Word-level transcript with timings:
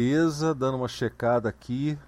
Beleza, 0.00 0.54
dando 0.54 0.78
uma 0.78 0.88
checada 0.88 1.46
aqui 1.46 1.98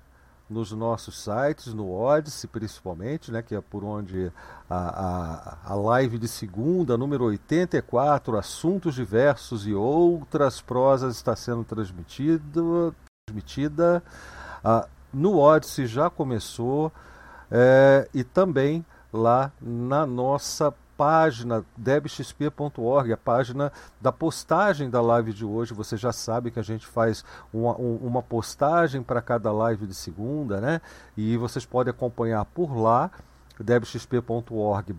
nos 0.49 0.73
nossos 0.73 1.23
sites, 1.23 1.75
no 1.75 1.93
Odyssey 1.93 2.49
principalmente, 2.49 3.31
né, 3.31 3.43
que 3.43 3.55
é 3.55 3.61
por 3.61 3.85
onde 3.85 4.33
a, 4.69 5.59
a, 5.67 5.73
a 5.73 5.75
live 5.75 6.17
de 6.17 6.27
segunda, 6.27 6.97
número 6.97 7.25
84, 7.25 8.39
Assuntos 8.39 8.95
Diversos 8.95 9.67
e 9.67 9.75
Outras 9.75 10.59
Prosas, 10.59 11.17
está 11.17 11.37
sendo 11.37 11.65
transmitido, 11.65 12.97
transmitida. 13.27 14.03
Ah, 14.65 14.89
no 15.13 15.37
Odyssey 15.37 15.87
já 15.87 16.09
começou 16.09 16.91
é, 17.51 18.09
e 18.15 18.25
também 18.25 18.87
lá 19.13 19.53
na 19.61 20.07
nossa 20.07 20.73
página 20.97 21.65
debxp.org, 21.77 23.13
a 23.13 23.17
página 23.17 23.73
da 24.01 24.13
postagem 24.13 24.91
da 24.91 25.01
live 25.01 25.33
de 25.33 25.45
hoje. 25.45 25.75
Você 25.75 25.97
já 25.97 26.13
sabe 26.13 26.51
que 26.51 26.59
a 26.59 26.63
gente 26.63 26.87
faz 26.87 27.25
uma, 27.53 27.75
uma 27.75 28.23
postagem 28.23 29.03
para 29.03 29.21
cada 29.23 29.51
live 29.53 29.87
de 29.87 29.95
segunda, 29.95 30.61
né? 30.61 30.81
E 31.17 31.37
vocês 31.37 31.65
podem 31.65 31.91
acompanhar 31.91 32.45
por 32.45 32.77
lá, 32.77 33.11
debxp.org 33.59 34.95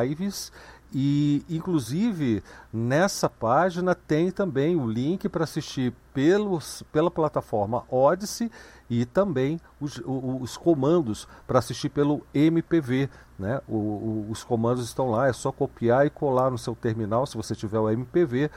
lives 0.00 0.52
e, 0.92 1.44
inclusive, 1.48 2.42
nessa 2.72 3.28
página 3.28 3.94
tem 3.94 4.30
também 4.30 4.76
o 4.76 4.86
link 4.88 5.28
para 5.28 5.44
assistir 5.44 5.92
pelos, 6.12 6.82
pela 6.92 7.10
plataforma 7.10 7.84
Odyssey 7.88 8.50
e 8.88 9.04
também 9.04 9.60
os, 9.80 10.02
os 10.04 10.56
comandos 10.56 11.28
para 11.46 11.60
assistir 11.60 11.90
pelo 11.90 12.26
MPV. 12.34 13.08
Né? 13.38 13.60
O, 13.68 13.76
o, 13.76 14.26
os 14.30 14.42
comandos 14.42 14.84
estão 14.84 15.10
lá, 15.10 15.28
é 15.28 15.32
só 15.32 15.52
copiar 15.52 16.06
e 16.06 16.10
colar 16.10 16.50
no 16.50 16.58
seu 16.58 16.74
terminal. 16.74 17.24
Se 17.24 17.36
você 17.36 17.54
tiver 17.54 17.78
o 17.78 17.88
MPV, 17.88 18.50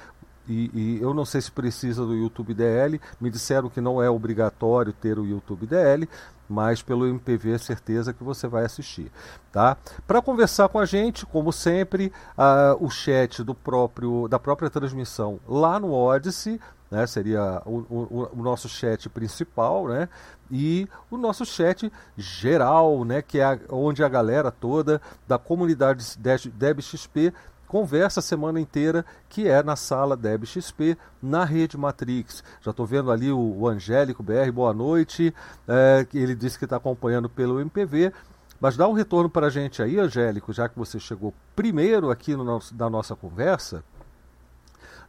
e, 0.48 0.72
e, 0.74 1.02
eu 1.02 1.14
não 1.14 1.24
sei 1.24 1.40
se 1.40 1.52
precisa 1.52 2.06
do 2.06 2.14
YouTube 2.14 2.54
DL, 2.54 3.00
me 3.22 3.30
disseram 3.30 3.70
que 3.70 3.80
não 3.80 4.02
é 4.02 4.10
obrigatório 4.10 4.92
ter 4.92 5.18
o 5.18 5.26
YouTube 5.26 5.66
DL, 5.66 6.10
mas 6.54 6.84
pelo 6.84 7.08
MPV 7.08 7.58
certeza 7.58 8.14
que 8.14 8.24
você 8.24 8.48
vai 8.48 8.64
assistir, 8.64 9.12
tá? 9.52 9.76
Para 10.06 10.22
conversar 10.22 10.70
com 10.70 10.78
a 10.78 10.86
gente, 10.86 11.26
como 11.26 11.52
sempre, 11.52 12.14
uh, 12.38 12.86
o 12.86 12.90
chat 12.92 13.44
do 13.44 13.56
próprio 13.56 14.28
da 14.28 14.38
própria 14.38 14.70
transmissão 14.70 15.40
lá 15.48 15.80
no 15.80 15.92
Odyssey, 15.92 16.60
né? 16.92 17.08
Seria 17.08 17.60
o, 17.66 17.78
o, 17.90 18.30
o 18.34 18.44
nosso 18.44 18.70
chat 18.70 19.10
principal, 19.10 19.88
né? 19.88 20.08
E 20.52 20.88
o 21.10 21.18
nosso 21.18 21.44
chat 21.44 21.92
geral, 22.16 23.04
né? 23.04 23.24
Que 23.24 23.40
é 23.40 23.46
a, 23.46 23.60
onde 23.72 24.04
a 24.04 24.08
galera 24.08 24.52
toda 24.52 25.02
da 25.28 25.40
comunidade 25.40 26.06
DebXP 26.54 27.34
conversa 27.74 28.20
a 28.20 28.24
semana 28.24 28.62
inteira, 28.62 29.04
que 29.28 29.48
é 29.48 29.64
na 29.64 29.76
sala 29.76 30.16
DebXP, 30.16 30.96
na 31.20 31.44
Rede 31.44 31.76
Matrix. 31.76 32.44
Já 32.62 32.70
estou 32.70 32.86
vendo 32.86 33.12
ali 33.12 33.32
o, 33.32 33.40
o, 33.40 33.68
Angélico 33.68 34.22
BR, 34.22 34.52
boa 34.54 34.72
noite. 34.72 35.34
É, 35.68 36.06
ele 36.14 36.36
disse 36.36 36.60
que 36.60 36.66
está 36.66 36.76
acompanhando 36.76 37.28
pelo 37.28 37.60
MPV. 37.60 38.14
Mas 38.62 38.78
dá 38.78 38.88
um 38.88 38.94
retorno 38.94 39.28
para 39.28 39.48
a 39.48 39.50
gente 39.50 39.82
aí, 39.82 39.98
Angélico, 40.00 40.54
já 40.54 40.70
que 40.70 40.78
você 40.78 41.00
chegou 41.00 41.34
primeiro 41.56 42.12
aqui 42.12 42.36
no 42.36 42.44
nosso, 42.44 42.76
na 42.76 42.88
nossa 42.92 43.16
conversa. 43.16 43.84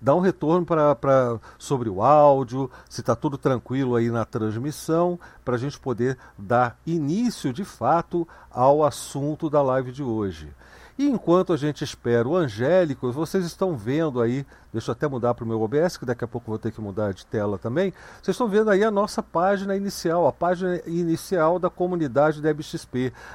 Dá 0.01 0.15
um 0.15 0.21
retorno 0.21 0.65
pra, 0.65 0.95
pra, 0.95 1.39
sobre 1.59 1.91
o 1.91 2.03
áudio, 2.03 2.71
se 2.89 3.03
está 3.03 3.15
tudo 3.15 3.37
tranquilo 3.37 3.95
aí 3.95 4.09
na 4.09 4.25
transmissão, 4.25 5.21
para 5.45 5.57
a 5.57 5.59
gente 5.59 5.79
poder 5.79 6.17
dar 6.39 6.79
início 6.87 7.53
de 7.53 7.63
fato 7.63 8.27
ao 8.51 8.83
assunto 8.83 9.51
da 9.51 9.61
live 9.61 9.93
de 9.93 10.03
hoje. 10.03 10.51
E 10.97 11.09
enquanto 11.09 11.53
a 11.53 11.57
gente 11.57 11.83
espera 11.83 12.29
o 12.29 12.37
Angélico, 12.37 13.11
vocês 13.11 13.45
estão 13.45 13.77
vendo 13.77 14.21
aí, 14.21 14.47
deixa 14.75 14.91
eu 14.91 14.93
até 14.93 15.07
mudar 15.07 15.35
para 15.35 15.45
o 15.45 15.49
meu 15.49 15.63
OBS, 15.63 15.97
que 15.97 16.05
daqui 16.05 16.25
a 16.25 16.29
pouco 16.29 16.51
vou 16.51 16.59
ter 16.59 16.73
que 16.73 16.81
mudar 16.81 17.15
de 17.15 17.25
tela 17.25 17.57
também. 17.57 17.95
Vocês 18.21 18.35
estão 18.35 18.49
vendo 18.49 18.71
aí 18.71 18.83
a 18.83 18.91
nossa 18.91 19.23
página 19.23 19.77
inicial, 19.77 20.27
a 20.27 20.33
página 20.33 20.81
inicial 20.85 21.61
da 21.61 21.71
comunidade 21.71 22.43
da. 22.43 22.51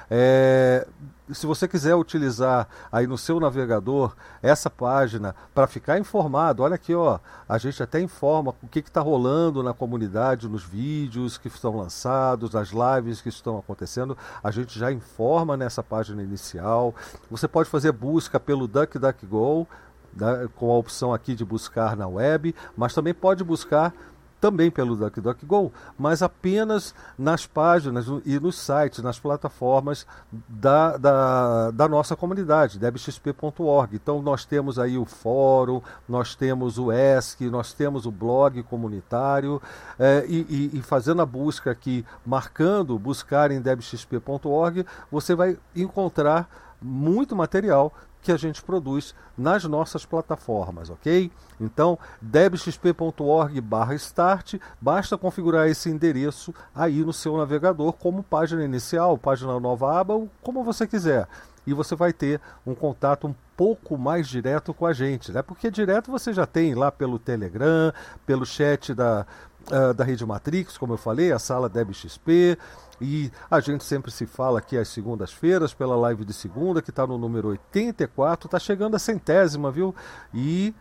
É, 0.09 0.85
se 1.31 1.45
você 1.45 1.67
quiser 1.67 1.95
utilizar 1.95 2.67
aí 2.91 3.07
no 3.07 3.17
seu 3.17 3.39
navegador 3.39 4.15
essa 4.41 4.69
página 4.69 5.33
para 5.53 5.67
ficar 5.67 5.97
informado, 5.97 6.63
olha 6.63 6.75
aqui, 6.75 6.93
ó, 6.93 7.19
a 7.47 7.57
gente 7.57 7.81
até 7.81 8.01
informa 8.01 8.53
o 8.61 8.67
que 8.67 8.79
está 8.79 8.99
rolando 8.99 9.63
na 9.63 9.73
comunidade, 9.73 10.49
nos 10.49 10.63
vídeos 10.63 11.37
que 11.37 11.47
estão 11.47 11.77
lançados, 11.77 12.51
nas 12.51 12.69
lives 12.69 13.21
que 13.21 13.29
estão 13.29 13.57
acontecendo, 13.57 14.17
a 14.43 14.51
gente 14.51 14.77
já 14.77 14.91
informa 14.91 15.55
nessa 15.55 15.81
página 15.81 16.21
inicial. 16.21 16.93
Você 17.31 17.47
pode 17.47 17.69
fazer 17.69 17.91
busca 17.93 18.39
pelo 18.39 18.67
DuckDuckGo, 18.67 19.67
né, 20.15 20.47
com 20.55 20.71
a 20.71 20.77
opção 20.77 21.13
aqui 21.13 21.35
de 21.35 21.45
buscar 21.45 21.95
na 21.95 22.07
web, 22.07 22.55
mas 22.75 22.93
também 22.93 23.13
pode 23.13 23.43
buscar 23.43 23.93
também 24.39 24.71
pelo 24.71 24.95
DuckDuckGo, 24.95 25.71
mas 25.97 26.21
apenas 26.21 26.95
nas 27.17 27.45
páginas 27.45 28.05
e 28.25 28.39
nos 28.39 28.57
sites, 28.57 29.03
nas 29.03 29.19
plataformas 29.19 30.07
da, 30.47 30.97
da, 30.97 31.71
da 31.71 31.87
nossa 31.87 32.15
comunidade, 32.15 32.79
debxp.org. 32.79 33.95
Então 33.95 34.21
nós 34.21 34.45
temos 34.45 34.79
aí 34.79 34.97
o 34.97 35.05
fórum, 35.05 35.81
nós 36.07 36.35
temos 36.35 36.77
o 36.77 36.91
ESC, 36.91 37.49
nós 37.49 37.73
temos 37.73 38.05
o 38.05 38.11
blog 38.11 38.63
comunitário, 38.63 39.61
é, 39.97 40.25
e, 40.27 40.45
e, 40.49 40.77
e, 40.77 40.81
fazendo 40.81 41.21
a 41.21 41.25
busca 41.25 41.71
aqui, 41.71 42.05
marcando 42.25 42.97
buscar 42.97 43.51
em 43.51 43.59
debxp.org, 43.59 44.85
você 45.11 45.35
vai 45.35 45.57
encontrar 45.75 46.49
muito 46.81 47.35
material 47.35 47.93
que 48.21 48.31
a 48.31 48.37
gente 48.37 48.61
produz 48.61 49.15
nas 49.37 49.63
nossas 49.63 50.05
plataformas, 50.05 50.89
ok? 50.89 51.31
Então, 51.59 51.97
debxp.org/start, 52.21 54.55
basta 54.79 55.17
configurar 55.17 55.67
esse 55.67 55.89
endereço 55.89 56.53
aí 56.73 57.03
no 57.03 57.13
seu 57.13 57.37
navegador 57.37 57.93
como 57.93 58.23
página 58.23 58.63
inicial, 58.63 59.17
página 59.17 59.59
nova 59.59 59.99
aba, 59.99 60.27
como 60.41 60.63
você 60.63 60.87
quiser. 60.87 61.27
E 61.67 61.73
você 61.73 61.95
vai 61.95 62.13
ter 62.13 62.39
um 62.65 62.73
contato 62.73 63.27
um 63.27 63.35
pouco 63.55 63.97
mais 63.97 64.27
direto 64.27 64.73
com 64.73 64.85
a 64.85 64.93
gente, 64.93 65.31
né? 65.31 65.41
Porque 65.41 65.69
direto 65.69 66.09
você 66.09 66.33
já 66.33 66.45
tem 66.45 66.73
lá 66.73 66.91
pelo 66.91 67.19
Telegram, 67.19 67.93
pelo 68.25 68.45
chat 68.45 68.93
da, 68.93 69.25
uh, 69.67 69.93
da 69.93 70.03
Rede 70.03 70.25
Matrix, 70.25 70.77
como 70.77 70.93
eu 70.93 70.97
falei, 70.97 71.31
a 71.31 71.39
sala 71.39 71.69
DebXP, 71.69 72.57
e 73.01 73.31
a 73.49 73.59
gente 73.59 73.83
sempre 73.83 74.11
se 74.11 74.25
fala 74.25 74.59
aqui 74.59 74.77
às 74.77 74.89
segundas-feiras, 74.89 75.73
pela 75.73 75.95
live 75.95 76.25
de 76.25 76.33
segunda, 76.33 76.81
que 76.81 76.89
está 76.89 77.07
no 77.07 77.17
número 77.17 77.49
84, 77.49 78.47
está 78.47 78.59
chegando 78.59 78.95
a 78.95 78.99
centésima, 78.99 79.71
viu? 79.71 79.95
E, 80.33 80.73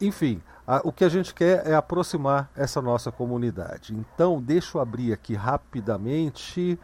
enfim, 0.00 0.40
a, 0.66 0.80
o 0.84 0.92
que 0.92 1.04
a 1.04 1.08
gente 1.08 1.34
quer 1.34 1.66
é 1.66 1.74
aproximar 1.74 2.50
essa 2.56 2.82
nossa 2.82 3.12
comunidade. 3.12 3.94
Então, 3.94 4.40
deixa 4.40 4.76
eu 4.76 4.82
abrir 4.82 5.12
aqui 5.12 5.34
rapidamente. 5.34 6.78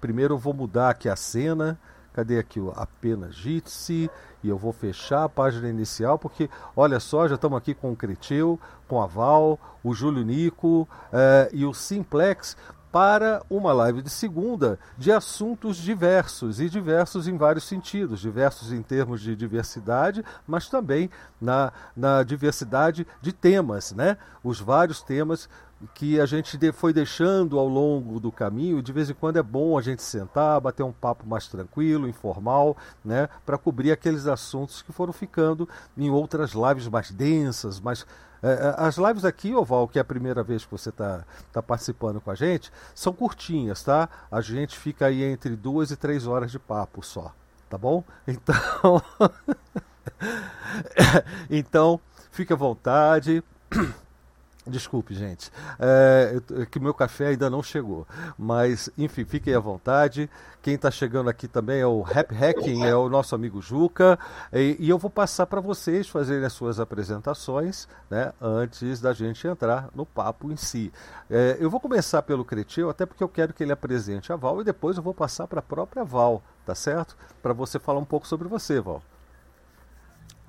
Primeiro 0.00 0.34
eu 0.34 0.38
vou 0.38 0.54
mudar 0.54 0.90
aqui 0.90 1.08
a 1.08 1.16
cena. 1.16 1.78
Cadê 2.12 2.38
aqui 2.38 2.58
o 2.58 2.72
apenas 2.74 3.34
Jitsi? 3.34 4.10
E 4.46 4.48
eu 4.48 4.56
vou 4.56 4.72
fechar 4.72 5.24
a 5.24 5.28
página 5.28 5.68
inicial, 5.68 6.16
porque 6.16 6.48
olha 6.76 7.00
só, 7.00 7.26
já 7.26 7.34
estamos 7.34 7.58
aqui 7.58 7.74
com 7.74 7.90
o 7.90 7.96
Creteu, 7.96 8.60
com 8.86 9.02
a 9.02 9.06
Val, 9.06 9.58
o 9.82 9.92
Júlio 9.92 10.24
Nico 10.24 10.88
eh, 11.12 11.50
e 11.52 11.64
o 11.64 11.74
Simplex 11.74 12.56
para 12.92 13.42
uma 13.50 13.72
live 13.72 14.02
de 14.02 14.08
segunda 14.08 14.78
de 14.96 15.10
assuntos 15.10 15.78
diversos 15.78 16.60
e 16.60 16.70
diversos 16.70 17.26
em 17.26 17.36
vários 17.36 17.64
sentidos, 17.64 18.20
diversos 18.20 18.72
em 18.72 18.82
termos 18.82 19.20
de 19.20 19.34
diversidade, 19.34 20.24
mas 20.46 20.68
também 20.68 21.10
na, 21.40 21.72
na 21.96 22.22
diversidade 22.22 23.04
de 23.20 23.32
temas, 23.32 23.90
né? 23.90 24.16
Os 24.44 24.60
vários 24.60 25.02
temas 25.02 25.48
que 25.94 26.20
a 26.20 26.26
gente 26.26 26.58
foi 26.72 26.92
deixando 26.92 27.58
ao 27.58 27.68
longo 27.68 28.18
do 28.18 28.32
caminho. 28.32 28.82
De 28.82 28.92
vez 28.92 29.10
em 29.10 29.14
quando 29.14 29.38
é 29.38 29.42
bom 29.42 29.76
a 29.76 29.82
gente 29.82 30.02
sentar, 30.02 30.60
bater 30.60 30.82
um 30.82 30.92
papo 30.92 31.26
mais 31.26 31.48
tranquilo, 31.48 32.08
informal, 32.08 32.76
né, 33.04 33.28
para 33.44 33.58
cobrir 33.58 33.92
aqueles 33.92 34.26
assuntos 34.26 34.82
que 34.82 34.92
foram 34.92 35.12
ficando 35.12 35.68
em 35.96 36.10
outras 36.10 36.52
lives 36.52 36.88
mais 36.88 37.10
densas, 37.10 37.80
mais 37.80 38.06
é, 38.42 38.48
é, 38.48 38.74
as 38.78 38.96
lives 38.96 39.24
aqui, 39.24 39.54
Oval, 39.54 39.88
que 39.88 39.98
é 39.98 40.02
a 40.02 40.04
primeira 40.04 40.42
vez 40.42 40.64
que 40.64 40.70
você 40.70 40.90
está 40.90 41.24
tá 41.52 41.62
participando 41.62 42.20
com 42.20 42.30
a 42.30 42.34
gente, 42.34 42.70
são 42.94 43.12
curtinhas, 43.12 43.82
tá? 43.82 44.08
A 44.30 44.40
gente 44.40 44.78
fica 44.78 45.06
aí 45.06 45.22
entre 45.22 45.56
duas 45.56 45.90
e 45.90 45.96
três 45.96 46.26
horas 46.26 46.50
de 46.50 46.58
papo 46.58 47.02
só, 47.02 47.32
tá 47.68 47.78
bom? 47.78 48.04
Então, 48.28 49.02
então 51.50 52.00
fique 52.30 52.52
à 52.52 52.56
vontade. 52.56 53.42
Desculpe, 54.68 55.14
gente, 55.14 55.50
é, 55.78 56.40
é 56.60 56.66
que 56.66 56.80
meu 56.80 56.92
café 56.92 57.28
ainda 57.28 57.48
não 57.48 57.62
chegou. 57.62 58.04
Mas, 58.36 58.90
enfim, 58.98 59.24
fiquem 59.24 59.54
à 59.54 59.60
vontade. 59.60 60.28
Quem 60.60 60.74
está 60.74 60.90
chegando 60.90 61.30
aqui 61.30 61.46
também 61.46 61.78
é 61.78 61.86
o 61.86 62.02
Rap 62.02 62.34
Hacking, 62.34 62.82
é 62.82 62.96
o 62.96 63.08
nosso 63.08 63.32
amigo 63.36 63.62
Juca. 63.62 64.18
E, 64.52 64.76
e 64.80 64.90
eu 64.90 64.98
vou 64.98 65.08
passar 65.08 65.46
para 65.46 65.60
vocês 65.60 66.08
fazerem 66.08 66.44
as 66.44 66.52
suas 66.52 66.80
apresentações 66.80 67.86
né, 68.10 68.32
antes 68.40 69.00
da 69.00 69.12
gente 69.12 69.46
entrar 69.46 69.88
no 69.94 70.04
papo 70.04 70.50
em 70.50 70.56
si. 70.56 70.92
É, 71.30 71.56
eu 71.60 71.70
vou 71.70 71.78
começar 71.78 72.20
pelo 72.22 72.44
Creteu, 72.44 72.90
até 72.90 73.06
porque 73.06 73.22
eu 73.22 73.28
quero 73.28 73.54
que 73.54 73.62
ele 73.62 73.70
apresente 73.70 74.32
a 74.32 74.36
Val 74.36 74.60
e 74.60 74.64
depois 74.64 74.96
eu 74.96 75.02
vou 75.02 75.14
passar 75.14 75.46
para 75.46 75.60
a 75.60 75.62
própria 75.62 76.02
Val, 76.02 76.42
tá 76.64 76.74
certo? 76.74 77.16
Para 77.40 77.52
você 77.52 77.78
falar 77.78 78.00
um 78.00 78.04
pouco 78.04 78.26
sobre 78.26 78.48
você, 78.48 78.80
Val. 78.80 79.00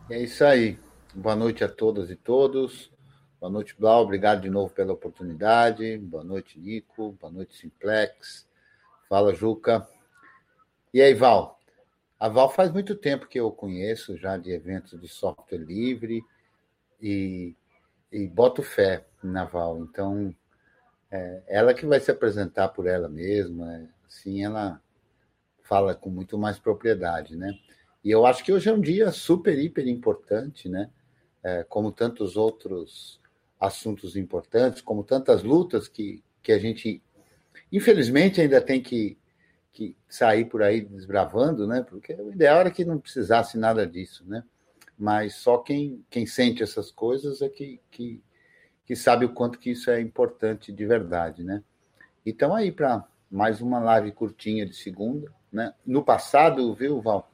É 0.09 0.19
isso 0.23 0.43
aí. 0.43 0.79
Boa 1.13 1.35
noite 1.35 1.63
a 1.63 1.69
todas 1.69 2.09
e 2.09 2.15
todos. 2.15 2.91
Boa 3.39 3.51
noite, 3.51 3.75
Blau. 3.77 4.01
Obrigado 4.01 4.41
de 4.41 4.49
novo 4.49 4.73
pela 4.73 4.93
oportunidade. 4.93 5.95
Boa 5.99 6.23
noite, 6.23 6.59
Nico. 6.59 7.11
Boa 7.21 7.31
noite, 7.31 7.55
Simplex. 7.55 8.47
Fala, 9.07 9.31
Juca. 9.31 9.87
E 10.91 10.99
aí, 10.99 11.13
Val? 11.13 11.59
A 12.19 12.27
Val 12.29 12.49
faz 12.49 12.71
muito 12.71 12.95
tempo 12.95 13.27
que 13.27 13.39
eu 13.39 13.51
conheço 13.51 14.17
já 14.17 14.37
de 14.37 14.51
eventos 14.51 14.99
de 14.99 15.07
software 15.07 15.59
livre 15.59 16.25
e, 16.99 17.55
e 18.11 18.27
boto 18.27 18.63
fé 18.63 19.05
na 19.21 19.45
Val. 19.45 19.77
Então, 19.83 20.35
é, 21.11 21.43
ela 21.47 21.75
que 21.75 21.85
vai 21.85 21.99
se 21.99 22.09
apresentar 22.09 22.69
por 22.69 22.87
ela 22.87 23.07
mesma. 23.07 23.71
É, 23.71 23.87
assim, 24.07 24.43
ela 24.43 24.81
fala 25.61 25.93
com 25.93 26.09
muito 26.09 26.39
mais 26.39 26.57
propriedade, 26.57 27.35
né? 27.35 27.53
E 28.03 28.09
eu 28.09 28.25
acho 28.25 28.43
que 28.43 28.51
hoje 28.51 28.67
é 28.67 28.73
um 28.73 28.81
dia 28.81 29.11
super, 29.11 29.59
hiper 29.59 29.87
importante, 29.87 30.67
né? 30.67 30.89
É, 31.43 31.63
como 31.63 31.91
tantos 31.91 32.35
outros 32.35 33.21
assuntos 33.59 34.15
importantes, 34.15 34.81
como 34.81 35.03
tantas 35.03 35.43
lutas 35.43 35.87
que, 35.87 36.23
que 36.41 36.51
a 36.51 36.59
gente, 36.59 37.01
infelizmente, 37.71 38.39
ainda 38.39 38.61
tem 38.61 38.81
que, 38.81 39.17
que 39.73 39.95
sair 40.07 40.45
por 40.45 40.61
aí 40.61 40.81
desbravando, 40.81 41.67
né? 41.67 41.85
Porque 41.87 42.13
o 42.13 42.31
ideal 42.31 42.59
era 42.59 42.71
que 42.71 42.85
não 42.85 42.99
precisasse 42.99 43.57
nada 43.57 43.85
disso, 43.85 44.23
né? 44.27 44.43
Mas 44.97 45.35
só 45.35 45.57
quem, 45.59 46.03
quem 46.09 46.25
sente 46.25 46.63
essas 46.63 46.91
coisas 46.91 47.41
é 47.41 47.49
que, 47.49 47.79
que, 47.91 48.23
que 48.85 48.95
sabe 48.95 49.25
o 49.25 49.33
quanto 49.33 49.59
que 49.59 49.71
isso 49.71 49.91
é 49.91 50.01
importante 50.01 50.71
de 50.71 50.85
verdade, 50.85 51.43
né? 51.43 51.63
Então 52.25 52.55
aí 52.55 52.71
para 52.71 53.05
mais 53.29 53.61
uma 53.61 53.79
live 53.79 54.11
curtinha 54.11 54.65
de 54.65 54.75
segunda, 54.75 55.31
né? 55.51 55.73
No 55.85 56.03
passado, 56.03 56.73
viu, 56.73 57.01
Val, 57.01 57.31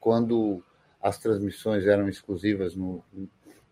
quando 0.00 0.62
as 1.00 1.18
transmissões 1.18 1.86
eram 1.86 2.08
exclusivas 2.08 2.74
no, 2.74 3.04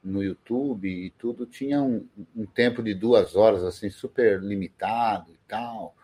no 0.07 0.23
YouTube 0.23 0.89
e 0.89 1.11
tudo, 1.11 1.45
tinha 1.45 1.83
um, 1.83 2.07
um, 2.35 2.47
tempo 2.47 2.83
de 2.83 2.95
duas 2.95 3.35
horas, 3.35 3.65
assim, 3.65 3.91
super 3.91 4.41
limitado 4.41 5.33
e 5.33 5.39
tal, 5.49 5.97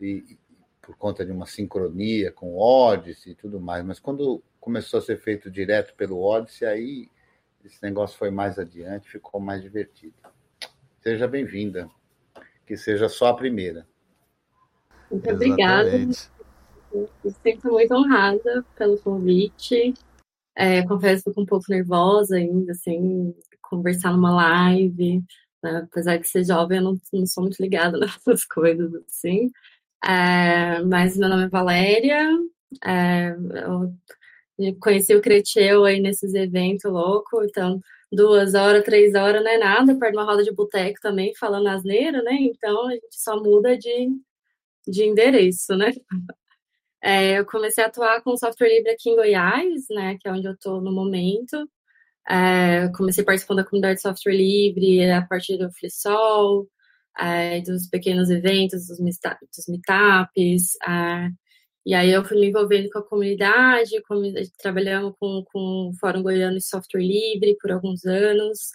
e, 0.00 0.38
por 0.80 0.96
conta 0.96 1.26
de 1.26 1.32
uma 1.32 1.46
sincronia 1.46 2.30
com 2.30 2.54
o 2.54 2.58
Odyssey 2.58 3.32
e 3.32 3.34
tudo 3.34 3.60
mais. 3.60 3.84
Mas 3.84 3.98
quando 3.98 4.42
começou 4.60 4.98
a 4.98 5.02
ser 5.02 5.18
feito 5.18 5.50
direto 5.50 5.94
pelo 5.94 6.22
Odyssey, 6.22 6.66
aí 6.66 7.08
esse 7.64 7.82
negócio 7.82 8.16
foi 8.16 8.30
mais 8.30 8.58
adiante, 8.58 9.10
ficou 9.10 9.40
mais 9.40 9.62
divertido. 9.62 10.14
Seja 11.00 11.26
bem-vinda, 11.26 11.90
que 12.64 12.76
seja 12.76 13.08
só 13.08 13.28
a 13.28 13.34
primeira. 13.34 13.86
Muito 15.10 15.28
obrigada. 15.28 15.90
Me 15.98 16.14
sinto 16.14 17.72
muito 17.72 17.94
honrada 17.94 18.64
pelo 18.76 18.96
convite. 18.98 19.92
É, 20.56 20.82
confesso 20.86 21.32
que 21.32 21.40
um 21.40 21.46
pouco 21.46 21.66
nervosa 21.68 22.36
ainda, 22.36 22.72
assim, 22.72 23.34
conversar 23.62 24.12
numa 24.12 24.34
live, 24.34 25.22
né? 25.62 25.82
apesar 25.84 26.18
de 26.18 26.28
ser 26.28 26.44
jovem, 26.44 26.78
eu 26.78 26.84
não, 26.84 27.00
não 27.12 27.26
sou 27.26 27.44
muito 27.44 27.60
ligada 27.62 27.98
nessas 27.98 28.44
coisas, 28.44 28.92
assim. 29.08 29.50
É, 30.04 30.82
mas 30.84 31.16
meu 31.16 31.28
nome 31.28 31.44
é 31.44 31.48
Valéria, 31.48 32.28
é, 32.84 33.34
eu 34.58 34.76
conheci 34.80 35.14
o 35.14 35.22
Creteu 35.22 35.84
aí 35.84 36.00
nesses 36.00 36.34
eventos 36.34 36.90
loucos, 36.90 37.46
então 37.48 37.80
duas 38.12 38.54
horas, 38.54 38.84
três 38.84 39.14
horas 39.14 39.42
não 39.42 39.50
é 39.50 39.58
nada, 39.58 39.96
perto 39.98 40.12
de 40.12 40.18
uma 40.18 40.24
roda 40.24 40.44
de 40.44 40.52
boteco 40.52 41.00
também, 41.00 41.34
falando 41.36 41.68
asneira, 41.68 42.22
né? 42.22 42.34
Então 42.40 42.88
a 42.88 42.92
gente 42.92 43.06
só 43.12 43.40
muda 43.42 43.76
de, 43.78 44.08
de 44.88 45.04
endereço, 45.04 45.76
né? 45.76 45.92
É, 47.02 47.38
eu 47.38 47.46
comecei 47.46 47.82
a 47.82 47.86
atuar 47.86 48.22
com 48.22 48.36
software 48.36 48.68
livre 48.68 48.90
aqui 48.90 49.10
em 49.10 49.16
Goiás, 49.16 49.86
né, 49.90 50.18
que 50.20 50.28
é 50.28 50.32
onde 50.32 50.46
eu 50.46 50.52
estou 50.52 50.80
no 50.80 50.92
momento. 50.92 51.68
É, 52.28 52.88
comecei 52.96 53.24
participando 53.24 53.58
da 53.58 53.64
comunidade 53.64 53.96
de 53.96 54.02
software 54.02 54.34
livre 54.34 55.10
a 55.10 55.22
partir 55.26 55.56
do 55.58 55.72
Flisol, 55.72 56.68
é, 57.18 57.60
dos 57.62 57.88
pequenos 57.88 58.30
eventos, 58.30 58.86
dos, 58.86 58.98
dos 58.98 59.68
meetups. 59.68 60.76
É, 60.86 61.30
e 61.86 61.94
aí 61.94 62.10
eu 62.10 62.24
fui 62.24 62.38
me 62.38 62.48
envolvendo 62.48 62.90
com 62.90 62.98
a 62.98 63.06
comunidade, 63.06 64.02
com, 64.02 64.22
trabalhando 64.58 65.16
com, 65.18 65.42
com 65.52 65.90
o 65.90 65.94
Fórum 65.98 66.22
Goiano 66.22 66.56
de 66.56 66.66
Software 66.66 67.02
Livre 67.02 67.56
por 67.60 67.72
alguns 67.72 68.04
anos. 68.04 68.70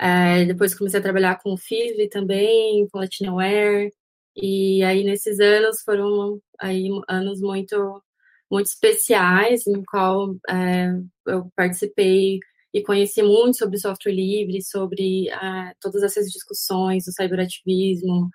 É, 0.00 0.44
depois 0.46 0.74
comecei 0.74 1.00
a 1.00 1.02
trabalhar 1.02 1.40
com 1.42 1.52
o 1.52 1.56
FISLI 1.58 2.08
também, 2.08 2.88
com 2.90 2.98
Latinaware. 2.98 3.92
E 4.40 4.82
aí 4.84 5.04
nesses 5.04 5.40
anos 5.40 5.82
foram 5.82 6.40
aí 6.60 6.88
anos 7.08 7.40
muito 7.40 8.02
muito 8.50 8.66
especiais, 8.68 9.64
no 9.66 9.84
qual 9.84 10.34
é, 10.48 10.90
eu 11.26 11.50
participei 11.56 12.40
e 12.72 12.82
conheci 12.82 13.22
muito 13.22 13.58
sobre 13.58 13.78
software 13.78 14.12
livre, 14.12 14.62
sobre 14.62 15.28
é, 15.30 15.74
todas 15.80 16.02
essas 16.02 16.26
discussões 16.30 17.04
do 17.04 17.12
cyberativismo, 17.12 18.30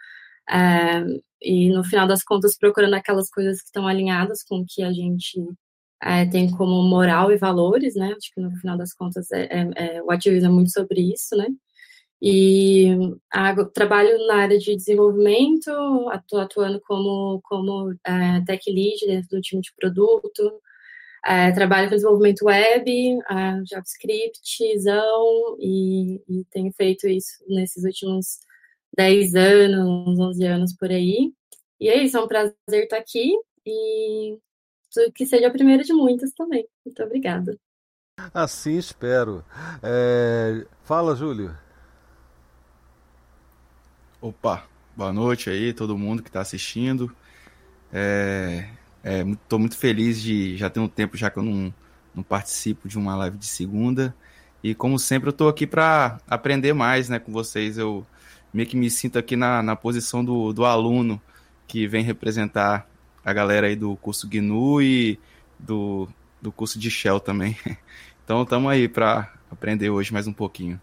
é, 0.50 1.04
e 1.42 1.70
no 1.70 1.84
final 1.84 2.08
das 2.08 2.24
contas 2.24 2.58
procurando 2.58 2.96
aquelas 2.96 3.30
coisas 3.30 3.60
que 3.60 3.66
estão 3.68 3.88
alinhadas 3.88 4.44
com 4.44 4.60
o 4.62 4.66
que 4.68 4.84
a 4.84 4.92
gente 4.94 5.40
é, 6.02 6.26
tem 6.26 6.52
como 6.52 6.84
moral 6.84 7.32
e 7.32 7.38
valores, 7.38 7.96
né? 7.96 8.14
Acho 8.18 8.34
que 8.34 8.42
no 8.42 8.52
final 8.58 8.78
das 8.78 8.94
contas 8.94 9.32
é, 9.32 9.46
é, 9.46 9.98
é 9.98 10.04
o 10.04 10.12
ativismo 10.12 10.50
é 10.50 10.52
muito 10.54 10.72
sobre 10.72 11.02
isso, 11.14 11.36
né? 11.38 11.48
E 12.26 12.88
trabalho 13.74 14.18
na 14.28 14.36
área 14.36 14.58
de 14.58 14.74
desenvolvimento, 14.78 15.70
atu, 16.10 16.38
atuando 16.38 16.80
como, 16.80 17.42
como 17.44 17.94
é, 18.02 18.42
tech 18.46 18.72
lead 18.72 19.06
dentro 19.06 19.30
do 19.32 19.42
time 19.42 19.62
de 19.62 19.74
produto, 19.78 20.62
é, 21.26 21.52
trabalho 21.52 21.90
com 21.90 21.96
desenvolvimento 21.96 22.46
web, 22.46 23.20
JavaScript, 23.70 24.80
Zão, 24.80 25.58
e, 25.60 26.22
e, 26.30 26.46
tenho 26.50 26.72
feito 26.72 27.10
isso 27.10 27.44
nesses 27.46 27.84
últimos 27.84 28.40
10 28.96 29.36
anos, 29.36 30.18
11 30.18 30.46
anos 30.46 30.74
por 30.78 30.90
aí. 30.90 31.34
E 31.78 31.90
é 31.90 32.02
isso, 32.02 32.18
é 32.18 32.22
um 32.22 32.28
prazer 32.30 32.56
estar 32.70 33.00
aqui 33.00 33.34
e 33.66 34.38
que 35.14 35.26
seja 35.26 35.48
a 35.48 35.52
primeira 35.52 35.84
de 35.84 35.92
muitas 35.92 36.32
também. 36.32 36.66
Muito 36.86 37.04
obrigada. 37.04 37.60
Assim 38.34 38.78
espero. 38.78 39.44
É... 39.82 40.66
Fala, 40.84 41.16
Júlio. 41.16 41.54
Opa, 44.24 44.64
boa 44.96 45.12
noite 45.12 45.50
aí, 45.50 45.74
todo 45.74 45.98
mundo 45.98 46.24
que 46.24 46.30
está 46.30 46.40
assistindo. 46.40 47.14
É, 47.92 48.70
é, 49.04 49.22
muito 49.22 49.76
feliz 49.76 50.22
de 50.22 50.56
já 50.56 50.70
ter 50.70 50.80
um 50.80 50.88
tempo 50.88 51.18
já 51.18 51.30
que 51.30 51.40
eu 51.40 51.44
não, 51.44 51.74
não 52.16 52.24
participo 52.24 52.88
de 52.88 52.98
uma 52.98 53.18
live 53.18 53.38
de 53.38 53.46
segunda. 53.46 54.16
E 54.64 54.74
como 54.74 54.98
sempre, 54.98 55.28
eu 55.28 55.32
estou 55.32 55.50
aqui 55.50 55.68
para 55.68 56.22
aprender 56.26 56.72
mais 56.72 57.10
né, 57.10 57.20
com 57.20 57.34
vocês. 57.34 57.78
Eu 57.78 58.08
meio 58.54 58.66
que 58.66 58.78
me 58.78 58.90
sinto 58.90 59.20
aqui 59.20 59.36
na, 59.36 59.62
na 59.62 59.76
posição 59.76 60.24
do, 60.24 60.54
do 60.54 60.64
aluno 60.64 61.22
que 61.68 61.86
vem 61.86 62.02
representar 62.02 62.88
a 63.26 63.34
galera 63.34 63.68
aí 63.68 63.76
do 63.76 63.94
curso 63.98 64.26
GNU 64.30 64.82
e 64.82 65.20
do, 65.60 66.08
do 66.42 66.50
curso 66.50 66.80
de 66.80 66.90
Shell 66.90 67.20
também. 67.20 67.58
Então 68.24 68.42
estamos 68.44 68.72
aí 68.72 68.88
para 68.88 69.34
aprender 69.52 69.90
hoje 69.90 70.14
mais 70.14 70.28
um 70.28 70.32
pouquinho. 70.32 70.80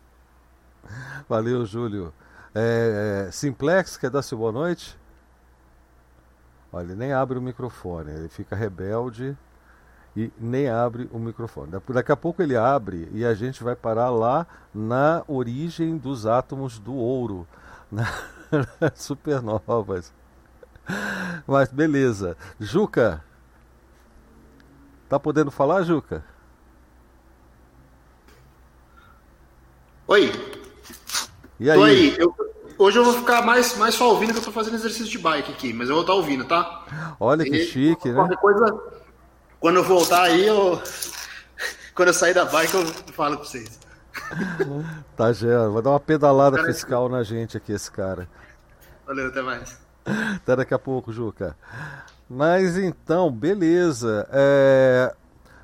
Valeu, 1.26 1.64
Júlio. 1.64 2.12
É, 2.54 3.26
é, 3.28 3.30
Simplex, 3.30 3.96
quer 3.96 4.10
dar 4.10 4.22
seu 4.22 4.36
boa 4.38 4.50
noite? 4.50 4.98
Olha, 6.72 6.84
ele 6.84 6.94
nem 6.94 7.12
abre 7.12 7.38
o 7.38 7.42
microfone, 7.42 8.10
ele 8.10 8.28
fica 8.28 8.56
rebelde 8.56 9.36
e 10.16 10.32
nem 10.38 10.68
abre 10.68 11.08
o 11.12 11.18
microfone. 11.18 11.72
Daqui 11.88 12.12
a 12.12 12.16
pouco 12.16 12.42
ele 12.42 12.56
abre 12.56 13.08
e 13.12 13.24
a 13.24 13.34
gente 13.34 13.62
vai 13.62 13.76
parar 13.76 14.10
lá 14.10 14.46
na 14.74 15.22
origem 15.28 15.96
dos 15.96 16.26
átomos 16.26 16.78
do 16.78 16.94
ouro, 16.94 17.46
na 17.90 18.06
supernovas. 18.94 20.12
Mas 21.46 21.70
beleza. 21.70 22.36
Juca, 22.58 23.22
tá 25.08 25.18
podendo 25.18 25.50
falar, 25.50 25.82
Juca? 25.82 26.24
Oi. 30.08 30.59
E 31.60 31.70
aí? 31.70 31.78
Tô 31.78 31.84
aí. 31.84 32.16
Eu, 32.18 32.34
hoje 32.78 32.98
eu 32.98 33.04
vou 33.04 33.12
ficar 33.12 33.42
mais, 33.42 33.76
mais 33.76 33.94
só 33.94 34.08
ouvindo 34.08 34.32
que 34.32 34.38
eu 34.38 34.42
tô 34.42 34.50
fazendo 34.50 34.76
exercício 34.76 35.10
de 35.10 35.18
bike 35.18 35.52
aqui, 35.52 35.72
mas 35.74 35.90
eu 35.90 35.94
vou 35.94 36.02
estar 36.02 36.14
ouvindo, 36.14 36.46
tá? 36.46 36.86
Olha 37.20 37.44
que 37.44 37.54
e, 37.54 37.66
chique, 37.66 38.08
né? 38.08 38.34
Coisa, 38.40 38.80
quando 39.60 39.76
eu 39.76 39.84
voltar 39.84 40.22
aí, 40.22 40.46
eu. 40.46 40.80
Quando 41.94 42.08
eu 42.08 42.14
sair 42.14 42.32
da 42.32 42.46
bike, 42.46 42.72
eu 42.72 42.86
falo 43.12 43.36
pra 43.36 43.44
vocês. 43.44 43.78
Tá, 45.16 45.32
Gé, 45.32 45.68
vai 45.68 45.82
dar 45.82 45.90
uma 45.90 46.00
pedalada 46.00 46.56
cara, 46.56 46.68
fiscal 46.72 47.10
na 47.10 47.22
gente 47.22 47.58
aqui, 47.58 47.72
esse 47.72 47.90
cara. 47.90 48.26
Valeu, 49.06 49.26
até 49.26 49.42
mais. 49.42 49.78
Até 50.36 50.56
daqui 50.56 50.72
a 50.72 50.78
pouco, 50.78 51.12
Juca. 51.12 51.54
Mas 52.28 52.78
então, 52.78 53.30
beleza. 53.30 54.26
É... 54.32 55.14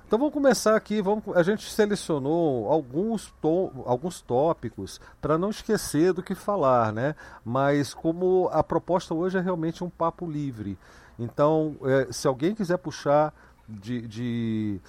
Então 0.06 0.20
vamos 0.20 0.32
começar 0.32 0.76
aqui. 0.76 1.02
Vamos, 1.02 1.24
a 1.36 1.42
gente 1.42 1.68
selecionou 1.68 2.70
alguns, 2.70 3.32
to, 3.42 3.72
alguns 3.84 4.20
tópicos 4.20 5.00
para 5.20 5.36
não 5.36 5.50
esquecer 5.50 6.12
do 6.12 6.22
que 6.22 6.32
falar, 6.32 6.92
né? 6.92 7.16
Mas 7.44 7.92
como 7.92 8.48
a 8.52 8.62
proposta 8.62 9.12
hoje 9.12 9.36
é 9.36 9.40
realmente 9.40 9.82
um 9.82 9.90
papo 9.90 10.24
livre, 10.30 10.78
então 11.18 11.76
é, 11.82 12.12
se 12.12 12.28
alguém 12.28 12.54
quiser 12.54 12.78
puxar 12.78 13.34
de, 13.68 14.06
de, 14.06 14.80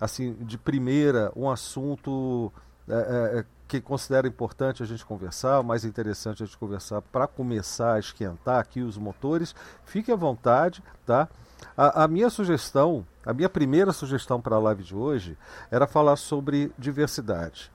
assim 0.00 0.34
de 0.40 0.58
primeira 0.58 1.30
um 1.36 1.48
assunto 1.48 2.52
é, 2.88 3.38
é, 3.38 3.44
que 3.68 3.80
considera 3.80 4.26
importante 4.26 4.82
a 4.82 4.86
gente 4.86 5.06
conversar, 5.06 5.62
mais 5.62 5.84
interessante 5.84 6.42
a 6.42 6.46
gente 6.46 6.58
conversar 6.58 7.00
para 7.00 7.28
começar 7.28 7.94
a 7.94 7.98
esquentar 8.00 8.58
aqui 8.58 8.80
os 8.80 8.98
motores, 8.98 9.54
fique 9.84 10.10
à 10.10 10.16
vontade, 10.16 10.82
tá? 11.06 11.28
A, 11.76 12.04
a 12.04 12.08
minha 12.08 12.28
sugestão, 12.28 13.06
a 13.24 13.32
minha 13.32 13.48
primeira 13.48 13.92
sugestão 13.92 14.40
para 14.40 14.56
a 14.56 14.58
live 14.58 14.82
de 14.82 14.94
hoje 14.94 15.36
era 15.70 15.86
falar 15.86 16.16
sobre 16.16 16.72
diversidade. 16.78 17.70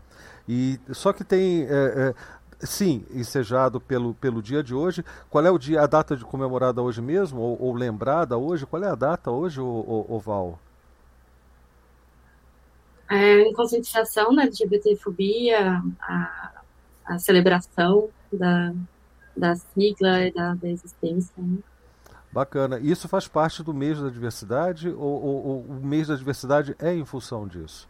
E 0.47 0.79
só 0.91 1.13
que 1.13 1.23
tem 1.23 1.63
é, 1.63 1.67
é, 1.69 2.65
sim, 2.65 3.05
ensejado 3.11 3.79
pelo, 3.79 4.13
pelo 4.15 4.41
dia 4.41 4.63
de 4.63 4.73
hoje. 4.73 5.03
Qual 5.29 5.45
é 5.45 5.51
o 5.51 5.57
dia, 5.57 5.81
a 5.81 5.87
data 5.87 6.15
de 6.15 6.25
comemorada 6.25 6.81
hoje 6.81 7.01
mesmo, 7.01 7.39
ou, 7.39 7.61
ou 7.61 7.73
lembrada 7.73 8.37
hoje? 8.37 8.65
Qual 8.65 8.83
é 8.83 8.87
a 8.87 8.95
data 8.95 9.31
hoje, 9.31 9.61
o, 9.61 9.65
o, 9.65 10.15
o 10.15 10.19
Val? 10.19 10.59
É, 13.09 13.41
em 13.41 13.53
conscientização 13.53 14.35
da 14.35 14.43
LGBTfobia, 14.43 15.81
a, 16.01 16.51
a 17.05 17.17
celebração 17.17 18.09
da, 18.31 18.73
da 19.35 19.55
sigla 19.55 20.25
e 20.25 20.31
da, 20.31 20.53
da 20.53 20.69
existência. 20.69 21.33
Né? 21.37 21.57
Bacana. 22.31 22.79
Isso 22.79 23.07
faz 23.07 23.27
parte 23.27 23.63
do 23.63 23.73
mês 23.73 23.99
da 23.99 24.09
diversidade 24.09 24.89
ou, 24.89 24.97
ou, 24.97 25.47
ou, 25.47 25.61
o 25.61 25.85
mês 25.85 26.07
da 26.07 26.15
diversidade 26.15 26.75
é 26.79 26.93
em 26.93 27.03
função 27.03 27.47
disso? 27.47 27.89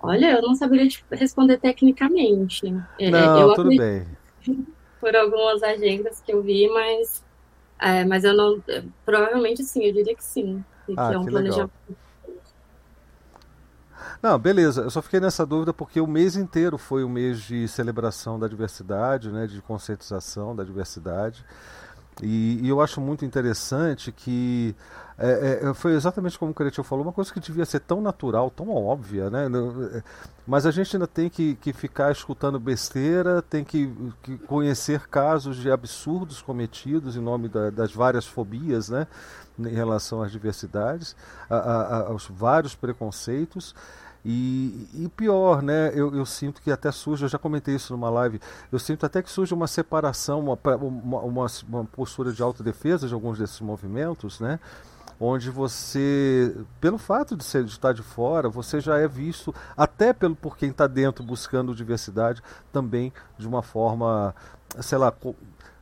Olha, 0.00 0.32
eu 0.32 0.42
não 0.42 0.54
saberia 0.54 0.88
te 0.88 1.04
responder 1.10 1.58
tecnicamente. 1.58 2.66
É, 2.98 3.10
não, 3.10 3.40
eu 3.40 3.54
tudo 3.54 3.70
bem. 3.70 4.06
Por 5.00 5.14
algumas 5.14 5.62
agendas 5.62 6.20
que 6.20 6.32
eu 6.32 6.42
vi, 6.42 6.68
mas, 6.68 7.24
é, 7.80 8.04
mas 8.04 8.24
eu 8.24 8.34
não. 8.34 8.62
Provavelmente 9.04 9.62
sim, 9.62 9.84
eu 9.84 9.92
diria 9.92 10.14
que 10.14 10.24
sim. 10.24 10.64
Que 10.86 10.94
ah, 10.96 11.12
é 11.12 11.18
um 11.18 11.24
que 11.24 11.30
planejamento. 11.30 11.72
Legal. 11.88 12.06
Não, 14.22 14.38
beleza. 14.38 14.82
Eu 14.82 14.90
só 14.90 15.02
fiquei 15.02 15.20
nessa 15.20 15.44
dúvida 15.44 15.72
porque 15.72 16.00
o 16.00 16.06
mês 16.06 16.36
inteiro 16.36 16.78
foi 16.78 17.04
o 17.04 17.08
mês 17.08 17.40
de 17.40 17.68
celebração 17.68 18.38
da 18.38 18.48
diversidade, 18.48 19.30
né, 19.30 19.46
de 19.46 19.60
conscientização 19.60 20.54
da 20.54 20.64
diversidade. 20.64 21.44
E, 22.22 22.60
e 22.62 22.68
eu 22.68 22.80
acho 22.80 23.00
muito 23.00 23.24
interessante 23.24 24.10
que 24.10 24.74
é, 25.18 25.60
é, 25.62 25.74
foi 25.74 25.92
exatamente 25.94 26.38
como 26.38 26.50
o 26.50 26.54
Cretil 26.54 26.84
falou, 26.84 27.04
uma 27.04 27.12
coisa 27.12 27.32
que 27.32 27.40
devia 27.40 27.64
ser 27.64 27.80
tão 27.80 28.00
natural, 28.02 28.50
tão 28.50 28.68
óbvia, 28.70 29.30
né? 29.30 29.46
É, 29.46 30.02
mas 30.46 30.66
a 30.66 30.70
gente 30.70 30.94
ainda 30.94 31.06
tem 31.06 31.28
que, 31.28 31.54
que 31.56 31.72
ficar 31.72 32.12
escutando 32.12 32.60
besteira, 32.60 33.40
tem 33.40 33.64
que, 33.64 33.90
que 34.22 34.36
conhecer 34.38 35.08
casos 35.08 35.56
de 35.56 35.70
absurdos 35.70 36.42
cometidos 36.42 37.16
em 37.16 37.20
nome 37.20 37.48
da, 37.48 37.70
das 37.70 37.92
várias 37.92 38.26
fobias, 38.26 38.90
né? 38.90 39.06
Em 39.58 39.74
relação 39.74 40.22
às 40.22 40.30
diversidades, 40.30 41.16
a, 41.48 41.56
a, 41.56 41.96
aos 42.08 42.26
vários 42.28 42.74
preconceitos. 42.74 43.74
E, 44.28 44.88
e, 44.92 45.08
pior, 45.08 45.62
né? 45.62 45.92
Eu, 45.94 46.12
eu, 46.12 46.26
sinto 46.26 46.60
que 46.60 46.72
até 46.72 46.90
surge, 46.90 47.24
eu 47.24 47.28
já 47.28 47.38
comentei 47.38 47.76
isso 47.76 47.92
numa 47.92 48.10
live, 48.10 48.40
eu 48.72 48.78
sinto 48.80 49.06
até 49.06 49.22
que 49.22 49.30
surge 49.30 49.54
uma 49.54 49.68
separação, 49.68 50.40
uma, 50.40 50.58
uma, 50.78 51.20
uma, 51.20 51.46
uma 51.68 51.84
postura 51.84 52.32
de 52.32 52.42
autodefesa 52.42 53.06
de 53.06 53.14
alguns 53.14 53.38
desses 53.38 53.60
movimentos, 53.60 54.40
né? 54.40 54.58
Onde 55.20 55.48
você, 55.48 56.56
pelo 56.80 56.98
fato 56.98 57.36
de, 57.36 57.44
ser, 57.44 57.62
de 57.62 57.70
estar 57.70 57.92
de 57.92 58.02
fora, 58.02 58.48
você 58.48 58.80
já 58.80 58.98
é 58.98 59.06
visto, 59.06 59.54
até 59.76 60.12
pelo 60.12 60.34
por 60.34 60.56
quem 60.56 60.70
está 60.70 60.88
dentro 60.88 61.22
buscando 61.22 61.72
diversidade, 61.72 62.42
também 62.72 63.12
de 63.38 63.46
uma 63.46 63.62
forma, 63.62 64.34
sei 64.80 64.98
lá, 64.98 65.14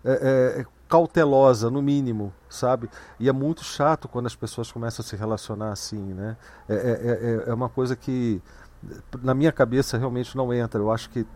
é, 0.04 0.60
é, 0.60 0.66
cautelosa, 0.88 1.70
no 1.70 1.82
mínimo, 1.82 2.32
sabe? 2.48 2.88
E 3.18 3.28
é 3.28 3.32
muito 3.32 3.64
chato 3.64 4.08
quando 4.08 4.26
as 4.26 4.36
pessoas 4.36 4.70
começam 4.70 5.04
a 5.04 5.06
se 5.06 5.16
relacionar 5.16 5.72
assim, 5.72 6.14
né? 6.14 6.36
É, 6.68 6.74
é, 6.74 6.78
é, 6.78 7.50
é 7.50 7.54
uma 7.54 7.68
coisa 7.68 7.96
que, 7.96 8.40
na 9.22 9.34
minha 9.34 9.52
cabeça, 9.52 9.98
realmente 9.98 10.36
não 10.36 10.52
entra. 10.52 10.80
Eu 10.80 10.90
acho 10.90 11.10
que 11.10 11.26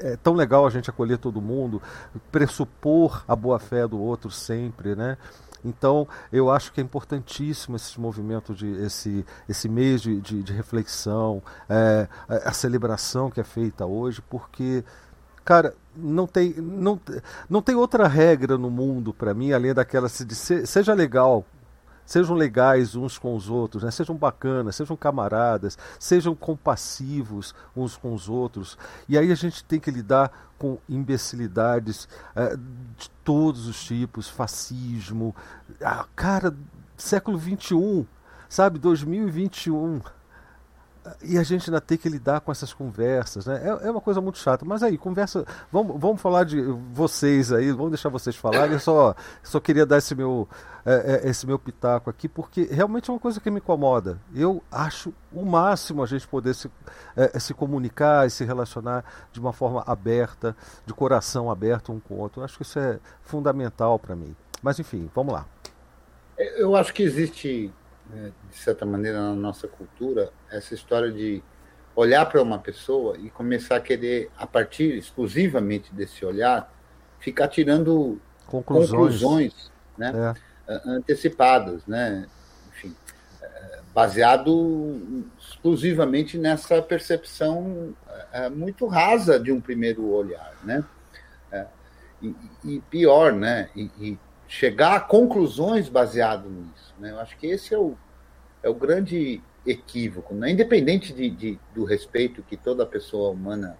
é 0.00 0.16
tão 0.16 0.34
legal 0.34 0.66
a 0.66 0.70
gente 0.70 0.88
acolher 0.88 1.18
todo 1.18 1.40
mundo, 1.40 1.82
pressupor 2.30 3.24
a 3.26 3.34
boa-fé 3.34 3.86
do 3.86 3.98
outro 3.98 4.30
sempre, 4.30 4.94
né? 4.94 5.16
Então, 5.64 6.06
eu 6.32 6.50
acho 6.50 6.72
que 6.72 6.80
é 6.80 6.84
importantíssimo 6.84 7.76
esse 7.76 8.00
movimento, 8.00 8.54
de, 8.54 8.70
esse, 8.82 9.24
esse 9.48 9.68
mês 9.68 10.00
de, 10.00 10.20
de, 10.20 10.42
de 10.42 10.52
reflexão, 10.52 11.42
é, 11.68 12.08
a 12.28 12.52
celebração 12.52 13.30
que 13.30 13.40
é 13.40 13.44
feita 13.44 13.84
hoje, 13.84 14.22
porque 14.30 14.84
Cara, 15.48 15.74
não 15.96 16.26
tem, 16.26 16.52
não, 16.58 17.00
não 17.48 17.62
tem 17.62 17.74
outra 17.74 18.06
regra 18.06 18.58
no 18.58 18.68
mundo 18.68 19.14
para 19.14 19.32
mim, 19.32 19.50
além 19.50 19.72
daquela 19.72 20.06
de 20.06 20.34
ser, 20.34 20.66
seja 20.66 20.92
legal, 20.92 21.42
sejam 22.04 22.36
legais 22.36 22.94
uns 22.94 23.16
com 23.16 23.34
os 23.34 23.48
outros, 23.48 23.82
né? 23.82 23.90
sejam 23.90 24.14
bacanas, 24.14 24.76
sejam 24.76 24.94
camaradas, 24.94 25.78
sejam 25.98 26.34
compassivos 26.34 27.54
uns 27.74 27.96
com 27.96 28.12
os 28.12 28.28
outros. 28.28 28.76
E 29.08 29.16
aí 29.16 29.32
a 29.32 29.34
gente 29.34 29.64
tem 29.64 29.80
que 29.80 29.90
lidar 29.90 30.30
com 30.58 30.76
imbecilidades 30.86 32.06
é, 32.36 32.54
de 32.54 33.08
todos 33.24 33.66
os 33.66 33.82
tipos, 33.82 34.28
fascismo. 34.28 35.34
Ah, 35.80 36.04
cara, 36.14 36.54
século 36.94 37.38
XXI, 37.38 38.06
sabe, 38.50 38.78
2021 38.78 40.02
e 41.22 41.38
a 41.38 41.42
gente 41.42 41.68
ainda 41.68 41.80
tem 41.80 41.96
que 41.96 42.08
lidar 42.08 42.40
com 42.40 42.50
essas 42.50 42.72
conversas, 42.72 43.46
né? 43.46 43.60
É, 43.62 43.88
é, 43.88 43.90
uma 43.90 44.00
coisa 44.00 44.20
muito 44.20 44.38
chata. 44.38 44.64
Mas 44.64 44.82
aí, 44.82 44.98
conversa. 44.98 45.44
Vamos, 45.70 46.00
vamos 46.00 46.20
falar 46.20 46.44
de 46.44 46.60
vocês 46.92 47.52
aí, 47.52 47.70
vamos 47.70 47.90
deixar 47.90 48.08
vocês 48.08 48.36
falarem. 48.36 48.72
Eu 48.72 48.80
só, 48.80 49.14
só 49.42 49.60
queria 49.60 49.86
dar 49.86 49.98
esse 49.98 50.14
meu, 50.14 50.48
é, 50.84 51.22
é, 51.24 51.28
esse 51.28 51.46
meu 51.46 51.58
pitaco 51.58 52.10
aqui, 52.10 52.28
porque 52.28 52.64
realmente 52.70 53.10
é 53.10 53.12
uma 53.12 53.18
coisa 53.18 53.40
que 53.40 53.50
me 53.50 53.58
incomoda. 53.58 54.18
Eu 54.34 54.62
acho 54.70 55.12
o 55.32 55.44
máximo 55.44 56.02
a 56.02 56.06
gente 56.06 56.26
poder 56.26 56.54
se, 56.54 56.70
é, 57.16 57.30
é 57.34 57.38
se 57.38 57.54
comunicar 57.54 58.26
e 58.26 58.30
se 58.30 58.44
relacionar 58.44 59.04
de 59.32 59.40
uma 59.40 59.52
forma 59.52 59.82
aberta, 59.86 60.56
de 60.86 60.94
coração 60.94 61.50
aberto 61.50 61.92
um 61.92 62.00
com 62.00 62.14
o 62.14 62.18
outro. 62.18 62.40
Eu 62.40 62.44
acho 62.44 62.56
que 62.56 62.62
isso 62.62 62.78
é 62.78 62.98
fundamental 63.22 63.98
para 63.98 64.16
mim. 64.16 64.34
Mas 64.62 64.78
enfim, 64.78 65.10
vamos 65.14 65.34
lá. 65.34 65.46
Eu 66.36 66.76
acho 66.76 66.94
que 66.94 67.02
existe 67.02 67.72
de 68.50 68.56
certa 68.56 68.86
maneira, 68.86 69.20
na 69.20 69.34
nossa 69.34 69.68
cultura, 69.68 70.32
essa 70.50 70.74
história 70.74 71.10
de 71.10 71.42
olhar 71.94 72.26
para 72.26 72.42
uma 72.42 72.58
pessoa 72.58 73.16
e 73.18 73.28
começar 73.28 73.76
a 73.76 73.80
querer, 73.80 74.30
a 74.36 74.46
partir 74.46 74.96
exclusivamente 74.96 75.92
desse 75.92 76.24
olhar, 76.24 76.72
ficar 77.18 77.48
tirando 77.48 78.20
conclusões, 78.46 78.90
conclusões 78.90 79.72
né, 79.96 80.34
é. 80.68 80.80
antecipadas, 80.86 81.84
né? 81.86 82.26
Enfim, 82.68 82.94
é, 83.42 83.80
baseado 83.92 85.32
exclusivamente 85.40 86.38
nessa 86.38 86.80
percepção 86.80 87.94
é, 88.32 88.48
muito 88.48 88.86
rasa 88.86 89.38
de 89.38 89.50
um 89.50 89.60
primeiro 89.60 90.08
olhar, 90.08 90.54
né? 90.62 90.84
É, 91.50 91.66
e, 92.22 92.34
e 92.64 92.80
pior, 92.88 93.32
né? 93.32 93.70
E, 93.74 93.90
e 93.98 94.18
chegar 94.48 94.96
a 94.96 95.00
conclusões 95.00 95.88
baseado 95.88 96.48
nisso. 96.48 96.94
Né? 96.98 97.10
Eu 97.10 97.20
acho 97.20 97.36
que 97.36 97.46
esse 97.46 97.74
é 97.74 97.78
o, 97.78 97.94
é 98.62 98.68
o 98.68 98.74
grande 98.74 99.42
equívoco, 99.66 100.34
né? 100.34 100.50
independente 100.50 101.12
de, 101.12 101.28
de, 101.28 101.60
do 101.74 101.84
respeito 101.84 102.42
que 102.42 102.56
toda 102.56 102.86
pessoa 102.86 103.30
humana 103.30 103.78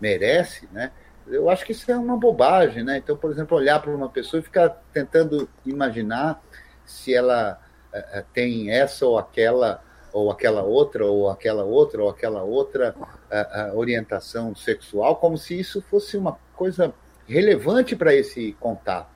merece, 0.00 0.68
né? 0.72 0.92
eu 1.26 1.50
acho 1.50 1.64
que 1.64 1.72
isso 1.72 1.90
é 1.90 1.96
uma 1.96 2.16
bobagem. 2.16 2.84
Né? 2.84 2.98
Então, 2.98 3.16
por 3.16 3.30
exemplo, 3.30 3.56
olhar 3.56 3.82
para 3.82 3.90
uma 3.90 4.08
pessoa 4.08 4.40
e 4.40 4.44
ficar 4.44 4.68
tentando 4.92 5.48
imaginar 5.66 6.40
se 6.84 7.12
ela 7.12 7.58
uh, 7.92 8.24
tem 8.32 8.70
essa 8.70 9.04
ou 9.04 9.18
aquela 9.18 9.82
ou 10.12 10.30
aquela 10.30 10.62
outra, 10.62 11.04
ou 11.04 11.28
aquela 11.28 11.64
outra, 11.64 12.04
ou 12.04 12.08
aquela 12.08 12.44
outra 12.44 12.94
uh, 12.96 13.76
orientação 13.76 14.54
sexual, 14.54 15.16
como 15.16 15.36
se 15.36 15.58
isso 15.58 15.82
fosse 15.82 16.16
uma 16.16 16.38
coisa 16.54 16.94
relevante 17.26 17.96
para 17.96 18.14
esse 18.14 18.52
contato. 18.60 19.13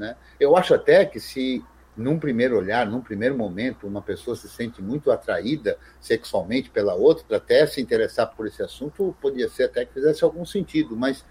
Né? 0.00 0.16
Eu 0.40 0.56
acho 0.56 0.72
até 0.74 1.04
que 1.04 1.20
se 1.20 1.62
num 1.94 2.18
primeiro 2.18 2.56
olhar, 2.56 2.86
num 2.86 3.02
primeiro 3.02 3.36
momento, 3.36 3.86
uma 3.86 4.00
pessoa 4.00 4.34
se 4.34 4.48
sente 4.48 4.80
muito 4.80 5.10
atraída 5.10 5.76
sexualmente 6.00 6.70
pela 6.70 6.94
outra, 6.94 7.36
até 7.36 7.66
se 7.66 7.82
interessar 7.82 8.28
por 8.28 8.46
esse 8.46 8.62
assunto, 8.62 9.14
podia 9.20 9.46
ser 9.50 9.64
até 9.64 9.84
que 9.84 9.92
fizesse 9.92 10.24
algum 10.24 10.46
sentido, 10.46 10.96
mas 10.96 11.22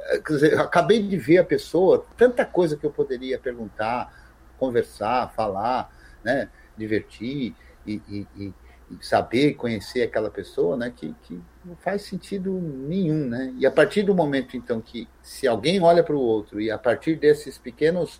eh, 0.00 0.20
dizer, 0.28 0.60
acabei 0.60 1.02
de 1.02 1.16
ver 1.16 1.38
a 1.38 1.44
pessoa, 1.44 2.04
tanta 2.18 2.44
coisa 2.44 2.76
que 2.76 2.84
eu 2.84 2.90
poderia 2.90 3.38
perguntar, 3.38 4.12
conversar, 4.58 5.32
falar, 5.32 5.90
né, 6.22 6.50
divertir 6.76 7.56
e, 7.86 8.02
e, 8.06 8.26
e 8.36 8.54
saber 9.00 9.54
conhecer 9.54 10.02
aquela 10.02 10.30
pessoa, 10.30 10.76
né, 10.76 10.92
que, 10.94 11.14
que 11.22 11.40
não 11.64 11.76
faz 11.76 12.02
sentido 12.02 12.52
nenhum, 12.52 13.28
né? 13.28 13.52
E 13.58 13.66
a 13.66 13.70
partir 13.70 14.02
do 14.02 14.14
momento 14.14 14.56
então 14.56 14.80
que 14.80 15.06
se 15.22 15.46
alguém 15.46 15.82
olha 15.82 16.02
para 16.02 16.16
o 16.16 16.20
outro 16.20 16.60
e 16.60 16.70
a 16.70 16.78
partir 16.78 17.16
desses 17.16 17.58
pequenos 17.58 18.16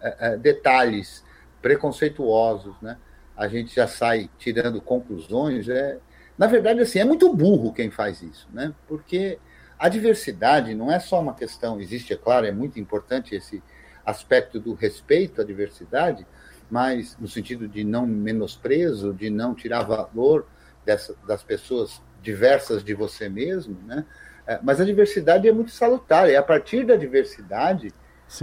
uh, 0.00 0.34
uh, 0.34 0.38
detalhes 0.38 1.22
preconceituosos, 1.60 2.74
né, 2.80 2.96
a 3.36 3.46
gente 3.48 3.74
já 3.74 3.86
sai 3.86 4.30
tirando 4.38 4.80
conclusões, 4.80 5.68
é, 5.68 5.98
na 6.36 6.46
verdade 6.46 6.80
assim, 6.80 6.98
é 6.98 7.04
muito 7.04 7.32
burro 7.34 7.72
quem 7.72 7.90
faz 7.90 8.22
isso, 8.22 8.48
né? 8.52 8.74
Porque 8.88 9.38
a 9.78 9.88
diversidade 9.88 10.74
não 10.74 10.90
é 10.90 10.98
só 10.98 11.20
uma 11.20 11.34
questão, 11.34 11.80
existe, 11.80 12.12
é 12.12 12.16
claro, 12.16 12.46
é 12.46 12.52
muito 12.52 12.78
importante 12.78 13.34
esse 13.34 13.62
aspecto 14.04 14.58
do 14.58 14.74
respeito 14.74 15.40
à 15.40 15.44
diversidade, 15.44 16.26
mas 16.70 17.16
no 17.18 17.28
sentido 17.28 17.68
de 17.68 17.84
não 17.84 18.06
menosprezo, 18.06 19.12
de 19.12 19.28
não 19.28 19.54
tirar 19.54 19.82
valor 19.82 20.46
dessa, 20.84 21.14
das 21.26 21.42
pessoas 21.42 22.00
diversas 22.22 22.84
de 22.84 22.94
você 22.94 23.28
mesmo, 23.28 23.76
né? 23.86 24.04
É, 24.46 24.58
mas 24.62 24.80
a 24.80 24.84
diversidade 24.84 25.48
é 25.48 25.52
muito 25.52 25.70
salutar, 25.70 26.28
e 26.28 26.36
a 26.36 26.42
partir 26.42 26.84
da 26.84 26.96
diversidade, 26.96 27.92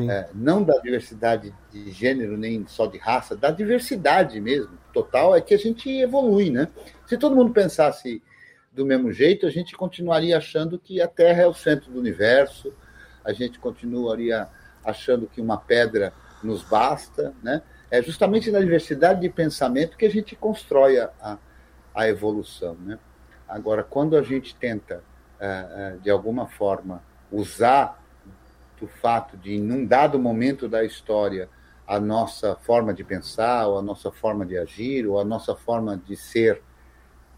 é, 0.10 0.30
não 0.34 0.64
da 0.64 0.78
diversidade 0.80 1.54
de 1.72 1.92
gênero 1.92 2.38
nem 2.38 2.66
só 2.68 2.86
de 2.86 2.98
raça, 2.98 3.36
da 3.36 3.52
diversidade 3.52 4.40
mesmo, 4.40 4.78
total, 4.94 5.36
é 5.36 5.42
que 5.42 5.54
a 5.54 5.58
gente 5.58 5.90
evolui, 5.90 6.50
né? 6.50 6.68
Se 7.06 7.18
todo 7.18 7.36
mundo 7.36 7.52
pensasse 7.52 8.22
do 8.72 8.86
mesmo 8.86 9.12
jeito, 9.12 9.48
a 9.48 9.50
gente 9.50 9.76
continuaria 9.76 10.38
achando 10.38 10.78
que 10.78 11.02
a 11.02 11.08
Terra 11.08 11.44
é 11.44 11.48
o 11.48 11.54
centro 11.54 11.92
do 11.92 12.00
universo, 12.00 12.74
a 13.24 13.34
gente 13.34 13.60
continuaria 13.60 14.48
achando 14.84 15.28
que 15.28 15.42
uma 15.42 15.58
pedra 15.58 16.14
nos 16.44 16.64
basta, 16.64 17.34
né? 17.42 17.62
É 17.90 18.02
justamente 18.02 18.52
na 18.52 18.60
diversidade 18.60 19.22
de 19.22 19.30
pensamento 19.30 19.98
que 19.98 20.06
a 20.06 20.10
gente 20.10 20.36
constrói 20.36 21.00
a, 21.00 21.38
a 21.96 22.08
evolução, 22.08 22.76
né? 22.76 23.00
Agora, 23.48 23.84
quando 23.84 24.18
a 24.18 24.22
gente 24.22 24.56
tenta, 24.56 25.02
é, 25.40 25.48
é, 25.48 25.98
de 26.02 26.10
alguma 26.10 26.48
forma, 26.48 27.02
usar 27.32 28.04
do 28.80 28.88
fato 28.88 29.38
de, 29.38 29.56
em 29.56 29.72
um 29.72 29.86
dado 29.86 30.20
momento 30.20 30.68
da 30.68 30.84
história, 30.84 31.50
a 31.88 32.00
nossa 32.00 32.56
forma 32.58 32.94
de 32.94 33.04
pensar, 33.04 33.68
ou 33.68 33.80
a 33.80 33.82
nossa 33.82 34.12
forma 34.12 34.46
de 34.46 34.58
agir, 34.58 35.08
ou 35.08 35.20
a 35.20 35.24
nossa 35.24 35.56
forma 35.56 35.96
de 35.96 36.18
ser 36.18 36.62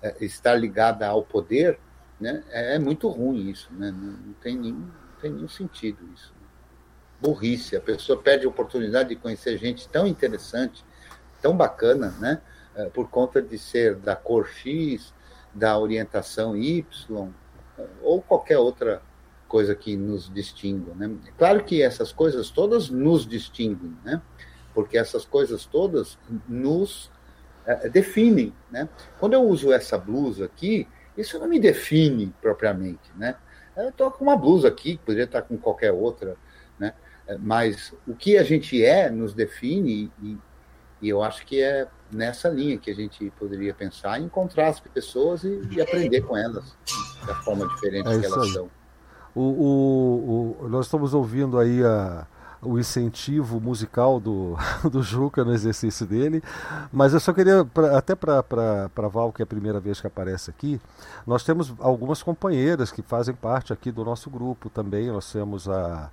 é, 0.01 0.25
estar 0.25 0.55
ligada 0.55 1.07
ao 1.07 1.23
poder, 1.23 1.79
né? 2.19 2.43
É, 2.49 2.79
muito 2.79 3.07
ruim 3.07 3.49
isso, 3.49 3.71
né? 3.71 3.91
Não 3.91 4.33
tem 4.41 4.57
nenhum, 4.57 4.79
não 4.79 5.21
tem 5.21 5.31
nenhum 5.31 5.47
sentido 5.47 5.99
isso. 6.13 6.33
Burrice, 7.21 7.75
a 7.75 7.81
pessoa 7.81 8.21
perde 8.21 8.45
a 8.45 8.49
oportunidade 8.49 9.09
de 9.09 9.15
conhecer 9.15 9.57
gente 9.57 9.87
tão 9.89 10.07
interessante, 10.07 10.83
tão 11.41 11.55
bacana, 11.55 12.15
né? 12.19 12.41
É, 12.75 12.85
por 12.85 13.09
conta 13.09 13.41
de 13.41 13.57
ser 13.57 13.95
da 13.95 14.15
cor 14.15 14.47
X, 14.47 15.13
da 15.53 15.77
orientação 15.77 16.55
Y, 16.55 17.29
ou 18.01 18.21
qualquer 18.21 18.57
outra 18.57 19.01
coisa 19.47 19.73
que 19.75 19.97
nos 19.97 20.31
distinga. 20.31 20.93
Né? 20.93 21.15
Claro 21.37 21.63
que 21.63 21.81
essas 21.81 22.11
coisas 22.11 22.49
todas 22.49 22.89
nos 22.89 23.25
distinguem, 23.27 23.97
né? 24.03 24.21
porque 24.73 24.97
essas 24.97 25.25
coisas 25.25 25.65
todas 25.65 26.17
nos 26.47 27.11
é, 27.65 27.89
definem. 27.89 28.53
Né? 28.71 28.87
Quando 29.19 29.33
eu 29.33 29.41
uso 29.41 29.73
essa 29.73 29.97
blusa 29.97 30.45
aqui, 30.45 30.87
isso 31.17 31.39
não 31.39 31.47
me 31.47 31.59
define 31.59 32.33
propriamente. 32.41 33.11
Né? 33.17 33.35
Eu 33.75 33.89
estou 33.89 34.11
com 34.11 34.23
uma 34.23 34.37
blusa 34.37 34.67
aqui, 34.67 34.97
poderia 34.97 35.25
estar 35.25 35.41
com 35.41 35.57
qualquer 35.57 35.91
outra? 35.91 36.31
É, 36.31 36.37
mas 37.37 37.93
o 38.07 38.15
que 38.15 38.37
a 38.37 38.43
gente 38.43 38.83
é 38.83 39.09
nos 39.09 39.33
define 39.33 40.11
e, 40.21 40.37
e 41.01 41.09
eu 41.09 41.21
acho 41.21 41.45
que 41.45 41.61
é 41.61 41.87
nessa 42.11 42.49
linha 42.49 42.77
que 42.77 42.89
a 42.89 42.95
gente 42.95 43.31
poderia 43.37 43.73
pensar 43.73 44.19
em 44.19 44.25
encontrar 44.25 44.69
as 44.69 44.79
pessoas 44.79 45.43
e, 45.43 45.61
e 45.71 45.81
aprender 45.81 46.21
com 46.21 46.35
elas 46.35 46.75
da 47.25 47.35
forma 47.35 47.67
diferente 47.67 48.09
é 48.09 48.19
que 48.19 48.25
elas 48.25 48.43
aí. 48.43 48.53
são. 48.53 48.69
O, 49.35 49.41
o, 49.41 50.65
o, 50.65 50.69
nós 50.69 50.87
estamos 50.87 51.13
ouvindo 51.13 51.59
aí 51.59 51.83
a, 51.83 52.25
o 52.61 52.77
incentivo 52.77 53.59
musical 53.59 54.19
do, 54.19 54.57
do 54.91 55.01
Juca 55.01 55.45
no 55.45 55.53
exercício 55.53 56.05
dele, 56.05 56.43
mas 56.91 57.13
eu 57.13 57.19
só 57.19 57.31
queria, 57.31 57.63
pra, 57.63 57.97
até 57.97 58.15
para 58.15 59.07
Val, 59.09 59.31
que 59.31 59.41
é 59.41 59.43
a 59.43 59.47
primeira 59.47 59.79
vez 59.79 60.01
que 60.01 60.07
aparece 60.07 60.49
aqui, 60.49 60.81
nós 61.25 61.43
temos 61.43 61.73
algumas 61.79 62.21
companheiras 62.23 62.91
que 62.91 63.01
fazem 63.01 63.35
parte 63.35 63.71
aqui 63.71 63.91
do 63.91 64.03
nosso 64.03 64.29
grupo 64.29 64.69
também, 64.69 65.11
nós 65.11 65.31
temos 65.31 65.69
a 65.69 66.09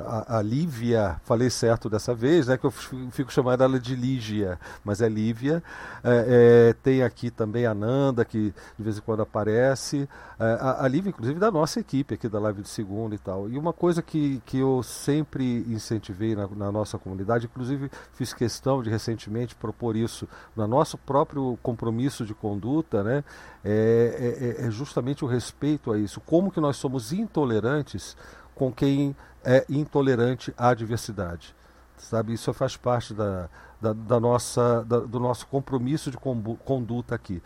a, 0.00 0.40
Lívia, 0.40 1.20
falei 1.24 1.50
certo 1.50 1.90
dessa 1.90 2.14
vez, 2.14 2.46
né, 2.46 2.56
que 2.56 2.64
eu 2.64 2.70
fico 2.70 3.30
chamando 3.30 3.62
ela 3.62 3.78
de 3.78 3.94
Lígia, 3.94 4.58
mas 4.82 5.02
é 5.02 5.08
Lívia. 5.08 5.62
É, 6.02 6.70
é, 6.70 6.72
tem 6.82 7.02
aqui 7.02 7.30
também 7.30 7.66
a 7.66 7.74
Nanda, 7.74 8.24
que 8.24 8.54
de 8.78 8.82
vez 8.82 8.98
em 8.98 9.00
quando 9.02 9.22
aparece. 9.22 10.08
É, 10.40 10.44
a, 10.60 10.84
a 10.84 10.88
Lívia, 10.88 11.10
inclusive, 11.10 11.38
da 11.38 11.50
nossa 11.50 11.78
equipe 11.78 12.14
aqui 12.14 12.28
da 12.28 12.38
live 12.38 12.62
de 12.62 12.68
segunda 12.68 13.14
e 13.14 13.18
tal. 13.18 13.50
E 13.50 13.58
uma 13.58 13.72
coisa 13.72 14.00
que, 14.00 14.42
que 14.46 14.58
eu 14.58 14.82
sempre 14.82 15.64
incentivei 15.68 16.34
na, 16.34 16.48
na 16.48 16.72
nossa 16.72 16.98
comunidade, 16.98 17.46
inclusive 17.46 17.90
fiz 18.14 18.32
questão 18.32 18.82
de 18.82 18.88
recentemente 18.88 19.54
propor 19.54 19.94
isso 19.94 20.26
no 20.56 20.66
nosso 20.66 20.96
próprio 20.96 21.58
compromisso 21.62 22.24
de 22.24 22.34
conduta, 22.34 23.02
né, 23.02 23.24
é, 23.64 24.56
é, 24.60 24.66
é 24.66 24.70
justamente 24.70 25.24
o 25.24 25.28
respeito 25.28 25.92
a 25.92 25.98
isso. 25.98 26.20
Como 26.20 26.50
que 26.50 26.60
nós 26.60 26.76
somos 26.76 27.12
intolerantes 27.12 28.16
com 28.54 28.72
quem 28.72 29.16
é 29.44 29.64
intolerante 29.68 30.52
à 30.56 30.74
diversidade. 30.74 31.54
Sabe, 31.96 32.32
isso 32.32 32.52
faz 32.52 32.76
parte 32.76 33.14
da, 33.14 33.48
da, 33.80 33.92
da 33.92 34.18
nossa, 34.18 34.84
da, 34.84 35.00
do 35.00 35.20
nosso 35.20 35.46
compromisso 35.46 36.10
de 36.10 36.16
conduta 36.16 37.14
aqui. 37.14 37.40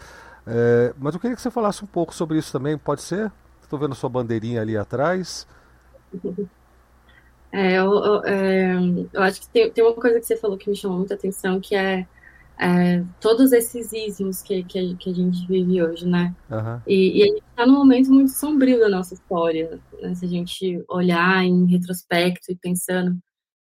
É, 0.47 0.95
mas 0.99 1.15
eu 1.15 1.21
queria 1.21 1.37
que 1.37 1.43
você 1.43 1.51
falasse 1.51 1.85
um 1.85 1.87
pouco 1.87 2.15
sobre 2.15 2.39
isso 2.39 2.53
também, 2.53 2.79
pode 2.79 3.03
ser? 3.03 3.31
Estou 3.63 3.79
vendo 3.79 3.95
sua 3.95 4.09
bandeirinha 4.09 4.63
ali 4.63 4.77
atrás. 4.77 5.47
É, 7.53 7.79
eu, 7.79 7.93
eu, 7.93 8.25
é, 8.25 8.75
eu, 9.13 9.23
acho 9.23 9.41
que 9.41 9.49
tem, 9.49 9.71
tem 9.71 9.85
uma 9.85 9.95
coisa 9.95 10.21
que 10.21 10.27
você 10.27 10.37
falou 10.37 10.57
que 10.57 10.71
me 10.71 10.77
chamou 10.77 10.99
muita 10.99 11.15
atenção, 11.15 11.61
que 11.61 11.75
é 11.75 12.07
é, 12.59 13.05
todos 13.21 13.53
esses 13.53 13.93
ismos 13.93 14.41
que, 14.41 14.63
que, 14.65 14.97
que, 14.97 15.11
a 15.11 15.13
gente 15.13 15.47
vive 15.47 15.83
hoje, 15.83 16.07
né? 16.07 16.35
Uhum. 16.51 16.81
E, 16.87 17.19
e, 17.19 17.23
a 17.23 17.27
gente 17.27 17.45
está 17.51 17.67
num 17.67 17.75
momento 17.75 18.11
muito 18.11 18.31
sombrio 18.31 18.81
da 18.81 18.89
nossa 18.89 19.13
história, 19.13 19.79
né? 20.01 20.15
se 20.15 20.25
a 20.25 20.29
gente 20.29 20.83
olhar 20.89 21.45
em 21.45 21.67
retrospecto 21.67 22.51
e 22.51 22.57
pensando 22.57 23.19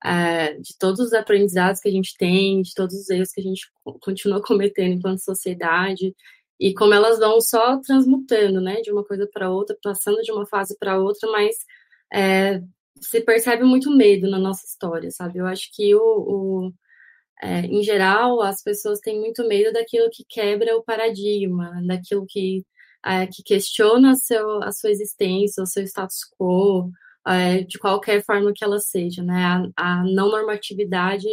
é, 0.03 0.53
de 0.53 0.75
todos 0.79 0.99
os 0.99 1.13
aprendizados 1.13 1.79
que 1.81 1.87
a 1.89 1.91
gente 1.91 2.17
tem, 2.17 2.61
de 2.61 2.73
todos 2.73 2.95
os 2.95 3.09
erros 3.09 3.31
que 3.31 3.41
a 3.41 3.43
gente 3.43 3.61
continua 4.01 4.41
cometendo 4.43 4.93
enquanto 4.93 5.19
sociedade, 5.19 6.15
e 6.59 6.73
como 6.73 6.93
elas 6.93 7.19
vão 7.19 7.39
só 7.39 7.77
transmutando, 7.77 8.59
né, 8.59 8.81
de 8.81 8.91
uma 8.91 9.03
coisa 9.03 9.29
para 9.31 9.49
outra, 9.51 9.77
passando 9.81 10.21
de 10.21 10.31
uma 10.31 10.45
fase 10.45 10.75
para 10.77 10.99
outra, 10.99 11.29
mas 11.31 11.55
é, 12.11 12.61
se 12.99 13.21
percebe 13.21 13.63
muito 13.63 13.89
medo 13.91 14.29
na 14.29 14.39
nossa 14.39 14.65
história, 14.65 15.09
sabe? 15.11 15.39
Eu 15.39 15.45
acho 15.45 15.69
que 15.73 15.95
o, 15.95 16.01
o 16.01 16.73
é, 17.41 17.61
em 17.61 17.81
geral, 17.83 18.41
as 18.41 18.61
pessoas 18.61 18.99
têm 18.99 19.19
muito 19.19 19.47
medo 19.47 19.71
daquilo 19.71 20.09
que 20.11 20.25
quebra 20.27 20.75
o 20.75 20.83
paradigma, 20.83 21.81
daquilo 21.87 22.25
que, 22.27 22.65
é, 23.05 23.27
que 23.27 23.41
questiona 23.43 24.11
a, 24.11 24.15
seu, 24.15 24.61
a 24.63 24.71
sua 24.71 24.91
existência, 24.91 25.63
o 25.63 25.65
seu 25.67 25.83
status 25.83 26.19
quo, 26.37 26.91
é, 27.25 27.63
de 27.63 27.77
qualquer 27.79 28.23
forma 28.25 28.51
que 28.53 28.63
ela 28.63 28.79
seja, 28.79 29.23
né? 29.23 29.71
A, 29.77 29.99
a, 29.99 30.03
não 30.03 30.29
normatividade, 30.29 31.27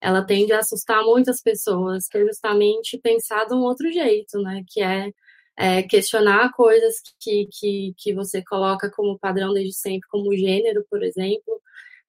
ela 0.00 0.22
tende 0.24 0.52
a 0.52 0.60
assustar 0.60 1.02
muitas 1.04 1.42
pessoas, 1.42 2.06
que 2.08 2.18
é 2.18 2.24
justamente 2.26 2.98
pensar 2.98 3.46
de 3.46 3.54
um 3.54 3.60
outro 3.60 3.90
jeito, 3.92 4.38
né? 4.42 4.62
Que 4.68 4.82
é, 4.82 5.10
é 5.56 5.82
questionar 5.82 6.52
coisas 6.52 6.96
que, 7.20 7.48
que, 7.50 7.94
que 7.98 8.14
você 8.14 8.42
coloca 8.44 8.90
como 8.90 9.18
padrão 9.18 9.54
desde 9.54 9.74
sempre, 9.74 10.08
como 10.10 10.36
gênero, 10.36 10.84
por 10.90 11.02
exemplo, 11.02 11.60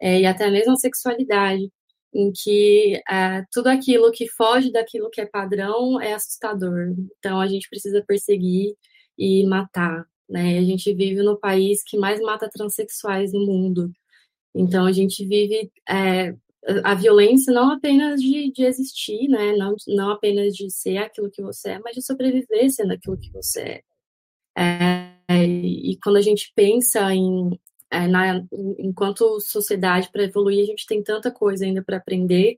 é, 0.01 0.21
e 0.21 0.25
até 0.25 0.49
mesmo 0.51 0.73
a 0.73 0.77
sexualidade 0.77 1.71
em 2.17 2.32
que 2.34 2.99
é, 3.08 3.45
tudo 3.51 3.67
aquilo 3.67 4.12
que 4.12 4.27
foge 4.27 4.71
daquilo 4.71 5.10
que 5.12 5.21
é 5.21 5.25
padrão 5.27 6.01
é 6.01 6.13
assustador. 6.13 6.95
Então 7.19 7.39
a 7.39 7.45
gente 7.45 7.69
precisa 7.69 8.03
perseguir 8.03 8.75
e 9.15 9.45
matar. 9.45 10.03
Né? 10.27 10.58
A 10.58 10.63
gente 10.63 10.91
vive 10.95 11.21
no 11.21 11.39
país 11.39 11.84
que 11.86 11.95
mais 11.95 12.19
mata 12.19 12.49
transexuais 12.49 13.32
no 13.32 13.45
mundo. 13.45 13.91
Então 14.56 14.88
a 14.88 14.91
gente 14.91 15.23
vive 15.27 15.71
é, 15.88 16.36
a 16.84 16.95
violência 16.95 17.53
não 17.53 17.71
apenas 17.71 18.19
de, 18.19 18.51
de 18.51 18.63
existir, 18.63 19.27
né? 19.27 19.53
não, 19.56 19.75
não 19.88 20.10
apenas 20.10 20.56
de 20.56 20.71
ser 20.71 20.97
aquilo 20.97 21.30
que 21.30 21.43
você 21.43 21.73
é, 21.73 21.80
mas 21.80 21.93
de 21.93 22.01
sobreviver 22.01 22.71
sendo 22.71 22.93
aquilo 22.93 23.19
que 23.19 23.32
você 23.32 23.84
é. 24.58 25.13
é 25.30 25.45
e 25.45 25.99
quando 26.03 26.15
a 26.15 26.21
gente 26.21 26.51
pensa 26.56 27.13
em 27.13 27.60
é, 27.91 28.08
na, 28.08 28.43
enquanto 28.80 29.39
sociedade, 29.39 30.10
para 30.12 30.23
evoluir, 30.23 30.63
a 30.63 30.65
gente 30.65 30.86
tem 30.86 31.04
tanta 31.04 31.32
coisa 31.32 31.65
ainda 31.65 31.84
para 31.84 31.97
aprender 31.97 32.58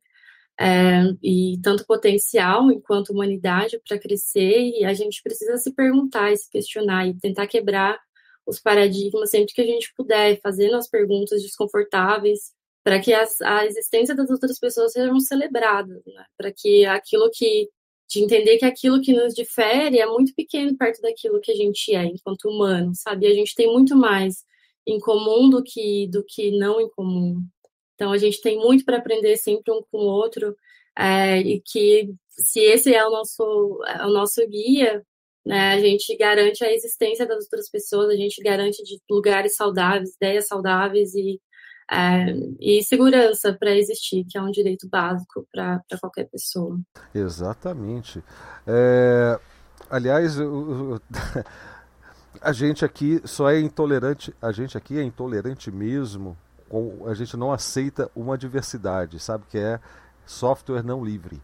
é, 0.60 1.04
e 1.24 1.58
tanto 1.64 1.86
potencial 1.86 2.72
enquanto 2.72 3.12
humanidade 3.12 3.80
para 3.88 4.00
crescer, 4.00 4.72
e 4.78 4.84
a 4.86 4.94
gente 4.94 5.22
precisa 5.24 5.58
se 5.58 5.74
perguntar 5.74 6.32
e 6.32 6.38
se 6.38 6.50
questionar 6.50 7.08
e 7.08 7.18
tentar 7.18 7.48
quebrar 7.48 8.00
os 8.46 8.60
paradigmas 8.60 9.30
sempre 9.30 9.54
que 9.54 9.62
a 9.62 9.66
gente 9.66 9.94
puder, 9.96 10.40
fazendo 10.42 10.76
as 10.76 10.90
perguntas 10.90 11.42
desconfortáveis 11.42 12.52
para 12.84 13.00
que 13.00 13.14
as, 13.14 13.40
a 13.42 13.66
existência 13.66 14.16
das 14.16 14.30
outras 14.30 14.60
pessoas 14.60 14.92
sejam 14.92 15.20
celebradas, 15.20 16.02
né? 16.06 16.26
para 16.38 16.52
que 16.52 16.86
aquilo 16.86 17.30
que 17.32 17.70
de 18.10 18.24
entender 18.24 18.58
que 18.58 18.66
aquilo 18.66 19.02
que 19.02 19.14
nos 19.14 19.36
difere 19.36 20.00
é 20.00 20.06
muito 20.08 20.34
pequeno 20.34 20.76
perto 20.76 21.00
daquilo 21.00 21.40
que 21.40 21.52
a 21.52 21.56
gente 21.56 21.94
é 21.94 22.04
enquanto 22.06 22.50
humano, 22.50 22.92
sabe? 22.96 23.28
A 23.28 23.34
gente 23.36 23.54
tem 23.54 23.72
muito 23.72 23.96
mais 23.96 24.44
em 24.88 25.00
comum 25.00 25.50
do 25.50 25.64
que 25.64 26.08
do 26.08 26.24
que 26.28 26.52
não 26.58 26.80
em 26.82 26.90
comum. 26.90 27.44
Então 27.96 28.12
a 28.12 28.18
gente 28.18 28.42
tem 28.42 28.58
muito 28.58 28.86
para 28.86 28.98
aprender 28.98 29.38
sempre 29.38 29.72
um 29.74 29.82
com 29.92 29.98
o 29.98 30.10
outro 30.10 30.56
é, 30.98 31.40
e 31.40 31.62
que 31.62 32.14
se 32.30 32.60
esse 32.60 32.94
é 32.94 33.06
o 33.06 33.12
nosso 33.12 33.82
é 33.88 34.06
o 34.06 34.10
nosso 34.10 34.46
guia, 34.48 35.04
né, 35.46 35.74
a 35.74 35.80
gente 35.80 36.16
garante 36.18 36.64
a 36.64 36.74
existência 36.74 37.26
das 37.28 37.44
outras 37.46 37.70
pessoas, 37.70 38.10
a 38.10 38.16
gente 38.16 38.42
garante 38.42 38.84
de 38.84 39.00
lugares 39.10 39.56
saudáveis, 39.56 40.16
ideias 40.16 40.48
saudáveis 40.48 41.14
e 41.16 41.40
é, 41.92 42.36
e 42.60 42.84
segurança 42.84 43.52
para 43.52 43.76
existir, 43.76 44.24
que 44.30 44.38
é 44.38 44.42
um 44.42 44.52
direito 44.52 44.88
básico 44.88 45.48
para 45.52 45.82
qualquer 46.00 46.30
pessoa. 46.30 46.80
Exatamente. 47.16 48.24
É, 48.68 49.40
aliás, 49.90 50.38
eu, 50.40 50.92
eu, 50.92 51.02
a 52.42 52.52
gente 52.52 52.86
aqui 52.86 53.22
só 53.26 53.50
é 53.50 53.60
intolerante, 53.60 54.34
a 54.42 54.52
gente 54.52 54.78
aqui 54.78 54.98
é 54.98 55.04
intolerante 55.04 55.72
mesmo, 55.72 56.38
com, 56.68 57.06
a 57.08 57.14
gente 57.14 57.36
não 57.36 57.52
aceita 57.52 58.10
uma 58.16 58.38
diversidade, 58.38 59.20
sabe 59.20 59.46
que 59.50 59.58
é 59.58 59.80
software 60.26 60.84
não 60.84 61.04
livre. 61.04 61.42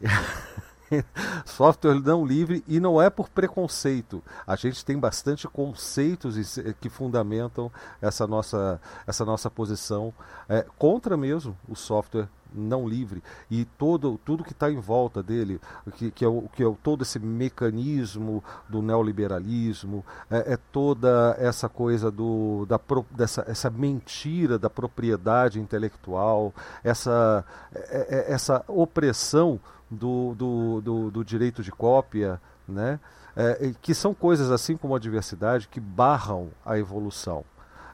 software 1.44 2.00
não 2.00 2.24
livre 2.24 2.64
e 2.66 2.78
não 2.78 3.00
é 3.02 3.10
por 3.10 3.28
preconceito. 3.28 4.22
A 4.46 4.56
gente 4.56 4.84
tem 4.84 4.98
bastante 4.98 5.48
conceitos 5.48 6.36
que 6.80 6.88
fundamentam 6.88 7.70
essa 8.00 8.26
nossa, 8.26 8.80
essa 9.06 9.24
nossa 9.24 9.50
posição 9.50 10.14
é, 10.48 10.64
contra 10.78 11.16
mesmo 11.16 11.56
o 11.68 11.74
software 11.74 12.28
não 12.54 12.88
livre. 12.88 13.22
E 13.50 13.64
todo 13.64 14.18
tudo 14.24 14.44
que 14.44 14.52
está 14.52 14.70
em 14.70 14.78
volta 14.78 15.22
dele 15.22 15.60
que, 15.94 16.10
que, 16.10 16.24
é 16.24 16.28
o, 16.28 16.48
que 16.54 16.62
é 16.62 16.66
o, 16.66 16.76
todo 16.82 17.02
esse 17.02 17.18
mecanismo 17.18 18.42
do 18.68 18.82
neoliberalismo 18.82 20.04
é, 20.30 20.54
é 20.54 20.56
toda 20.56 21.36
essa 21.38 21.68
coisa 21.68 22.10
do 22.10 22.66
da 22.66 22.80
dessa 23.10 23.44
essa 23.46 23.70
mentira 23.70 24.58
da 24.58 24.70
propriedade 24.70 25.60
intelectual 25.60 26.54
essa 26.82 27.44
é, 27.74 28.06
é, 28.08 28.32
essa 28.32 28.64
opressão 28.68 29.60
do, 29.90 30.34
do, 30.34 30.80
do, 30.80 31.10
do 31.10 31.24
direito 31.24 31.62
de 31.62 31.70
cópia 31.70 32.40
né? 32.66 32.98
É, 33.36 33.72
que 33.82 33.94
são 33.94 34.14
coisas 34.14 34.50
assim 34.50 34.76
como 34.76 34.96
a 34.96 34.98
diversidade 34.98 35.68
que 35.68 35.78
barram 35.78 36.48
a 36.64 36.78
evolução 36.78 37.44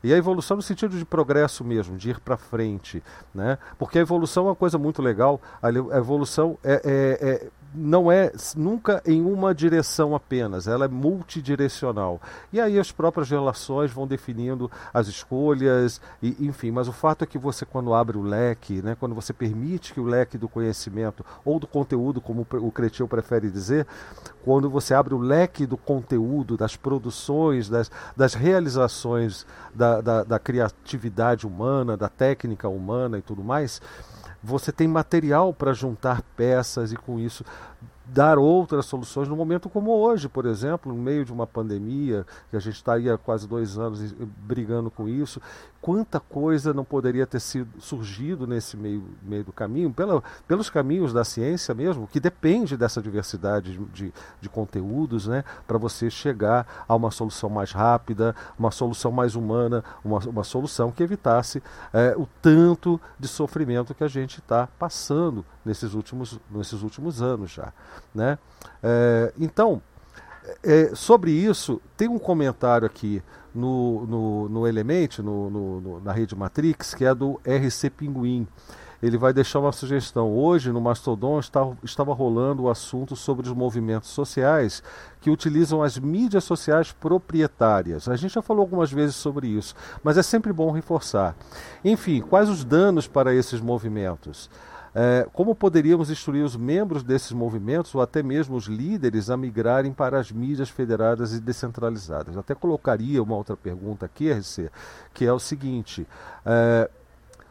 e 0.02 0.12
a 0.12 0.16
evolução 0.16 0.56
no 0.56 0.62
sentido 0.62 0.96
de 0.98 1.04
progresso 1.04 1.64
mesmo, 1.64 1.96
de 1.96 2.10
ir 2.10 2.20
para 2.20 2.36
frente. 2.36 3.02
Né? 3.34 3.58
Porque 3.78 3.98
a 3.98 4.02
evolução 4.02 4.44
é 4.44 4.48
uma 4.48 4.56
coisa 4.56 4.78
muito 4.78 5.00
legal. 5.00 5.40
A 5.62 5.68
evolução 5.98 6.58
é, 6.64 6.82
é, 6.84 7.28
é 7.28 7.48
não 7.74 8.10
é 8.10 8.32
nunca 8.56 9.02
em 9.06 9.22
uma 9.22 9.54
direção 9.54 10.14
apenas, 10.14 10.66
ela 10.66 10.84
é 10.84 10.88
multidirecional. 10.88 12.20
E 12.52 12.60
aí 12.60 12.78
as 12.78 12.92
próprias 12.92 13.30
relações 13.30 13.90
vão 13.90 14.06
definindo 14.06 14.70
as 14.92 15.08
escolhas, 15.08 16.00
e, 16.22 16.36
enfim, 16.40 16.70
mas 16.70 16.88
o 16.88 16.92
fato 16.92 17.24
é 17.24 17.26
que 17.26 17.38
você, 17.38 17.64
quando 17.64 17.94
abre 17.94 18.16
o 18.16 18.22
leque, 18.22 18.82
né, 18.82 18.96
quando 18.98 19.14
você 19.14 19.32
permite 19.32 19.92
que 19.92 20.00
o 20.00 20.04
leque 20.04 20.36
do 20.36 20.48
conhecimento 20.48 21.24
ou 21.44 21.58
do 21.58 21.66
conteúdo, 21.66 22.20
como 22.20 22.46
o 22.52 22.70
Cretil 22.70 23.08
prefere 23.08 23.50
dizer, 23.50 23.86
quando 24.44 24.68
você 24.68 24.94
abre 24.94 25.14
o 25.14 25.18
leque 25.18 25.66
do 25.66 25.76
conteúdo, 25.76 26.56
das 26.56 26.76
produções, 26.76 27.68
das, 27.68 27.90
das 28.16 28.34
realizações 28.34 29.46
da, 29.74 30.00
da, 30.00 30.24
da 30.24 30.38
criatividade 30.38 31.46
humana, 31.46 31.96
da 31.96 32.08
técnica 32.08 32.68
humana 32.68 33.18
e 33.18 33.22
tudo 33.22 33.42
mais 33.42 33.80
você 34.42 34.72
tem 34.72 34.88
material 34.88 35.52
para 35.52 35.72
juntar 35.72 36.22
peças 36.36 36.92
e 36.92 36.96
com 36.96 37.18
isso 37.18 37.44
dar 38.04 38.38
outras 38.38 38.84
soluções 38.86 39.28
no 39.28 39.36
momento 39.36 39.70
como 39.70 39.90
hoje, 39.92 40.28
por 40.28 40.44
exemplo, 40.44 40.92
no 40.92 41.00
meio 41.00 41.24
de 41.24 41.32
uma 41.32 41.46
pandemia, 41.46 42.26
que 42.50 42.56
a 42.56 42.60
gente 42.60 42.74
está 42.74 42.94
aí 42.94 43.08
há 43.08 43.16
quase 43.16 43.48
dois 43.48 43.78
anos 43.78 44.12
brigando 44.12 44.90
com 44.90 45.08
isso, 45.08 45.40
quanta 45.82 46.20
coisa 46.20 46.72
não 46.72 46.84
poderia 46.84 47.26
ter 47.26 47.40
sido 47.40 47.80
surgido 47.80 48.46
nesse 48.46 48.76
meio, 48.76 49.04
meio 49.20 49.42
do 49.42 49.52
caminho, 49.52 49.92
pela, 49.92 50.22
pelos 50.46 50.70
caminhos 50.70 51.12
da 51.12 51.24
ciência 51.24 51.74
mesmo, 51.74 52.06
que 52.06 52.20
depende 52.20 52.76
dessa 52.76 53.02
diversidade 53.02 53.76
de, 53.92 54.14
de, 54.40 54.48
conteúdos, 54.48 55.26
né, 55.26 55.42
para 55.66 55.76
você 55.78 56.08
chegar 56.08 56.84
a 56.88 56.94
uma 56.94 57.10
solução 57.10 57.50
mais 57.50 57.72
rápida, 57.72 58.34
uma 58.56 58.70
solução 58.70 59.10
mais 59.10 59.34
humana, 59.34 59.82
uma, 60.04 60.20
uma 60.20 60.44
solução 60.44 60.92
que 60.92 61.02
evitasse 61.02 61.60
é, 61.92 62.14
o 62.16 62.28
tanto 62.40 63.00
de 63.18 63.26
sofrimento 63.26 63.92
que 63.92 64.04
a 64.04 64.08
gente 64.08 64.38
está 64.38 64.68
passando 64.78 65.44
nesses 65.64 65.94
últimos, 65.94 66.38
nesses 66.48 66.82
últimos 66.82 67.20
anos 67.20 67.50
já. 67.50 67.72
Né? 68.14 68.38
É, 68.80 69.32
então, 69.36 69.82
é, 70.62 70.94
sobre 70.94 71.32
isso, 71.32 71.80
tem 71.96 72.08
um 72.08 72.20
comentário 72.20 72.86
aqui 72.86 73.20
no, 73.54 74.06
no, 74.06 74.48
no 74.48 74.66
Element, 74.66 75.18
no, 75.18 75.50
no, 75.50 76.00
na 76.00 76.12
rede 76.12 76.34
Matrix, 76.36 76.94
que 76.94 77.04
é 77.04 77.14
do 77.14 77.40
RC 77.44 77.90
Pinguim. 77.90 78.46
Ele 79.02 79.18
vai 79.18 79.32
deixar 79.32 79.58
uma 79.58 79.72
sugestão. 79.72 80.32
Hoje, 80.32 80.70
no 80.70 80.80
Mastodon, 80.80 81.40
estava, 81.40 81.76
estava 81.82 82.14
rolando 82.14 82.62
o 82.62 82.70
assunto 82.70 83.16
sobre 83.16 83.48
os 83.48 83.52
movimentos 83.52 84.10
sociais 84.10 84.80
que 85.20 85.28
utilizam 85.28 85.82
as 85.82 85.98
mídias 85.98 86.44
sociais 86.44 86.92
proprietárias. 86.92 88.08
A 88.08 88.14
gente 88.14 88.34
já 88.34 88.42
falou 88.42 88.62
algumas 88.62 88.92
vezes 88.92 89.16
sobre 89.16 89.48
isso, 89.48 89.74
mas 90.04 90.16
é 90.16 90.22
sempre 90.22 90.52
bom 90.52 90.70
reforçar. 90.70 91.34
Enfim, 91.84 92.20
quais 92.20 92.48
os 92.48 92.64
danos 92.64 93.08
para 93.08 93.34
esses 93.34 93.60
movimentos? 93.60 94.48
É, 94.94 95.26
como 95.32 95.54
poderíamos 95.54 96.10
instruir 96.10 96.44
os 96.44 96.54
membros 96.54 97.02
desses 97.02 97.32
movimentos, 97.32 97.94
ou 97.94 98.02
até 98.02 98.22
mesmo 98.22 98.56
os 98.56 98.66
líderes, 98.66 99.30
a 99.30 99.36
migrarem 99.36 99.92
para 99.92 100.18
as 100.18 100.30
mídias 100.30 100.68
federadas 100.68 101.32
e 101.32 101.40
descentralizadas? 101.40 102.36
Até 102.36 102.54
colocaria 102.54 103.22
uma 103.22 103.36
outra 103.36 103.56
pergunta 103.56 104.04
aqui, 104.04 104.30
RC, 104.30 104.70
que 105.14 105.24
é 105.24 105.32
o 105.32 105.38
seguinte: 105.38 106.06
é, 106.44 106.90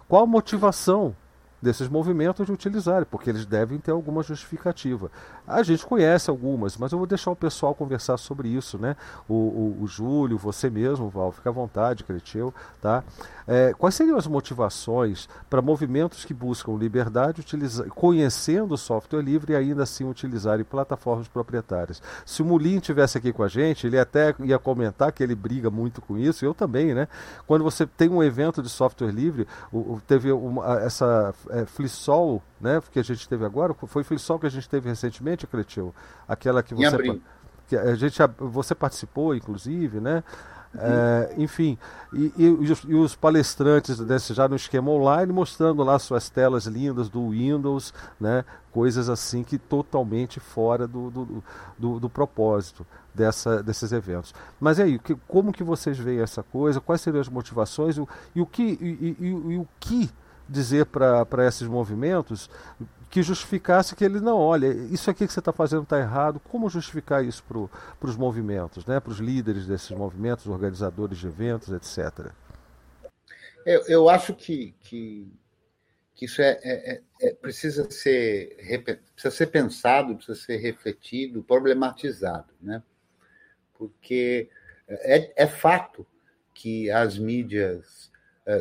qual 0.08 0.24
a 0.24 0.28
motivação 0.28 1.16
desses 1.62 1.88
movimentos 1.88 2.46
de 2.46 2.52
utilizarem, 2.52 3.08
porque 3.10 3.30
eles 3.30 3.46
devem 3.46 3.78
ter 3.78 3.92
alguma 3.92 4.24
justificativa. 4.24 5.12
A 5.48 5.62
gente 5.64 5.86
conhece 5.86 6.30
algumas, 6.30 6.78
mas 6.78 6.92
eu 6.92 6.98
vou 6.98 7.08
deixar 7.08 7.32
o 7.32 7.36
pessoal 7.36 7.76
conversar 7.76 8.18
sobre 8.18 8.50
isso, 8.50 8.78
né? 8.78 8.96
O, 9.28 9.34
o, 9.34 9.78
o 9.84 9.88
Júlio, 9.88 10.38
você 10.38 10.70
mesmo, 10.70 11.10
Val, 11.10 11.32
fica 11.32 11.50
à 11.50 11.54
vontade, 11.54 12.04
Cretil, 12.04 12.54
tá? 12.82 13.04
É, 13.48 13.74
quais 13.78 13.96
seriam 13.96 14.18
as 14.18 14.28
motivações 14.28 15.28
para 15.50 15.62
movimentos 15.62 16.24
que 16.26 16.34
buscam 16.34 16.74
liberdade, 16.78 17.42
utiliza, 17.42 17.86
conhecendo 17.90 18.74
o 18.74 18.78
software 18.78 19.22
livre 19.22 19.54
e 19.54 19.56
ainda 19.56 19.84
assim 19.84 20.08
utilizarem 20.08 20.64
plataformas 20.64 21.28
proprietárias? 21.28 22.02
Se 22.26 22.42
o 22.42 22.46
Mulim 22.46 22.80
tivesse 22.80 23.18
aqui 23.18 23.34
com 23.34 23.44
a 23.44 23.48
gente, 23.48 23.86
ele 23.86 24.00
até 24.00 24.34
ia 24.40 24.58
comentar 24.58 25.12
que 25.12 25.22
ele 25.22 25.36
briga 25.36 25.70
muito 25.70 26.02
com 26.02 26.18
isso, 26.18 26.46
eu 26.46 26.54
também, 26.54 26.94
né? 26.94 27.08
Quando 27.46 27.64
você 27.64 27.86
tem 27.86 28.10
um 28.10 28.24
evento 28.24 28.62
de 28.62 28.70
software 28.70 29.12
livre, 29.12 29.48
o, 29.72 30.00
teve 30.08 30.32
uma, 30.32 30.80
essa 30.80 31.34
é, 31.52 31.66
Flissol, 31.66 32.42
né, 32.60 32.82
que 32.92 33.00
a 33.00 33.04
gente 33.04 33.28
teve 33.28 33.46
agora, 33.46 33.74
foi 33.74 34.04
Flissol 34.04 34.40
que 34.40 34.46
a 34.46 34.50
gente 34.50 34.68
teve 34.68 34.90
recentemente, 34.90 35.46
Cretil? 35.46 35.94
Aquela 36.28 36.64
que 36.64 36.74
você, 36.74 37.22
que 37.68 37.76
a 37.78 37.96
gente, 37.96 38.18
você 38.38 38.74
participou, 38.74 39.36
inclusive, 39.36 40.00
né? 40.00 40.24
É, 40.74 41.34
enfim, 41.38 41.78
e, 42.14 42.32
e, 42.38 42.46
e, 42.46 42.72
os, 42.72 42.84
e, 42.88 42.96
os, 42.96 43.14
palestrantes 43.14 44.00
desse, 44.00 44.34
já 44.34 44.48
no 44.48 44.56
esquema 44.56 44.90
online 44.90 45.34
mostrando 45.34 45.84
lá 45.84 46.00
suas 46.00 46.30
telas 46.30 46.66
lindas 46.66 47.10
do 47.10 47.32
Windows, 47.32 47.94
né, 48.18 48.46
coisas 48.72 49.10
assim 49.10 49.44
que 49.44 49.58
totalmente 49.58 50.40
fora 50.40 50.88
do, 50.88 51.12
do, 51.12 51.44
do, 51.78 52.00
do 52.00 52.10
propósito 52.10 52.88
dessa, 53.14 53.62
desses 53.62 53.92
eventos. 53.92 54.34
Mas 54.62 54.80
e 54.80 54.84
aí, 54.84 55.00
que, 55.00 55.14
como 55.28 55.52
que 55.52 55.62
vocês 55.64 55.98
veem 55.98 56.22
essa 56.22 56.42
coisa? 56.42 56.80
Quais 56.80 57.02
seriam 57.02 57.20
as 57.20 57.28
motivações 57.28 57.98
e, 58.34 58.40
o 58.42 58.46
que, 58.46 58.64
e, 58.64 59.58
o 59.58 59.68
que 59.78 60.10
dizer 60.48 60.86
para 60.86 61.48
esses 61.48 61.68
movimentos 61.68 62.50
que 63.10 63.22
justificasse 63.22 63.94
que 63.94 64.06
ele 64.06 64.22
não, 64.22 64.38
olha, 64.38 64.68
isso 64.68 65.10
aqui 65.10 65.28
que 65.28 65.34
você 65.34 65.40
está 65.40 65.52
fazendo 65.52 65.84
está 65.84 66.00
errado. 66.00 66.40
Como 66.40 66.70
justificar 66.70 67.24
isso 67.24 67.44
para 67.44 68.10
os 68.10 68.16
movimentos, 68.16 68.86
né? 68.86 69.02
para 69.02 69.12
os 69.12 69.20
líderes 69.20 69.68
desses 69.68 69.92
movimentos, 69.92 70.48
organizadores 70.48 71.18
de 71.18 71.28
eventos, 71.28 71.70
etc. 71.70 72.32
Eu, 73.66 73.82
eu 73.88 74.10
acho 74.10 74.34
que, 74.34 74.74
que, 74.80 75.30
que 76.16 76.26
isso 76.26 76.42
é, 76.42 76.58
é, 76.64 76.94
é, 76.94 77.02
é 77.22 77.34
precisa, 77.34 77.92
ser, 77.92 78.56
precisa 79.14 79.36
ser 79.36 79.48
pensado, 79.48 80.16
precisa 80.16 80.40
ser 80.40 80.58
refletido, 80.58 81.44
problematizado, 81.44 82.54
né? 82.62 82.82
porque 83.74 84.50
é, 84.88 85.44
é 85.44 85.48
fato 85.48 86.06
que 86.54 86.92
as 86.92 87.18
mídias 87.18 88.11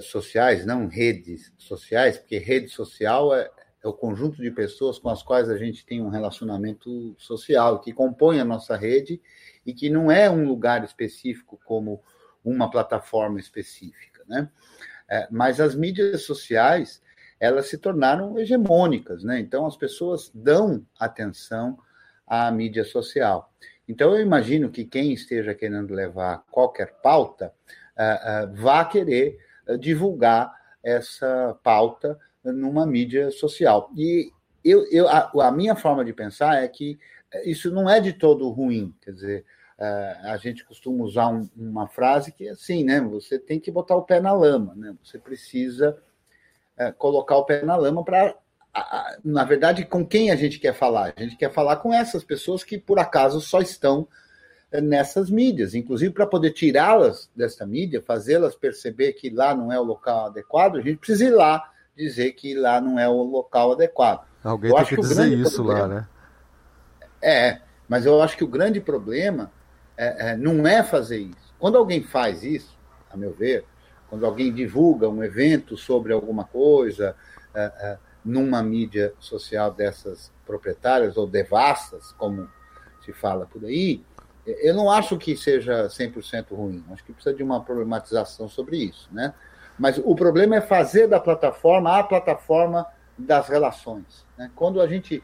sociais, 0.02 0.66
não 0.66 0.86
redes 0.86 1.52
sociais, 1.56 2.18
porque 2.18 2.38
rede 2.38 2.68
social 2.68 3.34
é, 3.34 3.50
é 3.82 3.88
o 3.88 3.92
conjunto 3.92 4.42
de 4.42 4.50
pessoas 4.50 4.98
com 4.98 5.08
as 5.08 5.22
quais 5.22 5.48
a 5.48 5.56
gente 5.56 5.86
tem 5.86 6.02
um 6.02 6.10
relacionamento 6.10 7.14
social, 7.18 7.80
que 7.80 7.92
compõe 7.92 8.38
a 8.38 8.44
nossa 8.44 8.76
rede 8.76 9.20
e 9.64 9.72
que 9.72 9.88
não 9.88 10.10
é 10.10 10.30
um 10.30 10.46
lugar 10.46 10.84
específico 10.84 11.58
como 11.64 12.02
uma 12.44 12.70
plataforma 12.70 13.40
específica, 13.40 14.22
né? 14.26 14.48
É, 15.08 15.26
mas 15.30 15.60
as 15.60 15.74
mídias 15.74 16.22
sociais 16.22 17.02
elas 17.40 17.68
se 17.68 17.78
tornaram 17.78 18.38
hegemônicas, 18.38 19.24
né? 19.24 19.40
Então 19.40 19.66
as 19.66 19.76
pessoas 19.76 20.30
dão 20.34 20.86
atenção 20.98 21.78
à 22.26 22.50
mídia 22.50 22.84
social. 22.84 23.50
Então 23.88 24.14
eu 24.14 24.20
imagino 24.20 24.70
que 24.70 24.84
quem 24.84 25.12
esteja 25.12 25.54
querendo 25.54 25.94
levar 25.94 26.44
qualquer 26.50 27.00
pauta 27.02 27.52
uh, 27.96 28.52
uh, 28.52 28.54
vá 28.54 28.84
querer 28.84 29.38
eh, 29.38 29.49
divulgar 29.78 30.52
essa 30.82 31.58
pauta 31.62 32.18
numa 32.44 32.86
mídia 32.86 33.30
social. 33.30 33.90
E 33.96 34.30
eu, 34.64 34.86
eu, 34.90 35.08
a, 35.08 35.30
a, 35.48 35.52
minha 35.52 35.74
forma 35.74 36.04
de 36.04 36.12
pensar 36.12 36.62
é 36.62 36.68
que 36.68 36.98
isso 37.44 37.70
não 37.70 37.88
é 37.88 38.00
de 38.00 38.12
todo 38.12 38.48
ruim, 38.50 38.94
quer 39.00 39.12
dizer, 39.12 39.44
eh, 39.78 40.16
a 40.24 40.36
gente 40.36 40.64
costuma 40.64 41.04
usar 41.04 41.28
um, 41.28 41.48
uma 41.56 41.86
frase 41.86 42.32
que 42.32 42.48
é 42.48 42.50
assim, 42.50 42.82
né? 42.82 43.00
Você 43.00 43.38
tem 43.38 43.60
que 43.60 43.70
botar 43.70 43.96
o 43.96 44.02
pé 44.02 44.20
na 44.20 44.32
lama, 44.32 44.74
né? 44.74 44.94
Você 45.02 45.18
precisa 45.18 45.96
colocar 46.96 47.36
o 47.36 47.44
pé 47.44 47.62
na 47.62 47.76
lama 47.76 48.02
para, 48.02 48.34
na 49.22 49.44
verdade, 49.44 49.84
com 49.84 50.06
quem 50.06 50.30
a 50.30 50.36
gente 50.36 50.58
quer 50.58 50.72
falar? 50.72 51.12
A 51.14 51.22
gente 51.22 51.36
quer 51.36 51.52
falar 51.52 51.76
com 51.76 51.92
essas 51.92 52.24
pessoas 52.24 52.64
que 52.64 52.78
por 52.78 52.98
acaso 52.98 53.38
só 53.38 53.60
estão 53.60 54.08
nessas 54.72 55.30
mídias, 55.30 55.74
inclusive 55.74 56.12
para 56.12 56.26
poder 56.26 56.52
tirá-las 56.52 57.28
dessa 57.34 57.66
mídia, 57.66 58.02
fazê-las 58.06 58.54
perceber 58.54 59.14
que 59.14 59.30
lá 59.30 59.54
não 59.54 59.72
é 59.72 59.80
o 59.80 59.82
local 59.82 60.26
adequado, 60.26 60.76
a 60.76 60.80
gente 60.80 60.98
precisa 60.98 61.24
ir 61.24 61.30
lá 61.30 61.70
dizer 61.96 62.32
que 62.32 62.54
lá 62.54 62.80
não 62.80 62.98
é 62.98 63.08
o 63.08 63.22
local 63.22 63.72
adequado. 63.72 64.26
Alguém 64.42 64.70
eu 64.70 64.76
tem 64.76 64.86
que, 64.86 64.94
que 64.96 65.00
dizer 65.02 65.28
isso 65.32 65.56
problema, 65.56 65.80
lá, 65.80 65.88
né? 65.88 66.08
É, 67.20 67.60
mas 67.88 68.06
eu 68.06 68.22
acho 68.22 68.36
que 68.36 68.44
o 68.44 68.48
grande 68.48 68.80
problema 68.80 69.50
é, 69.96 70.30
é, 70.30 70.36
não 70.36 70.66
é 70.66 70.82
fazer 70.82 71.18
isso. 71.18 71.54
Quando 71.58 71.76
alguém 71.76 72.02
faz 72.02 72.42
isso, 72.42 72.78
a 73.10 73.16
meu 73.16 73.32
ver, 73.32 73.64
quando 74.08 74.24
alguém 74.24 74.52
divulga 74.52 75.08
um 75.08 75.22
evento 75.22 75.76
sobre 75.76 76.12
alguma 76.12 76.44
coisa 76.44 77.14
é, 77.54 77.60
é 77.60 77.98
numa 78.24 78.62
mídia 78.62 79.14
social 79.18 79.72
dessas 79.72 80.32
proprietárias 80.46 81.16
ou 81.16 81.26
devastas, 81.26 82.12
como 82.12 82.48
se 83.04 83.12
fala 83.12 83.46
por 83.46 83.64
aí, 83.64 84.04
eu 84.60 84.74
não 84.74 84.90
acho 84.90 85.16
que 85.16 85.36
seja 85.36 85.86
100% 85.86 86.54
ruim. 86.54 86.84
Acho 86.90 87.04
que 87.04 87.12
precisa 87.12 87.34
de 87.34 87.42
uma 87.42 87.60
problematização 87.62 88.48
sobre 88.48 88.76
isso, 88.76 89.08
né? 89.12 89.34
Mas 89.78 89.98
o 89.98 90.14
problema 90.14 90.56
é 90.56 90.60
fazer 90.60 91.06
da 91.06 91.18
plataforma 91.18 91.98
a 91.98 92.02
plataforma 92.02 92.86
das 93.18 93.48
relações. 93.48 94.26
Né? 94.36 94.50
Quando 94.54 94.80
a 94.80 94.86
gente, 94.86 95.22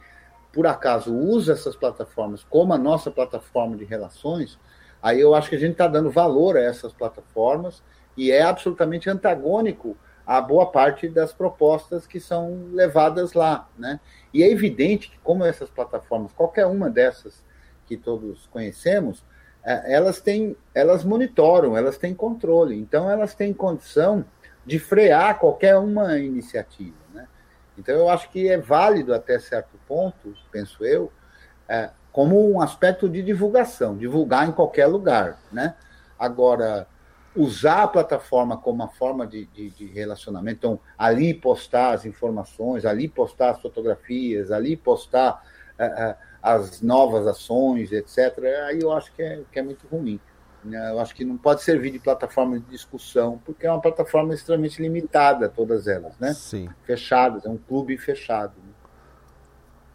por 0.51 0.67
acaso, 0.67 1.15
usa 1.15 1.53
essas 1.53 1.77
plataformas 1.77 2.43
como 2.45 2.73
a 2.73 2.79
nossa 2.79 3.11
plataforma 3.11 3.77
de 3.77 3.85
relações, 3.85 4.59
aí 5.03 5.21
eu 5.21 5.35
acho 5.35 5.51
que 5.51 5.57
a 5.57 5.59
gente 5.59 5.73
está 5.73 5.87
dando 5.87 6.11
valor 6.11 6.57
a 6.57 6.63
essas 6.63 6.93
plataformas 6.93 7.83
e 8.17 8.31
é 8.31 8.43
absolutamente 8.43 9.11
antagônico 9.11 9.95
a 10.27 10.41
boa 10.41 10.67
parte 10.67 11.07
das 11.09 11.33
propostas 11.33 12.07
que 12.07 12.19
são 12.19 12.69
levadas 12.73 13.35
lá. 13.35 13.69
Né? 13.79 14.01
E 14.33 14.43
é 14.43 14.51
evidente 14.51 15.11
que, 15.11 15.19
como 15.19 15.45
essas 15.45 15.69
plataformas, 15.69 16.33
qualquer 16.33 16.67
uma 16.67 16.89
dessas 16.89 17.45
que 17.87 17.97
todos 17.97 18.47
conhecemos, 18.49 19.25
é, 19.65 19.95
elas 19.95 20.21
têm, 20.21 20.57
elas 20.75 21.05
monitoram, 21.05 21.77
elas 21.77 21.99
têm 21.99 22.15
controle, 22.15 22.77
então 22.77 23.11
elas 23.11 23.35
têm 23.35 23.53
condição 23.53 24.25
de 24.65 24.79
frear 24.79 25.39
qualquer 25.39 25.77
uma 25.77 26.19
iniciativa. 26.19 26.97
Né? 27.15 27.27
Então, 27.79 27.95
eu 27.95 28.09
acho 28.09 28.31
que 28.31 28.49
é 28.49 28.59
válido 28.59 29.15
até 29.15 29.39
certo 29.39 29.79
ponto, 29.87 30.35
penso 30.51 30.85
eu, 30.85 31.13
é, 31.69 31.91
como 32.13 32.51
um 32.51 32.61
aspecto 32.61 33.09
de 33.09 33.23
divulgação, 33.23 33.97
divulgar 33.97 34.49
em 34.49 34.53
qualquer 34.53 34.87
lugar. 34.87 35.39
Né? 35.53 35.75
Agora, 36.19 36.87
usar 37.35 37.83
a 37.83 37.89
plataforma 37.89 38.57
como 38.57 38.83
uma 38.83 38.89
forma 38.89 39.27
de, 39.27 39.45
de, 39.47 39.71
de, 39.71 39.87
relacionamento, 39.87 40.59
então, 40.59 40.81
ali 40.97 41.35
postar 41.35 41.93
as 41.93 42.07
informações, 42.07 42.87
ali 42.87 43.07
postar 43.07 43.51
as 43.51 43.61
fotografias, 43.61 44.51
ali 44.51 44.77
postar 44.77 45.45
é, 45.79 45.85
é, 45.85 46.17
as 46.47 46.81
novas 46.81 47.27
ações, 47.27 47.91
etc., 47.91 48.39
aí 48.69 48.81
eu 48.81 48.93
acho 48.93 49.13
que 49.13 49.23
é, 49.23 49.43
que 49.51 49.59
é 49.59 49.63
muito 49.63 49.87
ruim. 49.89 50.21
Né? 50.65 50.91
Eu 50.91 51.01
acho 51.01 51.15
que 51.15 51.25
não 51.25 51.37
pode 51.37 51.63
servir 51.63 51.91
de 51.91 51.99
plataforma 51.99 52.59
de 52.59 52.67
discussão, 52.67 53.41
porque 53.45 53.67
é 53.67 53.71
uma 53.71 53.81
plataforma 53.81 54.33
extremamente 54.33 54.81
limitada, 54.81 55.49
todas 55.49 55.89
elas, 55.89 56.17
né? 56.19 56.33
Sim. 56.35 56.69
Fechadas, 56.85 57.45
é 57.45 57.49
um 57.49 57.57
clube 57.57 57.99
fechado. 57.99 58.55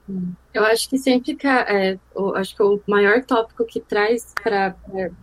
Né? 0.10 0.22
Eu 0.54 0.66
acho 0.66 0.90
que 0.90 0.98
sempre 0.98 1.36
que 1.36 1.48
é, 1.48 1.98
o, 2.14 2.34
acho 2.34 2.54
que 2.54 2.64
o 2.64 2.82
maior 2.86 3.24
tópico 3.24 3.64
que 3.66 3.80
traz 3.80 4.34
para 4.44 4.76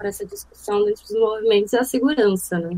essa 0.03 0.25
discussão 0.25 0.85
dentro 0.85 1.03
dos 1.03 1.21
movimentos 1.21 1.75
é 1.75 1.81
a 1.81 1.85
segurança, 1.85 2.59
né? 2.59 2.71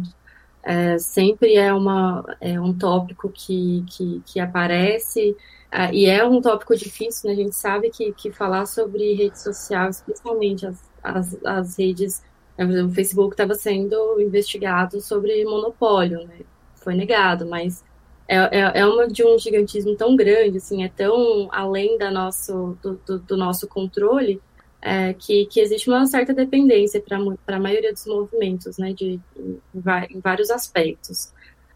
É, 0.63 0.99
sempre 0.99 1.55
é, 1.57 1.73
uma, 1.73 2.37
é 2.41 2.61
um 2.61 2.77
tópico 2.77 3.31
que, 3.31 3.83
que, 3.89 4.23
que 4.27 4.41
aparece 4.41 5.35
é, 5.73 5.93
e 5.95 6.07
é 6.07 6.25
um 6.25 6.41
tópico 6.41 6.77
difícil, 6.77 7.29
né? 7.29 7.35
A 7.35 7.37
gente 7.37 7.55
sabe 7.55 7.91
que, 7.91 8.13
que 8.13 8.31
falar 8.31 8.67
sobre 8.67 9.15
rede 9.15 9.39
social, 9.39 9.89
especialmente 9.89 10.67
as, 10.67 10.91
as, 11.03 11.45
as 11.45 11.79
redes 11.79 12.23
o 12.59 12.91
Facebook 12.91 13.33
estava 13.33 13.55
sendo 13.55 14.21
investigado 14.21 15.01
sobre 15.01 15.45
monopólio, 15.45 16.27
né? 16.27 16.41
Foi 16.75 16.95
negado, 16.95 17.47
mas 17.47 17.85
é, 18.29 18.37
é, 18.37 18.81
é, 18.81 18.87
uma 18.87 19.09
de 19.09 19.25
um 19.25 19.39
gigantismo 19.39 19.97
tão 19.97 20.15
grande, 20.15 20.59
assim, 20.59 20.85
é 20.85 20.89
tão 20.89 21.49
além 21.53 21.97
da 21.97 22.11
nosso, 22.11 22.77
do, 22.83 23.01
do, 23.07 23.19
do 23.19 23.37
nosso 23.37 23.67
controle, 23.67 24.41
é, 24.83 25.13
que, 25.15 25.47
que 25.47 25.61
existe 25.61 25.89
uma 25.89 26.07
certa 26.07 26.33
dependência 26.33 27.03
para 27.03 27.57
a 27.57 27.61
maioria 27.61 27.93
dos 27.93 28.07
movimentos, 28.07 28.79
né, 28.79 28.93
de, 28.93 29.21
em, 29.37 29.61
em 29.75 30.21
vários 30.21 30.51
aspectos. 30.51 31.33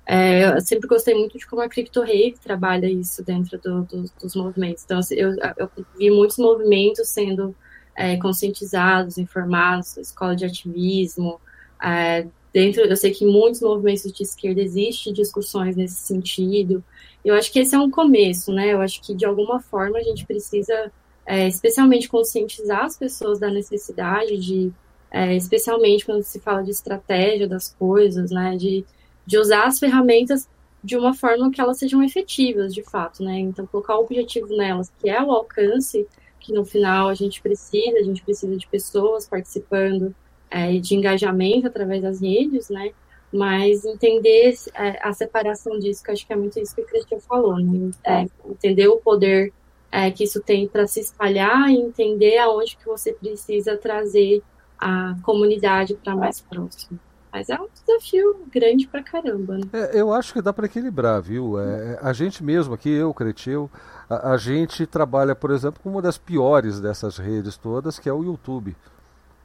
É, 0.06 0.44
eu 0.44 0.60
sempre 0.60 0.86
gostei 0.86 1.14
muito 1.14 1.38
de 1.38 1.46
como 1.46 1.62
a 1.62 1.68
CryptoRave 1.68 2.34
trabalha 2.42 2.86
isso 2.86 3.24
dentro 3.24 3.58
do, 3.58 3.82
do, 3.84 4.04
dos 4.20 4.34
movimentos. 4.34 4.84
Então, 4.84 4.98
assim, 4.98 5.14
eu, 5.14 5.34
eu 5.56 5.70
vi 5.98 6.10
muitos 6.10 6.36
movimentos 6.36 7.08
sendo 7.08 7.54
é, 7.96 8.16
conscientizados, 8.18 9.18
informados, 9.18 9.96
escola 9.96 10.36
de 10.36 10.44
ativismo. 10.44 11.40
É, 11.82 12.26
dentro, 12.52 12.82
eu 12.82 12.96
sei 12.96 13.12
que 13.12 13.24
muitos 13.24 13.60
movimentos 13.60 14.10
de 14.12 14.22
esquerda 14.22 14.60
existem 14.60 15.12
discussões 15.12 15.74
nesse 15.74 15.96
sentido. 15.96 16.84
Eu 17.24 17.34
acho 17.34 17.50
que 17.50 17.60
esse 17.60 17.74
é 17.74 17.78
um 17.78 17.90
começo, 17.90 18.52
né? 18.52 18.72
Eu 18.72 18.82
acho 18.82 19.00
que 19.00 19.14
de 19.14 19.24
alguma 19.24 19.58
forma 19.58 19.98
a 19.98 20.02
gente 20.02 20.26
precisa, 20.26 20.92
é, 21.26 21.48
especialmente 21.48 22.08
conscientizar 22.08 22.84
as 22.84 22.96
pessoas 22.96 23.38
da 23.38 23.50
necessidade 23.50 24.36
de, 24.36 24.72
é, 25.10 25.34
especialmente 25.34 26.04
quando 26.04 26.22
se 26.22 26.40
fala 26.40 26.62
de 26.62 26.70
estratégia 26.70 27.48
das 27.48 27.68
coisas, 27.68 28.30
né? 28.30 28.56
De, 28.56 28.84
de 29.26 29.38
usar 29.38 29.66
as 29.66 29.78
ferramentas 29.78 30.48
de 30.82 30.96
uma 30.98 31.14
forma 31.14 31.50
que 31.50 31.60
elas 31.60 31.78
sejam 31.78 32.02
efetivas, 32.02 32.74
de 32.74 32.82
fato, 32.82 33.24
né? 33.24 33.38
Então, 33.38 33.66
colocar 33.66 33.96
o 33.96 34.02
objetivo 34.02 34.48
nelas, 34.48 34.92
que 35.00 35.08
é 35.08 35.22
o 35.22 35.32
alcance, 35.32 36.06
que 36.38 36.52
no 36.52 36.64
final 36.64 37.08
a 37.08 37.14
gente 37.14 37.40
precisa, 37.40 37.98
a 37.98 38.02
gente 38.02 38.22
precisa 38.22 38.54
de 38.54 38.66
pessoas 38.66 39.26
participando 39.26 40.14
é, 40.50 40.78
de 40.78 40.94
engajamento 40.94 41.66
através 41.66 42.02
das 42.02 42.20
redes, 42.20 42.68
né? 42.68 42.92
Mas 43.32 43.84
entender 43.84 44.54
é, 44.74 44.98
a 45.02 45.12
separação 45.14 45.78
disso, 45.78 46.04
que 46.04 46.10
acho 46.10 46.26
que 46.26 46.32
é 46.32 46.36
muito 46.36 46.60
isso 46.60 46.74
que 46.74 46.82
o 46.82 46.86
Cristian 46.86 47.18
falou, 47.20 47.58
né? 47.58 47.90
É, 48.04 48.26
entender 48.46 48.88
o 48.88 48.98
poder 48.98 49.54
é, 49.94 50.10
que 50.10 50.24
isso 50.24 50.40
tem 50.40 50.66
para 50.66 50.88
se 50.88 50.98
espalhar 50.98 51.70
e 51.70 51.76
entender 51.76 52.36
aonde 52.38 52.76
que 52.76 52.84
você 52.84 53.12
precisa 53.12 53.76
trazer 53.76 54.42
a 54.76 55.14
comunidade 55.22 55.94
para 55.94 56.16
mais 56.16 56.40
próximo. 56.40 56.98
Mas 57.32 57.48
é 57.48 57.54
um 57.54 57.68
desafio 57.72 58.44
grande 58.52 58.88
pra 58.88 59.04
caramba. 59.04 59.54
Né? 59.54 59.62
É, 59.72 60.00
eu 60.00 60.12
acho 60.12 60.32
que 60.32 60.42
dá 60.42 60.52
para 60.52 60.66
equilibrar, 60.66 61.22
viu? 61.22 61.60
É, 61.60 62.00
a 62.02 62.12
gente 62.12 62.42
mesmo 62.42 62.74
aqui, 62.74 62.90
eu, 62.90 63.14
Cretil, 63.14 63.70
a, 64.10 64.32
a, 64.32 64.36
gente 64.36 64.84
trabalha, 64.84 65.32
por 65.32 65.52
exemplo, 65.52 65.80
com 65.80 65.90
uma 65.90 66.02
das 66.02 66.18
piores 66.18 66.80
dessas 66.80 67.16
redes 67.16 67.56
todas, 67.56 67.96
que 67.96 68.08
é 68.08 68.12
o 68.12 68.24
YouTube. 68.24 68.76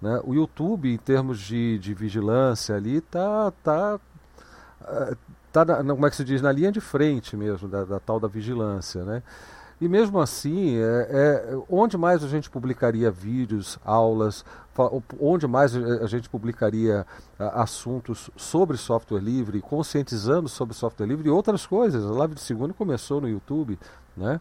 Né? 0.02 0.20
O 0.24 0.34
YouTube, 0.34 0.92
em 0.92 0.98
termos 0.98 1.40
de, 1.40 1.78
de 1.78 1.94
vigilância 1.94 2.76
ali, 2.76 3.02
tá, 3.02 3.54
tá, 3.64 4.00
é, 4.84 5.16
tá 5.52 5.64
na, 5.64 5.94
como 5.94 6.08
é 6.08 6.10
que 6.10 6.16
se 6.16 6.24
diz, 6.24 6.42
na 6.42 6.52
linha 6.52 6.72
de 6.72 6.82
frente 6.82 7.38
mesmo 7.38 7.68
da, 7.68 7.84
da 7.84 8.00
tal 8.00 8.20
da 8.20 8.28
vigilância, 8.28 9.04
né? 9.04 9.22
E 9.82 9.88
mesmo 9.88 10.20
assim, 10.20 10.76
é, 10.78 11.08
é, 11.10 11.58
onde 11.70 11.98
mais 11.98 12.24
a 12.24 12.28
gente 12.28 12.50
publicaria 12.50 13.10
vídeos, 13.10 13.80
aulas, 13.84 14.44
onde 15.20 15.48
mais 15.48 15.76
a 15.76 16.08
gente 16.08 16.30
publicaria 16.30 17.06
assuntos 17.38 18.30
sobre 18.36 18.78
software 18.78 19.20
livre, 19.20 19.62
conscientizando 19.62 20.48
sobre 20.48 20.74
software 20.74 21.06
livre 21.08 21.28
e 21.28 21.32
outras 21.32 21.65
coisas. 21.65 22.06
A 22.06 22.12
live 22.12 22.36
de 22.36 22.42
segunda 22.42 22.74
começou 22.74 23.20
no 23.20 23.28
YouTube, 23.28 23.78
né? 24.15 24.39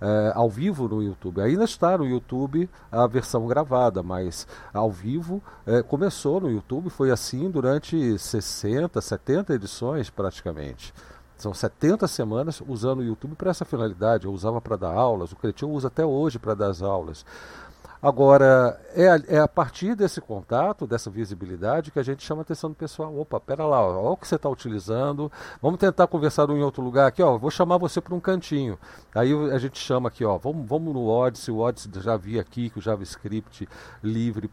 É, 0.00 0.32
ao 0.34 0.48
vivo 0.48 0.88
no 0.88 1.02
YouTube. 1.02 1.40
Ainda 1.40 1.64
está 1.64 1.98
no 1.98 2.06
YouTube 2.06 2.70
a 2.90 3.06
versão 3.08 3.46
gravada, 3.48 4.00
mas 4.00 4.46
ao 4.72 4.92
vivo 4.92 5.42
é, 5.66 5.82
começou 5.82 6.40
no 6.40 6.48
YouTube, 6.48 6.88
foi 6.88 7.10
assim 7.10 7.50
durante 7.50 8.16
60, 8.16 9.00
70 9.00 9.54
edições 9.54 10.08
praticamente. 10.08 10.94
São 11.38 11.54
70 11.54 12.06
semanas 12.08 12.60
usando 12.66 12.98
o 12.98 13.04
YouTube 13.04 13.36
para 13.36 13.50
essa 13.50 13.64
finalidade. 13.64 14.26
Eu 14.26 14.32
usava 14.32 14.60
para 14.60 14.76
dar 14.76 14.92
aulas, 14.92 15.32
o 15.32 15.36
Cretinho 15.36 15.70
usa 15.70 15.86
até 15.86 16.04
hoje 16.04 16.38
para 16.38 16.54
dar 16.54 16.68
as 16.68 16.82
aulas. 16.82 17.24
Agora, 18.00 18.80
é 18.94 19.08
a, 19.08 19.16
é 19.26 19.38
a, 19.40 19.48
partir 19.48 19.96
desse 19.96 20.20
contato, 20.20 20.86
dessa 20.86 21.10
visibilidade, 21.10 21.90
que 21.90 21.98
a 21.98 22.02
gente 22.02 22.24
chama 22.24 22.42
a 22.42 22.42
atenção 22.42 22.70
do 22.70 22.76
pessoal. 22.76 23.16
Opa, 23.18 23.40
pera 23.40 23.66
lá, 23.66 23.84
olha 23.84 24.10
o 24.10 24.16
que 24.16 24.26
você 24.26 24.36
está 24.36 24.48
utilizando. 24.48 25.30
Vamos 25.60 25.80
tentar 25.80 26.06
conversar 26.06 26.48
em 26.50 26.62
outro 26.62 26.80
lugar 26.80 27.08
aqui, 27.08 27.20
ó. 27.22 27.36
Vou 27.36 27.50
chamar 27.50 27.76
você 27.76 28.00
para 28.00 28.14
um 28.14 28.20
cantinho. 28.20 28.78
Aí 29.12 29.32
a 29.52 29.58
gente 29.58 29.78
chama 29.78 30.08
aqui, 30.08 30.24
ó. 30.24 30.38
Vamos, 30.38 30.68
vamos 30.68 30.94
no 30.94 31.08
Odyssey. 31.08 31.52
O 31.52 31.58
Odyssey 31.58 31.90
já 32.00 32.16
vi 32.16 32.38
aqui 32.38 32.70
que 32.70 32.78
o 32.78 32.82
JavaScript 32.82 33.68
livre 34.00 34.48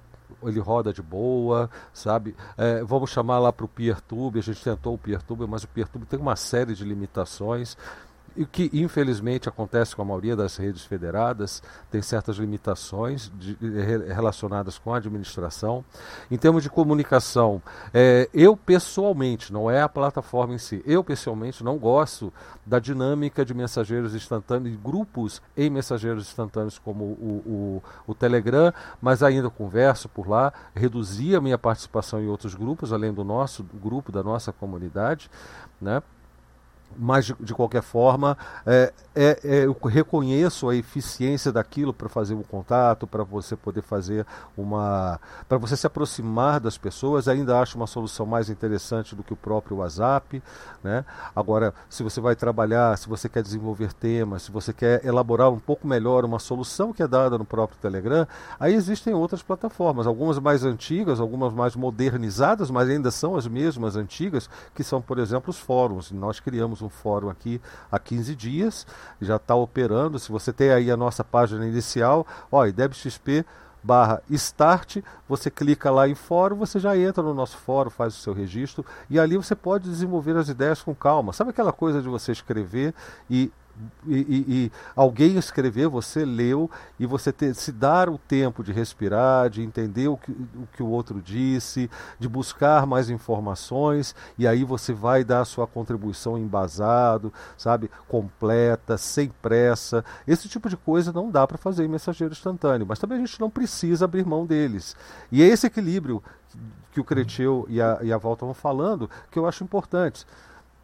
ele 0.48 0.60
roda 0.60 0.94
de 0.94 1.02
boa, 1.02 1.70
sabe? 1.94 2.36
É, 2.58 2.84
vamos 2.84 3.10
chamar 3.10 3.40
lá 3.40 3.52
para 3.52 3.66
o 3.66 3.70
PeerTube, 3.70 4.40
a 4.40 4.42
gente 4.42 4.64
tentou 4.64 4.94
o 4.94 4.98
PeerTube, 4.98 5.48
mas 5.48 5.64
o 5.64 5.68
PeerTube 5.68 6.06
tem 6.06 6.20
uma 6.20 6.36
série 6.36 6.74
de 6.74 6.84
limitações. 6.84 7.78
O 8.38 8.46
que 8.46 8.70
infelizmente 8.74 9.48
acontece 9.48 9.96
com 9.96 10.02
a 10.02 10.06
maioria 10.06 10.36
das 10.36 10.58
redes 10.58 10.84
federadas, 10.84 11.62
tem 11.90 12.02
certas 12.02 12.38
limitações 12.38 13.32
de, 13.38 13.58
relacionadas 14.14 14.78
com 14.78 14.94
a 14.94 14.98
administração. 14.98 15.84
Em 16.30 16.38
termos 16.38 16.64
de 16.64 16.70
comunicação, 16.70 17.62
é, 17.94 18.30
eu 18.34 18.58
pessoalmente, 18.58 19.54
não 19.54 19.70
é 19.70 19.82
a 19.82 19.90
plataforma 19.90 20.54
em 20.54 20.58
si, 20.58 20.84
eu 20.86 21.04
pessoalmente 21.04 21.64
não 21.64 21.78
gosto 21.78 22.32
da 22.66 22.80
dinâmica 22.80 23.46
de 23.46 23.54
mensageiros 23.54 24.16
instantâneos, 24.16 24.76
grupos 24.78 25.42
em 25.56 25.70
mensageiros 25.70 26.28
instantâneos 26.28 26.80
como 26.80 27.04
o, 27.04 27.82
o, 28.08 28.12
o 28.12 28.16
Telegram, 28.16 28.74
mas 29.02 29.24
ainda 29.24 29.50
converso 29.50 30.10
por 30.10 30.28
lá, 30.28 30.52
reduzi 30.74 31.36
a 31.36 31.42
minha 31.42 31.58
participação 31.58 32.22
em 32.22 32.28
outros 32.28 32.56
grupos, 32.56 32.92
além 32.92 33.14
do 33.14 33.24
nosso 33.24 33.64
grupo, 33.64 34.12
da 34.12 34.24
nossa 34.24 34.52
comunidade, 34.52 35.30
né? 35.80 36.02
Mas 36.98 37.26
de, 37.40 37.54
qualquer 37.54 37.82
forma 37.82 38.38
é, 38.66 38.94
é, 39.14 39.40
é, 39.44 39.66
eu 39.66 39.78
reconheço 39.84 40.70
a 40.70 40.76
eficiência 40.76 41.52
daquilo 41.52 41.94
para 41.94 42.10
fazer 42.10 42.34
um 42.34 42.44
contato, 42.44 43.08
para 43.08 43.24
você 43.24 43.56
poder 43.56 43.82
fazer 43.82 44.26
uma. 44.58 45.20
para 45.48 45.58
você 45.58 45.76
se 45.76 45.88
aproximar 45.88 46.60
das 46.60 46.78
pessoas. 46.78 47.28
Ainda 47.28 47.60
acho 47.60 47.78
uma 47.78 47.88
solução 47.88 48.26
mais 48.26 48.50
interessante 48.50 49.16
do 49.16 49.24
que 49.24 49.34
o 49.34 49.36
próprio 49.38 49.78
WhatsApp. 49.78 50.42
Né? 50.84 51.06
Agora, 51.36 51.74
se 51.90 52.04
você 52.04 52.20
vai 52.20 52.36
trabalhar, 52.36 52.98
se 52.98 53.08
você 53.08 53.28
quer 53.30 53.42
desenvolver 53.42 53.94
temas, 53.94 54.44
se 54.44 54.52
você 54.52 54.74
quer 54.74 55.06
elaborar 55.06 55.50
um 55.52 55.60
pouco 55.60 55.88
melhor 55.88 56.26
uma 56.26 56.40
solução 56.40 56.94
que 56.94 57.04
é 57.04 57.08
dada 57.08 57.38
no 57.38 57.46
próprio 57.46 57.80
Telegram, 57.80 58.28
aí 58.60 58.74
existem 58.74 59.14
outras 59.14 59.42
plataformas, 59.42 60.08
algumas 60.08 60.40
mais 60.40 60.64
antigas, 60.64 61.20
algumas 61.20 61.54
mais 61.54 61.76
modernizadas, 61.76 62.70
mas 62.70 62.90
ainda 62.90 63.12
são 63.12 63.36
as 63.36 63.48
mesmas 63.48 63.96
antigas, 63.96 64.50
que 64.74 64.84
são, 64.84 65.02
por 65.02 65.20
exemplo, 65.20 65.50
os 65.50 65.58
fóruns. 65.58 66.12
Nós 66.12 66.40
criamos 66.40 66.75
um 66.82 66.90
fórum 66.90 67.30
aqui 67.30 67.62
há 67.92 68.00
15 68.00 68.36
dias, 68.36 68.88
já 69.22 69.36
está 69.36 69.56
operando. 69.56 70.20
Se 70.20 70.32
você 70.32 70.52
tem 70.54 70.72
aí 70.72 70.92
a 70.92 70.98
nossa 70.98 71.24
página 71.24 71.66
inicial, 71.66 72.26
ó, 72.52 72.66
IDEBXP 72.66 73.46
barra 73.86 74.20
start, 74.32 74.98
você 75.30 75.52
clica 75.52 75.92
lá 75.92 76.10
em 76.10 76.16
fórum, 76.16 76.56
você 76.56 76.80
já 76.80 76.98
entra 76.98 77.22
no 77.22 77.36
nosso 77.36 77.56
fórum, 77.56 77.92
faz 77.92 78.16
o 78.16 78.18
seu 78.18 78.34
registro 78.34 78.84
e 79.08 79.20
ali 79.20 79.38
você 79.38 79.56
pode 79.56 79.88
desenvolver 79.88 80.36
as 80.36 80.50
ideias 80.50 80.82
com 80.82 80.96
calma. 80.96 81.32
Sabe 81.34 81.52
aquela 81.52 81.72
coisa 81.72 82.02
de 82.02 82.10
você 82.10 82.32
escrever 82.32 82.96
e 83.30 83.52
e, 84.08 84.16
e, 84.16 84.46
e, 84.48 84.72
alguém 84.96 85.38
escrever, 85.38 85.88
você 85.88 86.24
leu, 86.24 86.70
e 87.00 87.06
você 87.06 87.32
ter, 87.32 87.54
se 87.56 87.72
dar 87.72 88.10
o 88.10 88.18
tempo 88.18 88.64
de 88.64 88.72
respirar, 88.72 89.50
de 89.50 89.62
entender 89.62 90.08
o 90.08 90.18
que, 90.18 90.32
o 90.32 90.68
que 90.74 90.84
o 90.84 90.88
outro 90.88 91.22
disse, 91.22 91.90
de 92.20 92.28
buscar 92.28 92.86
mais 92.86 93.10
informações, 93.10 94.16
e 94.38 94.48
aí 94.48 94.64
você 94.64 94.94
vai 94.94 95.24
dar 95.24 95.42
a 95.42 95.46
sua 95.46 95.68
contribuição 95.68 96.38
embasado, 96.38 97.34
sabe, 97.58 97.90
completa, 98.08 98.98
sem 98.98 99.30
pressa. 99.42 100.06
Esse 100.28 100.48
tipo 100.48 100.70
de 100.70 100.78
coisa 100.78 101.12
não 101.12 101.30
dá 101.30 101.46
para 101.46 101.58
fazer 101.58 101.84
em 101.84 101.90
mensageiro 101.90 102.34
instantâneo, 102.34 102.88
mas 102.88 103.00
também 103.00 103.18
a 103.18 103.26
gente 103.26 103.40
não 103.40 103.50
precisa 103.50 104.06
abrir 104.06 104.26
mão 104.26 104.46
deles. 104.46 104.96
E 105.32 105.42
é 105.42 105.48
esse 105.48 105.68
equilíbrio 105.68 106.24
que 106.92 107.02
o 107.02 107.04
Creteu 107.04 107.66
e 107.70 107.82
a, 107.82 108.00
e 108.02 108.14
a 108.14 108.18
Val 108.18 108.34
estavam 108.34 108.54
falando 108.54 109.10
que 109.30 109.38
eu 109.38 109.46
acho 109.46 109.66
importante 109.66 110.26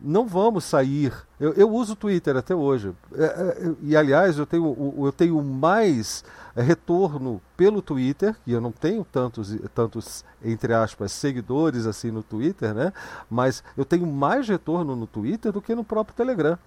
não 0.02 0.28
vamos 0.28 0.64
sair. 0.64 1.14
Eu, 1.40 1.54
eu 1.54 1.70
uso 1.72 1.94
o 1.94 1.96
Twitter 1.96 2.36
até 2.36 2.56
hoje. 2.56 2.92
É, 3.16 3.24
é, 3.24 3.74
e, 3.84 3.96
aliás, 3.96 4.38
eu 4.38 4.46
tenho, 4.46 4.94
eu 4.98 5.12
tenho 5.12 5.42
mais 5.42 6.24
retorno 6.56 7.42
pelo 7.56 7.82
Twitter, 7.82 8.36
e 8.46 8.52
eu 8.52 8.60
não 8.60 8.72
tenho 8.72 9.06
tantos, 9.10 9.56
tantos, 9.74 10.26
entre 10.44 10.74
aspas, 10.74 11.12
seguidores 11.12 11.86
assim 11.86 12.12
no 12.12 12.24
Twitter, 12.24 12.74
né? 12.74 12.92
Mas 13.30 13.64
eu 13.78 13.86
tenho 13.86 14.06
mais 14.06 14.48
retorno 14.48 14.96
no 14.96 15.08
Twitter 15.08 15.52
do 15.52 15.62
que 15.62 15.74
no 15.74 15.84
próprio 15.84 16.16
Telegram 16.16 16.58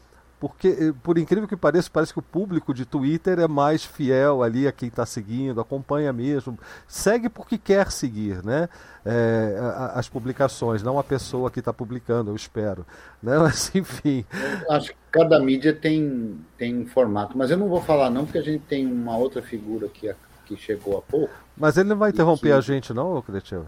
porque, 0.41 0.69
eh, 0.69 0.93
por 1.03 1.17
incrível 1.17 1.49
que 1.49 1.57
pareça, 1.57 1.89
parece 1.93 2.13
que 2.13 2.19
o 2.19 2.23
público 2.23 2.75
de 2.75 2.85
Twitter 2.85 3.39
é 3.39 3.49
mais 3.49 3.85
fiel 3.85 4.43
ali 4.43 4.67
a 4.67 4.73
quem 4.73 4.89
está 4.89 5.07
seguindo, 5.07 5.61
acompanha 5.61 6.13
mesmo, 6.13 6.59
segue 6.87 7.29
porque 7.29 7.57
quer 7.57 7.91
seguir, 7.91 8.45
né? 8.45 8.69
É, 9.07 9.57
as 9.95 10.09
publicações, 10.09 10.83
não 10.83 10.99
a 10.99 11.05
pessoa 11.05 11.51
que 11.51 11.59
está 11.59 11.73
publicando, 11.73 12.31
eu 12.31 12.37
espero. 12.37 12.87
Né? 13.23 13.37
Mas, 13.39 13.75
enfim. 13.75 14.25
Eu 14.67 14.73
acho 14.73 14.91
que 14.91 14.97
cada 15.13 15.39
mídia 15.39 15.75
tem, 15.75 16.39
tem 16.59 16.77
um 16.77 16.87
formato, 16.87 17.37
mas 17.39 17.51
eu 17.51 17.57
não 17.57 17.69
vou 17.69 17.81
falar 17.81 18.11
não, 18.11 18.25
porque 18.25 18.39
a 18.39 18.43
gente 18.43 18.65
tem 18.65 18.85
uma 18.85 19.17
outra 19.17 19.41
figura 19.41 19.89
que, 19.89 20.13
que 20.47 20.57
chegou 20.57 20.99
há 20.99 21.03
pouco. 21.03 21.33
Mas 21.57 21.77
ele 21.77 21.89
não 21.89 21.97
vai 21.97 22.11
interromper 22.11 22.49
que... 22.49 22.53
a 22.53 22.61
gente, 22.61 22.93
não, 22.93 23.23
Cretivo? 23.23 23.67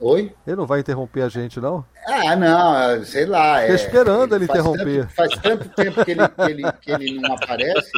Oi? 0.00 0.34
Ele 0.46 0.56
não 0.56 0.66
vai 0.66 0.80
interromper 0.80 1.22
a 1.22 1.28
gente, 1.28 1.60
não? 1.60 1.84
Ah, 2.06 2.36
não, 2.36 3.04
sei 3.04 3.26
lá. 3.26 3.60
Estou 3.60 3.72
é, 3.72 3.76
esperando 3.76 4.34
ele 4.34 4.44
interromper. 4.44 5.02
Tanto, 5.02 5.14
faz 5.14 5.30
tanto 5.40 5.68
tempo 5.70 6.04
que 6.04 6.10
ele, 6.10 6.28
que, 6.28 6.42
ele, 6.42 6.72
que 6.80 6.90
ele 6.90 7.20
não 7.20 7.34
aparece, 7.34 7.92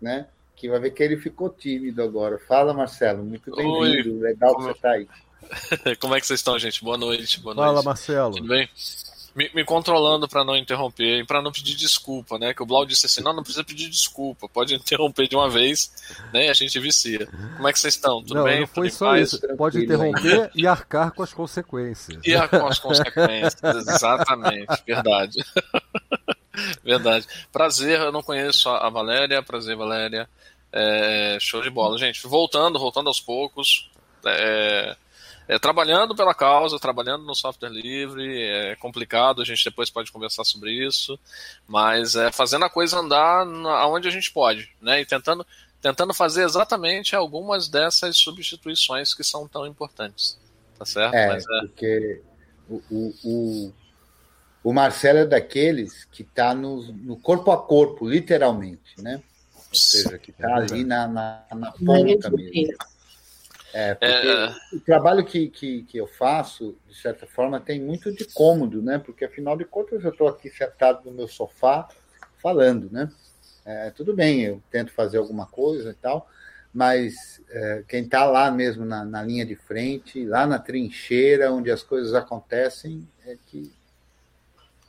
né? 0.00 0.26
Que 0.54 0.68
vai 0.68 0.80
ver 0.80 0.90
que 0.90 1.02
ele 1.02 1.16
ficou 1.16 1.48
tímido 1.48 2.02
agora. 2.02 2.38
Fala, 2.38 2.74
Marcelo, 2.74 3.22
muito 3.22 3.54
bem-vindo. 3.54 4.20
Legal 4.20 4.54
Como... 4.54 4.66
que 4.66 4.72
você 4.72 4.76
está 4.76 4.90
aí. 4.90 5.08
Como 6.00 6.14
é 6.14 6.20
que 6.20 6.26
vocês 6.26 6.40
estão, 6.40 6.58
gente? 6.58 6.82
Boa 6.82 6.98
noite. 6.98 7.40
Boa 7.40 7.54
Fala, 7.54 7.82
Marcelo. 7.82 8.34
Tudo 8.34 8.48
bem? 8.48 8.68
Me, 9.36 9.50
me 9.54 9.64
controlando 9.64 10.26
para 10.26 10.42
não 10.42 10.56
interromper 10.56 11.20
e 11.20 11.24
para 11.24 11.42
não 11.42 11.52
pedir 11.52 11.76
desculpa, 11.76 12.38
né? 12.38 12.54
Que 12.54 12.62
o 12.62 12.66
Blau 12.66 12.86
disse 12.86 13.04
assim: 13.04 13.20
não, 13.20 13.34
não 13.34 13.42
precisa 13.42 13.62
pedir 13.62 13.90
desculpa, 13.90 14.48
pode 14.48 14.74
interromper 14.74 15.28
de 15.28 15.36
uma 15.36 15.50
vez, 15.50 15.92
né? 16.32 16.46
E 16.46 16.48
a 16.48 16.54
gente 16.54 16.80
vicia. 16.80 17.28
Como 17.54 17.68
é 17.68 17.72
que 17.72 17.78
vocês 17.78 17.94
estão? 17.94 18.22
Tudo 18.22 18.36
não, 18.36 18.44
bem? 18.44 18.60
Não 18.60 18.66
foi 18.66 18.88
só 18.88 19.14
isso. 19.14 19.38
Pode 19.56 19.84
interromper 19.84 20.50
e 20.54 20.66
arcar 20.66 21.12
com 21.12 21.22
as 21.22 21.34
consequências. 21.34 22.18
E 22.24 22.34
arcar 22.34 22.60
com 22.60 22.66
as 22.66 22.78
consequências, 22.78 23.60
exatamente, 23.86 24.82
verdade. 24.86 25.44
verdade. 26.82 27.26
Prazer, 27.52 28.00
eu 28.00 28.12
não 28.12 28.22
conheço 28.22 28.70
a 28.70 28.88
Valéria. 28.88 29.42
Prazer, 29.42 29.76
Valéria. 29.76 30.26
É, 30.72 31.36
show 31.38 31.60
de 31.60 31.68
bola. 31.68 31.98
Gente, 31.98 32.26
voltando, 32.26 32.78
voltando 32.78 33.08
aos 33.08 33.20
poucos. 33.20 33.90
É, 34.24 34.96
é, 35.48 35.58
trabalhando 35.58 36.14
pela 36.14 36.34
causa, 36.34 36.78
trabalhando 36.78 37.24
no 37.24 37.34
software 37.34 37.70
livre, 37.70 38.42
é 38.42 38.76
complicado, 38.76 39.42
a 39.42 39.44
gente 39.44 39.64
depois 39.64 39.90
pode 39.90 40.10
conversar 40.10 40.44
sobre 40.44 40.72
isso, 40.72 41.18
mas 41.66 42.16
é 42.16 42.32
fazendo 42.32 42.64
a 42.64 42.70
coisa 42.70 42.98
andar 42.98 43.46
aonde 43.80 44.08
a 44.08 44.10
gente 44.10 44.32
pode, 44.32 44.70
né? 44.80 45.00
E 45.00 45.06
tentando, 45.06 45.46
tentando 45.80 46.12
fazer 46.12 46.44
exatamente 46.44 47.14
algumas 47.14 47.68
dessas 47.68 48.16
substituições 48.18 49.14
que 49.14 49.22
são 49.22 49.46
tão 49.46 49.66
importantes. 49.66 50.38
Tá 50.78 50.84
certo? 50.84 51.14
É, 51.14 51.28
mas 51.28 51.44
é... 51.44 51.60
porque 51.60 52.22
o, 52.68 52.82
o, 52.90 53.14
o, 53.24 53.72
o 54.64 54.72
Marcelo 54.72 55.20
é 55.20 55.26
daqueles 55.26 56.04
que 56.06 56.22
está 56.22 56.54
no, 56.54 56.82
no 56.92 57.16
corpo 57.16 57.50
a 57.52 57.62
corpo, 57.62 58.08
literalmente, 58.08 59.00
né? 59.00 59.22
Ou 59.54 59.74
seja, 59.74 60.18
que 60.18 60.30
está 60.30 60.56
ali 60.56 60.84
na, 60.84 61.06
na, 61.06 61.44
na 61.54 61.72
ponta 61.72 62.30
mesmo. 62.30 62.76
É, 63.78 63.94
porque 63.94 64.26
é... 64.26 64.54
o 64.74 64.80
trabalho 64.80 65.22
que, 65.22 65.50
que, 65.50 65.82
que 65.82 65.98
eu 65.98 66.06
faço, 66.06 66.78
de 66.88 66.94
certa 66.94 67.26
forma, 67.26 67.60
tem 67.60 67.78
muito 67.78 68.10
de 68.10 68.24
cômodo, 68.24 68.80
né? 68.80 68.98
Porque, 68.98 69.26
afinal 69.26 69.54
de 69.54 69.66
contas, 69.66 70.02
eu 70.02 70.10
estou 70.10 70.28
aqui 70.28 70.48
sentado 70.48 71.04
no 71.04 71.14
meu 71.14 71.28
sofá 71.28 71.86
falando, 72.38 72.88
né? 72.90 73.12
É, 73.66 73.90
tudo 73.90 74.14
bem, 74.14 74.40
eu 74.44 74.62
tento 74.70 74.92
fazer 74.92 75.18
alguma 75.18 75.44
coisa 75.44 75.90
e 75.90 75.94
tal, 75.94 76.26
mas 76.72 77.42
é, 77.50 77.84
quem 77.86 78.04
está 78.04 78.24
lá 78.24 78.50
mesmo 78.50 78.82
na, 78.82 79.04
na, 79.04 79.22
linha 79.22 79.44
de 79.44 79.56
frente, 79.56 80.24
lá 80.24 80.46
na 80.46 80.58
trincheira, 80.58 81.52
onde 81.52 81.70
as 81.70 81.82
coisas 81.82 82.14
acontecem, 82.14 83.06
é 83.26 83.36
que, 83.46 83.70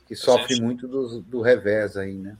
que 0.06 0.16
sofre 0.16 0.62
muito 0.62 0.88
do, 0.88 1.20
do 1.20 1.42
revés 1.42 1.94
aí, 1.94 2.14
né? 2.14 2.38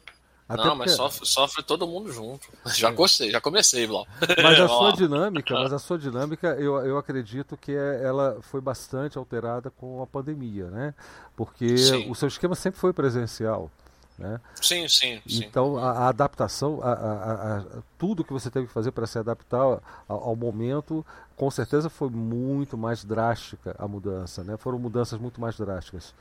Até 0.48 0.64
não, 0.64 0.76
porque... 0.76 0.88
mas 0.88 0.96
sofre, 0.96 1.26
sofre, 1.26 1.62
todo 1.62 1.86
mundo 1.86 2.10
junto. 2.10 2.48
Já 2.74 2.90
gostei, 2.90 3.30
já 3.30 3.40
comecei, 3.40 3.86
Blau. 3.86 4.06
Mas 4.42 4.58
a 4.58 4.66
sua 4.68 4.92
dinâmica, 4.92 5.54
mas 5.54 5.72
a 5.72 5.78
sua 5.78 5.98
dinâmica, 5.98 6.48
eu, 6.58 6.78
eu 6.86 6.96
acredito 6.96 7.54
que 7.56 7.72
é, 7.72 8.02
ela 8.02 8.38
foi 8.40 8.60
bastante 8.60 9.18
alterada 9.18 9.70
com 9.70 10.02
a 10.02 10.06
pandemia, 10.06 10.70
né? 10.70 10.94
Porque 11.36 11.76
sim. 11.76 12.10
o 12.10 12.14
seu 12.14 12.28
esquema 12.28 12.54
sempre 12.54 12.80
foi 12.80 12.94
presencial. 12.94 13.70
Né? 14.18 14.40
Sim, 14.60 14.88
sim, 14.88 15.22
sim. 15.28 15.44
Então 15.44 15.76
a, 15.76 15.92
a 15.92 16.08
adaptação, 16.08 16.80
a, 16.82 16.92
a, 16.92 17.64
tudo 17.96 18.24
que 18.24 18.32
você 18.32 18.50
teve 18.50 18.66
que 18.66 18.72
fazer 18.72 18.90
para 18.90 19.06
se 19.06 19.16
adaptar 19.16 19.60
ao, 19.60 19.80
ao, 20.08 20.34
momento, 20.34 21.06
com 21.36 21.48
certeza 21.52 21.88
foi 21.88 22.10
muito 22.10 22.76
mais 22.76 23.04
drástica 23.04 23.76
a 23.78 23.86
mudança, 23.86 24.42
né? 24.42 24.56
Foram 24.56 24.76
mudanças 24.76 25.20
muito 25.20 25.40
mais 25.40 25.56
drásticas. 25.56 26.12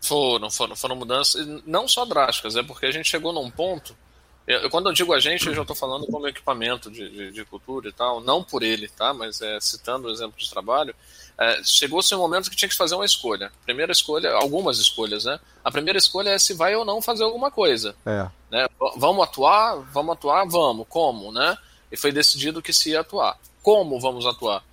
Foram, 0.00 0.50
foram, 0.50 0.74
foram 0.74 0.96
mudanças, 0.96 1.46
não 1.66 1.86
só 1.86 2.04
drásticas, 2.04 2.56
é 2.56 2.62
porque 2.62 2.86
a 2.86 2.90
gente 2.90 3.08
chegou 3.08 3.32
num 3.32 3.50
ponto. 3.50 3.94
Eu, 4.46 4.70
quando 4.70 4.88
eu 4.88 4.92
digo 4.92 5.12
a 5.12 5.20
gente, 5.20 5.46
eu 5.46 5.54
já 5.54 5.62
estou 5.62 5.76
falando 5.76 6.06
como 6.06 6.26
equipamento 6.26 6.90
de, 6.90 7.08
de, 7.08 7.30
de, 7.30 7.44
cultura 7.44 7.88
e 7.88 7.92
tal, 7.92 8.20
não 8.20 8.42
por 8.42 8.62
ele, 8.62 8.88
tá? 8.88 9.12
Mas 9.12 9.40
é, 9.40 9.60
citando 9.60 10.08
o 10.08 10.10
exemplo 10.10 10.36
de 10.38 10.50
trabalho, 10.50 10.94
é, 11.38 11.62
chegou-se 11.62 12.12
um 12.14 12.18
momento 12.18 12.50
que 12.50 12.56
tinha 12.56 12.68
que 12.68 12.76
fazer 12.76 12.94
uma 12.94 13.04
escolha. 13.04 13.52
Primeira 13.64 13.92
escolha, 13.92 14.32
algumas 14.32 14.78
escolhas, 14.78 15.24
né? 15.24 15.38
A 15.62 15.70
primeira 15.70 15.98
escolha 15.98 16.30
é 16.30 16.38
se 16.38 16.54
vai 16.54 16.74
ou 16.74 16.84
não 16.84 17.00
fazer 17.00 17.22
alguma 17.22 17.50
coisa. 17.50 17.94
É. 18.04 18.26
Né? 18.50 18.66
Vamos 18.96 19.22
atuar? 19.22 19.76
Vamos 19.92 20.14
atuar? 20.14 20.44
Vamos. 20.46 20.86
Como, 20.88 21.30
né? 21.30 21.56
E 21.92 21.96
foi 21.96 22.10
decidido 22.10 22.62
que 22.62 22.72
se 22.72 22.90
ia 22.90 23.00
atuar. 23.00 23.38
Como 23.62 24.00
vamos 24.00 24.26
atuar? 24.26 24.64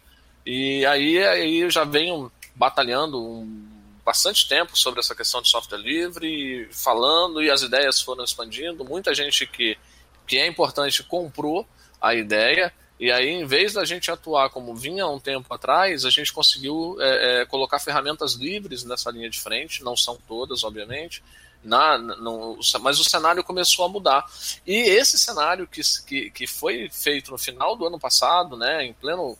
E 0.45 0.85
aí, 0.85 1.21
aí 1.23 1.57
eu 1.59 1.69
já 1.69 1.83
venho 1.83 2.31
batalhando 2.55 3.21
um 3.21 3.76
bastante 4.07 4.47
tempo 4.47 4.77
sobre 4.79 5.01
essa 5.01 5.13
questão 5.13 5.41
de 5.41 5.49
software 5.49 5.79
livre, 5.79 6.69
falando 6.71 7.43
e 7.43 7.51
as 7.51 7.61
ideias 7.61 7.99
foram 7.99 8.23
expandindo. 8.23 8.85
Muita 8.85 9.13
gente 9.13 9.45
que, 9.45 9.77
que 10.25 10.37
é 10.37 10.47
importante 10.47 11.03
comprou 11.03 11.67
a 11.99 12.15
ideia. 12.15 12.73
E 12.97 13.11
aí, 13.11 13.27
em 13.27 13.45
vez 13.45 13.73
da 13.73 13.83
gente 13.83 14.09
atuar 14.09 14.49
como 14.49 14.73
vinha 14.73 15.03
há 15.03 15.09
um 15.09 15.19
tempo 15.19 15.53
atrás, 15.53 16.05
a 16.05 16.09
gente 16.09 16.31
conseguiu 16.31 16.95
é, 17.01 17.41
é, 17.41 17.45
colocar 17.47 17.79
ferramentas 17.79 18.35
livres 18.35 18.85
nessa 18.85 19.11
linha 19.11 19.29
de 19.29 19.41
frente, 19.41 19.83
não 19.83 19.97
são 19.97 20.17
todas, 20.25 20.63
obviamente, 20.63 21.21
na, 21.61 21.97
no, 21.97 22.57
mas 22.79 23.01
o 23.01 23.03
cenário 23.03 23.43
começou 23.43 23.83
a 23.83 23.89
mudar. 23.89 24.25
E 24.65 24.73
esse 24.73 25.17
cenário 25.17 25.67
que, 25.67 25.81
que, 26.07 26.31
que 26.31 26.47
foi 26.47 26.89
feito 26.89 27.29
no 27.29 27.37
final 27.37 27.75
do 27.75 27.85
ano 27.85 27.99
passado, 27.99 28.55
né, 28.55 28.85
em 28.85 28.93
pleno 28.93 29.37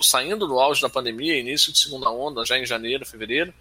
saindo 0.00 0.46
do 0.46 0.58
auge 0.58 0.80
da 0.80 0.88
pandemia, 0.88 1.38
início 1.38 1.72
de 1.72 1.78
segunda 1.78 2.10
onda, 2.10 2.44
já 2.44 2.58
em 2.58 2.64
janeiro, 2.64 3.04
fevereiro, 3.04 3.52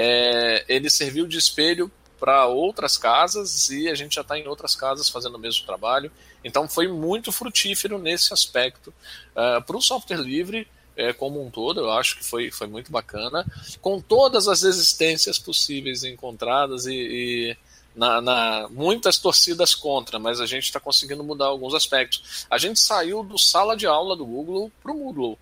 é, 0.00 0.64
ele 0.68 0.88
serviu 0.88 1.26
de 1.26 1.36
espelho 1.36 1.90
para 2.20 2.46
outras 2.46 2.96
casas 2.96 3.68
e 3.68 3.88
a 3.88 3.96
gente 3.96 4.14
já 4.14 4.20
está 4.20 4.38
em 4.38 4.46
outras 4.46 4.76
casas 4.76 5.08
fazendo 5.08 5.34
o 5.34 5.40
mesmo 5.40 5.66
trabalho. 5.66 6.12
Então 6.44 6.68
foi 6.68 6.86
muito 6.86 7.32
frutífero 7.32 7.98
nesse 7.98 8.32
aspecto. 8.32 8.94
Uh, 9.32 9.60
para 9.60 9.76
o 9.76 9.82
software 9.82 10.18
livre, 10.18 10.68
é, 10.96 11.12
como 11.12 11.44
um 11.44 11.50
todo, 11.50 11.80
eu 11.80 11.90
acho 11.90 12.16
que 12.16 12.24
foi, 12.24 12.48
foi 12.48 12.68
muito 12.68 12.92
bacana, 12.92 13.44
com 13.80 14.00
todas 14.00 14.46
as 14.46 14.62
existências 14.62 15.36
possíveis 15.36 16.04
encontradas 16.04 16.86
e, 16.86 16.94
e 16.94 17.56
na, 17.94 18.20
na, 18.20 18.68
muitas 18.68 19.18
torcidas 19.18 19.74
contra, 19.74 20.20
mas 20.20 20.40
a 20.40 20.46
gente 20.46 20.64
está 20.64 20.78
conseguindo 20.78 21.24
mudar 21.24 21.46
alguns 21.46 21.74
aspectos. 21.74 22.46
A 22.48 22.56
gente 22.56 22.78
saiu 22.78 23.24
do 23.24 23.36
sala 23.36 23.76
de 23.76 23.86
aula 23.86 24.16
do 24.16 24.24
Google 24.24 24.70
para 24.80 24.92
o 24.92 24.96
Moodle. 24.96 25.36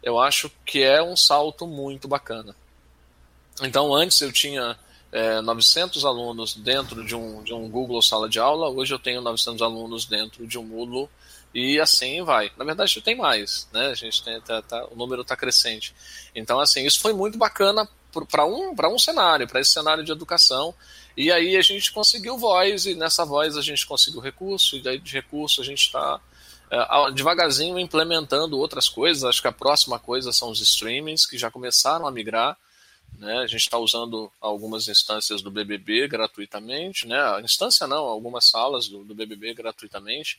Eu 0.00 0.20
acho 0.20 0.50
que 0.64 0.82
é 0.82 1.02
um 1.02 1.16
salto 1.16 1.66
muito 1.66 2.06
bacana. 2.06 2.54
Então, 3.62 3.94
antes 3.94 4.20
eu 4.20 4.32
tinha 4.32 4.78
é, 5.10 5.40
900 5.40 6.04
alunos 6.04 6.54
dentro 6.54 7.04
de 7.04 7.14
um, 7.14 7.42
de 7.42 7.54
um 7.54 7.68
Google 7.68 8.02
Sala 8.02 8.28
de 8.28 8.38
Aula, 8.38 8.68
hoje 8.68 8.92
eu 8.92 8.98
tenho 8.98 9.20
900 9.20 9.62
alunos 9.62 10.04
dentro 10.04 10.46
de 10.46 10.58
um 10.58 10.62
Moodle 10.62 11.08
e 11.54 11.80
assim 11.80 12.22
vai. 12.22 12.52
Na 12.56 12.64
verdade, 12.64 13.00
tem 13.00 13.16
mais, 13.16 13.66
né? 13.72 13.86
A 13.86 13.94
gente 13.94 14.22
tem, 14.22 14.38
tá, 14.42 14.60
tá, 14.60 14.86
o 14.90 14.96
número 14.96 15.22
está 15.22 15.34
crescente. 15.34 15.94
Então, 16.34 16.60
assim, 16.60 16.84
isso 16.84 17.00
foi 17.00 17.14
muito 17.14 17.38
bacana 17.38 17.88
para 18.30 18.46
um, 18.46 18.74
um 18.74 18.98
cenário, 18.98 19.46
para 19.48 19.60
esse 19.60 19.70
cenário 19.70 20.04
de 20.04 20.12
educação. 20.12 20.74
E 21.16 21.32
aí 21.32 21.56
a 21.56 21.62
gente 21.62 21.92
conseguiu 21.92 22.36
voz, 22.36 22.84
e 22.84 22.94
nessa 22.94 23.24
voz 23.24 23.56
a 23.56 23.62
gente 23.62 23.86
conseguiu 23.86 24.20
recurso, 24.20 24.76
e 24.76 24.82
daí 24.82 24.98
de 24.98 25.12
recurso 25.12 25.62
a 25.62 25.64
gente 25.64 25.86
está 25.86 26.20
é, 26.70 27.10
devagarzinho 27.12 27.78
implementando 27.78 28.58
outras 28.58 28.88
coisas. 28.88 29.24
Acho 29.24 29.40
que 29.40 29.48
a 29.48 29.52
próxima 29.52 29.98
coisa 29.98 30.32
são 30.32 30.50
os 30.50 30.60
streamings, 30.60 31.24
que 31.24 31.38
já 31.38 31.50
começaram 31.50 32.06
a 32.06 32.10
migrar. 32.10 32.56
Né? 33.18 33.38
A 33.38 33.46
gente 33.46 33.62
está 33.62 33.78
usando 33.78 34.30
algumas 34.40 34.88
instâncias 34.88 35.42
do 35.42 35.50
BBB 35.50 36.08
gratuitamente, 36.08 37.06
né? 37.06 37.20
A 37.20 37.40
instância 37.40 37.86
não, 37.86 38.04
algumas 38.04 38.48
salas 38.48 38.88
do, 38.88 39.04
do 39.04 39.14
BBB 39.14 39.54
gratuitamente. 39.54 40.38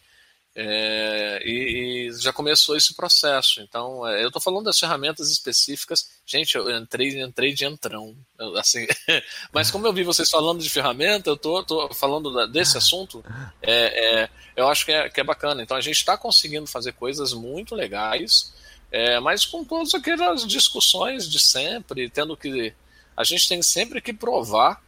É, 0.59 1.39
e, 1.45 2.07
e, 2.07 2.13
já 2.13 2.33
começou 2.33 2.75
esse 2.75 2.95
processo. 2.95 3.61
Então, 3.61 4.07
é, 4.07 4.23
eu 4.23 4.27
estou 4.27 4.41
falando 4.41 4.65
das 4.65 4.79
ferramentas 4.79 5.29
específicas. 5.29 6.09
Gente, 6.25 6.55
eu 6.55 6.75
entrei, 6.75 7.21
entrei 7.21 7.53
de 7.53 7.63
entrão. 7.63 8.15
Assim, 8.57 8.87
mas 9.53 9.69
como 9.69 9.85
eu 9.85 9.93
vi 9.93 10.03
vocês 10.03 10.31
falando 10.31 10.63
de 10.63 10.69
ferramenta, 10.69 11.29
eu 11.29 11.35
estou 11.35 11.93
falando 11.93 12.47
desse 12.47 12.75
assunto. 12.75 13.23
É, 13.61 14.23
é, 14.23 14.29
eu 14.55 14.67
acho 14.67 14.83
que 14.83 14.91
é, 14.91 15.07
que 15.09 15.21
é 15.21 15.23
bacana. 15.23 15.61
Então, 15.61 15.77
a 15.77 15.81
gente 15.81 15.97
está 15.97 16.17
conseguindo 16.17 16.65
fazer 16.65 16.93
coisas 16.93 17.33
muito 17.33 17.75
legais, 17.75 18.51
é, 18.91 19.19
mas 19.19 19.45
com 19.45 19.63
todas 19.63 19.93
aquelas 19.93 20.45
discussões 20.45 21.29
de 21.29 21.39
sempre, 21.39 22.09
tendo 22.09 22.35
que. 22.35 22.73
A 23.15 23.23
gente 23.23 23.49
tem 23.49 23.63
sempre 23.63 23.99
que 23.99 24.13
provar 24.13 24.79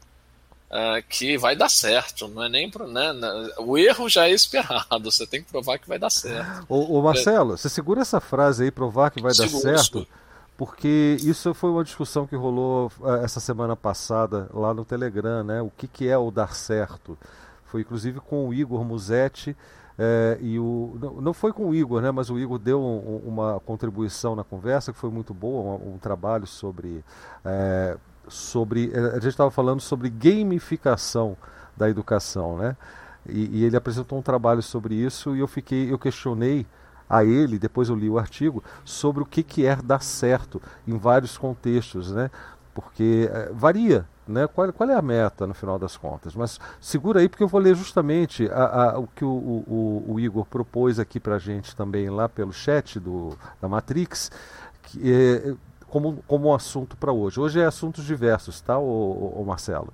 uh, 0.70 1.04
que 1.10 1.38
vai 1.38 1.56
dar 1.56 1.70
certo, 1.70 2.28
não 2.28 2.44
é 2.44 2.50
nem 2.50 2.70
pro, 2.70 2.88
né, 2.88 3.12
o 3.58 3.78
erro 3.78 4.08
já 4.08 4.28
é 4.28 4.32
esperado, 4.32 5.12
você 5.12 5.26
tem 5.26 5.42
que 5.42 5.52
provar 5.52 5.80
que 5.80 5.88
vai 5.88 5.98
dar 5.98 6.12
certo. 6.12 6.66
Ô, 6.70 7.02
Marcelo, 7.02 7.56
é. 7.56 7.58
você 7.58 7.70
segura 7.70 8.02
essa 8.02 8.20
frase 8.20 8.66
aí, 8.66 8.72
provar 8.72 9.10
que 9.10 9.22
vai 9.22 9.34
dar 9.34 9.50
certo, 9.50 10.08
porque 10.56 11.18
isso 11.22 11.54
foi 11.54 11.72
uma 11.72 11.84
discussão 11.84 12.28
que 12.28 12.36
rolou 12.36 12.92
uh, 13.00 13.16
essa 13.24 13.40
semana 13.40 13.76
passada 13.76 14.50
lá 14.54 14.74
no 14.74 14.86
Telegram, 14.86 15.44
né? 15.44 15.62
O 15.62 15.72
que, 15.76 15.88
que 15.88 16.08
é 16.08 16.18
o 16.18 16.30
dar 16.30 16.54
certo? 16.54 17.18
Foi 17.66 17.82
inclusive 17.82 18.20
com 18.20 18.48
o 18.48 18.54
Igor 18.54 18.84
Musetti. 18.84 19.56
É, 20.02 20.38
e 20.40 20.58
o, 20.58 20.98
não, 21.02 21.22
não, 21.22 21.34
foi 21.34 21.52
com 21.52 21.68
o 21.68 21.76
Igor, 21.76 22.02
né, 22.02 22.10
mas 22.10 22.30
o 22.30 22.40
Igor 22.40 22.58
deu 22.58 22.82
um, 22.82 23.18
uma 23.26 23.60
contribuição 23.60 24.34
na 24.34 24.46
conversa 24.46 24.94
que 24.94 24.98
foi 24.98 25.10
muito 25.10 25.34
boa, 25.34 25.76
um, 25.76 25.96
um 25.96 25.98
trabalho 25.98 26.48
sobre 26.48 27.04
é, 27.44 27.98
sobre. 28.30 28.92
Eh, 28.94 29.00
a 29.00 29.16
gente 29.16 29.30
estava 29.30 29.52
falando 29.52 29.82
sobre 29.82 30.10
gamificação 30.10 31.36
da 31.76 31.90
educação, 31.90 32.58
né? 32.58 32.78
E, 33.28 33.60
e, 33.60 33.64
ele 33.66 33.76
apresentou 33.76 34.18
um 34.18 34.22
trabalho 34.22 34.62
sobre 34.62 34.96
isso 34.96 35.36
e 35.36 35.40
eu 35.40 35.48
fiquei, 35.48 35.92
eu 35.92 36.00
questionei 36.00 36.66
a 37.10 37.24
ele, 37.24 37.60
depois 37.60 37.90
eu 37.90 37.96
li 37.96 38.10
o 38.10 38.18
artigo, 38.18 38.64
sobre 38.86 39.22
o 39.22 39.26
que, 39.26 39.44
que 39.44 39.66
é 39.66 39.76
dar 39.76 40.02
certo 40.02 40.62
em 40.88 40.98
vários 40.98 41.38
contextos, 41.38 42.12
né? 42.12 42.32
Porque 42.74 43.30
é, 43.32 43.52
varia, 43.52 44.08
né? 44.30 44.48
Qual, 44.48 44.72
qual, 44.72 44.90
é 44.90 44.96
a 44.96 45.02
meta 45.02 45.48
no 45.48 45.54
final 45.54 45.80
das 45.80 45.98
contas? 45.98 46.36
Mas 46.36 46.60
segura 46.80 47.20
aí 47.20 47.28
porque 47.28 47.44
eu 47.44 47.48
vou 47.48 47.60
ler 47.60 47.76
justamente 47.76 48.48
a, 48.52 48.92
a, 48.92 49.00
o 49.00 49.08
que 49.08 49.26
o, 49.26 49.30
o, 49.30 50.06
o, 50.10 50.20
Igor 50.20 50.46
propôs 50.46 51.00
aqui 51.00 51.20
para 51.20 51.36
a 51.36 51.40
gente 51.40 51.76
também 51.76 52.10
lá 52.10 52.30
pelo 52.30 52.54
chat 52.54 53.00
do, 53.00 53.38
da 53.62 53.68
Matrix, 53.68 54.32
que, 54.84 55.12
é, 55.12 55.56
como, 55.88 56.24
como 56.28 56.50
um 56.50 56.54
assunto 56.54 56.96
para 56.96 57.12
hoje. 57.12 57.40
Hoje 57.40 57.60
é 57.60 57.66
assuntos 57.66 58.06
diversos, 58.06 58.62
tá, 58.62 58.78
ô, 58.78 59.34
ô, 59.36 59.44
Marcelo? 59.44 59.94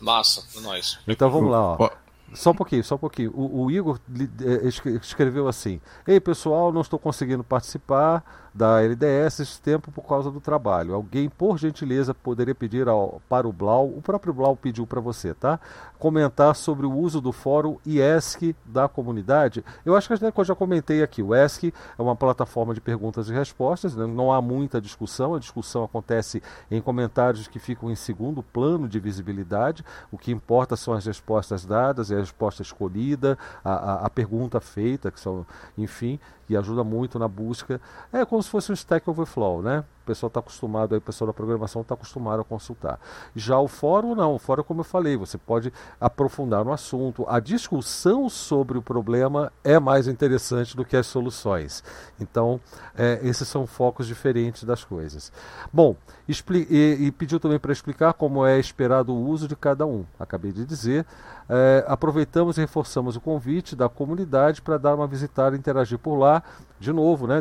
Massa, 0.00 0.42
é 0.56 0.60
nóis. 0.60 0.98
Então 1.06 1.30
vamos 1.30 1.50
lá, 1.50 1.60
ó. 1.60 1.90
Só 2.34 2.50
um 2.50 2.54
pouquinho, 2.54 2.84
só 2.84 2.96
um 2.96 2.98
pouquinho. 2.98 3.32
O, 3.34 3.64
o 3.64 3.70
Igor 3.70 3.98
eh, 4.14 4.68
escreveu 5.00 5.48
assim: 5.48 5.80
Ei 6.06 6.20
pessoal, 6.20 6.70
não 6.70 6.82
estou 6.82 6.98
conseguindo 6.98 7.42
participar 7.42 8.47
da 8.54 8.82
LDS 8.82 9.40
esse 9.40 9.60
tempo 9.60 9.90
por 9.90 10.06
causa 10.06 10.30
do 10.30 10.40
trabalho. 10.40 10.94
Alguém, 10.94 11.28
por 11.28 11.58
gentileza, 11.58 12.14
poderia 12.14 12.54
pedir 12.54 12.88
ao, 12.88 13.20
para 13.28 13.46
o 13.46 13.52
Blau, 13.52 13.86
o 13.86 14.02
próprio 14.02 14.32
Blau 14.32 14.56
pediu 14.56 14.86
para 14.86 15.00
você, 15.00 15.34
tá? 15.34 15.60
Comentar 15.98 16.54
sobre 16.54 16.86
o 16.86 16.92
uso 16.92 17.20
do 17.20 17.32
fórum 17.32 17.76
IESC 17.86 18.54
da 18.64 18.88
comunidade. 18.88 19.64
Eu 19.84 19.96
acho 19.96 20.08
que 20.08 20.14
eu 20.14 20.44
já 20.44 20.54
comentei 20.54 21.02
aqui. 21.02 21.22
O 21.22 21.34
ESC 21.34 21.72
é 21.98 22.02
uma 22.02 22.14
plataforma 22.14 22.74
de 22.74 22.80
perguntas 22.80 23.28
e 23.28 23.32
respostas, 23.32 23.96
né? 23.96 24.06
não 24.06 24.32
há 24.32 24.40
muita 24.40 24.80
discussão, 24.80 25.34
a 25.34 25.38
discussão 25.38 25.84
acontece 25.84 26.42
em 26.70 26.80
comentários 26.80 27.48
que 27.48 27.58
ficam 27.58 27.90
em 27.90 27.94
segundo 27.94 28.42
plano 28.42 28.88
de 28.88 29.00
visibilidade. 29.00 29.84
O 30.10 30.18
que 30.18 30.32
importa 30.32 30.76
são 30.76 30.94
as 30.94 31.04
respostas 31.04 31.64
dadas, 31.64 32.10
é 32.10 32.16
a 32.16 32.20
resposta 32.20 32.62
escolhida, 32.62 33.38
a, 33.64 33.72
a, 33.72 34.06
a 34.06 34.10
pergunta 34.10 34.60
feita, 34.60 35.10
que 35.10 35.20
são, 35.20 35.46
enfim, 35.76 36.18
e 36.48 36.56
ajuda 36.56 36.82
muito 36.82 37.18
na 37.18 37.28
busca. 37.28 37.80
É 38.12 38.24
como 38.38 38.42
se 38.44 38.50
fosse 38.50 38.70
um 38.70 38.74
Stack 38.74 39.10
Overflow, 39.10 39.62
né? 39.62 39.84
O 40.02 40.06
pessoal 40.06 40.28
está 40.28 40.40
acostumado, 40.40 40.94
aí, 40.94 40.98
o 40.98 41.02
pessoal 41.02 41.26
da 41.26 41.34
programação 41.34 41.82
está 41.82 41.94
acostumado 41.94 42.40
a 42.40 42.44
consultar. 42.44 42.98
Já 43.34 43.58
o 43.58 43.68
fórum 43.68 44.14
não, 44.14 44.36
o 44.36 44.38
fórum, 44.38 44.62
como 44.62 44.80
eu 44.80 44.84
falei, 44.84 45.16
você 45.16 45.36
pode 45.36 45.72
aprofundar 46.00 46.64
no 46.64 46.72
assunto. 46.72 47.26
A 47.28 47.40
discussão 47.40 48.28
sobre 48.30 48.78
o 48.78 48.82
problema 48.82 49.52
é 49.62 49.78
mais 49.78 50.06
interessante 50.06 50.76
do 50.76 50.84
que 50.84 50.96
as 50.96 51.06
soluções. 51.06 51.82
Então, 52.18 52.60
é, 52.96 53.18
esses 53.22 53.46
são 53.48 53.66
focos 53.66 54.06
diferentes 54.06 54.64
das 54.64 54.82
coisas. 54.82 55.30
Bom, 55.70 55.96
e, 56.26 57.06
e 57.06 57.12
pediu 57.12 57.40
também 57.40 57.58
para 57.58 57.72
explicar 57.72 58.14
como 58.14 58.46
é 58.46 58.58
esperado 58.58 59.12
o 59.12 59.28
uso 59.28 59.48
de 59.48 59.56
cada 59.56 59.84
um. 59.84 60.06
Acabei 60.18 60.52
de 60.52 60.64
dizer. 60.64 61.04
É, 61.50 61.84
aproveitamos 61.88 62.58
e 62.58 62.60
reforçamos 62.60 63.16
o 63.16 63.20
convite 63.20 63.74
da 63.74 63.88
comunidade 63.88 64.60
para 64.60 64.76
dar 64.76 64.94
uma 64.94 65.06
visitada 65.06 65.56
e 65.56 65.58
interagir 65.58 65.98
por 65.98 66.16
lá. 66.16 66.42
De 66.78 66.92
novo, 66.92 67.26
né, 67.26 67.40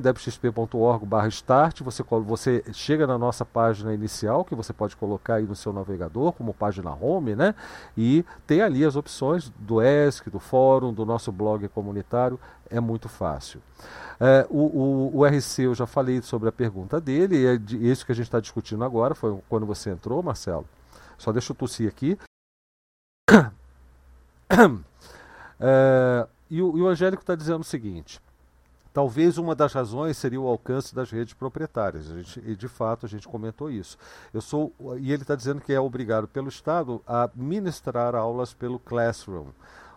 debxp.org/start. 0.87 1.81
Você, 1.81 2.03
você 2.03 2.63
chega 2.73 3.05
na 3.05 3.17
nossa 3.17 3.43
página 3.45 3.93
inicial, 3.93 4.45
que 4.45 4.55
você 4.55 4.73
pode 4.73 4.95
colocar 4.95 5.35
aí 5.35 5.43
no 5.45 5.55
seu 5.55 5.73
navegador, 5.73 6.31
como 6.33 6.53
página 6.53 6.91
home, 6.91 7.35
né? 7.35 7.53
E 7.97 8.23
tem 8.45 8.61
ali 8.61 8.85
as 8.85 8.95
opções 8.95 9.49
do 9.57 9.81
ESC, 9.81 10.29
do 10.29 10.39
fórum, 10.39 10.93
do 10.93 11.05
nosso 11.05 11.31
blog 11.31 11.67
comunitário. 11.69 12.39
É 12.69 12.79
muito 12.79 13.07
fácil. 13.07 13.61
É, 14.19 14.45
o, 14.49 15.11
o, 15.13 15.17
o, 15.17 15.25
RC, 15.25 15.63
eu 15.63 15.75
já 15.75 15.85
falei 15.85 16.21
sobre 16.21 16.49
a 16.49 16.51
pergunta 16.51 16.99
dele, 16.99 17.37
e 17.37 17.45
é 17.45 17.57
de, 17.57 17.89
isso 17.89 18.05
que 18.05 18.11
a 18.11 18.15
gente 18.15 18.25
está 18.25 18.39
discutindo 18.39 18.83
agora, 18.83 19.13
foi 19.13 19.37
quando 19.47 19.65
você 19.65 19.91
entrou, 19.91 20.21
Marcelo. 20.23 20.65
Só 21.17 21.31
deixa 21.31 21.51
eu 21.51 21.55
tossir 21.55 21.87
aqui. 21.87 22.17
É, 25.59 26.27
e, 26.51 26.61
o, 26.61 26.77
e 26.77 26.81
o 26.83 26.87
Angélico 26.87 27.23
está 27.23 27.33
dizendo 27.33 27.61
o 27.61 27.63
seguinte: 27.63 28.21
Talvez 28.97 29.37
uma 29.37 29.53
das 29.53 29.73
razões 29.73 30.17
seria 30.17 30.41
o 30.41 30.47
alcance 30.47 30.95
das 30.95 31.11
redes 31.11 31.35
proprietárias. 31.35 32.05
Gente, 32.05 32.41
e 32.43 32.55
de 32.55 32.67
fato 32.67 33.05
a 33.05 33.09
gente 33.09 33.27
comentou 33.27 33.69
isso. 33.69 33.95
Eu 34.33 34.41
sou 34.41 34.73
e 34.99 35.13
ele 35.13 35.21
está 35.21 35.35
dizendo 35.35 35.61
que 35.61 35.71
é 35.71 35.79
obrigado 35.79 36.27
pelo 36.27 36.49
Estado 36.49 36.99
a 37.05 37.29
ministrar 37.35 38.15
aulas 38.15 38.55
pelo 38.55 38.79
Classroom. 38.79 39.49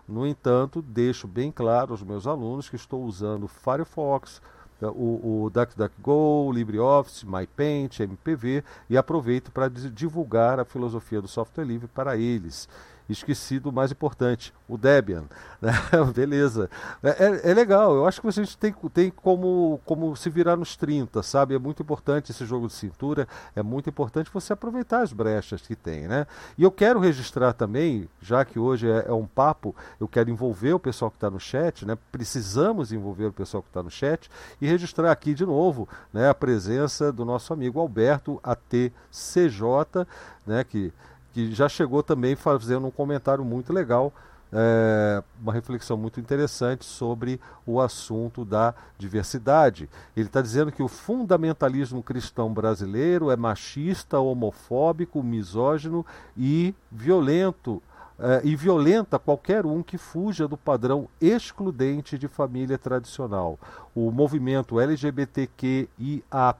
No 0.07 0.27
entanto, 0.27 0.83
deixo 0.83 1.27
bem 1.27 1.51
claro 1.51 1.93
aos 1.93 2.03
meus 2.03 2.27
alunos 2.27 2.69
que 2.69 2.77
estou 2.77 3.03
usando 3.03 3.49
Firefox, 3.49 4.43
o, 4.83 5.45
o 5.45 5.51
DuckDuckGo, 5.51 6.53
LibreOffice, 6.53 7.27
MyPaint, 7.27 8.01
MPV 8.01 8.63
e 8.91 8.99
aproveito 8.99 9.51
para 9.51 9.71
divulgar 9.71 10.61
a 10.61 10.65
filosofia 10.67 11.23
do 11.23 11.29
software 11.29 11.65
livre 11.65 11.89
para 11.89 12.19
eles 12.19 12.69
esqueci 13.13 13.59
do 13.59 13.73
mais 13.73 13.91
importante, 13.91 14.53
o 14.69 14.77
Debian. 14.77 15.25
Né? 15.61 15.73
Beleza. 16.15 16.71
É, 17.03 17.11
é, 17.11 17.51
é, 17.51 17.55
legal, 17.55 17.95
eu 17.95 18.07
acho 18.07 18.23
que 18.23 18.27
a 18.27 18.31
gente 18.31 18.57
tem, 18.57 18.75
tem 18.95 19.11
como, 19.11 19.79
como 19.85 20.17
se 20.17 20.31
virar 20.31 20.57
nos 20.57 20.75
30, 20.75 21.23
sabe? 21.23 21.55
É 21.55 21.59
muito 21.59 21.83
importante 21.83 22.31
esse 22.31 22.47
jogo 22.47 22.67
de 22.67 22.73
cintura, 22.73 23.29
é 23.55 23.63
muito 23.63 23.91
importante 23.91 24.31
você 24.33 24.55
aproveitar 24.55 25.03
as 25.03 25.13
brechas 25.13 25.61
que 25.61 25.77
tem, 25.77 26.09
né? 26.09 26.27
E 26.57 26.63
eu 26.63 26.71
quero 26.71 26.99
registrar 26.99 27.53
também, 27.53 28.09
já 28.23 28.43
que 28.43 28.59
hoje 28.59 28.91
é, 28.91 29.05
é 29.09 29.13
um 29.13 29.27
papo, 29.27 29.77
eu 30.01 30.09
quero 30.09 30.31
envolver 30.31 30.73
o 30.73 30.81
pessoal 30.81 31.11
que 31.11 31.19
está 31.19 31.31
no 31.31 31.39
chat, 31.39 31.85
né? 31.85 31.99
Precisamos 32.11 32.91
envolver 32.91 33.27
o 33.27 33.33
pessoal 33.33 33.63
que 33.63 33.69
está 33.69 33.83
no 33.83 33.91
chat 33.91 34.31
e 34.63 34.67
registrar 34.67 35.13
aqui 35.13 35.35
de 35.35 35.45
novo 35.45 35.87
né, 36.11 36.31
a 36.31 36.35
presença 36.35 37.13
do 37.13 37.25
nosso 37.25 37.53
amigo 37.53 37.79
Alberto 37.79 38.41
ATCJ, 38.43 40.07
né? 40.47 40.65
Que 40.65 40.91
que 41.33 41.53
já 41.53 41.69
chegou 41.69 42.03
também 42.03 42.37
fazendo 42.37 42.87
um 42.87 42.91
comentário 42.91 43.45
muito 43.45 43.73
legal, 43.73 44.13
é, 44.53 45.23
uma 45.41 45.53
reflexão 45.53 45.97
muito 45.97 46.19
interessante 46.19 46.85
sobre 46.85 47.41
o 47.65 47.81
assunto 47.81 48.45
da 48.45 48.75
diversidade. 48.99 49.89
Ele 50.17 50.27
está 50.27 50.43
dizendo 50.43 50.73
que 50.73 50.83
o 50.83 50.89
fundamentalismo 50.89 52.03
cristão 52.03 52.53
brasileiro 52.53 53.31
é 53.31 53.37
machista, 53.37 54.19
homofóbico, 54.19 55.23
misógino 55.23 56.05
e 56.37 56.75
violento. 56.91 57.83
É, 58.23 58.43
e 58.45 58.55
violenta 58.55 59.19
qualquer 59.19 59.65
um 59.65 59.83
que 59.83 59.97
fuja 59.97 60.47
do 60.47 60.55
padrão 60.55 61.09
excludente 61.19 62.19
de 62.19 62.29
família 62.29 62.77
tradicional. 62.77 63.59
O 63.95 64.11
movimento 64.11 64.79
LGBTQIA 64.79 66.55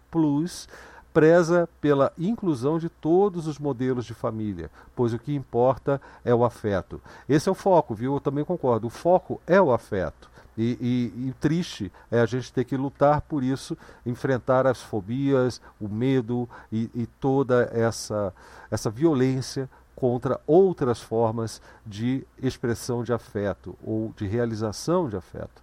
preza 1.13 1.69
pela 1.81 2.13
inclusão 2.19 2.79
de 2.79 2.89
todos 2.89 3.47
os 3.47 3.59
modelos 3.59 4.05
de 4.05 4.15
família, 4.15 4.71
pois 4.95 5.13
o 5.13 5.19
que 5.19 5.35
importa 5.35 6.01
é 6.25 6.35
o 6.35 6.45
afeto. 6.45 7.01
Esse 7.29 7.49
é 7.49 7.53
o 7.53 7.55
foco, 7.55 7.95
viu? 7.95 8.15
Eu 8.15 8.21
também 8.21 8.45
concordo. 8.45 8.87
O 8.87 8.91
foco 8.91 9.41
é 9.47 9.61
o 9.61 9.73
afeto. 9.73 10.31
E, 10.59 10.77
e, 10.81 11.29
e, 11.29 11.35
triste 11.41 11.91
é 12.11 12.21
a 12.21 12.27
gente 12.27 12.53
ter 12.53 12.65
que 12.65 12.77
lutar 12.77 13.23
por 13.23 13.43
isso, 13.43 13.79
enfrentar 14.05 14.67
as 14.67 14.83
fobias, 14.83 15.61
o 15.81 15.89
medo 15.89 16.49
e, 16.71 16.91
e 16.95 17.07
toda 17.07 17.71
essa, 17.73 18.35
essa 18.71 18.91
violência 18.91 19.71
contra 19.95 20.41
outras 20.47 21.01
formas 21.01 21.63
de 21.87 22.27
expressão 22.43 23.03
de 23.05 23.13
afeto 23.13 23.77
ou 23.83 24.13
de 24.17 24.27
realização 24.27 25.09
de 25.09 25.17
afeto. 25.17 25.63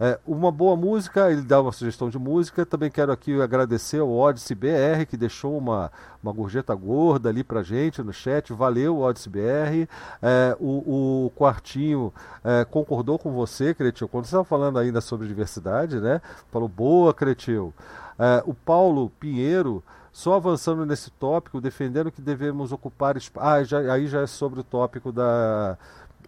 É, 0.00 0.16
uma 0.24 0.52
boa 0.52 0.76
música, 0.76 1.30
ele 1.30 1.42
dá 1.42 1.60
uma 1.60 1.72
sugestão 1.72 2.08
de 2.08 2.18
música. 2.18 2.64
Também 2.64 2.90
quero 2.90 3.10
aqui 3.10 3.40
agradecer 3.40 3.98
ao 3.98 4.10
Odyssey 4.10 4.54
BR, 4.54 5.06
que 5.08 5.16
deixou 5.16 5.58
uma, 5.58 5.90
uma 6.22 6.32
gorjeta 6.32 6.72
gorda 6.74 7.28
ali 7.28 7.42
pra 7.42 7.64
gente 7.64 8.00
no 8.02 8.12
chat. 8.12 8.52
Valeu, 8.52 9.00
Odyssey 9.00 9.32
BR. 9.32 9.90
É, 10.22 10.56
o, 10.60 11.26
o 11.26 11.30
Quartinho 11.36 12.12
é, 12.44 12.64
concordou 12.64 13.18
com 13.18 13.32
você, 13.32 13.74
Cretil, 13.74 14.06
quando 14.06 14.24
você 14.24 14.28
estava 14.28 14.44
falando 14.44 14.78
ainda 14.78 15.00
sobre 15.00 15.26
diversidade, 15.26 16.00
né? 16.00 16.20
Falou, 16.52 16.68
boa, 16.68 17.12
Cretil. 17.12 17.74
É, 18.16 18.42
o 18.46 18.54
Paulo 18.54 19.10
Pinheiro 19.18 19.82
só 20.12 20.34
avançando 20.34 20.84
nesse 20.86 21.10
tópico, 21.10 21.60
defendendo 21.60 22.10
que 22.10 22.20
devemos 22.20 22.72
ocupar. 22.72 23.16
Ah, 23.36 23.62
já, 23.62 23.78
aí 23.92 24.06
já 24.06 24.22
é 24.22 24.26
sobre 24.26 24.60
o 24.60 24.64
tópico 24.64 25.12
da, 25.12 25.78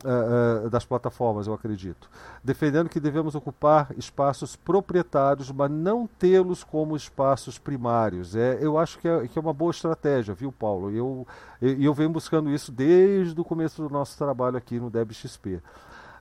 uh, 0.04 0.66
uh, 0.66 0.70
das 0.70 0.84
plataformas, 0.84 1.46
eu 1.46 1.54
acredito. 1.54 2.10
Defendendo 2.42 2.88
que 2.88 3.00
devemos 3.00 3.34
ocupar 3.34 3.88
espaços 3.96 4.56
proprietários, 4.56 5.50
mas 5.50 5.70
não 5.70 6.06
tê-los 6.06 6.64
como 6.64 6.96
espaços 6.96 7.58
primários. 7.58 8.34
É, 8.34 8.58
eu 8.60 8.78
acho 8.78 8.98
que 8.98 9.08
é, 9.08 9.26
que 9.28 9.38
é 9.38 9.42
uma 9.42 9.52
boa 9.52 9.70
estratégia, 9.70 10.34
viu, 10.34 10.52
Paulo? 10.52 10.90
E 10.90 10.96
eu, 10.96 11.26
eu, 11.60 11.82
eu 11.82 11.94
venho 11.94 12.10
buscando 12.10 12.50
isso 12.50 12.72
desde 12.72 13.40
o 13.40 13.44
começo 13.44 13.82
do 13.82 13.92
nosso 13.92 14.16
trabalho 14.16 14.56
aqui 14.56 14.78
no 14.78 14.90
DebXP. 14.90 15.56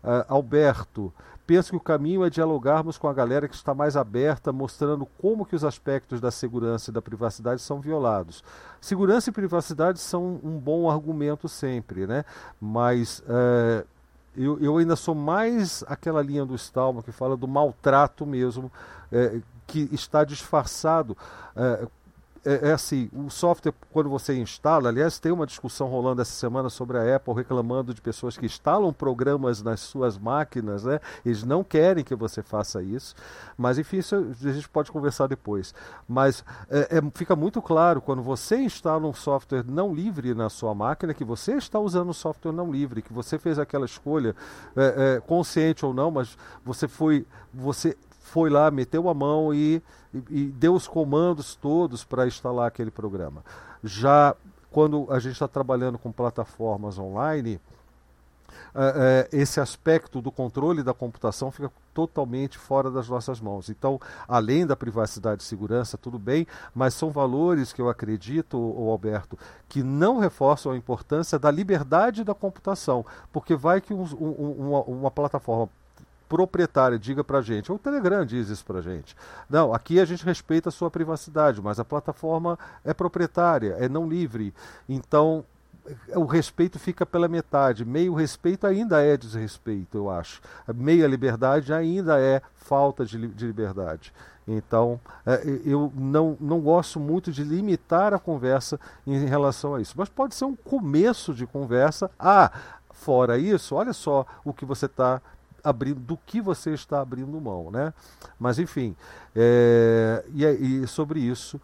Uh, 0.02 0.24
Alberto, 0.30 1.14
penso 1.50 1.72
que 1.72 1.78
o 1.78 1.80
caminho 1.80 2.24
é 2.24 2.30
dialogarmos 2.30 2.96
com 2.96 3.08
a 3.08 3.14
galera 3.14 3.48
que 3.48 3.56
está 3.56 3.74
mais 3.74 3.98
aberta, 3.98 4.54
mostrando 4.54 5.08
como 5.20 5.44
que 5.44 5.56
os 5.56 5.64
aspectos 5.64 6.22
da 6.22 6.30
segurança 6.30 6.92
e 6.92 6.94
da 6.94 7.02
privacidade 7.02 7.60
são 7.60 7.82
violados. 7.82 8.44
Segurança 8.80 9.32
e 9.32 9.34
privacidade 9.34 9.98
são 9.98 10.40
um 10.44 10.60
bom 10.60 10.88
argumento 10.92 11.50
sempre, 11.50 12.06
né? 12.06 12.24
Mas 12.62 13.24
é, 13.28 13.84
eu, 14.38 14.60
eu, 14.60 14.78
ainda 14.78 14.96
sou 14.96 15.16
mais 15.16 15.84
aquela 15.88 16.22
linha 16.22 16.46
do 16.46 16.54
Stallman 16.54 17.02
que 17.02 17.12
fala 17.12 17.36
do 17.36 17.48
maltrato 17.48 18.28
mesmo, 18.28 18.72
é, 19.12 19.42
que 19.66 19.90
está 19.92 20.24
disfarçado 20.24 21.18
é, 21.56 21.88
é, 22.46 22.70
é, 22.70 22.72
assim, 22.72 23.10
o 23.14 23.30
software, 23.30 23.74
quando 23.92 24.10
você 24.10 24.38
instala, 24.38 24.90
aliás, 24.90 25.20
tem 25.20 25.32
uma 25.32 25.46
discussão 25.46 25.88
rolando 25.88 26.22
essa 26.22 26.32
semana 26.32 26.70
sobre 26.70 26.98
a 26.98 27.16
Apple 27.16 27.34
reclamando 27.34 27.94
de 27.94 28.02
pessoas 28.02 28.38
que 28.38 28.46
instalam 28.46 28.94
programas 28.94 29.62
nas 29.62 29.80
suas 29.82 30.18
máquinas, 30.18 30.84
né? 30.84 31.00
Eles 31.26 31.44
não 31.44 31.64
querem 31.64 32.04
que 32.04 32.16
você 32.16 32.42
faça 32.42 32.82
isso, 32.82 33.16
mas 33.58 33.78
enfim, 33.78 33.98
isso 33.98 34.16
a 34.16 34.52
gente 34.52 34.70
pode 34.70 34.92
conversar 34.92 35.28
depois. 35.28 35.74
Mas 36.08 36.44
é, 36.70 36.98
é, 36.98 37.02
fica 37.14 37.36
muito 37.36 37.62
claro 37.62 38.02
quando 38.02 38.22
você 38.22 38.58
instala 38.58 39.08
um 39.08 39.14
software 39.14 39.64
não 39.68 39.94
livre 39.94 40.34
na 40.34 40.50
sua 40.50 40.74
máquina 40.74 41.14
que 41.14 41.24
você 41.24 41.54
está 41.56 41.80
usando 41.80 42.10
um 42.10 42.14
software 42.14 42.52
não 42.52 42.72
livre, 42.72 43.02
que 43.02 43.14
você 43.14 43.38
fez 43.38 43.60
aquela 43.60 43.86
escolha, 43.86 44.36
é, 44.76 45.16
é, 45.18 45.22
consciente 45.22 45.86
ou 45.86 45.94
não, 45.94 46.12
mas 46.12 46.38
você 46.64 46.88
foi, 46.88 47.26
você 47.54 47.98
foi 48.30 48.50
lá, 48.50 48.70
meteu 48.70 49.10
a 49.10 49.14
mão 49.14 49.54
e, 49.54 49.82
e, 50.14 50.46
deu 50.46 50.74
os 50.74 50.88
comandos 50.88 51.56
todos 51.56 52.04
para 52.04 52.28
instalar 52.28 52.68
aquele 52.68 52.92
programa. 52.92 53.44
Já 53.84 54.36
quando 54.72 55.08
a 55.10 55.20
gente 55.20 55.34
está 55.34 55.48
trabalhando 55.48 55.98
com 55.98 56.12
plataformas 56.12 56.98
online, 56.98 57.60
Uh, 58.74 58.80
uh, 58.80 59.30
esse 59.32 59.60
aspecto 59.60 60.22
do 60.22 60.32
controle 60.32 60.84
da 60.84 60.94
computação 60.94 61.52
fica 61.52 61.72
totalmente 61.94 62.58
fora 62.58 62.90
das 62.90 63.10
nossas 63.10 63.40
mãos. 63.40 63.70
Então, 63.70 64.00
além 64.28 64.66
da 64.66 64.76
privacidade 64.76 65.42
e 65.42 65.46
segurança, 65.46 65.98
tudo 65.98 66.20
bem, 66.20 66.48
mas 66.74 66.94
são 66.94 67.10
valores 67.10 67.74
que 67.74 67.82
eu 67.82 67.90
acredito, 67.90 68.58
o 68.58 68.90
Alberto, 68.90 69.38
que 69.68 69.84
não 69.84 70.20
reforçam 70.20 70.72
a 70.72 70.78
importância 70.78 71.38
da 71.38 71.52
liberdade 71.52 72.24
da 72.24 72.34
computação, 72.34 73.06
porque 73.32 73.56
vai 73.56 73.82
que 73.82 73.94
um, 73.94 74.04
um, 74.04 74.52
uma, 74.70 74.82
uma 74.82 75.12
plataforma 75.12 75.70
proprietária 76.30 77.00
diga 77.00 77.24
para 77.24 77.40
a 77.40 77.42
gente, 77.42 77.72
o 77.72 77.80
Telegram 77.80 78.24
diz 78.24 78.48
isso 78.50 78.64
para 78.64 78.80
a 78.80 78.82
gente. 78.82 79.18
Não, 79.50 79.74
aqui 79.74 80.00
a 80.00 80.06
gente 80.06 80.24
respeita 80.24 80.70
a 80.70 80.72
sua 80.72 80.92
privacidade, 80.92 81.60
mas 81.62 81.80
a 81.80 81.84
plataforma 81.84 82.58
é 82.86 82.94
proprietária, 82.94 83.76
é 83.80 83.90
não 83.90 84.08
livre. 84.08 84.54
Então, 84.88 85.44
o 86.16 86.26
respeito 86.26 86.78
fica 86.78 87.06
pela 87.06 87.28
metade. 87.28 87.84
Meio 87.84 88.14
respeito 88.14 88.68
ainda 88.68 89.02
é 89.02 89.18
desrespeito, 89.18 89.98
eu 89.98 90.10
acho. 90.10 90.40
Meia 90.74 91.08
liberdade 91.08 91.74
ainda 91.74 92.20
é 92.20 92.42
falta 92.54 93.04
de, 93.04 93.28
de 93.30 93.48
liberdade. 93.48 94.14
Então, 94.48 95.00
é, 95.26 95.42
eu 95.66 95.92
não, 95.96 96.38
não 96.40 96.60
gosto 96.60 97.00
muito 97.00 97.32
de 97.32 97.44
limitar 97.44 98.14
a 98.14 98.20
conversa 98.20 98.80
em 99.06 99.26
relação 99.26 99.76
a 99.76 99.82
isso. 99.82 99.96
Mas 99.98 100.10
pode 100.10 100.36
ser 100.36 100.46
um 100.46 100.56
começo 100.56 101.34
de 101.34 101.48
conversa. 101.48 102.10
Ah, 102.20 102.52
fora 102.92 103.38
isso, 103.38 103.76
olha 103.76 103.94
só 103.94 104.26
o 104.44 104.54
que 104.54 104.66
você 104.66 104.86
está 104.86 105.22
abrindo, 105.64 106.00
do 106.00 106.18
que 106.18 106.42
você 106.42 106.72
está 106.72 107.02
abrindo 107.02 107.40
mão, 107.40 107.72
né? 107.72 107.94
Mas 108.40 108.60
enfim, 108.60 108.96
é, 109.36 110.24
e, 110.34 110.46
é, 110.46 110.54
e 110.54 110.88
sobre 110.88 111.20
isso 111.20 111.60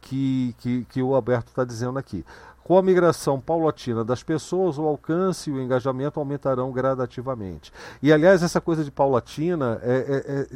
que, 0.00 0.54
que, 0.58 0.84
que 0.84 1.02
o 1.02 1.14
Alberto 1.14 1.48
está 1.48 1.64
dizendo 1.64 1.98
aqui. 1.98 2.24
Com 2.62 2.78
a 2.78 2.82
migração 2.82 3.38
paulatina 3.38 4.02
das 4.02 4.22
pessoas, 4.22 4.78
o 4.78 4.86
alcance 4.86 5.50
e 5.50 5.52
o 5.52 5.60
engajamento 5.60 6.18
aumentarão 6.18 6.72
gradativamente. 6.72 7.70
E, 8.02 8.10
aliás, 8.10 8.42
essa 8.42 8.58
coisa 8.58 8.82
de 8.82 8.90
paulatina 8.90 9.78
é, 9.82 10.46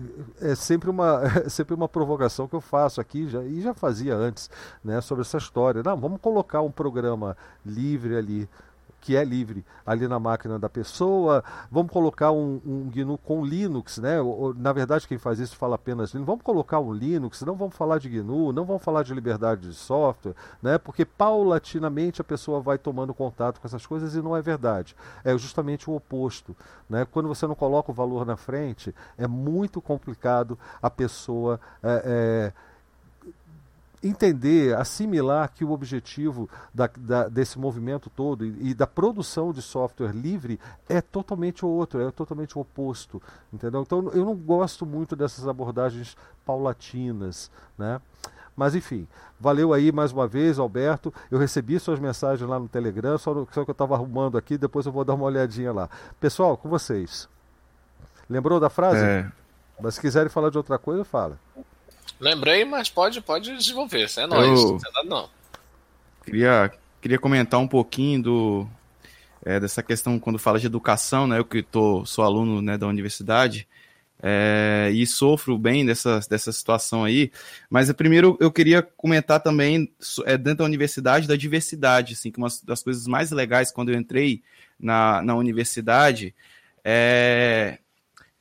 é, 0.41 0.47
é, 0.47 0.53
é 0.53 0.55
sempre, 0.55 0.89
uma, 0.89 1.20
é 1.45 1.49
sempre 1.51 1.74
uma 1.74 1.86
provocação 1.86 2.49
que 2.49 2.55
eu 2.55 2.62
faço 2.62 2.99
aqui, 2.99 3.28
já, 3.28 3.43
e 3.43 3.61
já 3.61 3.74
fazia 3.74 4.16
antes, 4.16 4.49
né, 4.82 5.03
sobre 5.03 5.20
essa 5.20 5.36
história. 5.36 5.82
Não, 5.82 5.99
vamos 5.99 6.18
colocar 6.18 6.62
um 6.62 6.70
programa 6.70 7.36
livre 7.64 8.16
ali 8.16 8.49
que 9.01 9.16
é 9.16 9.24
livre 9.24 9.64
ali 9.86 10.07
na 10.09 10.18
máquina 10.18 10.59
da 10.59 10.68
pessoa. 10.68 11.42
Vamos 11.70 11.92
colocar 11.92 12.32
um, 12.32 12.61
um 12.64 12.90
GNU 12.90 13.18
com 13.18 13.44
Linux, 13.44 13.99
né? 13.99 14.16
Na 14.57 14.72
verdade, 14.72 15.07
quem 15.07 15.18
faz 15.18 15.38
isso 15.38 15.57
fala 15.57 15.76
apenas 15.76 16.12
Linux. 16.12 16.26
Vamos 16.26 16.42
colocar 16.42 16.80
um 16.80 16.92
Linux, 16.92 17.42
não 17.42 17.55
vamos 17.55 17.76
falar 17.76 17.99
de 17.99 18.09
GNU, 18.09 18.53
não 18.53 18.64
vamos 18.64 18.82
falar 18.82 19.03
de 19.03 19.14
liberdade 19.14 19.68
de 19.68 19.74
software, 19.74 20.34
né? 20.62 20.78
Porque 20.78 21.05
paulatinamente 21.05 22.20
a 22.20 22.24
pessoa 22.24 22.61
vai 22.61 22.78
tomando 22.78 23.14
contato 23.14 23.61
com 23.61 23.66
essas 23.66 23.86
coisas 23.86 24.14
e 24.14 24.22
não 24.22 24.36
é 24.36 24.42
verdade. 24.42 24.94
É 25.24 25.36
justamente 25.38 25.88
o 25.88 25.94
oposto, 25.94 26.57
né? 26.88 27.07
Quando 27.11 27.28
você 27.28 27.46
não 27.46 27.55
coloca 27.55 27.90
o 27.90 27.94
valor 27.94 28.26
na 28.26 28.36
frente, 28.36 28.94
é 29.16 29.26
muito 29.26 29.80
complicado 29.80 30.59
a 30.82 30.90
pessoa 30.90 31.61
é, 31.82 32.03
é, 32.05 32.68
entender, 34.03 34.76
assimilar 34.76 35.53
que 35.53 35.64
o 35.64 35.72
objetivo 35.72 36.49
da, 36.72 36.88
da, 36.96 37.28
desse 37.28 37.59
movimento 37.59 38.09
todo 38.09 38.44
e, 38.44 38.70
e, 38.70 38.74
da 38.74 38.86
produção 38.86 39.53
de 39.53 39.61
software 39.61 40.12
livre 40.12 40.61
é 40.88 41.01
totalmente 41.01 41.64
outro, 41.64 42.01
é 42.01 42.11
totalmente 42.11 42.57
o 42.57 42.61
oposto, 42.61 43.20
entendeu? 43.53 43.82
Então 43.82 44.11
eu 44.12 44.24
não 44.24 44.34
gosto 44.34 44.86
muito 44.86 45.16
dessas 45.16 45.49
abordagens 45.49 46.16
paulatinas, 46.44 47.51
né? 47.76 48.01
Mas 48.57 48.74
enfim, 48.74 49.07
valeu 49.38 49.72
aí 49.72 49.92
mais 49.92 50.11
uma 50.11 50.26
vez, 50.26 50.59
Alberto. 50.59 51.14
Eu 51.30 51.38
recebi 51.38 51.78
suas 51.78 52.01
mensagens 52.01 52.49
lá 52.49 52.59
no 52.59 52.68
Telegram, 52.68 53.16
só, 53.16 53.32
no, 53.32 53.46
só 53.53 53.64
que 53.64 53.70
eu 53.70 53.72
estava 53.72 53.94
arrumando 53.94 54.36
aqui, 54.36 54.59
depois 54.59 54.84
eu 54.84 54.90
vou 54.90 55.05
dar 55.05 55.14
uma 55.14 55.24
olhadinha 55.24 55.72
lá. 55.72 55.88
Pessoal, 56.18 56.57
com 56.57 56.68
vocês. 56.68 57.28
Lembrou 58.28 58.59
da 58.59 58.68
frase? 58.68 59.05
É. 59.05 59.30
Mas 59.80 59.94
se 59.94 60.01
quiserem 60.01 60.28
falar 60.28 60.51
de 60.51 60.59
outra 60.59 60.76
coisa, 60.76 61.05
fala. 61.05 61.38
Lembrei, 62.21 62.64
mas 62.64 62.89
pode, 62.89 63.21
pode 63.21 63.57
desenvolver. 63.57 64.05
Isso 64.05 64.21
é 64.21 64.27
nóis. 64.27 64.61
Eu... 64.61 64.81
Não. 65.05 65.29
Queria, 66.25 66.73
queria 67.01 67.19
comentar 67.19 67.61
um 67.61 67.69
pouquinho 67.69 68.23
do, 68.23 68.69
é, 69.45 69.59
dessa 69.61 69.83
questão 69.83 70.19
quando 70.19 70.39
fala 70.39 70.59
de 70.59 70.66
educação, 70.66 71.27
né? 71.27 71.39
Eu 71.39 71.45
que 71.45 71.62
tô, 71.62 72.05
sou 72.05 72.25
aluno 72.25 72.61
né, 72.61 72.77
da 72.77 72.87
universidade 72.87 73.66
é, 74.23 74.91
e 74.93 75.07
sofro 75.07 75.57
bem 75.57 75.87
dessa, 75.87 76.21
dessa 76.29 76.53
situação 76.53 77.05
aí. 77.05 77.31
Mas 77.71 77.91
primeiro 77.93 78.37
eu 78.41 78.51
queria 78.51 78.83
comentar 78.83 79.41
também 79.41 79.93
é, 80.25 80.37
dentro 80.37 80.59
da 80.59 80.64
universidade 80.64 81.29
da 81.29 81.37
diversidade, 81.37 82.14
assim, 82.14 82.31
que 82.31 82.39
uma 82.39 82.49
das 82.64 82.83
coisas 82.83 83.07
mais 83.07 83.31
legais 83.31 83.71
quando 83.71 83.91
eu 83.91 83.99
entrei 83.99 84.43
na, 84.79 85.23
na 85.23 85.35
universidade 85.35 86.35
é 86.85 87.79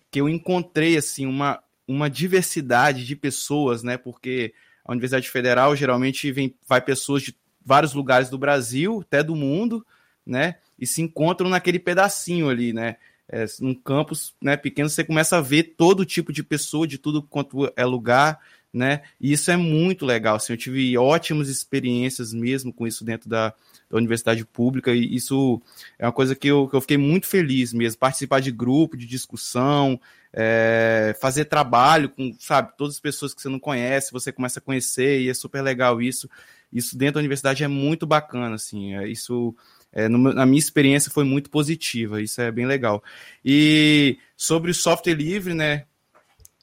que 0.10 0.22
eu 0.22 0.30
encontrei 0.30 0.98
assim 0.98 1.26
uma 1.26 1.62
uma 1.88 2.10
diversidade 2.10 3.06
de 3.06 3.16
pessoas, 3.16 3.82
né? 3.84 3.98
Porque 3.98 4.54
a 4.84 4.92
Universidade 4.92 5.30
Federal 5.30 5.76
geralmente 5.76 6.32
vem, 6.32 6.54
vai 6.68 6.82
pessoas 6.82 7.24
de 7.24 7.36
vários 7.64 7.94
lugares 7.94 8.30
do 8.30 8.38
Brasil, 8.38 9.02
até 9.02 9.22
do 9.22 9.36
mundo, 9.36 9.86
né? 10.26 10.56
E 10.78 10.86
se 10.86 11.02
encontram 11.02 11.50
naquele 11.50 11.80
pedacinho 11.80 12.50
ali, 12.50 12.74
né? 12.74 12.98
É, 13.30 13.46
num 13.60 13.76
campus 13.76 14.34
né, 14.42 14.56
pequeno, 14.56 14.90
você 14.90 15.04
começa 15.04 15.38
a 15.38 15.42
ver 15.42 15.76
todo 15.76 16.06
tipo 16.06 16.32
de 16.32 16.42
pessoa, 16.42 16.88
de 16.88 16.98
tudo 16.98 17.22
quanto 17.22 17.70
é 17.76 17.84
lugar, 17.84 18.40
né? 18.72 19.02
E 19.20 19.34
isso 19.34 19.52
é 19.52 19.58
muito 19.58 20.06
legal. 20.06 20.38
Assim, 20.38 20.54
eu 20.54 20.58
tive 20.58 20.98
ótimas 20.98 21.50
experiências 21.50 22.34
mesmo 22.34 22.72
com 22.72 22.88
isso 22.88 23.04
dentro 23.04 23.28
da, 23.28 23.50
da 23.90 23.98
universidade 23.98 24.46
pública, 24.46 24.94
e 24.94 25.14
isso 25.14 25.62
é 26.00 26.06
uma 26.06 26.14
coisa 26.14 26.36
que 26.36 26.48
eu, 26.48 26.70
que 26.70 26.76
eu 26.76 26.82
fiquei 26.82 26.98
muito 26.98 27.28
feliz 27.28 27.74
mesmo. 27.74 28.00
Participar 28.00 28.40
de 28.40 28.52
grupo, 28.52 28.96
de 28.96 29.06
discussão, 29.06 30.00
é, 30.40 31.16
fazer 31.20 31.46
trabalho 31.46 32.10
com, 32.10 32.32
sabe, 32.40 32.72
todas 32.78 32.94
as 32.94 33.00
pessoas 33.00 33.34
que 33.34 33.42
você 33.42 33.50
não 33.50 33.60
conhece, 33.60 34.12
você 34.12 34.32
começa 34.32 34.60
a 34.60 34.62
conhecer, 34.62 35.20
e 35.20 35.30
é 35.30 35.34
super 35.34 35.64
legal 35.64 36.00
isso. 36.00 36.30
Isso 36.72 36.96
dentro 36.96 37.16
da 37.16 37.22
universidade 37.22 37.64
é 37.64 37.68
muito 37.68 38.06
bacana, 38.06 38.54
assim, 38.54 38.94
é, 38.94 39.08
isso, 39.08 39.56
é, 39.92 40.08
no, 40.08 40.32
na 40.32 40.46
minha 40.46 40.60
experiência, 40.60 41.10
foi 41.10 41.24
muito 41.24 41.50
positiva, 41.50 42.22
isso 42.22 42.40
é 42.40 42.52
bem 42.52 42.68
legal. 42.68 43.04
E 43.44 44.20
sobre 44.36 44.70
o 44.70 44.76
software 44.76 45.16
livre, 45.16 45.56
né, 45.56 45.86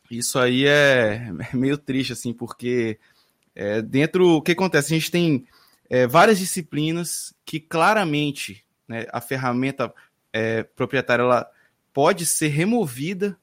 isso 0.09 0.39
aí 0.39 0.66
é, 0.66 1.33
é 1.53 1.57
meio 1.57 1.77
triste, 1.77 2.12
assim, 2.12 2.33
porque 2.33 2.97
é, 3.57 3.83
dentro, 3.83 4.37
o 4.37 4.43
que 4.43 4.53
acontece? 4.53 4.95
A 4.95 4.97
gente 4.97 5.11
tem 5.11 5.49
é, 5.91 6.07
várias 6.07 6.39
disciplinas 6.39 7.35
que 7.45 7.59
claramente 7.59 8.64
né, 8.87 9.07
a 9.11 9.20
ferramenta 9.20 9.93
é, 10.33 10.62
proprietária 10.62 11.22
ela 11.22 11.51
pode 11.93 12.25
ser 12.25 12.49
removida 12.49 13.37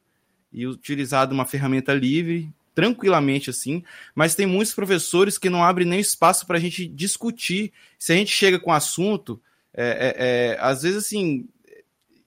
e 0.51 0.67
utilizado 0.67 1.33
uma 1.33 1.45
ferramenta 1.45 1.93
livre, 1.93 2.51
tranquilamente 2.73 3.49
assim, 3.49 3.83
mas 4.15 4.35
tem 4.35 4.45
muitos 4.45 4.73
professores 4.73 5.37
que 5.37 5.49
não 5.49 5.63
abrem 5.63 5.87
nem 5.87 5.99
espaço 5.99 6.45
para 6.45 6.57
a 6.57 6.59
gente 6.59 6.87
discutir. 6.87 7.71
Se 7.99 8.13
a 8.13 8.15
gente 8.15 8.31
chega 8.31 8.59
com 8.59 8.71
assunto, 8.71 9.41
é, 9.73 9.85
é, 9.85 10.25
é, 10.53 10.57
às 10.59 10.83
vezes 10.83 11.05
assim, 11.05 11.47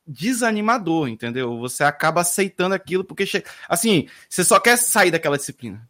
desanimador, 0.07 1.09
entendeu? 1.09 1.59
Você 1.59 1.83
acaba 1.83 2.21
aceitando 2.21 2.75
aquilo 2.75 3.05
porque, 3.05 3.25
assim, 3.69 4.09
você 4.29 4.45
só 4.45 4.61
quer 4.61 4.77
sair 4.77 5.11
daquela 5.11 5.39
disciplina. 5.39 5.87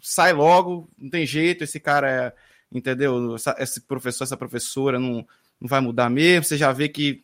Sai 0.00 0.32
logo, 0.32 0.88
não 0.98 1.10
tem 1.10 1.26
jeito, 1.26 1.62
esse 1.62 1.78
cara 1.78 2.10
é, 2.10 2.32
entendeu? 2.72 3.36
Esse 3.58 3.82
professor, 3.82 4.24
essa 4.24 4.36
professora 4.36 4.98
não, 4.98 5.26
não 5.60 5.68
vai 5.68 5.80
mudar 5.80 6.08
mesmo, 6.08 6.44
você 6.44 6.56
já 6.56 6.72
vê 6.72 6.88
que 6.88 7.22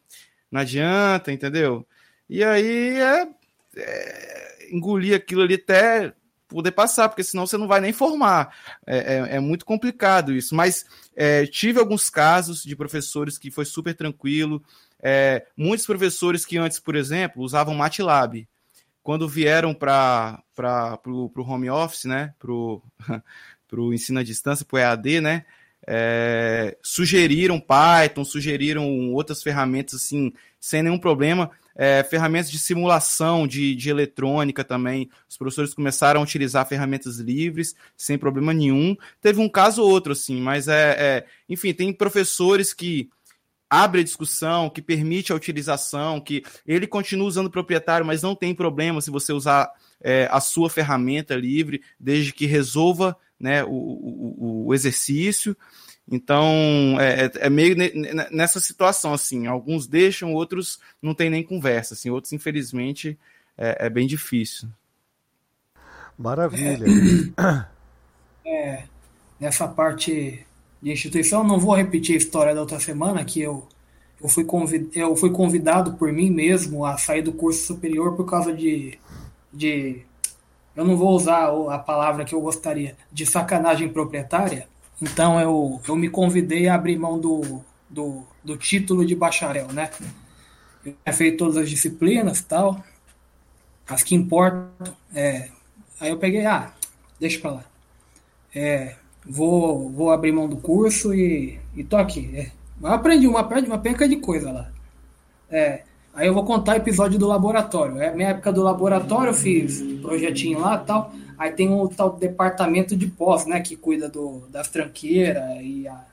não 0.50 0.61
adianta, 0.61 1.32
entendeu? 1.32 1.86
E 2.28 2.44
aí 2.44 2.98
é, 3.00 3.28
é 3.77 4.68
engolir 4.70 5.14
aquilo 5.14 5.43
ali 5.43 5.55
até 5.55 6.12
poder 6.49 6.72
passar, 6.72 7.09
porque 7.09 7.24
senão 7.24 7.47
você 7.47 7.57
não 7.57 7.66
vai 7.66 7.81
nem 7.81 7.93
formar. 7.93 8.55
É, 8.87 8.99
é, 8.99 9.37
é 9.37 9.41
muito 9.41 9.64
complicado 9.64 10.33
isso. 10.33 10.55
Mas 10.55 10.85
é, 11.14 11.47
tive 11.47 11.79
alguns 11.79 12.09
casos 12.09 12.62
de 12.62 12.77
professores 12.77 13.39
que 13.39 13.51
foi 13.51 13.64
super 13.64 13.95
tranquilo. 13.95 14.62
É, 15.03 15.45
muitos 15.57 15.87
professores 15.87 16.45
que 16.45 16.57
antes, 16.57 16.79
por 16.79 16.95
exemplo, 16.95 17.43
usavam 17.43 17.74
MATLAB. 17.74 18.49
Quando 19.03 19.29
vieram 19.29 19.72
para 19.72 20.43
o 21.07 21.31
home 21.37 21.70
office, 21.70 22.05
né, 22.05 22.35
para 22.39 22.51
o 22.53 22.83
ensino 23.95 24.18
à 24.18 24.22
distância, 24.22 24.64
para 24.64 24.77
o 24.77 24.79
EAD, 24.79 25.20
né, 25.20 25.45
é, 25.87 26.77
sugeriram 26.83 27.61
Python, 27.61 28.24
sugeriram 28.24 29.12
outras 29.12 29.45
ferramentas 29.45 29.95
assim, 30.03 30.33
sem 30.59 30.83
nenhum 30.83 30.99
problema 30.99 31.53
é, 31.77 32.03
ferramentas 32.03 32.51
de 32.51 32.59
simulação 32.59 33.47
de, 33.47 33.74
de 33.74 33.91
eletrônica 33.91 34.64
também. 34.64 35.11
Os 35.29 35.37
professores 35.37 35.74
começaram 35.74 36.20
a 36.20 36.24
utilizar 36.24 36.66
ferramentas 36.66 37.18
livres, 37.18 37.74
sem 37.97 38.16
problema 38.16 38.53
nenhum. 38.53 38.97
Teve 39.20 39.41
um 39.41 39.49
caso 39.49 39.83
ou 39.83 39.91
outro, 39.91 40.12
assim, 40.12 40.41
mas 40.41 40.68
é, 40.68 40.97
é 40.99 41.27
enfim, 41.49 41.72
tem 41.72 41.93
professores 41.93 42.72
que 42.72 43.11
abre 43.68 44.01
a 44.01 44.05
discussão, 44.05 44.70
que 44.70 44.81
permite 44.81 45.33
a 45.33 45.37
utilização, 45.37 46.20
que 46.20 46.43
ele 46.66 46.87
continua 46.87 47.27
usando 47.27 47.49
o 47.49 47.51
proprietário, 47.51 48.07
mas 48.07 48.22
não 48.22 48.35
tem 48.35 48.55
problema 48.55 49.01
se 49.01 49.11
você 49.11 49.33
usar 49.33 49.70
é, 50.01 50.29
a 50.31 50.41
sua 50.41 50.70
ferramenta 50.70 51.35
livre, 51.35 51.83
desde 51.99 52.33
que 52.33 52.47
resolva 52.47 53.16
né, 53.39 53.64
o, 53.64 53.70
o, 53.70 54.66
o 54.66 54.74
exercício. 54.74 55.57
Então, 56.11 56.46
é, 57.00 57.26
é, 57.26 57.30
é 57.46 57.50
meio 57.50 57.74
nessa 58.30 58.61
situação, 58.61 59.12
assim, 59.12 59.46
alguns 59.46 59.86
deixam, 59.88 60.32
outros 60.32 60.78
não 61.02 61.14
tem 61.14 61.28
nem 61.28 61.42
conversa, 61.42 61.94
assim, 61.94 62.11
outros, 62.11 62.32
infelizmente, 62.32 63.18
é, 63.59 63.86
é 63.86 63.90
bem 63.90 64.07
difícil. 64.07 64.68
Maravilha. 66.16 66.86
É, 68.44 68.46
é, 68.48 68.84
nessa 69.40 69.66
parte 69.66 70.46
de 70.80 70.92
instituição, 70.92 71.42
não 71.42 71.59
vou 71.59 71.74
repetir 71.74 72.14
a 72.14 72.18
história 72.18 72.54
da 72.54 72.61
outra 72.61 72.78
semana, 72.78 73.24
que 73.24 73.40
eu, 73.40 73.66
eu, 74.22 74.28
fui 74.28 74.44
convid, 74.44 74.88
eu 74.94 75.16
fui 75.16 75.30
convidado 75.30 75.94
por 75.94 76.12
mim 76.12 76.30
mesmo 76.30 76.84
a 76.84 76.96
sair 76.96 77.22
do 77.22 77.32
curso 77.32 77.66
superior 77.66 78.14
por 78.14 78.26
causa 78.26 78.52
de, 78.52 78.96
de 79.52 80.02
eu 80.76 80.84
não 80.84 80.96
vou 80.96 81.11
usar 81.11 81.48
a 81.70 81.78
palavra 81.78 82.24
que 82.24 82.34
eu 82.34 82.40
gostaria, 82.40 82.96
de 83.11 83.26
sacanagem 83.26 83.88
proprietária, 83.88 84.68
então 85.01 85.40
eu, 85.40 85.80
eu 85.86 85.97
me 85.97 86.09
convidei 86.09 86.68
a 86.68 86.74
abrir 86.74 86.99
mão 86.99 87.18
do, 87.18 87.62
do, 87.88 88.22
do 88.42 88.57
título 88.57 89.05
de 89.05 89.14
bacharel, 89.14 89.68
né? 89.72 89.90
Eu 90.84 90.94
tinha 91.05 91.12
feito 91.12 91.38
todas 91.38 91.57
as 91.57 91.68
disciplinas 91.68 92.42
tal, 92.42 92.82
as 93.88 94.03
que 94.03 94.14
importam. 94.14 94.70
É, 95.14 95.49
aí 96.01 96.11
eu 96.11 96.18
peguei, 96.18 96.47
ah, 96.47 96.72
deixa 97.20 97.40
pra 97.40 97.53
lá. 97.53 97.64
É, 98.55 98.97
vou, 99.24 99.90
vou 99.90 100.11
abrir 100.11 100.32
mão 100.32 100.49
do 100.49 100.57
curso 100.57 101.14
e, 101.14 101.59
e 101.74 101.84
tô 101.84 101.97
aqui. 101.97 102.30
É, 102.34 102.51
aprendi 102.84 103.26
uma, 103.26 103.42
uma 103.42 103.78
penca 103.78 104.09
de 104.09 104.16
coisa 104.16 104.51
lá. 104.51 104.70
É, 105.51 105.82
aí 106.14 106.26
eu 106.26 106.34
vou 106.34 106.44
contar 106.44 106.76
episódio 106.76 107.18
do 107.18 107.26
laboratório. 107.26 108.01
É 108.01 108.14
minha 108.14 108.30
época 108.30 108.53
do 108.53 108.62
laboratório, 108.62 109.30
eu 109.30 109.34
fiz 109.34 109.82
projetinho 110.01 110.61
lá 110.61 110.78
tal. 110.78 111.12
Aí 111.39 111.53
tem 111.53 111.68
o 111.72 111.89
tal 111.89 112.12
departamento 112.12 112.97
de 112.97 113.07
pós, 113.07 113.47
né, 113.47 113.61
que 113.61 113.76
cuida 113.76 114.09
do, 114.09 114.47
das 114.51 114.68
tranqueiras 114.68 115.43
e 115.61 115.87
a, 115.87 116.05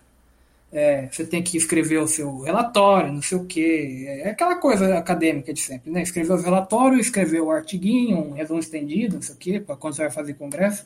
é, 0.71 1.07
você 1.11 1.25
tem 1.25 1.41
que 1.43 1.55
escrever 1.55 1.99
o 1.99 2.07
seu 2.07 2.39
relatório, 2.41 3.13
não 3.13 3.21
sei 3.21 3.37
o 3.37 3.45
quê. 3.45 4.05
É 4.23 4.29
aquela 4.29 4.55
coisa 4.55 4.97
acadêmica 4.97 5.53
de 5.53 5.61
sempre, 5.61 5.91
né? 5.91 6.01
Escrever 6.01 6.33
o 6.33 6.41
relatório, 6.41 6.99
escrever 6.99 7.41
o 7.41 7.51
artiguinho, 7.51 8.17
um 8.17 8.33
resumo 8.33 8.59
estendido, 8.59 9.15
não 9.15 9.21
sei 9.21 9.35
o 9.35 9.37
quê, 9.37 9.59
para 9.59 9.75
quando 9.75 9.95
você 9.95 10.01
vai 10.03 10.11
fazer 10.11 10.33
congresso. 10.33 10.85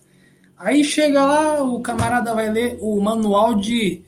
Aí 0.58 0.84
chega 0.84 1.26
lá, 1.26 1.64
o 1.64 1.80
camarada 1.82 2.34
vai 2.34 2.50
ler 2.50 2.78
o 2.82 3.00
manual 3.00 3.56
de 3.56 4.02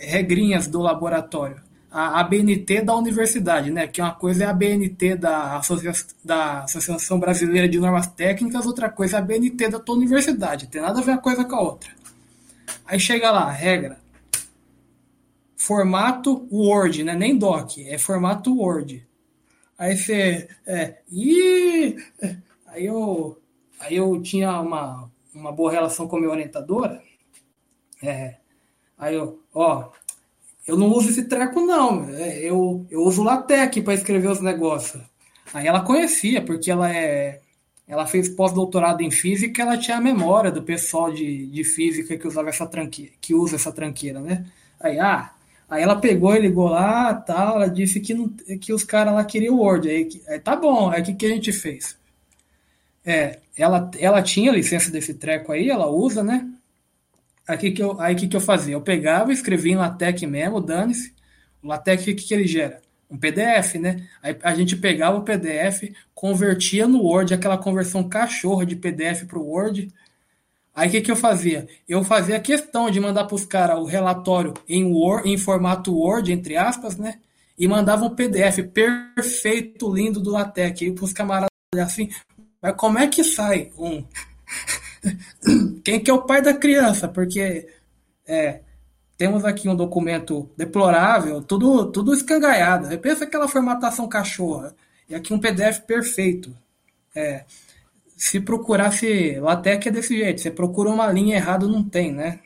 regrinhas 0.00 0.66
do 0.66 0.80
laboratório 0.80 1.69
a 1.90 2.20
ABNT 2.20 2.82
da 2.82 2.94
universidade, 2.94 3.70
né? 3.70 3.88
Que 3.88 4.00
uma 4.00 4.14
coisa 4.14 4.44
é 4.44 4.46
a 4.46 4.50
ABNT 4.50 5.16
da, 5.16 5.56
Associa 5.56 5.92
da 6.24 6.62
Associação 6.64 7.18
Brasileira 7.18 7.68
de 7.68 7.80
Normas 7.80 8.06
Técnicas, 8.06 8.64
outra 8.64 8.88
coisa 8.88 9.16
é 9.16 9.18
a 9.18 9.22
ABNT 9.22 9.68
da 9.68 9.80
tua 9.80 9.96
universidade. 9.96 10.68
Tem 10.68 10.80
nada 10.80 11.00
a 11.00 11.02
ver 11.02 11.12
uma 11.12 11.18
coisa 11.18 11.44
com 11.44 11.56
a 11.56 11.60
outra. 11.60 11.90
Aí 12.86 13.00
chega 13.00 13.30
lá, 13.30 13.50
regra. 13.50 13.98
Formato 15.56 16.46
Word, 16.50 17.02
né? 17.02 17.14
Nem 17.14 17.36
doc, 17.36 17.78
é 17.78 17.98
formato 17.98 18.56
Word. 18.56 19.06
Aí 19.76 19.96
você. 19.96 20.48
É, 20.66 20.98
e 21.10 21.96
aí 22.66 22.86
eu, 22.86 23.36
aí 23.80 23.96
eu 23.96 24.20
tinha 24.22 24.60
uma, 24.60 25.10
uma 25.34 25.50
boa 25.50 25.72
relação 25.72 26.06
com 26.06 26.16
a 26.16 26.20
minha 26.20 26.30
orientadora. 26.30 27.02
É. 28.02 28.36
Aí 28.96 29.14
eu, 29.14 29.42
ó, 29.54 29.90
eu 30.66 30.76
não 30.76 30.88
uso 30.88 31.10
esse 31.10 31.24
treco, 31.24 31.60
não. 31.60 32.08
É, 32.10 32.38
eu, 32.38 32.86
eu 32.90 33.02
uso 33.02 33.22
LaTeX 33.22 33.82
para 33.82 33.94
escrever 33.94 34.28
os 34.28 34.40
negócios. 34.40 35.02
Aí 35.52 35.66
ela 35.66 35.80
conhecia, 35.80 36.42
porque 36.42 36.70
ela 36.70 36.94
é. 36.94 37.40
Ela 37.88 38.06
fez 38.06 38.28
pós-doutorado 38.28 39.02
em 39.02 39.10
física, 39.10 39.62
ela 39.62 39.76
tinha 39.76 39.96
a 39.96 40.00
memória 40.00 40.52
do 40.52 40.62
pessoal 40.62 41.12
de, 41.12 41.46
de 41.46 41.64
física 41.64 42.16
que 42.16 42.28
usava 42.28 42.48
essa 42.48 42.64
tranqueira, 42.64 43.10
que 43.20 43.34
usa 43.34 43.56
essa 43.56 43.72
tranqueira, 43.72 44.20
né? 44.20 44.46
Aí, 44.78 44.96
ah, 45.00 45.32
aí 45.68 45.82
ela 45.82 45.96
pegou 45.96 46.36
e 46.36 46.38
ligou 46.38 46.68
lá, 46.68 47.12
tal, 47.14 47.56
ela 47.56 47.68
disse 47.68 47.98
que, 47.98 48.14
não, 48.14 48.28
que 48.60 48.72
os 48.72 48.84
caras 48.84 49.12
lá 49.12 49.24
queriam 49.24 49.56
o 49.56 49.58
Word. 49.58 49.88
Aí, 49.90 50.08
aí 50.28 50.38
tá 50.38 50.54
bom, 50.54 50.88
aí 50.88 51.02
o 51.02 51.04
que, 51.04 51.14
que 51.14 51.26
a 51.26 51.30
gente 51.30 51.50
fez? 51.50 51.98
É, 53.04 53.40
ela, 53.56 53.90
ela 53.98 54.22
tinha 54.22 54.52
licença 54.52 54.88
desse 54.88 55.14
treco 55.14 55.50
aí, 55.50 55.68
ela 55.68 55.90
usa, 55.90 56.22
né? 56.22 56.48
Aí 57.50 57.58
que, 57.58 57.70
que, 57.72 57.82
eu, 57.82 58.00
aí 58.00 58.14
que, 58.14 58.28
que 58.28 58.36
eu 58.36 58.40
fazia? 58.40 58.74
Eu 58.74 58.80
pegava, 58.80 59.32
escrevia 59.32 59.72
em 59.72 59.76
LaTeX 59.76 60.22
mesmo, 60.22 60.60
dane-se. 60.60 61.12
O 61.60 61.66
LaTeX, 61.66 62.02
o 62.02 62.06
que, 62.06 62.14
que 62.14 62.32
ele 62.32 62.46
gera? 62.46 62.80
Um 63.10 63.18
PDF, 63.18 63.74
né? 63.74 64.06
Aí 64.22 64.36
a 64.40 64.54
gente 64.54 64.76
pegava 64.76 65.18
o 65.18 65.22
PDF, 65.22 65.90
convertia 66.14 66.86
no 66.86 67.02
Word, 67.02 67.34
aquela 67.34 67.58
conversão 67.58 68.08
cachorra 68.08 68.64
de 68.64 68.76
PDF 68.76 69.24
para 69.24 69.36
o 69.36 69.48
Word. 69.48 69.88
Aí 70.72 70.86
o 70.86 70.90
que, 70.92 71.00
que 71.00 71.10
eu 71.10 71.16
fazia? 71.16 71.66
Eu 71.88 72.04
fazia 72.04 72.38
questão 72.38 72.88
de 72.88 73.00
mandar 73.00 73.24
para 73.24 73.34
os 73.34 73.44
caras 73.44 73.80
o 73.80 73.84
relatório 73.84 74.54
em, 74.68 74.84
Word, 74.84 75.28
em 75.28 75.36
formato 75.36 75.92
Word, 75.92 76.32
entre 76.32 76.56
aspas, 76.56 76.96
né? 76.96 77.18
E 77.58 77.66
mandava 77.66 78.04
um 78.04 78.14
PDF 78.14 78.62
perfeito, 78.72 79.92
lindo 79.92 80.20
do 80.20 80.30
LaTeX. 80.30 80.82
E 80.82 80.92
para 80.92 81.04
os 81.04 81.12
camaradas 81.12 81.50
assim, 81.82 82.10
mas 82.62 82.76
como 82.76 82.96
é 82.96 83.08
que 83.08 83.24
sai 83.24 83.72
um 83.76 84.04
quem 85.84 86.00
que 86.00 86.10
é 86.10 86.14
o 86.14 86.22
pai 86.22 86.42
da 86.42 86.54
criança? 86.54 87.08
Porque 87.08 87.68
é, 88.26 88.60
temos 89.16 89.44
aqui 89.44 89.68
um 89.68 89.76
documento 89.76 90.50
deplorável, 90.56 91.42
tudo, 91.42 91.90
tudo 91.90 92.14
escangaiado. 92.14 92.96
Pensa 92.98 93.24
aquela 93.24 93.48
formatação 93.48 94.08
cachorra. 94.08 94.74
E 95.08 95.14
aqui 95.14 95.34
um 95.34 95.38
PDF 95.38 95.80
perfeito. 95.80 96.56
É, 97.14 97.44
se 98.16 98.38
procurasse 98.38 99.38
LaTeX 99.40 99.86
é 99.86 99.90
desse 99.90 100.16
jeito. 100.16 100.40
Você 100.40 100.50
procura 100.50 100.90
uma 100.90 101.10
linha 101.10 101.36
errada, 101.36 101.66
não 101.66 101.82
tem, 101.82 102.12
né? 102.12 102.40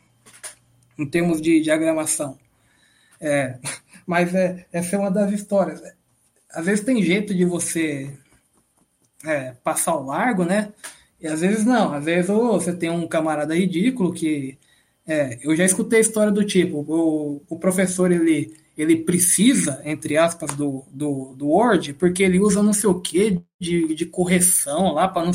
Em 0.99 1.07
termos 1.07 1.43
de 1.43 1.61
diagramação. 1.61 2.39
É, 3.21 3.59
mas 4.07 4.35
é, 4.35 4.67
essa 4.73 4.97
é 4.97 4.99
uma 4.99 5.11
das 5.11 5.33
histórias. 5.33 5.83
Às 6.51 6.67
vezes 6.67 6.85
tem 6.85 7.03
jeito 7.03 7.35
de 7.35 7.45
você 7.45 8.17
é, 9.25 9.53
passar 9.65 9.97
o 9.97 10.07
largo, 10.07 10.45
né? 10.45 10.73
E 11.25 11.27
às 11.27 11.41
vezes 11.41 11.65
não, 11.65 11.95
às 11.95 12.05
vezes 12.05 12.27
você 12.29 12.71
tem 12.71 12.91
um 12.91 13.09
camarada 13.09 13.57
ridículo 13.57 14.13
que. 14.13 14.59
É, 15.07 15.39
eu 15.43 15.57
já 15.57 15.65
escutei 15.65 15.99
a 15.99 16.03
história 16.03 16.31
do 16.31 16.45
tipo, 16.45 16.79
o, 16.87 17.43
o 17.49 17.59
professor 17.59 18.13
ele, 18.13 18.55
ele 18.77 18.97
precisa, 18.97 19.81
entre 19.85 20.17
aspas, 20.19 20.55
do, 20.55 20.85
do, 20.91 21.35
do 21.35 21.49
Word, 21.49 21.95
porque 21.95 22.23
ele 22.23 22.41
usa 22.41 22.63
não 22.63 22.73
sei 22.73 22.89
o 22.91 23.01
que 23.01 23.41
de, 23.59 23.95
de 23.95 24.07
correção 24.07 24.93
lá 24.93 25.09
para 25.09 25.25
não. 25.25 25.33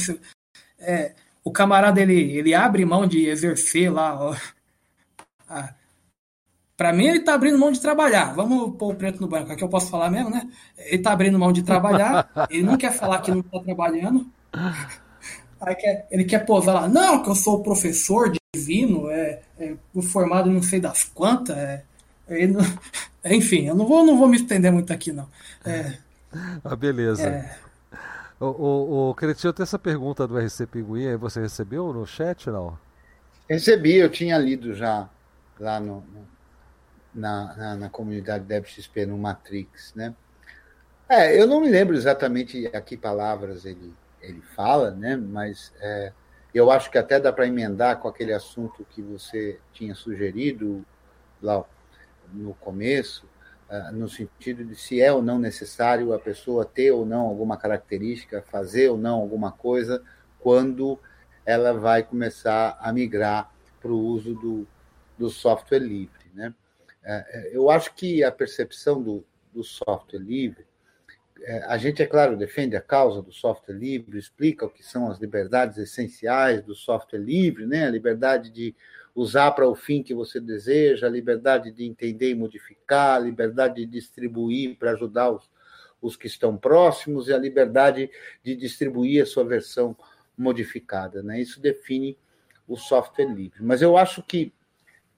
É, 0.80 1.14
o 1.44 1.52
camarada 1.52 2.00
ele, 2.02 2.20
ele 2.38 2.54
abre 2.54 2.86
mão 2.86 3.08
de 3.08 3.26
exercer 3.26 3.92
lá. 3.92 4.38
Para 6.78 6.94
mim, 6.94 7.08
ele 7.08 7.22
tá 7.22 7.34
abrindo 7.34 7.58
mão 7.58 7.72
de 7.72 7.82
trabalhar. 7.82 8.34
Vamos 8.36 8.76
pôr 8.78 8.94
o 8.94 8.96
preto 8.96 9.22
no 9.22 9.28
branco, 9.28 9.52
aqui 9.52 9.64
eu 9.64 9.70
posso 9.70 9.90
falar 9.90 10.12
mesmo, 10.12 10.30
né? 10.30 10.48
Ele 10.78 11.02
tá 11.02 11.12
abrindo 11.14 11.40
mão 11.40 11.52
de 11.52 11.64
trabalhar, 11.64 12.30
ele 12.50 12.64
não 12.64 12.78
quer 12.78 12.92
falar 12.92 13.22
que 13.22 13.32
não 13.32 13.42
tá 13.42 13.60
trabalhando. 13.60 14.32
Aí 15.62 15.76
quer, 15.76 16.07
ele 16.10 16.24
quer 16.24 16.45
posar 16.45 16.76
lá, 16.76 16.88
não, 16.88 17.22
que 17.22 17.30
eu 17.30 17.36
sou 17.36 17.62
professor 17.62 18.32
divino, 18.55 19.10
é, 19.10 19.41
é 19.60 19.76
formado 20.01 20.49
não 20.49 20.64
sei 20.64 20.80
das 20.80 21.03
quantas. 21.03 21.57
É, 21.57 21.84
não, 22.47 22.62
enfim, 23.26 23.68
eu 23.68 23.76
não 23.76 23.86
vou, 23.86 24.05
não 24.05 24.18
vou 24.18 24.28
me 24.28 24.38
estender 24.38 24.72
muito 24.72 24.93
aqui, 24.93 25.12
não. 25.12 25.28
É, 25.66 25.97
ah, 26.64 26.76
beleza. 26.76 27.28
É, 27.28 27.55
o, 28.39 28.45
o, 28.45 29.10
o 29.10 29.16
Cretinho, 29.16 29.51
tem 29.51 29.64
essa 29.64 29.78
pergunta 29.78 30.26
do 30.26 30.39
RC 30.39 30.66
Pinguim 30.68 31.07
aí, 31.07 31.18
você 31.18 31.41
recebeu 31.41 31.91
no 31.91 32.05
chat, 32.07 32.49
não? 32.49 32.78
Recebi, 33.49 33.95
eu 33.95 34.10
tinha 34.10 34.38
lido 34.38 34.74
já 34.74 35.10
lá 35.60 35.80
no, 35.80 35.95
no 35.95 36.39
na, 37.14 37.55
na, 37.55 37.76
na, 37.76 37.89
comunidade 37.89 38.45
DevXP 38.45 39.05
no 39.07 39.18
Matrix, 39.18 39.93
né? 39.95 40.14
É, 41.10 41.39
eu 41.39 41.47
não 41.47 41.60
me 41.60 41.70
lembro 41.70 41.95
exatamente 41.95 42.68
a 42.68 42.80
que 42.80 42.95
palavras 42.95 43.66
ele 43.66 43.93
ele 44.22 44.41
fala, 44.41 44.91
né? 44.91 45.15
Mas 45.15 45.74
é, 45.80 46.11
eu 46.53 46.72
acho 46.72 46.89
que 46.89 46.97
até 46.97 47.20
dá 47.20 47.32
para 47.32 47.47
emendar 47.47 47.99
com 47.99 48.07
aquele 48.07 48.34
assunto 48.34 48.86
que 48.89 49.01
você 49.01 49.59
tinha 49.72 49.93
sugerido 49.93 50.86
lá 51.41 51.63
no 52.34 52.53
começo, 52.55 53.28
uh, 53.70 53.91
no 53.93 54.09
sentido 54.09 54.63
de 54.63 54.76
se 54.76 55.01
é 55.01 55.11
ou 55.11 55.22
não 55.22 55.39
necessário 55.39 56.13
a 56.13 56.20
pessoa 56.20 56.65
ter 56.65 56.91
ou 56.91 57.05
não 57.05 57.22
alguma 57.22 57.57
característica, 57.57 58.43
fazer 58.49 58.89
ou 58.89 58.97
não 58.97 59.15
alguma 59.15 59.51
coisa, 59.51 60.03
quando 60.39 60.99
ela 61.45 61.74
vai 61.74 62.03
começar 62.03 62.78
a 62.80 62.91
migrar 62.91 63.51
para 63.82 63.91
o 63.91 63.99
uso 63.99 64.34
do, 64.36 64.67
do 65.17 65.30
software 65.30 65.80
livre. 65.80 66.32
Né? 66.34 66.53
Uh, 67.03 67.47
eu 67.51 67.70
acho 67.70 67.93
que 67.93 68.24
a 68.24 68.32
percepção 68.32 69.01
do, 69.01 69.26
do 69.53 69.63
software 69.63 70.20
livre 70.20 70.65
é, 70.65 70.68
a 71.68 71.78
gente, 71.78 72.02
é 72.02 72.06
claro, 72.06 72.38
defende 72.38 72.76
a 72.76 72.82
causa 72.82 73.22
do 73.22 73.32
software 73.32 73.76
livre, 73.76 74.18
explica 74.18 74.66
o 74.66 74.70
que 74.70 74.84
são 74.84 75.10
as 75.10 75.20
liberdades 75.20 75.78
essenciais 75.78 76.62
do 76.64 76.76
software 76.76 77.20
livre, 77.20 77.66
né? 77.66 77.86
a 77.86 77.90
liberdade 77.90 78.50
de 78.50 78.76
usar 79.16 79.52
para 79.52 79.68
o 79.68 79.76
fim 79.76 80.04
que 80.04 80.14
você 80.14 80.40
deseja, 80.40 81.08
a 81.08 81.10
liberdade 81.10 81.72
de 81.72 81.84
entender 81.84 82.30
e 82.30 82.36
modificar, 82.36 83.18
a 83.18 83.20
liberdade 83.20 83.76
de 83.76 83.86
distribuir 83.86 84.78
para 84.78 84.92
ajudar 84.92 85.32
os, 85.32 85.50
os 86.02 86.16
que 86.16 86.28
estão 86.28 86.56
próximos 86.58 87.28
e 87.28 87.34
a 87.34 87.38
liberdade 87.38 88.10
de 88.44 88.56
distribuir 88.56 89.24
a 89.24 89.26
sua 89.26 89.44
versão 89.44 89.96
modificada. 90.38 91.22
Né? 91.22 91.42
Isso 91.42 91.60
define 91.60 92.18
o 92.68 92.78
software 92.78 93.34
livre. 93.34 93.62
Mas 93.62 93.82
eu 93.82 93.98
acho 93.98 94.24
que 94.24 94.54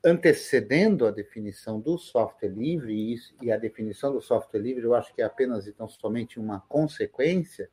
antecedendo 0.03 1.05
a 1.05 1.11
definição 1.11 1.79
do 1.79 1.97
software 1.97 2.49
livre, 2.49 3.15
e 3.41 3.51
a 3.51 3.57
definição 3.57 4.11
do 4.11 4.21
software 4.21 4.59
livre 4.59 4.83
eu 4.83 4.95
acho 4.95 5.13
que 5.13 5.21
é 5.21 5.25
apenas 5.25 5.67
e 5.67 5.71
tão 5.71 5.87
somente 5.87 6.39
uma 6.39 6.61
consequência, 6.61 7.69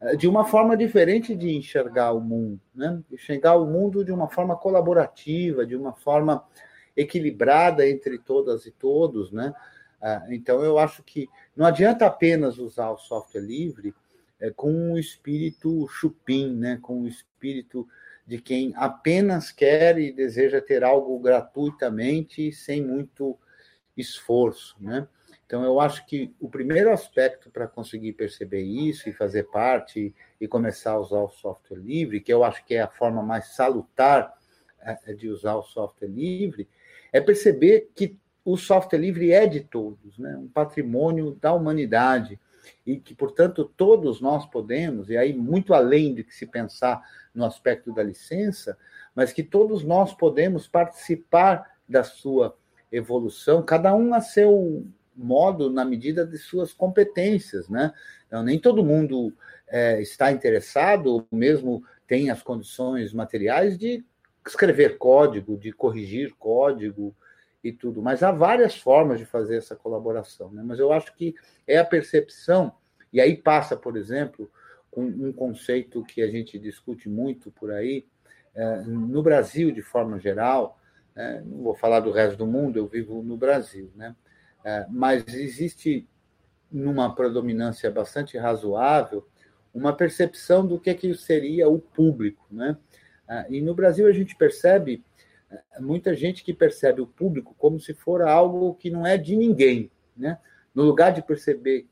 eh, 0.00 0.16
de 0.16 0.26
uma 0.26 0.44
forma 0.44 0.76
diferente 0.76 1.34
de 1.36 1.54
enxergar 1.56 2.12
o 2.12 2.20
mundo, 2.20 2.60
né? 2.74 3.00
enxergar 3.10 3.56
o 3.56 3.66
mundo 3.66 4.04
de 4.04 4.12
uma 4.12 4.28
forma 4.28 4.56
colaborativa, 4.56 5.64
de 5.64 5.76
uma 5.76 5.92
forma 5.92 6.44
equilibrada 6.96 7.88
entre 7.88 8.18
todas 8.18 8.66
e 8.66 8.70
todos, 8.70 9.32
né? 9.32 9.54
Ah, 10.00 10.26
então 10.30 10.62
eu 10.62 10.78
acho 10.78 11.02
que 11.02 11.28
não 11.56 11.64
adianta 11.64 12.04
apenas 12.04 12.58
usar 12.58 12.90
o 12.90 12.98
software 12.98 13.40
livre 13.40 13.94
eh, 14.40 14.50
com 14.50 14.72
um 14.72 14.98
espírito 14.98 15.86
chupim, 15.88 16.54
né? 16.54 16.78
Com 16.82 17.02
um 17.02 17.06
espírito 17.06 17.88
de 18.32 18.40
quem 18.40 18.72
apenas 18.76 19.52
quer 19.52 19.98
e 19.98 20.10
deseja 20.10 20.58
ter 20.58 20.82
algo 20.82 21.18
gratuitamente 21.18 22.50
sem 22.50 22.82
muito 22.82 23.38
esforço, 23.94 24.74
né? 24.80 25.06
Então 25.44 25.62
eu 25.62 25.78
acho 25.78 26.06
que 26.06 26.34
o 26.40 26.48
primeiro 26.48 26.90
aspecto 26.90 27.50
para 27.50 27.68
conseguir 27.68 28.14
perceber 28.14 28.62
isso 28.62 29.06
e 29.06 29.12
fazer 29.12 29.42
parte 29.50 30.14
e 30.40 30.48
começar 30.48 30.92
a 30.92 30.98
usar 30.98 31.20
o 31.20 31.28
software 31.28 31.76
livre, 31.76 32.22
que 32.22 32.32
eu 32.32 32.42
acho 32.42 32.64
que 32.64 32.74
é 32.74 32.80
a 32.80 32.88
forma 32.88 33.22
mais 33.22 33.54
salutar 33.54 34.32
é, 34.80 35.12
de 35.12 35.28
usar 35.28 35.56
o 35.56 35.62
software 35.62 36.08
livre, 36.08 36.66
é 37.12 37.20
perceber 37.20 37.90
que 37.94 38.18
o 38.42 38.56
software 38.56 38.98
livre 38.98 39.30
é 39.30 39.46
de 39.46 39.60
todos, 39.60 40.18
né? 40.18 40.38
Um 40.38 40.48
patrimônio 40.48 41.32
da 41.32 41.52
humanidade 41.52 42.40
e 42.86 42.96
que, 42.96 43.14
portanto, 43.14 43.64
todos 43.76 44.20
nós 44.20 44.46
podemos, 44.46 45.10
e 45.10 45.16
aí 45.16 45.32
muito 45.32 45.74
além 45.74 46.14
de 46.14 46.24
que 46.24 46.34
se 46.34 46.46
pensar 46.46 47.02
no 47.34 47.44
aspecto 47.44 47.92
da 47.92 48.02
licença, 48.02 48.76
mas 49.14 49.32
que 49.32 49.42
todos 49.42 49.82
nós 49.82 50.14
podemos 50.14 50.66
participar 50.66 51.76
da 51.88 52.04
sua 52.04 52.56
evolução, 52.90 53.62
cada 53.62 53.94
um 53.94 54.14
a 54.14 54.20
seu 54.20 54.86
modo, 55.14 55.70
na 55.70 55.84
medida 55.84 56.26
de 56.26 56.38
suas 56.38 56.72
competências, 56.72 57.68
né? 57.68 57.92
Então, 58.26 58.42
nem 58.42 58.58
todo 58.58 58.84
mundo 58.84 59.32
é, 59.68 60.00
está 60.00 60.32
interessado, 60.32 61.06
ou 61.06 61.26
mesmo 61.30 61.84
tem 62.06 62.30
as 62.30 62.42
condições 62.42 63.12
materiais 63.12 63.76
de 63.78 64.04
escrever 64.46 64.98
código, 64.98 65.56
de 65.56 65.72
corrigir 65.72 66.34
código 66.38 67.14
e 67.62 67.72
tudo, 67.72 68.02
mas 68.02 68.22
há 68.22 68.32
várias 68.32 68.76
formas 68.76 69.18
de 69.18 69.24
fazer 69.24 69.56
essa 69.56 69.76
colaboração, 69.76 70.50
né? 70.50 70.62
Mas 70.64 70.78
eu 70.78 70.92
acho 70.92 71.14
que 71.14 71.34
é 71.66 71.78
a 71.78 71.84
percepção, 71.84 72.72
e 73.12 73.20
aí 73.20 73.36
passa, 73.36 73.76
por 73.76 73.96
exemplo, 73.96 74.50
com 74.90 75.04
um 75.04 75.32
conceito 75.32 76.04
que 76.04 76.22
a 76.22 76.28
gente 76.28 76.58
discute 76.58 77.08
muito 77.08 77.50
por 77.52 77.70
aí, 77.70 78.06
é, 78.54 78.82
no 78.82 79.22
Brasil, 79.22 79.70
de 79.70 79.80
forma 79.80 80.18
geral, 80.18 80.78
é, 81.14 81.40
não 81.42 81.62
vou 81.62 81.74
falar 81.74 82.00
do 82.00 82.10
resto 82.10 82.36
do 82.36 82.46
mundo, 82.46 82.78
eu 82.78 82.86
vivo 82.86 83.22
no 83.22 83.36
Brasil, 83.36 83.90
né? 83.94 84.14
É, 84.64 84.86
mas 84.90 85.26
existe, 85.28 86.06
numa 86.70 87.14
predominância 87.14 87.90
bastante 87.90 88.36
razoável, 88.36 89.26
uma 89.72 89.96
percepção 89.96 90.66
do 90.66 90.78
que, 90.78 90.90
é 90.90 90.94
que 90.94 91.14
seria 91.14 91.68
o 91.68 91.78
público, 91.78 92.46
né? 92.50 92.76
e 93.48 93.62
no 93.62 93.74
Brasil 93.74 94.06
a 94.06 94.12
gente 94.12 94.36
percebe 94.36 95.02
muita 95.80 96.14
gente 96.14 96.44
que 96.44 96.52
percebe 96.52 97.00
o 97.00 97.06
público 97.06 97.54
como 97.58 97.78
se 97.80 97.94
for 97.94 98.22
algo 98.22 98.74
que 98.74 98.90
não 98.90 99.06
é 99.06 99.16
de 99.16 99.36
ninguém, 99.36 99.90
né? 100.16 100.38
No 100.74 100.82
lugar 100.82 101.12
de 101.12 101.22
perceber 101.22 101.86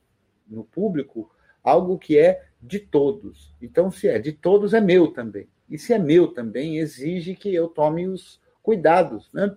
no 0.49 0.65
público 0.65 1.31
algo 1.63 1.99
que 1.99 2.19
é 2.19 2.47
de 2.61 2.79
todos. 2.79 3.55
Então, 3.61 3.91
se 3.91 4.09
é 4.09 4.19
de 4.19 4.33
todos, 4.33 4.75
é 4.75 4.81
meu 4.81 5.09
também. 5.09 5.49
E 5.69 5.79
se 5.79 5.93
é 5.93 5.99
meu 5.99 6.29
também, 6.29 6.79
exige 6.79 7.35
que 7.35 7.55
eu 7.55 7.69
tome 7.69 8.07
os 8.07 8.41
cuidados 8.63 9.31
né, 9.33 9.55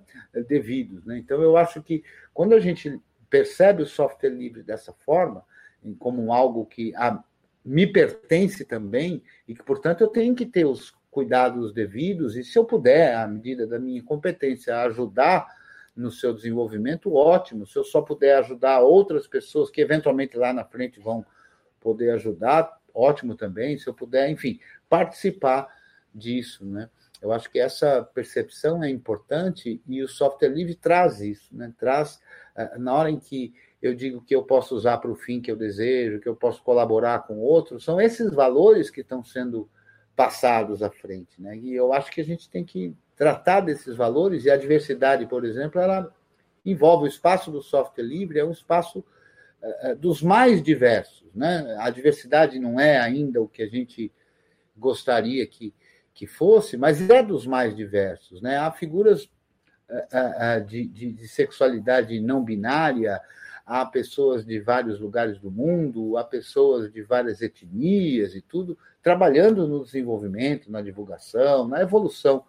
devidos. 0.47 1.05
Né? 1.05 1.17
Então, 1.17 1.41
eu 1.41 1.57
acho 1.57 1.81
que 1.81 2.03
quando 2.33 2.53
a 2.53 2.59
gente 2.59 2.99
percebe 3.29 3.81
o 3.81 3.87
software 3.87 4.29
livre 4.29 4.63
dessa 4.63 4.93
forma, 4.93 5.43
como 5.99 6.31
algo 6.31 6.65
que 6.65 6.95
a, 6.95 7.21
me 7.65 7.87
pertence 7.87 8.63
também, 8.63 9.23
e 9.47 9.55
que, 9.55 9.63
portanto, 9.63 10.01
eu 10.01 10.07
tenho 10.07 10.35
que 10.35 10.45
ter 10.45 10.65
os 10.65 10.93
cuidados 11.13 11.71
devidos, 11.71 12.35
e 12.35 12.43
se 12.43 12.57
eu 12.57 12.65
puder, 12.65 13.15
à 13.15 13.27
medida 13.27 13.67
da 13.67 13.79
minha 13.79 14.01
competência, 14.01 14.81
ajudar 14.81 15.47
no 15.95 16.09
seu 16.09 16.33
desenvolvimento, 16.33 17.13
ótimo. 17.13 17.67
Se 17.67 17.77
eu 17.77 17.83
só 17.83 18.01
puder 18.01 18.37
ajudar 18.39 18.79
outras 18.79 19.27
pessoas 19.27 19.69
que 19.69 19.79
eventualmente 19.79 20.35
lá 20.35 20.51
na 20.51 20.65
frente 20.65 20.99
vão 20.99 21.23
poder 21.79 22.09
ajudar, 22.11 22.79
ótimo 22.93 23.35
também. 23.35 23.77
Se 23.77 23.87
eu 23.87 23.93
puder, 23.93 24.27
enfim, 24.29 24.59
participar 24.89 25.67
disso, 26.13 26.65
né? 26.65 26.89
Eu 27.21 27.31
acho 27.31 27.49
que 27.49 27.59
essa 27.59 28.03
percepção 28.03 28.83
é 28.83 28.89
importante 28.89 29.81
e 29.87 30.01
o 30.01 30.09
software 30.09 30.49
livre 30.49 30.75
traz 30.75 31.21
isso, 31.21 31.55
né? 31.55 31.71
Traz 31.77 32.19
eh, 32.55 32.77
na 32.77 32.93
hora 32.93 33.09
em 33.09 33.19
que 33.19 33.53
eu 33.81 33.93
digo 33.93 34.21
que 34.21 34.35
eu 34.35 34.43
posso 34.43 34.75
usar 34.75 34.97
para 34.97 35.11
o 35.11 35.15
fim 35.15 35.39
que 35.39 35.51
eu 35.51 35.55
desejo, 35.55 36.19
que 36.19 36.27
eu 36.27 36.35
posso 36.35 36.61
colaborar 36.63 37.19
com 37.27 37.37
outros, 37.39 37.83
são 37.83 38.01
esses 38.01 38.33
valores 38.33 38.89
que 38.89 39.01
estão 39.01 39.23
sendo 39.23 39.69
passados 40.15 40.83
à 40.83 40.89
frente, 40.89 41.41
né? 41.41 41.57
E 41.57 41.73
eu 41.73 41.91
acho 41.91 42.11
que 42.11 42.21
a 42.21 42.25
gente 42.25 42.49
tem 42.49 42.63
que 42.63 42.95
tratar 43.15 43.61
desses 43.61 43.95
valores 43.95 44.45
e 44.45 44.51
a 44.51 44.57
diversidade, 44.57 45.25
por 45.25 45.45
exemplo, 45.45 45.79
ela 45.79 46.13
envolve 46.65 47.05
o 47.05 47.07
espaço 47.07 47.51
do 47.51 47.61
software 47.61 48.03
livre, 48.03 48.39
é 48.39 48.45
um 48.45 48.51
espaço 48.51 49.03
uh, 49.61 49.95
dos 49.95 50.21
mais 50.21 50.61
diversos. 50.61 51.33
Né? 51.33 51.75
A 51.79 51.89
diversidade 51.89 52.59
não 52.59 52.79
é 52.79 52.97
ainda 52.97 53.41
o 53.41 53.47
que 53.47 53.61
a 53.61 53.67
gente 53.67 54.11
gostaria 54.75 55.45
que, 55.45 55.73
que 56.13 56.25
fosse, 56.25 56.77
mas 56.77 57.07
é 57.09 57.21
dos 57.21 57.45
mais 57.45 57.75
diversos. 57.75 58.41
Né? 58.41 58.57
Há 58.57 58.71
figuras 58.71 59.25
uh, 59.89 60.65
de, 60.65 60.87
de, 60.87 61.11
de 61.11 61.27
sexualidade 61.27 62.19
não 62.19 62.43
binária, 62.43 63.21
há 63.65 63.85
pessoas 63.85 64.45
de 64.45 64.59
vários 64.59 64.99
lugares 64.99 65.39
do 65.39 65.49
mundo, 65.49 66.17
há 66.17 66.23
pessoas 66.23 66.91
de 66.91 67.01
várias 67.01 67.41
etnias 67.41 68.35
e 68.35 68.41
tudo, 68.41 68.77
trabalhando 69.01 69.67
no 69.67 69.83
desenvolvimento, 69.83 70.71
na 70.71 70.81
divulgação, 70.81 71.67
na 71.67 71.81
evolução 71.81 72.45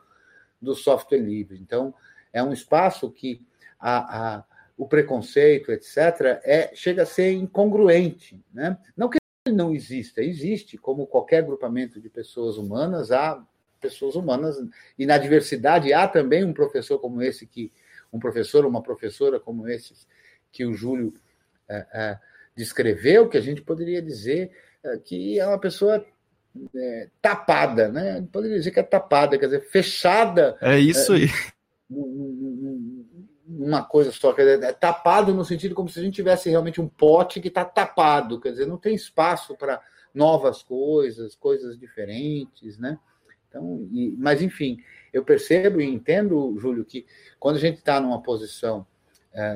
do 0.60 0.74
software 0.74 1.18
livre. 1.18 1.58
Então, 1.60 1.94
é 2.32 2.42
um 2.42 2.52
espaço 2.52 3.10
que 3.10 3.40
a, 3.78 4.36
a, 4.36 4.44
o 4.76 4.88
preconceito, 4.88 5.70
etc., 5.70 6.40
é, 6.42 6.70
chega 6.74 7.02
a 7.02 7.06
ser 7.06 7.32
incongruente. 7.32 8.42
Né? 8.52 8.76
Não 8.96 9.08
que 9.08 9.18
ele 9.46 9.56
não 9.56 9.74
exista, 9.74 10.22
existe, 10.22 10.76
como 10.76 11.06
qualquer 11.06 11.44
grupamento 11.44 12.00
de 12.00 12.08
pessoas 12.08 12.56
humanas, 12.56 13.12
há 13.12 13.44
pessoas 13.80 14.16
humanas, 14.16 14.56
e 14.98 15.04
na 15.04 15.18
diversidade 15.18 15.92
há 15.92 16.08
também 16.08 16.42
um 16.42 16.54
professor 16.54 16.98
como 16.98 17.20
esse, 17.22 17.46
que 17.46 17.70
um 18.10 18.18
professor, 18.18 18.64
uma 18.64 18.82
professora 18.82 19.38
como 19.38 19.68
esses, 19.68 20.08
que 20.55 20.64
o 20.64 20.72
Júlio 20.72 21.12
é, 21.68 21.86
é, 21.92 22.18
descreveu, 22.57 23.28
que 23.28 23.36
a 23.36 23.40
gente 23.40 23.61
poderia 23.61 24.00
dizer 24.00 24.52
é, 24.84 24.96
que 24.98 25.38
é 25.38 25.46
uma 25.46 25.59
pessoa 25.59 26.07
é, 26.74 27.09
tapada, 27.20 27.88
né? 27.88 28.24
Poderia 28.32 28.57
dizer 28.57 28.70
que 28.70 28.78
é 28.78 28.84
tapada, 28.84 29.36
quer 29.36 29.46
dizer, 29.46 29.62
fechada. 29.62 30.57
É 30.61 30.78
isso 30.78 31.12
aí. 31.12 31.26
Uma 33.46 33.82
coisa 33.82 34.12
só, 34.12 34.32
quer 34.32 34.44
dizer, 34.44 34.62
é 34.62 34.72
tapado 34.72 35.34
no 35.34 35.44
sentido 35.44 35.74
como 35.74 35.88
se 35.88 35.98
a 35.98 36.02
gente 36.02 36.14
tivesse 36.14 36.48
realmente 36.48 36.80
um 36.80 36.88
pote 36.88 37.40
que 37.40 37.48
está 37.48 37.64
tapado, 37.64 38.40
quer 38.40 38.52
dizer, 38.52 38.66
não 38.66 38.78
tem 38.78 38.94
espaço 38.94 39.57
para 39.57 39.82
novas 40.14 40.62
coisas, 40.62 41.34
coisas 41.34 41.76
diferentes, 41.76 42.78
né? 42.78 42.96
Então, 43.48 43.88
e, 43.90 44.14
mas 44.16 44.40
enfim, 44.40 44.78
eu 45.12 45.24
percebo 45.24 45.80
e 45.80 45.84
entendo, 45.84 46.57
Júlio, 46.59 46.84
que 46.84 47.05
quando 47.40 47.57
a 47.57 47.61
gente 47.61 47.78
está 47.78 48.00
numa 48.00 48.22
posição 48.22 48.86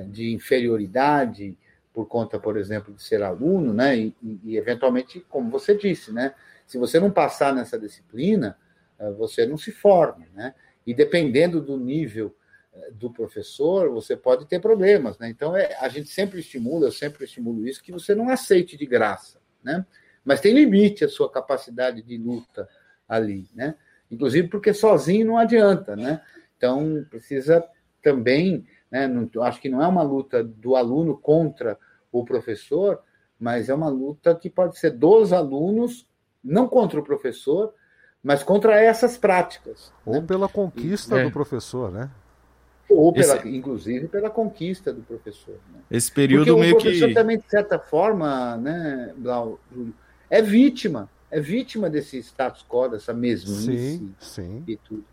de 0.08 0.32
inferioridade 0.32 1.56
por 1.98 2.06
conta, 2.06 2.38
por 2.38 2.56
exemplo, 2.56 2.94
de 2.94 3.02
ser 3.02 3.22
aluno, 3.22 3.74
né? 3.74 3.96
E, 3.96 4.14
e, 4.44 4.56
eventualmente, 4.56 5.20
como 5.28 5.50
você 5.50 5.76
disse, 5.76 6.12
né? 6.12 6.32
Se 6.64 6.78
você 6.78 7.00
não 7.00 7.10
passar 7.10 7.52
nessa 7.52 7.78
disciplina, 7.78 8.56
eh, 8.98 9.10
você 9.12 9.44
não 9.44 9.56
se 9.56 9.72
forma, 9.72 10.24
né? 10.34 10.54
E 10.86 10.94
dependendo 10.94 11.60
do 11.60 11.76
nível 11.76 12.36
eh, 12.72 12.92
do 12.92 13.10
professor, 13.10 13.90
você 13.90 14.16
pode 14.16 14.46
ter 14.46 14.60
problemas, 14.60 15.18
né? 15.18 15.28
Então, 15.28 15.56
é, 15.56 15.76
a 15.80 15.88
gente 15.88 16.08
sempre 16.08 16.38
estimula, 16.38 16.86
eu 16.86 16.92
sempre 16.92 17.24
estimulo 17.24 17.66
isso, 17.66 17.82
que 17.82 17.90
você 17.90 18.14
não 18.14 18.28
aceite 18.28 18.76
de 18.76 18.86
graça, 18.86 19.40
né? 19.60 19.84
Mas 20.24 20.40
tem 20.40 20.54
limite 20.54 21.04
a 21.04 21.08
sua 21.08 21.28
capacidade 21.28 22.02
de 22.02 22.16
luta 22.16 22.68
ali, 23.08 23.48
né? 23.54 23.74
Inclusive 24.10 24.46
porque 24.46 24.72
sozinho 24.72 25.26
não 25.26 25.36
adianta, 25.36 25.96
né? 25.96 26.20
Então, 26.56 27.04
precisa 27.10 27.64
também, 28.02 28.66
né? 28.90 29.06
Não, 29.06 29.28
acho 29.42 29.60
que 29.60 29.68
não 29.68 29.82
é 29.82 29.86
uma 29.86 30.02
luta 30.02 30.42
do 30.42 30.76
aluno 30.76 31.16
contra 31.16 31.78
o 32.10 32.24
professor, 32.24 33.00
mas 33.38 33.68
é 33.68 33.74
uma 33.74 33.88
luta 33.88 34.34
que 34.34 34.50
pode 34.50 34.78
ser 34.78 34.90
dos 34.90 35.32
alunos 35.32 36.06
não 36.42 36.66
contra 36.66 36.98
o 36.98 37.04
professor, 37.04 37.74
mas 38.22 38.42
contra 38.42 38.80
essas 38.80 39.16
práticas. 39.16 39.92
Ou 40.04 40.14
né? 40.14 40.20
pela 40.26 40.48
conquista 40.48 41.18
é. 41.18 41.24
do 41.24 41.30
professor, 41.30 41.90
né? 41.90 42.10
Ou, 42.88 43.12
pela, 43.12 43.36
Esse... 43.36 43.48
inclusive, 43.48 44.08
pela 44.08 44.30
conquista 44.30 44.92
do 44.92 45.02
professor. 45.02 45.56
Né? 45.72 45.80
Esse 45.90 46.10
período 46.10 46.46
Porque 46.46 46.60
meio 46.60 46.74
o 46.74 46.80
professor 46.80 47.08
que... 47.08 47.14
também, 47.14 47.38
de 47.38 47.48
certa 47.48 47.78
forma, 47.78 48.56
né, 48.56 49.12
Blau, 49.16 49.60
é 50.30 50.40
vítima. 50.40 51.08
É 51.30 51.38
vítima 51.38 51.90
desse 51.90 52.18
status 52.18 52.64
quo, 52.66 52.88
dessa 52.88 53.12
mesmice 53.12 53.98
sim, 53.98 54.14
sim. 54.18 54.64
e 54.66 54.76
tudo. 54.78 55.04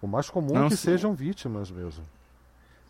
O 0.00 0.06
mais 0.06 0.30
comum 0.30 0.56
é 0.56 0.60
Não, 0.60 0.68
que 0.68 0.76
sim. 0.76 0.90
sejam 0.90 1.12
vítimas 1.12 1.70
mesmo. 1.70 2.04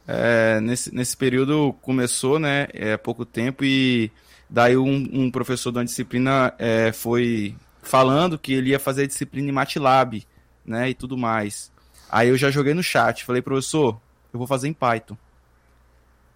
É, 0.07 0.61
nesse, 0.61 0.95
nesse 0.95 1.17
período 1.17 1.73
começou, 1.81 2.39
né, 2.39 2.67
é, 2.73 2.97
pouco 2.97 3.25
tempo, 3.25 3.65
e 3.65 4.11
daí 4.49 4.77
um, 4.77 5.09
um 5.13 5.31
professor 5.31 5.71
da 5.71 5.85
disciplina 5.85 6.53
é, 6.59 6.93
foi 6.93 7.55
falando 7.83 8.39
que 8.39 8.53
ele 8.53 8.71
ia 8.71 8.79
fazer 8.79 9.05
a 9.05 9.07
disciplina 9.07 9.49
em 9.49 9.53
MATLAB, 9.53 10.27
né, 10.65 10.91
e 10.91 10.95
tudo 10.95 11.17
mais. 11.17 11.71
Aí 12.11 12.29
eu 12.29 12.37
já 12.37 12.51
joguei 12.51 12.75
no 12.75 12.83
chat, 12.83 13.25
falei, 13.25 13.41
professor, 13.41 14.01
eu 14.33 14.39
vou 14.39 14.47
fazer 14.47 14.69
em 14.69 14.73
Python. 14.73 15.17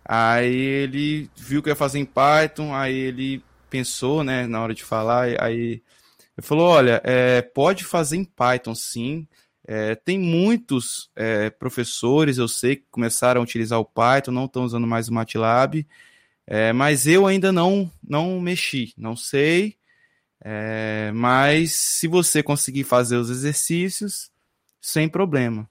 Aí 0.04 0.54
ele 0.54 1.30
viu 1.36 1.62
que 1.62 1.70
ia 1.70 1.74
fazer 1.74 1.98
em 1.98 2.04
Python, 2.04 2.74
aí 2.74 2.94
ele 2.94 3.42
pensou, 3.70 4.22
né, 4.22 4.46
na 4.46 4.60
hora 4.62 4.74
de 4.74 4.84
falar, 4.84 5.28
aí 5.40 5.82
ele 6.36 6.46
falou, 6.46 6.68
olha, 6.68 7.00
é, 7.04 7.42
pode 7.42 7.84
fazer 7.84 8.16
em 8.16 8.24
Python 8.24 8.74
sim, 8.74 9.26
é, 9.66 9.94
tem 9.94 10.18
muitos 10.18 11.10
é, 11.16 11.50
professores, 11.50 12.38
eu 12.38 12.46
sei, 12.46 12.76
que 12.76 12.84
começaram 12.90 13.40
a 13.40 13.44
utilizar 13.44 13.78
o 13.80 13.84
Python, 13.84 14.30
não 14.30 14.44
estão 14.44 14.64
usando 14.64 14.86
mais 14.86 15.08
o 15.08 15.14
MATLAB, 15.14 15.86
é, 16.46 16.72
mas 16.72 17.06
eu 17.06 17.26
ainda 17.26 17.50
não, 17.50 17.90
não 18.06 18.40
mexi, 18.40 18.92
não 18.96 19.16
sei, 19.16 19.76
é, 20.44 21.10
mas 21.14 21.72
se 21.72 22.06
você 22.06 22.42
conseguir 22.42 22.84
fazer 22.84 23.16
os 23.16 23.30
exercícios, 23.30 24.30
sem 24.80 25.08
problema. 25.08 25.68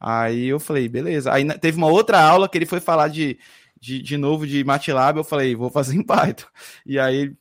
Aí 0.00 0.46
eu 0.46 0.58
falei, 0.58 0.88
beleza. 0.88 1.32
Aí 1.32 1.44
teve 1.58 1.76
uma 1.76 1.86
outra 1.86 2.20
aula 2.20 2.48
que 2.48 2.58
ele 2.58 2.66
foi 2.66 2.80
falar 2.80 3.08
de, 3.08 3.38
de, 3.80 4.02
de 4.02 4.16
novo 4.16 4.46
de 4.46 4.64
MATLAB, 4.64 5.18
eu 5.18 5.24
falei, 5.24 5.54
vou 5.54 5.70
fazer 5.70 5.96
em 5.96 6.02
Python. 6.02 6.46
E 6.84 6.98
aí 6.98 7.32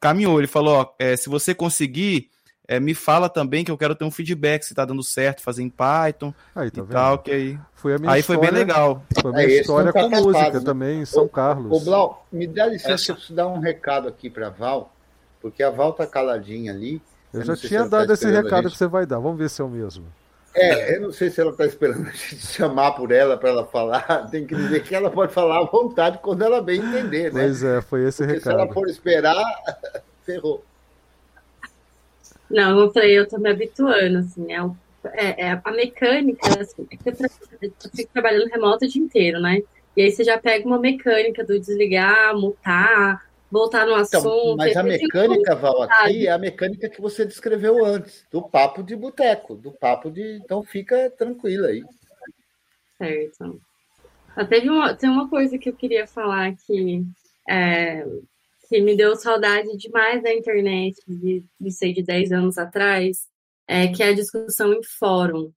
caminhou, 0.00 0.38
ele 0.38 0.48
falou, 0.48 0.74
ó, 0.80 0.94
é, 0.98 1.16
se 1.16 1.28
você 1.28 1.54
conseguir, 1.54 2.30
é, 2.72 2.80
me 2.80 2.94
fala 2.94 3.28
também 3.28 3.62
que 3.64 3.70
eu 3.70 3.76
quero 3.76 3.94
ter 3.94 4.04
um 4.04 4.10
feedback 4.10 4.62
se 4.62 4.74
tá 4.74 4.84
dando 4.86 5.02
certo 5.02 5.42
fazer 5.42 5.62
em 5.62 5.68
Python 5.68 6.32
aí, 6.54 6.70
tá 6.70 6.80
e 6.80 6.82
vendo? 6.82 6.92
tal, 6.92 7.18
que 7.18 7.30
aí, 7.30 7.58
foi 7.74 7.94
a 7.94 7.98
minha 7.98 8.12
aí 8.12 8.20
história, 8.20 8.40
foi 8.40 8.50
bem 8.50 8.58
legal. 8.58 9.02
Foi 9.20 9.30
a 9.30 9.34
minha 9.34 9.46
é, 9.46 9.60
história 9.60 9.92
com 9.92 10.08
música 10.08 10.52
né? 10.52 10.60
também 10.60 11.02
em 11.02 11.04
São 11.04 11.28
Carlos. 11.28 11.70
Ô, 11.70 11.84
Blau, 11.84 12.26
me 12.32 12.46
dá 12.46 12.66
licença, 12.66 12.94
Essa... 12.94 13.10
eu 13.12 13.16
preciso 13.16 13.34
dar 13.34 13.46
um 13.46 13.58
recado 13.58 14.08
aqui 14.08 14.30
para 14.30 14.48
Val, 14.48 14.90
porque 15.38 15.62
a 15.62 15.68
Val 15.68 15.92
tá 15.92 16.06
caladinha 16.06 16.72
ali. 16.72 17.02
Eu, 17.30 17.40
eu 17.40 17.46
já 17.46 17.56
tinha 17.56 17.86
dado 17.86 18.06
tá 18.06 18.14
esse 18.14 18.30
recado 18.30 18.70
que 18.70 18.78
você 18.78 18.86
vai 18.86 19.04
dar, 19.04 19.18
vamos 19.18 19.38
ver 19.38 19.50
se 19.50 19.60
é 19.60 19.64
o 19.64 19.68
mesmo. 19.68 20.06
É, 20.54 20.96
eu 20.96 21.02
não 21.02 21.12
sei 21.12 21.28
se 21.28 21.42
ela 21.42 21.50
está 21.50 21.66
esperando 21.66 22.08
a 22.08 22.12
gente 22.12 22.38
chamar 22.38 22.92
por 22.92 23.12
ela 23.12 23.36
para 23.36 23.50
ela 23.50 23.66
falar. 23.66 24.28
Tem 24.32 24.46
que 24.46 24.54
dizer 24.54 24.82
que 24.82 24.94
ela 24.94 25.10
pode 25.10 25.32
falar 25.32 25.58
à 25.58 25.64
vontade 25.64 26.20
quando 26.22 26.42
ela 26.42 26.62
bem 26.62 26.80
entender, 26.80 27.32
né? 27.32 27.42
Pois 27.42 27.62
é, 27.62 27.82
foi 27.82 28.08
esse 28.08 28.22
Porque 28.22 28.38
recado. 28.38 28.54
Se 28.54 28.62
ela 28.62 28.72
for 28.72 28.88
esperar, 28.88 29.44
ferrou. 30.24 30.64
Não, 32.50 32.80
eu 32.80 32.92
falei, 32.92 33.18
eu 33.18 33.28
tô 33.28 33.38
me 33.38 33.50
habituando, 33.50 34.18
assim, 34.18 34.52
é, 34.52 34.60
é, 35.14 35.42
é 35.48 35.60
a 35.64 35.70
mecânica, 35.72 36.60
assim, 36.60 36.86
é 36.90 36.96
que 36.96 37.08
eu, 37.08 37.14
eu 37.62 37.90
fico 37.94 38.12
trabalhando 38.12 38.50
remoto 38.50 38.84
o 38.84 38.88
dia 38.88 39.02
inteiro, 39.02 39.40
né? 39.40 39.60
E 39.96 40.02
aí 40.02 40.10
você 40.10 40.24
já 40.24 40.38
pega 40.38 40.66
uma 40.66 40.78
mecânica 40.78 41.44
do 41.44 41.58
desligar, 41.58 42.34
mutar, 42.34 43.26
voltar 43.50 43.86
no 43.86 43.92
então, 43.92 44.00
assunto. 44.00 44.56
Mas 44.56 44.76
a 44.76 44.82
mecânica, 44.82 45.54
Val, 45.54 45.82
aqui 45.82 46.26
é 46.26 46.30
a 46.30 46.38
mecânica 46.38 46.88
que 46.88 47.00
você 47.00 47.26
descreveu 47.26 47.84
antes, 47.84 48.26
do 48.30 48.42
papo 48.42 48.82
de 48.82 48.96
boteco, 48.96 49.54
do 49.54 49.70
papo 49.70 50.10
de. 50.10 50.40
Então 50.42 50.62
fica 50.62 51.10
tranquila 51.10 51.68
aí. 51.68 51.84
certo. 52.96 53.60
Ah, 54.34 54.46
teve 54.46 54.70
uma, 54.70 54.94
tem 54.94 55.10
uma 55.10 55.28
coisa 55.28 55.58
que 55.58 55.68
eu 55.68 55.74
queria 55.74 56.06
falar 56.06 56.54
que, 56.66 57.04
é, 57.46 58.06
que 58.72 58.80
me 58.80 58.96
deu 58.96 59.14
saudade 59.16 59.76
demais 59.76 60.22
da 60.22 60.32
internet, 60.32 60.96
de, 61.06 61.44
de 61.60 61.70
sei, 61.70 61.92
de 61.92 62.02
10 62.02 62.32
anos 62.32 62.56
atrás, 62.56 63.28
é, 63.68 63.88
que 63.88 64.02
é 64.02 64.08
a 64.08 64.14
discussão 64.14 64.72
em 64.72 64.80
fórum. 64.98 65.52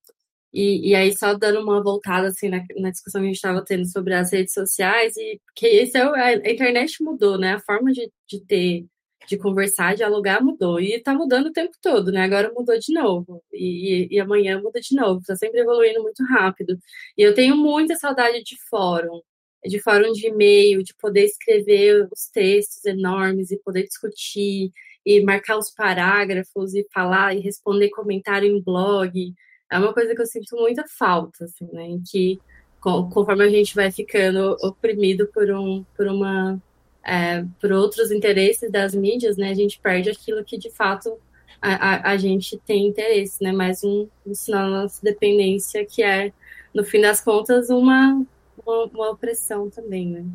E, 0.53 0.89
e 0.89 0.95
aí, 0.95 1.17
só 1.17 1.33
dando 1.33 1.61
uma 1.61 1.81
voltada 1.81 2.27
assim, 2.27 2.49
na, 2.49 2.61
na 2.77 2.91
discussão 2.91 3.21
que 3.21 3.25
a 3.25 3.27
gente 3.27 3.37
estava 3.37 3.63
tendo 3.63 3.85
sobre 3.87 4.13
as 4.13 4.31
redes 4.33 4.53
sociais, 4.53 5.15
e 5.17 5.39
que 5.55 5.65
esse 5.65 5.97
é, 5.97 6.01
a 6.03 6.51
internet 6.51 7.01
mudou, 7.01 7.37
né? 7.37 7.53
A 7.53 7.59
forma 7.59 7.91
de, 7.93 8.11
de 8.27 8.41
ter, 8.45 8.85
de 9.27 9.37
conversar, 9.37 9.95
dialogar 9.95 10.43
mudou. 10.43 10.79
E 10.79 10.93
está 10.93 11.13
mudando 11.13 11.47
o 11.47 11.53
tempo 11.53 11.73
todo, 11.81 12.11
né? 12.11 12.21
Agora 12.21 12.51
mudou 12.53 12.77
de 12.77 12.93
novo. 12.93 13.41
E, 13.53 14.07
e, 14.11 14.15
e 14.15 14.19
amanhã 14.19 14.61
muda 14.61 14.81
de 14.81 14.93
novo. 14.95 15.21
Está 15.21 15.35
sempre 15.37 15.61
evoluindo 15.61 16.01
muito 16.03 16.23
rápido. 16.25 16.77
E 17.17 17.21
eu 17.23 17.33
tenho 17.33 17.55
muita 17.55 17.95
saudade 17.95 18.43
de 18.43 18.57
fórum, 18.69 19.21
de 19.67 19.79
fórum 19.79 20.11
de 20.11 20.27
e-mail, 20.27 20.83
de 20.83 20.93
poder 20.95 21.25
escrever 21.25 22.07
os 22.11 22.27
textos 22.27 22.85
enormes 22.85 23.51
e 23.51 23.57
poder 23.57 23.83
discutir 23.83 24.71
e 25.05 25.21
marcar 25.21 25.57
os 25.57 25.69
parágrafos 25.69 26.73
e 26.73 26.85
falar 26.93 27.35
e 27.35 27.39
responder 27.39 27.89
comentário 27.89 28.47
em 28.47 28.61
blog 28.61 29.33
é 29.69 29.79
uma 29.79 29.93
coisa 29.93 30.15
que 30.15 30.21
eu 30.21 30.25
sinto 30.25 30.55
muita 30.55 30.85
falta, 30.87 31.45
assim, 31.45 31.67
né? 31.71 31.83
Em 31.83 32.01
que 32.01 32.39
conforme 32.79 33.43
a 33.43 33.49
gente 33.49 33.73
vai 33.73 33.91
ficando 33.91 34.55
oprimido 34.61 35.27
por 35.33 35.49
um, 35.49 35.83
por 35.97 36.07
uma, 36.07 36.61
é, 37.03 37.43
por 37.59 37.71
outros 37.71 38.11
interesses 38.11 38.71
das 38.71 38.93
mídias, 38.93 39.37
né? 39.37 39.49
A 39.49 39.55
gente 39.55 39.79
perde 39.79 40.09
aquilo 40.09 40.43
que 40.43 40.57
de 40.57 40.69
fato 40.69 41.17
a, 41.59 41.73
a, 41.73 42.11
a 42.11 42.17
gente 42.17 42.57
tem 42.59 42.87
interesse, 42.87 43.43
né? 43.43 43.51
Mais 43.51 43.83
um, 43.83 44.07
um 44.25 44.35
sinal 44.35 44.69
da 44.69 44.83
nossa 44.83 45.01
dependência, 45.03 45.85
que 45.85 46.03
é, 46.03 46.31
no 46.73 46.83
fim 46.83 47.01
das 47.01 47.19
contas, 47.21 47.69
uma, 47.69 48.23
uma, 48.63 48.85
uma 48.85 49.09
opressão 49.11 49.69
também, 49.69 50.07
né? 50.07 50.25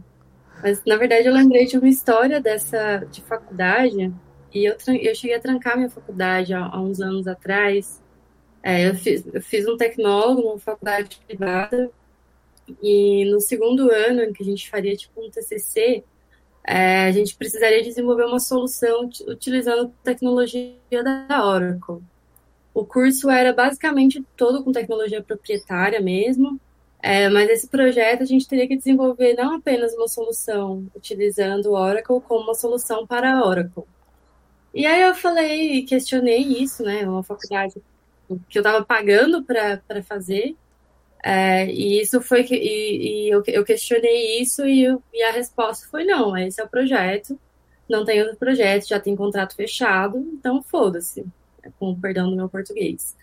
Mas, 0.62 0.82
na 0.84 0.96
verdade, 0.96 1.26
eu 1.26 1.32
lembrei 1.32 1.66
de 1.66 1.78
uma 1.78 1.88
história 1.88 2.40
dessa 2.40 2.98
de 3.10 3.22
faculdade, 3.22 4.12
e 4.52 4.64
eu, 4.64 4.76
eu 5.00 5.14
cheguei 5.14 5.36
a 5.36 5.40
trancar 5.40 5.76
minha 5.76 5.88
faculdade 5.88 6.52
há, 6.52 6.66
há 6.66 6.80
uns 6.80 7.00
anos 7.00 7.26
atrás, 7.26 8.02
é, 8.62 8.88
eu, 8.88 8.94
fiz, 8.94 9.24
eu 9.32 9.40
fiz 9.40 9.66
um 9.66 9.76
tecnólogo 9.76 10.42
numa 10.42 10.58
faculdade 10.58 11.18
privada 11.26 11.90
e 12.82 13.24
no 13.30 13.40
segundo 13.40 13.90
ano, 13.90 14.22
em 14.22 14.32
que 14.32 14.42
a 14.42 14.46
gente 14.46 14.68
faria 14.68 14.94
tipo 14.94 15.24
um 15.24 15.30
TCC, 15.30 16.04
é, 16.62 17.06
a 17.06 17.12
gente 17.12 17.34
precisaria 17.36 17.82
desenvolver 17.82 18.24
uma 18.24 18.38
solução 18.38 19.08
utilizando 19.26 19.92
tecnologia 20.04 20.76
da 21.02 21.46
Oracle. 21.46 22.02
O 22.72 22.84
curso 22.84 23.30
era 23.30 23.52
basicamente 23.52 24.24
todo 24.36 24.62
com 24.62 24.70
tecnologia 24.70 25.22
proprietária 25.22 26.00
mesmo, 26.00 26.60
é, 27.02 27.28
mas 27.28 27.48
esse 27.48 27.68
projeto 27.68 28.22
a 28.22 28.26
gente 28.26 28.46
teria 28.46 28.68
que 28.68 28.76
desenvolver 28.76 29.34
não 29.34 29.56
apenas 29.56 29.94
uma 29.94 30.08
solução 30.08 30.86
utilizando 30.94 31.66
o 31.66 31.72
Oracle, 31.72 32.20
como 32.20 32.44
uma 32.44 32.54
solução 32.54 33.06
para 33.06 33.44
Oracle. 33.44 33.84
E 34.74 34.86
aí 34.86 35.02
eu 35.02 35.14
falei, 35.14 35.84
questionei 35.84 36.38
isso, 36.40 36.82
né? 36.82 37.08
Uma 37.08 37.22
faculdade 37.22 37.74
que 38.48 38.58
eu 38.58 38.60
estava 38.60 38.84
pagando 38.84 39.42
para 39.44 40.02
fazer. 40.02 40.54
É, 41.22 41.66
e 41.66 42.00
isso 42.00 42.20
foi 42.20 42.44
que 42.44 42.54
e, 42.54 43.26
e 43.26 43.30
eu, 43.30 43.42
eu, 43.46 43.64
questionei 43.64 44.40
isso 44.40 44.66
e, 44.66 44.86
e, 45.12 45.22
a 45.22 45.32
resposta 45.32 45.86
foi 45.90 46.02
não, 46.02 46.34
esse 46.34 46.62
é 46.62 46.64
o 46.64 46.68
projeto, 46.68 47.38
não 47.86 48.06
tem 48.06 48.22
outro 48.22 48.38
projeto, 48.38 48.88
já 48.88 48.98
tem 48.98 49.14
contrato 49.14 49.54
fechado, 49.54 50.16
então 50.32 50.62
foda-se, 50.62 51.26
com 51.78 51.90
o 51.90 52.00
perdão 52.00 52.30
do 52.30 52.36
meu 52.36 52.48
português. 52.48 53.14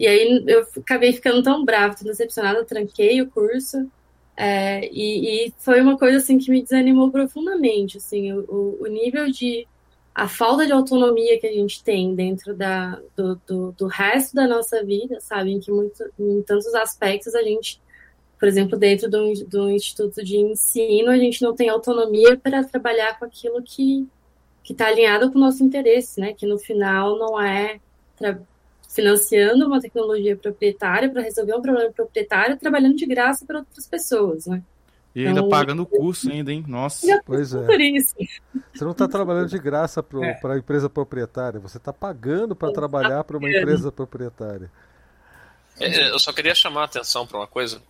E 0.00 0.06
aí 0.06 0.42
eu 0.46 0.66
acabei 0.78 1.12
ficando 1.12 1.42
tão 1.42 1.62
brava, 1.62 1.94
tão 1.94 2.06
decepcionada, 2.06 2.64
tranquei 2.64 3.20
o 3.20 3.30
curso, 3.30 3.86
é, 4.34 4.88
e, 4.90 5.48
e, 5.48 5.54
foi 5.58 5.82
uma 5.82 5.98
coisa 5.98 6.16
assim 6.16 6.38
que 6.38 6.50
me 6.50 6.62
desanimou 6.62 7.10
profundamente, 7.10 7.98
assim, 7.98 8.32
o, 8.32 8.78
o 8.80 8.86
nível 8.86 9.30
de 9.30 9.68
a 10.14 10.26
falta 10.26 10.66
de 10.66 10.72
autonomia 10.72 11.38
que 11.38 11.46
a 11.46 11.52
gente 11.52 11.84
tem 11.84 12.14
dentro 12.14 12.54
da, 12.54 12.98
do, 13.14 13.38
do, 13.46 13.72
do 13.72 13.86
resto 13.86 14.34
da 14.34 14.48
nossa 14.48 14.82
vida, 14.82 15.20
sabe? 15.20 15.52
Em 15.52 15.60
que 15.60 15.70
muito, 15.70 16.02
em 16.18 16.40
tantos 16.42 16.74
aspectos 16.74 17.34
a 17.34 17.42
gente, 17.42 17.78
por 18.38 18.48
exemplo, 18.48 18.78
dentro 18.78 19.10
do, 19.10 19.34
do 19.46 19.70
instituto 19.70 20.24
de 20.24 20.38
ensino, 20.38 21.10
a 21.10 21.18
gente 21.18 21.42
não 21.42 21.54
tem 21.54 21.68
autonomia 21.68 22.38
para 22.38 22.64
trabalhar 22.64 23.18
com 23.18 23.26
aquilo 23.26 23.62
que 23.62 24.08
está 24.64 24.86
alinhado 24.86 25.30
com 25.30 25.36
o 25.36 25.42
nosso 25.42 25.62
interesse, 25.62 26.18
né? 26.18 26.32
Que 26.32 26.46
no 26.46 26.58
final 26.58 27.18
não 27.18 27.38
é 27.38 27.78
financiando 28.90 29.66
uma 29.66 29.80
tecnologia 29.80 30.36
proprietária 30.36 31.08
para 31.08 31.22
resolver 31.22 31.54
um 31.54 31.62
problema 31.62 31.92
proprietário, 31.92 32.56
trabalhando 32.56 32.96
de 32.96 33.06
graça 33.06 33.46
para 33.46 33.60
outras 33.60 33.86
pessoas, 33.86 34.46
né? 34.46 34.62
E 35.14 35.26
ainda 35.26 35.40
então, 35.40 35.48
pagando 35.48 35.82
o 35.82 35.86
curso 35.86 36.30
ainda, 36.30 36.52
hein? 36.52 36.64
Nossa. 36.68 37.20
Pois 37.24 37.52
é. 37.52 37.66
Por 37.66 37.80
isso. 37.80 38.14
Você 38.72 38.84
não 38.84 38.92
está 38.92 39.08
trabalhando 39.08 39.48
de 39.48 39.58
graça 39.58 40.02
para 40.02 40.26
é. 40.26 40.40
a 40.42 40.58
empresa 40.58 40.88
proprietária, 40.88 41.58
você 41.58 41.78
está 41.78 41.92
pagando 41.92 42.54
para 42.54 42.72
trabalhar 42.72 43.24
para 43.24 43.36
uma 43.36 43.48
empresa 43.48 43.90
proprietária. 43.90 44.70
É, 45.78 45.86
é, 45.86 46.10
eu 46.10 46.18
só 46.18 46.32
queria 46.32 46.54
chamar 46.54 46.82
a 46.82 46.84
atenção 46.84 47.26
para 47.26 47.38
uma 47.38 47.46
coisa. 47.46 47.80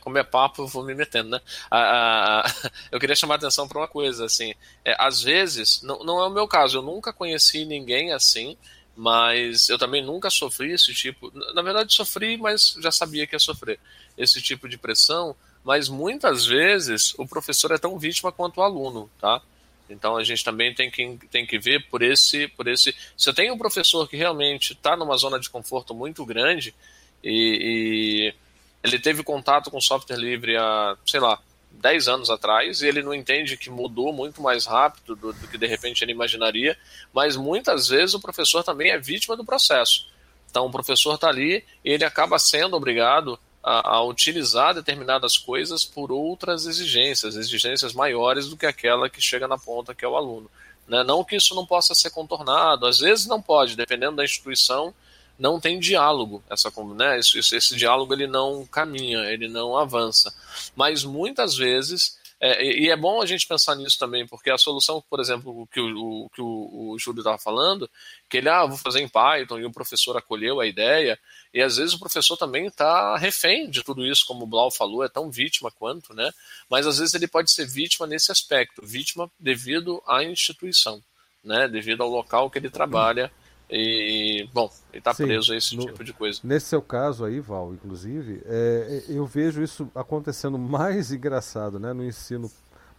Como 0.00 0.18
é 0.18 0.24
papo, 0.24 0.62
eu 0.62 0.66
vou 0.66 0.84
me 0.84 0.94
metendo, 0.94 1.30
né? 1.30 1.40
Eu 2.92 3.00
queria 3.00 3.16
chamar 3.16 3.34
a 3.34 3.38
atenção 3.38 3.66
para 3.66 3.78
uma 3.78 3.88
coisa, 3.88 4.26
assim. 4.26 4.54
Às 4.98 5.22
vezes, 5.22 5.82
não, 5.82 6.04
não 6.04 6.20
é 6.20 6.26
o 6.26 6.30
meu 6.30 6.46
caso, 6.46 6.78
eu 6.78 6.82
nunca 6.82 7.12
conheci 7.12 7.64
ninguém 7.64 8.12
assim, 8.12 8.56
mas 8.96 9.68
eu 9.68 9.78
também 9.78 10.04
nunca 10.04 10.30
sofri 10.30 10.72
esse 10.72 10.94
tipo. 10.94 11.32
Na 11.54 11.62
verdade, 11.62 11.94
sofri, 11.94 12.36
mas 12.36 12.76
já 12.80 12.90
sabia 12.90 13.26
que 13.26 13.34
ia 13.34 13.40
sofrer 13.40 13.78
esse 14.16 14.40
tipo 14.40 14.68
de 14.68 14.78
pressão 14.78 15.34
mas 15.64 15.88
muitas 15.88 16.44
vezes 16.44 17.14
o 17.16 17.26
professor 17.26 17.72
é 17.72 17.78
tão 17.78 17.98
vítima 17.98 18.30
quanto 18.30 18.58
o 18.58 18.62
aluno, 18.62 19.10
tá? 19.18 19.40
Então 19.88 20.16
a 20.16 20.22
gente 20.22 20.44
também 20.44 20.74
tem 20.74 20.90
que, 20.90 21.18
tem 21.30 21.46
que 21.46 21.58
ver 21.58 21.88
por 21.88 22.02
esse, 22.02 22.46
por 22.48 22.68
esse. 22.68 22.94
Se 23.16 23.30
eu 23.30 23.34
tenho 23.34 23.54
um 23.54 23.58
professor 23.58 24.06
que 24.06 24.16
realmente 24.16 24.74
está 24.74 24.94
numa 24.94 25.16
zona 25.16 25.40
de 25.40 25.48
conforto 25.48 25.94
muito 25.94 26.24
grande 26.24 26.74
e, 27.22 28.32
e, 28.32 28.34
ele 28.82 28.98
teve 28.98 29.22
contato 29.22 29.70
com 29.70 29.80
software 29.80 30.18
livre 30.18 30.56
há, 30.56 30.96
sei 31.06 31.20
lá, 31.20 31.40
10 31.84 32.08
anos 32.08 32.30
atrás 32.30 32.80
e 32.80 32.86
ele 32.86 33.02
não 33.02 33.12
entende 33.12 33.58
que 33.58 33.68
mudou 33.68 34.10
muito 34.10 34.40
mais 34.40 34.64
rápido 34.64 35.14
do, 35.14 35.34
do 35.34 35.46
que 35.46 35.58
de 35.58 35.66
repente 35.66 36.02
ele 36.02 36.12
imaginaria, 36.12 36.78
mas 37.12 37.36
muitas 37.36 37.88
vezes 37.88 38.14
o 38.14 38.20
professor 38.20 38.64
também 38.64 38.90
é 38.90 38.98
vítima 38.98 39.36
do 39.36 39.44
processo. 39.44 40.06
Então 40.48 40.64
o 40.64 40.72
professor 40.72 41.16
está 41.16 41.28
ali 41.28 41.62
e 41.84 41.90
ele 41.90 42.02
acaba 42.02 42.38
sendo 42.38 42.74
obrigado 42.74 43.38
a, 43.62 43.96
a, 43.96 44.02
utilizar 44.02 44.72
determinadas 44.72 45.36
coisas 45.36 45.84
por 45.84 46.10
outras 46.10 46.64
exigências, 46.64 47.36
exigências 47.36 47.92
maiores 47.92 48.48
do 48.48 48.56
que 48.56 48.64
aquela 48.64 49.10
que 49.10 49.20
chega 49.20 49.46
na 49.46 49.58
ponta, 49.58 49.94
que 49.94 50.06
é 50.06 50.08
o 50.08 50.16
aluno. 50.16 50.50
Né? 50.88 51.04
Não 51.04 51.22
que 51.22 51.36
isso 51.36 51.54
não 51.54 51.66
possa 51.66 51.94
ser 51.94 52.08
contornado, 52.08 52.86
às 52.86 52.98
vezes 52.98 53.26
não 53.26 53.42
pode, 53.42 53.76
dependendo 53.76 54.16
da 54.16 54.24
instituição, 54.24 54.94
não 55.38 55.60
tem 55.60 55.78
diálogo. 55.78 56.42
Essa, 56.48 56.72
né? 56.94 57.18
esse, 57.18 57.38
esse 57.38 57.76
diálogo 57.76 58.12
ele 58.14 58.26
não 58.26 58.66
caminha, 58.66 59.20
ele 59.30 59.48
não 59.48 59.76
avança. 59.76 60.32
Mas 60.76 61.04
muitas 61.04 61.56
vezes 61.56 62.16
é, 62.46 62.62
e 62.62 62.90
é 62.90 62.96
bom 62.96 63.22
a 63.22 63.26
gente 63.26 63.46
pensar 63.46 63.74
nisso 63.74 63.98
também, 63.98 64.26
porque 64.26 64.50
a 64.50 64.58
solução, 64.58 65.02
por 65.08 65.18
exemplo, 65.18 65.66
que 65.72 65.80
o, 65.80 66.28
que 66.34 66.42
o, 66.42 66.90
o 66.92 66.98
Júlio 66.98 67.20
estava 67.20 67.38
falando, 67.38 67.88
que 68.28 68.36
ele, 68.36 68.50
ah, 68.50 68.66
vou 68.66 68.76
fazer 68.76 69.00
em 69.00 69.08
Python, 69.08 69.58
e 69.60 69.64
o 69.64 69.72
professor 69.72 70.14
acolheu 70.14 70.60
a 70.60 70.66
ideia, 70.66 71.18
e 71.54 71.62
às 71.62 71.78
vezes 71.78 71.94
o 71.94 71.98
professor 71.98 72.36
também 72.36 72.66
está 72.66 73.16
refém 73.16 73.70
de 73.70 73.82
tudo 73.82 74.04
isso, 74.04 74.26
como 74.26 74.44
o 74.44 74.46
Blau 74.46 74.70
falou, 74.70 75.02
é 75.02 75.08
tão 75.08 75.30
vítima 75.30 75.70
quanto, 75.70 76.12
né? 76.12 76.30
Mas 76.68 76.86
às 76.86 76.98
vezes 76.98 77.14
ele 77.14 77.26
pode 77.26 77.50
ser 77.50 77.66
vítima 77.66 78.06
nesse 78.06 78.30
aspecto, 78.30 78.84
vítima 78.84 79.30
devido 79.40 80.02
à 80.06 80.22
instituição, 80.22 81.02
né? 81.42 81.66
Devido 81.66 82.02
ao 82.02 82.10
local 82.10 82.50
que 82.50 82.58
ele 82.58 82.68
trabalha. 82.68 83.32
E, 83.70 84.48
bom, 84.52 84.70
ele 84.92 84.98
está 84.98 85.14
preso 85.14 85.52
a 85.52 85.56
esse 85.56 85.76
no, 85.76 85.86
tipo 85.86 86.04
de 86.04 86.12
coisa. 86.12 86.40
Nesse 86.44 86.66
seu 86.66 86.82
caso 86.82 87.24
aí, 87.24 87.40
Val, 87.40 87.72
inclusive, 87.72 88.42
é, 88.44 89.02
é, 89.08 89.12
eu 89.12 89.24
vejo 89.26 89.62
isso 89.62 89.88
acontecendo 89.94 90.58
mais 90.58 91.10
engraçado 91.10 91.78
né, 91.78 91.92
no, 91.92 92.04
ensino, 92.04 92.50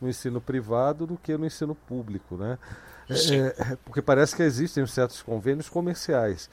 no 0.02 0.10
ensino 0.10 0.42
privado 0.42 1.06
do 1.06 1.18
que 1.18 1.38
no 1.38 1.46
ensino 1.46 1.76
público. 1.76 2.36
Né? 2.36 2.58
É, 3.10 3.74
é, 3.74 3.78
porque 3.86 4.02
parece 4.02 4.36
que 4.36 4.44
existem 4.44 4.86
certos 4.88 5.22
convênios 5.22 5.70
comerciais. 5.70 6.50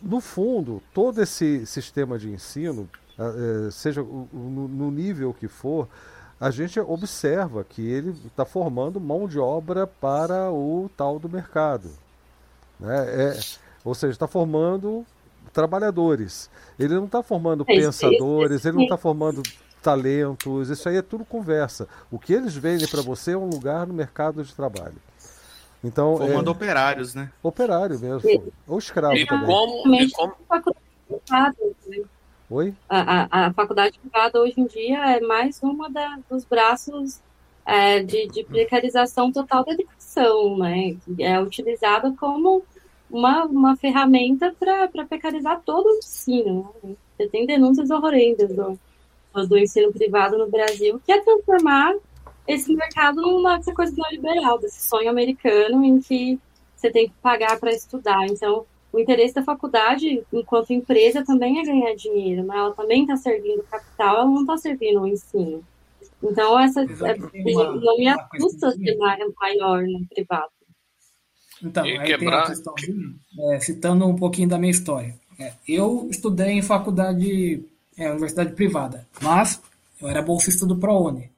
No 0.00 0.20
fundo, 0.20 0.82
todo 0.92 1.20
esse 1.22 1.66
sistema 1.66 2.18
de 2.18 2.30
ensino, 2.30 2.88
é, 3.18 3.70
seja 3.70 4.02
no 4.02 4.90
nível 4.90 5.34
que 5.34 5.48
for, 5.48 5.88
a 6.38 6.50
gente 6.50 6.78
observa 6.78 7.64
que 7.64 7.82
ele 7.82 8.14
está 8.26 8.44
formando 8.44 9.00
mão 9.00 9.26
de 9.26 9.38
obra 9.40 9.86
para 9.86 10.52
o 10.52 10.88
tal 10.96 11.18
do 11.18 11.28
mercado. 11.28 11.90
Né? 12.78 13.06
É, 13.08 13.40
ou 13.84 13.94
seja, 13.94 14.12
está 14.12 14.26
formando 14.26 15.04
trabalhadores. 15.52 16.50
Ele 16.78 16.94
não 16.94 17.06
está 17.06 17.22
formando 17.22 17.64
é, 17.66 17.74
pensadores, 17.74 18.64
ele 18.64 18.76
não 18.76 18.84
está 18.84 18.96
formando 18.96 19.42
talentos, 19.82 20.70
isso 20.70 20.88
aí 20.88 20.96
é 20.96 21.02
tudo 21.02 21.24
conversa. 21.24 21.88
O 22.10 22.18
que 22.18 22.32
eles 22.32 22.54
vendem 22.54 22.86
para 22.86 23.02
você 23.02 23.32
é 23.32 23.36
um 23.36 23.48
lugar 23.48 23.86
no 23.86 23.94
mercado 23.94 24.42
de 24.42 24.54
trabalho. 24.54 24.96
Então, 25.82 26.16
Formando 26.16 26.48
é... 26.48 26.52
operários, 26.52 27.14
né? 27.14 27.30
Operário 27.42 27.98
mesmo. 27.98 28.52
Ou 28.66 28.78
escravo 28.78 29.14
e 29.14 29.26
também. 29.26 29.46
Como, 29.46 29.94
e 29.94 30.10
como... 30.10 30.34
Oi? 32.50 32.74
A, 32.88 32.98
a, 32.98 33.46
a, 33.46 33.52
faculdade 33.52 33.98
privada 33.98 34.40
hoje 34.40 34.54
em 34.56 34.66
dia 34.66 35.16
é 35.16 35.20
mais 35.20 35.62
uma 35.62 35.90
da, 35.90 36.18
dos 36.30 36.44
braços 36.44 37.20
é, 37.68 38.02
de, 38.02 38.26
de, 38.28 38.44
precarização 38.44 39.30
total 39.30 39.62
da 39.62 39.72
educação, 39.72 40.56
né? 40.56 40.96
É 41.18 41.38
utilizada 41.38 42.10
como 42.18 42.62
uma, 43.10 43.44
uma 43.44 43.76
ferramenta 43.76 44.54
para 44.58 44.88
precarizar 45.04 45.60
todo 45.66 45.86
o 45.86 45.98
ensino. 45.98 46.74
Né? 46.82 46.96
Você 47.14 47.28
tem 47.28 47.44
denúncias 47.44 47.90
horrendas 47.90 48.48
do, 48.54 48.78
do 49.46 49.58
ensino 49.58 49.92
privado 49.92 50.38
no 50.38 50.50
Brasil, 50.50 50.98
que 51.04 51.12
é 51.12 51.20
transformar 51.20 51.94
esse 52.46 52.74
mercado 52.74 53.20
numa 53.20 53.62
coisa 53.62 53.94
neoliberal, 53.94 54.58
desse 54.58 54.86
sonho 54.88 55.10
americano 55.10 55.84
em 55.84 56.00
que 56.00 56.40
você 56.74 56.90
tem 56.90 57.08
que 57.08 57.14
pagar 57.20 57.60
para 57.60 57.70
estudar. 57.70 58.26
Então, 58.28 58.64
o 58.90 58.98
interesse 58.98 59.34
da 59.34 59.42
faculdade, 59.42 60.24
enquanto 60.32 60.72
empresa, 60.72 61.22
também 61.22 61.60
é 61.60 61.64
ganhar 61.64 61.94
dinheiro, 61.94 62.46
mas 62.46 62.56
ela 62.56 62.72
também 62.72 63.02
está 63.02 63.18
servindo 63.18 63.62
capital, 63.64 64.14
ela 64.16 64.24
não 64.24 64.40
está 64.40 64.56
servindo 64.56 65.02
o 65.02 65.06
ensino. 65.06 65.62
Então, 66.22 66.58
essa 66.58 66.82
é, 66.82 67.14
uma, 67.44 67.74
não 67.74 67.96
me 67.96 68.08
assusta 68.08 68.72
ser 68.72 68.96
maior 68.96 69.82
no 69.82 70.06
privado. 70.08 70.50
Então, 71.62 71.86
e 71.86 71.98
aí 71.98 72.06
quebrar... 72.06 72.18
tem 72.18 72.28
a 72.28 72.46
questão, 72.46 72.74
é, 73.52 73.60
citando 73.60 74.06
um 74.06 74.16
pouquinho 74.16 74.48
da 74.48 74.58
minha 74.58 74.70
história. 74.70 75.14
É, 75.38 75.52
eu 75.66 76.08
estudei 76.10 76.50
em 76.50 76.62
faculdade, 76.62 77.64
é, 77.96 78.10
universidade 78.10 78.52
privada, 78.52 79.06
mas 79.22 79.60
eu 80.00 80.08
era 80.08 80.22
bolsista 80.22 80.66
do 80.66 80.76
ProUni. 80.76 81.30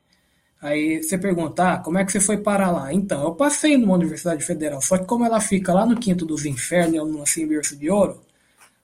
Aí 0.60 1.02
você 1.02 1.16
pergunta, 1.16 1.72
ah, 1.72 1.78
como 1.78 1.98
é 1.98 2.04
que 2.04 2.12
você 2.12 2.20
foi 2.20 2.36
parar 2.36 2.70
lá? 2.70 2.92
Então, 2.92 3.22
eu 3.22 3.34
passei 3.34 3.78
numa 3.78 3.94
universidade 3.94 4.44
federal, 4.44 4.80
só 4.82 4.98
que 4.98 5.06
como 5.06 5.24
ela 5.24 5.40
fica 5.40 5.72
lá 5.72 5.86
no 5.86 5.98
quinto 5.98 6.26
dos 6.26 6.44
infernos, 6.44 7.10
no 7.10 7.22
assim, 7.22 7.46
berço 7.46 7.76
de 7.76 7.90
ouro, 7.90 8.20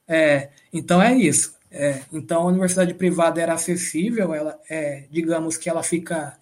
é, 0.08 0.50
então 0.72 1.02
é 1.02 1.14
isso. 1.14 1.55
É, 1.78 2.00
então, 2.10 2.40
a 2.40 2.46
universidade 2.46 2.94
privada 2.94 3.38
era 3.38 3.52
acessível, 3.52 4.32
ela, 4.32 4.58
é, 4.68 5.04
digamos 5.10 5.58
que 5.58 5.68
ela 5.68 5.82
fica 5.82 6.38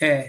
é, 0.00 0.28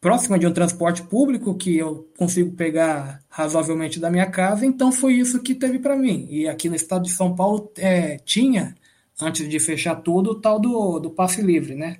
próxima 0.00 0.38
de 0.38 0.46
um 0.46 0.52
transporte 0.52 1.02
público 1.02 1.52
que 1.56 1.76
eu 1.76 2.08
consigo 2.16 2.52
pegar 2.52 3.20
razoavelmente 3.28 3.98
da 3.98 4.08
minha 4.08 4.30
casa, 4.30 4.64
então 4.64 4.92
foi 4.92 5.14
isso 5.14 5.42
que 5.42 5.52
teve 5.52 5.80
para 5.80 5.96
mim. 5.96 6.28
E 6.30 6.46
aqui 6.46 6.68
no 6.68 6.76
estado 6.76 7.02
de 7.02 7.10
São 7.10 7.34
Paulo 7.34 7.72
é, 7.76 8.18
tinha, 8.18 8.76
antes 9.20 9.48
de 9.48 9.58
fechar 9.58 9.96
tudo, 9.96 10.30
o 10.30 10.40
tal 10.40 10.60
do, 10.60 11.00
do 11.00 11.10
passe 11.10 11.42
livre, 11.42 11.74
né? 11.74 11.96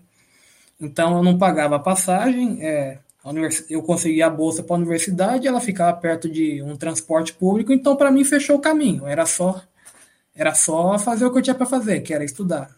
Então 0.80 1.16
eu 1.16 1.22
não 1.24 1.36
pagava 1.36 1.74
a 1.76 1.80
passagem, 1.80 2.62
é, 2.62 2.98
eu 3.68 3.82
conseguia 3.82 4.26
a 4.26 4.30
bolsa 4.30 4.62
para 4.62 4.76
a 4.76 4.78
universidade, 4.78 5.48
ela 5.48 5.60
ficava 5.60 5.96
perto 5.96 6.28
de 6.30 6.62
um 6.62 6.76
transporte 6.76 7.32
público, 7.32 7.72
então 7.72 7.96
para 7.96 8.12
mim 8.12 8.22
fechou 8.22 8.56
o 8.56 8.60
caminho. 8.60 9.04
Era 9.04 9.26
só 9.26 9.60
era 10.34 10.54
só 10.54 10.98
fazer 10.98 11.24
o 11.24 11.32
que 11.32 11.38
eu 11.38 11.42
tinha 11.42 11.54
para 11.54 11.66
fazer, 11.66 12.00
que 12.00 12.12
era 12.12 12.24
estudar. 12.24 12.74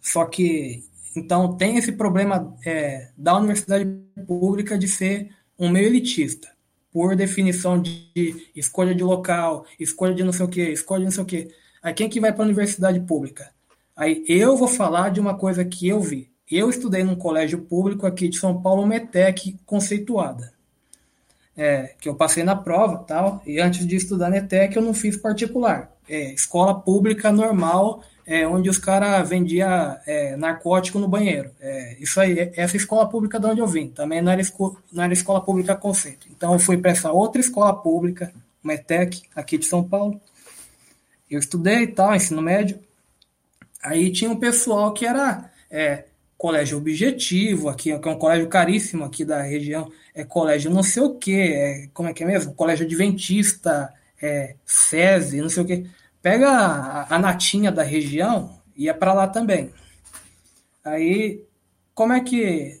Só 0.00 0.24
que 0.26 0.84
então 1.16 1.56
tem 1.56 1.76
esse 1.76 1.92
problema 1.92 2.54
é, 2.64 3.08
da 3.16 3.36
universidade 3.36 3.86
pública 4.26 4.76
de 4.76 4.88
ser 4.88 5.30
um 5.58 5.68
meio 5.68 5.86
elitista, 5.86 6.48
por 6.92 7.14
definição 7.14 7.80
de 7.80 8.50
escolha 8.54 8.94
de 8.94 9.02
local, 9.02 9.64
escolha 9.78 10.14
de 10.14 10.24
não 10.24 10.32
sei 10.32 10.46
o 10.46 10.48
que, 10.48 10.62
escolha 10.62 11.00
de 11.00 11.04
não 11.04 11.12
sei 11.12 11.22
o 11.22 11.26
que. 11.26 11.48
Aí 11.82 11.94
quem 11.94 12.08
que 12.08 12.20
vai 12.20 12.32
para 12.32 12.42
a 12.42 12.46
universidade 12.46 13.00
pública? 13.00 13.50
Aí 13.96 14.24
eu 14.26 14.56
vou 14.56 14.68
falar 14.68 15.10
de 15.10 15.20
uma 15.20 15.36
coisa 15.36 15.64
que 15.64 15.88
eu 15.88 16.00
vi. 16.00 16.30
Eu 16.50 16.68
estudei 16.68 17.04
num 17.04 17.16
colégio 17.16 17.62
público 17.62 18.06
aqui 18.06 18.28
de 18.28 18.38
São 18.38 18.60
Paulo, 18.60 18.86
METEC 18.86 19.56
conceituada. 19.64 20.53
É, 21.56 21.94
que 22.00 22.08
eu 22.08 22.16
passei 22.16 22.42
na 22.42 22.56
prova 22.56 22.98
tal, 23.06 23.40
e 23.46 23.60
antes 23.60 23.86
de 23.86 23.94
estudar 23.94 24.28
na 24.28 24.38
ETEC 24.38 24.74
eu 24.74 24.82
não 24.82 24.92
fiz 24.92 25.16
particular. 25.16 25.92
É, 26.08 26.32
escola 26.32 26.74
pública 26.80 27.30
normal, 27.30 28.02
é, 28.26 28.46
onde 28.46 28.68
os 28.68 28.78
caras 28.78 29.28
vendiam 29.28 29.96
é, 30.06 30.36
narcótico 30.36 30.98
no 30.98 31.08
banheiro. 31.08 31.50
É, 31.60 31.96
isso 32.00 32.18
aí, 32.20 32.38
é, 32.38 32.52
essa 32.56 32.76
escola 32.76 33.08
pública 33.08 33.38
de 33.38 33.46
onde 33.46 33.60
eu 33.60 33.66
vim, 33.66 33.88
também 33.88 34.22
não 34.22 34.32
era, 34.32 34.40
esco, 34.40 34.80
não 34.92 35.04
era 35.04 35.12
escola 35.12 35.40
pública 35.40 35.76
conceito. 35.76 36.26
Então 36.30 36.52
eu 36.52 36.58
fui 36.58 36.76
para 36.76 36.90
essa 36.90 37.12
outra 37.12 37.40
escola 37.40 37.74
pública, 37.74 38.32
METEC, 38.62 39.22
aqui 39.34 39.58
de 39.58 39.66
São 39.66 39.84
Paulo. 39.84 40.20
Eu 41.30 41.38
estudei 41.38 41.86
tal, 41.86 42.14
ensino 42.14 42.40
médio. 42.40 42.78
Aí 43.82 44.10
tinha 44.10 44.30
um 44.30 44.36
pessoal 44.36 44.92
que 44.92 45.06
era 45.06 45.50
colégio 46.44 46.76
objetivo 46.76 47.70
aqui, 47.70 47.98
que 47.98 48.06
é 48.06 48.10
um 48.10 48.18
colégio 48.18 48.46
caríssimo 48.48 49.02
aqui 49.02 49.24
da 49.24 49.40
região, 49.40 49.90
é 50.14 50.24
colégio 50.24 50.70
não 50.70 50.82
sei 50.82 51.02
o 51.02 51.14
que, 51.14 51.34
é, 51.34 51.88
como 51.94 52.10
é 52.10 52.12
que 52.12 52.22
é 52.22 52.26
mesmo? 52.26 52.52
Colégio 52.52 52.84
adventista, 52.84 53.90
é, 54.20 54.54
SESI, 54.66 55.40
não 55.40 55.48
sei 55.48 55.62
o 55.62 55.66
que. 55.66 55.86
Pega 56.20 56.50
a, 56.50 57.14
a 57.14 57.18
natinha 57.18 57.72
da 57.72 57.82
região 57.82 58.60
e 58.76 58.90
é 58.90 58.92
para 58.92 59.14
lá 59.14 59.26
também. 59.26 59.72
Aí, 60.84 61.42
como 61.94 62.12
é 62.12 62.20
que 62.20 62.78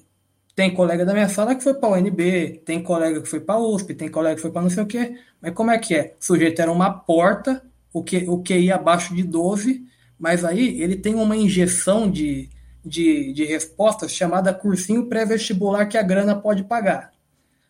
tem 0.54 0.74
colega 0.74 1.06
da 1.06 1.14
minha 1.14 1.30
sala 1.30 1.54
que 1.54 1.64
foi 1.64 1.72
para 1.72 1.88
o 1.88 1.94
UNB, 1.94 2.60
tem 2.66 2.82
colega 2.82 3.22
que 3.22 3.28
foi 3.30 3.40
para 3.40 3.54
a 3.54 3.66
USP, 3.66 3.94
tem 3.94 4.10
colega 4.10 4.36
que 4.36 4.42
foi 4.42 4.50
para 4.50 4.60
não 4.60 4.68
sei 4.68 4.82
o 4.82 4.86
que, 4.86 5.18
mas 5.40 5.54
como 5.54 5.70
é 5.70 5.78
que 5.78 5.94
é? 5.94 6.14
O 6.20 6.22
sujeito 6.22 6.60
era 6.60 6.70
uma 6.70 6.90
porta, 6.90 7.64
o 7.94 8.04
que, 8.04 8.28
o 8.28 8.42
ia 8.50 8.74
abaixo 8.74 9.14
de 9.14 9.22
12, 9.22 9.86
mas 10.18 10.44
aí 10.44 10.82
ele 10.82 10.96
tem 10.96 11.14
uma 11.14 11.34
injeção 11.34 12.10
de, 12.10 12.50
de, 12.84 13.32
de 13.32 13.44
respostas 13.44 14.12
chamada 14.12 14.52
cursinho 14.52 15.06
pré-vestibular 15.06 15.86
que 15.86 15.96
a 15.96 16.02
grana 16.02 16.36
pode 16.36 16.64
pagar. 16.64 17.12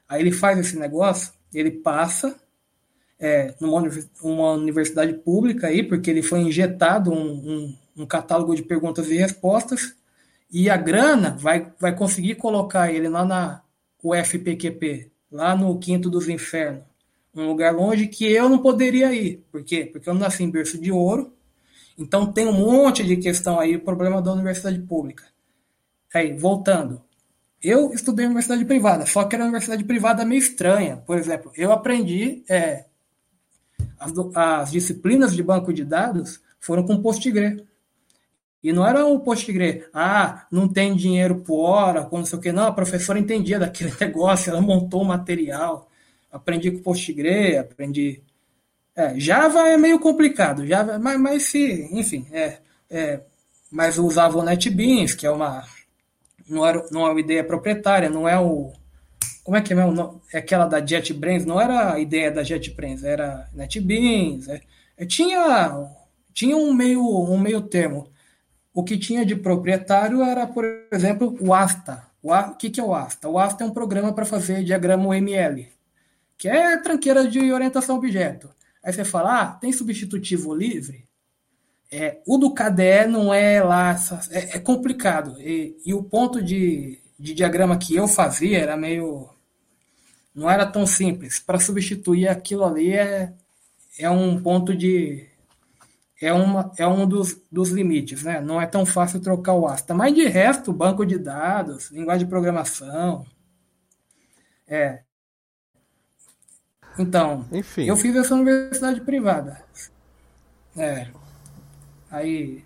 Aí 0.09 0.21
ele 0.21 0.33
faz 0.33 0.59
esse 0.59 0.79
negócio, 0.79 1.33
ele 1.53 1.71
passa 1.71 2.37
é, 3.19 3.55
numa 3.61 3.89
uma 4.23 4.53
universidade 4.53 5.15
pública 5.15 5.69
aí, 5.69 5.83
porque 5.83 6.11
ele 6.11 6.23
foi 6.23 6.41
injetado 6.41 7.13
um, 7.13 7.17
um, 7.17 7.77
um, 7.99 8.07
catálogo 8.07 8.55
de 8.55 8.63
perguntas 8.63 9.09
e 9.11 9.17
respostas, 9.17 9.95
e 10.51 10.69
a 10.69 10.77
grana 10.77 11.37
vai, 11.39 11.73
vai 11.79 11.95
conseguir 11.95 12.35
colocar 12.35 12.93
ele 12.93 13.09
lá 13.09 13.25
na 13.25 13.63
UFPQP, 14.03 15.11
lá 15.31 15.57
no 15.57 15.79
Quinto 15.79 16.11
dos 16.11 16.29
Infernos, 16.29 16.83
um 17.35 17.47
lugar 17.47 17.75
longe 17.75 18.07
que 18.07 18.31
eu 18.31 18.49
não 18.49 18.59
poderia 18.59 19.13
ir. 19.13 19.45
Por 19.51 19.65
quê? 19.65 19.89
Porque 19.91 20.09
eu 20.09 20.15
nasci 20.15 20.45
em 20.45 20.51
berço 20.51 20.79
de 20.79 20.93
ouro, 20.93 21.33
então 21.97 22.33
tem 22.33 22.47
um 22.47 22.53
monte 22.53 23.05
de 23.05 23.17
questão 23.17 23.59
aí, 23.59 23.77
o 23.77 23.81
problema 23.81 24.21
da 24.21 24.33
universidade 24.33 24.79
pública. 24.81 25.25
Aí, 26.13 26.37
voltando. 26.37 27.03
Eu 27.63 27.93
estudei 27.93 28.25
em 28.25 28.29
universidade 28.29 28.65
privada, 28.65 29.07
só 29.07 29.25
que 29.25 29.35
era 29.35 29.45
uma 29.45 29.49
universidade 29.49 29.85
privada 29.85 30.25
meio 30.25 30.39
estranha. 30.39 30.99
Por 30.99 31.17
exemplo, 31.17 31.51
eu 31.57 31.73
aprendi 31.73 32.45
é, 32.49 32.85
as, 33.99 34.13
as, 34.35 34.71
disciplinas 34.71 35.35
de 35.35 35.43
banco 35.43 35.73
de 35.73 35.85
dados 35.85 36.41
foram 36.61 36.85
com 36.85 37.01
Postgre. 37.01 37.65
E 38.63 38.73
não 38.73 38.87
era 38.87 39.05
um 39.07 39.19
Postgre, 39.19 39.87
ah, 39.93 40.47
não 40.51 40.69
tem 40.69 40.95
dinheiro 40.95 41.37
por 41.41 41.65
hora, 41.65 42.09
não 42.11 42.25
sei 42.25 42.39
o 42.39 42.43
que. 42.43 42.53
Não, 42.53 42.67
a 42.67 42.73
professora 42.73 43.19
entendia 43.19 43.59
daquele 43.59 43.93
negócio, 44.01 44.51
ela 44.51 44.61
montou 44.61 45.03
o 45.03 45.07
material. 45.07 45.91
Aprendi 46.31 46.71
com 46.71 46.83
Postgre, 46.83 47.57
aprendi 47.57 48.23
é, 48.97 49.19
Java 49.19 49.69
é 49.69 49.77
meio 49.77 49.99
complicado, 49.99 50.67
Java, 50.67 50.99
mas, 50.99 51.21
mas 51.21 51.43
se, 51.45 51.89
enfim, 51.93 52.27
é, 52.33 52.59
é, 52.89 53.21
mas 53.71 53.99
usava 53.99 54.39
o 54.39 54.43
NetBeans, 54.45 55.15
que 55.15 55.27
é 55.27 55.31
uma 55.31 55.65
não, 56.49 56.65
era, 56.67 56.87
não 56.91 57.07
é 57.07 57.11
uma 57.11 57.21
ideia 57.21 57.43
proprietária, 57.43 58.09
não 58.09 58.29
é 58.29 58.39
o 58.39 58.73
como 59.43 59.57
é 59.59 59.61
que 59.61 59.75
é 59.75 59.77
mesmo? 59.77 60.23
É 60.33 60.39
aquela 60.39 60.67
da 60.67 60.81
JetBrains, 60.81 61.45
não 61.45 61.61
era 61.61 61.93
a 61.95 62.01
ideia 62.01 62.31
da 62.31 62.43
JetBrains, 62.43 63.05
era 63.05 63.49
NetBeans, 63.53 64.49
é, 64.49 64.63
é, 64.97 65.05
tinha 65.05 65.91
tinha 66.33 66.57
um 66.57 66.73
meio 66.73 67.03
um 67.05 67.39
meio 67.39 67.63
termo. 67.63 68.09
O 68.73 68.83
que 68.83 68.99
tinha 68.99 69.25
de 69.25 69.37
proprietário 69.37 70.23
era, 70.23 70.47
por 70.47 70.65
exemplo, 70.91 71.37
o 71.41 71.55
ASTA. 71.55 72.03
O, 72.23 72.33
A, 72.33 72.49
o 72.51 72.57
que, 72.57 72.71
que 72.71 72.81
é 72.81 72.83
o 72.83 72.95
ASTA? 72.95 73.29
O 73.29 73.39
ASTA 73.39 73.65
é 73.65 73.67
um 73.67 73.71
programa 73.73 74.13
para 74.13 74.25
fazer 74.25 74.65
diagrama 74.65 75.09
UML, 75.09 75.69
que 76.39 76.49
é 76.49 76.77
tranqueira 76.79 77.29
de 77.29 77.53
orientação 77.53 77.97
a 77.97 77.99
objeto. 77.99 78.51
Aí 78.85 78.93
você 78.93 79.05
fala, 79.05 79.41
ah, 79.41 79.53
tem 79.53 79.73
substitutivo 79.73 80.55
livre? 80.55 81.09
É, 81.91 82.21
o 82.27 82.37
do 82.37 82.53
KDE 82.53 83.07
não 83.09 83.33
é 83.33 83.63
lá, 83.63 83.97
é, 84.31 84.57
é 84.57 84.59
complicado. 84.59 85.41
E, 85.41 85.77
e, 85.87 85.95
o 85.95 86.03
ponto 86.03 86.43
de, 86.43 86.99
de 87.19 87.33
diagrama 87.33 87.79
que 87.79 87.95
eu 87.95 88.09
fazia 88.09 88.59
era 88.59 88.77
meio. 88.77 89.31
não 90.35 90.51
era 90.51 90.67
tão 90.67 90.87
simples. 90.87 91.39
Para 91.39 91.61
substituir 91.61 92.29
aquilo 92.29 92.65
ali 92.65 92.93
é, 92.93 93.33
é 93.99 94.11
um 94.11 94.43
ponto 94.43 94.77
de. 94.77 95.27
É, 96.21 96.33
uma, 96.33 96.73
é 96.79 96.87
um 96.87 97.07
dos, 97.07 97.41
dos 97.51 97.71
limites, 97.71 98.25
né? 98.25 98.41
Não 98.41 98.61
é 98.61 98.67
tão 98.67 98.85
fácil 98.85 99.21
trocar 99.21 99.55
o 99.55 99.67
ASTA. 99.67 99.95
Mas 99.95 100.15
de 100.15 100.27
resto, 100.27 100.73
banco 100.73 101.07
de 101.07 101.19
dados, 101.19 101.91
linguagem 101.91 102.27
de 102.27 102.31
programação, 102.31 103.25
é, 104.67 105.04
então, 106.99 107.45
Enfim. 107.53 107.85
eu 107.85 107.97
fiz 107.97 108.15
essa 108.17 108.35
universidade 108.35 109.01
privada. 109.01 109.63
É. 110.77 111.09
Aí. 112.11 112.65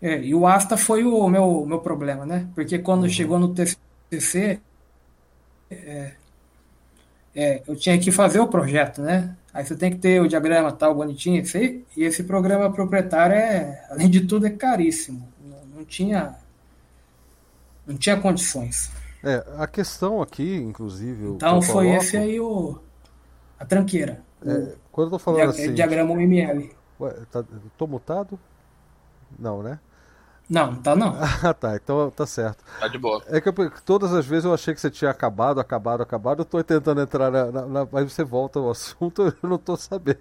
É, 0.00 0.20
e 0.20 0.34
o 0.34 0.46
Asta 0.46 0.76
foi 0.76 1.04
o 1.04 1.28
meu, 1.28 1.64
meu 1.64 1.78
problema, 1.78 2.26
né? 2.26 2.46
Porque 2.54 2.78
quando 2.78 3.04
uhum. 3.04 3.08
chegou 3.08 3.38
no 3.38 3.54
TCC, 3.54 4.60
é, 5.70 6.12
é, 7.34 7.62
eu 7.66 7.74
tinha 7.74 7.98
que 7.98 8.12
fazer 8.12 8.40
o 8.40 8.48
projeto, 8.48 9.00
né? 9.00 9.34
Aí 9.52 9.64
você 9.64 9.74
tem 9.74 9.90
que 9.90 9.98
ter 9.98 10.20
o 10.20 10.28
diagrama 10.28 10.72
tal, 10.72 10.94
bonitinho, 10.94 11.42
e 11.96 12.04
esse 12.04 12.24
programa 12.24 12.70
proprietário, 12.70 13.36
é, 13.36 13.86
além 13.88 14.10
de 14.10 14.22
tudo, 14.22 14.46
é 14.46 14.50
caríssimo. 14.50 15.26
Não, 15.42 15.78
não 15.78 15.84
tinha 15.84 16.36
não 17.86 17.96
tinha 17.96 18.16
condições. 18.16 18.90
É, 19.22 19.44
a 19.58 19.66
questão 19.66 20.20
aqui, 20.20 20.56
inclusive. 20.56 21.26
Então 21.28 21.60
foi 21.62 21.86
coloco, 21.86 22.02
esse 22.02 22.16
aí 22.16 22.40
o. 22.40 22.78
a 23.58 23.64
tranqueira. 23.64 24.22
É, 24.44 24.74
quando 24.92 25.08
eu 25.08 25.10
tô 25.12 25.18
falando 25.18 25.40
dia, 25.40 25.50
assim. 25.50 25.74
Diagrama 25.74 26.12
UML. 26.12 26.70
Ué, 27.00 27.14
tá, 27.30 27.44
tô 27.76 27.86
mutado? 27.86 28.38
Não, 29.38 29.62
né? 29.62 29.78
Não, 30.48 30.76
tá 30.76 30.94
não. 30.94 31.16
Ah, 31.42 31.54
tá, 31.54 31.74
então 31.74 32.10
tá 32.10 32.26
certo. 32.26 32.62
Tá 32.78 32.86
de 32.86 32.98
boa. 32.98 33.22
É 33.28 33.40
que 33.40 33.48
eu, 33.48 33.54
todas 33.84 34.12
as 34.12 34.26
vezes 34.26 34.44
eu 34.44 34.52
achei 34.52 34.74
que 34.74 34.80
você 34.80 34.90
tinha 34.90 35.10
acabado, 35.10 35.58
acabado, 35.58 36.02
acabado. 36.02 36.40
Eu 36.40 36.44
tô 36.44 36.62
tentando 36.62 37.00
entrar 37.00 37.30
na. 37.30 37.50
na, 37.50 37.66
na 37.66 37.80
aí 37.94 38.04
você 38.04 38.22
volta 38.22 38.58
ao 38.58 38.70
assunto, 38.70 39.22
eu 39.42 39.48
não 39.48 39.58
tô 39.58 39.76
sabendo. 39.76 40.18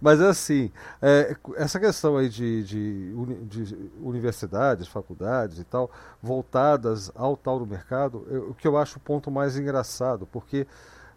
Mas 0.00 0.20
é 0.20 0.28
assim, 0.28 0.70
é, 1.00 1.36
essa 1.56 1.78
questão 1.78 2.16
aí 2.16 2.28
de, 2.28 2.64
de, 2.64 3.44
de, 3.46 3.90
universidades, 4.00 4.88
faculdades 4.88 5.58
e 5.58 5.64
tal, 5.64 5.90
voltadas 6.20 7.10
ao 7.14 7.36
tal 7.36 7.60
do 7.60 7.66
mercado, 7.66 8.26
eu, 8.28 8.50
o 8.50 8.54
que 8.54 8.66
eu 8.66 8.76
acho 8.76 8.98
o 8.98 9.00
ponto 9.00 9.30
mais 9.30 9.56
engraçado, 9.56 10.26
porque 10.26 10.66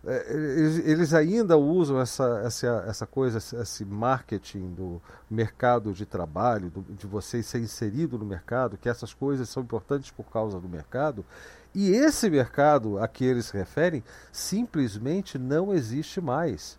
eles, 0.06 0.88
eles, 0.88 1.14
ainda 1.14 1.58
usam 1.58 2.00
essa, 2.00 2.42
essa, 2.46 2.86
essa 2.88 3.08
coisa, 3.08 3.38
esse 3.38 3.84
marketing 3.84 4.74
do 4.74 5.02
mercado 5.30 5.94
de 5.94 6.06
trabalho, 6.06 6.70
do, 6.70 6.82
de 6.94 7.08
você 7.08 7.42
ser 7.42 7.60
inserido 7.60 8.18
no 8.18 8.26
mercado, 8.26 8.78
que 8.78 8.88
essas 8.88 9.14
coisas 9.14 9.50
são 9.50 9.64
importantes 9.64 10.12
por 10.12 10.26
causa 10.26 10.60
do 10.60 10.70
mercado. 10.70 11.26
E 11.74 11.90
esse 11.90 12.30
mercado 12.30 13.00
a 13.00 13.08
que 13.08 13.26
eles 13.26 13.48
se 13.48 13.58
referem 13.58 14.04
simplesmente 14.32 15.38
não 15.38 15.74
existe 15.74 16.22
mais. 16.22 16.78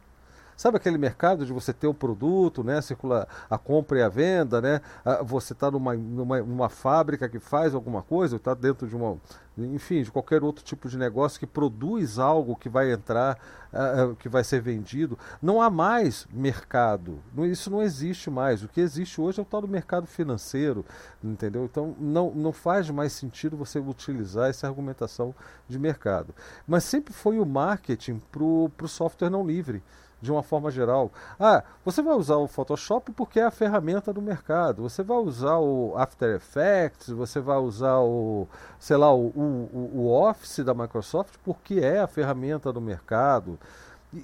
Sabe 0.56 0.78
aquele 0.78 0.96
mercado 0.96 1.44
de 1.44 1.52
você 1.52 1.70
ter 1.72 1.86
um 1.86 1.92
produto, 1.92 2.64
né? 2.64 2.80
Circula 2.80 3.28
a 3.50 3.58
compra 3.58 3.98
e 3.98 4.02
a 4.02 4.08
venda, 4.08 4.60
né? 4.60 4.80
Você 5.24 5.52
está 5.52 5.70
numa, 5.70 5.94
numa, 5.94 6.40
numa, 6.40 6.68
fábrica 6.70 7.28
que 7.28 7.38
faz 7.38 7.74
alguma 7.74 8.02
coisa, 8.02 8.36
está 8.36 8.54
dentro 8.54 8.88
de 8.88 8.96
uma. 8.96 9.18
Enfim, 9.58 10.02
de 10.02 10.10
qualquer 10.10 10.42
outro 10.42 10.62
tipo 10.62 10.88
de 10.88 10.98
negócio 10.98 11.40
que 11.40 11.46
produz 11.46 12.18
algo 12.18 12.54
que 12.54 12.68
vai 12.68 12.92
entrar, 12.92 13.38
uh, 13.72 14.14
que 14.16 14.28
vai 14.28 14.44
ser 14.44 14.60
vendido. 14.60 15.18
Não 15.40 15.62
há 15.62 15.70
mais 15.70 16.26
mercado. 16.30 17.20
Isso 17.50 17.70
não 17.70 17.82
existe 17.82 18.28
mais. 18.28 18.62
O 18.62 18.68
que 18.68 18.80
existe 18.80 19.18
hoje 19.18 19.38
é 19.38 19.42
o 19.42 19.46
tal 19.46 19.62
do 19.62 19.68
mercado 19.68 20.06
financeiro, 20.06 20.84
entendeu? 21.24 21.64
Então 21.64 21.96
não, 21.98 22.30
não 22.34 22.52
faz 22.52 22.90
mais 22.90 23.12
sentido 23.12 23.56
você 23.56 23.78
utilizar 23.78 24.50
essa 24.50 24.66
argumentação 24.66 25.34
de 25.66 25.78
mercado. 25.78 26.34
Mas 26.66 26.84
sempre 26.84 27.14
foi 27.14 27.38
o 27.38 27.46
marketing 27.46 28.20
para 28.30 28.42
o 28.44 28.88
software 28.88 29.30
não 29.30 29.46
livre 29.46 29.82
de 30.20 30.32
uma 30.32 30.42
forma 30.42 30.70
geral. 30.70 31.12
Ah, 31.38 31.62
você 31.84 32.02
vai 32.02 32.14
usar 32.14 32.36
o 32.36 32.48
Photoshop 32.48 33.12
porque 33.12 33.38
é 33.38 33.44
a 33.44 33.50
ferramenta 33.50 34.12
do 34.12 34.22
mercado. 34.22 34.82
Você 34.82 35.02
vai 35.02 35.18
usar 35.18 35.58
o 35.58 35.94
After 35.96 36.34
Effects, 36.36 37.08
você 37.08 37.40
vai 37.40 37.58
usar 37.58 37.98
o, 37.98 38.48
sei 38.78 38.96
lá, 38.96 39.14
o, 39.14 39.26
o, 39.28 39.90
o 39.94 40.10
Office 40.10 40.64
da 40.64 40.74
Microsoft 40.74 41.34
porque 41.44 41.80
é 41.80 42.00
a 42.00 42.06
ferramenta 42.06 42.72
do 42.72 42.80
mercado. 42.80 43.58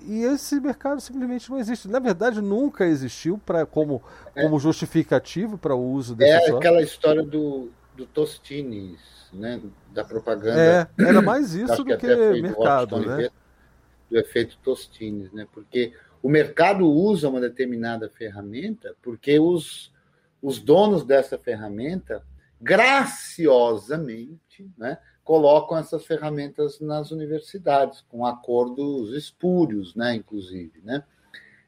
E 0.07 0.23
esse 0.23 0.59
mercado 0.61 1.01
simplesmente 1.01 1.51
não 1.51 1.59
existe. 1.59 1.89
Na 1.89 1.99
verdade, 1.99 2.41
nunca 2.41 2.87
existiu 2.87 3.39
pra, 3.45 3.67
como, 3.67 4.03
é. 4.35 4.43
como 4.43 4.59
justificativo 4.59 5.59
para 5.59 5.75
o 5.75 5.93
uso 5.93 6.15
desse 6.15 6.33
É 6.33 6.39
software. 6.39 6.59
aquela 6.59 6.83
história 6.83 7.23
do, 7.23 7.69
do 7.95 8.07
Tostines, 8.07 9.01
né? 9.33 9.61
da 9.93 10.05
propaganda. 10.05 10.59
É, 10.59 10.87
era 10.99 11.21
mais 11.23 11.55
isso 11.55 11.77
do 11.77 11.85
que, 11.85 11.97
que 11.99 12.43
mercado. 12.43 12.99
Né? 12.99 13.29
Do 14.13 14.19
efeito 14.19 14.59
Tostines, 14.63 15.33
né? 15.33 15.49
Porque 15.53 15.93
o 16.23 16.29
mercado 16.29 16.87
usa 16.87 17.29
uma 17.29 17.41
determinada 17.41 18.09
ferramenta 18.11 18.95
porque 19.03 19.41
os, 19.41 19.93
os 20.41 20.61
donos 20.61 21.05
dessa 21.05 21.37
ferramenta 21.39 22.25
graciosamente, 22.61 24.71
né, 24.79 24.99
colocam 25.25 25.77
essas 25.79 26.07
ferramentas 26.07 26.79
nas 26.79 27.11
universidades 27.11 28.03
com 28.03 28.25
acordos 28.25 29.13
espúrios, 29.15 29.97
né, 29.97 30.15
inclusive, 30.15 30.81
né? 30.85 31.03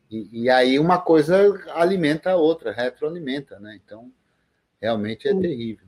E, 0.09 0.45
e 0.45 0.51
aí 0.51 0.79
uma 0.79 1.01
coisa 1.01 1.37
alimenta 1.73 2.31
a 2.31 2.37
outra, 2.37 2.71
retroalimenta, 2.71 3.59
né? 3.59 3.81
Então, 3.85 4.13
realmente 4.81 5.27
é 5.27 5.35
terrível. 5.35 5.87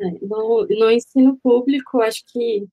É, 0.00 0.10
no, 0.22 0.64
no 0.68 0.90
ensino 0.90 1.36
público, 1.42 2.02
acho 2.02 2.24
que 2.26 2.68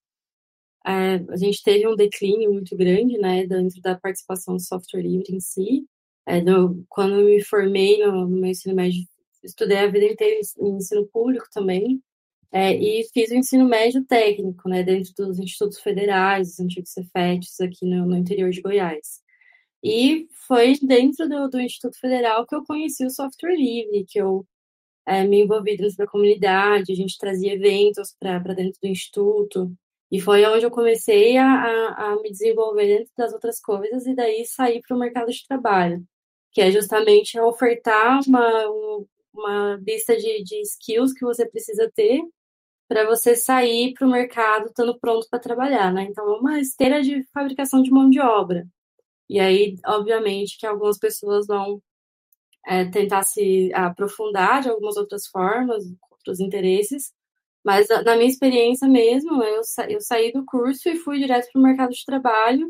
é, 0.86 1.16
a 1.30 1.38
gente 1.38 1.64
teve 1.64 1.88
um 1.88 1.96
declínio 1.96 2.52
muito 2.52 2.76
grande, 2.76 3.18
né, 3.18 3.46
dentro 3.48 3.82
da 3.82 3.98
participação 3.98 4.56
do 4.56 4.62
software 4.62 5.02
livre 5.02 5.36
em 5.36 5.40
si. 5.40 5.88
É, 6.26 6.42
no, 6.42 6.86
quando 6.90 7.16
eu 7.20 7.26
me 7.26 7.44
formei 7.44 8.00
no, 8.06 8.28
no, 8.28 8.38
meu 8.42 8.52
ensino 8.52 8.76
médio, 8.76 9.04
estudei 9.44 9.78
a 9.78 9.88
vida 9.88 10.06
inteira 10.06 10.40
em 10.60 10.76
ensino 10.78 11.06
público 11.08 11.48
também, 11.54 12.02
é, 12.52 12.74
e 12.76 13.04
fiz 13.14 13.32
o 13.32 13.36
ensino 13.36 13.68
médio 13.68 14.06
técnico, 14.06 14.70
né, 14.70 14.84
dentro 14.84 15.14
dos 15.16 15.40
institutos 15.40 15.80
federais, 15.82 16.54
os 16.54 16.60
antigos 16.60 16.92
Cefetes, 16.92 17.60
aqui 17.62 17.86
no, 17.86 18.06
no, 18.06 18.18
interior 18.18 18.52
de 18.52 18.62
Goiás. 18.62 19.22
E 19.84 20.28
foi 20.48 20.76
dentro 20.82 21.28
do, 21.28 21.50
do, 21.50 21.60
Instituto 21.60 22.00
Federal 22.00 22.46
que 22.48 22.56
eu 22.56 22.64
conheci 22.64 23.06
o 23.06 23.10
software 23.10 23.56
livre, 23.56 24.06
que 24.08 24.20
eu 24.20 24.46
é, 25.06 25.26
me 25.26 25.42
envolvi 25.44 25.78
dentro 25.78 25.98
da 25.98 26.08
comunidade, 26.08 26.92
a 26.92 26.96
gente 26.96 27.18
trazia 27.18 27.54
eventos 27.54 28.16
para 28.20 28.40
dentro 28.54 28.80
do 28.82 28.88
instituto, 28.88 29.76
e 30.14 30.22
foi 30.22 30.46
onde 30.46 30.64
eu 30.64 30.70
comecei 30.70 31.38
a, 31.38 31.48
a, 31.48 32.12
a 32.12 32.16
me 32.22 32.30
desenvolver 32.30 32.86
dentro 32.86 33.12
das 33.18 33.34
outras 33.34 33.60
coisas 33.60 34.06
e 34.06 34.14
daí 34.14 34.46
sair 34.46 34.80
para 34.88 34.96
o 34.96 35.00
mercado 35.00 35.32
de 35.32 35.48
trabalho, 35.48 36.06
que 36.52 36.62
é 36.62 36.70
justamente 36.72 37.40
ofertar 37.40 38.20
uma, 38.28 38.68
uma 39.34 39.82
lista 39.84 40.16
de, 40.16 40.44
de 40.44 40.62
skills 40.62 41.14
que 41.14 41.26
você 41.26 41.48
precisa 41.50 41.92
ter 41.96 42.22
para 42.88 43.08
você 43.08 43.36
sair 43.36 43.94
para 43.96 44.08
o 44.08 44.12
mercado 44.12 44.68
estando 44.68 45.00
pronto 45.00 45.28
para 45.32 45.40
trabalhar, 45.40 45.92
né? 45.92 46.04
Então, 46.04 46.24
é 46.32 46.40
uma 46.40 46.60
esteira 46.60 47.02
de 47.02 47.24
fabricação 47.34 47.82
de 47.82 47.90
mão 47.90 48.08
de 48.08 48.20
obra. 48.20 48.68
E 49.28 49.40
aí, 49.40 49.78
obviamente, 49.84 50.60
que 50.60 50.68
algumas 50.68 51.00
pessoas 51.00 51.48
vão 51.48 51.82
é, 52.68 52.86
tentar 52.86 53.24
se 53.24 53.74
aprofundar 53.74 54.62
de 54.62 54.70
algumas 54.70 54.96
outras 54.96 55.26
formas, 55.26 55.84
outros 56.12 56.40
interesses, 56.40 57.12
mas 57.66 57.88
na 57.90 58.16
minha 58.16 58.30
experiência 58.30 58.88
mesmo, 58.88 59.44
eu, 59.44 59.64
sa 59.64 59.90
eu 59.90 60.02
saí 60.02 60.32
do 60.34 60.46
curso 60.46 60.90
e 60.90 60.98
fui 60.98 61.20
direto 61.20 61.50
para 61.52 61.60
o 61.60 61.64
mercado 61.64 61.92
de 61.92 62.06
trabalho 62.06 62.68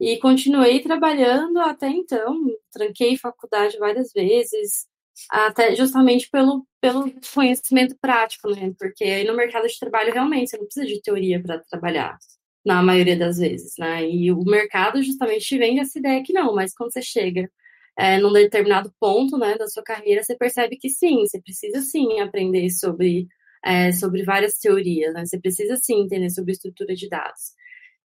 e 0.00 0.18
continuei 0.18 0.80
trabalhando 0.80 1.58
até 1.60 1.88
então. 1.88 2.36
Tranquei 2.72 3.16
faculdade 3.18 3.78
várias 3.78 4.12
vezes, 4.12 4.86
até 5.30 5.74
justamente 5.76 6.28
pelo, 6.30 6.66
pelo 6.80 7.12
conhecimento 7.34 7.96
prático, 8.00 8.48
né? 8.50 8.72
Porque 8.78 9.04
aí 9.04 9.24
no 9.24 9.36
mercado 9.36 9.68
de 9.68 9.78
trabalho 9.78 10.12
realmente 10.12 10.50
você 10.50 10.56
não 10.58 10.64
precisa 10.64 10.86
de 10.86 11.02
teoria 11.02 11.42
para 11.42 11.58
trabalhar, 11.60 12.18
na 12.64 12.82
maioria 12.82 13.16
das 13.18 13.38
vezes, 13.38 13.74
né? 13.78 14.08
E 14.08 14.32
o 14.32 14.42
mercado 14.44 15.02
justamente 15.02 15.44
te 15.46 15.58
vende 15.58 15.80
essa 15.80 15.98
ideia 15.98 16.22
que 16.22 16.32
não, 16.32 16.54
mas 16.54 16.74
quando 16.74 16.92
você 16.92 17.02
chega 17.02 17.50
é, 17.98 18.18
num 18.18 18.32
determinado 18.32 18.92
ponto 18.98 19.36
né, 19.38 19.56
da 19.58 19.68
sua 19.68 19.82
carreira, 19.82 20.22
você 20.22 20.36
percebe 20.36 20.76
que 20.76 20.88
sim, 20.88 21.20
você 21.20 21.40
precisa 21.40 21.82
sim 21.82 22.20
aprender 22.20 22.70
sobre 22.70 23.28
é, 23.64 23.92
sobre 23.92 24.22
várias 24.24 24.54
teorias, 24.58 25.14
né? 25.14 25.24
Você 25.26 25.38
precisa 25.38 25.76
sim 25.76 26.02
entender 26.02 26.30
sobre 26.30 26.52
estrutura 26.52 26.94
de 26.94 27.08
dados. 27.08 27.52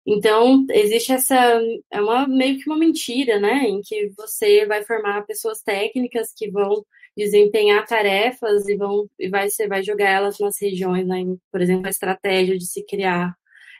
Então, 0.05 0.65
existe 0.69 1.11
essa, 1.13 1.35
é 1.91 2.01
uma, 2.01 2.27
meio 2.27 2.59
que 2.59 2.69
uma 2.69 2.77
mentira, 2.77 3.39
né, 3.39 3.63
em 3.67 3.81
que 3.81 4.09
você 4.15 4.65
vai 4.67 4.83
formar 4.83 5.25
pessoas 5.25 5.61
técnicas 5.63 6.31
que 6.35 6.49
vão 6.51 6.85
desempenhar 7.17 7.85
tarefas 7.87 8.67
e 8.67 8.75
vão 8.75 9.09
e 9.19 9.29
vai, 9.29 9.49
você 9.49 9.67
vai 9.67 9.81
jogar 9.83 10.09
elas 10.09 10.37
nas 10.39 10.61
regiões, 10.61 11.07
né, 11.07 11.23
por 11.51 11.61
exemplo, 11.61 11.87
a 11.87 11.89
estratégia 11.89 12.57
de 12.57 12.65
se 12.67 12.85
criar 12.85 13.35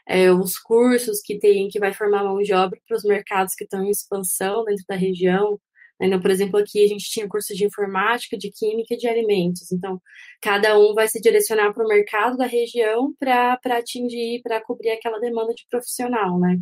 é, 0.06 0.32
os 0.32 0.58
cursos 0.58 1.20
que 1.22 1.38
tem, 1.38 1.68
que 1.68 1.80
vai 1.80 1.92
formar 1.92 2.24
mão 2.24 2.42
de 2.42 2.52
obra 2.52 2.78
para 2.88 2.96
os 2.96 3.04
mercados 3.04 3.54
que 3.54 3.64
estão 3.64 3.84
em 3.84 3.90
expansão 3.90 4.64
dentro 4.64 4.84
da 4.88 4.96
região, 4.96 5.60
então, 6.00 6.20
por 6.20 6.30
exemplo, 6.30 6.58
aqui 6.58 6.84
a 6.84 6.88
gente 6.88 7.10
tinha 7.10 7.28
curso 7.28 7.54
de 7.54 7.64
informática, 7.64 8.36
de 8.36 8.50
química 8.50 8.94
e 8.94 8.98
de 8.98 9.08
alimentos. 9.08 9.72
Então, 9.72 10.00
cada 10.42 10.78
um 10.78 10.94
vai 10.94 11.08
se 11.08 11.20
direcionar 11.20 11.72
para 11.72 11.84
o 11.84 11.88
mercado 11.88 12.36
da 12.36 12.46
região 12.46 13.14
para 13.18 13.58
atingir, 13.64 14.42
para 14.42 14.60
cobrir 14.60 14.90
aquela 14.90 15.18
demanda 15.18 15.54
de 15.54 15.66
profissional, 15.70 16.38
né? 16.38 16.58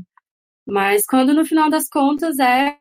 Mas 0.67 1.05
quando 1.07 1.35
no 1.35 1.45
final 1.45 1.69
das 1.69 1.89
contas 1.89 2.39
é 2.39 2.77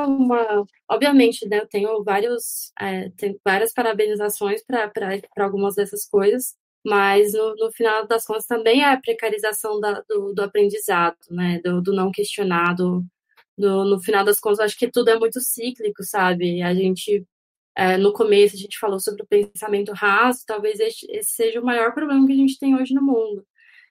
uma. 0.00 0.64
Obviamente, 0.90 1.46
né, 1.48 1.58
eu 1.60 1.68
tenho 1.68 2.02
vários, 2.04 2.72
é, 2.80 3.10
tenho 3.16 3.38
várias 3.44 3.72
parabenizações 3.72 4.62
para 4.64 4.90
algumas 5.38 5.74
dessas 5.74 6.06
coisas, 6.08 6.54
mas 6.84 7.32
no, 7.32 7.54
no, 7.56 7.72
final 7.72 8.06
das 8.06 8.24
contas 8.24 8.46
também 8.46 8.82
é 8.82 8.92
a 8.92 9.00
precarização 9.00 9.80
da, 9.80 10.02
do, 10.08 10.32
do, 10.34 10.42
aprendizado, 10.42 11.16
né? 11.30 11.60
Do, 11.64 11.82
do 11.82 11.92
não 11.94 12.10
questionado 12.10 13.04
no, 13.56 13.84
no 13.84 14.00
final 14.00 14.24
das 14.24 14.40
contas, 14.40 14.60
acho 14.60 14.78
que 14.78 14.90
tudo 14.90 15.10
é 15.10 15.18
muito 15.18 15.40
cíclico, 15.40 16.02
sabe? 16.04 16.62
A 16.62 16.74
gente, 16.74 17.26
é, 17.76 17.96
no 17.96 18.12
começo, 18.12 18.56
a 18.56 18.58
gente 18.58 18.78
falou 18.78 19.00
sobre 19.00 19.22
o 19.22 19.26
pensamento 19.26 19.92
raso, 19.92 20.44
talvez 20.46 20.80
esse, 20.80 21.06
esse, 21.10 21.30
seja 21.30 21.60
o 21.60 21.64
maior 21.64 21.94
problema 21.94 22.26
que 22.26 22.32
a 22.32 22.36
gente 22.36 22.58
tem 22.58 22.74
hoje 22.76 22.94
no 22.94 23.02
mundo, 23.02 23.46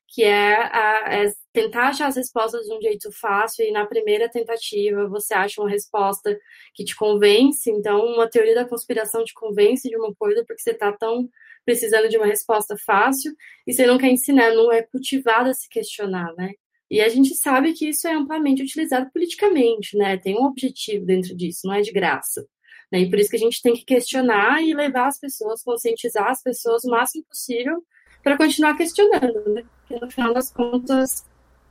que 0.07 0.23
é, 0.23 0.55
a, 0.55 1.23
é 1.25 1.33
tentar 1.53 1.89
achar 1.89 2.07
as 2.07 2.15
respostas 2.17 2.65
de 2.67 2.73
um 2.73 2.81
jeito 2.81 3.11
fácil 3.11 3.65
e 3.65 3.71
na 3.71 3.85
primeira 3.85 4.29
tentativa 4.29 5.07
você 5.07 5.33
acha 5.33 5.61
uma 5.61 5.69
resposta 5.69 6.37
que 6.73 6.83
te 6.85 6.95
convence. 6.95 7.69
Então, 7.71 8.05
uma 8.05 8.29
teoria 8.29 8.55
da 8.55 8.67
conspiração 8.67 9.23
te 9.23 9.33
convence 9.33 9.89
de 9.89 9.97
uma 9.97 10.13
coisa 10.15 10.43
porque 10.47 10.61
você 10.61 10.71
está 10.71 10.91
tão 10.93 11.29
precisando 11.65 12.09
de 12.09 12.17
uma 12.17 12.27
resposta 12.27 12.75
fácil 12.85 13.33
e 13.65 13.73
você 13.73 13.87
não 13.87 13.97
quer 13.97 14.09
ensinar, 14.11 14.53
não 14.53 14.71
é 14.71 14.83
cultivado 14.83 15.49
a 15.49 15.53
se 15.53 15.67
questionar, 15.69 16.33
né? 16.35 16.53
E 16.89 17.01
a 17.01 17.09
gente 17.09 17.35
sabe 17.35 17.73
que 17.73 17.89
isso 17.89 18.07
é 18.07 18.13
amplamente 18.13 18.61
utilizado 18.61 19.09
politicamente, 19.11 19.97
né? 19.97 20.17
Tem 20.17 20.37
um 20.37 20.45
objetivo 20.45 21.05
dentro 21.05 21.35
disso, 21.35 21.61
não 21.65 21.73
é 21.73 21.81
de 21.81 21.91
graça. 21.91 22.45
Né? 22.91 22.99
E 22.99 23.09
por 23.09 23.19
isso 23.19 23.29
que 23.29 23.35
a 23.35 23.39
gente 23.39 23.61
tem 23.61 23.73
que 23.73 23.83
questionar 23.83 24.61
e 24.61 24.73
levar 24.73 25.07
as 25.07 25.19
pessoas, 25.19 25.63
conscientizar 25.63 26.29
as 26.29 26.43
pessoas 26.43 26.83
o 26.83 26.89
máximo 26.89 27.25
possível 27.25 27.83
para 28.23 28.37
continuar 28.37 28.75
questionando, 28.77 29.53
né? 29.53 29.63
Porque 29.87 30.03
no 30.03 30.11
final 30.11 30.33
das 30.33 30.51
contas 30.51 31.25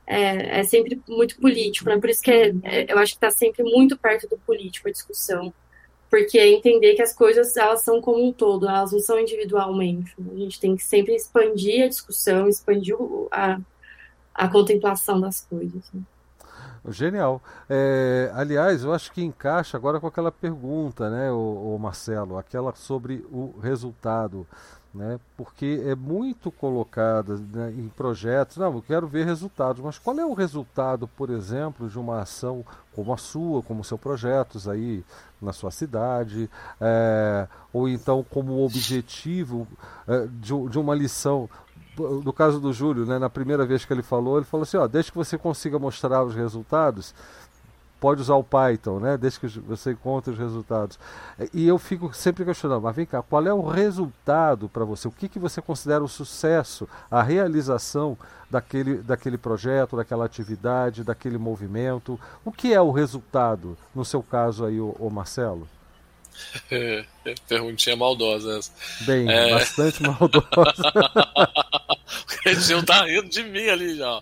é, 0.07 0.59
é 0.59 0.63
sempre 0.63 1.01
muito 1.07 1.39
político, 1.39 1.89
né? 1.89 1.99
Por 1.99 2.09
isso 2.09 2.21
que 2.21 2.31
é, 2.31 2.53
é, 2.63 2.91
eu 2.91 2.97
acho 2.97 3.13
que 3.13 3.17
está 3.17 3.31
sempre 3.31 3.63
muito 3.63 3.97
perto 3.97 4.27
do 4.27 4.37
político 4.37 4.87
a 4.87 4.91
discussão, 4.91 5.53
porque 6.09 6.37
é 6.37 6.47
entender 6.47 6.95
que 6.95 7.01
as 7.01 7.13
coisas 7.13 7.55
elas 7.57 7.81
são 7.83 7.99
como 8.01 8.25
um 8.25 8.31
todo, 8.31 8.67
elas 8.67 8.91
não 8.91 8.99
são 8.99 9.19
individualmente. 9.19 10.13
Né? 10.17 10.31
A 10.33 10.39
gente 10.39 10.59
tem 10.59 10.75
que 10.75 10.83
sempre 10.83 11.15
expandir 11.15 11.83
a 11.83 11.87
discussão, 11.87 12.47
expandir 12.47 12.95
a, 13.31 13.59
a 14.35 14.47
contemplação 14.47 15.19
das 15.19 15.41
coisas. 15.41 15.81
Né? 15.93 16.01
Genial. 16.89 17.41
É, 17.67 18.31
aliás, 18.35 18.83
eu 18.83 18.93
acho 18.93 19.11
que 19.11 19.23
encaixa 19.23 19.75
agora 19.75 19.99
com 19.99 20.05
aquela 20.05 20.31
pergunta, 20.31 21.09
né, 21.09 21.31
o, 21.31 21.77
Marcelo, 21.79 22.37
aquela 22.37 22.75
sobre 22.75 23.25
o 23.31 23.55
resultado 23.59 24.45
né? 24.95 25.19
porque 25.35 25.83
é 25.85 25.93
muito 25.93 26.49
colocada 26.49 27.35
né, 27.35 27.73
em 27.77 27.89
projetos. 27.89 28.55
Não, 28.55 28.73
eu 28.73 28.81
quero 28.81 29.07
ver 29.07 29.25
resultados, 29.25 29.83
mas 29.83 29.99
qual 29.99 30.17
é 30.17 30.25
o 30.25 30.33
resultado, 30.33 31.05
por 31.05 31.29
exemplo, 31.29 31.89
de 31.89 31.99
uma 31.99 32.21
ação 32.21 32.65
como 32.93 33.13
a 33.13 33.17
sua, 33.17 33.61
como 33.61 33.83
seu 33.83 33.97
projetos 33.97 34.69
aí 34.69 35.03
na 35.41 35.51
sua 35.51 35.69
cidade, 35.69 36.49
é, 36.79 37.45
ou 37.73 37.89
então 37.89 38.23
como 38.23 38.63
objetivo 38.63 39.67
é, 40.07 40.27
de, 40.27 40.69
de 40.69 40.79
uma 40.79 40.95
lição 40.95 41.49
no 41.97 42.33
caso 42.33 42.59
do 42.59 42.73
Júlio, 42.73 43.05
né, 43.05 43.17
na 43.17 43.29
primeira 43.29 43.65
vez 43.65 43.85
que 43.85 43.93
ele 43.93 44.03
falou, 44.03 44.37
ele 44.37 44.45
falou 44.45 44.63
assim, 44.63 44.77
ó, 44.77 44.87
desde 44.87 45.11
que 45.11 45.17
você 45.17 45.37
consiga 45.37 45.79
mostrar 45.79 46.23
os 46.23 46.35
resultados, 46.35 47.13
pode 47.99 48.21
usar 48.21 48.35
o 48.35 48.43
Python, 48.43 48.99
né? 48.99 49.17
Desde 49.17 49.39
que 49.39 49.47
você 49.59 49.91
encontre 49.91 50.31
os 50.31 50.37
resultados. 50.37 50.99
E 51.53 51.67
eu 51.67 51.79
fico 51.79 52.13
sempre 52.13 52.45
questionando, 52.45 52.83
mas 52.83 52.95
vem 52.95 53.05
cá, 53.05 53.21
qual 53.21 53.45
é 53.47 53.53
o 53.53 53.67
resultado 53.67 54.69
para 54.69 54.85
você? 54.85 55.07
O 55.07 55.11
que, 55.11 55.27
que 55.27 55.39
você 55.39 55.61
considera 55.61 56.03
o 56.03 56.07
sucesso, 56.07 56.87
a 57.09 57.23
realização 57.23 58.17
daquele, 58.49 58.97
daquele 58.97 59.37
projeto, 59.37 59.97
daquela 59.97 60.25
atividade, 60.25 61.03
daquele 61.03 61.37
movimento? 61.37 62.19
O 62.43 62.51
que 62.51 62.73
é 62.73 62.81
o 62.81 62.91
resultado, 62.91 63.75
no 63.93 64.05
seu 64.05 64.21
caso 64.21 64.65
aí, 64.65 64.79
o, 64.79 65.09
Marcelo? 65.09 65.67
Perguntinha 67.47 67.95
maldosa 67.95 68.59
essa. 68.59 68.71
Bem, 69.01 69.29
é... 69.29 69.51
bastante 69.51 70.01
maldosa. 70.03 70.93
o 72.21 72.25
Cretinho 72.25 72.85
tá 72.85 73.05
rindo 73.05 73.29
de 73.29 73.43
mim 73.43 73.67
ali 73.67 73.97
já. 73.97 74.21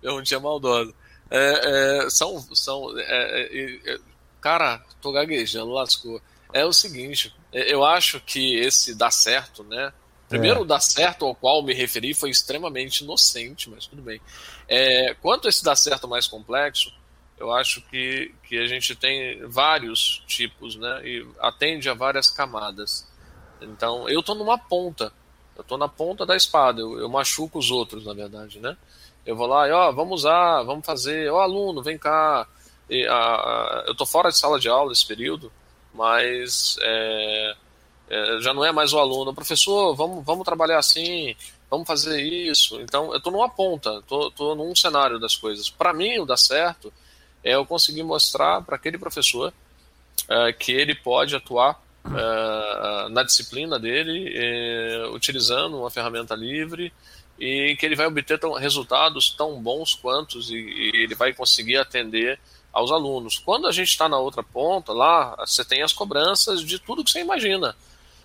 Perguntinha 0.00 0.40
maldosa. 0.40 0.94
É, 1.30 2.04
é, 2.04 2.10
são. 2.10 2.40
são 2.54 2.98
é, 2.98 3.42
é, 3.42 3.92
é, 3.94 3.98
cara, 4.40 4.84
tô 5.00 5.12
gaguejando, 5.12 5.72
lascou. 5.72 6.20
É 6.52 6.64
o 6.64 6.72
seguinte, 6.72 7.34
eu 7.52 7.82
acho 7.84 8.20
que 8.20 8.56
esse 8.56 8.94
dá 8.94 9.10
certo, 9.10 9.64
né? 9.64 9.92
Primeiro, 10.28 10.62
o 10.62 10.64
dá 10.64 10.80
certo 10.80 11.26
ao 11.26 11.34
qual 11.34 11.62
me 11.62 11.74
referi 11.74 12.14
foi 12.14 12.30
extremamente 12.30 13.04
inocente, 13.04 13.68
mas 13.68 13.86
tudo 13.86 14.02
bem. 14.02 14.20
quanto 15.20 15.46
a 15.46 15.50
esse 15.50 15.64
dá 15.64 15.74
certo 15.74 16.06
mais 16.06 16.26
complexo, 16.26 16.92
eu 17.38 17.52
acho 17.52 17.82
que, 17.82 18.32
que 18.44 18.58
a 18.58 18.66
gente 18.66 18.94
tem 18.94 19.44
vários 19.46 20.22
tipos, 20.26 20.76
né? 20.76 21.00
E 21.04 21.26
atende 21.40 21.88
a 21.88 21.94
várias 21.94 22.30
camadas. 22.30 23.06
Então, 23.60 24.08
eu 24.08 24.22
tô 24.22 24.34
numa 24.34 24.56
ponta. 24.56 25.12
Eu 25.56 25.64
tô 25.64 25.76
na 25.76 25.88
ponta 25.88 26.24
da 26.24 26.36
espada. 26.36 26.80
Eu, 26.80 26.98
eu 26.98 27.08
machuco 27.08 27.58
os 27.58 27.70
outros, 27.70 28.04
na 28.04 28.12
verdade, 28.12 28.60
né? 28.60 28.76
Eu 29.24 29.36
vou 29.36 29.46
lá 29.46 29.68
e, 29.68 29.72
ó, 29.72 29.92
vamos 29.92 30.20
usar, 30.20 30.62
vamos 30.62 30.84
fazer, 30.84 31.30
ó, 31.30 31.40
aluno, 31.40 31.82
vem 31.82 31.98
cá. 31.98 32.46
E, 32.88 33.06
a, 33.06 33.84
eu 33.86 33.94
tô 33.94 34.04
fora 34.04 34.30
de 34.30 34.38
sala 34.38 34.58
de 34.58 34.68
aula 34.68 34.90
nesse 34.90 35.06
período, 35.06 35.52
mas 35.94 36.76
é, 36.80 37.56
é, 38.08 38.40
já 38.40 38.52
não 38.52 38.64
é 38.64 38.72
mais 38.72 38.92
o 38.92 38.98
aluno. 38.98 39.34
Professor, 39.34 39.94
vamos, 39.94 40.24
vamos 40.24 40.44
trabalhar 40.44 40.78
assim, 40.78 41.34
vamos 41.70 41.86
fazer 41.86 42.20
isso. 42.20 42.80
Então, 42.80 43.12
eu 43.12 43.20
tô 43.20 43.30
numa 43.30 43.48
ponta, 43.48 44.02
tô 44.02 44.54
num 44.54 44.74
cenário 44.74 45.18
das 45.18 45.36
coisas. 45.36 45.70
Para 45.70 45.92
mim, 45.92 46.18
o 46.18 46.26
dar 46.26 46.36
certo 46.36 46.92
eu 47.44 47.66
conseguir 47.66 48.02
mostrar 48.02 48.62
para 48.62 48.76
aquele 48.76 48.98
professor 48.98 49.52
é, 50.28 50.52
que 50.52 50.72
ele 50.72 50.94
pode 50.94 51.34
atuar 51.34 51.82
é, 52.04 53.08
na 53.10 53.22
disciplina 53.22 53.78
dele, 53.78 54.32
é, 54.34 55.06
utilizando 55.12 55.78
uma 55.78 55.90
ferramenta 55.90 56.34
livre 56.34 56.92
e 57.38 57.76
que 57.78 57.86
ele 57.86 57.96
vai 57.96 58.06
obter 58.06 58.38
tão, 58.38 58.52
resultados 58.52 59.30
tão 59.30 59.60
bons 59.60 59.94
quantos 59.94 60.50
e, 60.50 60.54
e, 60.56 60.90
ele 60.94 61.14
vai 61.14 61.32
conseguir 61.32 61.76
atender 61.76 62.38
aos 62.72 62.90
alunos. 62.90 63.38
Quando 63.38 63.66
a 63.66 63.72
gente 63.72 63.88
está 63.88 64.08
na 64.08 64.18
outra 64.18 64.42
ponta, 64.42 64.92
lá 64.92 65.34
você 65.36 65.64
tem 65.64 65.82
as 65.82 65.92
cobranças 65.92 66.62
de 66.62 66.78
tudo 66.78 67.04
que 67.04 67.10
você 67.10 67.20
imagina. 67.20 67.76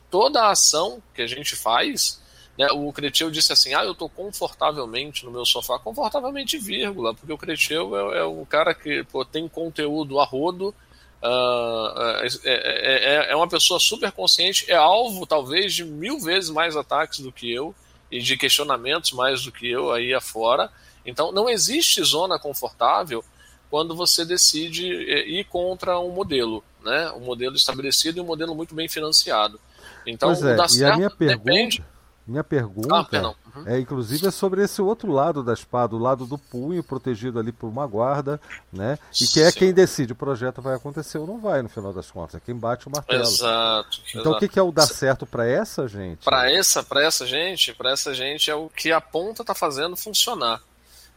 Toda 0.09 0.43
a 0.43 0.51
ação 0.51 1.01
que 1.13 1.21
a 1.21 1.27
gente 1.27 1.55
faz, 1.55 2.21
né, 2.57 2.67
o 2.71 2.91
Cretil 2.91 3.29
disse 3.29 3.53
assim: 3.53 3.73
ah, 3.73 3.85
eu 3.85 3.91
estou 3.91 4.09
confortavelmente 4.09 5.23
no 5.23 5.31
meu 5.31 5.45
sofá, 5.45 5.77
confortavelmente, 5.77 6.57
vírgula, 6.57 7.13
porque 7.13 7.31
o 7.31 7.37
Cretil 7.37 7.95
é, 7.95 8.19
é 8.19 8.25
um 8.25 8.43
cara 8.43 8.73
que 8.73 9.03
pô, 9.03 9.23
tem 9.23 9.47
conteúdo 9.47 10.19
a 10.19 10.25
rodo. 10.25 10.73
Uh, 11.19 12.27
é, 12.43 13.25
é, 13.25 13.31
é, 13.31 13.35
uma 13.35 13.47
pessoa 13.47 13.79
super 13.79 14.11
consciente, 14.11 14.69
é 14.69 14.75
alvo 14.75 15.25
talvez 15.25 15.73
de 15.73 15.83
mil 15.83 16.19
vezes 16.19 16.51
mais 16.51 16.75
ataques 16.75 17.19
do 17.19 17.31
que 17.31 17.51
eu 17.51 17.73
e 18.11 18.19
de 18.19 18.37
questionamentos 18.37 19.11
mais 19.13 19.43
do 19.43 19.51
que 19.51 19.67
eu 19.67 19.91
aí 19.91 20.13
afora. 20.13 20.71
Então, 21.03 21.31
não 21.31 21.49
existe 21.49 22.03
zona 22.03 22.37
confortável 22.37 23.23
quando 23.69 23.95
você 23.95 24.23
decide 24.23 24.93
eh, 25.09 25.27
ir 25.27 25.45
contra 25.45 25.99
um 25.99 26.11
modelo, 26.11 26.63
né? 26.83 27.11
Um 27.13 27.21
modelo 27.21 27.55
estabelecido 27.55 28.19
e 28.19 28.21
um 28.21 28.25
modelo 28.25 28.53
muito 28.53 28.75
bem 28.75 28.87
financiado. 28.87 29.59
Então, 30.05 30.29
pois 30.29 30.43
é, 30.43 30.79
e 30.79 30.85
a 30.85 30.95
minha 30.95 31.09
pergunta, 31.09 31.43
depende... 31.43 31.83
minha 32.27 32.43
pergunta 32.43 33.19
ah, 33.19 33.57
uhum. 33.57 33.67
é 33.67 33.79
inclusive 33.79 34.27
é 34.27 34.31
sobre 34.31 34.63
esse 34.63 34.81
outro 34.81 35.11
lado 35.11 35.43
da 35.43 35.53
espada, 35.53 35.95
o 35.95 35.99
lado 35.99 36.25
do 36.25 36.37
punho 36.37 36.83
protegido 36.83 37.39
ali 37.39 37.51
por 37.51 37.67
uma 37.67 37.87
guarda, 37.87 38.39
né? 38.71 38.99
E 39.19 39.25
que 39.27 39.41
é 39.41 39.49
Sim. 39.49 39.59
quem 39.59 39.73
decide 39.73 40.13
o 40.13 40.15
projeto 40.15 40.61
vai 40.61 40.75
acontecer 40.75 41.17
ou 41.17 41.25
não 41.25 41.39
vai 41.39 41.61
no 41.61 41.69
final 41.69 41.93
das 41.93 42.11
contas, 42.11 42.35
é 42.35 42.39
quem 42.39 42.55
bate 42.55 42.87
o 42.87 42.91
martelo. 42.91 43.23
Exato. 43.23 44.01
Então 44.09 44.31
exato. 44.31 44.45
o 44.45 44.49
que 44.49 44.59
é 44.59 44.61
o 44.61 44.71
dar 44.71 44.87
certo 44.87 45.25
para 45.25 45.47
essa 45.47 45.87
gente? 45.87 46.23
Para 46.23 46.51
essa, 46.51 46.83
para 46.83 47.03
essa 47.03 47.25
gente, 47.25 47.73
para 47.73 47.91
essa 47.91 48.13
gente 48.13 48.51
é 48.51 48.55
o 48.55 48.69
que 48.69 48.91
a 48.91 48.99
ponta 48.99 49.41
está 49.43 49.55
fazendo 49.55 49.95
funcionar. 49.95 50.61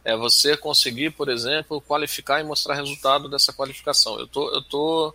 É 0.03 0.15
você 0.15 0.57
conseguir, 0.57 1.11
por 1.11 1.29
exemplo, 1.29 1.79
qualificar 1.81 2.39
e 2.39 2.43
mostrar 2.43 2.73
resultado 2.73 3.29
dessa 3.29 3.53
qualificação. 3.53 4.19
Eu 4.19 4.27
tô, 4.27 4.51
eu 4.51 4.61
tô 4.63 5.13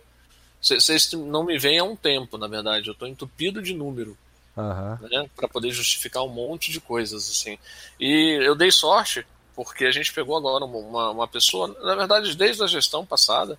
vocês 0.61 1.11
não 1.13 1.43
me 1.43 1.57
veem 1.57 1.79
há 1.79 1.83
um 1.83 1.95
tempo, 1.95 2.37
na 2.37 2.47
verdade. 2.47 2.87
Eu 2.87 2.93
estou 2.93 3.07
entupido 3.07 3.61
de 3.61 3.73
número. 3.73 4.17
Uhum. 4.57 5.07
Né, 5.07 5.29
para 5.35 5.47
poder 5.47 5.71
justificar 5.71 6.23
um 6.23 6.29
monte 6.29 6.71
de 6.71 6.81
coisas. 6.81 7.29
assim. 7.29 7.59
E 7.99 8.39
eu 8.41 8.55
dei 8.55 8.71
sorte, 8.71 9.25
porque 9.55 9.85
a 9.85 9.91
gente 9.91 10.11
pegou 10.11 10.35
agora 10.35 10.65
uma, 10.65 11.11
uma 11.11 11.27
pessoa, 11.27 11.67
na 11.81 11.95
verdade, 11.95 12.35
desde 12.35 12.63
a 12.63 12.67
gestão 12.67 13.05
passada, 13.05 13.57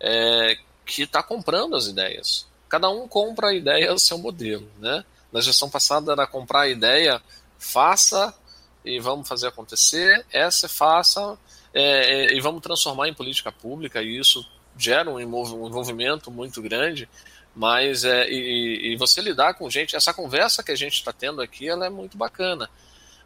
é, 0.00 0.58
que 0.84 1.02
está 1.02 1.22
comprando 1.22 1.76
as 1.76 1.86
ideias. 1.86 2.46
Cada 2.68 2.90
um 2.90 3.06
compra 3.06 3.48
a 3.48 3.54
ideia 3.54 3.92
do 3.92 3.98
seu 4.00 4.18
modelo. 4.18 4.68
Né? 4.78 5.04
Na 5.32 5.40
gestão 5.40 5.70
passada 5.70 6.12
era 6.12 6.26
comprar 6.26 6.62
a 6.62 6.68
ideia, 6.68 7.22
faça 7.58 8.34
e 8.84 9.00
vamos 9.00 9.26
fazer 9.26 9.46
acontecer, 9.46 10.26
essa 10.30 10.68
faça 10.68 11.38
é, 11.72 11.82
é, 11.82 12.36
e 12.36 12.40
vamos 12.40 12.62
transformar 12.62 13.08
em 13.08 13.14
política 13.14 13.50
pública, 13.50 14.02
e 14.02 14.18
isso 14.18 14.46
gera 14.76 15.10
um 15.10 15.18
envolvimento 15.18 16.30
muito 16.30 16.60
grande, 16.60 17.08
mas 17.54 18.04
é, 18.04 18.28
e, 18.28 18.92
e 18.92 18.96
você 18.96 19.20
lidar 19.20 19.54
com 19.54 19.70
gente, 19.70 19.94
essa 19.94 20.12
conversa 20.12 20.62
que 20.62 20.72
a 20.72 20.76
gente 20.76 20.94
está 20.94 21.12
tendo 21.12 21.40
aqui, 21.40 21.68
ela 21.68 21.86
é 21.86 21.90
muito 21.90 22.16
bacana. 22.16 22.68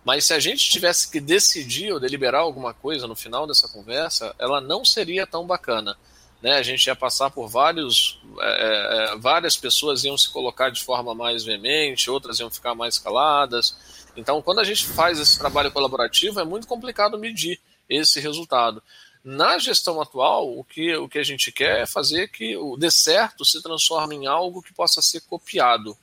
Mas 0.04 0.26
se 0.26 0.34
a 0.34 0.38
gente 0.38 0.70
tivesse 0.70 1.10
que 1.10 1.20
decidir 1.20 1.92
ou 1.92 2.00
deliberar 2.00 2.42
alguma 2.42 2.72
coisa 2.72 3.06
no 3.06 3.16
final 3.16 3.46
dessa 3.46 3.68
conversa, 3.68 4.34
ela 4.38 4.60
não 4.60 4.84
seria 4.84 5.26
tão 5.26 5.46
bacana. 5.46 5.96
Né? 6.42 6.52
A 6.52 6.62
gente 6.62 6.86
ia 6.86 6.94
passar 6.94 7.30
por 7.30 7.48
vários. 7.48 8.20
É, 8.40 9.12
é, 9.12 9.16
várias 9.16 9.56
pessoas 9.56 10.04
iam 10.04 10.16
se 10.16 10.30
colocar 10.30 10.70
de 10.70 10.82
forma 10.82 11.14
mais 11.14 11.44
veemente, 11.44 12.10
outras 12.10 12.38
iam 12.38 12.50
ficar 12.50 12.74
mais 12.74 12.98
caladas. 12.98 13.76
Então, 14.16 14.40
quando 14.40 14.60
a 14.60 14.64
gente 14.64 14.84
faz 14.84 15.18
esse 15.18 15.38
trabalho 15.38 15.70
colaborativo, 15.70 16.40
é 16.40 16.44
muito 16.44 16.66
complicado 16.66 17.18
medir 17.18 17.60
esse 17.88 18.20
resultado. 18.20 18.82
Na 19.30 19.58
gestão 19.58 20.00
atual, 20.00 20.58
o 20.58 20.64
que, 20.64 20.96
o 20.96 21.06
que 21.06 21.18
a 21.18 21.22
gente 21.22 21.52
quer 21.52 21.80
é 21.80 21.86
fazer 21.86 22.28
que 22.28 22.56
o 22.56 22.78
dê 22.78 22.90
certo 22.90 23.44
se 23.44 23.62
transforme 23.62 24.16
em 24.16 24.26
algo 24.26 24.62
que 24.62 24.72
possa 24.72 25.02
ser 25.02 25.20
copiado, 25.20 25.94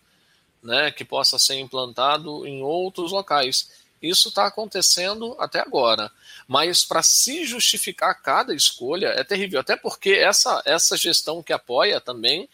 né, 0.61 0.91
que 0.91 1.03
possa 1.03 1.39
ser 1.39 1.56
implantado 1.56 2.45
em 2.45 2.61
outros 2.61 3.11
locais. 3.11 3.68
isso 3.99 4.30
está 4.30 4.45
acontecendo 4.45 5.35
até 5.39 5.60
agora. 5.60 6.11
Mas 6.47 6.85
para 6.85 7.02
se 7.02 7.47
justificar 7.47 8.22
cada 8.22 8.53
escolha 8.53 9.07
é 9.07 9.23
terrível, 9.23 9.60
até 9.60 9.76
porque 9.76 10.11
essa, 10.11 10.61
essa 10.64 10.95
gestão 10.95 11.41
que 11.41 11.52
apoia 11.52 11.99
também 11.99 12.47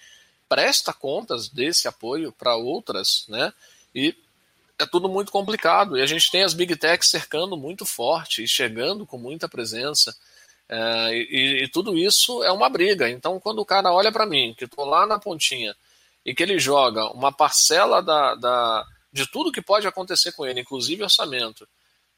presta 0.47 0.93
contas 0.93 1.49
desse 1.49 1.85
apoio 1.85 2.31
para 2.31 2.55
outras, 2.55 3.25
né? 3.27 3.51
E 3.93 4.15
é 4.79 4.85
tudo 4.85 5.09
muito 5.09 5.33
complicado. 5.33 5.97
E 5.97 6.01
a 6.01 6.05
gente 6.05 6.31
tem 6.31 6.43
as 6.43 6.53
big 6.53 6.77
techs 6.77 7.09
cercando 7.09 7.57
muito 7.57 7.85
forte 7.85 8.41
e 8.41 8.47
chegando 8.47 9.05
com 9.05 9.17
muita 9.17 9.49
presença. 9.49 10.15
É, 10.71 11.13
e, 11.13 11.63
e, 11.63 11.67
tudo 11.67 11.97
isso 11.97 12.41
é 12.43 12.51
uma 12.51 12.69
briga. 12.69 13.09
Então, 13.09 13.37
quando 13.41 13.59
o 13.59 13.65
cara 13.65 13.91
olha 13.91 14.09
para 14.09 14.25
mim, 14.25 14.55
que 14.57 14.63
estou 14.63 14.85
lá 14.85 15.05
na 15.05 15.19
pontinha, 15.19 15.75
e 16.25 16.33
que 16.33 16.41
ele 16.41 16.57
joga 16.57 17.11
uma 17.11 17.31
parcela 17.31 18.01
da, 18.01 18.35
da, 18.35 18.85
de 19.11 19.29
tudo 19.29 19.51
que 19.51 19.61
pode 19.61 19.85
acontecer 19.85 20.31
com 20.31 20.45
ele, 20.45 20.61
inclusive 20.61 21.03
orçamento, 21.03 21.67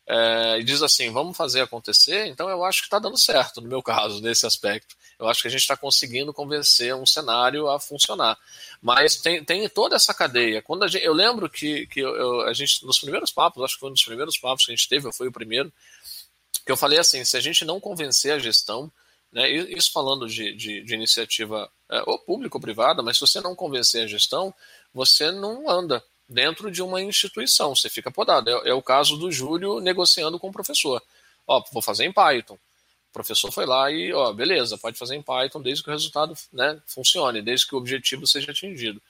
é, 0.05 0.59
e 0.59 0.63
diz 0.63 0.83
assim, 0.83 1.09
vamos 1.11 1.35
fazer 1.35 1.61
acontecer, 1.61 2.27
então 2.27 2.49
eu 2.49 2.63
acho 2.63 2.81
que 2.81 2.87
está 2.87 2.99
dando 2.99 3.17
certo, 3.19 3.61
no 3.61 3.69
meu 3.69 3.81
caso, 3.81 4.21
nesse 4.21 4.45
aspecto. 4.45 4.95
Eu 5.17 5.27
acho 5.27 5.41
que 5.41 5.47
a 5.47 5.51
gente 5.51 5.61
está 5.61 5.77
conseguindo 5.77 6.33
convencer 6.33 6.93
um 6.93 7.05
cenário 7.05 7.69
a 7.69 7.79
funcionar. 7.79 8.37
Mas 8.81 9.15
tem, 9.15 9.43
tem 9.43 9.67
toda 9.69 9.95
essa 9.95 10.13
cadeia. 10.13 10.61
Quando 10.61 10.87
gente, 10.87 11.05
eu 11.05 11.13
lembro 11.13 11.49
que, 11.49 11.87
que 11.87 12.01
eu, 12.01 12.41
a 12.41 12.53
gente, 12.53 12.85
nos 12.85 12.99
primeiros 12.99 13.31
papos, 13.31 13.63
acho 13.63 13.75
que 13.75 13.79
foi 13.79 13.89
um 13.89 13.93
dos 13.93 14.03
primeiros 14.03 14.37
papos 14.37 14.65
que 14.65 14.71
a 14.71 14.75
gente 14.75 14.89
teve, 14.89 15.07
eu 15.07 15.13
fui 15.13 15.27
o 15.27 15.31
primeiro, 15.31 15.71
que 16.65 16.71
eu 16.71 16.77
falei 16.77 16.99
assim: 16.99 17.23
se 17.25 17.37
a 17.37 17.41
gente 17.41 17.65
não 17.65 17.79
convencer 17.79 18.33
a 18.33 18.39
gestão, 18.39 18.91
né, 19.31 19.49
isso 19.49 19.91
falando 19.91 20.27
de, 20.27 20.55
de, 20.55 20.81
de 20.81 20.93
iniciativa 20.93 21.69
é, 21.89 22.03
ou 22.05 22.19
pública 22.19 22.57
ou 22.57 22.61
privada, 22.61 23.01
mas 23.01 23.17
se 23.17 23.21
você 23.21 23.41
não 23.41 23.55
convencer 23.55 24.03
a 24.03 24.07
gestão, 24.07 24.53
você 24.93 25.31
não 25.31 25.69
anda 25.69 26.03
dentro 26.27 26.71
de 26.71 26.81
uma 26.81 27.01
instituição, 27.01 27.75
você 27.75 27.89
fica 27.89 28.11
podado. 28.11 28.49
É, 28.49 28.69
é 28.69 28.73
o 28.73 28.81
caso 28.81 29.17
do 29.17 29.31
Júlio 29.31 29.79
negociando 29.79 30.39
com 30.39 30.49
o 30.49 30.53
professor. 30.53 31.01
Ó, 31.47 31.63
vou 31.71 31.81
fazer 31.81 32.05
em 32.05 32.13
Python. 32.13 32.55
O 32.55 33.13
professor 33.13 33.51
foi 33.51 33.65
lá 33.65 33.91
e, 33.91 34.11
ó, 34.13 34.33
beleza, 34.33 34.77
pode 34.77 34.97
fazer 34.97 35.15
em 35.15 35.21
Python 35.21 35.61
desde 35.61 35.83
que 35.83 35.89
o 35.89 35.93
resultado 35.93 36.35
né, 36.51 36.81
funcione, 36.87 37.41
desde 37.41 37.67
que 37.67 37.75
o 37.75 37.77
objetivo 37.77 38.25
seja 38.25 38.51
atingido, 38.51 39.01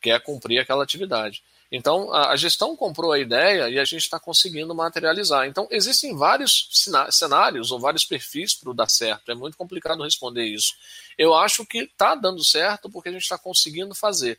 que 0.00 0.10
é 0.10 0.18
cumprir 0.18 0.58
aquela 0.58 0.84
atividade. 0.84 1.42
Então, 1.74 2.12
a, 2.12 2.36
gestão 2.36 2.76
comprou 2.76 3.12
a 3.12 3.18
ideia 3.18 3.70
e 3.70 3.78
a 3.78 3.84
gente 3.86 4.02
está 4.02 4.20
conseguindo 4.20 4.74
materializar. 4.74 5.46
Então, 5.46 5.66
existem 5.70 6.14
vários 6.14 6.68
cenários 7.10 7.70
ou 7.70 7.80
vários 7.80 8.04
perfis 8.04 8.54
para 8.54 8.74
dar 8.74 8.90
certo. 8.90 9.32
É 9.32 9.34
muito 9.34 9.56
complicado 9.56 10.02
responder 10.02 10.44
isso. 10.44 10.74
Eu 11.16 11.34
acho 11.34 11.64
que 11.64 11.78
está 11.78 12.14
dando 12.14 12.44
certo 12.44 12.90
porque 12.90 13.08
a 13.08 13.12
gente 13.12 13.22
está 13.22 13.38
conseguindo 13.38 13.94
fazer. 13.94 14.38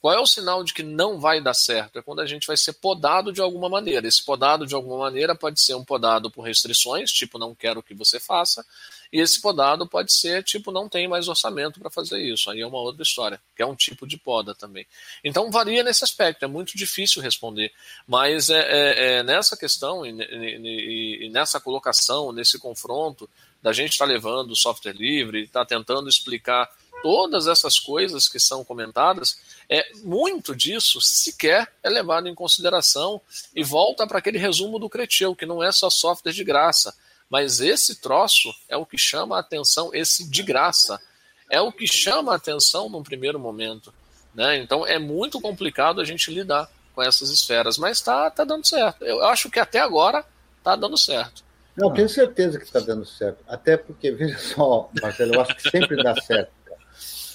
Qual 0.00 0.14
é 0.14 0.20
o 0.20 0.26
sinal 0.26 0.62
de 0.62 0.72
que 0.72 0.84
não 0.84 1.18
vai 1.18 1.42
dar 1.42 1.54
certo? 1.54 1.98
É 1.98 2.02
quando 2.02 2.20
a 2.20 2.26
gente 2.26 2.46
vai 2.46 2.56
ser 2.56 2.74
podado 2.74 3.32
de 3.32 3.40
alguma 3.40 3.68
maneira. 3.68 4.06
Esse 4.06 4.24
podado 4.24 4.64
de 4.64 4.74
alguma 4.74 4.96
maneira 4.96 5.34
pode 5.34 5.60
ser 5.60 5.74
um 5.74 5.84
podado 5.84 6.30
por 6.30 6.42
restrições, 6.42 7.10
tipo 7.10 7.36
não 7.36 7.52
quero 7.52 7.82
que 7.82 7.94
você 7.94 8.20
faça, 8.20 8.64
e 9.12 9.20
esse 9.20 9.40
podado 9.40 9.86
pode 9.86 10.12
ser 10.12 10.42
tipo 10.44 10.70
não 10.70 10.88
tem 10.88 11.08
mais 11.08 11.28
orçamento 11.28 11.80
para 11.80 11.90
fazer 11.90 12.20
isso. 12.20 12.50
Aí 12.50 12.60
é 12.60 12.66
uma 12.66 12.78
outra 12.78 13.02
história, 13.02 13.40
que 13.56 13.62
é 13.62 13.66
um 13.66 13.74
tipo 13.74 14.06
de 14.06 14.16
poda 14.16 14.54
também. 14.54 14.86
Então 15.24 15.50
varia 15.50 15.82
nesse 15.82 16.04
aspecto, 16.04 16.44
é 16.44 16.48
muito 16.48 16.76
difícil 16.76 17.20
responder. 17.20 17.72
Mas 18.06 18.50
é, 18.50 18.60
é, 18.60 19.12
é 19.16 19.22
nessa 19.22 19.56
questão 19.56 20.06
e, 20.06 20.10
e, 20.10 21.26
e, 21.26 21.30
nessa 21.30 21.60
colocação, 21.60 22.32
nesse 22.32 22.58
confronto, 22.58 23.28
da 23.62 23.72
gente 23.72 23.92
estar 23.92 24.06
tá 24.06 24.12
levando 24.12 24.52
o 24.52 24.56
software 24.56 24.92
livre, 24.92 25.42
estar 25.44 25.64
tá 25.64 25.76
tentando 25.76 26.08
explicar 26.08 26.70
todas 27.02 27.46
essas 27.46 27.78
coisas 27.78 28.28
que 28.28 28.38
são 28.38 28.64
comentadas, 28.64 29.38
é 29.68 29.90
muito 30.02 30.54
disso 30.54 31.00
sequer 31.00 31.72
é 31.82 31.88
levado 31.88 32.28
em 32.28 32.34
consideração 32.34 33.20
e 33.54 33.64
volta 33.64 34.06
para 34.06 34.18
aquele 34.18 34.38
resumo 34.38 34.78
do 34.78 34.88
Cretil, 34.88 35.34
que 35.34 35.46
não 35.46 35.62
é 35.62 35.72
só 35.72 35.88
software 35.88 36.32
de 36.32 36.44
graça, 36.44 36.94
mas 37.30 37.60
esse 37.60 38.00
troço 38.00 38.52
é 38.68 38.76
o 38.76 38.84
que 38.84 38.98
chama 38.98 39.36
a 39.36 39.40
atenção, 39.40 39.90
esse 39.94 40.28
de 40.28 40.42
graça, 40.42 41.00
é 41.48 41.60
o 41.60 41.70
que 41.70 41.86
chama 41.86 42.32
a 42.32 42.36
atenção 42.36 42.88
num 42.88 43.02
primeiro 43.02 43.38
momento. 43.38 43.94
Né? 44.34 44.58
Então 44.58 44.86
é 44.86 44.98
muito 44.98 45.40
complicado 45.40 46.00
a 46.00 46.04
gente 46.04 46.30
lidar 46.32 46.68
com 46.94 47.02
essas 47.02 47.30
esferas, 47.30 47.78
mas 47.78 47.98
está 47.98 48.28
tá 48.30 48.44
dando 48.44 48.66
certo. 48.66 49.04
Eu 49.04 49.24
acho 49.24 49.48
que 49.48 49.60
até 49.60 49.78
agora 49.78 50.24
está 50.58 50.74
dando 50.74 50.98
certo. 50.98 51.44
Não, 51.76 51.92
tenho 51.92 52.08
certeza 52.08 52.58
que 52.58 52.64
está 52.64 52.80
dando 52.80 53.04
certo. 53.06 53.42
Até 53.48 53.76
porque, 53.76 54.10
veja 54.12 54.36
só, 54.38 54.90
Marcelo, 55.00 55.34
eu 55.34 55.40
acho 55.40 55.54
que 55.54 55.70
sempre 55.70 56.02
dá 56.02 56.14
certo. 56.20 56.52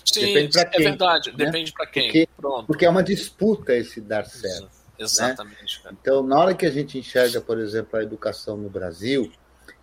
Sim, 0.05 0.21
depende 0.21 0.59
é 0.59 0.65
quem, 0.65 0.83
verdade, 0.83 1.31
né? 1.31 1.45
depende 1.45 1.73
para 1.73 1.87
quem. 1.87 2.03
Porque, 2.03 2.29
porque, 2.67 2.85
é 2.85 2.89
uma 2.89 3.03
disputa 3.03 3.73
esse 3.73 3.99
dar 3.99 4.25
certo. 4.25 4.63
Né? 4.63 4.69
Exatamente. 4.99 5.81
Né? 5.83 5.91
Então, 5.99 6.21
na 6.21 6.39
hora 6.39 6.53
que 6.53 6.65
a 6.65 6.71
gente 6.71 6.97
enxerga, 6.99 7.41
por 7.41 7.59
exemplo, 7.59 7.97
a 7.99 8.03
educação 8.03 8.55
no 8.55 8.69
Brasil, 8.69 9.31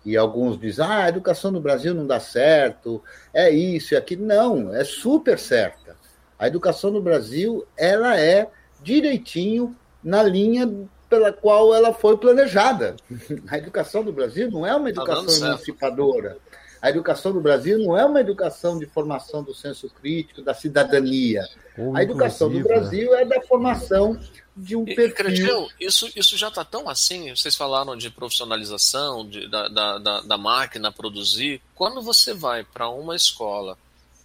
e 0.05 0.17
alguns 0.17 0.59
dizem, 0.59 0.85
ah, 0.85 1.05
a 1.05 1.09
educação 1.09 1.51
no 1.51 1.61
Brasil 1.61 1.93
não 1.93 2.05
dá 2.05 2.19
certo, 2.19 3.01
é 3.33 3.49
isso 3.49 3.93
e 3.93 3.97
aquilo. 3.97 4.25
Não, 4.25 4.73
é 4.73 4.83
super 4.83 5.39
certa. 5.39 5.95
A 6.37 6.47
educação 6.47 6.91
no 6.91 7.01
Brasil, 7.01 7.65
ela 7.77 8.19
é 8.19 8.49
direitinho 8.81 9.75
na 10.03 10.21
linha 10.21 10.69
pela 11.09 11.31
qual 11.31 11.73
ela 11.73 11.93
foi 11.93 12.17
planejada. 12.17 12.95
A 13.47 13.57
educação 13.57 14.03
do 14.03 14.11
Brasil 14.11 14.49
não 14.51 14.65
é 14.65 14.75
uma 14.75 14.85
tá 14.85 14.89
educação 14.89 15.39
tá 15.39 15.47
emancipadora. 15.47 16.37
A 16.81 16.89
educação 16.89 17.31
no 17.31 17.39
Brasil 17.39 17.77
não 17.77 17.97
é 17.97 18.03
uma 18.03 18.19
educação 18.19 18.77
de 18.77 18.85
formação 18.85 19.41
do 19.41 19.55
senso 19.55 19.89
crítico, 19.89 20.41
da 20.41 20.53
cidadania. 20.53 21.47
Ou 21.77 21.95
a 21.95 22.03
educação 22.03 22.49
no 22.49 22.61
Brasil 22.61 23.15
é 23.15 23.23
da 23.23 23.39
formação 23.41 24.19
de 24.55 24.75
um 24.75 24.85
perfil. 24.85 25.69
isso, 25.79 26.09
isso 26.15 26.37
já 26.37 26.49
está 26.49 26.63
tão 26.63 26.87
assim, 26.87 27.35
vocês 27.35 27.55
falaram 27.55 27.97
de 27.97 28.09
profissionalização, 28.09 29.27
de, 29.27 29.47
da, 29.47 29.67
da, 29.67 30.21
da 30.21 30.37
máquina 30.37 30.91
produzir. 30.91 31.61
Quando 31.73 32.01
você 32.01 32.33
vai 32.33 32.63
para 32.63 32.89
uma 32.89 33.15
escola 33.15 33.77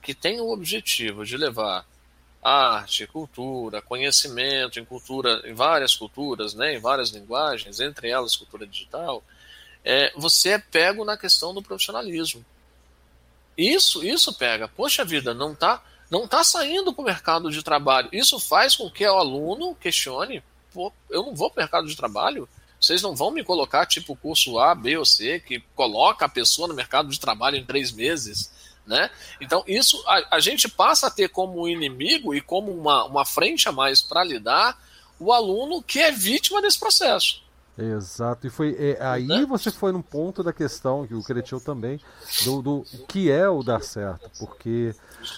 que 0.03 0.15
tem 0.15 0.41
o 0.41 0.51
objetivo 0.51 1.25
de 1.25 1.37
levar 1.37 1.87
arte, 2.43 3.07
cultura, 3.07 3.83
conhecimento 3.83 4.79
em 4.79 4.85
cultura, 4.85 5.43
em 5.45 5.55
várias 5.55 5.95
culturas, 5.95 6.55
né, 6.55 6.75
em 6.75 6.79
várias 6.79 7.11
linguagens, 7.11 7.81
entre 7.81 8.09
elas 8.09 8.37
cultura 8.37 8.67
digital, 8.67 9.23
é, 9.85 10.13
você 10.17 10.51
é 10.51 10.59
pego 10.59 11.05
na 11.05 11.17
questão 11.17 11.55
do 11.55 11.63
profissionalismo. 11.63 12.45
Isso, 13.57 14.05
isso 14.05 14.33
pega. 14.35 14.69
Poxa 14.69 15.05
vida, 15.05 15.35
não 15.35 15.53
está 15.53 15.83
não 16.11 16.27
tá 16.27 16.43
saindo 16.43 16.93
para 16.93 17.03
o 17.03 17.05
mercado 17.05 17.51
de 17.51 17.63
trabalho. 17.63 18.09
Isso 18.13 18.39
faz 18.39 18.77
com 18.77 18.91
que 18.91 19.07
o 19.07 19.17
aluno 19.17 19.75
questione: 19.75 20.43
pô, 20.73 20.93
eu 21.11 21.23
não 21.23 21.35
vou 21.35 21.51
para 21.51 21.61
o 21.61 21.63
mercado 21.65 21.87
de 21.87 21.97
trabalho? 21.97 22.49
Vocês 22.81 23.03
não 23.03 23.15
vão 23.15 23.31
me 23.31 23.43
colocar 23.43 23.87
tipo 23.87 24.17
curso 24.17 24.59
A, 24.59 24.75
B 24.75 24.97
ou 24.97 25.05
C, 25.05 25.41
que 25.41 25.61
coloca 25.75 26.25
a 26.25 26.29
pessoa 26.29 26.69
no 26.69 26.75
mercado 26.75 27.09
de 27.09 27.19
trabalho 27.19 27.57
em 27.57 27.65
três 27.65 27.91
meses? 27.91 28.53
Né? 28.87 29.11
Então, 29.41 29.63
isso 29.67 30.03
a, 30.07 30.37
a 30.37 30.41
gente 30.41 30.69
passa 30.69 31.09
a 31.09 31.11
ter 31.11 31.29
como 31.29 31.69
inimigo 31.69 32.35
e 32.35 32.41
como 32.41 32.73
uma, 32.73 33.05
uma 33.05 33.25
frente 33.25 33.69
a 33.69 33.73
mais 33.73 34.01
para 34.01 34.25
lidar 34.25 34.81
o 35.21 35.33
aluno 35.33 35.83
que 35.83 36.01
é 36.01 36.11
vítima 36.11 36.63
desse 36.63 36.79
processo. 36.79 37.43
Exato, 37.79 38.45
e 38.45 38.51
foi 38.51 38.77
é, 38.77 38.99
aí 39.01 39.45
você 39.47 39.71
foi 39.71 39.93
num 39.93 40.03
ponto 40.03 40.43
da 40.43 40.53
questão, 40.53 41.07
que 41.07 41.15
o 41.15 41.23
Cretil 41.23 41.61
também, 41.61 42.01
do, 42.45 42.61
do 42.61 42.85
que 43.07 43.31
é 43.31 43.49
o 43.49 43.63
dar 43.63 43.83
certo, 43.85 44.29
porque 44.37 44.93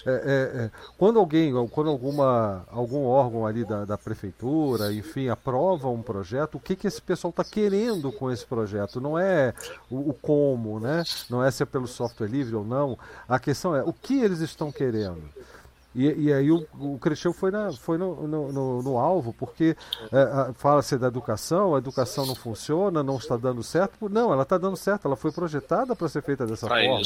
é, 0.07 0.11
é, 0.11 0.63
é, 0.63 0.71
quando 0.97 1.19
alguém, 1.19 1.53
quando 1.69 1.91
alguma, 1.91 2.65
algum 2.71 3.05
órgão 3.05 3.45
ali 3.45 3.63
da, 3.63 3.85
da 3.85 3.95
prefeitura, 3.95 4.91
enfim, 4.91 5.29
aprova 5.29 5.87
um 5.89 6.01
projeto, 6.01 6.55
o 6.55 6.59
que, 6.59 6.75
que 6.75 6.87
esse 6.87 7.01
pessoal 7.01 7.29
está 7.29 7.43
querendo 7.43 8.11
com 8.11 8.31
esse 8.31 8.45
projeto? 8.45 8.99
Não 8.99 9.19
é 9.19 9.53
o, 9.87 10.09
o, 10.09 10.13
como, 10.13 10.79
né? 10.79 11.03
não 11.29 11.43
é 11.43 11.51
se 11.51 11.61
é 11.61 11.65
pelo 11.65 11.87
software 11.87 12.27
livre 12.27 12.55
ou 12.55 12.65
não, 12.65 12.97
a 13.29 13.39
questão 13.39 13.75
é 13.75 13.83
o 13.83 13.93
que 13.93 14.19
eles 14.19 14.39
estão 14.39 14.71
querendo. 14.71 15.21
E, 15.93 16.27
e 16.27 16.33
aí 16.33 16.49
o, 16.51 16.65
o 16.79 16.97
Crecheu 16.99 17.33
foi, 17.33 17.51
na, 17.51 17.71
foi 17.73 17.97
no, 17.97 18.27
no, 18.27 18.51
no, 18.51 18.81
no 18.81 18.97
alvo, 18.97 19.33
porque 19.33 19.75
é, 20.11 20.53
fala-se 20.53 20.97
da 20.97 21.07
educação, 21.07 21.75
a 21.75 21.79
educação 21.79 22.25
não 22.25 22.35
funciona, 22.35 23.03
não 23.03 23.17
está 23.17 23.35
dando 23.35 23.61
certo. 23.61 24.07
Não, 24.09 24.31
ela 24.31 24.43
está 24.43 24.57
dando 24.57 24.77
certo, 24.77 25.05
ela 25.05 25.17
foi 25.17 25.31
projetada 25.31 25.95
para 25.95 26.07
ser 26.07 26.21
feita 26.21 26.47
dessa 26.47 26.65
pra 26.65 26.77
forma. 26.77 27.01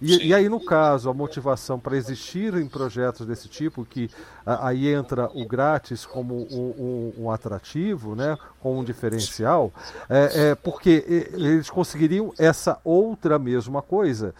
E, 0.00 0.28
e, 0.28 0.34
aí, 0.34 0.48
no 0.48 0.60
caso, 0.60 1.10
a 1.10 1.14
motivação 1.14 1.78
para 1.78 1.96
existir 1.96 2.54
em 2.54 2.68
projetos 2.68 3.26
desse 3.26 3.48
tipo, 3.48 3.84
que 3.84 4.08
a, 4.46 4.68
aí 4.68 4.88
entra 4.88 5.28
o 5.34 5.44
grátis 5.44 6.06
como 6.06 6.34
um, 6.34 7.12
um, 7.18 7.24
um, 7.24 7.30
atrativo, 7.30 8.14
né, 8.14 8.38
como 8.60 8.78
um 8.78 8.84
diferencial, 8.84 9.72
é, 10.08 10.50
é 10.50 10.54
porque 10.54 11.04
eles 11.32 11.68
conseguiriam 11.68 12.32
essa 12.38 12.78
outra 12.84 13.38
mesma 13.38 13.82
coisa 13.82 14.32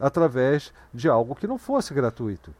através 0.00 0.72
de 0.92 1.08
algo 1.08 1.34
que 1.34 1.46
não 1.46 1.58
fosse 1.58 1.92
gratuito. 1.92 2.52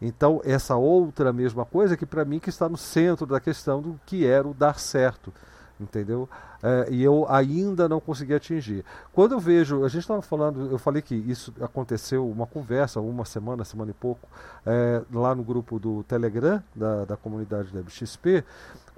Então, 0.00 0.40
essa 0.44 0.76
outra 0.76 1.32
mesma 1.32 1.64
coisa 1.64 1.96
que 1.96 2.06
para 2.06 2.24
mim 2.24 2.38
que 2.38 2.48
está 2.48 2.68
no 2.68 2.76
centro 2.76 3.26
da 3.26 3.38
questão 3.38 3.82
do 3.82 4.00
que 4.06 4.26
era 4.26 4.48
o 4.48 4.54
dar 4.54 4.78
certo, 4.78 5.32
entendeu? 5.78 6.28
É, 6.62 6.88
e 6.90 7.02
eu 7.02 7.26
ainda 7.28 7.88
não 7.88 8.00
consegui 8.00 8.34
atingir. 8.34 8.84
Quando 9.12 9.32
eu 9.32 9.40
vejo, 9.40 9.84
a 9.84 9.88
gente 9.88 10.02
estava 10.02 10.20
falando, 10.20 10.70
eu 10.70 10.78
falei 10.78 11.00
que 11.00 11.14
isso 11.14 11.52
aconteceu, 11.60 12.28
uma 12.28 12.46
conversa, 12.46 13.00
uma 13.00 13.24
semana, 13.24 13.64
semana 13.64 13.90
e 13.90 13.94
pouco, 13.94 14.28
é, 14.64 15.02
lá 15.12 15.34
no 15.34 15.42
grupo 15.42 15.78
do 15.78 16.02
Telegram, 16.04 16.62
da, 16.74 17.04
da 17.04 17.16
comunidade 17.16 17.72
da 17.72 17.82
BXP, 17.82 18.44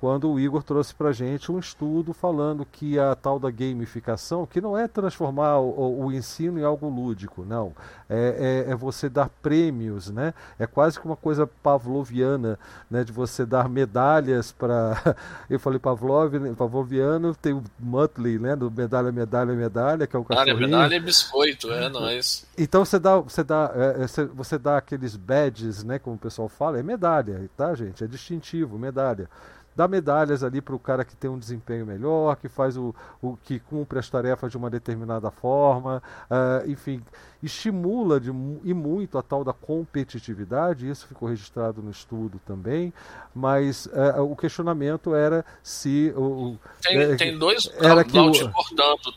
quando 0.03 0.29
o 0.29 0.41
Igor 0.41 0.65
trouxe 0.65 0.93
para 0.93 1.13
gente 1.13 1.53
um 1.53 1.61
estudo 1.61 2.13
falando 2.13 2.67
que 2.67 2.99
a 2.99 3.15
tal 3.15 3.39
da 3.39 3.53
gamificação, 3.53 4.45
que 4.45 4.61
não 4.61 4.77
é 4.77 4.89
transformar 4.89 5.61
o, 5.61 6.07
o 6.07 6.13
ensino 6.13 6.59
em 6.59 6.65
algo 6.65 6.89
lúdico, 6.89 7.45
não, 7.49 7.73
é, 8.11 8.65
é, 8.67 8.73
é, 8.73 8.75
você 8.75 9.09
dar 9.09 9.29
prêmios, 9.29 10.11
né? 10.11 10.35
É 10.59 10.67
quase 10.67 10.99
que 10.99 11.07
uma 11.07 11.15
coisa 11.15 11.47
pavloviana, 11.47 12.59
né? 12.91 13.05
De 13.05 13.13
você 13.13 13.47
dar 13.47 13.69
medalhas 13.69 14.51
para, 14.51 15.15
eu 15.49 15.61
falei 15.61 15.79
Pavlov, 15.79 16.35
pavloviano, 16.57 17.33
tem 17.37 17.53
o 17.53 17.63
Muttley, 17.79 18.41
né? 18.41 18.57
Do 18.57 18.73
medalha, 18.73 19.13
medalha, 19.13 19.55
medalha, 19.55 20.05
que 20.05 20.17
é 20.17 20.19
o 20.19 20.25
cachorrinho. 20.25 20.57
Medalha, 20.57 20.77
medalha 20.79 20.97
e 20.97 21.01
biscoito, 21.01 21.71
é 21.71 21.89
nóis. 21.89 22.45
Então 22.59 22.85
você 22.85 22.99
dá, 22.99 23.19
você 23.19 23.45
dá, 23.45 23.71
é, 23.73 24.03
é 24.03 24.25
você 24.35 24.59
dá 24.59 24.79
aqueles 24.79 25.15
badges, 25.15 25.85
né? 25.85 26.01
Como 26.01 26.17
o 26.17 26.19
pessoal 26.19 26.49
fala, 26.49 26.81
é 26.81 26.83
medalha, 26.83 27.49
tá, 27.57 27.73
gente? 27.77 28.03
É 28.03 28.07
distintivo, 28.09 28.77
medalha 28.77 29.31
dá 29.75 29.89
medalhas 29.89 30.43
ali 30.45 30.61
para 30.61 30.75
o 30.75 30.79
cara 30.79 31.05
que 31.05 31.17
tem 31.17 31.31
um 31.31 31.39
desempenho 31.39 31.87
melhor, 31.87 32.37
que 32.37 32.49
faz 32.49 32.77
o, 32.77 32.95
o 33.21 33.37
que 33.37 33.59
cumpre 33.59 33.99
as 33.99 34.09
tarefas 34.09 34.51
de 34.51 34.57
uma 34.57 34.71
determinada 34.71 35.31
forma, 35.31 36.03
uh, 36.31 36.71
enfim, 36.71 37.03
estimula 37.43 38.21
de, 38.21 38.31
e 38.31 38.73
muito 38.73 39.19
a 39.19 39.23
tal 39.23 39.43
da 39.43 39.53
competitividade, 39.53 40.89
isso 40.89 41.07
ficou 41.07 41.29
registrado 41.29 41.83
no 41.83 41.91
estudo 41.91 42.41
também, 42.47 42.93
mas 43.35 43.87
uh, 43.87 44.23
o 44.23 44.37
questionamento 44.37 45.15
era 45.15 45.45
se 45.63 46.13
o 46.17 46.57
tem, 46.81 46.99
é, 46.99 47.17
tem 47.17 47.39
dois 47.39 47.71
era 47.81 48.05
que 48.05 48.19
o, 48.19 48.33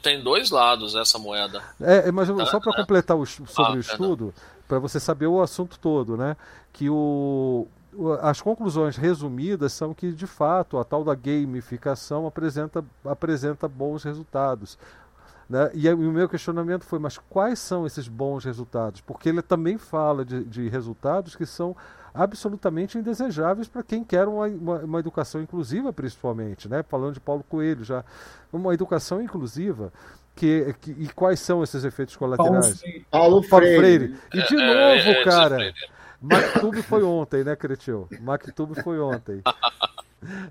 tem 0.02 0.23
dois 0.23 0.49
lados 0.49 0.95
essa 0.95 1.19
moeda. 1.19 1.61
É, 1.80 2.11
mas 2.11 2.27
só 2.49 2.60
para 2.60 2.76
completar 2.76 3.15
o, 3.18 3.26
sobre 3.26 3.73
ah, 3.73 3.76
o 3.76 3.80
estudo, 3.80 4.34
para 4.68 4.80
você 4.80 4.99
saber 4.99 5.27
o 5.27 5.41
assunto 5.41 5.77
todo, 5.80 6.18
né? 6.18 6.36
Que 6.73 6.90
o, 6.90 7.68
as 8.22 8.42
conclusões 8.42 8.98
resumidas 8.98 9.74
são 9.74 9.94
que, 9.94 10.12
de 10.12 10.28
fato, 10.28 10.78
a 10.78 10.84
tal 10.84 11.04
da 11.04 11.16
gamificação 11.16 12.28
apresenta, 12.28 12.84
apresenta 13.06 13.68
bons 13.68 14.04
resultados. 14.04 14.78
Né? 15.50 15.70
E, 15.74 15.90
o 15.90 16.12
meu 16.12 16.28
questionamento 16.28 16.86
foi: 16.86 17.00
mas 17.00 17.18
quais 17.18 17.60
são 17.60 17.86
esses 17.86 18.08
bons 18.08 18.44
resultados? 18.44 19.02
Porque 19.02 19.30
ele 19.30 19.42
também 19.42 19.78
fala 19.78 20.26
de, 20.26 20.44
de 20.44 20.68
resultados 20.68 21.36
que 21.36 21.46
são 21.46 21.76
absolutamente 22.14 22.98
indesejáveis 22.98 23.68
para 23.68 23.84
quem 23.84 24.04
quer 24.04 24.28
uma, 24.28 24.48
uma, 24.48 24.78
uma, 24.80 25.00
educação 25.00 25.42
inclusiva, 25.42 25.92
principalmente. 25.92 26.68
Né? 26.68 26.82
Falando 26.84 27.14
de 27.14 27.20
Paulo 27.20 27.44
Coelho, 27.48 27.84
já 27.84 28.04
uma 28.52 28.74
educação 28.74 29.22
inclusiva. 29.22 29.92
Que, 30.36 30.76
que, 30.82 30.92
e 30.92 31.08
quais 31.16 31.40
são 31.40 31.64
esses 31.64 31.86
efeitos 31.86 32.18
colaterais? 32.18 32.82
Paulo, 33.10 33.42
Paulo 33.42 33.44
Freire. 33.44 33.78
Freire. 33.78 34.16
E 34.34 34.48
de 34.48 34.62
é, 34.62 34.68
novo, 34.68 35.10
é, 35.10 35.12
é, 35.12 35.24
cara. 35.24 35.74
Mactube 36.26 36.82
foi 36.82 37.04
ontem, 37.04 37.44
né, 37.44 37.56
Cretil? 37.56 38.08
Mactube 38.22 38.82
foi 38.82 39.00
ontem. 39.00 39.42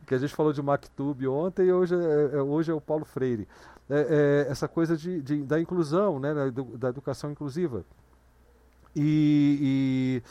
que 0.07 0.15
a 0.15 0.19
gente 0.19 0.35
falou 0.35 0.53
de 0.53 0.63
Mactube 0.63 1.27
ontem 1.27 1.67
e 1.67 1.73
hoje 1.73 1.95
é, 1.95 2.37
é, 2.37 2.43
hoje 2.43 2.71
é 2.71 2.75
o 2.75 2.81
Paulo 2.81 3.05
Freire. 3.05 3.49
É, 3.91 4.47
é, 4.47 4.51
essa 4.51 4.69
coisa 4.69 4.97
de, 4.97 5.21
de, 5.21 5.43
da 5.43 5.61
inclusão, 5.61 6.19
né, 6.19 6.33
da, 6.33 6.51
da 6.51 6.89
educação 6.89 7.31
inclusiva. 7.31 7.85
E, 8.97 9.59
e 9.61 10.23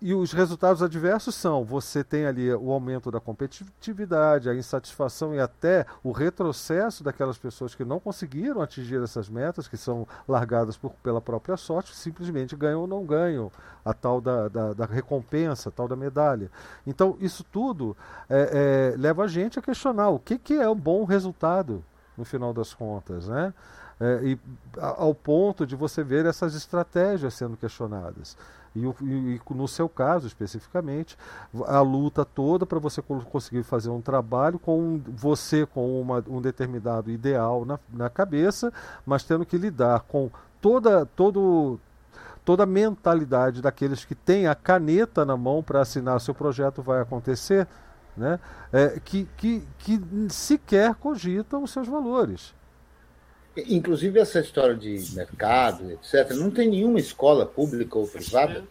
e 0.00 0.12
os 0.12 0.32
resultados 0.32 0.82
adversos 0.82 1.34
são: 1.34 1.64
você 1.64 2.02
tem 2.04 2.26
ali 2.26 2.52
o 2.52 2.70
aumento 2.70 3.10
da 3.10 3.20
competitividade, 3.20 4.48
a 4.48 4.54
insatisfação 4.54 5.34
e 5.34 5.40
até 5.40 5.86
o 6.02 6.12
retrocesso 6.12 7.02
daquelas 7.02 7.38
pessoas 7.38 7.74
que 7.74 7.84
não 7.84 8.00
conseguiram 8.00 8.60
atingir 8.60 9.02
essas 9.02 9.28
metas, 9.28 9.68
que 9.68 9.76
são 9.76 10.06
largadas 10.28 10.76
por, 10.76 10.92
pela 11.02 11.20
própria 11.20 11.56
sorte, 11.56 11.94
simplesmente 11.94 12.56
ganham 12.56 12.82
ou 12.82 12.86
não 12.86 13.04
ganham 13.04 13.50
a 13.84 13.92
tal 13.92 14.20
da, 14.20 14.48
da, 14.48 14.72
da 14.72 14.84
recompensa, 14.84 15.68
a 15.68 15.72
tal 15.72 15.86
da 15.86 15.96
medalha. 15.96 16.50
Então, 16.86 17.16
isso 17.20 17.44
tudo 17.44 17.96
é, 18.28 18.92
é, 18.94 18.96
leva 18.96 19.24
a 19.24 19.28
gente 19.28 19.58
a 19.58 19.62
questionar 19.62 20.08
o 20.08 20.18
que, 20.18 20.38
que 20.38 20.54
é 20.54 20.68
um 20.68 20.76
bom 20.76 21.04
resultado 21.04 21.84
no 22.16 22.24
final 22.24 22.52
das 22.52 22.72
contas, 22.72 23.28
né? 23.28 23.52
É, 24.00 24.20
e 24.24 24.38
ao 24.76 25.14
ponto 25.14 25.64
de 25.64 25.76
você 25.76 26.02
ver 26.02 26.26
essas 26.26 26.54
estratégias 26.54 27.34
sendo 27.34 27.56
questionadas. 27.56 28.36
E, 28.74 28.80
e, 28.80 29.36
e, 29.36 29.40
no 29.54 29.68
seu 29.68 29.88
caso 29.88 30.26
especificamente, 30.26 31.16
a 31.66 31.80
luta 31.80 32.24
toda 32.24 32.66
para 32.66 32.78
você 32.78 33.00
conseguir 33.02 33.62
fazer 33.62 33.90
um 33.90 34.00
trabalho 34.00 34.58
com 34.58 35.00
você 35.06 35.64
com 35.64 36.00
uma, 36.00 36.22
um 36.28 36.40
determinado 36.40 37.10
ideal 37.10 37.64
na, 37.64 37.78
na 37.92 38.10
cabeça, 38.10 38.72
mas 39.06 39.22
tendo 39.22 39.46
que 39.46 39.56
lidar 39.56 40.00
com 40.00 40.28
toda, 40.60 41.06
todo, 41.06 41.78
toda 42.44 42.64
a 42.64 42.66
mentalidade 42.66 43.62
daqueles 43.62 44.04
que 44.04 44.14
têm 44.14 44.48
a 44.48 44.54
caneta 44.54 45.24
na 45.24 45.36
mão 45.36 45.62
para 45.62 45.80
assinar 45.80 46.20
seu 46.20 46.34
projeto 46.34 46.82
vai 46.82 47.00
acontecer, 47.00 47.68
né? 48.16 48.40
É, 48.72 49.00
que, 49.04 49.28
que, 49.36 49.62
que 49.78 50.00
sequer 50.30 50.94
cogitam 50.94 51.62
os 51.62 51.70
seus 51.70 51.86
valores. 51.86 52.54
Inclusive, 53.56 54.18
essa 54.18 54.40
história 54.40 54.74
de 54.74 55.04
mercado, 55.14 55.90
etc., 55.92 56.30
não 56.36 56.50
tem 56.50 56.68
nenhuma 56.68 56.98
escola 56.98 57.46
pública 57.46 57.98
ou 57.98 58.06
privada 58.06 58.64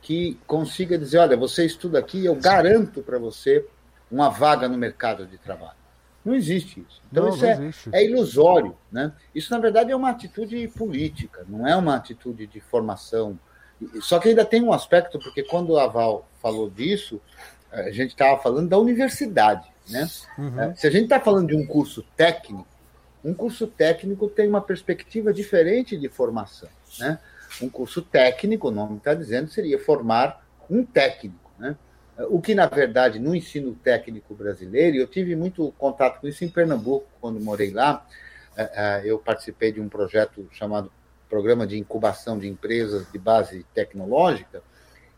que 0.00 0.38
consiga 0.46 0.96
dizer: 0.96 1.18
olha, 1.18 1.36
você 1.36 1.64
estuda 1.64 1.98
aqui, 1.98 2.24
eu 2.24 2.34
garanto 2.36 3.02
para 3.02 3.18
você 3.18 3.64
uma 4.10 4.28
vaga 4.28 4.68
no 4.68 4.76
mercado 4.76 5.26
de 5.26 5.36
trabalho. 5.38 5.78
Não 6.24 6.34
existe 6.34 6.80
isso. 6.80 7.00
Então, 7.10 7.24
não, 7.24 7.30
isso 7.34 7.44
não 7.90 7.96
é, 7.96 8.02
é, 8.02 8.04
ilusório. 8.04 8.76
Né? 8.92 9.12
Isso, 9.34 9.50
na 9.52 9.58
verdade, 9.58 9.90
é 9.90 9.96
uma 9.96 10.10
atitude 10.10 10.68
política, 10.68 11.44
não 11.48 11.66
é 11.66 11.74
uma 11.74 11.96
atitude 11.96 12.46
de 12.46 12.60
formação. 12.60 13.38
Só 14.02 14.18
que 14.18 14.28
ainda 14.28 14.44
tem 14.44 14.62
um 14.62 14.72
aspecto, 14.72 15.18
porque 15.18 15.42
quando 15.42 15.78
a 15.78 15.86
Val 15.86 16.28
falou 16.42 16.68
disso, 16.68 17.20
a 17.72 17.90
gente 17.90 18.10
estava 18.10 18.40
falando 18.42 18.68
da 18.68 18.78
universidade. 18.78 19.66
Né? 19.88 20.08
Uhum. 20.36 20.76
Se 20.76 20.86
a 20.86 20.90
gente 20.90 21.04
está 21.04 21.18
falando 21.18 21.48
de 21.48 21.56
um 21.56 21.66
curso 21.66 22.04
técnico, 22.16 22.66
um 23.24 23.34
curso 23.34 23.66
técnico 23.66 24.28
tem 24.28 24.48
uma 24.48 24.60
perspectiva 24.60 25.32
diferente 25.32 25.96
de 25.96 26.08
formação. 26.08 26.68
Né? 26.98 27.18
Um 27.60 27.68
curso 27.68 28.02
técnico, 28.02 28.68
o 28.68 28.70
nome 28.70 28.96
está 28.96 29.14
dizendo, 29.14 29.50
seria 29.50 29.78
formar 29.78 30.44
um 30.68 30.84
técnico. 30.84 31.50
Né? 31.58 31.76
O 32.28 32.40
que, 32.40 32.54
na 32.54 32.66
verdade, 32.66 33.18
no 33.18 33.34
ensino 33.34 33.74
técnico 33.74 34.34
brasileiro, 34.34 34.96
eu 34.96 35.06
tive 35.06 35.36
muito 35.36 35.72
contato 35.78 36.20
com 36.20 36.28
isso 36.28 36.44
em 36.44 36.48
Pernambuco, 36.48 37.06
quando 37.20 37.40
morei 37.40 37.70
lá, 37.70 38.06
é, 38.56 38.70
é, 38.74 39.02
eu 39.04 39.18
participei 39.18 39.72
de 39.72 39.80
um 39.80 39.88
projeto 39.88 40.48
chamado 40.52 40.90
Programa 41.28 41.66
de 41.66 41.78
Incubação 41.78 42.38
de 42.38 42.48
Empresas 42.48 43.10
de 43.10 43.18
Base 43.18 43.64
Tecnológica, 43.74 44.62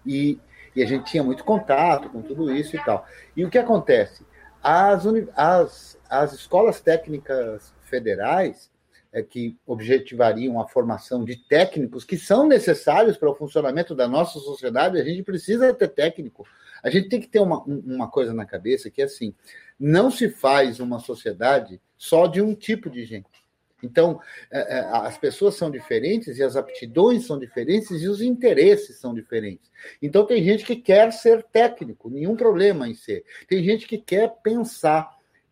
e, 0.05 0.39
e 0.75 0.83
a 0.83 0.87
gente 0.87 1.11
tinha 1.11 1.23
muito 1.23 1.45
contato 1.45 2.09
com 2.11 2.21
tudo 2.21 2.55
isso 2.55 2.77
e 2.77 2.85
tal. 2.85 3.07
E 3.37 3.45
o 3.45 3.51
que 3.51 3.59
acontece? 3.59 4.25
As, 4.63 5.05
as, 5.37 5.99
as 6.09 6.33
escolas 6.33 6.81
técnicas 6.81 7.73
federais 7.93 8.71
é, 9.13 9.23
que 9.23 9.59
objetivariam 9.67 10.59
a 10.59 10.67
formação 10.67 11.23
de 11.23 11.37
técnicos 11.37 12.03
que 12.03 12.17
são 12.17 12.49
necessários 12.49 13.19
para 13.19 13.31
o 13.31 13.35
funcionamento 13.35 13.95
da 13.95 14.09
nossa 14.09 14.39
sociedade. 14.39 14.99
A 14.99 15.05
gente 15.05 15.23
precisa 15.23 15.75
ter 15.75 15.89
técnico. 15.89 16.47
A 16.83 16.89
gente 16.89 17.11
tem 17.11 17.21
que 17.21 17.29
ter 17.29 17.41
uma, 17.41 17.63
uma 17.63 18.09
coisa 18.09 18.33
na 18.33 18.47
cabeça 18.47 18.91
que 18.91 19.03
é 19.03 19.05
assim: 19.05 19.35
não 19.79 20.11
se 20.11 20.31
faz 20.31 20.81
uma 20.81 20.99
sociedade 20.99 21.79
só 21.99 22.27
de 22.27 22.41
um 22.41 22.55
tipo 22.55 22.89
de 22.89 23.05
gente. 23.05 23.43
Então, 23.83 24.21
é, 24.51 24.79
é, 24.79 24.81
as 24.81 25.19
pessoas 25.19 25.57
são 25.57 25.71
diferentes 25.71 26.39
e 26.39 26.43
as 26.43 26.57
aptidões 26.57 27.27
são 27.27 27.39
diferentes 27.39 28.03
e 28.03 28.09
os 28.09 28.23
interesses 28.23 28.99
são 28.99 29.13
diferentes. 29.13 29.71
Então, 30.01 30.25
tem 30.25 30.43
gente 30.43 30.65
que 30.65 30.77
quer 30.77 31.13
ser 31.13 31.43
técnico, 31.43 32.09
nenhum 32.09 32.37
problema 32.37 32.89
em 32.89 32.95
ser. 32.95 33.25
Tem 33.49 33.63
gente 33.63 33.87
que 33.87 33.99
quer 33.99 34.37
pensar, 34.43 35.11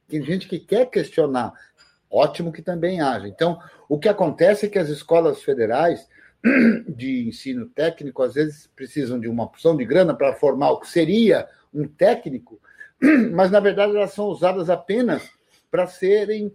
tem 0.09 0.23
gente 0.23 0.49
que 0.49 0.61
quer 0.61 0.89
questionar, 0.89 1.53
Ótimo 2.11 2.53
que 2.53 2.61
também 2.61 3.01
haja. 3.01 3.29
Então, 3.29 3.61
o 3.89 3.99
que 3.99 4.09
acontece 4.09 4.67
é 4.67 4.69
que 4.69 4.79
as 4.79 4.89
escolas 4.89 5.43
federais 5.43 6.09
de 6.89 7.29
ensino 7.29 7.67
técnico 7.67 8.23
às 8.23 8.35
vezes 8.35 8.69
precisam 8.75 9.21
de 9.21 9.29
uma 9.29 9.45
opção 9.45 9.77
de 9.77 9.85
grana 9.85 10.15
para 10.15 10.35
formar 10.35 10.71
o 10.71 10.81
que 10.81 10.89
seria 10.89 11.49
um 11.73 11.87
técnico, 11.87 12.61
mas 13.33 13.51
na 13.51 13.61
verdade 13.61 13.95
elas 13.95 14.13
são 14.13 14.27
usadas 14.27 14.69
apenas 14.69 15.31
para 15.71 15.87
serem 15.87 16.53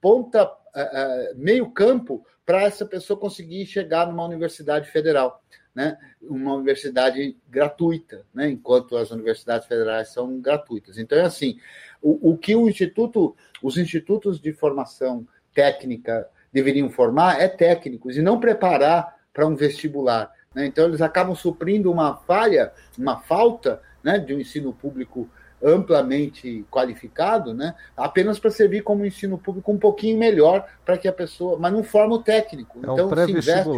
ponta, 0.00 0.44
uh, 0.44 0.48
uh, 0.48 1.36
meio 1.36 1.70
campo 1.70 2.26
para 2.44 2.62
essa 2.62 2.84
pessoa 2.84 3.18
conseguir 3.18 3.66
chegar 3.66 4.06
numa 4.06 4.24
universidade 4.24 4.90
federal, 4.90 5.42
né? 5.76 5.98
Uma 6.22 6.54
universidade 6.54 7.36
gratuita, 7.48 8.24
né? 8.34 8.48
Enquanto 8.48 8.96
as 8.96 9.10
universidades 9.10 9.68
federais 9.68 10.08
são 10.08 10.40
gratuitas. 10.40 10.96
Então 10.96 11.18
é 11.18 11.22
assim, 11.22 11.58
o, 12.00 12.32
o 12.32 12.38
que 12.38 12.56
o 12.56 12.66
instituto, 12.66 13.36
os 13.62 13.76
institutos 13.76 14.40
de 14.40 14.54
formação 14.54 15.28
técnica 15.54 16.26
deveriam 16.50 16.88
formar 16.88 17.40
é 17.40 17.46
técnicos 17.46 18.16
e 18.16 18.22
não 18.22 18.40
preparar 18.40 19.16
para 19.32 19.46
um 19.46 19.54
vestibular. 19.54 20.32
Né? 20.54 20.64
Então, 20.64 20.86
eles 20.86 21.02
acabam 21.02 21.34
suprindo 21.34 21.92
uma 21.92 22.16
falha, 22.16 22.72
uma 22.98 23.20
falta 23.20 23.82
né, 24.02 24.18
de 24.18 24.34
um 24.34 24.40
ensino 24.40 24.72
público 24.72 25.28
amplamente 25.62 26.64
qualificado, 26.70 27.54
né, 27.54 27.74
apenas 27.96 28.38
para 28.38 28.50
servir 28.50 28.82
como 28.82 29.06
ensino 29.06 29.38
público 29.38 29.72
um 29.72 29.78
pouquinho 29.78 30.18
melhor 30.18 30.66
para 30.84 30.98
que 30.98 31.08
a 31.08 31.12
pessoa, 31.12 31.58
mas 31.58 31.72
não 31.72 31.82
forma 31.82 32.14
o 32.16 32.22
técnico. 32.22 32.78
É 32.78 32.92
então 32.92 33.08
um 33.08 33.14
se 33.14 33.32
investe, 33.32 33.70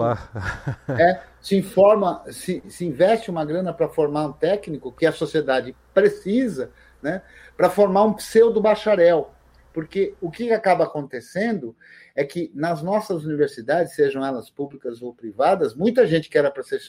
é, 1.01 1.21
se 1.41 1.57
informa, 1.57 2.23
se, 2.31 2.63
se 2.69 2.85
investe 2.85 3.31
uma 3.31 3.45
grana 3.45 3.73
para 3.73 3.89
formar 3.89 4.27
um 4.27 4.33
técnico 4.33 4.93
que 4.93 5.07
a 5.07 5.13
sociedade 5.13 5.75
precisa 5.95 6.71
né, 7.03 7.23
para 7.57 7.71
formar 7.71 8.05
um 8.05 8.13
pseudo 8.13 8.61
bacharel. 8.61 9.31
Porque 9.79 10.17
o 10.21 10.29
que 10.29 10.51
acaba 10.51 10.83
acontecendo 10.83 11.77
é 12.13 12.25
que 12.25 12.51
nas 12.53 12.83
nossas 12.83 13.25
universidades, 13.25 13.95
sejam 13.95 14.27
elas 14.27 14.51
públicas 14.51 15.01
ou 15.01 15.15
privadas, 15.15 15.73
muita 15.73 16.05
gente 16.05 16.29
que 16.29 16.37
era 16.37 16.51
para 16.51 16.65
ser, 16.65 16.81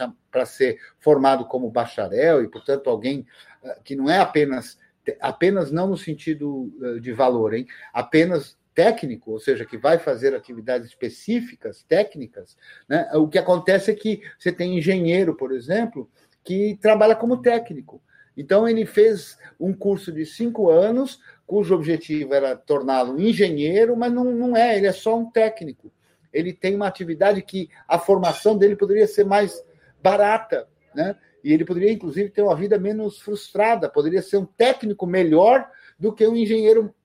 ser 0.47 0.79
formado 0.97 1.45
como 1.45 1.69
bacharel 1.69 2.43
e, 2.43 2.47
portanto, 2.47 2.89
alguém 2.89 3.27
eh, 3.63 3.77
que 3.83 3.95
não 3.95 4.09
é 4.09 4.17
apenas, 4.17 4.79
apenas 5.21 5.71
não 5.71 5.87
no 5.87 5.97
sentido 5.97 6.73
eh, 6.81 6.99
de 6.99 7.13
valor, 7.13 7.53
hein? 7.53 7.67
apenas 7.93 8.57
técnico, 8.73 9.33
ou 9.33 9.39
seja, 9.39 9.67
que 9.67 9.77
vai 9.77 9.99
fazer 9.99 10.33
atividades 10.33 10.87
específicas, 10.87 11.83
técnicas, 11.83 12.57
né? 12.87 13.07
o 13.13 13.27
que 13.27 13.37
acontece 13.37 13.91
é 13.91 13.93
que 13.93 14.19
você 14.39 14.51
tem 14.51 14.79
engenheiro, 14.79 15.35
por 15.35 15.51
exemplo, 15.51 16.09
que 16.43 16.75
trabalha 16.81 17.15
como 17.15 17.39
técnico. 17.39 18.01
Então, 18.39 18.65
ele 18.65 18.85
fez 18.85 19.37
um 19.59 19.73
curso 19.73 20.13
de 20.13 20.25
cinco 20.25 20.69
anos, 20.69 21.19
cujo 21.45 21.75
objetivo 21.75 22.33
era 22.33 22.55
torná-lo 22.55 23.19
engenheiro, 23.19 23.97
mas 23.97 24.13
não, 24.13 24.23
não 24.23 24.55
é, 24.55 24.77
ele 24.77 24.87
é 24.87 24.93
só 24.93 25.19
um 25.19 25.29
técnico. 25.29 25.91
Ele 26.31 26.53
tem 26.53 26.73
uma 26.73 26.87
atividade 26.87 27.41
que 27.41 27.69
a 27.85 27.99
formação 27.99 28.57
dele 28.57 28.77
poderia 28.77 29.05
ser 29.07 29.25
mais 29.25 29.61
barata, 30.01 30.69
né? 30.95 31.17
E 31.43 31.51
ele 31.51 31.65
poderia, 31.65 31.91
inclusive, 31.91 32.29
ter 32.29 32.41
uma 32.41 32.55
vida 32.55 32.79
menos 32.79 33.19
frustrada, 33.19 33.89
poderia 33.89 34.21
ser 34.21 34.37
um 34.37 34.45
técnico 34.45 35.05
melhor 35.05 35.69
do 35.99 36.13
que 36.13 36.25
um 36.25 36.35
engenheiro 36.35 36.95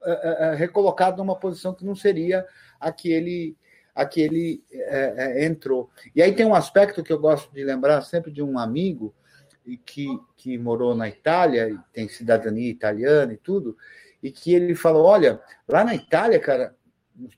uh, 0.00 0.52
uh, 0.52 0.56
recolocado 0.56 1.16
numa 1.16 1.34
posição 1.34 1.74
que 1.74 1.84
não 1.84 1.96
seria 1.96 2.46
a 2.78 2.92
que 2.92 3.10
ele, 3.12 3.56
a 3.96 4.06
que 4.06 4.20
ele 4.20 4.62
uh, 4.72 5.42
entrou. 5.42 5.90
E 6.14 6.22
aí 6.22 6.32
tem 6.32 6.46
um 6.46 6.54
aspecto 6.54 7.02
que 7.02 7.12
eu 7.12 7.18
gosto 7.18 7.52
de 7.52 7.64
lembrar 7.64 8.00
sempre 8.02 8.30
de 8.30 8.44
um 8.44 8.60
amigo, 8.60 9.12
e 9.66 9.76
que, 9.76 10.06
que 10.36 10.58
morou 10.58 10.94
na 10.94 11.08
Itália, 11.08 11.68
e 11.68 11.78
tem 11.92 12.08
cidadania 12.08 12.70
italiana 12.70 13.32
e 13.32 13.36
tudo, 13.36 13.76
e 14.22 14.30
que 14.30 14.54
ele 14.54 14.74
falou: 14.74 15.04
olha, 15.04 15.40
lá 15.66 15.84
na 15.84 15.94
Itália, 15.94 16.38
cara, 16.38 16.74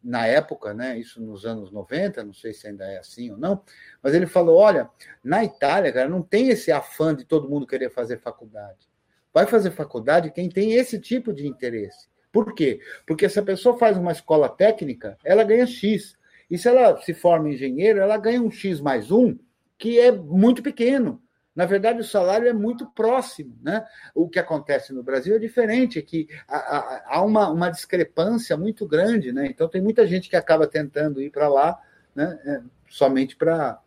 na 0.03 0.27
época, 0.27 0.73
né, 0.73 0.98
isso 0.98 1.20
nos 1.20 1.44
anos 1.44 1.70
90, 1.70 2.24
não 2.24 2.32
sei 2.32 2.53
se 2.53 2.66
ainda 2.66 2.85
é 2.85 2.98
assim 2.98 3.31
ou 3.31 3.39
não, 3.39 3.62
mas 4.03 4.15
ele 4.15 4.27
falou: 4.27 4.57
olha, 4.57 4.89
na 5.23 5.44
Itália, 5.44 5.93
cara, 5.93 6.09
não 6.09 6.23
tem 6.23 6.48
esse 6.48 6.73
afã 6.73 7.15
de 7.15 7.24
todo 7.24 7.48
mundo 7.48 7.66
querer 7.66 7.90
fazer 7.90 8.20
faculdade. 8.20 8.89
Vai 9.32 9.47
fazer 9.47 9.70
faculdade 9.70 10.31
quem 10.31 10.48
tem 10.48 10.73
esse 10.73 10.98
tipo 10.98 11.32
de 11.32 11.47
interesse. 11.47 12.09
Por 12.32 12.55
quê? 12.55 12.81
Porque 13.07 13.28
se 13.28 13.39
a 13.39 13.43
pessoa 13.43 13.78
faz 13.78 13.97
uma 13.97 14.12
escola 14.12 14.48
técnica, 14.48 15.19
ela 15.24 15.44
ganha 15.44 15.66
X. 15.66 16.16
E 16.51 16.57
se 16.57 16.69
ela 16.69 17.01
se 17.03 17.12
forma 17.12 17.51
engenheiro, 17.51 17.98
ela 17.98 18.16
ganha 18.16 18.40
um 18.40 18.51
X 18.51 18.81
mais 18.81 19.11
um, 19.11 19.36
que 19.77 19.98
é 19.98 20.12
muito 20.12 20.62
pequeno. 20.62 21.23
Na 21.56 21.64
verdade, 21.64 22.00
o 22.00 22.04
salário 22.04 22.46
é 22.46 22.52
muito 22.52 22.86
próximo. 22.86 23.58
Né? 23.62 23.84
O 24.14 24.28
que 24.28 24.38
acontece 24.38 24.92
no 24.92 25.02
Brasil 25.02 25.34
é 25.34 25.38
diferente, 25.38 25.98
é 25.98 26.02
que 26.02 26.28
há 26.46 27.22
uma, 27.24 27.48
uma 27.48 27.70
discrepância 27.70 28.56
muito 28.56 28.86
grande. 28.86 29.32
Né? 29.32 29.46
Então, 29.46 29.66
tem 29.66 29.80
muita 29.80 30.06
gente 30.06 30.28
que 30.28 30.36
acaba 30.36 30.66
tentando 30.66 31.20
ir 31.20 31.30
para 31.30 31.48
lá 31.48 31.80
né? 32.16 32.38
É, 32.46 32.60
somente 32.88 33.36
para 33.36 33.78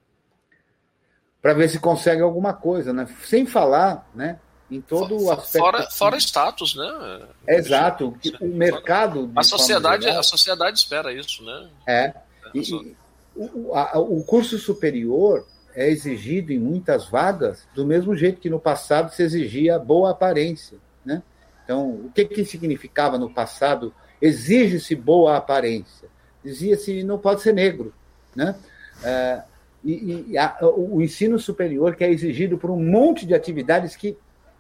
para 1.41 1.53
ver 1.53 1.69
se 1.69 1.79
consegue 1.79 2.21
alguma 2.21 2.53
coisa, 2.53 2.91
né? 2.91 3.07
sem 3.23 3.45
falar 3.45 4.09
né? 4.13 4.39
em 4.69 4.81
todo 4.81 5.17
o 5.17 5.31
aspecto. 5.31 5.57
Fora, 5.57 5.89
fora 5.89 6.17
status, 6.17 6.75
né? 6.75 7.27
Exato. 7.47 8.13
O 8.41 8.47
mercado. 8.47 9.31
A 9.35 9.41
sociedade, 9.41 10.03
geral, 10.03 10.19
a 10.19 10.23
sociedade 10.23 10.77
espera 10.77 11.13
isso, 11.13 11.43
né? 11.43 11.69
É. 11.87 12.13
E, 12.53 12.59
e 12.59 12.95
o, 13.35 13.73
a, 13.73 13.97
o 13.97 14.21
curso 14.25 14.59
superior 14.59 15.47
é 15.75 15.89
exigido 15.89 16.51
em 16.51 16.59
muitas 16.59 17.07
vagas 17.07 17.67
do 17.73 17.85
mesmo 17.85 18.15
jeito 18.15 18.41
que 18.41 18.49
no 18.49 18.59
passado 18.59 19.11
se 19.11 19.23
exigia 19.23 19.79
boa 19.79 20.11
aparência. 20.11 20.77
Né? 21.05 21.21
Então, 21.63 21.89
o 21.91 22.11
que, 22.13 22.25
que 22.25 22.45
significava 22.45 23.17
no 23.17 23.29
passado? 23.29 23.93
Exige-se 24.21 24.95
boa 24.95 25.37
aparência. 25.37 26.09
Dizia-se 26.43 27.03
não 27.03 27.17
pode 27.17 27.41
ser 27.41 27.53
negro. 27.53 27.93
Né? 28.35 28.55
É, 29.03 29.43
e, 29.83 30.25
e 30.29 30.37
a, 30.37 30.57
o 30.61 31.01
ensino 31.01 31.39
superior 31.39 31.95
que 31.95 32.03
é 32.03 32.11
exigido 32.11 32.57
por 32.57 32.69
um 32.69 32.83
monte 32.83 33.25
de 33.25 33.33
atividades 33.33 33.95
que, 33.95 34.17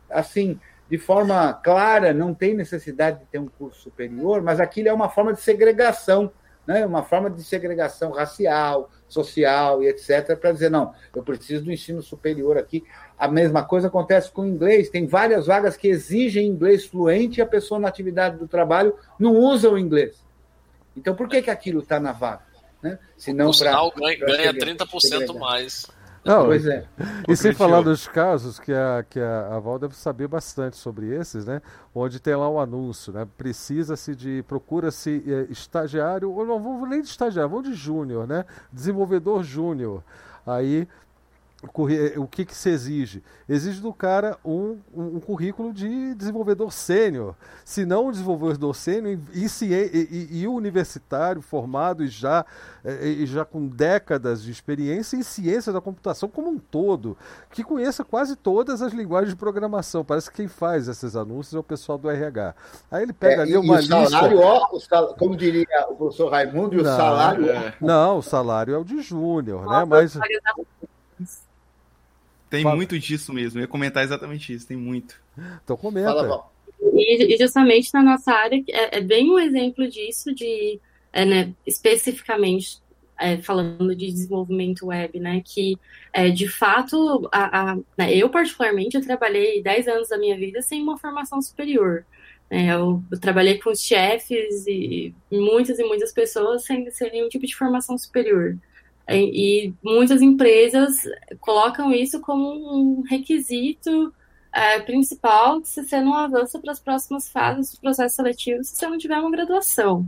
assim, 0.09 0.59
de 0.89 0.97
forma 0.97 1.53
clara, 1.53 2.13
não 2.13 2.33
tem 2.33 2.53
necessidade 2.53 3.19
de 3.19 3.25
ter 3.25 3.39
um 3.39 3.47
curso 3.47 3.81
superior, 3.81 4.41
mas 4.41 4.59
aquilo 4.59 4.87
é 4.87 4.93
uma 4.93 5.09
forma 5.09 5.33
de 5.33 5.41
segregação, 5.41 6.31
né? 6.65 6.85
uma 6.85 7.03
forma 7.03 7.29
de 7.29 7.43
segregação 7.43 8.11
racial, 8.11 8.89
social 9.09 9.83
e 9.83 9.87
etc., 9.87 10.37
para 10.39 10.51
dizer, 10.51 10.69
não, 10.69 10.93
eu 11.13 11.23
preciso 11.23 11.65
do 11.65 11.71
ensino 11.71 12.01
superior 12.01 12.57
aqui. 12.57 12.83
A 13.17 13.27
mesma 13.27 13.63
coisa 13.63 13.87
acontece 13.87 14.31
com 14.31 14.43
o 14.43 14.47
inglês. 14.47 14.89
Tem 14.89 15.05
várias 15.05 15.47
vagas 15.47 15.75
que 15.75 15.87
exigem 15.87 16.47
inglês 16.47 16.85
fluente 16.85 17.39
e 17.39 17.41
a 17.41 17.45
pessoa 17.45 17.79
na 17.79 17.87
atividade 17.87 18.37
do 18.37 18.47
trabalho 18.47 18.95
não 19.19 19.35
usa 19.35 19.69
o 19.69 19.77
inglês. 19.77 20.23
Então, 20.95 21.15
por 21.15 21.27
que, 21.27 21.41
que 21.41 21.49
aquilo 21.49 21.79
está 21.81 21.99
na 21.99 22.11
vaga? 22.11 22.43
Né? 22.81 22.97
Se 23.17 23.33
não 23.33 23.51
para. 23.51 23.73
ganha, 23.95 24.17
ganha 24.17 24.53
30% 24.53 25.37
mais. 25.37 25.87
Não, 26.23 26.45
pois 26.45 26.65
é. 26.65 26.85
E 27.27 27.35
sem 27.35 27.53
falar 27.53 27.81
dos 27.81 28.07
casos 28.07 28.59
que 28.59 28.73
a, 28.73 29.05
que 29.09 29.19
a, 29.19 29.55
a 29.55 29.59
Val 29.59 29.79
deve 29.79 29.95
saber 29.95 30.27
bastante 30.27 30.75
sobre 30.75 31.07
esses, 31.15 31.45
né? 31.45 31.61
Onde 31.93 32.19
tem 32.19 32.35
lá 32.35 32.49
um 32.49 32.59
anúncio, 32.59 33.13
né? 33.13 33.27
Precisa-se 33.37 34.15
de. 34.15 34.43
Procura-se 34.47 35.23
é, 35.25 35.51
estagiário, 35.51 36.31
ou 36.31 36.45
não 36.45 36.59
vou 36.59 36.85
nem 36.85 37.01
de 37.01 37.07
estagiário, 37.07 37.49
vou 37.49 37.61
de 37.61 37.73
júnior, 37.73 38.27
né? 38.27 38.45
Desenvolvedor 38.71 39.43
júnior. 39.43 40.03
Aí 40.45 40.87
o 41.61 42.25
que, 42.25 42.45
que 42.45 42.55
se 42.55 42.69
exige? 42.69 43.21
Exige 43.47 43.81
do 43.81 43.91
cara 43.91 44.37
um, 44.45 44.77
um, 44.95 45.17
um 45.17 45.19
currículo 45.19 45.73
de 45.73 46.15
desenvolvedor 46.15 46.71
sênior. 46.71 47.35
Se 47.65 47.85
não 47.85 48.07
um 48.07 48.11
desenvolvedor 48.11 48.73
sênior 48.73 49.19
e, 49.33 49.45
e, 49.45 50.07
e, 50.09 50.39
e, 50.39 50.47
o 50.47 50.53
universitário 50.53 51.41
formado 51.41 52.01
e 52.01 52.07
já, 52.07 52.45
e 53.01 53.25
já 53.25 53.43
com 53.43 53.67
décadas 53.67 54.41
de 54.41 54.51
experiência 54.51 55.17
em 55.17 55.23
ciência 55.23 55.73
da 55.73 55.81
computação 55.81 56.29
como 56.29 56.49
um 56.49 56.57
todo, 56.57 57.17
que 57.51 57.61
conheça 57.61 58.05
quase 58.05 58.37
todas 58.37 58.81
as 58.81 58.93
linguagens 58.93 59.33
de 59.33 59.37
programação. 59.37 60.05
Parece 60.05 60.31
que 60.31 60.37
quem 60.37 60.47
faz 60.47 60.87
esses 60.87 61.13
anúncios 61.13 61.53
é 61.55 61.59
o 61.59 61.63
pessoal 61.63 61.97
do 61.97 62.09
RH. 62.09 62.55
Aí 62.89 63.03
ele 63.03 63.13
pega 63.13 63.41
é, 63.41 63.43
ali 63.43 63.57
uma 63.57 63.79
o 63.79 63.83
salário, 63.83 64.37
lista. 64.37 64.45
Ó, 64.45 64.75
o 64.75 64.79
sal... 64.79 65.15
como 65.15 65.35
diria 65.35 65.67
o 65.89 65.95
professor 65.95 66.29
Raimundo, 66.29 66.75
e 66.75 66.79
o 66.79 66.85
salário. 66.85 67.49
É. 67.49 67.73
Não, 67.81 68.19
o 68.19 68.21
salário 68.21 68.73
é 68.73 68.77
o 68.77 68.85
de 68.85 69.01
júnior, 69.01 69.65
né? 69.65 69.83
Mas. 69.83 70.17
Tem 72.49 72.63
Fala. 72.63 72.75
muito 72.75 72.97
disso 72.97 73.31
mesmo. 73.31 73.59
Eu 73.59 73.63
ia 73.63 73.67
comentar 73.67 74.03
exatamente 74.03 74.53
isso, 74.53 74.67
tem 74.67 74.77
muito. 74.77 75.15
Então 75.63 75.77
comenta. 75.77 76.07
Fala, 76.07 76.49
e, 76.81 77.33
e, 77.33 77.37
justamente 77.37 77.93
na 77.93 78.01
nossa 78.01 78.31
área, 78.31 78.63
é, 78.69 78.97
é, 78.97 79.01
bem 79.01 79.29
um 79.29 79.39
exemplo 79.39 79.87
disso, 79.87 80.33
de 80.33 80.79
é, 81.11 81.25
né, 81.25 81.53
especificamente 81.65 82.81
é, 83.19 83.37
falando 83.37 83.95
de 83.95 84.07
desenvolvimento 84.11 84.87
web, 84.87 85.19
né? 85.19 85.41
Que 85.43 85.77
é, 86.13 86.29
de 86.29 86.47
fato, 86.47 87.27
a, 87.31 87.71
a, 87.71 87.75
né, 87.97 88.15
eu 88.15 88.29
particularmente 88.29 88.95
eu 88.95 89.03
trabalhei 89.03 89.61
10 89.61 89.87
anos 89.87 90.09
da 90.09 90.17
minha 90.17 90.37
vida 90.37 90.61
sem 90.61 90.81
uma 90.81 90.97
formação 90.97 91.41
superior. 91.41 92.05
Né, 92.49 92.73
eu, 92.73 93.03
eu, 93.11 93.19
trabalhei 93.19 93.59
com 93.59 93.69
os 93.69 93.81
chefes 93.81 94.65
e, 94.65 95.13
e 95.29 95.37
muitas 95.37 95.77
e 95.77 95.83
muitas 95.83 96.11
pessoas 96.11 96.63
sem, 96.63 96.89
sem 96.91 97.11
nenhum 97.11 97.29
tipo 97.29 97.45
de 97.45 97.55
formação 97.55 97.97
superior. 97.97 98.57
E 99.17 99.73
muitas 99.83 100.21
empresas 100.21 101.01
colocam 101.39 101.91
isso 101.91 102.19
como 102.21 102.99
um 102.99 103.01
requisito 103.01 104.13
é, 104.53 104.79
principal 104.81 105.61
se 105.63 105.83
você 105.83 105.99
não 105.99 106.13
avança 106.13 106.59
para 106.59 106.71
as 106.71 106.79
próximas 106.79 107.29
fases 107.29 107.73
do 107.73 107.81
processo 107.81 108.15
seletivo 108.17 108.63
se 108.63 108.75
você 108.75 108.87
não 108.87 108.97
tiver 108.97 109.17
uma 109.17 109.31
graduação. 109.31 110.07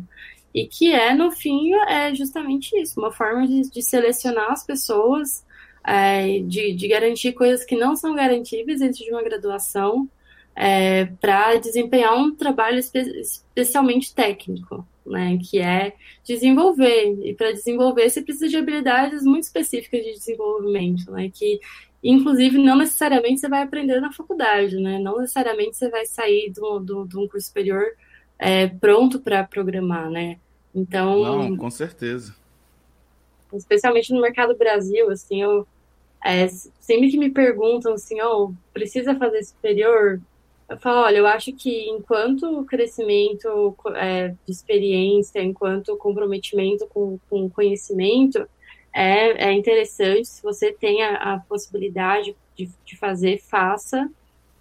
E 0.54 0.68
que 0.68 0.94
é, 0.94 1.14
no 1.14 1.32
fim, 1.32 1.74
é 1.88 2.14
justamente 2.14 2.76
isso, 2.80 3.00
uma 3.00 3.12
forma 3.12 3.48
de, 3.48 3.70
de 3.70 3.82
selecionar 3.82 4.52
as 4.52 4.66
pessoas, 4.66 5.46
é, 5.84 6.40
de, 6.40 6.74
de, 6.74 6.88
garantir 6.88 7.32
coisas 7.34 7.66
que 7.66 7.76
não 7.76 7.96
são 7.96 8.14
garantíveis 8.14 8.82
dentro 8.82 9.04
de 9.04 9.12
uma 9.12 9.24
graduação, 9.24 10.10
é, 10.54 11.06
para 11.06 11.56
desempenhar 11.56 12.14
um 12.16 12.36
trabalho 12.36 12.78
espe 12.78 13.00
especialmente 13.00 14.14
técnico 14.14 14.86
né, 15.06 15.38
que 15.38 15.60
é 15.60 15.94
desenvolver. 16.24 17.18
E 17.24 17.34
para 17.34 17.52
desenvolver, 17.52 18.10
você 18.10 18.22
precisa 18.22 18.48
de 18.48 18.58
habilidades 18.58 19.24
muito 19.24 19.44
específicas 19.44 20.04
de 20.04 20.14
desenvolvimento, 20.14 21.12
né, 21.12 21.30
que 21.34 21.60
inclusive 22.04 22.58
não 22.58 22.78
necessariamente 22.78 23.40
você 23.40 23.48
vai 23.48 23.64
aprender 23.64 24.00
na 24.00 24.12
faculdade, 24.12 24.78
né, 24.78 25.00
não 25.00 25.20
necessariamente 25.20 25.78
você 25.78 25.90
vai 25.90 26.06
sair 26.06 26.52
de 26.52 26.62
um 26.62 27.28
curso 27.28 27.48
superior 27.48 27.84
é, 28.40 28.68
pronto 28.68 29.20
para 29.20 29.44
programar, 29.44 30.10
né. 30.10 30.38
Então, 30.74 31.22
não, 31.22 31.58
com 31.58 31.70
certeza. 31.70 32.36
Especialmente 33.54 34.14
no 34.14 34.22
mercado 34.22 34.56
Brasil, 34.56 35.10
assim, 35.10 35.42
eu 35.42 35.68
é, 36.24 36.48
sempre 36.80 37.10
que 37.10 37.18
me 37.18 37.30
perguntam 37.30 37.94
assim, 37.94 38.22
oh, 38.22 38.54
precisa 38.74 39.16
fazer 39.16 39.44
superior? 39.44 40.22
Eu 40.72 40.78
falo, 40.80 41.02
olha, 41.02 41.18
eu 41.18 41.28
acho 41.28 41.54
que 41.54 41.90
enquanto 41.90 42.66
crescimento 42.66 43.76
é, 43.96 44.30
de 44.30 44.52
experiência, 44.52 45.42
enquanto 45.42 45.98
comprometimento 45.98 46.88
com, 46.88 47.20
com 47.30 47.50
conhecimento, 47.50 48.48
é, 48.94 49.50
é 49.50 49.54
interessante, 49.54 50.28
se 50.28 50.42
você 50.44 50.72
tem 50.74 51.04
a, 51.04 51.36
a 51.36 51.40
possibilidade 51.40 52.36
de, 52.58 52.70
de 52.86 52.98
fazer, 52.98 53.40
faça, 53.40 54.10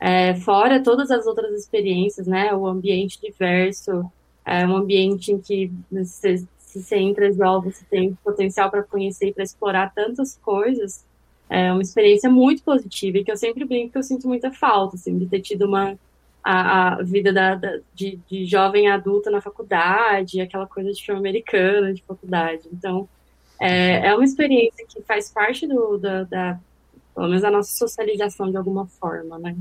É, 0.03 0.35
fora 0.35 0.83
todas 0.83 1.11
as 1.11 1.27
outras 1.27 1.53
experiências, 1.55 2.27
né? 2.27 2.55
O 2.55 2.67
ambiente 2.67 3.21
diverso, 3.21 4.11
é 4.47 4.67
um 4.67 4.75
ambiente 4.77 5.31
em 5.33 5.39
que 5.39 5.71
você, 5.91 6.39
se 6.59 6.83
você 6.83 6.97
entra 6.97 7.31
jovem, 7.33 7.71
você 7.71 7.85
tem 7.85 8.15
potencial 8.25 8.71
para 8.71 8.83
conhecer 8.83 9.29
e 9.29 9.35
para 9.35 9.45
explorar 9.45 9.93
tantas 9.95 10.39
coisas. 10.39 11.05
É 11.51 11.73
uma 11.73 11.83
experiência 11.83 12.31
muito 12.31 12.63
positiva 12.63 13.19
e 13.19 13.25
que 13.25 13.33
eu 13.33 13.37
sempre 13.37 13.65
brinco 13.65 13.93
que 13.93 13.99
eu 13.99 14.03
sinto 14.03 14.29
muita 14.29 14.53
falta, 14.53 14.95
assim, 14.97 15.19
de 15.19 15.27
ter 15.27 15.41
tido 15.41 15.67
uma 15.67 15.99
a, 16.43 16.95
a 16.95 17.03
vida 17.03 17.33
da, 17.33 17.55
da 17.55 17.81
de, 17.95 18.19
de, 18.29 18.47
jovem 18.47 18.89
adulta 18.89 19.31
na 19.31 19.41
faculdade, 19.41 20.41
aquela 20.41 20.67
coisa 20.67 20.93
de 20.93 21.05
filme 21.05 21.21
americano, 21.21 21.93
de 21.93 22.03
faculdade. 22.03 22.69
Então, 22.73 23.09
é, 23.59 24.07
é 24.07 24.15
uma 24.15 24.25
experiência 24.25 24.87
que 24.89 25.03
faz 25.03 25.31
parte 25.31 25.67
do, 25.67 25.99
da, 25.99 26.23
da, 26.25 26.61
pelo 27.15 27.27
menos, 27.27 27.43
da 27.43 27.51
nossa 27.51 27.77
socialização 27.77 28.51
de 28.51 28.57
alguma 28.57 28.87
forma, 28.87 29.39
né? 29.39 29.55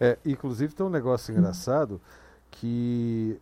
É, 0.00 0.18
inclusive 0.24 0.74
tem 0.74 0.84
um 0.84 0.90
negócio 0.90 1.30
engraçado 1.30 2.00
que 2.50 3.38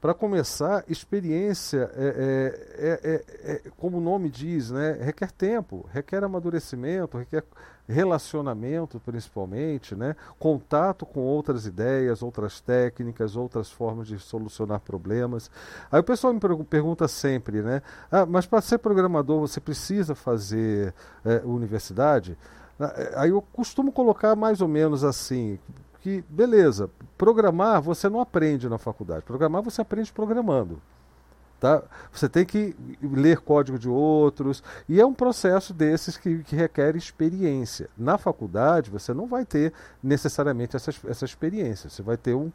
para 0.00 0.14
começar, 0.14 0.84
experiência, 0.88 1.90
é, 1.94 2.54
é, 2.78 3.00
é, 3.02 3.52
é, 3.52 3.70
como 3.76 3.98
o 3.98 4.00
nome 4.00 4.30
diz, 4.30 4.70
né, 4.70 4.92
requer 5.00 5.32
tempo, 5.32 5.88
requer 5.92 6.22
amadurecimento, 6.22 7.18
requer 7.18 7.44
relacionamento 7.88 9.00
principalmente, 9.00 9.96
né, 9.96 10.14
contato 10.38 11.04
com 11.04 11.20
outras 11.20 11.66
ideias, 11.66 12.22
outras 12.22 12.60
técnicas, 12.60 13.34
outras 13.34 13.70
formas 13.70 14.06
de 14.06 14.18
solucionar 14.20 14.80
problemas. 14.80 15.50
Aí 15.90 15.98
o 15.98 16.04
pessoal 16.04 16.32
me 16.32 16.40
pergunta 16.68 17.08
sempre, 17.08 17.60
né, 17.62 17.82
ah, 18.10 18.24
mas 18.24 18.46
para 18.46 18.60
ser 18.60 18.78
programador 18.78 19.40
você 19.40 19.60
precisa 19.60 20.14
fazer 20.14 20.94
é, 21.24 21.40
universidade? 21.44 22.38
Ah, 22.78 22.94
aí 23.16 23.30
eu 23.30 23.42
costumo 23.42 23.90
colocar 23.90 24.36
mais 24.36 24.60
ou 24.60 24.68
menos 24.68 25.02
assim, 25.02 25.58
que, 26.00 26.24
beleza, 26.28 26.88
programar 27.18 27.82
você 27.82 28.08
não 28.08 28.20
aprende 28.20 28.68
na 28.68 28.78
faculdade. 28.78 29.22
Programar 29.22 29.60
você 29.60 29.82
aprende 29.82 30.12
programando. 30.12 30.80
Tá? 31.60 31.82
Você 32.12 32.28
tem 32.28 32.46
que 32.46 32.76
ler 33.02 33.38
código 33.38 33.78
de 33.80 33.88
outros, 33.88 34.62
e 34.88 35.00
é 35.00 35.04
um 35.04 35.12
processo 35.12 35.74
desses 35.74 36.16
que, 36.16 36.38
que 36.44 36.54
requer 36.54 36.94
experiência. 36.94 37.90
Na 37.98 38.16
faculdade, 38.16 38.90
você 38.90 39.12
não 39.12 39.26
vai 39.26 39.44
ter 39.44 39.72
necessariamente 40.00 40.76
essa, 40.76 40.92
essa 41.08 41.24
experiência. 41.24 41.90
Você 41.90 42.00
vai 42.00 42.16
ter 42.16 42.34
um, 42.34 42.52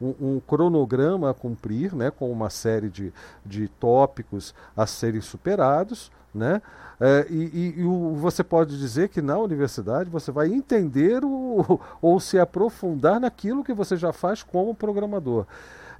um, 0.00 0.14
um 0.20 0.40
cronograma 0.40 1.30
a 1.30 1.34
cumprir, 1.34 1.96
né, 1.96 2.12
com 2.12 2.30
uma 2.30 2.48
série 2.48 2.88
de, 2.88 3.12
de 3.44 3.66
tópicos 3.66 4.54
a 4.76 4.86
serem 4.86 5.20
superados, 5.20 6.12
né? 6.32 6.62
É, 7.00 7.26
e, 7.28 7.74
e, 7.76 7.80
e 7.80 7.82
você 8.16 8.44
pode 8.44 8.78
dizer 8.78 9.08
que 9.08 9.20
na 9.20 9.36
universidade 9.36 10.08
você 10.08 10.30
vai 10.30 10.52
entender 10.52 11.24
o, 11.24 11.80
ou 12.00 12.20
se 12.20 12.38
aprofundar 12.38 13.18
naquilo 13.18 13.64
que 13.64 13.72
você 13.72 13.96
já 13.96 14.12
faz 14.12 14.44
como 14.44 14.74
programador. 14.74 15.44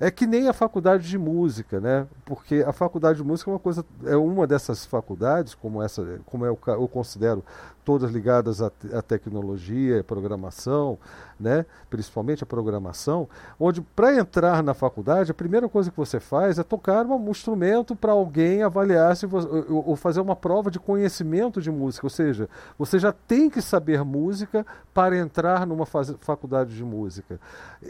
É 0.01 0.11
que 0.11 0.27
nem 0.27 0.49
a 0.49 0.53
faculdade 0.53 1.09
de 1.09 1.19
música, 1.19 1.81
né? 1.81 2.07
Porque 2.25 2.65
a 2.67 2.73
faculdade 2.73 3.19
de 3.19 3.25
música 3.25 3.51
é 3.51 3.55
uma 3.55 3.61
coisa, 3.61 3.85
é 4.05 4.17
uma 4.17 4.47
dessas 4.47 4.85
faculdades, 4.85 5.55
como 5.55 5.83
essa, 5.83 6.21
como 6.27 6.45
eu, 6.45 6.59
eu 6.67 6.89
considero 6.89 7.45
todas 7.85 8.11
ligadas 8.11 8.63
à, 8.63 8.71
à 8.93 9.03
tecnologia, 9.03 10.03
programação, 10.03 10.99
né? 11.39 11.67
principalmente 11.91 12.43
a 12.43 12.47
programação, 12.47 13.29
onde 13.59 13.81
para 13.81 14.17
entrar 14.17 14.63
na 14.63 14.75
faculdade, 14.75 15.31
a 15.31 15.35
primeira 15.35 15.69
coisa 15.69 15.91
que 15.91 15.97
você 15.97 16.19
faz 16.19 16.59
é 16.59 16.63
tocar 16.63 17.05
um 17.07 17.31
instrumento 17.31 17.95
para 17.95 18.13
alguém 18.13 18.63
avaliar 18.63 19.17
se 19.17 19.27
você, 19.27 19.49
ou, 19.49 19.91
ou 19.91 19.97
fazer 19.97 20.21
uma 20.21 20.35
prova 20.35 20.71
de 20.71 20.79
conhecimento 20.79 21.61
de 21.61 21.71
música, 21.71 22.07
ou 22.07 22.11
seja, 22.11 22.49
você 22.79 22.99
já 22.99 23.13
tem 23.13 23.51
que 23.51 23.61
saber 23.61 24.03
música 24.05 24.67
para 24.93 25.17
entrar 25.19 25.67
numa 25.67 25.87
faculdade 25.87 26.75
de 26.75 26.85
música. 26.85 27.41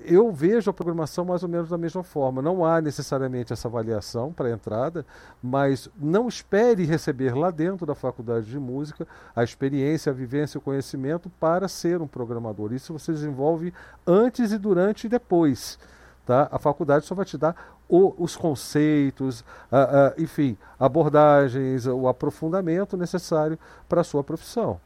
Eu 0.04 0.32
vejo 0.32 0.70
a 0.70 0.74
programação 0.74 1.24
mais 1.24 1.42
ou 1.42 1.48
menos 1.48 1.68
da 1.68 1.78
mesma 1.78 2.02
forma, 2.02 2.42
não 2.42 2.64
há 2.64 2.80
necessariamente 2.80 3.52
essa 3.52 3.68
avaliação 3.68 4.32
para 4.32 4.50
entrada, 4.50 5.04
mas 5.42 5.88
não 5.98 6.28
espere 6.28 6.84
receber 6.84 7.34
lá 7.36 7.50
dentro 7.50 7.86
da 7.86 7.94
faculdade 7.94 8.46
de 8.46 8.58
música 8.58 9.06
a 9.34 9.44
experiência, 9.44 9.83
a 10.08 10.12
vivência, 10.12 10.58
o 10.58 10.60
conhecimento 10.60 11.30
para 11.40 11.68
ser 11.68 12.00
um 12.00 12.06
programador. 12.06 12.72
Isso 12.72 12.92
você 12.92 13.12
desenvolve 13.12 13.72
antes 14.06 14.52
e 14.52 14.58
durante 14.58 15.06
e 15.06 15.10
depois. 15.10 15.78
Tá? 16.26 16.48
A 16.50 16.58
faculdade 16.58 17.04
só 17.04 17.14
vai 17.14 17.24
te 17.24 17.36
dar 17.36 17.54
o, 17.88 18.14
os 18.16 18.34
conceitos, 18.36 19.44
a, 19.70 20.06
a, 20.06 20.14
enfim, 20.16 20.56
abordagens, 20.78 21.86
o 21.86 22.08
aprofundamento 22.08 22.96
necessário 22.96 23.58
para 23.88 24.00
a 24.00 24.04
sua 24.04 24.24
profissão. 24.24 24.80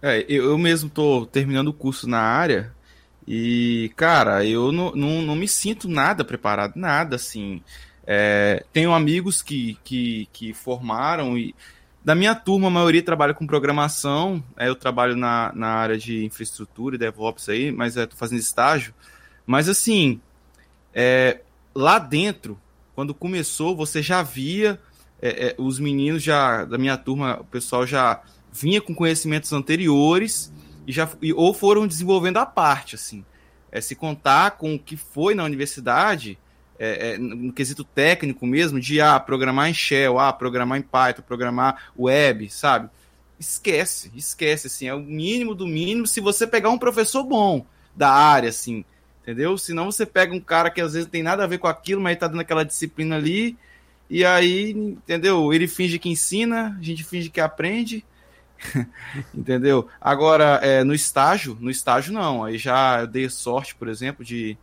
É, 0.00 0.24
eu, 0.28 0.50
eu 0.50 0.58
mesmo 0.58 0.88
estou 0.88 1.26
terminando 1.26 1.68
o 1.68 1.74
curso 1.74 2.08
na 2.08 2.20
área 2.20 2.72
e, 3.26 3.92
cara, 3.96 4.44
eu 4.44 4.72
não, 4.72 4.92
não, 4.92 5.22
não 5.22 5.36
me 5.36 5.46
sinto 5.46 5.88
nada 5.88 6.24
preparado, 6.24 6.76
nada 6.76 7.16
assim. 7.16 7.62
É, 8.06 8.64
tenho 8.72 8.92
amigos 8.92 9.42
que, 9.42 9.78
que, 9.84 10.28
que 10.32 10.52
formaram 10.52 11.36
e 11.36 11.54
da 12.04 12.14
minha 12.14 12.34
turma, 12.34 12.68
a 12.68 12.70
maioria 12.70 13.02
trabalha 13.02 13.34
com 13.34 13.46
programação. 13.46 14.42
É, 14.56 14.68
eu 14.68 14.74
trabalho 14.74 15.16
na, 15.16 15.52
na 15.54 15.68
área 15.68 15.98
de 15.98 16.24
infraestrutura 16.24 16.96
e 16.96 16.98
DevOps 16.98 17.48
aí, 17.48 17.70
mas 17.70 17.96
estou 17.96 18.16
é, 18.16 18.18
fazendo 18.18 18.38
estágio. 18.38 18.94
Mas 19.46 19.68
assim, 19.68 20.20
é, 20.94 21.40
lá 21.74 21.98
dentro, 21.98 22.58
quando 22.94 23.12
começou, 23.12 23.76
você 23.76 24.02
já 24.02 24.22
via 24.22 24.80
é, 25.20 25.48
é, 25.48 25.54
os 25.58 25.78
meninos 25.78 26.22
já 26.22 26.64
da 26.64 26.78
minha 26.78 26.96
turma, 26.96 27.38
o 27.40 27.44
pessoal 27.44 27.86
já 27.86 28.22
vinha 28.52 28.80
com 28.80 28.94
conhecimentos 28.94 29.52
anteriores 29.52 30.52
e 30.86 30.92
já 30.92 31.08
e, 31.20 31.32
ou 31.32 31.52
foram 31.52 31.86
desenvolvendo 31.86 32.38
a 32.38 32.46
parte, 32.46 32.94
assim. 32.94 33.24
É, 33.70 33.80
se 33.80 33.94
contar 33.94 34.52
com 34.52 34.74
o 34.74 34.78
que 34.78 34.96
foi 34.96 35.34
na 35.34 35.44
universidade, 35.44 36.38
é, 36.82 37.10
é, 37.10 37.18
no 37.18 37.52
quesito 37.52 37.84
técnico 37.84 38.46
mesmo, 38.46 38.80
de 38.80 39.02
ah, 39.02 39.20
programar 39.20 39.68
em 39.68 39.74
Shell, 39.74 40.18
ah, 40.18 40.32
programar 40.32 40.78
em 40.78 40.82
Python, 40.82 41.20
programar 41.20 41.90
web, 41.96 42.48
sabe? 42.48 42.88
Esquece, 43.38 44.10
esquece, 44.16 44.66
assim, 44.66 44.88
é 44.88 44.94
o 44.94 45.00
mínimo 45.00 45.54
do 45.54 45.66
mínimo 45.66 46.06
se 46.06 46.22
você 46.22 46.46
pegar 46.46 46.70
um 46.70 46.78
professor 46.78 47.22
bom 47.22 47.66
da 47.94 48.10
área, 48.10 48.48
assim, 48.48 48.82
entendeu? 49.22 49.58
Senão 49.58 49.92
você 49.92 50.06
pega 50.06 50.34
um 50.34 50.40
cara 50.40 50.70
que 50.70 50.80
às 50.80 50.94
vezes 50.94 51.06
não 51.06 51.12
tem 51.12 51.22
nada 51.22 51.44
a 51.44 51.46
ver 51.46 51.58
com 51.58 51.66
aquilo, 51.66 52.00
mas 52.00 52.16
tá 52.16 52.26
dando 52.26 52.40
aquela 52.40 52.64
disciplina 52.64 53.16
ali, 53.16 53.58
e 54.08 54.24
aí, 54.24 54.70
entendeu? 54.70 55.52
Ele 55.52 55.68
finge 55.68 55.98
que 55.98 56.08
ensina, 56.08 56.78
a 56.80 56.82
gente 56.82 57.04
finge 57.04 57.28
que 57.28 57.42
aprende, 57.42 58.06
entendeu? 59.34 59.86
Agora, 60.00 60.60
é, 60.62 60.82
no 60.82 60.94
estágio, 60.94 61.58
no 61.60 61.70
estágio 61.70 62.10
não, 62.14 62.42
aí 62.42 62.56
já 62.56 63.02
eu 63.02 63.06
dei 63.06 63.28
sorte, 63.28 63.74
por 63.74 63.86
exemplo, 63.86 64.24
de, 64.24 64.56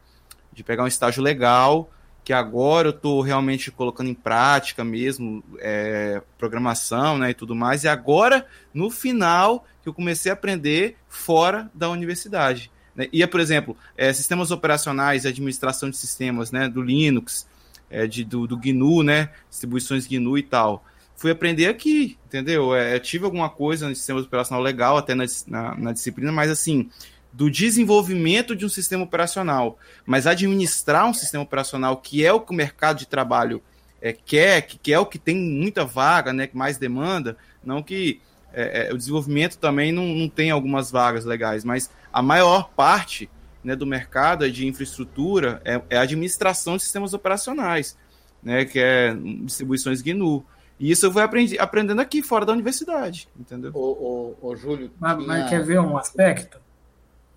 de 0.52 0.64
pegar 0.64 0.84
um 0.84 0.88
estágio 0.88 1.22
legal, 1.22 1.92
que 2.28 2.34
agora 2.34 2.90
eu 2.90 2.94
estou 2.94 3.22
realmente 3.22 3.72
colocando 3.72 4.10
em 4.10 4.14
prática 4.14 4.84
mesmo 4.84 5.42
é, 5.60 6.22
programação 6.38 7.18
né, 7.18 7.30
e 7.30 7.34
tudo 7.34 7.56
mais. 7.56 7.86
E 7.86 7.88
agora, 7.88 8.46
no 8.74 8.92
final, 8.92 9.66
que 9.82 9.88
eu 9.88 9.94
comecei 9.94 10.30
a 10.30 10.34
aprender 10.34 10.98
fora 11.08 11.72
da 11.74 11.90
universidade. 11.90 12.70
Né? 12.94 13.08
E, 13.14 13.26
por 13.28 13.40
exemplo, 13.40 13.78
é, 13.96 14.12
sistemas 14.12 14.52
operacionais, 14.52 15.26
administração 15.26 15.90
de 15.90 15.96
sistemas 15.96 16.52
né, 16.52 16.68
do 16.68 16.82
Linux, 16.82 17.48
é, 17.90 18.06
de, 18.06 18.26
do, 18.26 18.46
do 18.46 18.58
GNU, 18.58 19.04
né, 19.04 19.30
distribuições 19.50 20.06
GNU 20.06 20.38
e 20.38 20.44
tal. 20.44 20.84
Fui 21.16 21.32
aprender 21.32 21.68
aqui, 21.68 22.18
entendeu? 22.26 22.76
É, 22.76 23.00
tive 23.00 23.24
alguma 23.24 23.50
coisa 23.50 23.88
no 23.88 23.96
sistema 23.96 24.20
operacional 24.20 24.62
legal 24.62 24.98
até 24.98 25.16
na, 25.16 25.24
na, 25.48 25.76
na 25.78 25.94
disciplina, 25.94 26.34
mas 26.34 26.52
assim, 26.52 26.90
do 27.32 27.52
desenvolvimento 27.52 28.56
de 28.56 28.66
um 28.66 28.70
sistema 28.70 29.04
operacional, 29.04 29.78
mas 30.06 30.26
administrar 30.26 31.08
um 31.08 31.14
sistema 31.14 31.44
operacional 31.44 31.98
que 31.98 32.26
é 32.26 32.34
o 32.34 32.42
que 32.42 32.52
o 32.52 32.56
mercado 32.56 33.00
de 33.00 33.08
trabalho 33.08 33.62
é, 34.02 34.14
quer, 34.14 34.62
que, 34.62 34.78
que 34.78 34.94
é 34.94 35.00
o 35.00 35.06
que 35.06 35.20
tem 35.20 35.36
muita 35.36 35.86
vaga, 35.86 36.34
né, 36.34 36.48
que 36.48 36.58
mais 36.58 36.78
demanda, 36.78 37.38
não 37.64 37.84
que 37.84 38.22
é, 38.54 38.88
é, 38.90 38.94
o 38.94 38.98
desenvolvimento 38.98 39.58
também 39.58 39.92
não, 39.92 40.06
não 40.06 40.30
tem 40.30 40.52
algumas 40.52 40.90
vagas 40.90 41.26
legais, 41.26 41.64
mas 41.64 41.92
a 42.12 42.22
maior 42.22 42.70
parte 42.76 43.30
né, 43.64 43.76
do 43.76 43.86
mercado 43.86 44.46
é 44.46 44.50
de 44.50 44.66
infraestrutura 44.66 45.62
é, 45.66 45.82
é 45.90 45.98
a 45.98 46.02
administração 46.02 46.78
de 46.78 46.84
sistemas 46.84 47.14
operacionais, 47.14 47.98
né, 48.42 48.66
que 48.66 48.80
é 48.80 49.16
distribuições 49.44 50.02
GNU. 50.02 50.46
E 50.80 50.92
isso 50.92 51.08
eu 51.08 51.12
vou 51.12 51.24
aprendi, 51.24 51.58
aprendendo 51.58 52.00
aqui, 52.00 52.22
fora 52.22 52.46
da 52.46 52.54
universidade, 52.54 53.28
entendeu? 53.38 53.72
Ô, 53.74 54.36
ô, 54.42 54.50
ô 54.50 54.56
Júlio... 54.56 54.92
Mas, 55.00 55.26
mas 55.26 55.50
quer 55.50 55.64
ver 55.64 55.80
um 55.80 55.98
aspecto? 55.98 56.60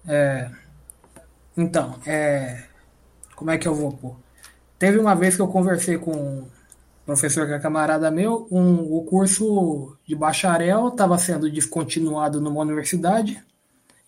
É, 0.06 0.50
então, 1.56 1.98
é, 2.06 2.64
como 3.34 3.50
é 3.50 3.58
que 3.58 3.68
eu 3.68 3.74
vou 3.74 3.92
pôr? 3.92 4.16
Teve 4.78 4.98
uma 4.98 5.14
vez 5.14 5.36
que 5.36 5.42
eu 5.42 5.48
conversei 5.48 5.98
com 5.98 6.12
um 6.12 6.48
professor 7.04 7.46
que 7.46 7.52
é 7.52 7.58
camarada 7.58 8.10
meu, 8.10 8.46
um, 8.50 8.96
o 8.96 9.04
curso 9.04 9.96
de 10.06 10.14
bacharel 10.14 10.88
estava 10.88 11.18
sendo 11.18 11.50
descontinuado 11.50 12.40
numa 12.40 12.60
universidade, 12.60 13.42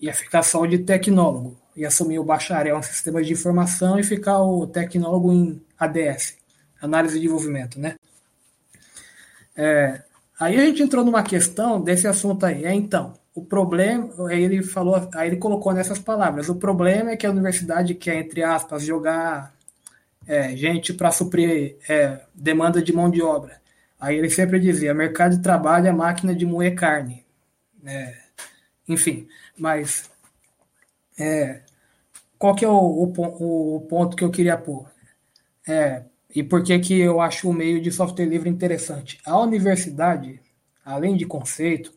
ia 0.01 0.15
ficar 0.15 0.43
só 0.43 0.61
o 0.61 0.67
de 0.67 0.79
tecnólogo, 0.79 1.57
ia 1.77 1.89
assumir 1.89 2.19
o 2.19 2.25
bacharel 2.25 2.79
em 2.79 2.83
sistemas 2.83 3.27
de 3.27 3.33
informação 3.33 3.99
e 3.99 4.03
ficar 4.03 4.41
o 4.43 4.67
tecnólogo 4.67 5.33
em 5.33 5.63
ADS, 5.79 6.37
análise 6.81 7.15
de 7.15 7.21
desenvolvimento, 7.21 7.79
né? 7.79 7.97
É, 9.55 10.03
aí 10.41 10.57
a 10.57 10.65
gente 10.65 10.83
entrou 10.83 11.05
numa 11.05 11.23
questão 11.23 11.81
desse 11.81 12.07
assunto 12.07 12.47
aí, 12.47 12.65
é 12.65 12.73
então, 12.73 13.15
o 13.35 13.45
problema, 13.45 14.11
aí 14.29 14.43
ele 14.43 14.63
falou, 14.63 15.09
aí 15.15 15.29
ele 15.29 15.37
colocou 15.37 15.73
nessas 15.73 15.99
palavras, 15.99 16.49
o 16.49 16.57
problema 16.57 17.13
é 17.13 17.17
que 17.17 17.27
a 17.27 17.31
universidade 17.31 17.95
quer, 17.95 18.17
entre 18.17 18.43
aspas, 18.43 18.85
jogar 18.85 19.55
é, 20.27 20.55
gente 20.55 20.93
para 20.93 21.11
suprir 21.11 21.77
é, 21.89 22.21
demanda 22.35 22.83
de 22.83 22.93
mão 22.93 23.11
de 23.11 23.23
obra. 23.23 23.61
Aí 23.99 24.17
ele 24.17 24.29
sempre 24.29 24.59
dizia, 24.61 24.93
mercado 24.93 25.37
de 25.37 25.43
trabalho 25.43 25.87
é 25.87 25.93
máquina 25.93 26.35
de 26.35 26.45
moer 26.45 26.75
carne. 26.75 27.25
É, 27.85 28.17
enfim, 28.89 29.29
mas 29.57 30.11
é, 31.19 31.63
qual 32.39 32.55
que 32.55 32.65
é 32.65 32.69
o, 32.69 32.75
o, 32.75 33.77
o, 33.77 33.81
ponto 33.83 34.17
que 34.17 34.25
eu 34.25 34.31
queria 34.31 34.57
pôr? 34.57 34.87
É, 35.67 36.03
e 36.35 36.43
por 36.43 36.63
que, 36.63 36.79
que 36.81 36.99
eu 36.99 37.21
acho 37.21 37.49
o 37.49 37.53
meio 37.53 37.81
de 37.81 37.91
software 37.93 38.27
livre 38.27 38.51
interessante? 38.51 39.21
A 39.25 39.39
universidade, 39.39 40.41
além 40.85 41.17
de 41.17 41.25
conceito, 41.25 41.93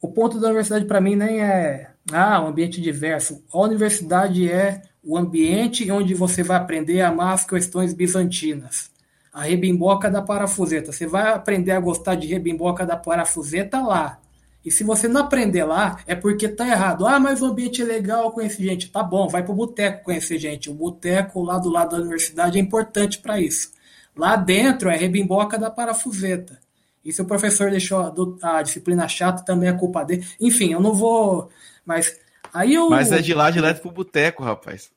o 0.00 0.08
ponto 0.08 0.38
da 0.38 0.46
universidade 0.46 0.84
para 0.84 1.00
mim 1.00 1.16
nem 1.16 1.40
é 1.40 1.90
ah, 2.12 2.40
um 2.42 2.48
ambiente 2.48 2.80
diverso. 2.80 3.42
A 3.52 3.58
universidade 3.58 4.50
é 4.50 4.82
o 5.02 5.16
ambiente 5.16 5.90
onde 5.90 6.14
você 6.14 6.42
vai 6.42 6.56
aprender 6.56 7.00
a 7.00 7.08
amar 7.08 7.34
as 7.34 7.44
questões 7.44 7.92
bizantinas. 7.92 8.90
A 9.32 9.42
rebimboca 9.42 10.10
da 10.10 10.22
parafuseta. 10.22 10.92
Você 10.92 11.06
vai 11.06 11.32
aprender 11.32 11.72
a 11.72 11.80
gostar 11.80 12.14
de 12.14 12.26
rebimboca 12.26 12.86
da 12.86 12.96
parafuseta 12.96 13.80
lá. 13.80 14.18
E 14.64 14.70
se 14.70 14.84
você 14.84 15.06
não 15.06 15.22
aprender 15.22 15.64
lá, 15.64 16.00
é 16.06 16.14
porque 16.14 16.48
tá 16.48 16.66
errado. 16.66 17.06
Ah, 17.06 17.20
mas 17.20 17.40
o 17.40 17.46
ambiente 17.46 17.80
é 17.80 17.84
legal, 17.84 18.32
conhecer 18.32 18.64
gente. 18.64 18.90
Tá 18.90 19.02
bom, 19.02 19.28
vai 19.28 19.42
pro 19.42 19.54
boteco 19.54 20.04
conhecer 20.04 20.38
gente. 20.38 20.70
O 20.70 20.74
boteco 20.74 21.42
lá 21.42 21.58
do 21.58 21.70
lado 21.70 21.92
da 21.92 22.02
universidade 22.02 22.58
é 22.58 22.60
importante 22.60 23.18
para 23.18 23.40
isso. 23.40 23.70
Lá 24.16 24.36
dentro 24.36 24.90
é 24.90 24.96
rebimboca 24.96 25.56
da 25.58 25.70
parafuseta. 25.70 26.58
E 27.04 27.12
se 27.12 27.22
o 27.22 27.26
professor 27.26 27.70
deixou 27.70 27.98
a, 28.42 28.58
a 28.58 28.62
disciplina 28.62 29.08
chata, 29.08 29.44
também 29.44 29.68
é 29.68 29.72
culpa 29.72 30.04
dele. 30.04 30.26
Enfim, 30.40 30.72
eu 30.72 30.80
não 30.80 30.94
vou. 30.94 31.50
Mas 31.84 32.18
aí 32.52 32.74
eu. 32.74 32.90
Mas 32.90 33.12
é 33.12 33.20
de 33.20 33.34
lá 33.34 33.50
direto 33.50 33.80
pro 33.80 33.90
boteco, 33.90 34.42
rapaz. 34.42 34.90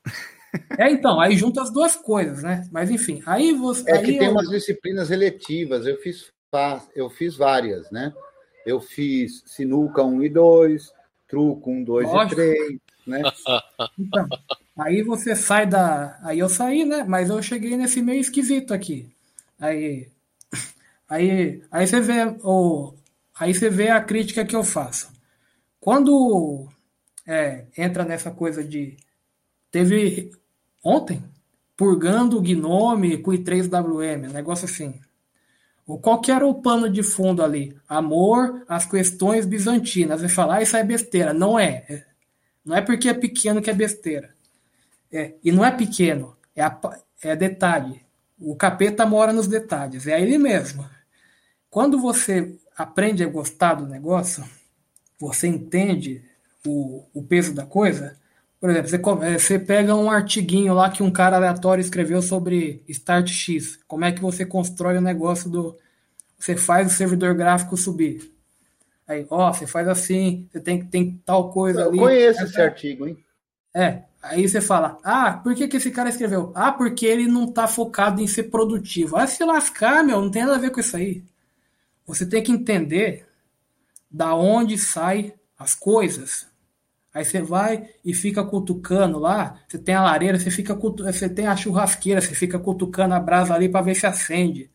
É, 0.77 0.91
então, 0.91 1.19
aí 1.19 1.37
junta 1.37 1.61
as 1.61 1.71
duas 1.71 1.95
coisas, 1.95 2.43
né? 2.43 2.67
Mas 2.71 2.89
enfim, 2.89 3.21
aí 3.25 3.53
você. 3.53 3.89
É 3.89 3.97
aí 3.97 4.05
que 4.05 4.17
tem 4.17 4.27
eu... 4.27 4.31
umas 4.31 4.49
disciplinas 4.49 5.09
eletivas, 5.09 5.85
eu 5.85 5.97
fiz, 5.97 6.31
eu 6.95 7.09
fiz 7.09 7.37
várias, 7.37 7.89
né? 7.89 8.13
Eu 8.65 8.79
fiz 8.79 9.43
sinuca 9.45 10.03
1 10.03 10.23
e 10.23 10.29
2, 10.29 10.91
truco 11.27 11.71
1, 11.71 11.83
2 11.83 12.07
Lógico. 12.07 12.41
e 12.41 12.55
3, 12.57 12.79
né? 13.07 13.21
Então, 13.97 14.27
aí 14.77 15.01
você 15.01 15.35
sai 15.35 15.65
da. 15.65 16.19
Aí 16.21 16.39
eu 16.39 16.49
saí, 16.49 16.83
né? 16.85 17.03
Mas 17.07 17.29
eu 17.29 17.41
cheguei 17.41 17.77
nesse 17.77 18.01
meio 18.01 18.19
esquisito 18.19 18.73
aqui. 18.73 19.09
Aí. 19.59 20.09
Aí, 21.11 21.61
aí 21.69 21.85
você 21.85 21.99
vê 21.99 22.37
o, 22.41 22.93
aí 23.37 23.53
você 23.53 23.69
vê 23.69 23.89
a 23.89 23.99
crítica 23.99 24.45
que 24.45 24.55
eu 24.55 24.63
faço. 24.63 25.11
Quando 25.77 26.69
é, 27.27 27.65
entra 27.77 28.05
nessa 28.05 28.31
coisa 28.31 28.63
de 28.63 28.95
teve 29.69 30.31
ontem 30.81 31.21
purgando 31.75 32.37
o 32.37 32.41
Gnome 32.41 33.17
com 33.17 33.31
i3WM, 33.31 34.29
um 34.29 34.33
negócio 34.33 34.63
assim. 34.63 35.01
Qual 36.01 36.21
que 36.21 36.31
era 36.31 36.47
o 36.47 36.61
pano 36.61 36.89
de 36.89 37.03
fundo 37.03 37.43
ali? 37.43 37.75
Amor 37.89 38.63
às 38.65 38.85
questões 38.85 39.45
bizantinas. 39.45 40.21
Você 40.21 40.29
fala, 40.29 40.55
ah, 40.55 40.61
isso 40.61 40.77
é 40.77 40.83
besteira. 40.83 41.33
Não 41.33 41.59
é. 41.59 41.83
é. 41.89 42.05
Não 42.63 42.73
é 42.73 42.81
porque 42.81 43.09
é 43.09 43.13
pequeno 43.13 43.61
que 43.61 43.69
é 43.69 43.73
besteira. 43.73 44.33
É, 45.11 45.33
e 45.43 45.51
não 45.51 45.65
é 45.65 45.71
pequeno, 45.71 46.37
é, 46.55 46.63
a, 46.63 46.79
é 47.21 47.35
detalhe. 47.35 48.01
O 48.39 48.55
capeta 48.55 49.05
mora 49.05 49.33
nos 49.33 49.47
detalhes, 49.47 50.07
é 50.07 50.21
ele 50.21 50.37
mesmo. 50.37 50.89
Quando 51.71 51.97
você 51.97 52.53
aprende 52.77 53.23
a 53.23 53.29
gostar 53.29 53.75
do 53.75 53.87
negócio, 53.87 54.43
você 55.17 55.47
entende 55.47 56.21
o, 56.67 57.05
o 57.13 57.23
peso 57.23 57.55
da 57.55 57.65
coisa. 57.65 58.17
Por 58.59 58.69
exemplo, 58.69 58.89
você, 58.89 59.25
é, 59.25 59.39
você 59.39 59.57
pega 59.57 59.95
um 59.95 60.11
artiguinho 60.11 60.73
lá 60.73 60.89
que 60.89 61.01
um 61.01 61.09
cara 61.09 61.37
aleatório 61.37 61.81
escreveu 61.81 62.21
sobre 62.21 62.83
Start 62.89 63.29
X. 63.29 63.79
Como 63.87 64.03
é 64.03 64.11
que 64.11 64.21
você 64.21 64.45
constrói 64.45 64.97
o 64.97 65.01
negócio 65.01 65.49
do. 65.49 65.77
Você 66.37 66.57
faz 66.57 66.91
o 66.91 66.95
servidor 66.95 67.33
gráfico 67.35 67.77
subir. 67.77 68.33
Aí, 69.07 69.25
ó, 69.29 69.53
você 69.53 69.65
faz 69.65 69.87
assim, 69.87 70.49
você 70.51 70.59
tem, 70.59 70.85
tem 70.85 71.21
tal 71.25 71.51
coisa 71.51 71.81
Eu 71.81 71.87
ali. 71.87 71.97
Eu 71.97 72.03
conheço 72.03 72.43
esse 72.43 72.61
artigo, 72.61 73.07
hein? 73.07 73.17
É. 73.73 74.01
Aí 74.21 74.47
você 74.47 74.59
fala, 74.59 74.97
ah, 75.03 75.33
por 75.33 75.55
que, 75.55 75.67
que 75.67 75.77
esse 75.77 75.89
cara 75.89 76.09
escreveu? 76.09 76.51
Ah, 76.53 76.71
porque 76.71 77.05
ele 77.05 77.27
não 77.27 77.47
tá 77.47 77.65
focado 77.65 78.21
em 78.21 78.27
ser 78.27 78.43
produtivo. 78.43 79.11
Vai 79.11 79.27
se 79.27 79.43
lascar, 79.43 80.03
meu, 80.03 80.21
não 80.21 80.29
tem 80.29 80.43
nada 80.43 80.57
a 80.57 80.59
ver 80.59 80.69
com 80.69 80.79
isso 80.79 80.97
aí. 80.97 81.23
Você 82.13 82.25
tem 82.25 82.43
que 82.43 82.51
entender 82.51 83.25
da 84.09 84.35
onde 84.35 84.77
sai 84.77 85.33
as 85.57 85.73
coisas. 85.73 86.47
Aí 87.13 87.25
você 87.25 87.41
vai 87.41 87.89
e 88.03 88.13
fica 88.13 88.43
cutucando 88.43 89.19
lá. 89.19 89.59
Você 89.67 89.77
tem 89.77 89.95
a 89.95 90.03
lareira, 90.03 90.39
você 90.39 90.51
fica 90.51 90.75
você 90.75 91.29
tem 91.29 91.47
a 91.47 91.55
churrasqueira, 91.55 92.21
você 92.21 92.33
fica 92.33 92.59
cutucando 92.59 93.13
a 93.13 93.19
brasa 93.19 93.53
ali 93.53 93.69
para 93.69 93.81
ver 93.81 93.95
se 93.95 94.05
acende. 94.05 94.69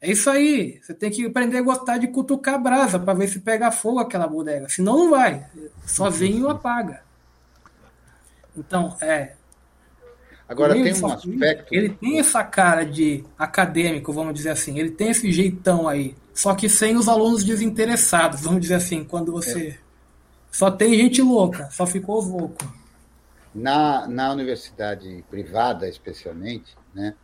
É 0.00 0.10
isso 0.10 0.30
aí. 0.30 0.80
Você 0.82 0.94
tem 0.94 1.10
que 1.10 1.26
aprender 1.26 1.58
a 1.58 1.62
gostar 1.62 1.98
de 1.98 2.08
cutucar 2.08 2.54
a 2.54 2.58
brasa 2.58 2.98
para 2.98 3.14
ver 3.14 3.28
se 3.28 3.40
pega 3.40 3.70
fogo 3.70 3.98
aquela 3.98 4.26
bodega. 4.26 4.68
Senão 4.68 4.96
não 4.96 5.10
vai. 5.10 5.46
Sozinho 5.84 6.48
apaga. 6.48 7.02
Então, 8.56 8.96
é. 9.00 9.34
Agora 10.48 10.74
tem 10.74 10.92
um 10.92 11.06
aspecto. 11.06 11.72
Ele 11.72 11.90
tem 11.90 12.18
essa 12.18 12.42
cara 12.42 12.84
de 12.84 13.24
acadêmico, 13.38 14.12
vamos 14.12 14.34
dizer 14.34 14.50
assim. 14.50 14.78
Ele 14.78 14.90
tem 14.90 15.10
esse 15.10 15.30
jeitão 15.30 15.86
aí. 15.86 16.16
Só 16.40 16.54
que 16.54 16.70
sem 16.70 16.96
os 16.96 17.06
alunos 17.06 17.44
desinteressados, 17.44 18.40
vamos 18.40 18.62
dizer 18.62 18.76
assim, 18.76 19.04
quando 19.04 19.30
você. 19.30 19.68
É. 19.68 19.78
Só 20.50 20.70
tem 20.70 20.94
gente 20.94 21.20
louca, 21.20 21.68
só 21.70 21.86
ficou 21.86 22.18
os 22.18 22.28
loucos. 22.28 22.66
Na, 23.54 24.08
na 24.08 24.32
universidade 24.32 25.22
privada, 25.28 25.86
especialmente, 25.86 26.74
né, 26.94 27.14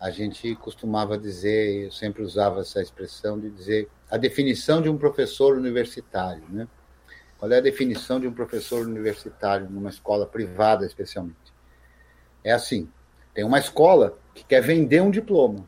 a 0.00 0.10
gente 0.10 0.56
costumava 0.56 1.16
dizer, 1.16 1.84
eu 1.84 1.92
sempre 1.92 2.24
usava 2.24 2.62
essa 2.62 2.82
expressão 2.82 3.38
de 3.38 3.48
dizer 3.48 3.88
a 4.10 4.16
definição 4.16 4.82
de 4.82 4.88
um 4.88 4.98
professor 4.98 5.56
universitário. 5.56 6.42
Né? 6.48 6.66
Qual 7.38 7.52
é 7.52 7.58
a 7.58 7.62
definição 7.62 8.18
de 8.18 8.26
um 8.26 8.32
professor 8.32 8.84
universitário 8.84 9.70
numa 9.70 9.90
escola 9.90 10.26
privada, 10.26 10.84
especialmente? 10.84 11.54
É 12.42 12.50
assim: 12.50 12.90
tem 13.32 13.44
uma 13.44 13.60
escola 13.60 14.18
que 14.34 14.42
quer 14.42 14.62
vender 14.62 15.00
um 15.00 15.12
diploma, 15.12 15.64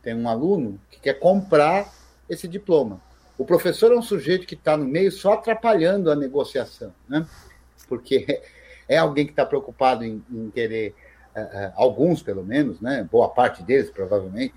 tem 0.00 0.14
um 0.14 0.26
aluno 0.26 0.80
que 0.90 0.98
quer 0.98 1.20
comprar 1.20 2.05
esse 2.28 2.46
diploma. 2.48 3.00
O 3.38 3.44
professor 3.44 3.92
é 3.92 3.96
um 3.96 4.02
sujeito 4.02 4.46
que 4.46 4.54
está 4.54 4.76
no 4.76 4.86
meio 4.86 5.12
só 5.12 5.34
atrapalhando 5.34 6.10
a 6.10 6.16
negociação, 6.16 6.92
né? 7.08 7.26
porque 7.88 8.42
é 8.88 8.96
alguém 8.96 9.26
que 9.26 9.32
está 9.32 9.44
preocupado 9.44 10.04
em, 10.04 10.24
em 10.30 10.50
querer, 10.50 10.94
uh, 11.36 11.40
uh, 11.40 11.72
alguns 11.74 12.22
pelo 12.22 12.44
menos, 12.44 12.80
né? 12.80 13.06
boa 13.10 13.28
parte 13.28 13.62
deles 13.62 13.90
provavelmente, 13.90 14.54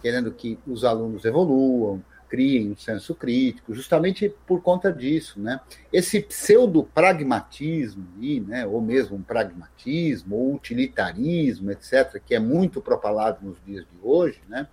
querendo 0.00 0.30
que 0.32 0.58
os 0.66 0.84
alunos 0.84 1.24
evoluam, 1.24 2.02
criem 2.28 2.70
um 2.70 2.76
senso 2.76 3.12
crítico, 3.16 3.74
justamente 3.74 4.32
por 4.46 4.62
conta 4.62 4.92
disso. 4.92 5.40
Né? 5.40 5.60
Esse 5.92 6.20
pseudo-pragmatismo, 6.22 8.06
né? 8.46 8.64
ou 8.64 8.80
mesmo 8.80 9.16
um 9.16 9.22
pragmatismo, 9.22 10.36
ou 10.36 10.54
utilitarismo, 10.54 11.72
etc., 11.72 12.22
que 12.24 12.36
é 12.36 12.38
muito 12.38 12.80
propalado 12.80 13.44
nos 13.44 13.58
dias 13.66 13.84
de 13.84 13.98
hoje, 14.00 14.40
né? 14.48 14.68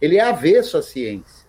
ele 0.00 0.16
é 0.16 0.22
avesso 0.22 0.78
à 0.78 0.82
ciência 0.82 1.41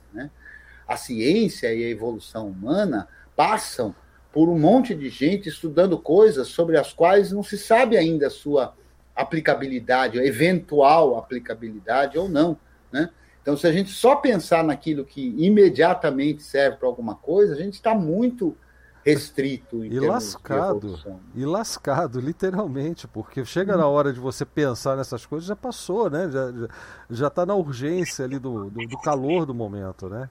a 0.88 0.98
ciência 0.98 1.74
e 1.74 1.84
a 1.84 1.90
evolução 1.90 2.48
humana 2.48 3.08
passam 3.36 3.96
por 4.32 4.50
um 4.50 4.58
monte 4.58 4.96
de 4.96 5.10
gente 5.10 5.50
estudando 5.50 5.98
coisas 5.98 6.48
sobre 6.48 6.78
as 6.78 6.92
quais 6.92 7.32
não 7.32 7.44
se 7.44 7.58
sabe 7.58 7.98
ainda 7.98 8.28
a 8.28 8.32
sua 8.32 8.74
aplicabilidade, 9.16 10.18
eventual 10.18 11.18
aplicabilidade 11.18 12.18
ou 12.18 12.28
não, 12.28 12.58
né? 12.92 13.10
Então, 13.42 13.58
se 13.58 13.68
a 13.68 13.72
gente 13.72 13.92
só 13.92 14.16
pensar 14.16 14.64
naquilo 14.64 15.04
que 15.04 15.36
imediatamente 15.38 16.42
serve 16.42 16.78
para 16.78 16.88
alguma 16.88 17.14
coisa, 17.14 17.54
a 17.54 17.58
gente 17.58 17.74
está 17.74 17.94
muito 17.94 18.58
restrito. 19.06 19.84
e 19.84 20.00
lascado. 20.00 21.00
E 21.36 21.46
lascado, 21.46 22.20
literalmente, 22.20 23.08
porque 23.08 23.44
chega 23.44 23.76
na 23.76 23.88
hora 23.88 24.14
de 24.14 24.20
você 24.20 24.46
pensar 24.46 24.96
nessas 24.96 25.26
coisas, 25.26 25.48
já 25.48 25.56
passou, 25.56 26.10
né? 26.10 26.30
Já, 26.32 26.70
já, 27.10 27.28
está 27.28 27.46
na 27.46 27.54
urgência 27.54 28.24
ali 28.26 28.40
do, 28.40 28.70
do, 28.70 28.88
do, 28.88 28.98
calor 29.00 29.46
do 29.46 29.54
momento, 29.54 30.08
né? 30.10 30.30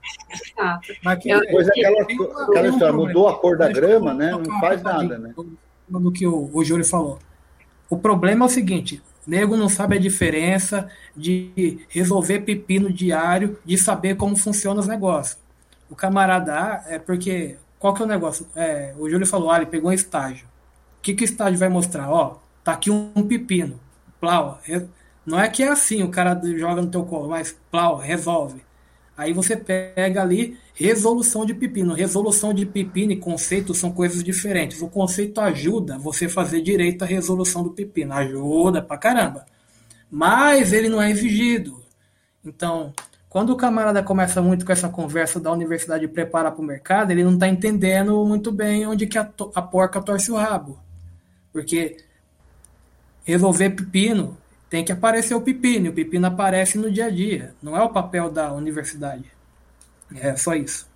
Mas 1.05 1.19
que 1.19 1.39
depois 1.39 1.69
aquela, 1.69 2.03
aquela 2.03 2.69
história, 2.69 2.93
mudou 2.93 3.29
a 3.29 3.39
cor 3.39 3.59
da 3.59 3.69
grama, 3.69 4.15
né? 4.15 4.31
Não 4.31 4.61
faz 4.61 4.83
nada, 4.83 5.19
né? 5.19 5.35
No 5.89 6.11
que 6.11 6.27
o, 6.27 6.51
o 6.53 6.65
Júlio 6.65 6.85
falou. 6.85 7.19
O 7.91 7.99
problema 7.99 8.47
é 8.47 8.49
o 8.49 8.51
seguinte, 8.51 9.03
o 9.27 9.31
nego 9.31 9.57
não 9.57 9.69
sabe 9.69 9.97
a 9.97 10.01
diferença 10.01 10.89
de 11.15 11.85
resolver 11.91 12.41
pepino 12.41 12.91
diário, 12.91 13.59
de 13.65 13.77
saber 13.77 14.17
como 14.17 14.35
funcionam 14.35 14.81
os 14.81 14.89
negócios. 14.89 15.39
O 15.91 15.95
camarada 15.95 16.55
A 16.55 16.85
é 16.87 16.99
porque 16.99 17.59
qual 17.83 17.93
que 17.93 18.01
é 18.01 18.05
o 18.05 18.09
negócio? 18.09 18.47
É, 18.55 18.95
o 18.97 19.11
Júlio 19.11 19.27
falou, 19.27 19.51
ah, 19.51 19.57
ele 19.57 19.67
pegou 19.67 19.91
um 19.91 19.93
estágio. 19.93 20.47
O 20.99 21.03
que, 21.03 21.15
que 21.15 21.25
o 21.25 21.27
estágio 21.27 21.59
vai 21.59 21.69
mostrar? 21.69 22.09
Ó, 22.09 22.39
tá 22.63 22.75
aqui 22.75 22.93
um, 22.93 23.11
um 23.17 23.27
pepino. 23.27 23.81
Plau. 24.21 24.61
Não 25.27 25.37
é 25.37 25.49
que 25.49 25.65
é 25.65 25.69
assim, 25.69 26.01
o 26.01 26.09
cara 26.09 26.41
joga 26.57 26.81
no 26.81 26.89
teu 26.93 27.05
colo, 27.05 27.29
mas 27.29 27.59
plau, 27.73 27.97
resolve. 27.97 28.63
Aí 29.17 29.33
você 29.33 29.57
pega 29.57 30.23
ali 30.23 30.57
resolução 30.77 31.45
de 31.45 31.55
pepino. 31.55 31.93
Resolução 31.93 32.55
de 32.55 32.65
pepino 32.65 33.11
e 33.11 33.17
conceito 33.17 33.75
são 33.75 33.91
coisas 33.91 34.23
diferentes. 34.23 34.81
O 34.81 34.89
conceito 34.89 35.41
ajuda 35.41 35.99
você 35.99 36.29
fazer 36.29 36.63
direito 36.63 37.03
à 37.03 37.05
resolução 37.05 37.65
do 37.65 37.71
pepino. 37.71 38.13
Ajuda 38.13 38.81
pra 38.81 38.97
caramba. 38.97 39.45
Mas 40.09 40.73
ele 40.73 40.89
não 40.89 41.03
é 41.03 41.11
exigido. 41.11 41.83
Então, 42.45 42.93
quando 43.33 43.49
o 43.49 43.57
camarada 43.57 44.03
começa 44.03 44.43
muito 44.43 44.67
com 44.67 44.73
essa 44.73 44.91
conversa 44.91 45.41
da 45.41 45.51
universidade 45.51 46.07
preparar 46.07 46.53
para 46.53 46.61
o 46.61 46.67
mercado, 46.67 47.13
ele 47.13 47.25
não 47.25 47.33
está 47.33 47.49
entendendo 47.49 48.23
muito 48.27 48.53
bem 48.53 48.87
onde 48.87 49.07
que 49.07 49.17
a, 49.17 49.23
a 49.55 49.63
porca 49.63 50.03
torce 50.03 50.31
o 50.31 50.37
rabo. 50.37 50.79
Porque 51.51 51.97
resolver 53.25 53.71
pepino 53.71 54.37
tem 54.69 54.85
que 54.85 54.93
aparecer 54.93 55.35
o 55.35 55.41
pepino, 55.41 55.87
e 55.87 55.89
o 55.89 55.95
pepino 55.95 56.27
aparece 56.27 56.77
no 56.77 56.91
dia 56.91 57.07
a 57.07 57.11
dia, 57.11 57.55
não 57.63 57.75
é 57.75 57.83
o 57.83 57.89
papel 57.89 58.31
da 58.31 58.53
universidade. 58.53 59.25
É 60.15 60.37
só 60.37 60.55
isso. 60.55 60.87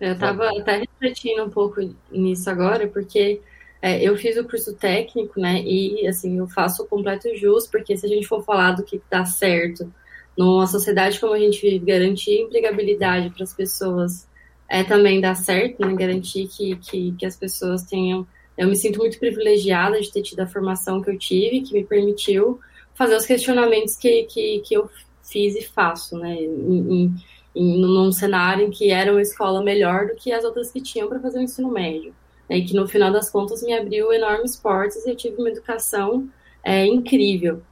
Eu 0.00 0.14
estava 0.14 0.48
até 0.58 0.78
refletindo 0.78 1.44
um 1.44 1.50
pouco 1.50 1.82
nisso 2.10 2.48
agora, 2.48 2.88
porque 2.88 3.42
é, 3.82 4.02
eu 4.02 4.16
fiz 4.16 4.38
o 4.38 4.44
curso 4.48 4.72
técnico, 4.72 5.38
né, 5.38 5.60
e 5.60 6.06
assim, 6.06 6.38
eu 6.38 6.48
faço 6.48 6.82
o 6.82 6.86
completo 6.86 7.28
jus, 7.36 7.66
porque 7.66 7.94
se 7.94 8.06
a 8.06 8.08
gente 8.08 8.26
for 8.26 8.42
falar 8.42 8.72
do 8.72 8.82
que 8.82 9.02
dá 9.10 9.26
certo 9.26 9.92
numa 10.36 10.66
sociedade 10.66 11.20
como 11.20 11.32
a 11.32 11.38
gente 11.38 11.60
vive, 11.60 11.84
garantir 11.84 12.40
empregabilidade 12.40 13.30
para 13.30 13.44
as 13.44 13.52
pessoas 13.52 14.28
é 14.68 14.82
também 14.82 15.20
dar 15.20 15.34
certo, 15.34 15.86
né, 15.86 15.94
garantir 15.94 16.48
que, 16.48 16.76
que, 16.76 17.12
que 17.12 17.26
as 17.26 17.36
pessoas 17.36 17.82
tenham 17.84 18.26
eu 18.56 18.68
me 18.68 18.76
sinto 18.76 18.98
muito 18.98 19.18
privilegiada 19.18 20.00
de 20.00 20.12
ter 20.12 20.22
tido 20.22 20.40
a 20.40 20.46
formação 20.46 21.02
que 21.02 21.10
eu 21.10 21.18
tive, 21.18 21.62
que 21.62 21.72
me 21.72 21.84
permitiu 21.84 22.60
fazer 22.94 23.16
os 23.16 23.26
questionamentos 23.26 23.96
que, 23.96 24.24
que, 24.24 24.60
que 24.60 24.74
eu 24.74 24.88
fiz 25.22 25.56
e 25.56 25.62
faço, 25.62 26.16
né? 26.16 26.34
Em, 26.34 26.94
em, 26.94 27.14
em, 27.54 27.80
num 27.80 28.12
cenário 28.12 28.66
em 28.66 28.70
que 28.70 28.90
era 28.90 29.10
uma 29.10 29.22
escola 29.22 29.62
melhor 29.62 30.06
do 30.06 30.14
que 30.14 30.32
as 30.32 30.44
outras 30.44 30.70
que 30.70 30.80
tinham 30.80 31.08
para 31.08 31.20
fazer 31.20 31.38
o 31.38 31.42
ensino 31.42 31.70
médio. 31.70 32.14
Né? 32.48 32.58
E 32.58 32.64
que 32.64 32.74
no 32.74 32.86
final 32.86 33.12
das 33.12 33.28
contas 33.28 33.62
me 33.62 33.72
abriu 33.72 34.12
enormes 34.12 34.56
portas 34.56 35.04
e 35.04 35.10
eu 35.10 35.16
tive 35.16 35.36
uma 35.38 35.50
educação 35.50 36.28
é, 36.62 36.86
incrível. 36.86 37.62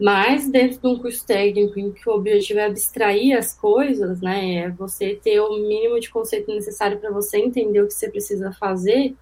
Mas 0.00 0.48
dentro 0.48 0.80
de 0.80 0.86
um 0.86 0.98
curso 0.98 1.26
técnico 1.26 1.78
em 1.78 1.90
que 1.90 2.08
o 2.08 2.12
objetivo 2.12 2.60
é 2.60 2.66
abstrair 2.66 3.36
as 3.36 3.52
coisas, 3.52 4.20
né? 4.20 4.56
É 4.56 4.70
você 4.70 5.18
ter 5.22 5.40
o 5.40 5.58
mínimo 5.58 5.98
de 5.98 6.08
conceito 6.08 6.54
necessário 6.54 6.98
para 6.98 7.10
você 7.10 7.38
entender 7.38 7.82
o 7.82 7.88
que 7.88 7.94
você 7.94 8.08
precisa 8.08 8.52
fazer 8.52 9.16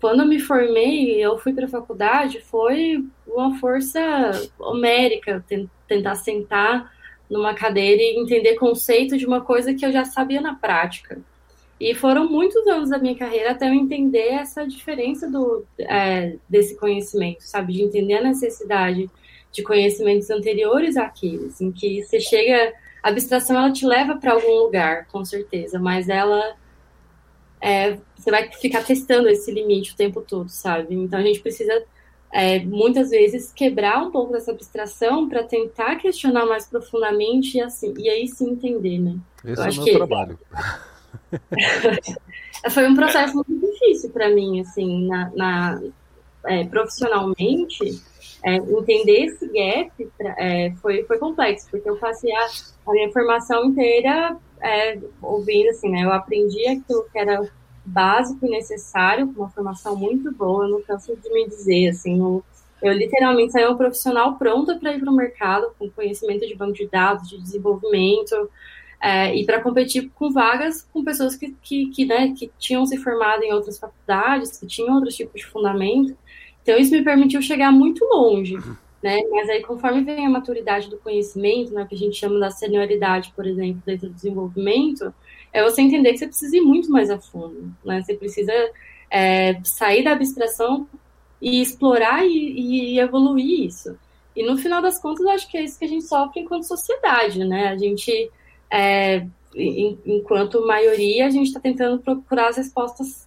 quando 0.00 0.20
eu 0.20 0.26
me 0.26 0.38
formei, 0.38 1.16
eu 1.24 1.38
fui 1.38 1.52
para 1.52 1.66
a 1.66 1.68
faculdade, 1.68 2.40
foi 2.40 3.04
uma 3.26 3.58
força 3.58 4.00
homérica 4.58 5.44
tentar 5.86 6.14
sentar 6.14 6.92
numa 7.28 7.52
cadeira 7.52 8.00
e 8.00 8.20
entender 8.20 8.54
conceito 8.54 9.16
de 9.16 9.26
uma 9.26 9.40
coisa 9.40 9.74
que 9.74 9.84
eu 9.84 9.92
já 9.92 10.04
sabia 10.04 10.40
na 10.40 10.54
prática. 10.54 11.20
E 11.80 11.94
foram 11.94 12.28
muitos 12.28 12.66
anos 12.66 12.90
da 12.90 12.98
minha 12.98 13.16
carreira 13.16 13.52
até 13.52 13.68
eu 13.68 13.74
entender 13.74 14.28
essa 14.28 14.66
diferença 14.66 15.30
do, 15.30 15.64
é, 15.78 16.36
desse 16.48 16.76
conhecimento, 16.76 17.42
sabe? 17.42 17.72
De 17.72 17.82
entender 17.82 18.14
a 18.14 18.22
necessidade 18.22 19.10
de 19.52 19.62
conhecimentos 19.62 20.30
anteriores 20.30 20.96
àqueles, 20.96 21.60
em 21.60 21.72
que 21.72 22.02
você 22.02 22.20
chega. 22.20 22.72
A 23.02 23.10
abstração 23.10 23.56
ela 23.56 23.72
te 23.72 23.86
leva 23.86 24.16
para 24.16 24.32
algum 24.32 24.64
lugar, 24.64 25.06
com 25.06 25.24
certeza, 25.24 25.78
mas 25.78 26.08
ela 26.08 26.56
é, 27.60 27.98
você 28.16 28.30
vai 28.30 28.50
ficar 28.52 28.84
testando 28.84 29.28
esse 29.28 29.50
limite 29.50 29.92
o 29.92 29.96
tempo 29.96 30.20
todo, 30.20 30.48
sabe? 30.48 30.94
Então 30.94 31.18
a 31.18 31.22
gente 31.22 31.40
precisa 31.40 31.84
é, 32.32 32.60
muitas 32.60 33.10
vezes 33.10 33.52
quebrar 33.52 34.02
um 34.02 34.10
pouco 34.10 34.32
dessa 34.32 34.52
abstração 34.52 35.28
para 35.28 35.42
tentar 35.42 35.96
questionar 35.96 36.46
mais 36.46 36.66
profundamente 36.66 37.56
e 37.56 37.60
assim 37.60 37.94
e 37.96 38.08
aí 38.08 38.28
sim 38.28 38.50
entender, 38.50 38.98
né? 38.98 39.16
Esse 39.44 39.60
Eu 39.60 39.64
é 39.64 39.70
o 39.70 39.74
meu 39.74 39.84
que... 39.84 39.92
trabalho. 39.92 40.38
Foi 42.70 42.88
um 42.88 42.94
processo 42.94 43.34
muito 43.34 43.66
difícil 43.66 44.10
para 44.10 44.28
mim, 44.30 44.60
assim, 44.60 45.06
na, 45.06 45.30
na 45.34 45.82
é, 46.44 46.64
profissionalmente, 46.64 48.02
é, 48.42 48.56
entender 48.56 49.24
esse 49.24 49.46
gap 49.46 50.10
pra, 50.16 50.34
é, 50.38 50.72
foi, 50.82 51.02
foi 51.04 51.18
complexo, 51.18 51.68
porque 51.70 51.88
eu 51.88 51.96
passei 51.96 52.32
a, 52.32 52.46
a 52.86 52.92
minha 52.92 53.10
formação 53.12 53.64
inteira 53.64 54.36
é, 54.60 54.98
ouvindo, 55.22 55.70
assim, 55.70 55.88
né? 55.88 56.04
Eu 56.04 56.12
aprendi 56.12 56.66
aquilo 56.66 57.04
que 57.10 57.18
era 57.18 57.48
básico 57.84 58.46
e 58.46 58.50
necessário, 58.50 59.32
com 59.32 59.42
uma 59.42 59.50
formação 59.50 59.96
muito 59.96 60.30
boa, 60.32 60.64
eu 60.64 60.70
não 60.70 60.82
canso 60.82 61.16
de 61.16 61.32
me 61.32 61.48
dizer, 61.48 61.88
assim, 61.88 62.18
eu, 62.18 62.44
eu 62.82 62.92
literalmente 62.92 63.52
saí 63.52 63.64
uma 63.64 63.76
profissional 63.76 64.36
pronta 64.36 64.78
para 64.78 64.92
ir 64.92 65.00
para 65.00 65.10
o 65.10 65.16
mercado, 65.16 65.72
com 65.78 65.90
conhecimento 65.90 66.46
de 66.46 66.54
banco 66.54 66.74
de 66.74 66.86
dados, 66.86 67.28
de 67.28 67.38
desenvolvimento, 67.38 68.50
é, 69.00 69.34
e 69.34 69.46
para 69.46 69.62
competir 69.62 70.10
com 70.14 70.30
vagas 70.32 70.82
com 70.92 71.04
pessoas 71.04 71.36
que, 71.36 71.54
que, 71.62 71.86
que, 71.90 72.04
né, 72.04 72.34
que 72.36 72.50
tinham 72.58 72.84
se 72.84 72.96
formado 72.98 73.42
em 73.42 73.52
outras 73.52 73.78
faculdades, 73.78 74.58
que 74.58 74.66
tinham 74.66 74.94
outros 74.96 75.14
tipos 75.14 75.40
de 75.40 75.46
fundamento. 75.46 76.16
Então, 76.68 76.78
isso 76.78 76.92
me 76.92 77.02
permitiu 77.02 77.40
chegar 77.40 77.72
muito 77.72 78.04
longe. 78.04 78.58
Né? 79.02 79.22
Mas 79.30 79.48
aí, 79.48 79.62
conforme 79.62 80.02
vem 80.02 80.26
a 80.26 80.28
maturidade 80.28 80.90
do 80.90 80.98
conhecimento, 80.98 81.72
né, 81.72 81.86
que 81.88 81.94
a 81.94 81.98
gente 81.98 82.18
chama 82.18 82.38
da 82.38 82.50
senioridade, 82.50 83.32
por 83.34 83.46
exemplo, 83.46 83.80
dentro 83.86 84.08
do 84.08 84.14
desenvolvimento, 84.14 85.14
é 85.50 85.62
você 85.62 85.80
entender 85.80 86.12
que 86.12 86.18
você 86.18 86.26
precisa 86.26 86.58
ir 86.58 86.60
muito 86.60 86.90
mais 86.90 87.08
a 87.08 87.18
fundo, 87.18 87.72
né? 87.82 88.02
Você 88.02 88.12
precisa 88.12 88.52
é, 89.10 89.58
sair 89.64 90.04
da 90.04 90.12
abstração 90.12 90.86
e 91.40 91.62
explorar 91.62 92.26
e, 92.26 92.28
e, 92.28 93.00
evoluir 93.00 93.64
isso. 93.64 93.96
E 94.36 94.44
no 94.44 94.58
final 94.58 94.82
das 94.82 95.00
contas, 95.00 95.24
eu 95.24 95.30
acho 95.30 95.50
que 95.50 95.56
é 95.56 95.64
isso 95.64 95.78
que 95.78 95.86
a 95.86 95.88
gente 95.88 96.04
sofre 96.04 96.40
enquanto 96.40 96.64
sociedade, 96.64 97.42
né? 97.46 97.68
A 97.68 97.78
gente, 97.78 98.30
é, 98.70 99.24
em, 99.54 99.98
enquanto 100.04 100.66
maioria, 100.66 101.28
a 101.28 101.30
gente 101.30 101.46
está 101.46 101.60
tentando 101.60 101.98
procurar 101.98 102.48
as 102.48 102.58
respostas 102.58 103.26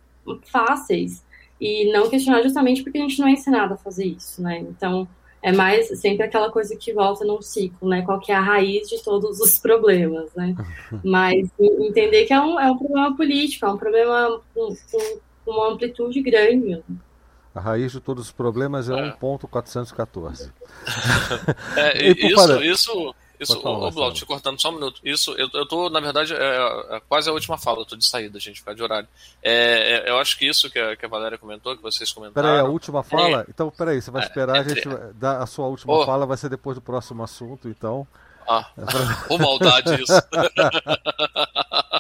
fáceis 0.52 1.24
e 1.62 1.92
não 1.94 2.10
questionar 2.10 2.42
justamente 2.42 2.82
porque 2.82 2.98
a 2.98 3.02
gente 3.02 3.20
não 3.20 3.28
é 3.28 3.34
ensinado 3.34 3.76
a 3.76 3.78
fazer 3.78 4.06
isso, 4.06 4.42
né? 4.42 4.58
Então, 4.62 5.08
é 5.44 5.52
mais 5.52 5.88
sempre 6.00 6.26
aquela 6.26 6.52
coisa 6.52 6.76
que 6.76 6.92
volta 6.92 7.24
num 7.24 7.40
ciclo, 7.40 7.88
né? 7.88 8.02
Qual 8.02 8.20
que 8.20 8.32
é 8.32 8.36
a 8.36 8.42
raiz 8.42 8.90
de 8.90 9.04
todos 9.04 9.40
os 9.40 9.60
problemas, 9.60 10.34
né? 10.36 10.56
Mas 11.06 11.48
entender 11.60 12.26
que 12.26 12.34
é 12.34 12.42
um, 12.42 12.60
é 12.60 12.72
um 12.72 12.78
problema 12.78 13.16
político, 13.16 13.66
é 13.68 13.70
um 13.70 13.78
problema 13.78 14.42
com, 14.56 14.76
com 15.46 15.52
uma 15.52 15.72
amplitude 15.72 16.20
grande. 16.22 16.84
A 17.54 17.60
raiz 17.60 17.92
de 17.92 18.00
todos 18.00 18.26
os 18.26 18.32
problemas 18.32 18.90
é, 18.90 18.94
é. 18.94 19.12
1.414. 19.14 20.52
É, 21.78 22.08
isso, 22.26 22.64
isso, 22.64 23.16
isso, 23.42 23.60
falar, 23.60 23.88
ô, 23.88 23.92
Blau, 23.92 24.14
te 24.14 24.26
cortando 24.26 24.62
só 24.62 24.70
um 24.70 24.74
minuto. 24.74 25.02
Isso, 25.04 25.34
eu, 25.38 25.50
eu 25.54 25.66
tô, 25.66 25.90
na 25.90 26.00
verdade, 26.00 26.34
é, 26.34 26.96
é 26.96 27.02
quase 27.10 27.28
a 27.30 27.34
última 27.34 27.58
fala, 27.58 27.80
eu 27.80 27.86
tô 27.86 27.96
de 27.96 28.06
saída, 28.06 28.40
gente, 28.40 28.60
ficar 28.60 28.76
de 28.76 28.84
horário. 28.84 29.08
É, 29.42 30.06
é, 30.06 30.10
eu 30.10 30.20
acho 30.20 30.38
que 30.38 30.48
isso 30.48 30.70
que 30.70 30.78
a, 30.78 30.96
que 30.96 31.06
a 31.06 31.10
Valéria 31.10 31.38
comentou, 31.38 31.76
que 31.76 31.82
vocês 31.82 32.12
comentaram. 32.12 32.48
Peraí, 32.48 32.60
a 32.60 32.66
última 32.66 33.02
fala? 33.02 33.42
É. 33.42 33.46
Então, 33.50 33.72
peraí, 33.72 34.00
você 34.02 34.12
vai 34.12 34.22
é, 34.22 34.26
esperar, 34.26 34.60
a 34.60 34.64
gente 34.64 34.88
dar 35.16 35.42
a 35.42 35.48
sua 35.48 35.66
última 35.68 35.94
oh. 35.94 36.06
fala, 36.06 36.26
vai 36.26 36.38
ser 36.38 36.50
depois 36.50 36.76
do 36.76 36.82
próximo 36.82 37.24
assunto, 37.24 37.68
então. 37.68 38.08
Ah, 38.48 38.70
ô 39.30 39.38
maldade 39.38 40.02
isso. 40.02 40.14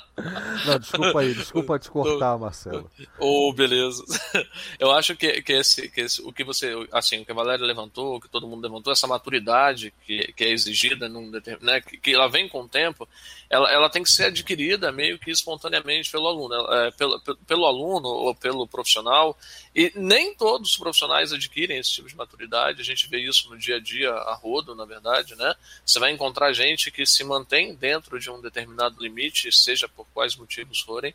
Não, 0.65 0.77
desculpa 0.77 1.21
aí, 1.21 1.33
desculpa 1.33 1.79
te 1.79 1.89
cortar, 1.89 2.37
Marcelo. 2.37 2.89
Oh, 3.17 3.53
beleza. 3.53 4.03
Eu 4.77 4.91
acho 4.91 5.15
que, 5.15 5.41
que, 5.41 5.53
esse, 5.53 5.89
que 5.89 6.01
esse, 6.01 6.21
o 6.21 6.31
que 6.33 6.43
você, 6.43 6.73
assim, 6.91 7.21
o 7.21 7.25
que 7.25 7.31
a 7.31 7.35
Valéria 7.35 7.65
levantou, 7.65 8.15
o 8.15 8.21
que 8.21 8.29
todo 8.29 8.47
mundo 8.47 8.63
levantou, 8.63 8.91
essa 8.91 9.07
maturidade 9.07 9.93
que, 10.05 10.31
que 10.33 10.43
é 10.43 10.51
exigida, 10.51 11.07
num, 11.07 11.31
né, 11.61 11.81
que, 11.81 11.97
que 11.97 12.13
ela 12.13 12.27
vem 12.27 12.47
com 12.47 12.61
o 12.61 12.67
tempo, 12.67 13.07
ela, 13.51 13.69
ela 13.69 13.89
tem 13.89 14.01
que 14.01 14.09
ser 14.09 14.27
adquirida 14.27 14.93
meio 14.93 15.19
que 15.19 15.29
espontaneamente 15.29 16.09
pelo 16.09 16.25
aluno, 16.25 16.73
é, 16.73 16.91
pelo, 16.91 17.19
pelo 17.19 17.65
aluno 17.65 18.07
ou 18.07 18.33
pelo 18.33 18.65
profissional, 18.65 19.37
e 19.75 19.91
nem 19.93 20.33
todos 20.33 20.71
os 20.71 20.77
profissionais 20.77 21.33
adquirem 21.33 21.77
esse 21.77 21.91
tipo 21.91 22.07
de 22.07 22.15
maturidade, 22.15 22.79
a 22.79 22.83
gente 22.83 23.09
vê 23.09 23.19
isso 23.19 23.49
no 23.49 23.57
dia 23.57 23.75
a 23.75 23.79
dia 23.79 24.09
a 24.09 24.33
rodo, 24.35 24.73
na 24.73 24.85
verdade, 24.85 25.35
né? 25.35 25.53
Você 25.85 25.99
vai 25.99 26.11
encontrar 26.11 26.53
gente 26.53 26.89
que 26.91 27.05
se 27.05 27.25
mantém 27.25 27.75
dentro 27.75 28.17
de 28.17 28.31
um 28.31 28.39
determinado 28.39 29.03
limite, 29.03 29.51
seja 29.51 29.89
por 29.89 30.07
quais 30.13 30.37
motivos 30.37 30.79
forem, 30.79 31.13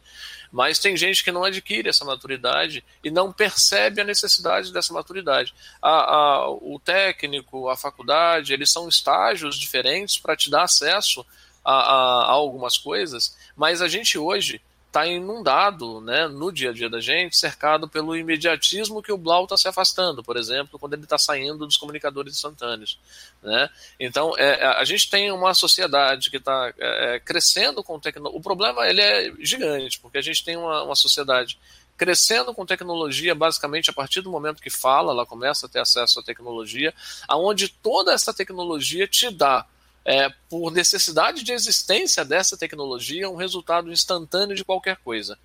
mas 0.52 0.78
tem 0.78 0.94
gente 0.94 1.24
que 1.24 1.32
não 1.32 1.42
adquire 1.42 1.88
essa 1.88 2.04
maturidade 2.04 2.84
e 3.02 3.10
não 3.10 3.32
percebe 3.32 4.02
a 4.02 4.04
necessidade 4.04 4.70
dessa 4.74 4.92
maturidade. 4.92 5.54
A, 5.80 6.14
a, 6.14 6.50
o 6.50 6.78
técnico, 6.84 7.70
a 7.70 7.78
faculdade, 7.78 8.52
eles 8.52 8.70
são 8.70 8.86
estágios 8.90 9.58
diferentes 9.58 10.18
para 10.18 10.36
te 10.36 10.50
dar 10.50 10.64
acesso 10.64 11.24
a, 11.66 11.72
a, 11.72 12.24
a 12.26 12.30
algumas 12.30 12.78
coisas, 12.78 13.36
mas 13.56 13.82
a 13.82 13.88
gente 13.88 14.16
hoje 14.16 14.62
está 14.86 15.06
inundado 15.06 16.00
né, 16.00 16.26
no 16.26 16.50
dia 16.50 16.70
a 16.70 16.72
dia 16.72 16.88
da 16.88 17.00
gente, 17.00 17.36
cercado 17.36 17.86
pelo 17.86 18.16
imediatismo 18.16 19.02
que 19.02 19.12
o 19.12 19.18
Blau 19.18 19.44
está 19.44 19.56
se 19.56 19.68
afastando, 19.68 20.22
por 20.22 20.38
exemplo, 20.38 20.78
quando 20.78 20.94
ele 20.94 21.02
está 21.02 21.18
saindo 21.18 21.66
dos 21.66 21.76
comunicadores 21.76 22.34
instantâneos. 22.34 22.98
Né? 23.42 23.68
Então, 24.00 24.32
é, 24.38 24.64
a 24.64 24.84
gente 24.84 25.10
tem 25.10 25.30
uma 25.30 25.52
sociedade 25.52 26.30
que 26.30 26.38
está 26.38 26.72
é, 26.78 27.16
é, 27.16 27.20
crescendo 27.20 27.84
com 27.84 28.00
tecnologia. 28.00 28.38
O 28.38 28.42
problema 28.42 28.88
ele 28.88 29.02
é 29.02 29.32
gigante, 29.40 30.00
porque 30.00 30.16
a 30.16 30.22
gente 30.22 30.42
tem 30.42 30.56
uma, 30.56 30.84
uma 30.84 30.96
sociedade 30.96 31.58
crescendo 31.96 32.54
com 32.54 32.64
tecnologia, 32.64 33.34
basicamente 33.34 33.90
a 33.90 33.92
partir 33.92 34.22
do 34.22 34.30
momento 34.30 34.62
que 34.62 34.70
fala, 34.70 35.12
ela 35.12 35.26
começa 35.26 35.66
a 35.66 35.68
ter 35.68 35.80
acesso 35.80 36.20
à 36.20 36.22
tecnologia, 36.22 36.94
aonde 37.28 37.68
toda 37.68 38.12
essa 38.12 38.32
tecnologia 38.32 39.06
te 39.06 39.30
dá 39.30 39.66
é, 40.06 40.28
por 40.48 40.70
necessidade 40.70 41.42
de 41.42 41.52
existência 41.52 42.24
dessa 42.24 42.56
tecnologia, 42.56 43.28
um 43.28 43.34
resultado 43.34 43.90
instantâneo 43.90 44.54
de 44.54 44.64
qualquer 44.64 44.98
coisa 44.98 45.36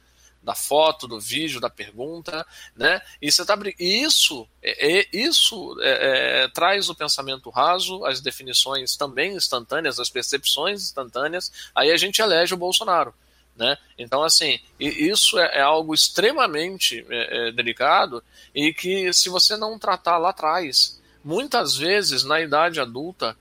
da 0.41 0.55
foto, 0.55 1.07
do 1.07 1.19
vídeo, 1.19 1.59
da 1.59 1.69
pergunta, 1.69 2.45
né? 2.75 3.01
E 3.21 3.31
você 3.31 3.45
tá, 3.45 3.57
isso, 3.79 4.47
é, 4.61 4.99
é 4.99 5.07
isso 5.13 5.75
é, 5.81 6.43
é, 6.43 6.47
traz 6.47 6.89
o 6.89 6.95
pensamento 6.95 7.49
raso, 7.49 8.05
as 8.05 8.21
definições 8.21 8.95
também 8.95 9.35
instantâneas, 9.35 9.99
as 9.99 10.09
percepções 10.09 10.83
instantâneas. 10.83 11.51
Aí 11.75 11.91
a 11.91 11.97
gente 11.97 12.21
elege 12.21 12.53
o 12.53 12.57
Bolsonaro, 12.57 13.13
né? 13.55 13.77
Então 13.97 14.23
assim, 14.23 14.59
isso 14.79 15.39
é, 15.39 15.57
é 15.57 15.61
algo 15.61 15.93
extremamente 15.93 17.05
é, 17.09 17.51
delicado 17.51 18.23
e 18.53 18.73
que 18.73 19.11
se 19.13 19.29
você 19.29 19.57
não 19.57 19.77
tratar 19.77 20.17
lá 20.17 20.29
atrás, 20.29 20.99
muitas 21.23 21.75
vezes 21.75 22.23
na 22.23 22.41
idade 22.41 22.79
adulta 22.79 23.37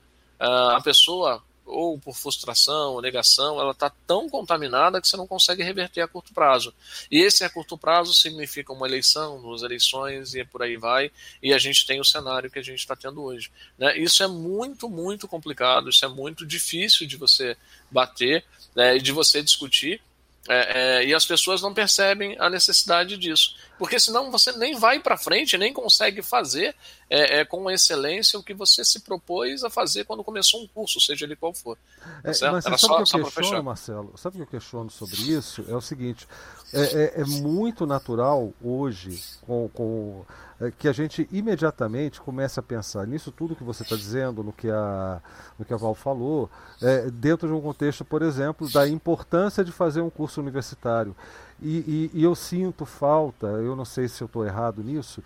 a 0.47 0.81
pessoa 0.83 1.43
ou 1.71 1.97
por 1.97 2.15
frustração, 2.15 2.93
ou 2.93 3.01
negação, 3.01 3.59
ela 3.59 3.71
está 3.71 3.89
tão 4.05 4.29
contaminada 4.29 4.99
que 4.99 5.07
você 5.07 5.15
não 5.15 5.25
consegue 5.25 5.63
reverter 5.63 6.01
a 6.01 6.07
curto 6.07 6.33
prazo. 6.33 6.73
E 7.09 7.19
esse 7.19 7.43
a 7.43 7.49
curto 7.49 7.77
prazo 7.77 8.13
significa 8.13 8.73
uma 8.73 8.87
eleição, 8.87 9.41
duas 9.41 9.61
eleições 9.61 10.35
e 10.35 10.43
por 10.43 10.61
aí 10.61 10.75
vai, 10.75 11.11
e 11.41 11.53
a 11.53 11.57
gente 11.57 11.85
tem 11.85 11.99
o 11.99 12.05
cenário 12.05 12.51
que 12.51 12.59
a 12.59 12.63
gente 12.63 12.79
está 12.79 12.95
tendo 12.95 13.23
hoje. 13.23 13.51
Né? 13.77 13.97
Isso 13.97 14.21
é 14.21 14.27
muito, 14.27 14.89
muito 14.89 15.27
complicado, 15.27 15.89
isso 15.89 16.03
é 16.03 16.09
muito 16.09 16.45
difícil 16.45 17.07
de 17.07 17.15
você 17.15 17.55
bater 17.89 18.43
né, 18.75 18.97
e 18.97 19.01
de 19.01 19.11
você 19.11 19.41
discutir, 19.41 20.01
é, 20.49 21.01
é, 21.01 21.05
e 21.05 21.13
as 21.13 21.25
pessoas 21.25 21.61
não 21.61 21.73
percebem 21.73 22.35
a 22.39 22.49
necessidade 22.49 23.15
disso. 23.15 23.55
Porque 23.77 23.99
senão 23.99 24.31
você 24.31 24.51
nem 24.53 24.75
vai 24.75 24.99
para 24.99 25.17
frente, 25.17 25.57
nem 25.57 25.71
consegue 25.71 26.21
fazer 26.21 26.75
é, 27.09 27.39
é, 27.39 27.45
com 27.45 27.69
excelência 27.69 28.39
o 28.39 28.43
que 28.43 28.53
você 28.53 28.83
se 28.83 29.01
propôs 29.01 29.63
a 29.63 29.69
fazer 29.69 30.03
quando 30.03 30.23
começou 30.23 30.61
um 30.61 30.67
curso, 30.67 30.99
seja 30.99 31.25
ele 31.25 31.35
qual 31.35 31.53
for. 31.53 31.77
Tá 31.99 32.21
mas 32.23 32.37
sabe 32.39 32.77
só, 32.77 33.01
o 33.01 33.03
que 33.03 33.15
eu 33.17 33.25
questiono, 33.25 33.63
Marcelo? 33.63 34.13
Sabe 34.17 34.35
o 34.35 34.37
que 34.39 34.43
eu 34.43 34.59
questiono 34.59 34.89
sobre 34.89 35.17
isso? 35.17 35.63
É 35.67 35.75
o 35.75 35.81
seguinte: 35.81 36.27
é, 36.73 36.81
é, 36.81 37.21
é 37.21 37.25
muito 37.25 37.85
natural 37.85 38.51
hoje, 38.63 39.21
com, 39.41 39.69
com 39.69 40.25
é, 40.25 40.50
que 40.69 40.87
a 40.87 40.91
gente 40.91 41.27
imediatamente 41.31 42.21
comece 42.21 42.59
a 42.59 42.63
pensar 42.63 43.07
nisso 43.07 43.31
tudo 43.31 43.55
que 43.55 43.63
você 43.63 43.81
está 43.81 43.95
dizendo, 43.95 44.43
no 44.43 44.53
que, 44.53 44.69
a, 44.69 45.21
no 45.57 45.65
que 45.65 45.73
a 45.73 45.77
Val 45.77 45.95
falou, 45.95 46.49
é, 46.81 47.09
dentro 47.09 47.47
de 47.47 47.53
um 47.53 47.61
contexto, 47.61 48.05
por 48.05 48.21
exemplo, 48.21 48.69
da 48.71 48.87
importância 48.87 49.63
de 49.63 49.71
fazer 49.71 50.01
um 50.01 50.09
curso 50.09 50.41
universitário. 50.41 51.15
E, 51.61 52.09
e, 52.13 52.19
e 52.19 52.23
eu 52.23 52.35
sinto 52.35 52.85
falta, 52.85 53.47
eu 53.47 53.75
não 53.75 53.85
sei 53.85 54.07
se 54.07 54.21
eu 54.21 54.25
estou 54.25 54.45
errado 54.45 54.83
nisso, 54.83 55.23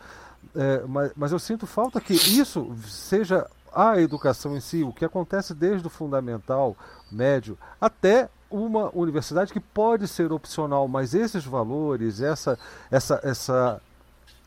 é, 0.55 0.83
mas, 0.87 1.11
mas 1.15 1.31
eu 1.31 1.39
sinto 1.39 1.65
falta 1.65 1.99
que 1.99 2.13
isso 2.13 2.73
seja 2.87 3.45
a 3.73 3.99
educação 3.99 4.55
em 4.55 4.61
si, 4.61 4.83
o 4.83 4.93
que 4.93 5.03
acontece 5.03 5.53
desde 5.53 5.85
o 5.85 5.89
fundamental, 5.89 6.77
médio, 7.11 7.57
até 7.79 8.29
uma 8.49 8.89
universidade 8.93 9.51
que 9.51 9.59
pode 9.59 10.07
ser 10.07 10.31
opcional, 10.31 10.87
mas 10.87 11.13
esses 11.13 11.43
valores, 11.43 12.21
essa, 12.21 12.57
essa, 12.89 13.19
essa 13.21 13.81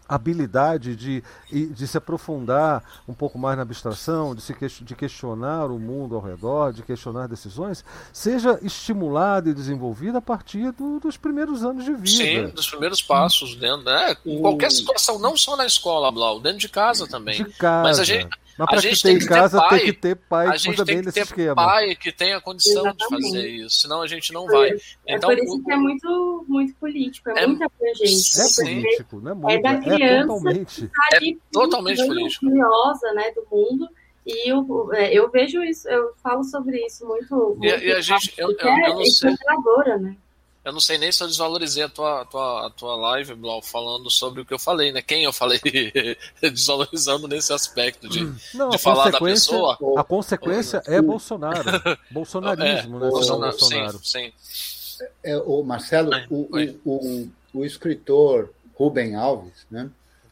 habilidade 0.09 0.97
de, 0.97 1.23
de 1.51 1.87
se 1.87 1.99
aprofundar 1.99 2.83
um 3.07 3.13
pouco 3.13 3.39
mais 3.39 3.57
na 3.57 3.63
abstração, 3.63 4.35
de, 4.35 4.41
se 4.41 4.55
de 4.83 4.95
questionar 4.95 5.67
o 5.67 5.79
mundo 5.79 6.15
ao 6.15 6.23
redor, 6.23 6.73
de 6.73 6.83
questionar 6.83 7.29
decisões, 7.29 7.85
seja 8.13 8.59
estimulada 8.63 9.51
e 9.51 9.55
desenvolvida 9.55 10.19
a 10.19 10.23
partir 10.23 10.73
do, 10.73 10.99
dos 10.99 11.17
primeiros 11.17 11.63
anos 11.63 11.85
de 11.85 11.93
vida. 11.93 12.07
Sim, 12.07 12.49
dos 12.49 12.69
primeiros 12.69 13.03
passos 13.03 13.55
dentro, 13.57 13.85
né? 13.85 14.17
Em 14.25 14.41
qualquer 14.41 14.71
situação, 14.71 15.19
não 15.19 15.37
só 15.37 15.57
na 15.57 15.67
escola, 15.67 16.11
Blau, 16.11 16.41
dentro 16.41 16.59
de 16.59 16.69
casa 16.69 17.07
também. 17.07 17.45
De 17.45 17.51
casa. 17.53 17.83
Mas 17.83 17.99
a 17.99 18.05
gente, 18.05 18.29
mas 18.59 18.83
para 18.83 18.91
que 18.91 19.03
ter 19.03 19.13
em 19.13 19.27
casa 19.27 19.59
pai, 19.59 19.79
tem 19.79 19.87
que 19.87 19.93
ter 19.93 20.17
pai 20.17 20.47
a 20.49 20.57
gente 20.57 20.77
também 20.77 20.97
tem 20.97 21.05
que 21.05 21.13
ter 21.13 21.21
esquema. 21.21 21.55
pai 21.55 21.95
que 21.95 22.11
tenha 22.11 22.41
condição 22.41 22.87
Exatamente. 22.87 23.23
de 23.23 23.29
fazer 23.29 23.49
isso, 23.49 23.77
senão 23.81 24.03
a 24.03 24.07
gente 24.09 24.33
não 24.33 24.47
vai. 24.47 24.71
É 24.71 25.15
então, 25.15 25.31
por 25.31 25.39
isso 25.39 25.63
que 25.63 25.73
é 25.73 25.77
muito, 25.77 26.45
muito 26.49 26.75
político, 26.75 27.31
é, 27.31 27.45
é 27.45 27.47
muita 27.47 27.71
gente. 27.95 28.41
É 28.41 28.65
político, 28.65 29.21
não 29.21 29.31
é 29.31 29.35
muito, 29.35 29.51
é, 29.51 29.61
da 29.61 29.79
criança 29.79 30.05
é 30.05 30.27
totalmente, 30.27 30.89
tá 30.89 31.09
é 31.13 31.21
totalmente 31.53 32.07
político. 32.07 32.47
curiosa, 32.47 33.13
né, 33.13 33.31
do 33.31 33.47
mundo. 33.51 33.89
E 34.27 34.51
eu, 34.51 34.93
é, 34.93 35.11
eu 35.15 35.31
vejo 35.31 35.63
isso, 35.63 35.89
eu 35.89 36.13
falo 36.23 36.45
sobre 36.45 36.85
isso 36.85 37.07
muito. 37.07 37.35
muito 37.35 37.65
e, 37.65 37.69
e 37.69 37.93
a 37.93 38.01
gente, 38.01 38.35
eu, 38.37 38.51
eu, 38.51 38.69
eu, 38.69 38.95
não 38.97 39.05
sei. 39.07 39.31
Né? 39.31 40.17
Eu 40.65 40.73
não 40.73 40.81
sei 40.81 40.99
nem 40.99 41.11
se 41.11 41.23
eu 41.23 41.27
desvalorizei 41.27 41.85
a 41.85 41.89
tua, 41.89 42.23
a 42.23 42.25
tua, 42.25 42.67
a 42.67 42.71
tua 42.71 42.97
live, 42.97 43.35
Blau, 43.35 43.63
falando 43.63 44.11
sobre 44.11 44.43
o 44.43 44.45
que 44.45 44.53
eu 44.53 44.59
falei, 44.59 44.93
né? 44.93 45.01
Quem 45.01 45.25
eu 45.25 45.33
falei 45.33 45.61
desvalorizando 46.43 47.27
nesse 47.27 47.53
aspecto 47.53 48.09
de, 48.09 48.31
não, 48.55 48.69
de 48.69 48.79
falar 48.79 49.11
da 49.11 49.19
pessoa. 49.19 49.79
A 49.97 50.05
consequência 50.05 50.83
é 50.87 51.01
Bolsonaro. 51.01 51.65
Bolsonarismo, 52.11 52.99
é, 52.99 53.01
né? 53.01 53.09
Bolsonaro, 53.09 53.57
Bolsonaro. 53.59 54.01
Sim, 54.05 54.33
sim. 54.43 55.05
É, 55.23 55.37
o 55.39 55.63
Marcelo, 55.63 56.11
o, 56.29 56.49
o, 56.51 56.81
o, 56.85 57.31
o, 57.55 57.65
escritor 57.65 58.53
Rubem 58.75 59.15
Alves, 59.15 59.65
né? 59.71 59.85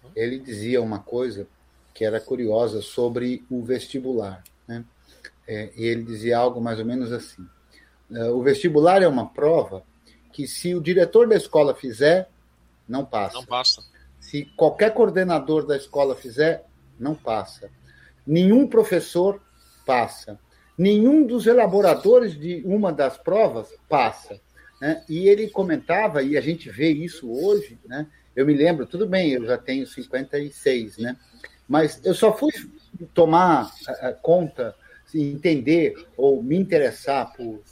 Uhum. 0.03 0.11
Ele 0.15 0.39
dizia 0.39 0.83
uma 0.83 0.99
coisa 0.99 1.47
que 1.95 2.05
era 2.05 2.21
curiosa 2.21 2.83
sobre 2.83 3.45
o 3.49 3.63
vestibular, 3.63 4.43
né? 4.67 4.85
É, 5.49 5.71
e 5.77 5.85
ele 5.85 6.03
dizia 6.03 6.37
algo 6.37 6.61
mais 6.61 6.79
ou 6.79 6.85
menos 6.85 7.13
assim: 7.13 7.47
é, 8.13 8.25
o 8.25 8.43
vestibular 8.43 9.03
é 9.03 9.09
uma 9.09 9.27
prova 9.27 9.83
que 10.37 10.47
se 10.47 10.75
o 10.75 10.83
diretor 10.83 11.27
da 11.27 11.35
escola 11.35 11.75
fizer, 11.75 12.29
não 12.87 13.07
passa. 13.07 13.37
Não 13.39 13.47
passa. 13.47 13.83
Se 14.21 14.45
qualquer 14.55 14.93
coordenador 14.93 15.65
da 15.65 15.75
escola 15.75 16.15
fizer, 16.15 16.67
não 17.01 17.15
passa. 17.15 17.71
Nenhum 18.27 18.69
professor 18.69 19.41
passa. 19.87 20.39
Nenhum 20.77 21.27
dos 21.27 21.47
elaboradores 21.47 22.39
de 22.39 22.63
uma 22.67 22.93
das 22.93 23.17
provas 23.17 23.73
passa. 23.89 24.39
Né? 24.79 25.03
E 25.09 25.27
ele 25.27 25.49
comentava, 25.49 26.23
e 26.23 26.37
a 26.37 26.41
gente 26.43 26.69
vê 26.69 26.91
isso 26.91 27.33
hoje, 27.33 27.79
né? 27.87 28.07
eu 28.37 28.45
me 28.45 28.53
lembro, 28.53 28.85
tudo 28.85 29.07
bem, 29.07 29.31
eu 29.31 29.47
já 29.47 29.57
tenho 29.57 29.87
56, 29.87 30.99
né? 30.99 31.17
mas 31.67 31.99
eu 32.05 32.15
só 32.15 32.37
fui 32.37 32.53
tomar 33.15 33.69
uh, 33.69 34.21
conta, 34.21 34.77
entender 35.15 35.95
ou 36.15 36.43
me 36.43 36.59
interessar 36.59 37.33
por 37.33 37.63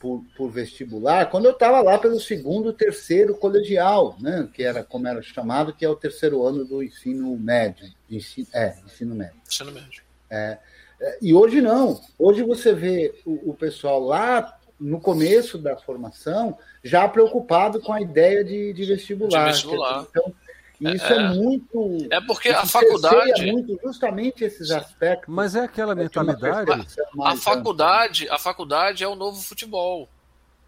por, 0.00 0.24
por 0.34 0.50
vestibular 0.50 1.28
quando 1.30 1.44
eu 1.44 1.52
estava 1.52 1.82
lá 1.82 1.98
pelo 1.98 2.18
segundo, 2.18 2.72
terceiro 2.72 3.36
colegial, 3.36 4.16
né? 4.18 4.48
que 4.52 4.62
era 4.62 4.82
como 4.82 5.06
era 5.06 5.20
chamado, 5.20 5.74
que 5.74 5.84
é 5.84 5.88
o 5.88 5.94
terceiro 5.94 6.42
ano 6.42 6.64
do 6.64 6.82
ensino 6.82 7.36
médio. 7.36 7.86
Ensino, 8.10 8.48
é, 8.54 8.76
ensino 8.84 9.14
médio. 9.14 9.36
Ensino 9.46 9.70
médio. 9.70 10.02
É, 10.30 10.58
é, 11.00 11.18
e 11.20 11.34
hoje 11.34 11.60
não. 11.60 12.00
Hoje 12.18 12.42
você 12.42 12.72
vê 12.72 13.14
o, 13.26 13.50
o 13.50 13.54
pessoal 13.54 14.00
lá 14.00 14.58
no 14.80 14.98
começo 14.98 15.58
da 15.58 15.76
formação 15.76 16.56
já 16.82 17.06
preocupado 17.06 17.78
com 17.82 17.92
a 17.92 18.00
ideia 18.00 18.42
de, 18.42 18.72
de 18.72 18.84
vestibular. 18.86 19.44
De 19.44 19.52
vestibular. 19.52 20.06
Então, 20.08 20.34
isso 20.80 21.04
é, 21.04 21.16
é, 21.16 21.28
muito. 21.28 22.08
É 22.10 22.20
porque 22.20 22.48
a 22.48 22.64
faculdade. 22.64 23.52
muito 23.52 23.78
justamente 23.84 24.44
esses 24.44 24.70
aspectos. 24.70 25.32
Mas 25.32 25.54
é 25.54 25.60
aquela 25.60 25.94
mentalidade. 25.94 26.86
A, 27.20 27.32
a 27.32 27.36
faculdade, 27.36 28.28
a 28.30 28.38
faculdade 28.38 29.04
é 29.04 29.08
o 29.08 29.14
novo 29.14 29.40
futebol. 29.42 30.08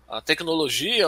A 0.06 0.20
tecnologia, 0.20 1.06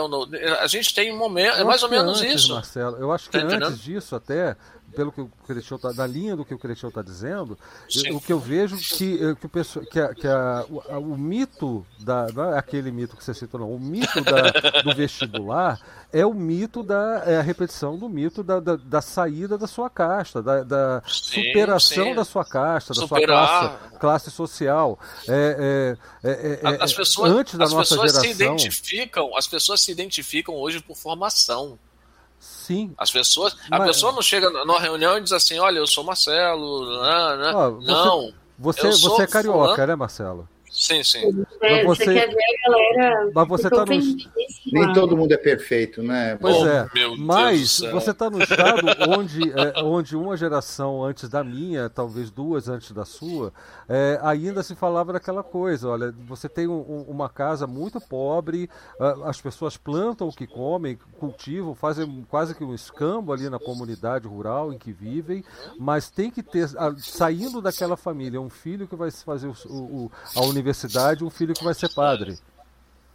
a 0.59 0.65
gente 0.65 0.91
tem 0.91 1.13
um 1.13 1.17
momento, 1.17 1.57
é 1.57 1.63
mais 1.63 1.83
ou 1.83 1.89
menos 1.89 2.19
antes, 2.19 2.41
isso. 2.41 2.55
Marcelo, 2.55 2.97
eu 2.97 3.11
acho 3.11 3.29
que 3.29 3.37
tá 3.37 3.45
antes 3.45 3.79
disso 3.79 4.15
até, 4.15 4.55
pelo 4.95 5.11
que 5.11 5.21
o 5.21 5.31
Cretião 5.45 5.77
tá, 5.77 5.91
da 5.91 6.07
linha 6.07 6.35
do 6.35 6.45
que 6.45 6.53
o 6.53 6.57
Cretião 6.57 6.89
está 6.89 7.01
dizendo, 7.01 7.57
eu, 8.05 8.15
o 8.15 8.21
que 8.21 8.31
eu 8.31 8.39
vejo 8.39 8.77
que, 8.77 9.15
eh, 9.23 9.35
que, 9.35 9.45
o, 9.45 9.49
pessoal, 9.49 9.85
que, 9.85 9.99
a, 9.99 10.15
que 10.15 10.27
a, 10.27 10.65
o, 10.69 11.11
o, 11.13 11.17
mito 11.17 11.85
da, 11.99 12.27
não 12.33 12.53
é 12.53 12.57
aquele 12.57 12.91
mito 12.91 13.15
que 13.15 13.23
você 13.23 13.33
citou, 13.33 13.59
não, 13.59 13.71
o 13.71 13.79
mito 13.79 14.21
da, 14.23 14.81
do 14.81 14.95
vestibular 14.95 15.79
é 16.11 16.25
o 16.25 16.33
mito 16.33 16.81
da 16.81 17.23
é 17.25 17.37
a 17.37 17.41
repetição 17.41 17.97
do 17.97 18.07
mito 18.07 18.41
da, 18.41 18.59
da, 18.59 18.77
da 18.77 19.01
saída 19.01 19.57
da 19.57 19.67
sua 19.67 19.89
casta, 19.89 20.41
da, 20.41 20.63
da 20.63 21.03
sim, 21.05 21.43
superação 21.43 22.05
sim. 22.05 22.15
da 22.15 22.23
sua 22.23 22.45
casta, 22.45 22.93
da 22.93 23.01
Superar. 23.01 23.47
sua 23.47 23.69
classe, 23.69 23.99
classe 23.99 24.31
social. 24.31 24.99
É, 25.27 25.97
é, 26.23 26.29
é, 26.29 26.59
é 26.63 26.83
as 26.83 26.93
pessoas, 26.93 27.31
antes 27.31 27.57
da 27.57 27.67
nossa 27.67 27.95
geração. 27.95 28.21
Se 28.21 28.29
identificam, 28.29 29.35
as 29.35 29.47
pessoas 29.47 29.81
se 29.81 29.91
identificam 29.91 30.55
hoje 30.55 30.79
por 30.79 30.95
formação. 30.95 31.77
Sim. 32.65 32.93
As 32.97 33.11
pessoas, 33.11 33.55
a 33.69 33.77
Mas... 33.77 33.89
pessoa 33.89 34.11
não 34.11 34.23
chega 34.23 34.49
numa 34.49 34.79
reunião 34.79 35.17
e 35.17 35.21
diz 35.21 35.31
assim, 35.31 35.59
olha, 35.59 35.77
eu 35.77 35.85
sou 35.85 36.03
Marcelo, 36.03 36.85
não, 36.85 37.37
né? 37.37 37.53
ah, 37.55 37.69
você, 37.69 37.91
não. 37.91 38.33
Você, 38.57 38.91
você 38.91 39.21
é 39.21 39.27
carioca, 39.27 39.59
fulano. 39.59 39.87
né, 39.87 39.95
Marcelo? 39.95 40.49
Sim, 40.77 41.03
sim. 41.03 41.45
É, 41.61 41.83
você, 41.85 42.05
você 42.05 42.13
quer 42.13 42.27
ver 42.27 42.35
a 42.35 42.69
galera. 42.69 43.31
Mas 43.33 43.47
você 43.47 43.69
tá 43.69 43.85
no... 43.85 43.85
Nem 43.85 44.93
todo 44.93 45.15
mundo 45.15 45.31
é 45.31 45.37
perfeito, 45.37 46.03
né? 46.03 46.37
Pois 46.39 46.57
oh, 46.57 46.67
é. 46.67 46.87
Mas 47.17 47.79
você 47.79 48.11
está 48.11 48.29
no 48.29 48.43
estado 48.43 48.81
onde, 49.09 49.51
é, 49.51 49.81
onde 49.81 50.17
uma 50.17 50.35
geração 50.35 51.01
antes 51.01 51.29
da 51.29 51.43
minha, 51.45 51.89
talvez 51.89 52.29
duas 52.29 52.67
antes 52.67 52.91
da 52.91 53.05
sua, 53.05 53.53
é, 53.87 54.19
ainda 54.21 54.61
se 54.63 54.75
falava 54.75 55.13
daquela 55.13 55.43
coisa. 55.43 55.87
Olha, 55.87 56.13
você 56.27 56.49
tem 56.49 56.67
um, 56.67 57.05
uma 57.07 57.29
casa 57.29 57.65
muito 57.65 58.01
pobre, 58.01 58.69
as 59.23 59.39
pessoas 59.39 59.77
plantam 59.77 60.27
o 60.27 60.33
que 60.33 60.45
comem, 60.45 60.99
cultivam, 61.17 61.73
fazem 61.73 62.25
quase 62.29 62.53
que 62.53 62.65
um 62.65 62.75
escambo 62.75 63.31
ali 63.31 63.49
na 63.49 63.59
comunidade 63.59 64.27
rural 64.27 64.73
em 64.73 64.77
que 64.77 64.91
vivem, 64.91 65.41
mas 65.79 66.09
tem 66.09 66.29
que 66.29 66.43
ter, 66.43 66.67
saindo 66.97 67.61
daquela 67.61 67.95
família, 67.95 68.41
um 68.41 68.49
filho 68.49 68.87
que 68.87 68.95
vai 68.95 69.09
fazer 69.09 69.47
o, 69.47 69.53
o, 69.69 70.11
a 70.35 70.41
universidade 70.41 70.64
universidade 70.65 71.23
um 71.23 71.29
filho 71.29 71.53
que 71.53 71.63
vai 71.63 71.73
ser 71.73 71.93
padre. 71.93 72.37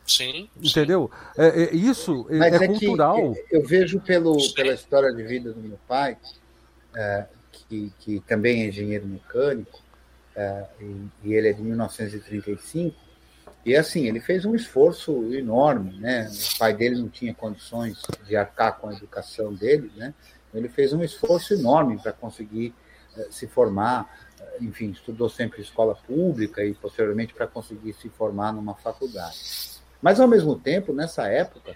Sim. 0.07 0.49
Entendeu? 0.61 1.11
É, 1.37 1.65
é 1.65 1.75
isso 1.75 2.27
é, 2.31 2.39
é, 2.39 2.55
é 2.55 2.67
cultural. 2.67 3.35
eu 3.51 3.67
vejo 3.67 4.01
pelo, 4.01 4.37
pela 4.55 4.73
história 4.73 5.13
de 5.13 5.23
vida 5.23 5.53
do 5.53 5.61
meu 5.61 5.79
pai, 5.89 6.17
é, 6.95 7.27
que, 7.69 7.93
que 7.99 8.21
também 8.21 8.63
é 8.63 8.69
engenheiro 8.69 9.07
mecânico, 9.07 9.81
é, 10.35 10.65
e, 10.81 11.07
e, 11.25 11.35
ele 11.35 11.49
é 11.49 11.53
de 11.53 11.63
1935, 11.63 12.97
e 13.65 13.77
assim, 13.77 14.07
ele 14.07 14.21
fez 14.21 14.45
um 14.45 14.55
esforço 14.55 15.13
enorme, 15.35 15.99
né? 16.01 16.31
O 16.55 16.59
pai 16.59 16.73
dele 16.73 16.97
não 16.97 17.09
tinha 17.09 17.35
condições 17.35 18.01
de 18.27 18.35
arcar 18.35 18.79
com 18.79 18.89
a 18.89 18.95
educação 18.95 19.53
dele, 19.53 19.93
né? 19.97 20.15
Ele 20.55 20.69
fez 20.69 20.93
um 20.93 21.05
esforço 21.05 21.53
enorme 21.53 21.99
para 21.99 22.13
conseguir 22.13 22.75
uh, 23.17 23.31
se 23.31 23.47
formar, 23.47 24.09
enfim, 24.61 24.91
estudou 24.91 25.29
sempre 25.29 25.63
escola 25.63 25.95
pública 25.95 26.65
e 26.65 26.75
posteriormente 26.75 27.35
para 27.35 27.47
conseguir 27.47 27.93
se 27.95 28.09
formar 28.09 28.53
numa 28.53 28.75
faculdade. 28.75 29.81
Mas 30.03 30.21
ao 30.21 30.29
mesmo 30.29 30.59
tempo, 30.59 30.93
nessa 30.93 31.27
época, 31.29 31.75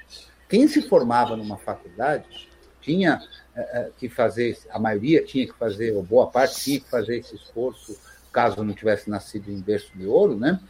quem 0.48 0.66
se 0.68 0.82
formava 0.82 1.36
numa 1.36 1.56
faculdade 1.56 2.48
tinha 2.80 3.20
uh, 3.56 3.92
que 3.98 4.08
fazer, 4.08 4.58
a 4.70 4.78
maioria 4.78 5.24
tinha 5.24 5.46
que 5.46 5.54
fazer, 5.54 5.92
ou 5.92 6.02
boa 6.02 6.30
parte 6.30 6.60
tinha 6.60 6.80
que 6.80 6.90
fazer 6.90 7.18
esse 7.18 7.34
esforço, 7.34 7.98
caso 8.32 8.62
não 8.62 8.74
tivesse 8.74 9.08
nascido 9.08 9.50
em 9.50 9.60
berço 9.60 9.96
de 9.96 10.06
ouro, 10.06 10.38
né? 10.38 10.60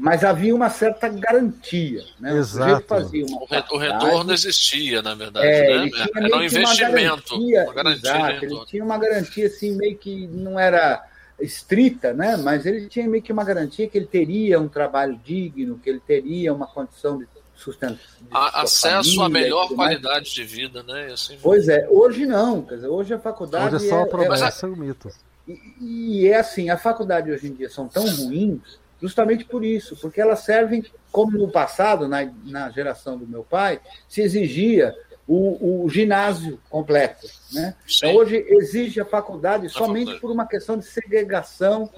Mas 0.00 0.24
havia 0.24 0.54
uma 0.54 0.70
certa 0.70 1.10
garantia. 1.10 2.02
Né? 2.18 2.34
Exato. 2.38 2.86
Fazia 2.86 3.26
uma 3.26 3.42
o 3.70 3.76
retorno 3.76 4.32
existia, 4.32 5.02
na 5.02 5.14
verdade. 5.14 5.46
É, 5.46 5.68
né? 5.68 5.74
ele 5.74 5.90
tinha 5.90 6.08
era 6.14 6.36
um 6.36 6.42
investimento. 6.42 7.34
Uma 7.34 7.44
garantia, 7.44 7.64
uma 7.64 7.74
garantia 7.74 8.10
exato, 8.10 8.44
ele 8.46 8.64
tinha 8.64 8.84
uma 8.84 8.98
garantia 8.98 9.46
assim, 9.46 9.76
meio 9.76 9.98
que 9.98 10.26
não 10.28 10.58
era 10.58 11.06
estrita, 11.38 12.14
né? 12.14 12.38
mas 12.38 12.64
ele 12.64 12.88
tinha 12.88 13.06
meio 13.06 13.22
que 13.22 13.30
uma 13.30 13.44
garantia 13.44 13.86
que 13.88 13.98
ele 13.98 14.06
teria 14.06 14.58
um 14.58 14.68
trabalho 14.68 15.20
digno, 15.22 15.78
que 15.78 15.90
ele 15.90 16.00
teria 16.00 16.54
uma 16.54 16.66
condição 16.66 17.18
de 17.18 17.28
sustento. 17.54 17.98
Acesso 18.32 19.22
à 19.22 19.28
melhor 19.28 19.68
qualidade 19.68 20.32
de 20.32 20.44
vida, 20.44 20.82
né? 20.82 21.12
Assim, 21.12 21.36
pois 21.42 21.68
é, 21.68 21.86
hoje 21.90 22.24
não. 22.24 22.62
Quer 22.62 22.76
dizer, 22.76 22.88
hoje 22.88 23.12
a 23.12 23.18
faculdade. 23.18 23.74
Hoje 23.74 23.86
é 23.86 23.88
só 23.90 24.02
a 24.02 24.06
promessa 24.06 24.66
é, 24.66 24.70
é, 24.70 24.72
é, 24.72 24.76
mito. 24.76 25.10
E, 25.46 25.60
e 25.78 26.28
é 26.28 26.38
assim, 26.38 26.70
a 26.70 26.78
faculdade 26.78 27.30
hoje 27.30 27.48
em 27.48 27.52
dia 27.52 27.68
são 27.68 27.86
tão 27.86 28.06
ruins 28.06 28.79
justamente 29.00 29.44
por 29.44 29.64
isso, 29.64 29.96
porque 29.96 30.20
elas 30.20 30.40
servem, 30.40 30.84
como 31.10 31.38
no 31.38 31.50
passado, 31.50 32.06
na, 32.06 32.30
na 32.44 32.70
geração 32.70 33.16
do 33.16 33.26
meu 33.26 33.42
pai, 33.42 33.80
se 34.08 34.20
exigia 34.20 34.94
o, 35.26 35.84
o 35.84 35.88
ginásio 35.88 36.60
completo. 36.68 37.26
Né? 37.52 37.74
Então, 37.96 38.14
hoje 38.16 38.44
exige 38.48 39.00
a 39.00 39.04
faculdade 39.04 39.68
somente 39.68 40.18
por 40.20 40.30
uma 40.30 40.46
questão 40.46 40.76
de 40.76 40.84
segregação 40.84 41.88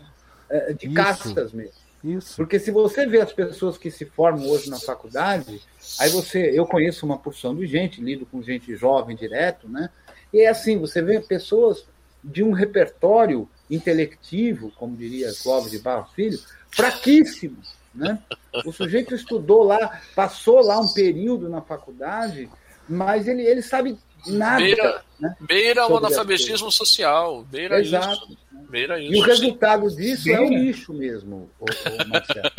eh, 0.50 0.74
de 0.74 0.86
isso. 0.86 0.94
castas 0.94 1.52
mesmo. 1.52 1.82
Isso. 2.04 2.36
Porque 2.36 2.58
se 2.58 2.70
você 2.70 3.06
vê 3.06 3.20
as 3.20 3.32
pessoas 3.32 3.78
que 3.78 3.90
se 3.90 4.04
formam 4.04 4.48
hoje 4.50 4.68
na 4.68 4.78
faculdade, 4.78 5.62
aí 6.00 6.10
você, 6.10 6.50
eu 6.52 6.66
conheço 6.66 7.06
uma 7.06 7.16
porção 7.16 7.54
de 7.54 7.66
gente, 7.66 8.00
lido 8.00 8.26
com 8.26 8.42
gente 8.42 8.74
jovem 8.74 9.16
direto, 9.16 9.68
né? 9.68 9.88
E 10.32 10.40
é 10.40 10.48
assim, 10.48 10.78
você 10.78 11.00
vê 11.00 11.20
pessoas 11.20 11.86
de 12.22 12.42
um 12.42 12.52
repertório 12.52 13.48
intelectivo, 13.70 14.72
como 14.76 14.96
diria 14.96 15.32
Clóvis 15.42 15.70
de 15.70 15.78
Barros 15.78 16.12
Filho, 16.12 16.38
fraquíssimo. 16.73 17.59
Né? 17.94 18.19
O 18.65 18.73
sujeito 18.73 19.15
estudou 19.15 19.62
lá, 19.62 20.01
passou 20.15 20.61
lá 20.62 20.81
um 20.81 20.93
período 20.93 21.49
na 21.49 21.61
faculdade, 21.61 22.49
mas 22.89 23.28
ele, 23.28 23.43
ele 23.43 23.62
sabe 23.62 23.99
nada. 24.27 24.62
Beira, 24.62 25.05
né, 25.20 25.36
beira 25.40 25.86
o 25.86 25.97
analfabetismo 25.99 26.70
social. 26.73 27.44
Beira 27.44 27.81
Exato. 27.81 28.12
isso. 28.12 28.39
Beira 28.70 28.99
isso. 28.99 29.12
E 29.12 29.20
o 29.20 29.23
resultado 29.23 29.90
sim. 29.90 29.97
disso 29.97 30.24
beira. 30.24 30.43
é 30.43 30.47
o 30.47 30.49
lixo 30.49 30.94
mesmo, 30.94 31.51
o, 31.61 31.65
o 31.65 32.09
Marcelo. 32.09 32.51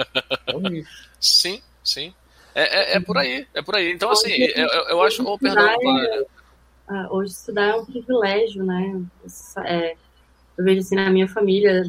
É 0.46 0.56
o 0.56 0.60
lixo. 0.60 1.10
Sim, 1.20 1.62
sim. 1.84 2.14
É, 2.54 2.94
é, 2.94 2.98
é, 2.98 3.00
por 3.00 3.18
aí, 3.18 3.48
é 3.56 3.62
por 3.64 3.76
aí. 3.76 3.92
Então, 3.92 4.12
assim, 4.12 4.32
eu, 4.32 4.68
eu 4.68 5.02
acho. 5.02 5.28
Oh, 5.28 5.40
perdão, 5.40 5.68
é, 5.68 6.26
ah, 6.88 7.08
hoje 7.10 7.32
estudar 7.32 7.70
é 7.70 7.76
um 7.76 7.86
privilégio, 7.86 8.64
né? 8.64 9.02
É, 9.66 9.96
eu 10.58 10.64
vejo 10.64 10.82
assim 10.82 10.96
na 10.96 11.10
minha 11.10 11.28
família 11.28 11.82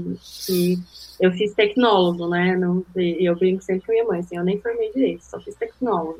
que 0.46 0.78
eu 1.20 1.30
fiz 1.32 1.54
tecnólogo, 1.54 2.28
né? 2.28 2.56
Não, 2.56 2.84
eu 2.94 3.36
brinco 3.36 3.62
sempre 3.62 3.86
com 3.86 3.92
minha 3.92 4.04
mãe, 4.04 4.20
assim, 4.20 4.36
eu 4.36 4.44
nem 4.44 4.60
formei 4.60 4.90
direito, 4.92 5.22
só 5.22 5.40
fiz 5.40 5.54
tecnólogo. 5.54 6.18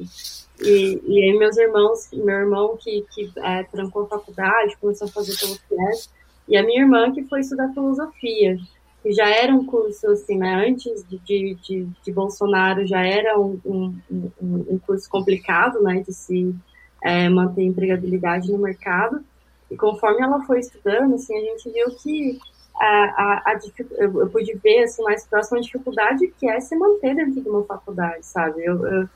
E, 0.60 1.00
e 1.06 1.22
aí 1.22 1.38
meus 1.38 1.56
irmãos, 1.56 2.08
meu 2.12 2.36
irmão 2.36 2.76
que, 2.76 3.04
que 3.12 3.32
é, 3.38 3.64
trancou 3.64 4.04
a 4.04 4.08
faculdade, 4.08 4.76
começou 4.80 5.08
a 5.08 5.10
fazer 5.10 5.32
filosofia, 5.32 6.12
e 6.46 6.56
a 6.56 6.62
minha 6.62 6.82
irmã 6.82 7.12
que 7.12 7.24
foi 7.24 7.40
estudar 7.40 7.72
filosofia, 7.72 8.58
que 9.02 9.12
já 9.12 9.28
era 9.28 9.54
um 9.54 9.66
curso, 9.66 10.06
assim, 10.10 10.38
né? 10.38 10.66
Antes 10.66 11.04
de, 11.08 11.18
de, 11.18 11.54
de, 11.56 11.88
de 12.02 12.12
Bolsonaro, 12.12 12.86
já 12.86 13.04
era 13.04 13.38
um, 13.38 13.60
um, 13.64 13.94
um, 14.40 14.78
curso 14.78 15.08
complicado, 15.10 15.82
né? 15.82 16.02
De 16.06 16.12
se 16.12 16.54
é, 17.02 17.28
manter 17.28 17.64
empregabilidade 17.64 18.50
no 18.50 18.58
mercado. 18.58 19.22
E 19.70 19.76
conforme 19.76 20.22
ela 20.22 20.40
foi 20.46 20.60
estudando, 20.60 21.14
assim, 21.16 21.36
a 21.36 21.40
gente 21.40 21.70
viu 21.70 21.86
que 21.96 22.38
a, 22.76 22.86
a, 22.86 23.52
a, 23.52 23.58
eu 23.98 24.28
pude 24.28 24.54
ver 24.56 24.84
assim, 24.84 25.02
mais 25.02 25.26
próximo 25.26 25.58
a 25.58 25.60
dificuldade 25.60 26.28
que 26.38 26.48
é 26.48 26.60
se 26.60 26.76
manter 26.76 27.14
dentro 27.14 27.40
de 27.40 27.48
uma 27.48 27.64
faculdade, 27.64 28.26
sabe? 28.26 28.64
Eu, 28.64 28.84
eu, 28.86 29.08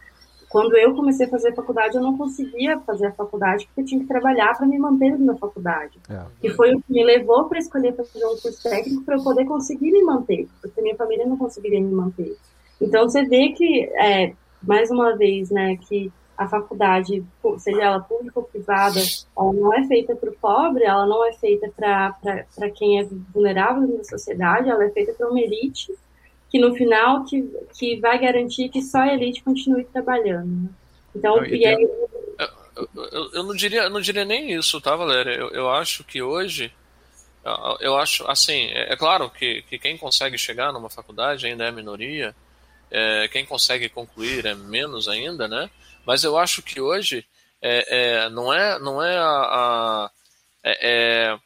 quando 0.49 0.77
eu 0.77 0.95
comecei 0.95 1.27
a 1.27 1.31
fazer 1.31 1.55
faculdade, 1.55 1.97
eu 1.97 2.03
não 2.03 2.17
conseguia 2.17 2.79
fazer 2.81 3.07
a 3.07 3.13
faculdade 3.13 3.67
porque 3.67 3.83
eu 3.83 3.85
tinha 3.85 4.01
que 4.01 4.07
trabalhar 4.07 4.57
para 4.57 4.67
me 4.67 4.79
manter 4.79 5.11
dentro 5.11 5.27
da 5.27 5.37
faculdade. 5.37 5.99
É. 6.09 6.23
E 6.43 6.51
foi 6.51 6.75
o 6.75 6.81
que 6.81 6.93
me 6.93 7.05
levou 7.05 7.45
para 7.45 7.59
escolher 7.59 7.95
fazer 7.95 8.25
um 8.25 8.37
curso 8.37 8.63
técnico 8.63 9.05
para 9.05 9.17
eu 9.17 9.23
poder 9.23 9.45
conseguir 9.45 9.91
me 9.91 10.03
manter, 10.03 10.49
porque 10.63 10.81
minha 10.81 10.97
família 10.97 11.27
não 11.27 11.37
conseguiria 11.37 11.81
me 11.81 11.93
manter. 11.93 12.37
Então 12.81 13.09
você 13.09 13.25
vê 13.25 13.51
que, 13.51 13.85
é, 14.01 14.33
mais 14.63 14.91
uma 14.91 15.17
vez, 15.17 15.51
né, 15.51 15.77
que 15.77 16.11
a 16.39 16.47
faculdade, 16.47 17.25
seja 17.59 17.83
ela 17.83 17.99
pública 17.99 18.39
ou 18.39 18.47
privada, 18.47 19.01
ela 19.37 19.53
não 19.53 19.75
é 19.75 19.85
feita 19.89 20.15
para 20.15 20.31
o 20.31 20.35
pobre, 20.35 20.85
ela 20.85 21.05
não 21.05 21.27
é 21.27 21.33
feita 21.33 21.69
para 21.77 22.71
quem 22.71 23.01
é 23.01 23.05
vulnerável 23.35 23.89
na 23.89 24.05
sociedade, 24.05 24.71
ela 24.71 24.85
é 24.85 24.91
feita 24.91 25.13
para 25.15 25.29
uma 25.29 25.41
elite 25.41 25.93
que 26.49 26.61
no 26.61 26.75
final 26.77 27.25
que, 27.25 27.43
que 27.77 27.99
vai 27.99 28.21
garantir 28.21 28.69
que 28.69 28.81
só 28.81 28.99
a 28.99 29.13
elite 29.13 29.43
continue 29.43 29.85
trabalhando. 29.87 30.47
Né? 30.47 30.69
Então, 31.17 31.45
e 31.45 31.67
aí... 31.67 31.83
eu, 31.83 32.89
eu, 32.95 33.31
eu, 33.33 33.43
não 33.43 33.55
diria, 33.57 33.83
eu 33.83 33.91
não 33.91 34.01
diria 34.01 34.25
nem 34.25 34.53
isso, 34.53 34.81
tá, 34.81 34.95
Valéria? 34.95 35.33
Eu, 35.33 35.51
eu 35.51 35.69
acho 35.69 36.05
que 36.05 36.23
hoje, 36.23 36.73
eu 37.81 37.99
acho, 37.99 38.25
assim, 38.31 38.69
é, 38.71 38.93
é 38.93 38.97
claro 38.97 39.29
que, 39.29 39.63
que 39.63 39.77
quem 39.77 39.99
consegue 39.99 40.39
chegar 40.39 40.73
numa 40.73 40.89
faculdade 40.89 41.47
ainda 41.47 41.65
é 41.65 41.69
a 41.69 41.73
minoria, 41.73 42.33
é, 42.91 43.27
quem 43.27 43.45
consegue 43.45 43.89
concluir 43.89 44.47
é 44.47 44.55
menos 44.55 45.09
ainda, 45.09 45.49
né? 45.49 45.69
Mas 46.09 46.25
eu 46.25 46.39
acho 46.39 46.63
que 46.63 46.81
hoje 46.81 47.23
é, 47.61 48.23
é, 48.23 48.31
não 48.31 48.51
é, 48.51 48.79
não 48.79 49.03
é 49.03 49.19
a, 49.19 49.27
a 49.27 50.11
é, 50.65 50.79
é 50.81 51.39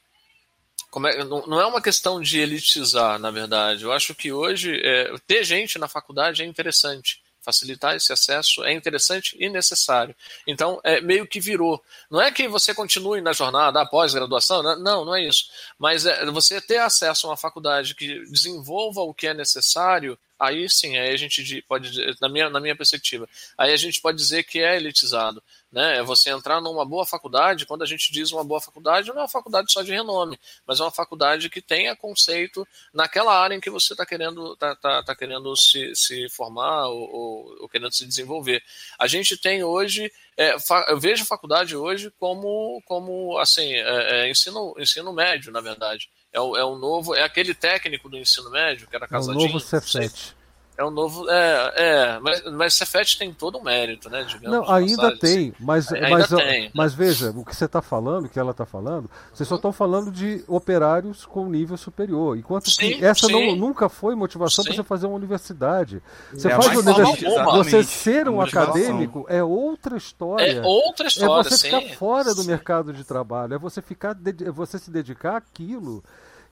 como 0.89 1.09
é, 1.09 1.25
não, 1.25 1.45
não, 1.49 1.61
é 1.61 1.67
uma 1.67 1.83
questão 1.83 2.21
de 2.21 2.39
elitizar, 2.39 3.19
na 3.19 3.33
verdade. 3.33 3.83
Eu 3.83 3.91
acho 3.91 4.15
que 4.15 4.31
hoje 4.31 4.81
é, 4.85 5.13
ter 5.27 5.43
gente 5.43 5.81
na 5.81 5.89
faculdade 5.89 6.43
é 6.43 6.47
interessante. 6.47 7.21
Facilitar 7.43 7.97
esse 7.97 8.13
acesso 8.13 8.65
é 8.65 8.73
interessante 8.73 9.37
e 9.39 9.49
necessário. 9.49 10.15
Então, 10.47 10.81
é 10.85 11.01
meio 11.01 11.27
que 11.27 11.41
virou. 11.41 11.83
Não 12.11 12.21
é 12.21 12.31
que 12.31 12.47
você 12.47 12.73
continue 12.73 13.21
na 13.21 13.33
jornada 13.33 13.81
após 13.81 14.15
graduação, 14.15 14.63
não, 14.63 15.05
não 15.05 15.15
é 15.15 15.27
isso. 15.27 15.47
Mas 15.79 16.07
é 16.07 16.25
você 16.27 16.61
ter 16.61 16.79
acesso 16.79 17.27
a 17.27 17.31
uma 17.31 17.37
faculdade 17.37 17.95
que 17.95 18.25
desenvolva 18.27 19.01
o 19.01 19.13
que 19.13 19.27
é 19.27 19.35
necessário 19.35 20.19
aí 20.43 20.69
sim, 20.69 20.99
aí 20.99 21.13
a 21.13 21.17
gente 21.17 21.63
pode, 21.69 21.93
na 22.21 22.29
minha, 22.29 22.51
na 22.51 22.59
minha 22.59 22.75
perspectiva, 22.75 23.29
aí 23.57 23.73
a 23.73 23.77
gente 23.77 24.01
pode 24.01 24.19
dizer 24.19 24.43
que 24.43 24.59
é 24.59 24.77
elitizado. 24.77 25.41
Né? 25.73 25.97
É 25.97 26.03
você 26.03 26.29
entrar 26.29 26.61
numa 26.61 26.85
boa 26.85 27.07
faculdade, 27.07 27.65
quando 27.65 27.81
a 27.81 27.87
gente 27.87 28.13
diz 28.13 28.31
uma 28.31 28.45
boa 28.45 28.61
faculdade, 28.61 29.09
não 29.09 29.17
é 29.17 29.21
uma 29.23 29.29
faculdade 29.29 29.73
só 29.73 29.81
de 29.81 29.91
renome, 29.91 30.39
mas 30.67 30.79
é 30.79 30.83
uma 30.83 30.91
faculdade 30.91 31.49
que 31.49 31.63
tenha 31.63 31.97
conceito 31.97 32.69
naquela 32.93 33.35
área 33.35 33.55
em 33.55 33.61
que 33.61 33.71
você 33.71 33.95
está 33.95 34.05
querendo, 34.05 34.55
tá, 34.57 34.77
tá, 34.77 35.03
tá, 35.03 35.17
querendo 35.17 35.57
se, 35.57 35.97
se 35.97 36.29
formar 36.29 36.89
ou, 36.89 37.11
ou, 37.11 37.57
ou, 37.63 37.69
querendo 37.71 37.95
se 37.95 38.05
desenvolver. 38.05 38.63
A 38.99 39.07
gente 39.07 39.35
tem 39.39 39.65
hoje, 39.65 40.13
é, 40.37 40.55
eu 40.89 41.01
vejo 41.01 41.23
a 41.23 41.27
faculdade 41.27 41.75
hoje 41.75 42.13
como, 42.21 42.83
como 42.85 43.39
assim, 43.39 43.73
é, 43.73 44.27
é 44.27 44.31
ensino, 44.31 44.75
ensino 44.79 45.11
médio, 45.11 45.51
na 45.51 45.63
verdade. 45.63 46.11
É 46.31 46.41
o, 46.41 46.55
é 46.55 46.65
o 46.65 46.77
novo, 46.77 47.15
é 47.15 47.23
aquele 47.23 47.55
técnico 47.55 48.11
do 48.11 48.19
ensino 48.19 48.51
médio, 48.51 48.87
que 48.87 48.97
era 48.97 49.09
casadinho. 49.09 49.47
É 49.47 49.49
o 49.49 49.53
novo 49.55 49.61
Cefet. 49.61 50.35
É 50.77 50.85
um 50.85 50.91
novo. 50.91 51.29
É, 51.29 51.73
é 51.77 52.21
mas, 52.21 52.43
mas 52.53 52.75
Cefet 52.75 53.19
tem 53.19 53.33
todo 53.33 53.59
o 53.59 53.63
mérito, 53.63 54.09
né? 54.09 54.25
Digamos, 54.25 54.51
não, 54.51 54.71
ainda 54.71 55.17
tem, 55.19 55.53
mas, 55.61 55.93
ainda 55.93 56.09
mas, 56.09 56.29
tem, 56.29 56.71
mas 56.75 56.95
veja, 56.95 57.31
o 57.31 57.45
que 57.45 57.55
você 57.55 57.67
está 57.67 57.83
falando, 57.83 58.29
que 58.29 58.39
ela 58.39 58.53
está 58.53 58.65
falando, 58.65 59.11
vocês 59.33 59.47
só 59.47 59.57
estão 59.57 59.71
falando 59.71 60.11
de 60.11 60.43
operários 60.49 61.27
com 61.27 61.47
nível 61.47 61.77
superior. 61.77 62.39
Enquanto 62.39 62.71
sim, 62.71 62.99
que 62.99 63.05
essa 63.05 63.29
não, 63.29 63.55
nunca 63.55 63.89
foi 63.91 64.15
motivação 64.15 64.65
para 64.65 64.75
você 64.75 64.83
fazer 64.83 65.07
uma 65.07 65.17
universidade. 65.17 66.03
Você 66.33 66.49
é, 66.49 66.57
faz 66.57 66.77
universidade. 66.79 67.59
Você 67.59 67.85
ser 67.85 68.29
um 68.29 68.41
acadêmico 68.41 69.27
é 69.29 69.45
outra 69.45 69.99
história. 69.99 70.53
É 70.53 70.63
outra 70.63 71.07
história. 71.07 71.49
É 71.49 71.51
você 71.51 71.65
ficar 71.67 71.83
sim. 71.83 71.95
fora 71.95 72.35
do 72.35 72.45
mercado 72.45 72.95
de 72.95 73.05
trabalho, 73.05 73.55
é 73.55 73.59
você 73.59 73.83
ficar, 73.83 74.17
é 74.45 74.51
você 74.51 74.79
se 74.79 74.91
dedicar 74.91 75.37
àquilo 75.37 76.03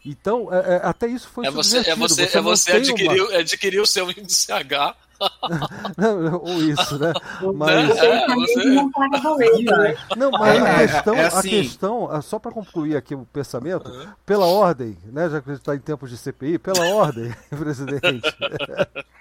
Então, 0.05 0.53
é, 0.53 0.77
é, 0.77 0.81
até 0.83 1.07
isso 1.07 1.29
foi 1.29 1.47
é 1.47 1.51
você, 1.51 1.79
é 1.79 1.95
você, 1.95 2.27
você, 2.27 2.39
é 2.39 2.41
você 2.41 2.73
adquirir, 2.73 3.23
uma... 3.23 3.39
adquirir 3.39 3.81
o 3.81 3.87
seu 3.87 4.11
índice 4.11 4.51
H. 4.51 4.97
ou 6.43 6.63
isso, 6.63 6.99
né? 6.99 7.13
Mas... 7.55 7.91
É, 7.99 8.27
você... 8.27 8.65
Não, 10.17 10.31
mas 10.31 10.63
a 10.63 10.69
é, 10.69 10.87
questão, 10.87 11.15
é 11.15 11.27
assim... 11.27 11.39
a 11.39 11.43
questão, 11.43 12.23
só 12.23 12.39
para 12.39 12.51
concluir 12.51 12.97
aqui 12.97 13.15
o 13.15 13.27
pensamento, 13.31 13.91
pela 14.25 14.47
ordem, 14.47 14.97
né? 15.05 15.29
Já 15.29 15.43
que 15.43 15.51
a 15.51 15.53
gente 15.53 15.61
está 15.61 15.75
em 15.75 15.81
tempos 15.81 16.09
de 16.09 16.17
CPI, 16.17 16.59
pela 16.59 16.87
ordem, 16.95 17.35
presidente. 17.51 18.23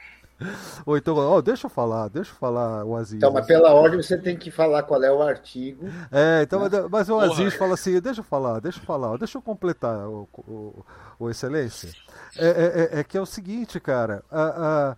Ou 0.86 0.98
então, 0.98 1.18
oh, 1.18 1.42
deixa 1.42 1.68
eu 1.68 1.70
falar, 1.70 2.08
deixa 2.08 2.32
eu 2.32 2.36
falar 2.36 2.86
o 2.86 2.96
Aziz. 2.96 3.18
Então, 3.18 3.32
mas 3.32 3.46
pela 3.46 3.74
ordem 3.74 4.02
você 4.02 4.18
tem 4.18 4.38
que 4.38 4.50
falar 4.50 4.84
qual 4.84 5.04
é 5.04 5.12
o 5.12 5.22
artigo. 5.22 5.86
É, 6.12 6.44
então, 6.44 6.68
né? 6.68 6.70
mas 6.90 7.10
o 7.10 7.20
Aziz 7.20 7.54
fala 7.56 7.74
assim, 7.74 8.00
deixa 8.00 8.22
eu 8.22 8.24
falar, 8.26 8.60
deixa 8.60 8.80
eu 8.80 8.84
falar, 8.84 9.18
deixa 9.18 9.38
eu 9.38 9.42
completar 9.42 10.08
o, 10.08 10.28
o, 10.38 10.86
o 11.20 11.30
Excelência. 11.30 11.92
É, 12.38 12.48
é, 12.48 12.98
é, 12.98 13.00
é, 13.00 13.04
que 13.04 13.18
é 13.18 13.22
o 13.22 13.26
seguinte, 13.26 13.80
cara, 13.80 14.24
a, 14.32 14.44
a, 14.92 14.98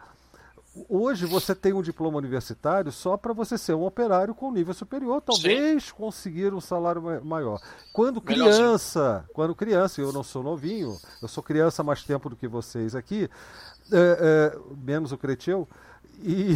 hoje 0.90 1.26
você 1.26 1.54
tem 1.54 1.74
um 1.74 1.82
diploma 1.82 2.18
universitário 2.18 2.92
só 2.92 3.18
para 3.18 3.34
você 3.34 3.58
ser 3.58 3.74
um 3.74 3.86
operário 3.86 4.34
com 4.34 4.52
nível 4.52 4.74
superior, 4.74 5.22
talvez 5.22 5.86
Sim. 5.86 5.94
conseguir 5.96 6.54
um 6.54 6.62
salário 6.62 7.02
maior. 7.24 7.60
Quando 7.94 8.22
criança, 8.22 9.26
quando 9.34 9.56
criança, 9.56 10.02
eu 10.02 10.12
não 10.14 10.24
sou 10.24 10.44
novinho, 10.44 10.98
eu 11.22 11.28
sou 11.28 11.44
criança 11.44 11.82
há 11.82 11.86
mais 11.86 12.04
tempo 12.04 12.30
do 12.30 12.36
que 12.36 12.48
vocês 12.48 12.96
aqui, 12.96 13.30
é, 13.92 14.54
é, 14.54 14.60
menos 14.86 15.12
o 15.12 15.18
Cretil, 15.18 15.68
e 16.24 16.56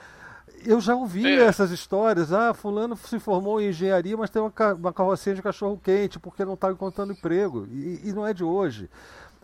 eu 0.64 0.80
já 0.80 0.94
ouvi 0.94 1.26
é. 1.26 1.44
essas 1.44 1.70
histórias. 1.70 2.32
Ah, 2.32 2.52
fulano 2.52 2.96
se 2.96 3.18
formou 3.18 3.60
em 3.60 3.68
engenharia, 3.68 4.16
mas 4.16 4.30
tem 4.30 4.42
uma, 4.42 4.52
uma 4.74 4.92
carrocinha 4.92 5.34
de 5.34 5.42
cachorro 5.42 5.80
quente 5.82 6.18
porque 6.18 6.44
não 6.44 6.54
está 6.54 6.70
encontrando 6.70 7.12
emprego. 7.12 7.66
E, 7.70 8.00
e, 8.04 8.12
não 8.12 8.26
é 8.26 8.34
de 8.34 8.44
hoje. 8.44 8.90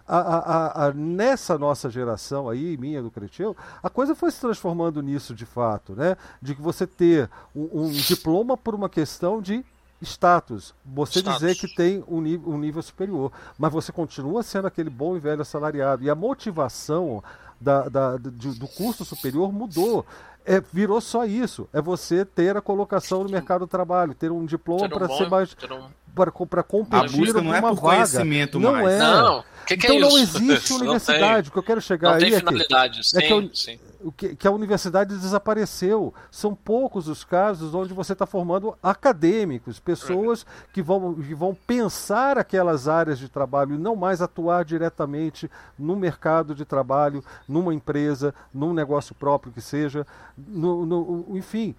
A, 0.07 0.19
a, 0.19 0.87
a, 0.87 0.93
nessa 0.93 1.57
nossa 1.57 1.89
geração 1.89 2.49
aí, 2.49 2.77
minha 2.77 3.01
do 3.01 3.11
Cretil, 3.11 3.57
a 3.81 3.89
coisa 3.89 4.17
foi 4.17 4.33
se 4.33 4.41
transformando 4.41 5.01
nisso 5.01 5.33
de 5.33 5.47
fato, 5.47 5.95
né? 5.95 6.17
De 6.41 6.57
que 6.57 6.61
você 6.61 6.87
ter 6.87 7.31
um, 7.55 7.85
um 7.85 7.91
diploma 7.91 8.57
por 8.57 8.75
uma 8.75 8.89
questão 8.89 9.41
de 9.41 9.65
status. 10.03 10.75
Você 10.85 11.21
status. 11.21 11.41
dizer 11.41 11.57
que 11.57 11.75
tem 11.75 12.05
um 12.07 12.21
nível, 12.21 12.53
um 12.53 12.59
nível 12.59 12.83
superior, 12.83 13.33
mas 13.59 13.73
você 13.73 13.93
continua 13.93 14.43
sendo 14.43 14.67
aquele 14.67 14.91
bom 14.91 15.17
e 15.17 15.21
velho 15.21 15.43
assalariado. 15.43 16.03
E 16.05 16.11
a 16.11 16.15
motivação 16.15 17.23
da, 17.61 17.89
da, 17.89 18.17
do, 18.17 18.31
do 18.31 18.69
curso 18.69 19.05
superior 19.05 19.53
mudou. 19.53 20.05
É, 20.45 20.61
virou 20.61 21.01
só 21.01 21.25
isso. 21.25 21.69
É 21.73 21.81
você 21.81 22.25
ter 22.25 22.57
a 22.57 22.61
colocação 22.61 23.23
no 23.23 23.31
mercado 23.31 23.61
do 23.61 23.69
trabalho, 23.69 24.13
ter 24.13 24.33
um 24.33 24.45
diploma 24.45 24.89
para 24.89 25.09
ser 25.09 25.31
mais. 25.31 25.57
Um... 25.71 25.87
Para 26.15 26.31
competir 26.63 27.35
não 27.35 27.55
é 27.55 27.61
por 27.61 27.75
vaga. 27.75 27.81
conhecimento 27.81 28.61
não 28.61 28.73
mais. 28.73 28.89
É. 28.89 28.99
Não, 28.99 29.45
que 29.67 29.77
que 29.77 29.87
então 29.87 29.97
é 29.97 30.01
não 30.01 30.19
existe 30.19 30.73
universidade. 30.75 31.49
O 31.49 31.53
que 31.53 31.59
eu 31.59 31.63
quero 31.63 31.81
chegar 31.81 32.11
não 32.11 32.17
aí 32.17 32.35
é 32.35 32.41
que, 32.41 33.03
sim, 33.03 33.19
é 33.19 33.23
que 33.23 33.33
eu, 33.33 33.51
sim 33.55 33.79
que, 34.11 34.35
que 34.35 34.49
a 34.49 34.51
universidade 34.51 35.17
desapareceu. 35.17 36.13
São 36.31 36.55
poucos 36.55 37.07
os 37.07 37.23
casos 37.23 37.75
onde 37.75 37.95
você 37.95 38.15
está 38.15 38.27
formando 38.27 38.77
acadêmicos, 38.83 39.79
pessoas 39.79 40.45
que 40.73 40.83
vão, 40.83 41.15
que 41.15 41.35
vão 41.35 41.55
pensar 41.55 42.39
aquelas 42.39 42.89
áreas 42.89 43.19
de 43.19 43.29
trabalho 43.29 43.75
e 43.75 43.79
não 43.79 43.95
mais 43.95 44.21
atuar 44.21 44.65
diretamente 44.65 45.49
no 45.79 45.95
mercado 45.95 46.55
de 46.55 46.65
trabalho, 46.65 47.23
numa 47.47 47.73
empresa, 47.75 48.35
num 48.53 48.73
negócio 48.73 49.15
próprio 49.15 49.53
que 49.53 49.61
seja, 49.61 50.07
no, 50.37 50.85
no 50.85 51.37
enfim 51.37 51.77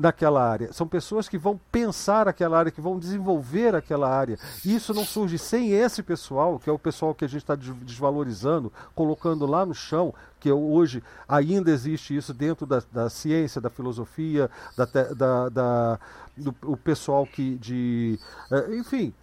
naquela 0.00 0.42
área. 0.42 0.72
São 0.72 0.88
pessoas 0.88 1.28
que 1.28 1.38
vão 1.38 1.60
pensar 1.70 2.26
aquela 2.26 2.58
área, 2.58 2.72
que 2.72 2.80
vão 2.80 2.98
desenvolver 2.98 3.74
aquela 3.74 4.08
área. 4.08 4.38
E 4.64 4.74
isso 4.74 4.92
não 4.92 5.04
surge 5.04 5.38
sem 5.38 5.70
esse 5.72 6.02
pessoal, 6.02 6.58
que 6.58 6.68
é 6.68 6.72
o 6.72 6.78
pessoal 6.78 7.14
que 7.14 7.24
a 7.24 7.28
gente 7.28 7.42
está 7.42 7.54
desvalorizando, 7.54 8.72
colocando 8.94 9.46
lá 9.46 9.64
no 9.64 9.74
chão, 9.74 10.12
que 10.40 10.50
hoje 10.50 11.02
ainda 11.28 11.70
existe 11.70 12.16
isso 12.16 12.34
dentro 12.34 12.66
da, 12.66 12.82
da 12.92 13.08
ciência, 13.08 13.60
da 13.60 13.70
filosofia, 13.70 14.50
da, 14.76 14.84
da, 14.84 15.48
da 15.48 16.00
do 16.36 16.54
o 16.62 16.76
pessoal 16.76 17.26
que 17.26 17.56
de. 17.56 18.18
Eh, 18.50 18.76
enfim, 18.76 19.14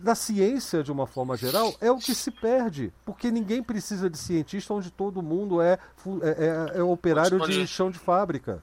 da 0.00 0.14
ciência 0.14 0.82
de 0.82 0.92
uma 0.92 1.06
forma 1.06 1.36
geral 1.36 1.74
é 1.80 1.90
o 1.90 1.98
que 1.98 2.14
se 2.14 2.30
perde, 2.30 2.92
porque 3.04 3.30
ninguém 3.30 3.62
precisa 3.62 4.08
de 4.08 4.16
cientista 4.16 4.72
onde 4.72 4.90
todo 4.90 5.20
mundo 5.20 5.60
é, 5.60 5.78
é, 6.22 6.70
é, 6.76 6.78
é 6.78 6.82
operário 6.82 7.40
de 7.40 7.66
chão 7.66 7.90
de 7.90 7.98
fábrica 7.98 8.62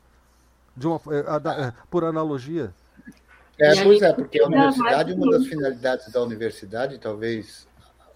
de 0.75 0.87
uma, 0.87 0.99
é, 1.11 1.67
é, 1.67 1.73
por 1.89 2.03
analogia. 2.03 2.73
É, 3.59 3.83
pois 3.83 4.01
é, 4.01 4.11
porque 4.11 4.41
a 4.41 4.47
universidade, 4.47 5.13
uma 5.13 5.31
das 5.31 5.45
finalidades 5.45 6.11
da 6.11 6.21
universidade, 6.21 6.97
talvez 6.97 7.67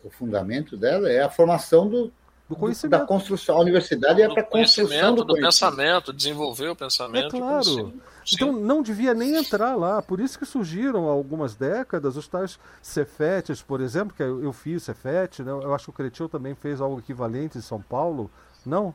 o 0.04 0.10
fundamento 0.10 0.76
dela, 0.76 1.10
é 1.10 1.22
a 1.22 1.30
formação 1.30 1.88
do, 1.88 2.12
do 2.50 2.56
conhecimento. 2.56 3.00
Da 3.00 3.06
construção. 3.06 3.58
A 3.58 3.60
universidade 3.62 4.22
é 4.22 4.28
para 4.28 4.42
a 4.42 4.46
construção 4.46 5.14
do, 5.14 5.24
do 5.24 5.36
pensamento, 5.36 6.12
desenvolver 6.12 6.70
o 6.70 6.76
pensamento. 6.76 7.36
É 7.36 7.40
claro. 7.40 7.94
Então 8.34 8.52
não 8.52 8.82
devia 8.82 9.14
nem 9.14 9.36
entrar 9.36 9.76
lá. 9.76 10.02
Por 10.02 10.20
isso 10.20 10.38
que 10.38 10.46
surgiram 10.46 11.08
há 11.08 11.12
algumas 11.12 11.56
décadas 11.56 12.18
os 12.18 12.28
tais 12.28 12.60
Cefetes, 12.82 13.62
por 13.62 13.80
exemplo, 13.80 14.14
que 14.16 14.24
eu, 14.24 14.52
fiz 14.52 14.84
Cefet, 14.84 15.44
né? 15.44 15.52
eu 15.52 15.74
acho 15.74 15.86
que 15.86 15.92
o 15.92 15.94
Cretil 15.94 16.28
também 16.28 16.56
fez 16.56 16.82
algo 16.82 17.00
equivalente 17.00 17.58
em 17.58 17.62
São 17.62 17.82
Paulo. 17.82 18.30
Não? 18.66 18.94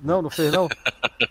Não, 0.00 0.20
não 0.20 0.30
fez 0.30 0.52
não? 0.52 0.68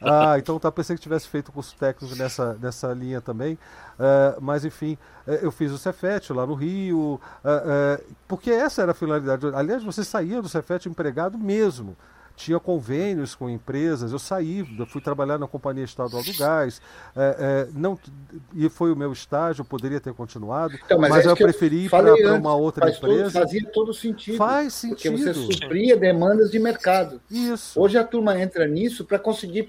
Ah, 0.02 0.40
então 0.40 0.58
tá, 0.58 0.72
pensei 0.72 0.96
que 0.96 1.02
tivesse 1.02 1.28
feito 1.28 1.52
curso 1.52 1.76
técnico 1.78 2.16
nessa, 2.16 2.54
nessa 2.56 2.92
linha 2.94 3.22
também. 3.22 3.54
Uh, 3.54 4.42
mas 4.42 4.66
enfim, 4.66 4.98
uh, 5.28 5.32
eu 5.32 5.52
fiz 5.52 5.72
o 5.72 5.78
Cefet 5.78 6.32
lá 6.32 6.48
no 6.48 6.54
Rio, 6.54 7.20
uh, 7.44 8.04
porque 8.28 8.50
essa 8.50 8.82
era 8.82 8.92
a 8.92 8.96
finalidade. 8.96 9.46
Aliás, 9.54 9.84
você 9.84 10.04
saía 10.04 10.42
do 10.42 10.50
Cefet 10.50 10.88
empregado 10.88 11.38
mesmo 11.38 11.96
tinha 12.36 12.60
convênios 12.60 13.36
com 13.36 13.50
empresas. 13.50 14.12
Eu 14.12 14.20
saí, 14.20 14.66
eu 14.78 14.86
fui 14.86 15.02
trabalhar 15.02 15.38
na 15.38 15.48
Companhia 15.48 15.84
Estadual 15.84 16.24
do 16.24 16.38
Gás, 16.38 16.82
é, 17.16 17.36
é, 17.40 17.68
não, 17.74 17.98
e 18.54 18.70
foi 18.70 18.92
o 18.92 18.96
meu 18.96 19.12
estágio, 19.12 19.62
eu 19.62 19.66
poderia 19.66 20.00
ter 20.00 20.14
continuado, 20.14 20.76
então, 20.84 21.00
mas, 21.00 21.10
mas 21.10 21.26
é 21.26 21.30
eu 21.30 21.36
preferi 21.36 21.86
ir 21.86 21.90
para 21.90 22.14
uma 22.36 22.56
outra 22.56 22.90
empresa. 22.90 23.24
Todo, 23.24 23.32
fazia 23.32 23.70
todo 23.72 23.94
sentido. 23.94 24.38
Faz 24.38 24.74
sentido. 24.74 25.16
Porque 25.16 25.34
você 25.34 25.34
supria 25.34 25.98
demandas 25.98 26.52
de 26.52 26.60
mercado. 26.60 27.22
Isso. 27.30 27.80
Hoje 27.80 27.98
a 27.98 28.04
turma 28.04 28.40
entra 28.40 28.68
nisso 28.68 29.06
para 29.06 29.20
conseguir, 29.20 29.68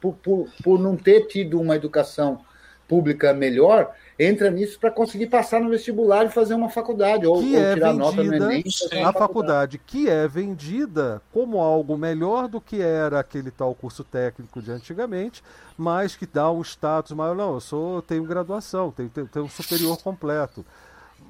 por, 0.00 0.14
por, 0.14 0.48
por 0.62 0.78
não 0.78 0.96
ter 0.96 1.26
tido 1.26 1.60
uma 1.60 1.76
educação 1.76 2.40
pública 2.86 3.34
melhor, 3.34 3.92
entra 4.18 4.50
nisso 4.50 4.78
para 4.80 4.90
conseguir 4.90 5.28
passar 5.28 5.60
no 5.60 5.70
vestibular 5.70 6.26
e 6.26 6.28
fazer 6.28 6.54
uma 6.54 6.68
faculdade, 6.68 7.26
ou, 7.26 7.36
ou 7.36 7.56
é 7.56 7.74
tirar 7.74 7.94
nota 7.94 8.22
no 8.22 8.34
Enem. 8.34 8.64
A 9.04 9.12
faculdade 9.12 9.78
que 9.78 10.08
é 10.08 10.26
vendida 10.26 11.22
como 11.32 11.58
algo 11.58 11.96
melhor 11.96 12.48
do 12.48 12.60
que 12.60 12.82
era 12.82 13.20
aquele 13.20 13.50
tal 13.50 13.74
curso 13.74 14.02
técnico 14.02 14.60
de 14.60 14.72
antigamente, 14.72 15.42
mas 15.76 16.16
que 16.16 16.26
dá 16.26 16.50
um 16.50 16.62
status 16.62 17.12
maior. 17.12 17.36
Não, 17.36 17.54
eu 17.54 17.60
sou, 17.60 18.02
tenho 18.02 18.24
graduação, 18.24 18.90
tenho, 18.90 19.08
tenho, 19.08 19.28
tenho 19.28 19.44
um 19.44 19.48
superior 19.48 19.96
completo 20.02 20.64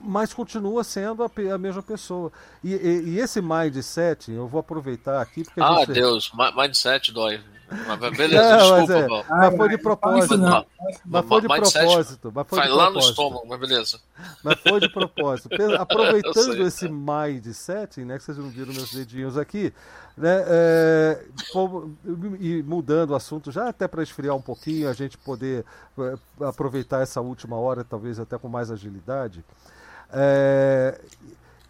mas 0.01 0.33
continua 0.33 0.85
sendo 0.85 1.25
a, 1.25 1.31
a 1.53 1.59
mesma 1.59 1.83
pessoa. 1.83 2.31
E, 2.63 2.73
e, 2.73 3.03
e, 3.09 3.19
esse 3.19 3.43
mindset, 3.43 4.31
eu 4.31 4.47
vou 4.47 4.61
aproveitar 4.61 5.21
aqui. 5.21 5.43
Porque 5.43 5.61
ah, 5.61 5.79
gente... 5.81 5.93
Deus, 5.93 6.31
mindset 6.57 7.11
dói. 7.11 7.41
Mas 7.71 8.17
beleza, 8.17 8.57
não, 8.57 8.87
desculpa, 8.87 9.25
mas, 9.29 9.31
é, 9.31 9.51
mas 9.51 9.57
foi 9.57 9.69
de 9.69 9.79
propósito. 9.79 10.39
Não, 10.39 10.67
mas 11.05 11.27
foi 11.27 11.41
de 11.41 11.47
propósito. 11.49 12.33
Mas 12.35 12.47
foi 12.49 12.63
de 12.63 12.69
lá 12.69 12.91
no 12.91 12.99
estômago, 12.99 13.47
mas 13.47 13.61
beleza. 13.61 14.01
Mas 14.43 14.59
foi 14.61 14.81
de 14.81 14.89
propósito. 14.89 15.49
Aproveitando 15.79 16.67
esse 16.67 16.89
mindset, 16.89 18.01
né, 18.05 18.17
que 18.17 18.25
vocês 18.25 18.39
não 18.39 18.49
viram 18.49 18.73
meus 18.73 18.93
dedinhos 18.93 19.37
aqui, 19.37 19.73
né, 20.17 20.45
é, 20.47 21.25
e 22.41 22.63
mudando 22.63 23.11
o 23.11 23.15
assunto 23.15 23.53
já 23.53 23.69
até 23.69 23.87
para 23.87 24.03
esfriar 24.03 24.35
um 24.35 24.43
pouquinho, 24.43 24.89
a 24.89 24.95
gente 24.95 25.19
poder 25.19 25.65
é, 25.99 26.15
aproveitar 26.45 27.03
essa 27.03 27.21
última 27.21 27.57
hora, 27.57 27.85
talvez 27.85 28.19
até 28.19 28.39
com 28.39 28.49
mais 28.49 28.71
agilidade. 28.71 29.45
É, 30.11 30.99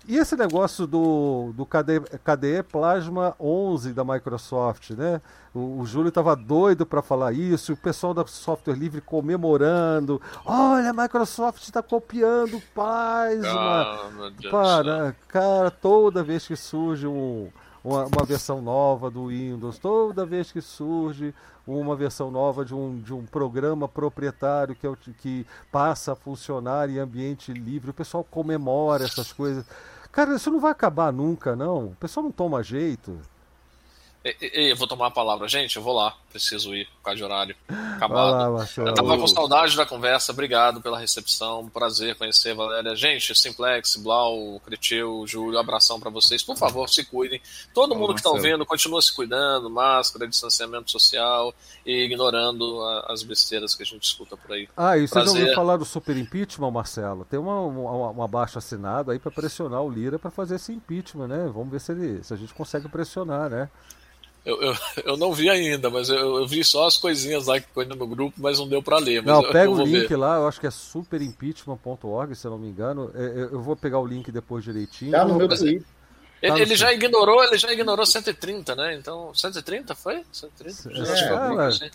e 0.08 0.16
esse 0.16 0.34
negócio 0.36 0.86
do, 0.86 1.52
do 1.54 1.66
KDE, 1.66 2.00
KDE 2.24 2.62
Plasma 2.62 3.36
11 3.38 3.92
da 3.92 4.02
Microsoft, 4.02 4.92
né? 4.92 5.20
O, 5.54 5.80
o 5.80 5.86
Júlio 5.86 6.08
estava 6.08 6.34
doido 6.34 6.86
para 6.86 7.02
falar 7.02 7.34
isso, 7.34 7.74
o 7.74 7.76
pessoal 7.76 8.14
da 8.14 8.26
Software 8.26 8.72
Livre 8.72 9.02
comemorando. 9.02 10.18
Olha, 10.46 10.88
a 10.88 10.92
Microsoft 10.94 11.62
está 11.62 11.82
copiando 11.82 12.58
Plasma. 12.74 13.50
Ah, 13.50 14.08
Para, 14.50 15.14
cara, 15.28 15.70
toda 15.70 16.22
vez 16.22 16.46
que 16.46 16.56
surge 16.56 17.06
um, 17.06 17.50
uma, 17.84 18.06
uma, 18.06 18.24
versão 18.24 18.62
nova 18.62 19.10
do 19.10 19.26
Windows, 19.26 19.78
toda 19.78 20.24
vez 20.24 20.50
que 20.50 20.62
surge 20.62 21.34
uma 21.66 21.94
versão 21.94 22.30
nova 22.30 22.64
de 22.64 22.74
um, 22.74 22.98
de 22.98 23.12
um 23.12 23.26
programa 23.26 23.86
proprietário 23.86 24.74
que, 24.74 24.86
é 24.86 24.88
o, 24.88 24.96
que 24.96 25.46
passa 25.70 26.12
a 26.12 26.16
funcionar 26.16 26.88
em 26.88 26.98
ambiente 26.98 27.52
livre, 27.52 27.90
o 27.90 27.94
pessoal 27.94 28.24
comemora 28.24 29.04
essas 29.04 29.34
coisas. 29.34 29.66
Cara, 30.18 30.34
isso 30.34 30.50
não 30.50 30.58
vai 30.58 30.72
acabar 30.72 31.12
nunca, 31.12 31.54
não. 31.54 31.90
O 31.90 31.94
pessoal 31.94 32.24
não 32.24 32.32
toma 32.32 32.60
jeito. 32.60 33.16
Eu 34.40 34.76
vou 34.76 34.86
tomar 34.86 35.06
a 35.08 35.10
palavra. 35.10 35.48
Gente, 35.48 35.76
eu 35.76 35.82
vou 35.82 35.94
lá. 35.94 36.14
Preciso 36.30 36.74
ir 36.74 36.86
por 36.96 37.04
causa 37.04 37.16
de 37.16 37.24
horário. 37.24 37.56
Acabado. 37.68 38.54
Lá, 38.54 38.68
eu 38.76 38.94
tava 38.94 39.16
com 39.16 39.26
saudade 39.26 39.76
da 39.76 39.86
conversa. 39.86 40.32
Obrigado 40.32 40.80
pela 40.80 40.98
recepção. 40.98 41.68
Prazer 41.68 42.14
conhecer, 42.16 42.54
Valéria. 42.54 42.94
Gente, 42.94 43.34
Simplex, 43.34 43.96
Blau, 43.96 44.60
Cretil, 44.64 45.24
Júlio, 45.26 45.58
abração 45.58 45.98
para 45.98 46.10
vocês. 46.10 46.42
Por 46.42 46.56
favor, 46.56 46.88
se 46.88 47.04
cuidem. 47.04 47.40
Todo 47.72 47.94
mundo 47.94 48.14
que 48.14 48.20
está 48.20 48.30
ouvindo, 48.30 48.64
continua 48.66 49.00
se 49.00 49.14
cuidando. 49.14 49.70
Máscara, 49.70 50.28
distanciamento 50.28 50.90
social 50.90 51.54
e 51.84 52.04
ignorando 52.04 52.82
as 53.06 53.22
besteiras 53.22 53.74
que 53.74 53.82
a 53.82 53.86
gente 53.86 54.04
escuta 54.04 54.36
por 54.36 54.52
aí. 54.52 54.68
Ah, 54.76 54.96
e 54.98 55.08
você 55.08 55.24
já 55.24 55.30
ouviu 55.30 55.54
falar 55.54 55.76
do 55.76 55.84
super 55.84 56.16
impeachment, 56.16 56.70
Marcelo? 56.70 57.24
Tem 57.24 57.38
uma, 57.38 57.60
uma, 57.60 58.10
uma 58.10 58.28
baixa 58.28 58.58
assinada 58.58 59.12
aí 59.12 59.18
para 59.18 59.30
pressionar 59.30 59.82
o 59.82 59.90
Lira 59.90 60.18
para 60.18 60.30
fazer 60.30 60.56
esse 60.56 60.72
impeachment, 60.72 61.28
né? 61.28 61.50
Vamos 61.52 61.70
ver 61.70 61.80
se, 61.80 61.92
ele, 61.92 62.22
se 62.22 62.34
a 62.34 62.36
gente 62.36 62.52
consegue 62.52 62.88
pressionar, 62.88 63.48
né? 63.48 63.70
Eu, 64.48 64.62
eu, 64.62 64.74
eu, 65.04 65.16
não 65.18 65.30
vi 65.30 65.50
ainda, 65.50 65.90
mas 65.90 66.08
eu, 66.08 66.38
eu, 66.38 66.46
vi 66.46 66.64
só 66.64 66.86
as 66.86 66.96
coisinhas 66.96 67.46
lá 67.46 67.60
que 67.60 67.68
foi 67.74 67.84
no 67.84 67.94
meu 67.94 68.06
grupo, 68.06 68.34
mas 68.40 68.58
não 68.58 68.66
deu 68.66 68.82
para 68.82 68.96
ler. 68.96 69.22
não, 69.22 69.42
pega 69.42 69.68
o 69.70 69.84
link 69.84 70.08
ver. 70.08 70.16
lá, 70.16 70.36
eu 70.36 70.48
acho 70.48 70.58
que 70.58 70.66
é 70.66 70.70
superimpeachment.org, 70.70 72.34
se 72.34 72.46
eu 72.46 72.52
não 72.52 72.58
me 72.58 72.68
engano. 72.68 73.10
É, 73.14 73.24
é, 73.24 73.42
eu 73.52 73.60
vou 73.60 73.76
pegar 73.76 73.98
o 73.98 74.06
link 74.06 74.32
depois 74.32 74.64
direitinho. 74.64 75.10
Tá 75.10 75.26
no 75.26 75.34
meu 75.34 75.46
Twitter. 75.46 75.82
Ele, 76.40 76.52
tá 76.52 76.58
ele 76.60 76.76
já 76.76 76.92
ignorou, 76.92 77.44
ele 77.44 77.58
já 77.58 77.70
ignorou 77.70 78.06
130, 78.06 78.74
né? 78.74 78.94
Então, 78.94 79.34
130 79.34 79.94
foi? 79.94 80.24
130? 80.32 80.88
É, 80.88 80.98
é, 80.98 81.66
assim. 81.66 81.90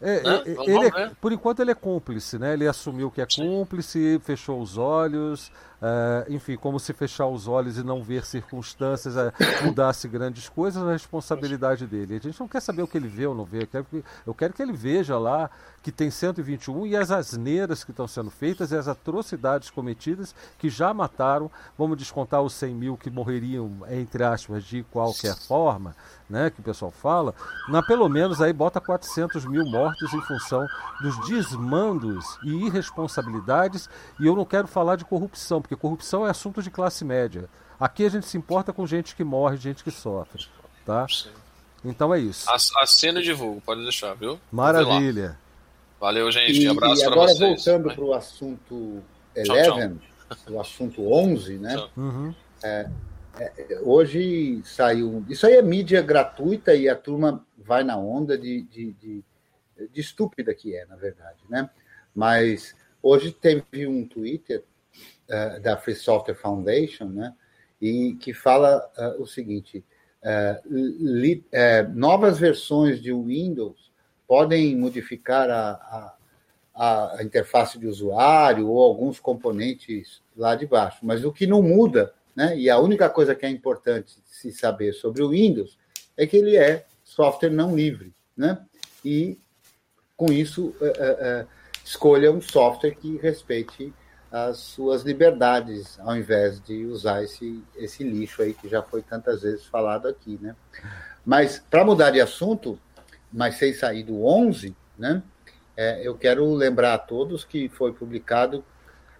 é, 0.00 0.22
né? 0.22 0.42
ele 0.66 0.86
é, 0.86 1.10
por 1.20 1.32
enquanto 1.32 1.60
ele 1.60 1.72
é 1.72 1.74
cúmplice, 1.74 2.38
né? 2.38 2.54
Ele 2.54 2.66
assumiu 2.66 3.10
que 3.10 3.20
é 3.20 3.26
cúmplice, 3.26 4.20
fechou 4.24 4.60
os 4.62 4.78
olhos, 4.78 5.52
Uh, 5.80 6.30
enfim, 6.30 6.56
como 6.56 6.78
se 6.78 6.92
fechar 6.92 7.26
os 7.26 7.48
olhos 7.48 7.78
e 7.78 7.82
não 7.82 8.02
ver 8.02 8.26
circunstâncias 8.26 9.16
uh, 9.16 9.32
mudasse 9.64 10.06
grandes 10.08 10.46
coisas, 10.46 10.82
a 10.82 10.92
responsabilidade 10.92 11.86
dele. 11.86 12.16
A 12.16 12.18
gente 12.18 12.38
não 12.38 12.46
quer 12.46 12.60
saber 12.60 12.82
o 12.82 12.86
que 12.86 12.98
ele 12.98 13.08
vê 13.08 13.26
ou 13.26 13.34
não 13.34 13.46
vê, 13.46 13.62
eu 13.62 13.66
quero 13.66 13.84
que, 13.84 14.04
eu 14.26 14.34
quero 14.34 14.52
que 14.52 14.60
ele 14.60 14.74
veja 14.74 15.18
lá 15.18 15.50
que 15.82 15.90
tem 15.90 16.10
121 16.10 16.86
e 16.86 16.96
as 16.96 17.10
asneiras 17.10 17.82
que 17.84 17.90
estão 17.90 18.06
sendo 18.06 18.30
feitas 18.30 18.70
e 18.70 18.76
as 18.76 18.86
atrocidades 18.86 19.70
cometidas 19.70 20.34
que 20.58 20.68
já 20.68 20.92
mataram, 20.92 21.50
vamos 21.76 21.96
descontar 21.96 22.42
os 22.42 22.52
100 22.54 22.74
mil 22.74 22.96
que 22.96 23.10
morreriam, 23.10 23.78
entre 23.88 24.22
aspas, 24.22 24.64
de 24.64 24.82
qualquer 24.84 25.34
forma, 25.36 25.96
né, 26.28 26.50
que 26.50 26.60
o 26.60 26.62
pessoal 26.62 26.90
fala, 26.90 27.34
na 27.68 27.82
pelo 27.82 28.08
menos 28.08 28.40
aí 28.42 28.52
bota 28.52 28.80
400 28.80 29.46
mil 29.46 29.64
mortos 29.64 30.12
em 30.12 30.20
função 30.22 30.66
dos 31.00 31.18
desmandos 31.26 32.38
e 32.44 32.66
irresponsabilidades, 32.66 33.88
e 34.20 34.26
eu 34.26 34.36
não 34.36 34.44
quero 34.44 34.68
falar 34.68 34.96
de 34.96 35.04
corrupção, 35.04 35.62
porque 35.62 35.76
corrupção 35.76 36.26
é 36.26 36.30
assunto 36.30 36.62
de 36.62 36.70
classe 36.70 37.04
média. 37.04 37.48
Aqui 37.78 38.04
a 38.04 38.10
gente 38.10 38.26
se 38.26 38.36
importa 38.36 38.74
com 38.74 38.86
gente 38.86 39.16
que 39.16 39.24
morre, 39.24 39.56
gente 39.56 39.82
que 39.82 39.90
sofre, 39.90 40.46
tá? 40.84 41.06
Então 41.82 42.12
é 42.12 42.18
isso. 42.18 42.46
Assina 42.82 43.20
e 43.20 43.22
divulgo, 43.22 43.62
pode 43.62 43.82
deixar, 43.82 44.12
viu? 44.14 44.38
Maravilha. 44.52 45.38
Valeu, 46.00 46.32
gente. 46.32 46.62
E, 46.62 46.66
Abraço 46.66 47.04
para 47.04 47.14
vocês. 47.14 47.36
Agora 47.36 47.54
voltando 47.54 47.94
para 47.94 48.04
o 48.04 48.14
assunto 48.14 49.02
11, 49.36 50.00
o 50.48 50.58
assunto 50.58 51.12
11, 51.12 51.58
né? 51.58 51.88
Uhum. 51.94 52.34
É, 52.64 52.88
é, 53.38 53.80
hoje 53.82 54.62
saiu. 54.64 55.22
Isso 55.28 55.46
aí 55.46 55.54
é 55.54 55.62
mídia 55.62 56.00
gratuita 56.00 56.74
e 56.74 56.88
a 56.88 56.96
turma 56.96 57.46
vai 57.58 57.84
na 57.84 57.98
onda 57.98 58.38
de, 58.38 58.62
de, 58.62 58.92
de, 58.94 59.24
de 59.92 60.00
estúpida 60.00 60.54
que 60.54 60.74
é, 60.74 60.86
na 60.86 60.96
verdade, 60.96 61.38
né? 61.50 61.68
Mas 62.14 62.74
hoje 63.02 63.30
teve 63.30 63.86
um 63.86 64.06
Twitter 64.06 64.64
uh, 65.28 65.60
da 65.60 65.76
Free 65.76 65.94
Software 65.94 66.34
Foundation, 66.34 67.06
né? 67.06 67.34
E 67.78 68.14
que 68.14 68.32
fala 68.32 68.90
uh, 68.96 69.22
o 69.22 69.26
seguinte: 69.26 69.84
uh, 70.24 70.68
li, 70.70 71.44
novas 71.94 72.38
versões 72.38 73.02
de 73.02 73.12
Windows 73.12 73.89
podem 74.30 74.76
modificar 74.76 75.50
a, 75.50 76.14
a, 76.72 77.16
a, 77.16 77.22
interface 77.24 77.76
de 77.76 77.88
usuário 77.88 78.68
ou 78.68 78.80
alguns 78.80 79.18
componentes 79.18 80.22
lá 80.36 80.54
de 80.54 80.68
baixo, 80.68 80.98
mas 81.02 81.24
o 81.24 81.32
que 81.32 81.48
não 81.48 81.60
muda, 81.60 82.14
né? 82.36 82.56
E 82.56 82.70
a 82.70 82.78
única 82.78 83.10
coisa 83.10 83.34
que 83.34 83.44
é 83.44 83.50
importante 83.50 84.22
se 84.24 84.52
saber 84.52 84.92
sobre 84.92 85.20
o 85.20 85.30
Windows 85.30 85.76
é 86.16 86.28
que 86.28 86.36
ele 86.36 86.56
é 86.56 86.86
software 87.02 87.50
não 87.50 87.74
livre, 87.74 88.14
né? 88.36 88.64
E 89.04 89.36
com 90.16 90.32
isso 90.32 90.76
escolha 91.84 92.30
um 92.30 92.40
software 92.40 92.94
que 92.94 93.16
respeite 93.16 93.92
as 94.30 94.58
suas 94.58 95.02
liberdades, 95.02 95.98
ao 95.98 96.16
invés 96.16 96.60
de 96.60 96.86
usar 96.86 97.24
esse, 97.24 97.64
esse 97.74 98.04
lixo 98.04 98.42
aí 98.42 98.54
que 98.54 98.68
já 98.68 98.80
foi 98.80 99.02
tantas 99.02 99.42
vezes 99.42 99.66
falado 99.66 100.06
aqui, 100.06 100.38
né? 100.40 100.54
Mas, 101.26 101.58
para 101.68 101.84
mudar 101.84 102.10
de 102.12 102.20
assunto, 102.20 102.78
mas 103.32 103.56
sem 103.56 103.72
sair 103.72 104.02
do 104.02 104.24
11, 104.24 104.74
né? 104.98 105.22
É, 105.76 106.06
eu 106.06 106.14
quero 106.16 106.52
lembrar 106.52 106.94
a 106.94 106.98
todos 106.98 107.44
que 107.44 107.68
foi 107.68 107.92
publicado 107.92 108.64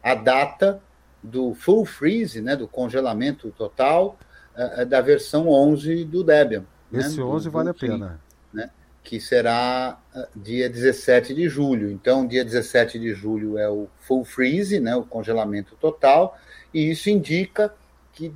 a 0.03 0.15
data 0.15 0.82
do 1.23 1.55
full 1.55 1.85
freeze, 1.85 2.41
né, 2.41 2.57
do 2.57 2.66
congelamento 2.69 3.51
total 3.51 4.19
uh, 4.55 4.85
da 4.85 5.01
versão 5.01 5.49
11 5.49 6.05
do 6.05 6.24
Debian. 6.24 6.65
Né? 6.91 7.01
Esse 7.01 7.19
né, 7.19 7.24
11 7.24 7.45
do, 7.45 7.51
vale 7.51 7.65
do 7.66 7.70
a 7.70 7.74
pena. 7.74 8.20
Né? 8.53 8.70
que 9.03 9.19
será 9.19 9.99
ah, 10.15 10.28
dia 10.37 10.69
17 10.69 11.35
de 11.35 11.49
julho. 11.49 11.91
Então, 11.91 12.27
dia 12.27 12.45
17 12.45 12.99
de 12.99 13.15
julho 13.15 13.59
é 13.59 13.69
o 13.69 13.89
full 14.01 14.24
freeze, 14.24 14.78
né, 14.78 14.95
o 14.95 15.03
congelamento 15.03 15.74
total, 15.77 16.39
e 16.73 16.91
isso 16.91 17.11
indica 17.11 17.74
que, 18.12 18.32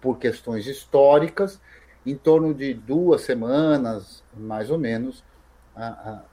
por 0.00 0.18
questões 0.18 0.66
históricas, 0.66 1.60
em 2.06 2.16
torno 2.16 2.54
de 2.54 2.72
duas 2.72 3.22
semanas, 3.22 4.22
mais 4.32 4.70
ou 4.70 4.78
menos, 4.78 5.24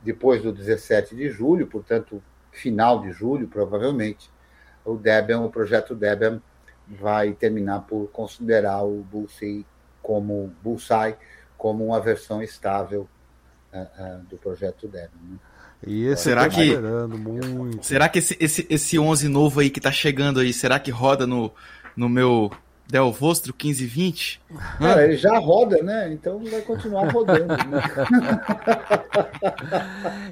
depois 0.02 0.44
do 0.44 0.54
17 0.54 1.16
de 1.16 1.30
julho, 1.30 1.68
portanto, 1.68 2.22
final 2.52 3.02
de 3.02 3.12
julho, 3.12 3.48
provavelmente, 3.48 4.30
o 4.86 4.95
Debian, 4.95 5.41
o 5.41 5.50
projeto 5.50 5.95
Debian 5.95 6.41
vai 6.88 7.34
terminar 7.34 7.82
por 7.82 8.08
considerar 8.12 8.84
o 8.84 9.02
Bullseye 9.02 9.66
como, 10.02 10.54
Bullseye 10.62 11.16
como 11.58 11.86
uma 11.86 12.00
versão 12.00 12.44
estável 12.44 13.08
do 14.30 14.38
projeto 14.38 14.88
Debian. 14.88 15.10
Né? 15.24 15.38
E 15.86 16.06
esse 16.06 16.24
será 16.24 16.44
tá 16.44 16.50
que 16.50 16.78
muito. 16.78 17.86
será 17.86 18.08
que 18.08 18.20
esse, 18.20 18.38
esse, 18.40 18.66
esse 18.70 18.98
11 18.98 19.28
novo 19.28 19.60
aí 19.60 19.70
que 19.70 19.80
está 19.80 19.91
chegando 19.91 20.40
aí, 20.40 20.54
será 20.54 20.80
que 20.80 20.91
roda 20.91 21.28
no, 21.28 21.52
no 21.95 22.08
meu 22.08 22.52
Del 22.88 23.12
Vostro 23.12 23.54
1520? 23.54 24.42
Cara, 24.78 25.06
ele 25.06 25.18
já 25.18 25.38
roda, 25.40 25.82
né? 25.82 26.12
Então 26.14 26.44
vai 26.44 26.62
continuar 26.62 27.12
rodando. 27.12 27.48
Né? 27.48 27.82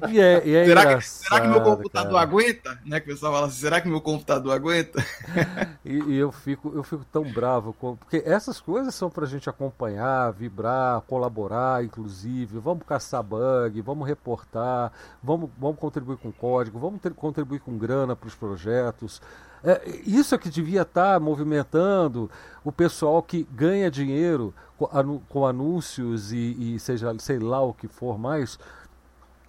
e 0.12 0.20
é, 0.20 0.46
e 0.46 0.54
é 0.54 0.64
será, 0.66 0.96
que, 0.96 1.04
será 1.04 1.40
que 1.40 1.48
meu 1.48 1.62
computador 1.62 2.12
cara. 2.12 2.22
aguenta? 2.22 2.78
Né, 2.84 3.00
que 3.00 3.10
o 3.10 3.14
pessoal 3.14 3.32
fala 3.32 3.46
assim, 3.46 3.60
será 3.60 3.80
que 3.80 3.88
meu 3.88 4.00
computador 4.00 4.52
aguenta? 4.52 5.04
e, 5.84 5.94
e, 5.94 6.16
eu, 6.16 6.30
fico, 6.30 6.72
eu 6.74 6.82
fico 6.82 7.04
tão 7.10 7.24
bravo, 7.24 7.72
com, 7.72 7.96
porque 7.96 8.22
essas 8.24 8.60
coisas 8.60 8.94
são 8.94 9.10
pra 9.10 9.26
gente 9.26 9.48
acompanhar, 9.48 10.30
vibrar, 10.32 11.00
colaborar, 11.02 11.82
inclusive. 11.84 12.58
Vamos 12.58 12.84
caçar 12.86 13.22
bug, 13.22 13.80
vamos 13.80 14.06
reportar, 14.06 14.92
vamos, 15.22 15.50
vamos 15.58 15.78
contribuir 15.78 16.18
com 16.18 16.30
código, 16.30 16.78
vamos 16.78 17.00
ter, 17.00 17.12
contribuir 17.14 17.60
com 17.60 17.76
grana 17.76 18.14
para 18.14 18.28
os 18.28 18.34
projetos. 18.34 19.20
É, 19.64 20.00
isso 20.04 20.34
é 20.34 20.38
que 20.38 20.50
devia 20.50 20.82
estar 20.82 21.14
tá 21.14 21.20
movimentando 21.20 22.30
o 22.64 22.72
pessoal 22.72 23.22
que 23.22 23.44
ganha 23.52 23.90
dinheiro 23.90 24.52
com, 24.76 25.20
com 25.28 25.46
anúncios 25.46 26.32
e, 26.32 26.74
e, 26.74 26.80
seja 26.80 27.14
sei 27.18 27.38
lá 27.38 27.60
o 27.60 27.72
que 27.72 27.86
for 27.86 28.18
mais 28.18 28.58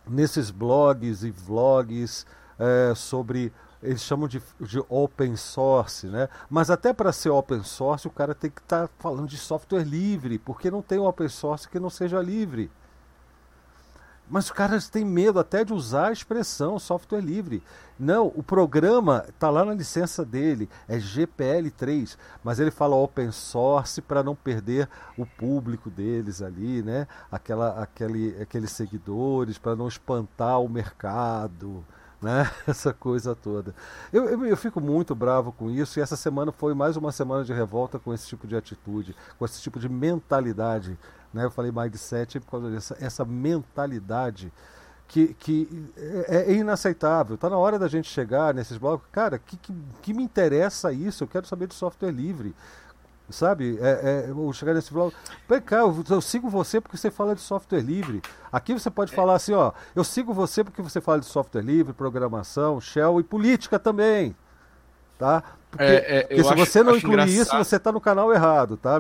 nesses 0.08 0.52
blogs 0.52 1.24
e 1.24 1.32
vlogs 1.32 2.26
é, 2.60 2.94
sobre 2.96 3.52
eles 3.82 4.02
chamam 4.02 4.30
de, 4.30 4.42
de, 4.62 4.82
open 4.88 5.36
source, 5.36 6.08
né? 6.08 6.30
Mas 6.50 6.70
até 6.70 6.94
para 6.94 7.12
ser 7.12 7.30
open 7.30 7.64
source 7.64 8.08
o 8.08 8.12
cara 8.12 8.34
tem 8.34 8.50
que 8.50 8.62
estar 8.62 8.88
tá 8.88 8.94
falando 8.98 9.28
de 9.28 9.38
software 9.38 9.84
livre, 9.84 10.40
porque 10.40 10.72
não 10.72 10.82
tem 10.82 11.00
open 11.00 11.28
source 11.28 11.68
que 11.68 11.80
não 11.80 11.90
seja 11.90 12.22
livre. 12.22 12.72
Mas 14.30 14.46
os 14.46 14.52
caras 14.52 14.90
têm 14.90 15.06
medo 15.06 15.40
até 15.40 15.64
de 15.64 15.74
usar 15.74 16.08
a 16.08 16.12
expressão 16.12 16.80
software 16.80 17.22
livre. 17.22 17.62
Não, 18.00 18.28
o 18.36 18.42
programa 18.42 19.24
está 19.30 19.50
lá 19.50 19.64
na 19.64 19.74
licença 19.74 20.26
dele, 20.26 20.68
é 20.88 20.98
GPL3, 20.98 22.18
mas 22.44 22.60
ele 22.60 22.72
fala 22.72 22.96
open 22.96 23.32
source 23.32 24.02
para 24.02 24.24
não 24.24 24.36
perder 24.36 24.90
o 25.18 25.26
público 25.26 25.90
deles 25.90 26.42
ali, 26.42 26.82
né? 26.82 27.08
Aquela, 27.32 27.82
aquele, 27.82 28.36
aqueles 28.42 28.72
seguidores, 28.72 29.58
para 29.58 29.76
não 29.76 29.88
espantar 29.88 30.60
o 30.60 30.68
mercado. 30.68 31.86
Né? 32.24 32.50
Essa 32.66 32.94
coisa 32.94 33.36
toda. 33.36 33.76
Eu, 34.12 34.26
eu, 34.26 34.46
eu, 34.46 34.56
fico 34.56 34.80
muito 34.80 35.14
bravo 35.14 35.52
com 35.52 35.70
isso, 35.70 36.00
e 36.00 36.02
essa 36.02 36.16
semana 36.16 36.54
foi 36.54 36.74
mais 36.74 36.96
uma 36.96 37.12
semana 37.12 37.44
de 37.44 37.52
revolta 37.52 38.00
com 38.00 38.14
esse 38.14 38.26
tipo 38.26 38.48
de 38.48 38.56
atitude, 38.56 39.14
com 39.38 39.44
esse 39.44 39.62
tipo 39.62 39.78
de 39.78 39.90
mentalidade 39.90 40.98
né? 41.34 41.44
Eu 41.44 41.52
falei 41.52 41.72
mindset 41.72 42.40
por 42.40 42.52
causa 42.52 42.70
dessa 42.70 42.98
essa 43.02 43.26
mentalidade 43.26 44.54
que, 45.08 45.34
que 45.34 45.92
é, 46.28 46.52
é 46.52 46.54
inaceitável. 46.54 47.36
Está 47.36 47.50
na 47.50 47.58
hora 47.58 47.80
da 47.80 47.88
gente 47.88 48.10
chegar 48.10 48.54
nesses 48.54 48.78
blocos. 48.78 49.08
Cara, 49.12 49.40
que, 49.40 49.58
que, 49.58 49.74
que 50.02 50.14
me 50.14 50.24
interessa 50.24 50.94
isso? 50.94 51.24
Eu 51.24 51.28
quero 51.28 51.48
saber 51.48 51.68
de 51.68 51.74
software 51.74 52.12
livre. 52.12 52.56
Sabe? 53.30 53.78
É, 53.82 54.26
é, 54.28 54.30
eu 54.30 54.54
chegar 54.54 54.74
nesse 54.74 54.92
blog, 54.92 55.14
vem 55.48 55.62
cá, 55.62 55.78
eu, 55.78 56.04
eu, 56.10 56.22
sigo 56.22 56.50
você 56.50 56.80
porque 56.82 56.98
você 56.98 57.10
fala 57.10 57.36
de 57.36 57.42
software 57.42 57.82
livre. 57.82 58.22
Aqui 58.52 58.74
você 58.74 58.90
pode 58.90 59.12
é. 59.14 59.16
falar 59.16 59.36
assim, 59.36 59.54
ó, 59.54 59.72
eu 59.96 60.04
sigo 60.04 60.34
você 60.34 60.64
porque 60.64 60.82
você 60.82 61.02
fala 61.02 61.20
de 61.20 61.26
software 61.26 61.62
livre, 61.62 61.94
programação, 61.94 62.80
shell 62.80 63.20
e 63.20 63.24
política 63.24 63.80
também, 63.80 64.36
tá? 65.18 65.44
Porque, 65.74 65.84
é, 65.86 66.18
é, 66.18 66.22
porque 66.22 66.44
se 66.44 66.54
acho, 66.54 66.66
você 66.66 66.84
não 66.84 66.96
incluir 66.96 67.14
engraçado. 67.14 67.42
isso, 67.42 67.58
você 67.58 67.78
está 67.78 67.92
no 67.92 68.00
canal 68.00 68.32
errado, 68.32 68.78
tá? 68.78 69.00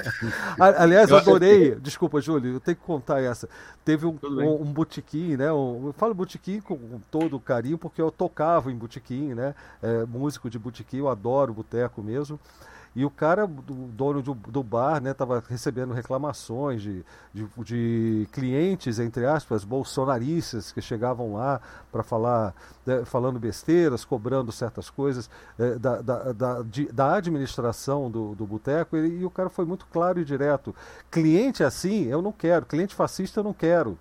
Aliás, 0.78 1.10
eu 1.10 1.18
adorei. 1.18 1.74
Desculpa, 1.74 2.22
Júlio, 2.22 2.54
eu 2.54 2.60
tenho 2.60 2.74
que 2.74 2.82
contar 2.82 3.20
essa. 3.20 3.46
Teve 3.84 4.06
um, 4.06 4.18
um, 4.24 4.62
um 4.62 4.64
botequim, 4.64 5.36
né? 5.36 5.52
Um, 5.52 5.88
eu 5.88 5.92
falo 5.92 6.14
botequim 6.14 6.62
com, 6.62 6.74
com 6.74 7.00
todo 7.10 7.38
carinho, 7.38 7.76
porque 7.76 8.00
eu 8.00 8.10
tocava 8.10 8.72
em 8.72 8.74
botequim, 8.74 9.34
né? 9.34 9.54
É, 9.82 10.06
músico 10.06 10.48
de 10.48 10.58
botequim, 10.58 10.98
eu 10.98 11.08
adoro 11.10 11.52
boteco 11.52 12.02
mesmo. 12.02 12.40
E 12.96 13.04
o 13.04 13.10
cara, 13.10 13.44
o 13.44 13.48
dono 13.48 14.22
do, 14.22 14.32
do 14.32 14.62
bar, 14.62 15.02
né, 15.02 15.10
estava 15.10 15.44
recebendo 15.46 15.92
reclamações 15.92 16.80
de, 16.80 17.04
de, 17.30 17.46
de, 17.58 18.26
clientes, 18.32 18.98
entre 18.98 19.26
aspas, 19.26 19.64
bolsonaristas 19.64 20.72
que 20.72 20.80
chegavam 20.80 21.34
lá 21.34 21.60
para 21.92 22.02
falar, 22.02 22.54
né, 22.86 23.04
falando 23.04 23.38
besteiras, 23.38 24.02
cobrando 24.02 24.50
certas 24.50 24.88
coisas 24.88 25.28
é, 25.58 25.74
da, 25.78 26.00
da, 26.00 26.32
da, 26.32 26.62
de, 26.62 26.90
da, 26.90 27.16
administração 27.16 28.10
do, 28.10 28.34
do 28.34 28.46
boteco. 28.46 28.96
E, 28.96 29.20
e 29.20 29.24
o 29.26 29.30
cara 29.30 29.50
foi 29.50 29.66
muito 29.66 29.86
claro 29.92 30.18
e 30.18 30.24
direto. 30.24 30.74
Cliente 31.10 31.62
assim, 31.62 32.06
eu 32.06 32.22
não 32.22 32.32
quero. 32.32 32.64
Cliente 32.64 32.94
fascista, 32.94 33.40
eu 33.40 33.44
não 33.44 33.52
quero. 33.52 33.98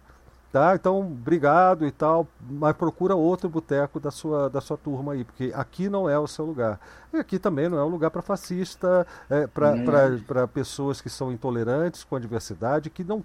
Tá? 0.56 0.74
Então, 0.74 1.02
obrigado 1.02 1.86
e 1.86 1.92
tal, 1.92 2.26
mas 2.40 2.74
procura 2.78 3.14
outro 3.14 3.50
boteco 3.50 4.00
da 4.00 4.10
sua, 4.10 4.50
da 4.50 4.62
sua 4.62 4.78
turma 4.78 5.12
aí, 5.12 5.26
porque 5.26 5.52
aqui 5.54 5.90
não 5.90 6.10
é 6.10 6.18
o 6.18 6.26
seu 6.28 6.46
lugar. 6.46 6.80
E 7.12 7.18
aqui 7.18 7.38
também 7.38 7.68
não 7.68 7.78
é 7.78 7.84
um 7.84 7.90
lugar 7.90 8.10
para 8.10 8.22
fascista, 8.22 9.06
é, 9.30 9.48
para 9.48 9.74
hum. 9.74 10.48
pessoas 10.48 11.02
que 11.02 11.10
são 11.10 11.30
intolerantes 11.30 12.06
com 12.06 12.16
a 12.16 12.20
diversidade 12.22 12.90
que 12.90 13.04
não, 13.04 13.22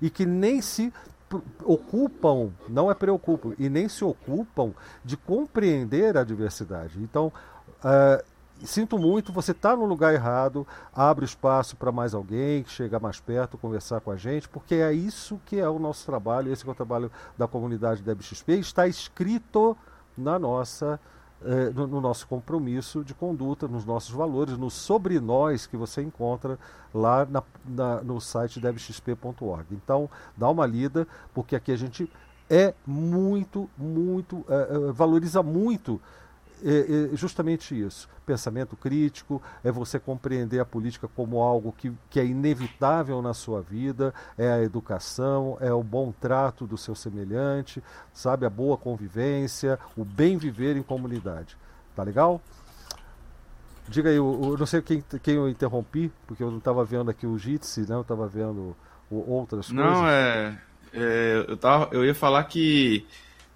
e 0.00 0.10
que 0.10 0.26
nem 0.26 0.60
se 0.60 0.92
ocupam, 1.62 2.50
não 2.68 2.90
é 2.90 2.94
preocupam, 2.94 3.52
e 3.60 3.68
nem 3.68 3.88
se 3.88 4.04
ocupam 4.04 4.72
de 5.04 5.16
compreender 5.16 6.16
a 6.16 6.24
diversidade. 6.24 6.98
Então, 7.00 7.32
uh, 7.84 8.31
sinto 8.66 8.98
muito, 8.98 9.32
você 9.32 9.52
está 9.52 9.76
no 9.76 9.84
lugar 9.84 10.14
errado, 10.14 10.66
abre 10.94 11.24
espaço 11.24 11.76
para 11.76 11.92
mais 11.92 12.14
alguém 12.14 12.62
que 12.62 12.70
chega 12.70 12.98
mais 12.98 13.20
perto, 13.20 13.58
conversar 13.58 14.00
com 14.00 14.10
a 14.10 14.16
gente, 14.16 14.48
porque 14.48 14.74
é 14.76 14.92
isso 14.92 15.40
que 15.46 15.58
é 15.58 15.68
o 15.68 15.78
nosso 15.78 16.06
trabalho, 16.06 16.52
esse 16.52 16.66
é 16.66 16.70
o 16.70 16.74
trabalho 16.74 17.10
da 17.36 17.48
comunidade 17.48 18.02
da 18.02 18.12
está 18.58 18.86
escrito 18.86 19.76
na 20.16 20.38
nossa 20.38 21.00
eh, 21.44 21.72
no, 21.74 21.88
no, 21.88 22.00
nosso 22.00 22.28
compromisso 22.28 23.02
de 23.02 23.14
conduta, 23.14 23.66
nos 23.66 23.84
nossos 23.84 24.10
valores, 24.10 24.56
no 24.56 24.70
sobre 24.70 25.18
nós 25.18 25.66
que 25.66 25.76
você 25.76 26.00
encontra 26.00 26.56
lá 26.94 27.26
na, 27.26 27.42
na, 27.64 28.00
no 28.00 28.20
site 28.20 28.60
debxp.org. 28.60 29.66
Então, 29.72 30.08
dá 30.36 30.48
uma 30.48 30.64
lida, 30.64 31.06
porque 31.34 31.56
aqui 31.56 31.72
a 31.72 31.76
gente 31.76 32.08
é 32.48 32.74
muito, 32.86 33.68
muito, 33.76 34.44
eh, 34.48 34.92
valoriza 34.92 35.42
muito 35.42 36.00
é, 36.64 37.12
é 37.12 37.16
justamente 37.16 37.78
isso. 37.78 38.08
Pensamento 38.24 38.76
crítico, 38.76 39.42
é 39.64 39.70
você 39.70 39.98
compreender 39.98 40.60
a 40.60 40.64
política 40.64 41.08
como 41.08 41.40
algo 41.40 41.72
que, 41.76 41.92
que 42.08 42.20
é 42.20 42.24
inevitável 42.24 43.20
na 43.20 43.34
sua 43.34 43.60
vida, 43.60 44.14
é 44.38 44.50
a 44.50 44.62
educação, 44.62 45.56
é 45.60 45.72
o 45.72 45.82
bom 45.82 46.12
trato 46.12 46.66
do 46.66 46.76
seu 46.76 46.94
semelhante, 46.94 47.82
sabe, 48.12 48.46
a 48.46 48.50
boa 48.50 48.76
convivência, 48.76 49.78
o 49.96 50.04
bem 50.04 50.36
viver 50.36 50.76
em 50.76 50.82
comunidade. 50.82 51.56
Tá 51.94 52.02
legal? 52.02 52.40
Diga 53.88 54.08
aí, 54.08 54.16
eu, 54.16 54.40
eu 54.42 54.56
não 54.56 54.66
sei 54.66 54.80
quem, 54.80 55.04
quem 55.22 55.34
eu 55.34 55.48
interrompi, 55.48 56.10
porque 56.26 56.42
eu 56.42 56.50
não 56.50 56.58
estava 56.58 56.84
vendo 56.84 57.10
aqui 57.10 57.26
o 57.26 57.36
Jitsi, 57.36 57.80
né? 57.80 57.94
Eu 57.94 58.02
estava 58.02 58.26
vendo 58.26 58.76
outras 59.10 59.70
não, 59.70 59.82
coisas. 59.82 60.00
Não, 60.00 60.08
é, 60.08 60.58
é, 60.94 61.44
eu, 61.48 61.56
tava, 61.56 61.88
eu 61.92 62.04
ia 62.04 62.14
falar 62.14 62.44
que 62.44 63.06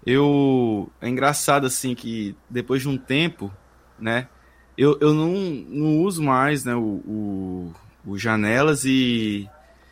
eu 0.07 0.89
é 1.01 1.09
engraçado 1.09 1.67
assim 1.67 1.93
que 1.93 2.33
depois 2.49 2.81
de 2.81 2.87
um 2.87 2.97
tempo, 2.97 3.51
né, 3.99 4.29
eu, 4.77 4.97
eu 5.01 5.13
não, 5.13 5.33
não 5.67 5.97
uso 5.97 6.23
mais, 6.23 6.63
né, 6.63 6.73
o, 6.73 7.03
o, 7.05 7.73
o 8.05 8.17
janelas 8.17 8.85
e, 8.85 9.49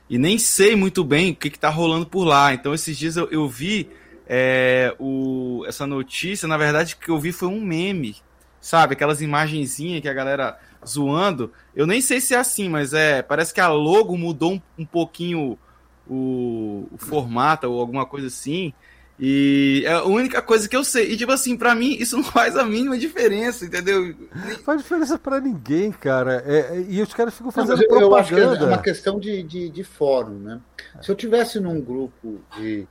e 0.09 0.17
nem 0.17 0.37
sei 0.37 0.73
muito 0.73 1.03
bem 1.03 1.31
o 1.31 1.35
que 1.35 1.49
está 1.49 1.67
rolando 1.67 2.05
por 2.05 2.23
lá. 2.23 2.53
Então 2.53 2.73
esses 2.73 2.97
dias 2.97 3.17
eu, 3.17 3.27
eu 3.29 3.45
vi 3.49 3.89
é, 4.25 4.95
o, 4.97 5.65
essa 5.67 5.85
notícia, 5.85 6.47
na 6.47 6.57
verdade 6.57 6.95
que 6.95 7.09
eu 7.09 7.19
vi 7.19 7.33
foi 7.33 7.49
um 7.49 7.59
meme, 7.59 8.15
sabe, 8.61 8.93
aquelas 8.93 9.21
imagenzinhas 9.21 10.01
que 10.01 10.07
a 10.07 10.13
galera 10.13 10.57
zoando. 10.87 11.51
Eu 11.75 11.85
nem 11.85 11.99
sei 11.99 12.21
se 12.21 12.33
é 12.33 12.37
assim, 12.37 12.69
mas 12.69 12.93
é 12.93 13.21
parece 13.21 13.53
que 13.53 13.59
a 13.59 13.67
logo 13.67 14.17
mudou 14.17 14.53
um, 14.53 14.61
um 14.77 14.85
pouquinho 14.85 15.59
o, 16.07 16.87
o 16.89 16.97
formato 16.97 17.67
ou 17.69 17.81
alguma 17.81 18.05
coisa 18.05 18.27
assim. 18.27 18.73
E 19.17 19.83
é 19.85 19.93
a 19.93 20.03
única 20.03 20.41
coisa 20.41 20.67
que 20.67 20.75
eu 20.75 20.83
sei. 20.83 21.11
E, 21.11 21.17
tipo 21.17 21.31
assim, 21.31 21.55
pra 21.55 21.73
mim, 21.73 21.95
isso 21.99 22.17
não 22.17 22.23
faz 22.23 22.57
a 22.57 22.65
mínima 22.65 22.97
diferença, 22.97 23.65
entendeu? 23.65 24.13
Não 24.33 24.59
faz 24.59 24.81
diferença 24.81 25.17
pra 25.17 25.39
ninguém, 25.39 25.91
cara. 25.91 26.43
É, 26.45 26.77
é, 26.77 26.85
e 26.87 27.01
os 27.01 27.13
caras 27.13 27.33
ficam 27.33 27.51
fazendo 27.51 27.77
não, 27.77 27.83
eu, 27.83 27.87
propaganda. 27.87 28.41
Eu 28.41 28.49
acho 28.49 28.57
que 28.57 28.63
é 28.63 28.67
uma 28.67 28.81
questão 28.81 29.19
de, 29.19 29.43
de, 29.43 29.69
de 29.69 29.83
fórum, 29.83 30.39
né? 30.39 30.59
Se 31.01 31.09
eu 31.09 31.15
tivesse 31.15 31.59
num 31.59 31.79
grupo 31.79 32.41
de 32.57 32.87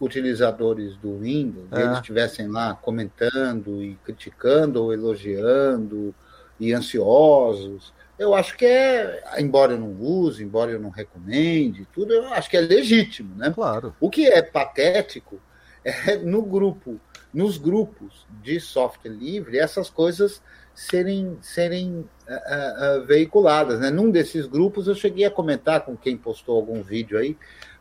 utilizadores 0.00 0.96
do 0.96 1.18
Windows, 1.20 1.66
é. 1.72 1.82
eles 1.82 1.96
estivessem 1.96 2.48
lá 2.48 2.74
comentando 2.74 3.82
e 3.82 3.94
criticando 4.04 4.82
ou 4.82 4.92
elogiando 4.92 6.14
e 6.60 6.72
ansiosos, 6.72 7.92
eu 8.18 8.34
acho 8.34 8.56
que 8.56 8.64
é, 8.64 9.22
embora 9.38 9.72
eu 9.72 9.78
não 9.78 9.92
use, 9.92 10.44
embora 10.44 10.70
eu 10.70 10.80
não 10.80 10.90
recomende, 10.90 11.86
tudo, 11.92 12.12
eu 12.12 12.32
acho 12.32 12.48
que 12.48 12.56
é 12.56 12.60
legítimo, 12.60 13.34
né? 13.34 13.50
Claro. 13.52 13.94
O 14.00 14.08
que 14.08 14.26
é 14.26 14.40
patético 14.42 15.40
é, 15.84 16.16
no 16.16 16.42
grupo, 16.42 17.00
nos 17.32 17.58
grupos 17.58 18.26
de 18.42 18.58
software 18.58 19.12
livre, 19.12 19.58
essas 19.58 19.90
coisas 19.90 20.42
serem, 20.74 21.38
serem 21.40 22.08
uh, 22.28 23.00
uh, 23.02 23.04
veiculadas. 23.04 23.80
Né? 23.80 23.90
Num 23.90 24.10
desses 24.10 24.46
grupos, 24.46 24.88
eu 24.88 24.94
cheguei 24.94 25.24
a 25.24 25.30
comentar 25.30 25.82
com 25.82 25.96
quem 25.96 26.16
postou 26.16 26.56
algum 26.56 26.82
vídeo 26.82 27.18
aí, 27.18 27.36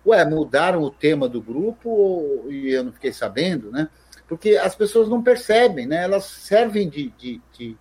ué, 0.06 0.24
mudaram 0.26 0.82
o 0.82 0.92
tema 0.92 1.28
do 1.30 1.42
grupo 1.42 1.90
ou, 1.90 2.52
e 2.52 2.72
eu 2.72 2.84
não 2.84 2.92
fiquei 2.92 3.14
sabendo, 3.14 3.72
né? 3.72 3.88
Porque 4.28 4.58
as 4.58 4.76
pessoas 4.76 5.08
não 5.08 5.22
percebem, 5.22 5.86
né? 5.86 6.04
Elas 6.04 6.26
servem 6.26 6.90
de, 6.90 7.10
de, 7.18 7.42
de... 7.58 7.78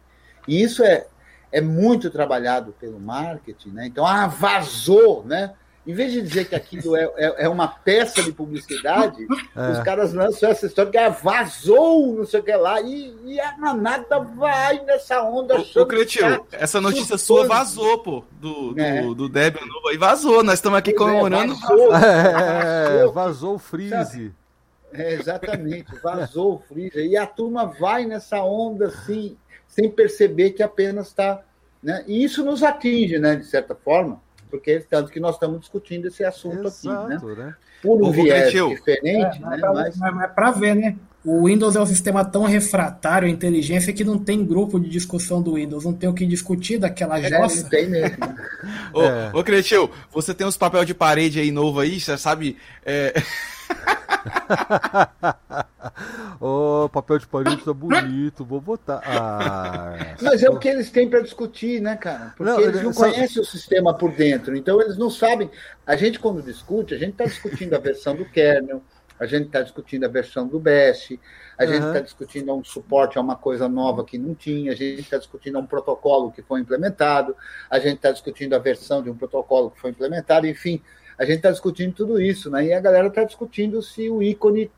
E 0.46 0.62
isso 0.62 0.84
é, 0.84 1.06
é 1.50 1.60
muito 1.60 2.10
trabalhado 2.10 2.72
pelo 2.78 3.00
marketing, 3.00 3.70
né? 3.70 3.86
Então, 3.86 4.06
ah, 4.06 4.26
vazou, 4.26 5.24
né? 5.24 5.54
Em 5.84 5.94
vez 5.94 6.12
de 6.12 6.22
dizer 6.22 6.48
que 6.48 6.54
aquilo 6.54 6.94
é, 6.94 7.10
é, 7.16 7.44
é 7.44 7.48
uma 7.48 7.66
peça 7.66 8.22
de 8.22 8.30
publicidade, 8.30 9.26
é. 9.56 9.72
os 9.72 9.80
caras 9.80 10.12
lançam 10.12 10.48
essa 10.48 10.66
história 10.66 10.92
que 10.92 10.96
ah, 10.96 11.08
vazou, 11.08 12.14
não 12.14 12.24
sei 12.24 12.38
o 12.38 12.42
que 12.42 12.54
lá, 12.54 12.80
e, 12.80 13.12
e 13.24 13.40
a 13.40 13.56
manada 13.58 14.20
vai 14.20 14.80
nessa 14.84 15.20
onda. 15.24 15.56
Ô, 15.74 15.84
Cretil, 15.84 16.46
essa 16.52 16.80
notícia 16.80 17.18
sua 17.18 17.48
vazou, 17.48 17.98
pô, 17.98 18.24
do, 18.30 18.74
do, 18.74 18.80
é. 18.80 19.02
do 19.02 19.28
Débio 19.28 19.66
Novo 19.66 19.88
aí, 19.88 19.96
vazou. 19.96 20.44
Nós 20.44 20.54
estamos 20.54 20.78
aqui 20.78 20.90
é, 20.90 20.94
comemorando. 20.94 21.56
Vazou, 21.56 21.94
é, 21.96 23.06
vazou 23.08 23.54
o 23.56 23.58
freeze. 23.58 24.32
É, 24.92 25.14
exatamente, 25.14 25.96
vazou 26.00 26.54
o 26.54 26.58
freezer. 26.60 27.06
E 27.06 27.16
a 27.16 27.26
turma 27.26 27.66
vai 27.66 28.06
nessa 28.06 28.40
onda 28.44 28.86
assim, 28.86 29.36
sem 29.66 29.90
perceber 29.90 30.50
que 30.50 30.62
apenas 30.62 31.08
está. 31.08 31.42
Né? 31.82 32.04
E 32.06 32.22
isso 32.22 32.44
nos 32.44 32.62
atinge, 32.62 33.18
né, 33.18 33.34
de 33.34 33.46
certa 33.46 33.74
forma 33.74 34.20
porque 34.52 34.80
tanto 34.80 35.10
que 35.10 35.18
nós 35.18 35.36
estamos 35.36 35.60
discutindo 35.60 36.08
esse 36.08 36.22
assunto 36.22 36.66
Exato, 36.66 37.14
aqui, 37.14 37.24
né? 37.24 37.34
né? 37.46 37.54
Por 37.82 38.02
um 38.02 38.12
viés 38.12 38.52
diferente, 38.52 39.42
é, 39.42 39.46
né? 39.46 39.58
Mas... 39.72 39.96
Mas 39.96 40.24
é 40.24 40.28
para 40.28 40.50
ver, 40.50 40.76
né? 40.76 40.94
O 41.24 41.46
Windows 41.46 41.74
é 41.74 41.80
um 41.80 41.86
sistema 41.86 42.22
tão 42.22 42.42
refratário 42.42 43.28
à 43.28 43.30
inteligência 43.30 43.92
que 43.92 44.04
não 44.04 44.18
tem 44.18 44.44
grupo 44.44 44.78
de 44.78 44.90
discussão 44.90 45.40
do 45.40 45.54
Windows, 45.54 45.84
não 45.84 45.94
tem 45.94 46.08
o 46.08 46.12
que 46.12 46.26
discutir 46.26 46.78
daquela 46.78 47.18
é, 47.18 47.30
jossa. 47.30 47.62
Não 47.62 47.70
tem 47.70 47.88
mesmo. 47.88 48.18
ô, 48.92 49.02
é. 49.02 49.30
ô 49.32 49.42
Cretil, 49.42 49.90
você 50.12 50.34
tem 50.34 50.46
uns 50.46 50.56
papel 50.56 50.84
de 50.84 50.92
parede 50.92 51.40
aí 51.40 51.50
novo 51.50 51.80
aí, 51.80 51.98
você 51.98 52.18
sabe? 52.18 52.58
É... 52.84 53.14
oh, 56.40 56.88
papel 56.92 57.18
de 57.18 57.26
parede 57.26 57.64
tá 57.64 57.72
bonito, 57.72 58.44
vou 58.44 58.60
botar. 58.60 59.02
Ah, 59.04 60.14
Mas 60.20 60.42
é 60.42 60.50
o 60.50 60.58
que 60.58 60.68
eles 60.68 60.90
têm 60.90 61.08
para 61.08 61.20
discutir, 61.20 61.80
né, 61.80 61.96
cara? 61.96 62.34
Porque 62.36 62.52
não, 62.52 62.60
eles 62.60 62.82
não 62.82 62.92
conhecem 62.92 63.42
o 63.42 63.44
sistema 63.44 63.94
por 63.94 64.12
dentro, 64.12 64.56
então 64.56 64.80
eles 64.80 64.96
não 64.96 65.10
sabem. 65.10 65.50
A 65.86 65.96
gente, 65.96 66.18
quando 66.18 66.42
discute, 66.42 66.94
a 66.94 66.98
gente 66.98 67.12
está 67.12 67.24
discutindo 67.24 67.74
a 67.74 67.78
versão 67.78 68.14
do 68.14 68.24
kernel, 68.24 68.82
a 69.18 69.26
gente 69.26 69.46
está 69.46 69.62
discutindo 69.62 70.04
a 70.04 70.08
versão 70.08 70.48
do 70.48 70.58
Bash, 70.58 71.12
a 71.58 71.66
gente 71.66 71.86
está 71.86 72.00
discutindo 72.00 72.52
um 72.54 72.64
suporte 72.64 73.18
a 73.18 73.20
uma 73.20 73.36
coisa 73.36 73.68
nova 73.68 74.04
que 74.04 74.18
não 74.18 74.34
tinha, 74.34 74.72
a 74.72 74.74
gente 74.74 75.00
está 75.00 75.18
discutindo 75.18 75.58
um 75.58 75.66
protocolo 75.66 76.32
que 76.32 76.42
foi 76.42 76.60
implementado, 76.60 77.36
a 77.70 77.78
gente 77.78 77.96
está 77.96 78.10
discutindo 78.10 78.54
a 78.54 78.58
versão 78.58 79.02
de 79.02 79.10
um 79.10 79.16
protocolo 79.16 79.70
que 79.70 79.80
foi 79.80 79.90
implementado, 79.90 80.46
enfim 80.46 80.82
a 81.22 81.24
gente 81.24 81.36
está 81.36 81.52
discutindo 81.52 81.94
tudo 81.94 82.20
isso, 82.20 82.50
né? 82.50 82.66
E 82.66 82.72
a 82.72 82.80
galera 82.80 83.06
está 83.06 83.22
discutindo 83.22 83.80
se 83.80 84.10
o 84.10 84.20
ícone 84.20 84.68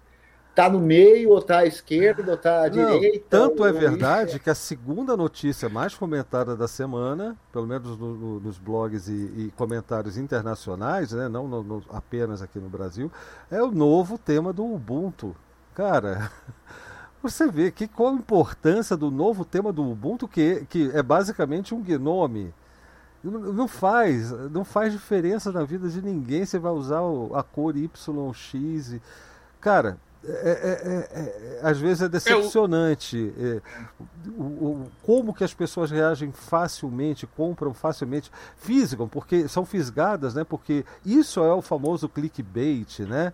tá 0.55 0.69
no 0.69 0.79
meio, 0.79 1.31
ou 1.31 1.41
tá 1.41 1.61
à 1.61 1.67
esquerda, 1.67 2.31
ou 2.31 2.37
tá 2.37 2.67
à 2.67 2.71
Não, 2.71 3.01
direita. 3.01 3.25
Tanto 3.31 3.65
é 3.65 3.73
verdade 3.73 4.39
que 4.39 4.51
a 4.51 4.55
segunda 4.55 5.17
notícia 5.17 5.71
mais 5.71 5.95
comentada 5.95 6.55
da 6.55 6.69
semana, 6.69 7.35
pelo 7.51 7.67
menos 7.67 7.99
no, 7.99 8.15
no, 8.15 8.41
nos 8.41 8.59
blogs 8.59 9.09
e, 9.09 9.13
e, 9.13 9.53
comentários 9.57 10.19
internacionais, 10.19 11.13
né, 11.13 11.29
não 11.29 11.49
no, 11.49 11.83
apenas 11.89 12.43
aqui 12.43 12.59
no 12.59 12.69
Brasil, 12.69 13.11
é 13.51 13.61
o 13.63 13.71
novo 13.71 14.19
tema 14.19 14.53
do 14.53 14.65
Ubuntu. 14.65 15.35
Cara, 15.75 16.31
você 17.23 17.51
vê 17.51 17.71
que 17.71 17.89
qual 17.89 18.11
a 18.11 18.15
importância 18.15 18.97
do 18.97 19.11
novo 19.11 19.47
tema 19.47 19.73
do 19.73 19.83
Ubuntu, 19.83 20.29
que, 20.29 20.67
que 20.69 20.91
é 20.93 21.03
basicamente 21.03 21.75
um 21.75 21.83
gnome. 21.83 22.53
Não 23.25 23.67
faz, 23.67 24.31
não 24.51 24.67
faz 24.67 24.93
diferença 24.93 25.51
na 25.51 25.65
vida 25.65 25.89
de 25.89 26.03
ninguém. 26.03 26.45
Você 26.45 26.59
vai 26.59 26.73
usar 26.73 27.01
a 27.35 27.43
cor 27.43 27.75
YX. 27.75 28.07
Cara, 29.61 29.97
é, 30.27 30.49
é, 30.49 31.19
é, 31.21 31.61
às 31.63 31.79
vezes 31.79 32.03
é 32.03 32.09
decepcionante 32.09 33.33
o, 34.37 34.43
o, 34.43 34.91
como 35.03 35.35
que 35.35 35.45
as 35.45 35.53
pessoas 35.53 35.91
reagem 35.91 36.33
facilmente, 36.33 37.27
compram 37.27 37.75
facilmente, 37.75 38.31
fisgam, 38.57 39.09
porque 39.09 39.47
são 39.49 39.65
fisgadas, 39.65 40.35
né? 40.35 40.45
Porque 40.45 40.85
isso 41.05 41.41
é 41.41 41.53
o 41.53 41.61
famoso 41.61 42.09
clickbait, 42.09 43.01
né? 43.01 43.33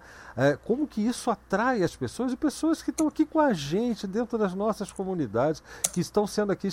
como 0.65 0.87
que 0.87 1.03
isso 1.03 1.31
atrai 1.31 1.83
as 1.83 1.95
pessoas 1.95 2.33
e 2.33 2.37
pessoas 2.37 2.83
que 2.83 2.91
estão 2.91 3.07
aqui 3.07 3.27
com 3.27 3.39
a 3.39 3.53
gente 3.53 4.07
dentro 4.07 4.39
das 4.39 4.55
nossas 4.55 4.91
comunidades, 4.91 5.63
que 5.93 6.01
estão 6.01 6.27
sendo 6.27 6.51
aqui, 6.51 6.69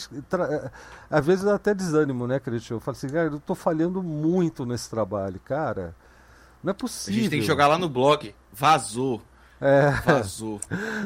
às 1.10 1.26
vezes 1.26 1.44
dá 1.44 1.56
até 1.56 1.74
desânimo, 1.74 2.26
né, 2.28 2.40
Cristian? 2.40 2.76
Eu 2.76 2.80
falo 2.80 2.96
assim, 2.96 3.10
cara, 3.10 3.28
eu 3.28 3.36
estou 3.36 3.58
falhando 3.58 4.02
muito 4.02 4.66
nesse 4.66 4.90
trabalho, 4.90 5.38
cara. 5.44 5.94
Não 6.64 6.72
é 6.72 6.74
possível. 6.74 7.20
A 7.20 7.24
gente 7.24 7.30
tem 7.30 7.40
que 7.42 7.46
jogar 7.46 7.68
lá 7.68 7.78
no 7.78 7.90
blog. 7.90 8.34
Vazou. 8.54 9.22
É, 9.60 9.90
vazou. 10.06 10.62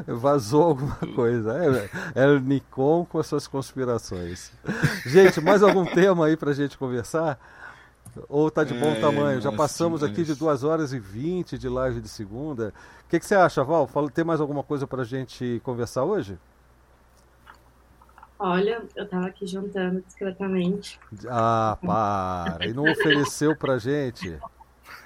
Vazou 0.05 0.63
alguma 0.63 0.97
coisa. 1.15 1.53
É, 2.15 2.23
é 2.23 2.27
o 2.27 2.39
Nikon 2.39 3.05
com 3.05 3.19
as 3.19 3.27
suas 3.27 3.47
conspirações. 3.47 4.51
Gente, 5.05 5.39
mais 5.39 5.63
algum 5.63 5.85
tema 5.93 6.25
aí 6.25 6.35
pra 6.35 6.53
gente 6.53 6.77
conversar? 6.77 7.39
Ou 8.27 8.51
tá 8.51 8.63
de 8.65 8.73
bom 8.73 8.91
é, 8.91 8.99
tamanho? 8.99 9.39
Já 9.39 9.51
passamos 9.53 10.03
aqui 10.03 10.23
de 10.23 10.35
2 10.35 10.63
horas 10.65 10.91
e 10.91 10.99
20 10.99 11.57
de 11.57 11.69
live 11.69 12.01
de 12.01 12.09
segunda. 12.09 12.73
O 13.05 13.09
que, 13.09 13.19
que 13.19 13.25
você 13.25 13.35
acha, 13.35 13.63
Val? 13.63 13.87
Fala, 13.87 14.09
tem 14.09 14.25
mais 14.25 14.41
alguma 14.41 14.63
coisa 14.63 14.85
pra 14.85 15.05
gente 15.05 15.61
conversar 15.63 16.03
hoje? 16.03 16.37
Olha, 18.37 18.81
eu 18.95 19.07
tava 19.07 19.27
aqui 19.27 19.45
jantando 19.45 20.01
discretamente. 20.01 20.99
Ah, 21.29 21.77
para! 21.85 22.65
E 22.65 22.73
não 22.73 22.91
ofereceu 22.91 23.55
pra 23.55 23.77
gente? 23.77 24.37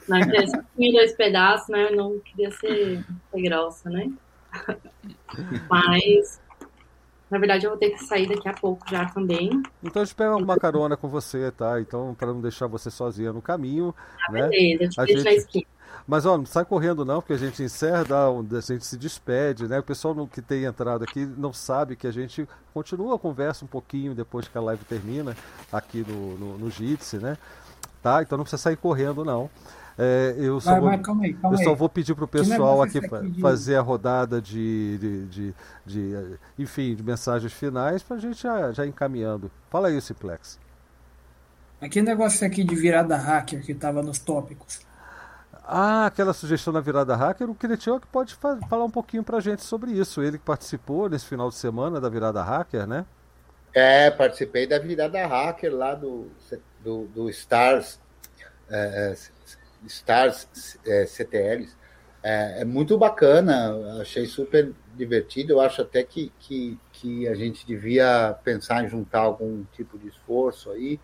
Não, 0.07 0.19
eu 0.19 0.64
comi 0.76 0.94
dois 0.94 1.14
pedaços, 1.14 1.68
né? 1.69 1.91
Eu 1.91 1.95
não 1.95 2.19
queria 2.19 2.52
ser, 2.52 3.03
ser 3.32 3.41
grossa, 3.41 3.90
né? 3.90 4.11
Mas, 5.69 6.41
na 7.30 7.38
verdade, 7.38 7.65
eu 7.65 7.72
vou 7.72 7.80
ter 7.80 7.91
que 7.91 8.03
sair 8.03 8.27
daqui 8.27 8.48
a 8.48 8.53
pouco 8.53 8.90
já 8.90 9.06
também. 9.06 9.61
Então 9.84 10.02
a 10.02 10.06
gente 10.06 10.15
pega 10.15 10.36
uma 10.36 10.57
carona 10.57 10.95
com 10.95 11.07
você, 11.07 11.52
tá? 11.52 11.80
Então, 11.82 12.15
para 12.15 12.27
não 12.27 12.41
deixar 12.41 12.68
você 12.68 12.91
sozinha 12.91 13.34
no 13.34 13.41
caminho. 13.41 13.94
Ah, 14.27 14.32
né? 14.32 14.48
beleza, 14.48 14.84
eu 14.84 14.90
te 14.90 15.02
a 15.02 15.06
deixo 15.06 15.22
gente... 15.22 15.32
na 15.32 15.38
esquina. 15.38 15.68
Mas 16.07 16.26
ó, 16.26 16.38
não 16.38 16.45
sai 16.45 16.64
correndo 16.65 17.03
não, 17.03 17.19
porque 17.19 17.34
a 17.34 17.38
gente 17.38 17.64
encerra, 17.64 18.03
dá, 18.03 18.27
a 18.27 18.61
gente 18.61 18.86
se 18.86 18.95
despede, 18.95 19.68
né? 19.68 19.80
O 19.80 19.84
pessoal 19.84 20.27
que 20.27 20.41
tem 20.41 20.65
entrado 20.65 21.03
aqui 21.03 21.26
não 21.26 21.52
sabe 21.52 21.95
que 21.95 22.06
a 22.06 22.11
gente 22.11 22.48
continua 22.73 23.15
a 23.15 23.19
conversa 23.19 23.65
um 23.65 23.68
pouquinho 23.68 24.14
depois 24.14 24.48
que 24.48 24.56
a 24.56 24.61
live 24.61 24.86
termina 24.86 25.36
aqui 25.72 26.06
no, 26.07 26.38
no, 26.38 26.57
no 26.60 26.69
Jitsi, 26.69 27.18
né? 27.18 27.38
Tá? 28.03 28.22
Então 28.22 28.38
não 28.38 28.44
precisa 28.44 28.61
sair 28.61 28.77
correndo 28.77 29.26
não. 29.26 29.49
É, 29.97 30.35
eu 30.38 30.59
só, 30.59 30.77
vou, 30.77 30.99
calma 30.99 31.23
aí, 31.23 31.34
calma 31.34 31.57
eu 31.57 31.63
só 31.63 31.73
vou 31.73 31.88
pedir 31.88 32.13
para 32.15 32.26
o 32.26 32.27
pessoal 32.27 32.81
aqui, 32.81 32.97
aqui 32.97 33.30
de... 33.30 33.41
fazer 33.41 33.77
a 33.77 33.81
rodada 33.81 34.41
de, 34.41 34.97
de, 34.97 35.26
de, 35.27 35.55
de, 35.85 36.39
enfim, 36.59 36.95
de 36.95 37.01
mensagens 37.01 37.53
finais 37.53 38.03
para 38.03 38.17
a 38.17 38.19
gente 38.19 38.41
já, 38.41 38.73
já 38.73 38.85
encaminhando. 38.85 39.49
Fala 39.69 39.88
aí, 39.88 40.01
Simplex. 40.01 40.59
Aqui 41.80 42.01
negócio 42.01 42.45
aqui 42.45 42.63
de 42.63 42.76
virada 42.76 43.15
hacker 43.15 43.63
que 43.63 43.72
estava 43.72 44.01
nos 44.01 44.19
tópicos. 44.19 44.81
Ah, 45.63 46.05
aquela 46.05 46.34
sugestão 46.34 46.73
da 46.73 46.80
virada 46.81 47.15
hacker, 47.15 47.49
o 47.49 47.55
Kretiok 47.55 48.05
pode 48.07 48.35
falar 48.35 48.84
um 48.84 48.89
pouquinho 48.89 49.23
para 49.23 49.38
a 49.38 49.41
gente 49.41 49.63
sobre 49.63 49.91
isso. 49.91 50.22
Ele 50.22 50.38
que 50.38 50.43
participou 50.43 51.09
nesse 51.09 51.26
final 51.26 51.49
de 51.49 51.55
semana 51.55 52.01
da 52.01 52.09
virada 52.09 52.43
hacker, 52.43 52.85
né? 52.85 53.05
É, 53.73 54.11
participei 54.11 54.67
da 54.67 54.77
virada 54.77 55.26
hacker 55.26 55.73
lá 55.73 55.95
do, 55.95 56.27
do, 56.84 57.05
do 57.07 57.30
Stars 57.30 57.99
é, 58.69 59.11
é 59.11 59.35
Stars 59.88 60.78
é, 60.86 61.06
CTLs. 61.06 61.76
É, 62.22 62.62
é, 62.62 62.66
muito 62.66 62.98
bacana, 62.98 64.02
achei 64.02 64.26
super 64.26 64.74
divertido. 64.95 65.53
Eu 65.53 65.62
acho 65.62 65.82
até 65.82 66.03
que, 66.03 66.32
que, 66.40 66.80
que 66.91 67.28
a 67.28 67.36
gente 67.36 67.66
devia 67.68 68.36
pensar 68.44 68.84
em 68.84 68.88
juntar 68.88 69.20
algum 69.20 69.64
tipo 69.74 69.98
de 69.98 70.07
esforço 70.07 70.72
aí. 70.72 70.99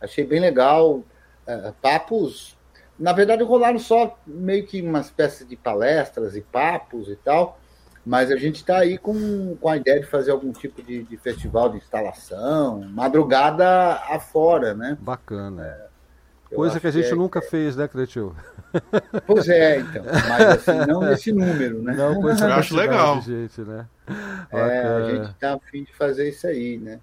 Achei 0.00 0.24
bem 0.24 0.40
legal. 0.40 1.02
É, 1.46 1.72
papos, 1.82 2.56
na 2.98 3.12
verdade, 3.12 3.42
rolaram 3.42 3.78
só 3.78 4.16
meio 4.26 4.64
que 4.66 4.80
uma 4.80 5.00
espécie 5.00 5.44
de 5.44 5.56
palestras 5.56 6.36
e 6.36 6.40
papos 6.40 7.08
e 7.08 7.16
tal. 7.16 7.58
Mas 8.04 8.30
a 8.30 8.36
gente 8.36 8.56
está 8.56 8.78
aí 8.78 8.96
com, 8.96 9.56
com 9.56 9.68
a 9.68 9.76
ideia 9.76 10.00
de 10.00 10.06
fazer 10.06 10.30
algum 10.30 10.52
tipo 10.52 10.82
de, 10.82 11.02
de 11.02 11.16
festival 11.16 11.68
de 11.68 11.76
instalação, 11.76 12.80
madrugada 12.90 13.94
afora, 14.08 14.74
né? 14.74 14.96
Bacana. 15.00 15.66
É, 15.66 15.89
Coisa 16.54 16.80
que 16.80 16.86
a 16.86 16.90
gente 16.90 17.06
que 17.06 17.12
é, 17.12 17.16
nunca 17.16 17.38
é... 17.38 17.42
fez, 17.42 17.76
né, 17.76 17.86
Cretil? 17.88 18.34
Pois 19.26 19.48
é, 19.48 19.80
então. 19.80 20.04
Mas 20.04 20.68
assim, 20.68 20.86
não 20.86 21.00
nesse 21.00 21.32
número, 21.32 21.82
né? 21.82 21.92
Não, 21.94 22.28
eu 22.28 22.52
acho 22.52 22.76
legal. 22.76 23.20
Gente, 23.20 23.60
né? 23.62 23.86
É, 24.50 24.80
a 24.80 25.10
gente 25.10 25.30
está 25.30 25.54
a 25.54 25.58
fim 25.58 25.82
de 25.82 25.92
fazer 25.92 26.28
isso 26.28 26.46
aí, 26.46 26.78
né? 26.78 27.00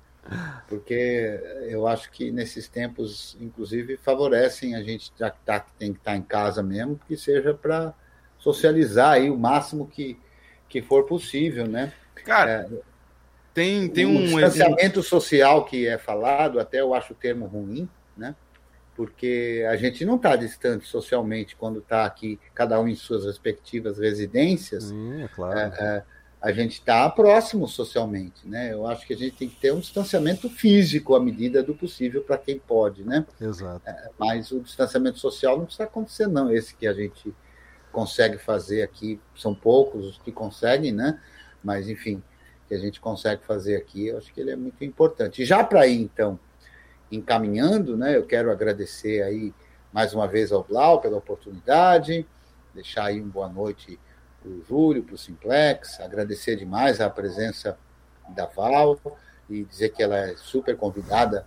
Porque 0.68 1.40
eu 1.70 1.88
acho 1.88 2.12
que 2.12 2.32
nesses 2.32 2.68
tempos, 2.68 3.38
inclusive, 3.40 3.98
favorecem 3.98 4.76
a 4.76 4.84
gente, 4.84 5.12
já 5.18 5.30
que 5.30 5.40
tá, 5.46 5.60
tem 5.78 5.94
que 5.94 6.00
estar 6.00 6.12
tá 6.12 6.18
em 6.18 6.22
casa 6.22 6.62
mesmo, 6.62 7.00
que 7.08 7.16
seja 7.16 7.54
para 7.54 7.94
socializar 8.38 9.14
aí 9.14 9.30
o 9.30 9.38
máximo 9.38 9.88
que, 9.88 10.18
que 10.68 10.82
for 10.82 11.06
possível, 11.06 11.68
né? 11.68 11.94
Cara, 12.26 12.68
é, 12.72 12.78
tem, 13.54 13.88
tem 13.90 14.06
um. 14.06 14.26
distanciamento 14.26 15.02
social 15.02 15.66
que 15.66 15.88
é 15.88 15.98
falado, 15.98 16.60
até 16.60 16.82
eu 16.82 16.94
acho 16.94 17.14
o 17.14 17.16
termo 17.16 17.46
ruim, 17.46 17.90
né? 18.16 18.36
Porque 18.98 19.64
a 19.70 19.76
gente 19.76 20.04
não 20.04 20.16
está 20.16 20.36
distante 20.36 20.88
socialmente 20.88 21.56
quando 21.56 21.78
está 21.78 22.04
aqui, 22.04 22.40
cada 22.56 22.82
um 22.82 22.88
em 22.88 22.96
suas 22.96 23.26
respectivas 23.26 24.00
residências. 24.00 24.92
É 24.92 25.28
claro. 25.28 25.60
É, 25.60 25.64
é, 25.80 26.04
a 26.42 26.52
gente 26.52 26.74
está 26.74 27.08
próximo 27.08 27.68
socialmente, 27.68 28.48
né? 28.48 28.74
Eu 28.74 28.88
acho 28.88 29.06
que 29.06 29.14
a 29.14 29.18
gente 29.18 29.36
tem 29.36 29.48
que 29.48 29.56
ter 29.56 29.72
um 29.72 29.80
distanciamento 29.80 30.50
físico 30.50 31.14
à 31.14 31.20
medida 31.20 31.62
do 31.62 31.76
possível 31.76 32.24
para 32.24 32.40
quem 32.40 32.58
pode, 32.58 33.04
né? 33.04 33.24
Exato. 33.40 33.88
É, 33.88 34.10
mas 34.18 34.52
o 34.52 34.60
distanciamento 34.62 35.20
social 35.20 35.58
não 35.60 35.66
precisa 35.66 35.84
acontecer, 35.84 36.28
não. 36.28 36.52
Esse 36.52 36.76
que 36.76 36.88
a 36.88 36.94
gente 36.94 37.34
consegue 37.92 38.40
fazer 38.40 38.82
aqui, 38.82 39.20
são 39.36 39.54
poucos 39.54 40.08
os 40.08 40.18
que 40.18 40.32
conseguem, 40.32 40.92
né? 40.92 41.20
Mas, 41.64 41.88
enfim, 41.88 42.24
que 42.68 42.74
a 42.74 42.80
gente 42.80 43.00
consegue 43.00 43.44
fazer 43.44 43.76
aqui, 43.76 44.08
eu 44.08 44.18
acho 44.18 44.34
que 44.34 44.42
ele 44.42 44.52
é 44.52 44.56
muito 44.56 44.84
importante. 44.84 45.46
Já 45.46 45.64
para 45.64 45.86
ir, 45.86 46.02
então, 46.02 46.40
encaminhando, 47.12 47.98
né? 47.98 48.16
Eu 48.16 48.26
quero 48.26 48.52
agradecer 48.52 49.22
aí 49.22 49.54
mais 49.92 50.14
uma 50.14 50.28
vez 50.28 50.52
ao 50.52 50.64
Blau 50.64 51.02
pela 51.02 51.18
oportunidade, 51.18 52.26
deixar 52.74 53.06
aí 53.06 53.22
uma 53.22 53.32
boa 53.32 53.50
noite 53.50 54.00
para 54.42 54.52
o 54.52 54.64
Júlio, 54.64 55.04
para 55.04 55.16
o 55.16 55.18
Simplex, 55.18 56.00
agradecer 56.00 56.56
demais 56.56 57.02
a 57.02 57.10
presença 57.10 57.78
da 58.30 58.46
Val 58.46 59.00
e 59.50 59.64
dizer 59.64 59.90
que 59.90 60.04
ela 60.04 60.18
é 60.18 60.36
super 60.36 60.76
convidada 60.76 61.46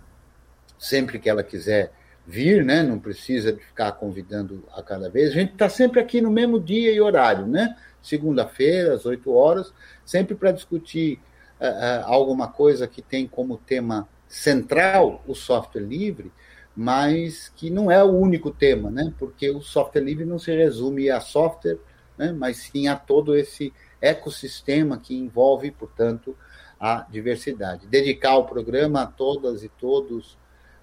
sempre 0.77 1.19
que 1.19 1.29
ela 1.29 1.43
quiser 1.43 1.91
vir, 2.25 2.63
né? 2.65 2.81
Não 2.83 2.99
precisa 2.99 3.55
ficar 3.55 3.91
convidando 3.93 4.63
a 4.73 4.81
cada 4.81 5.09
vez. 5.09 5.29
A 5.29 5.33
gente 5.33 5.53
está 5.53 5.69
sempre 5.69 5.99
aqui 5.99 6.21
no 6.21 6.31
mesmo 6.31 6.59
dia 6.59 6.91
e 6.91 6.99
horário, 6.99 7.45
né? 7.45 7.77
Segunda-feira, 8.01 8.93
às 8.93 9.05
8 9.05 9.31
horas, 9.31 9.73
sempre 10.03 10.33
para 10.35 10.51
discutir 10.51 11.19
uh, 11.59 11.65
uh, 11.65 12.05
alguma 12.05 12.47
coisa 12.47 12.87
que 12.87 13.01
tem 13.01 13.27
como 13.27 13.57
tema 13.57 14.07
central 14.31 15.21
o 15.27 15.35
software 15.35 15.81
livre, 15.81 16.31
mas 16.73 17.49
que 17.49 17.69
não 17.69 17.91
é 17.91 18.01
o 18.01 18.07
único 18.07 18.49
tema, 18.49 18.89
né? 18.89 19.13
Porque 19.19 19.49
o 19.49 19.61
software 19.61 20.01
livre 20.01 20.23
não 20.23 20.39
se 20.39 20.55
resume 20.55 21.09
a 21.09 21.19
software, 21.19 21.77
né? 22.17 22.31
mas 22.31 22.57
sim 22.57 22.87
a 22.87 22.95
todo 22.95 23.35
esse 23.35 23.73
ecossistema 23.99 24.97
que 24.97 25.13
envolve, 25.15 25.69
portanto, 25.69 26.35
a 26.79 27.05
diversidade. 27.09 27.87
Dedicar 27.87 28.37
o 28.37 28.45
programa 28.45 29.01
a 29.01 29.05
todas 29.05 29.63
e 29.63 29.69
todos 29.69 30.37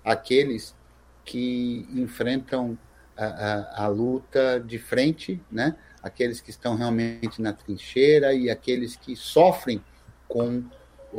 aqueles 0.05 0.77
que 1.25 1.89
enfrentam 1.91 2.79
a, 3.17 3.25
a, 3.25 3.85
a 3.85 3.89
luta 3.89 4.61
de 4.61 4.79
frente, 4.79 5.43
né? 5.51 5.75
Aqueles 6.03 6.41
que 6.41 6.51
estão 6.51 6.77
realmente 6.77 7.41
na 7.41 7.53
trincheira 7.53 8.35
e 8.35 8.51
aqueles 8.51 8.95
que 8.95 9.17
sofrem 9.17 9.83
com 10.29 10.63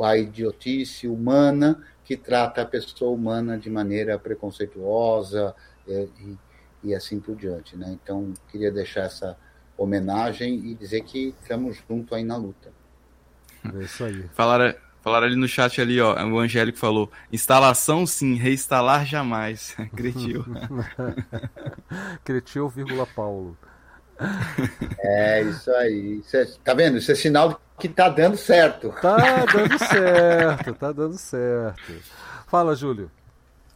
a 0.00 0.16
idiotice 0.16 1.08
humana 1.08 1.84
que 2.10 2.16
trata 2.16 2.62
a 2.62 2.66
pessoa 2.66 3.12
humana 3.12 3.56
de 3.56 3.70
maneira 3.70 4.18
preconceituosa 4.18 5.54
é, 5.86 6.08
e, 6.18 6.38
e, 6.82 6.92
assim 6.92 7.20
por 7.20 7.36
diante. 7.36 7.76
Né? 7.76 7.96
Então, 8.02 8.34
queria 8.50 8.72
deixar 8.72 9.02
essa 9.02 9.38
homenagem 9.78 10.56
e 10.56 10.74
dizer 10.74 11.02
que 11.02 11.32
estamos 11.40 11.76
juntos 11.88 12.12
aí 12.12 12.24
na 12.24 12.36
luta. 12.36 12.72
É 13.64 13.84
isso 13.84 14.02
aí. 14.02 14.28
Falaram, 14.34 14.74
falaram 15.00 15.28
ali 15.28 15.36
no 15.36 15.46
chat 15.46 15.80
ali, 15.80 16.00
ó, 16.00 16.16
o 16.26 16.40
Angélico 16.40 16.78
falou, 16.78 17.12
instalação 17.32 18.04
sim, 18.04 18.34
reinstalar 18.34 19.06
jamais. 19.06 19.76
Cretil. 19.94 20.44
Cretil, 22.24 22.68
vírgula 22.68 23.06
Paulo. 23.06 23.56
É, 24.98 25.42
isso 25.42 25.70
aí. 25.72 26.20
Isso 26.24 26.36
é, 26.36 26.46
tá 26.62 26.74
vendo? 26.74 26.98
Isso 26.98 27.10
é 27.10 27.14
sinal 27.14 27.60
que 27.78 27.88
tá 27.88 28.08
dando 28.08 28.36
certo. 28.36 28.94
Tá 29.00 29.16
dando 29.46 29.78
certo, 29.78 30.74
tá 30.74 30.92
dando 30.92 31.18
certo. 31.18 31.92
Fala, 32.46 32.74
Júlio. 32.76 33.10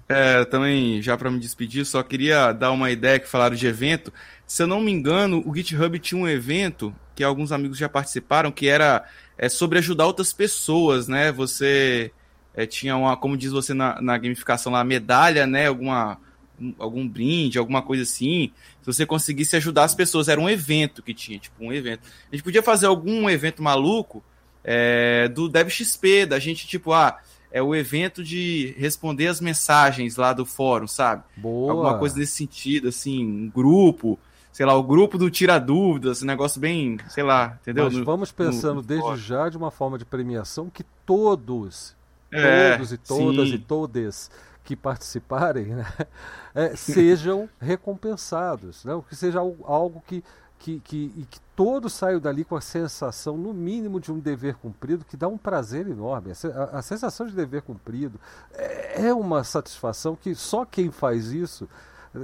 É, 0.09 0.45
também, 0.45 1.01
já 1.01 1.17
para 1.17 1.31
me 1.31 1.41
despedir, 1.41 1.85
só 1.87 2.03
queria 2.03 2.53
dar 2.53 2.71
uma 2.73 2.91
ideia 2.91 3.19
que 3.19 3.29
falaram 3.29 3.57
de 3.57 3.67
evento. 3.67 4.13
Se 4.47 4.63
eu 4.63 4.67
não 4.67 4.81
me 4.81 4.93
engano, 4.93 5.43
o 5.47 5.55
GitHub 5.55 5.99
tinha 5.99 6.21
um 6.21 6.29
evento 6.29 6.95
que 7.15 7.25
alguns 7.25 7.53
amigos 7.53 7.79
já 7.79 7.89
participaram, 7.89 8.53
que 8.53 8.69
era 8.69 9.05
é, 9.39 9.49
sobre 9.49 9.79
ajudar 9.79 10.07
outras 10.07 10.33
pessoas, 10.33 11.09
né? 11.09 11.33
Você 11.33 12.13
é, 12.55 12.67
tinha 12.67 12.97
uma, 12.97 13.17
como 13.17 13.37
diz 13.37 13.51
você 13.51 13.73
na, 13.73 14.01
na 14.03 14.19
gamificação 14.19 14.73
lá, 14.73 14.85
medalha, 14.85 15.47
né? 15.47 15.69
Alguma, 15.69 16.19
algum 16.79 17.07
brinde, 17.07 17.59
alguma 17.59 17.83
coisa 17.83 18.03
assim. 18.03 18.53
Se 18.81 18.87
você 18.87 19.07
conseguisse 19.07 19.57
ajudar 19.57 19.85
as 19.85 19.95
pessoas, 19.95 20.29
era 20.29 20.41
um 20.41 20.49
evento 20.49 21.03
que 21.03 21.15
tinha, 21.15 21.39
tipo, 21.39 21.65
um 21.65 21.73
evento. 21.73 22.03
A 22.31 22.35
gente 22.35 22.45
podia 22.45 22.63
fazer 22.63 22.87
algum 22.87 23.29
evento 23.29 23.63
maluco 23.63 24.23
é, 24.63 25.29
do 25.29 25.49
DebXP, 25.49 26.27
da 26.27 26.39
gente, 26.39 26.67
tipo, 26.67 26.93
ah, 26.93 27.19
é 27.55 27.63
o 27.63 27.75
evento 27.75 28.25
de 28.25 28.75
responder 28.79 29.29
as 29.29 29.41
mensagens 29.41 30.17
lá 30.17 30.33
do 30.33 30.45
fórum, 30.45 30.89
sabe? 30.89 31.23
Boa. 31.37 31.73
Alguma 31.73 31.99
coisa 31.99 32.19
nesse 32.19 32.33
sentido, 32.33 32.89
assim, 32.89 33.25
um 33.25 33.49
grupo, 33.49 34.19
sei 34.51 34.67
lá, 34.67 34.75
o 34.75 34.83
grupo 34.83 35.17
do 35.17 35.31
Tira 35.31 35.61
Dúvidas, 35.61 36.23
um 36.23 36.27
negócio 36.27 36.61
bem, 36.61 36.99
sei 37.09 37.23
lá, 37.23 37.59
entendeu? 37.63 37.85
Nós 37.85 37.97
vamos 37.99 38.33
pensando 38.33 38.77
no, 38.77 38.81
no 38.81 38.83
desde 38.83 39.05
fórum. 39.05 39.17
já 39.17 39.49
de 39.49 39.57
uma 39.57 39.71
forma 39.71 39.99
de 39.99 40.05
premiação 40.05 40.69
que 40.69 40.85
todos, 41.07 41.95
é, 42.33 42.73
todos 42.73 42.93
e 42.93 42.99
todas 42.99 43.49
sim. 43.49 43.55
e 43.55 43.59
todes 43.59 44.31
que 44.65 44.75
participarem 44.75 45.67
né, 45.67 45.87
é, 46.55 46.75
sejam 46.75 47.49
recompensados, 47.61 48.85
né, 48.85 49.01
que 49.09 49.15
seja 49.15 49.39
algo, 49.39 49.65
algo 49.67 50.03
que 50.07 50.25
que, 50.65 50.81
que, 50.81 51.27
que 51.31 51.41
todos 51.55 51.93
saiam 51.93 52.19
dali 52.19 52.43
com 52.43 52.57
a 52.57 52.61
sensação, 52.61 53.37
no 53.37 53.53
mínimo, 53.53 54.01
de 54.01 54.11
um 54.11 54.19
dever 54.19 54.55
cumprido, 54.55 55.05
que 55.05 55.15
dá 55.15 55.29
um 55.29 55.37
prazer 55.37 55.87
enorme. 55.87 56.33
A, 56.33 56.79
a 56.79 56.83
sensação 56.83 57.27
de 57.27 57.35
dever 57.35 57.61
cumprido 57.61 58.19
é, 58.55 59.09
é 59.09 59.15
uma 59.15 59.45
satisfação 59.45 60.17
que 60.17 60.35
só 60.35 60.65
quem 60.65 60.91
faz 60.91 61.27
isso 61.27 61.69
eh, 62.15 62.19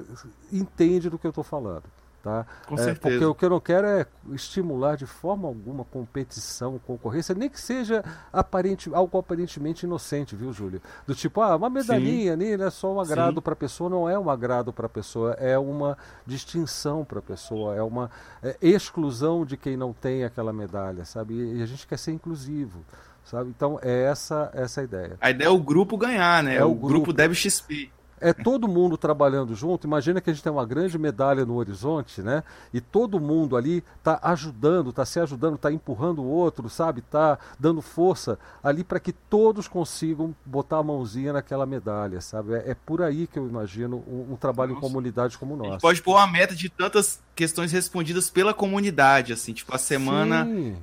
entende 0.51 1.10
do 1.10 1.19
que 1.19 1.27
eu 1.27 1.31
estou 1.31 1.44
falando. 1.44 1.83
Tá? 2.23 2.45
Com 2.67 2.75
é, 2.75 2.79
certeza. 2.79 3.01
Porque 3.01 3.25
o 3.25 3.35
que 3.35 3.45
eu 3.47 3.51
não 3.51 3.61
quero 3.61 3.87
é 3.87 4.07
estimular 4.33 4.95
de 4.95 5.07
forma 5.07 5.49
alguma 5.49 5.85
competição, 5.85 6.79
concorrência, 6.87 7.35
nem 7.35 7.49
que 7.49 7.59
seja 7.59 8.05
aparente, 8.31 8.91
algo 8.93 9.17
aparentemente 9.17 9.87
inocente, 9.87 10.37
viu, 10.37 10.53
Júlio? 10.53 10.83
Do 11.07 11.15
tipo, 11.15 11.41
ah, 11.41 11.57
uma 11.57 11.71
medalhinha 11.71 12.35
ali, 12.35 12.59
né, 12.59 12.69
só 12.69 12.93
um 12.93 13.01
agrado 13.01 13.41
para 13.41 13.55
a 13.55 13.57
pessoa, 13.57 13.89
não 13.89 14.09
é 14.09 14.19
um 14.19 14.29
agrado 14.29 14.71
para 14.71 14.85
a 14.85 14.89
pessoa, 14.89 15.33
é 15.39 15.59
uma 15.59 15.97
distinção 16.27 17.07
para 17.07 17.21
a 17.21 17.23
pessoa, 17.23 17.75
é 17.75 17.83
uma 17.83 18.11
é, 18.43 18.55
exclusão 18.61 19.47
de 19.47 19.57
quem 19.57 19.75
não 19.75 19.95
tem 19.95 20.23
aquela 20.23 20.53
medalha, 20.53 21.07
sabe? 21.07 21.35
E 21.57 21.63
a 21.63 21.67
gente 21.67 21.87
quer 21.87 21.99
ser 21.99 22.13
inclusivo. 22.13 22.85
Sabe? 23.25 23.51
Então 23.51 23.79
é 23.83 24.05
essa 24.05 24.51
essa 24.55 24.81
a 24.81 24.85
ideia. 24.85 25.17
A 25.21 25.31
ideia 25.31 25.49
é 25.49 25.51
o 25.51 25.59
grupo 25.59 25.97
ganhar, 25.97 26.43
né? 26.43 26.57
É 26.57 26.65
o, 26.65 26.71
o 26.71 26.75
grupo, 26.75 26.89
grupo 26.89 27.13
Deb 27.13 27.33
XP 27.33 27.91
é 28.21 28.33
todo 28.33 28.69
mundo 28.69 28.97
trabalhando 28.97 29.55
junto. 29.55 29.87
Imagina 29.87 30.21
que 30.21 30.31
a 30.31 30.33
gente 30.33 30.43
tem 30.43 30.53
uma 30.53 30.67
grande 30.67 30.99
medalha 30.99 31.45
no 31.45 31.55
horizonte, 31.57 32.23
né? 32.23 32.45
E 32.73 32.81
todo 32.81 33.19
mundo 33.19 33.57
ali 33.57 33.83
está 33.99 34.21
ajudando, 34.23 34.91
está 34.91 35.05
se 35.05 35.19
ajudando, 35.19 35.55
está 35.55 35.73
empurrando 35.73 36.21
o 36.23 36.27
outro, 36.27 36.69
sabe? 36.69 37.01
Está 37.01 37.39
dando 37.59 37.81
força 37.81 38.39
ali 38.63 38.85
para 38.85 39.01
que 39.01 39.13
todos 39.13 39.67
consigam 39.67 40.35
botar 40.45 40.79
a 40.79 40.83
mãozinha 40.83 41.33
naquela 41.33 41.65
medalha, 41.65 42.21
sabe? 42.21 42.55
É, 42.55 42.71
é 42.71 42.75
por 42.75 43.03
aí 43.03 43.27
que 43.27 43.39
eu 43.39 43.49
imagino 43.49 44.05
um, 44.07 44.35
um 44.35 44.37
trabalho 44.37 44.75
Nossa. 44.75 44.87
em 44.87 44.89
comunidade 44.89 45.39
como 45.39 45.55
o 45.55 45.57
nosso. 45.57 45.69
A 45.69 45.73
gente 45.73 45.81
pode 45.81 46.03
pôr 46.03 46.17
uma 46.17 46.27
meta 46.27 46.55
de 46.55 46.69
tantas 46.69 47.23
questões 47.35 47.73
respondidas 47.73 48.29
pela 48.29 48.53
comunidade, 48.53 49.33
assim, 49.33 49.53
tipo 49.53 49.75
a 49.75 49.79
semana. 49.79 50.45
Sim 50.45 50.77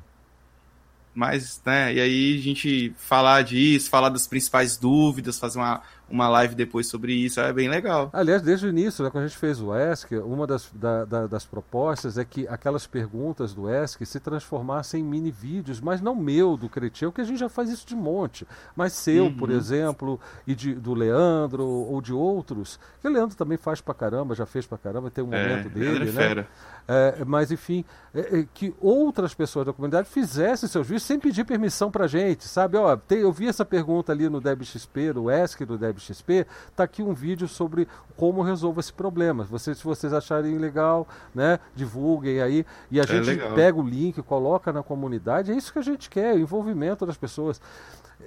mas, 1.18 1.60
né, 1.66 1.96
e 1.96 2.00
aí 2.00 2.38
a 2.38 2.42
gente 2.44 2.94
falar 2.96 3.42
disso, 3.42 3.90
falar 3.90 4.10
das 4.10 4.28
principais 4.28 4.78
dúvidas, 4.78 5.40
fazer 5.40 5.58
uma, 5.58 5.82
uma 6.10 6.30
live 6.30 6.56
depois 6.56 6.88
sobre 6.88 7.14
isso, 7.14 7.40
é 7.40 7.52
bem 7.52 7.70
legal. 7.70 8.10
Aliás, 8.14 8.42
desde 8.42 8.66
o 8.66 8.70
início, 8.70 9.04
né, 9.04 9.10
quando 9.10 9.26
a 9.26 9.28
gente 9.28 9.38
fez 9.38 9.62
o 9.62 9.76
ESC, 9.76 10.18
uma 10.18 10.48
das, 10.48 10.70
da, 10.74 11.06
da, 11.06 11.28
das 11.28 11.46
propostas 11.46 12.18
é 12.18 12.26
que 12.26 12.48
aquelas 12.48 12.88
perguntas 12.88 13.54
do 13.54 13.70
ESC 13.70 14.06
se 14.06 14.20
transformassem 14.20 15.02
em 15.02 15.04
mini 15.04 15.32
vídeos, 15.32 15.82
mas 15.82 16.02
não 16.02 16.16
meu, 16.16 16.56
do 16.56 16.70
Cretinho, 16.70 17.12
que 17.12 17.22
a 17.22 17.24
gente 17.24 17.40
já 17.40 17.50
faz 17.50 17.70
isso 17.70 17.86
de 17.86 17.96
monte, 17.96 18.48
mas 18.76 18.94
seu, 18.94 19.26
uhum. 19.26 19.38
por 19.38 19.50
exemplo, 19.50 20.20
e 20.46 20.56
de, 20.56 20.74
do 20.74 20.94
Leandro, 20.94 21.66
ou 21.66 22.02
de 22.02 22.14
outros, 22.14 22.80
que 23.02 23.08
o 23.08 23.12
Leandro 23.12 23.36
também 23.36 23.58
faz 23.58 23.82
pra 23.82 23.94
caramba, 23.94 24.36
já 24.36 24.46
fez 24.46 24.66
pra 24.66 24.78
caramba, 24.78 25.12
tem 25.12 25.24
um 25.24 25.34
é, 25.34 25.48
momento 25.48 25.70
dele, 25.70 26.10
é 26.10 26.12
né? 26.12 26.28
Fera. 26.28 26.48
É, 26.88 27.26
mas, 27.26 27.52
enfim, 27.52 27.84
é, 28.16 28.40
é, 28.40 28.48
que 28.54 28.74
outras 28.80 29.34
pessoas 29.34 29.66
da 29.66 29.74
comunidade 29.74 30.08
fizessem 30.08 30.70
seus 30.70 30.88
vídeos 30.88 31.04
sem 31.04 31.20
pedir 31.20 31.44
permissão 31.44 31.92
pra 31.92 32.08
gente, 32.08 32.48
sabe? 32.48 32.78
Ó, 32.78 32.96
tem, 32.96 33.20
eu 33.20 33.32
vi 33.32 33.48
essa 33.48 33.66
pergunta 33.66 34.14
ali 34.14 34.30
no 34.30 34.40
DebXP, 34.40 35.12
no 35.14 35.30
ESC 35.30 35.66
do 35.66 35.78
DebXP, 35.78 36.08
XP, 36.08 36.48
está 36.70 36.84
aqui 36.84 37.04
um 37.04 37.14
vídeo 37.14 37.48
sobre 37.48 37.88
como 38.16 38.42
resolver 38.42 38.80
esse 38.80 38.94
problema. 38.94 39.44
Vocês, 39.44 39.78
se 39.78 39.84
vocês 39.84 40.14
acharem 40.14 40.58
legal, 40.58 41.06
né, 41.36 41.60
divulguem 41.76 42.42
aí. 42.42 42.66
E 42.90 43.02
a 43.02 43.04
é 43.04 43.08
gente 43.08 43.26
legal. 43.26 43.54
pega 43.54 43.78
o 43.78 43.84
link, 43.84 44.22
coloca 44.22 44.72
na 44.72 44.82
comunidade. 44.82 45.52
É 45.52 45.56
isso 45.56 45.74
que 45.74 45.80
a 45.80 45.84
gente 45.84 46.10
quer, 46.10 46.36
o 46.36 46.40
envolvimento 46.40 47.06
das 47.06 47.18
pessoas. 47.18 47.60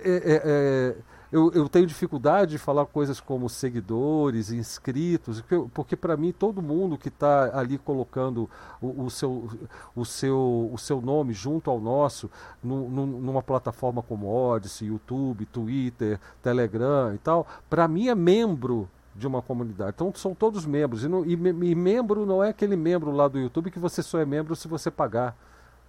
É, 0.04 0.10
é, 0.10 0.42
é 0.44 0.94
eu, 1.32 1.52
eu 1.52 1.68
tenho 1.68 1.86
dificuldade 1.86 2.52
de 2.52 2.58
falar 2.58 2.86
coisas 2.86 3.20
como 3.20 3.48
seguidores, 3.48 4.50
inscritos, 4.50 5.42
porque 5.72 5.94
para 5.94 6.16
mim 6.16 6.32
todo 6.32 6.60
mundo 6.60 6.98
que 6.98 7.08
está 7.08 7.56
ali 7.56 7.78
colocando 7.78 8.50
o, 8.80 9.04
o, 9.04 9.10
seu, 9.10 9.48
o, 9.94 10.04
seu, 10.04 10.70
o 10.72 10.78
seu 10.78 11.00
nome 11.00 11.32
junto 11.32 11.70
ao 11.70 11.80
nosso, 11.80 12.28
no, 12.62 12.88
no, 12.88 13.06
numa 13.06 13.42
plataforma 13.42 14.02
como 14.02 14.26
Odyssey, 14.26 14.88
YouTube, 14.88 15.46
Twitter, 15.46 16.18
Telegram 16.42 17.14
e 17.14 17.18
tal, 17.18 17.46
para 17.68 17.86
mim 17.86 18.08
é 18.08 18.14
membro 18.14 18.88
de 19.14 19.26
uma 19.26 19.40
comunidade. 19.40 19.92
Então 19.94 20.12
são 20.14 20.34
todos 20.34 20.66
membros. 20.66 21.04
E, 21.04 21.08
não, 21.08 21.24
e, 21.24 21.32
e 21.32 21.74
membro 21.74 22.26
não 22.26 22.42
é 22.42 22.48
aquele 22.48 22.74
membro 22.74 23.12
lá 23.12 23.28
do 23.28 23.38
YouTube 23.38 23.70
que 23.70 23.78
você 23.78 24.02
só 24.02 24.18
é 24.18 24.24
membro 24.24 24.56
se 24.56 24.66
você 24.66 24.90
pagar 24.90 25.36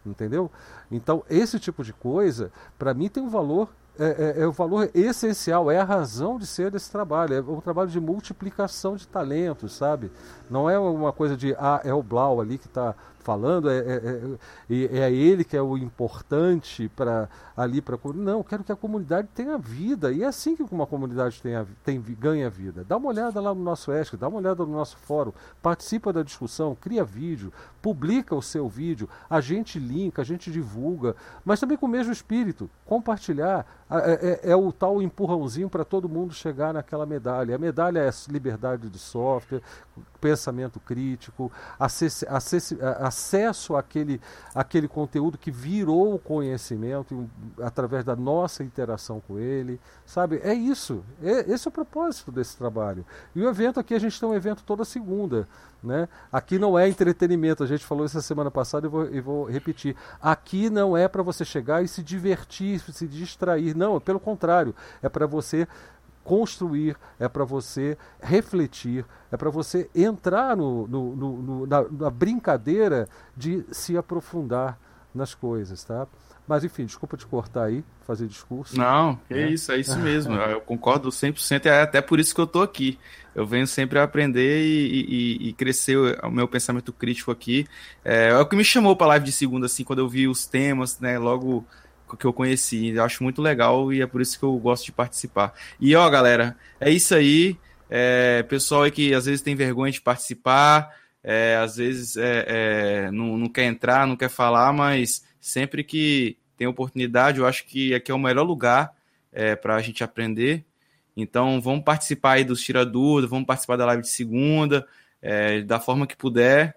entendeu? 0.05 0.49
Então, 0.91 1.23
esse 1.29 1.59
tipo 1.59 1.83
de 1.83 1.93
coisa, 1.93 2.51
para 2.77 2.93
mim, 2.93 3.07
tem 3.07 3.21
um 3.21 3.29
valor 3.29 3.69
é, 4.01 4.39
é, 4.39 4.41
é, 4.41 4.47
o 4.47 4.51
valor 4.51 4.89
essencial, 4.95 5.69
é 5.69 5.77
a 5.77 5.83
razão 5.83 6.39
de 6.39 6.47
ser 6.47 6.71
desse 6.71 6.91
trabalho. 6.91 7.35
É 7.35 7.41
um 7.41 7.61
trabalho 7.61 7.89
de 7.89 7.99
multiplicação 7.99 8.95
de 8.95 9.07
talentos, 9.07 9.73
sabe? 9.73 10.11
Não 10.49 10.67
é 10.67 10.79
uma 10.79 11.13
coisa 11.13 11.37
de, 11.37 11.55
ah, 11.59 11.79
é 11.83 11.93
o 11.93 12.01
Blau 12.01 12.41
ali 12.41 12.57
que 12.57 12.65
está 12.65 12.95
falando, 13.21 13.69
é, 13.69 13.77
é, 13.77 14.37
é, 14.69 14.99
é, 14.99 15.11
ele 15.11 15.43
que 15.43 15.55
é 15.55 15.61
o 15.61 15.77
importante 15.77 16.89
para 16.89 17.29
ali 17.55 17.81
para 17.81 17.97
não, 18.15 18.41
quero 18.41 18.63
que 18.63 18.71
a 18.71 18.75
comunidade 18.75 19.27
tenha 19.33 19.57
vida 19.57 20.11
e 20.11 20.23
é 20.23 20.25
assim 20.25 20.55
que 20.55 20.63
uma 20.63 20.87
comunidade 20.87 21.41
tenha, 21.41 21.65
tem, 21.83 22.01
ganha 22.01 22.49
vida. 22.49 22.83
Dá 22.83 22.97
uma 22.97 23.09
olhada 23.09 23.39
lá 23.39 23.53
no 23.53 23.61
nosso 23.61 23.91
ESC, 23.91 24.17
dá 24.17 24.27
uma 24.27 24.39
olhada 24.39 24.65
no 24.65 24.71
nosso 24.71 24.97
fórum, 24.97 25.31
participa 25.61 26.11
da 26.11 26.23
discussão, 26.23 26.75
cria 26.75 27.03
vídeo, 27.03 27.53
publica 27.81 28.35
o 28.35 28.41
seu 28.41 28.67
vídeo, 28.67 29.07
a 29.29 29.39
gente 29.39 29.79
linka, 29.79 30.21
a 30.21 30.25
gente 30.25 30.51
divulga, 30.51 31.15
mas 31.45 31.59
também 31.59 31.77
com 31.77 31.85
o 31.85 31.89
mesmo 31.89 32.11
espírito, 32.11 32.69
compartilhar 32.85 33.65
é, 33.89 34.39
é, 34.45 34.51
é 34.51 34.55
o 34.55 34.71
tal 34.71 35.01
empurrãozinho 35.01 35.69
para 35.69 35.83
todo 35.83 36.09
mundo 36.09 36.33
chegar 36.33 36.73
naquela 36.73 37.05
medalha. 37.05 37.55
A 37.55 37.59
medalha 37.59 37.99
é 37.99 38.09
liberdade 38.31 38.89
de 38.89 38.97
software, 38.97 39.61
pensamento 40.21 40.79
crítico, 40.79 41.51
acess, 41.79 42.23
acess, 42.29 42.77
acesso 42.99 43.75
àquele, 43.75 44.21
àquele 44.53 44.87
conteúdo 44.87 45.37
que 45.37 45.49
virou 45.49 46.19
conhecimento 46.19 47.27
através 47.59 48.05
da 48.05 48.15
nossa 48.15 48.63
interação 48.63 49.19
com 49.27 49.39
ele, 49.39 49.79
sabe? 50.05 50.39
É 50.43 50.53
isso, 50.53 51.03
é, 51.23 51.51
esse 51.51 51.67
é 51.67 51.69
o 51.69 51.71
propósito 51.71 52.31
desse 52.31 52.55
trabalho. 52.55 53.03
E 53.35 53.41
o 53.41 53.49
evento 53.49 53.79
aqui, 53.79 53.95
a 53.95 53.99
gente 53.99 54.19
tem 54.19 54.29
um 54.29 54.35
evento 54.35 54.63
toda 54.63 54.85
segunda, 54.85 55.47
né? 55.83 56.07
Aqui 56.31 56.59
não 56.59 56.77
é 56.77 56.87
entretenimento, 56.87 57.63
a 57.63 57.67
gente 57.67 57.83
falou 57.83 58.05
isso 58.05 58.21
semana 58.21 58.51
passada 58.51 58.85
e 58.85 58.89
vou, 58.89 59.11
e 59.11 59.19
vou 59.19 59.45
repetir. 59.45 59.95
Aqui 60.21 60.69
não 60.69 60.95
é 60.95 61.07
para 61.07 61.23
você 61.23 61.43
chegar 61.43 61.83
e 61.83 61.87
se 61.87 62.03
divertir, 62.03 62.79
se 62.79 63.07
distrair, 63.07 63.75
não, 63.75 63.99
pelo 63.99 64.19
contrário, 64.19 64.75
é 65.01 65.09
para 65.09 65.25
você 65.25 65.67
construir, 66.23 66.95
é 67.19 67.27
para 67.27 67.43
você 67.43 67.97
refletir, 68.21 69.05
é 69.31 69.37
para 69.37 69.49
você 69.49 69.89
entrar 69.95 70.55
no, 70.55 70.87
no, 70.87 71.15
no, 71.15 71.67
na, 71.67 71.83
na, 71.89 72.09
brincadeira 72.09 73.07
de 73.35 73.65
se 73.71 73.97
aprofundar 73.97 74.77
nas 75.13 75.33
coisas, 75.33 75.83
tá? 75.83 76.07
Mas 76.47 76.63
enfim, 76.63 76.85
desculpa 76.85 77.15
te 77.15 77.25
cortar 77.25 77.65
aí, 77.65 77.83
fazer 78.05 78.27
discurso. 78.27 78.77
Não, 78.77 79.17
é 79.29 79.35
né? 79.35 79.49
isso, 79.51 79.71
é 79.71 79.79
isso 79.79 79.97
mesmo. 79.99 80.33
eu 80.33 80.61
concordo 80.61 81.09
100%, 81.09 81.65
é 81.65 81.81
até 81.81 82.01
por 82.01 82.19
isso 82.19 82.35
que 82.35 82.41
eu 82.41 82.47
tô 82.47 82.61
aqui. 82.61 82.99
Eu 83.33 83.45
venho 83.45 83.65
sempre 83.65 83.99
a 83.99 84.03
aprender 84.03 84.61
e, 84.61 85.05
e, 85.07 85.49
e 85.49 85.53
crescer 85.53 85.97
o, 85.97 86.27
o 86.27 86.31
meu 86.31 86.47
pensamento 86.47 86.91
crítico 86.91 87.31
aqui. 87.31 87.65
É, 88.03 88.29
é 88.29 88.37
o 88.37 88.45
que 88.45 88.55
me 88.55 88.65
chamou 88.65 88.95
para 88.95 89.07
live 89.07 89.25
de 89.25 89.31
segunda, 89.31 89.65
assim, 89.65 89.83
quando 89.83 89.99
eu 89.99 90.09
vi 90.09 90.27
os 90.27 90.45
temas, 90.45 90.99
né, 90.99 91.17
logo 91.17 91.65
que 92.17 92.25
eu 92.25 92.33
conheci. 92.33 92.89
Eu 92.89 93.03
acho 93.03 93.23
muito 93.23 93.41
legal 93.41 93.91
e 93.91 94.01
é 94.01 94.07
por 94.07 94.21
isso 94.21 94.37
que 94.37 94.43
eu 94.45 94.55
gosto 94.57 94.85
de 94.85 94.91
participar. 94.91 95.53
E 95.79 95.95
ó, 95.95 96.09
galera, 96.09 96.55
é 96.79 96.89
isso 96.89 97.13
aí. 97.15 97.57
É, 97.93 98.43
pessoal 98.43 98.83
aí 98.83 98.91
que 98.91 99.13
às 99.13 99.25
vezes 99.25 99.41
tem 99.41 99.53
vergonha 99.53 99.91
de 99.91 99.99
participar, 99.99 100.95
é, 101.21 101.57
às 101.57 101.75
vezes 101.75 102.15
é, 102.15 102.45
é, 102.47 103.11
não, 103.11 103.37
não 103.37 103.49
quer 103.49 103.65
entrar, 103.65 104.07
não 104.07 104.15
quer 104.15 104.29
falar, 104.29 104.71
mas 104.71 105.25
sempre 105.41 105.83
que 105.83 106.37
tem 106.55 106.67
oportunidade, 106.67 107.39
eu 107.39 107.45
acho 107.45 107.65
que 107.65 107.93
aqui 107.93 108.09
é 108.09 108.15
o 108.15 108.19
melhor 108.19 108.43
lugar 108.43 108.93
é, 109.31 109.57
para 109.57 109.75
a 109.75 109.81
gente 109.81 110.03
aprender. 110.03 110.63
Então, 111.17 111.59
vamos 111.59 111.83
participar 111.83 112.33
aí 112.33 112.45
dos 112.45 112.61
Tira 112.61 112.85
Dúvida, 112.85 113.27
vamos 113.27 113.45
participar 113.45 113.75
da 113.75 113.85
live 113.87 114.03
de 114.03 114.09
segunda, 114.09 114.87
é, 115.21 115.61
da 115.61 115.79
forma 115.79 116.07
que 116.07 116.15
puder. 116.15 116.75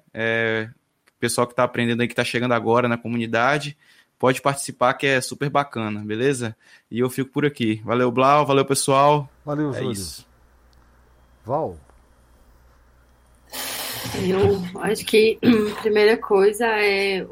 Pessoal 1.20 1.46
que 1.46 1.52
está 1.52 1.62
aprendendo 1.62 2.00
aí, 2.00 2.08
que 2.08 2.12
está 2.12 2.24
chegando 2.24 2.52
agora 2.52 2.88
na 2.88 2.98
comunidade, 2.98 3.76
pode 4.18 4.40
participar, 4.40 4.94
que 4.94 5.06
é 5.06 5.20
super 5.20 5.50
bacana, 5.50 6.00
beleza? 6.04 6.56
E 6.90 7.00
eu 7.00 7.10
fico 7.10 7.30
por 7.30 7.44
aqui. 7.44 7.80
Valeu, 7.84 8.10
Blau, 8.10 8.46
valeu, 8.46 8.64
pessoal. 8.64 9.28
Valeu, 9.44 9.70
é 9.70 9.74
Júlio. 9.74 9.92
Isso. 9.92 10.26
Val. 11.44 11.76
Eu 14.22 14.80
acho 14.80 15.04
que 15.04 15.38
a 15.42 15.80
primeira 15.80 16.16
coisa 16.16 16.66
é 16.66 17.26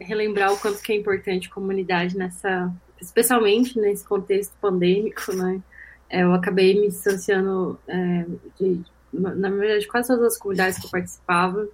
relembrar 0.00 0.52
o 0.52 0.58
quanto 0.58 0.82
que 0.82 0.92
é 0.92 0.96
importante 0.96 1.48
a 1.48 1.54
comunidade 1.54 2.16
nessa, 2.16 2.72
especialmente 3.00 3.78
nesse 3.78 4.04
contexto 4.04 4.54
pandêmico, 4.60 5.32
né? 5.34 5.60
É, 6.08 6.22
eu 6.22 6.32
acabei 6.32 6.80
me 6.80 6.88
distanciando 6.88 7.78
é, 7.88 8.26
de, 8.58 8.80
na 9.12 9.50
verdade, 9.50 9.86
quase 9.86 10.08
todas 10.08 10.34
as 10.34 10.38
comunidades 10.38 10.78
que 10.78 10.86
eu 10.86 10.90
participava 10.90 11.68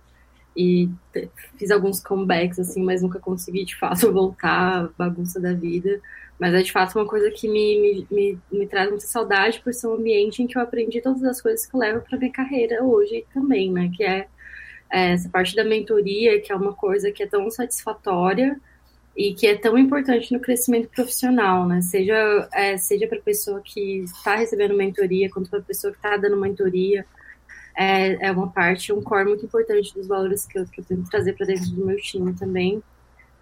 e 0.57 0.89
fiz 1.57 1.71
alguns 1.71 2.01
comebacks, 2.01 2.59
assim, 2.59 2.83
mas 2.83 3.03
nunca 3.03 3.19
consegui, 3.19 3.65
de 3.65 3.77
fato, 3.77 4.11
voltar 4.13 4.85
à 4.85 4.89
bagunça 4.97 5.41
da 5.41 5.53
vida. 5.53 6.01
Mas 6.39 6.55
é, 6.55 6.63
de 6.63 6.73
fato, 6.73 6.99
uma 6.99 7.07
coisa 7.07 7.31
que 7.31 7.49
me, 7.49 7.81
me, 7.81 8.07
me, 8.11 8.39
me 8.51 8.67
traz 8.67 8.89
muita 8.91 9.07
saudade 9.07 9.61
por 9.61 9.73
ser 9.73 9.87
um 9.87 9.95
ambiente 9.95 10.43
em 10.43 10.47
que 10.47 10.59
eu 10.59 10.63
aprendi 10.63 11.01
todas 11.01 11.23
as 11.25 11.41
coisas 11.41 11.67
que 11.67 11.75
eu 11.75 11.81
levo 11.81 12.01
para 12.01 12.19
minha 12.19 12.33
carreira 12.33 12.83
hoje 12.83 13.25
também, 13.33 13.71
né? 13.71 13.91
Que 13.95 14.03
é, 14.03 14.27
é 14.91 15.13
essa 15.13 15.29
parte 15.29 15.55
da 15.55 15.65
mentoria, 15.65 16.41
que 16.41 16.53
é 16.53 16.57
uma 16.57 16.73
coisa 16.73 17.13
que 17.13 17.23
é 17.23 17.27
tão 17.27 17.51
satisfatória 17.51 18.61
e 19.17 19.35
que 19.35 19.47
é 19.47 19.57
tão 19.57 19.77
importante 19.79 20.33
no 20.33 20.41
crescimento 20.41 20.89
profissional, 20.89 21.67
né? 21.67 21.81
Seja, 21.83 22.49
é, 22.53 22.77
seja 22.77 23.07
para 23.07 23.19
a 23.19 23.23
pessoa 23.23 23.61
que 23.63 23.99
está 23.99 24.37
recebendo 24.37 24.75
mentoria, 24.75 25.31
quanto 25.31 25.51
para 25.51 25.61
a 25.61 25.63
pessoa 25.63 25.93
que 25.93 25.99
está 25.99 26.17
dando 26.17 26.37
mentoria, 26.37 27.07
é, 27.77 28.27
é 28.27 28.33
uma 28.33 28.49
parte, 28.49 28.93
um 28.93 29.03
core 29.03 29.25
muito 29.25 29.47
importante 29.47 29.95
dos 29.95 30.07
valores 30.07 30.47
que 30.47 30.59
eu, 30.59 30.67
que 30.67 30.81
eu 30.81 30.85
tento 30.85 31.09
trazer 31.11 31.35
para 31.35 31.47
dentro 31.47 31.71
do 31.71 31.87
meu 31.87 31.97
time 31.97 32.33
também. 32.35 32.83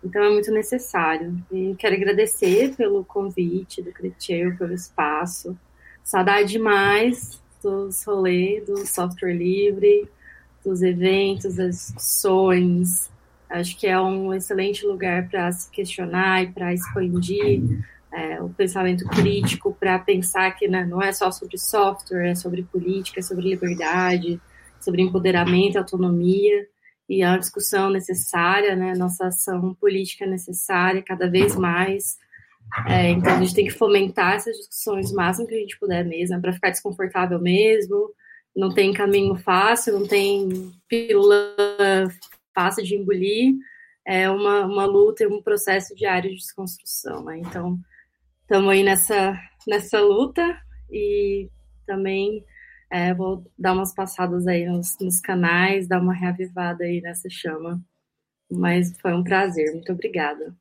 Então 0.02 0.23
é 0.23 0.31
muito 0.31 0.50
necessário. 0.50 1.36
E 1.52 1.75
quero 1.78 1.94
agradecer 1.94 2.75
pelo 2.76 3.05
convite 3.05 3.83
do 3.83 3.92
Creteu, 3.92 4.57
pelo 4.57 4.73
espaço. 4.73 5.57
Saudade 6.02 6.52
demais 6.52 7.41
dos 7.62 8.05
rolês, 8.05 8.65
do 8.65 8.86
software 8.86 9.34
livre, 9.34 10.09
dos 10.65 10.83
eventos, 10.83 11.57
das 11.57 11.76
discussões. 11.76 13.10
Acho 13.49 13.76
que 13.76 13.86
é 13.86 14.00
um 14.00 14.33
excelente 14.33 14.86
lugar 14.86 15.28
para 15.28 15.50
se 15.52 15.70
questionar 15.70 16.44
e 16.44 16.52
para 16.52 16.73
expandir 16.73 17.62
é, 18.12 18.42
o 18.42 18.48
pensamento 18.48 19.06
crítico 19.06 19.76
para 19.78 19.98
pensar 19.98 20.50
que 20.52 20.66
né, 20.66 20.84
não 20.84 21.00
é 21.00 21.12
só 21.12 21.30
sobre 21.30 21.58
software, 21.58 22.30
é 22.30 22.34
sobre 22.34 22.62
política, 22.64 23.20
é 23.20 23.22
sobre 23.22 23.48
liberdade, 23.48 24.40
sobre 24.80 25.02
empoderamento, 25.02 25.76
autonomia, 25.76 26.66
e 27.08 27.22
é 27.22 27.28
uma 27.28 27.39
discussão 27.39 27.90
necessária, 27.90 28.74
né, 28.74 28.94
nossa 28.94 29.26
ação 29.26 29.74
política 29.74 30.24
é 30.24 30.28
necessária 30.28 31.02
cada 31.02 31.28
vez 31.28 31.56
mais. 31.56 32.16
É, 32.86 33.10
então 33.10 33.34
a 33.34 33.40
gente 33.40 33.55
tem 33.55 33.66
que 33.66 33.72
fomentar 33.72 34.34
essas 34.34 34.56
discussões 34.56 35.10
o 35.10 35.16
máximo 35.16 35.47
que 35.47 35.55
a 35.55 35.58
gente 35.58 35.78
puder 35.78 36.05
mesmo, 36.05 36.36
é 36.36 36.40
para 36.40 36.52
ficar 36.52 36.70
desconfortável 36.70 37.40
mesmo. 37.40 38.12
Não 38.55 38.72
tem 38.72 38.92
caminho 38.92 39.36
fácil, 39.36 39.98
não 39.98 40.06
tem 40.06 40.72
pílula 40.89 41.55
fácil 42.55 42.84
de 42.84 42.97
engolir. 42.97 43.55
É 44.05 44.28
uma, 44.30 44.66
uma 44.66 44.86
luta 44.86 45.22
e 45.22 45.26
um 45.26 45.42
processo 45.42 45.94
diário 45.94 46.30
de 46.30 46.36
desconstrução. 46.36 47.24
Né? 47.24 47.39
Então, 47.39 47.78
estamos 48.51 48.69
aí 48.69 48.83
nessa, 48.83 49.41
nessa 49.65 50.01
luta 50.01 50.61
e 50.91 51.49
também 51.87 52.45
é, 52.91 53.15
vou 53.15 53.49
dar 53.57 53.75
umas 53.75 53.95
passadas 53.95 54.45
aí 54.49 54.67
nos, 54.67 54.99
nos 55.01 55.20
canais, 55.20 55.87
dar 55.87 56.03
uma 56.03 56.12
reavivada 56.12 56.83
aí 56.83 57.01
nessa 57.01 57.31
chama. 57.31 57.81
Mas 58.51 58.93
foi 59.01 59.15
um 59.15 59.23
prazer, 59.23 59.73
muito 59.73 59.93
obrigada. 59.93 60.53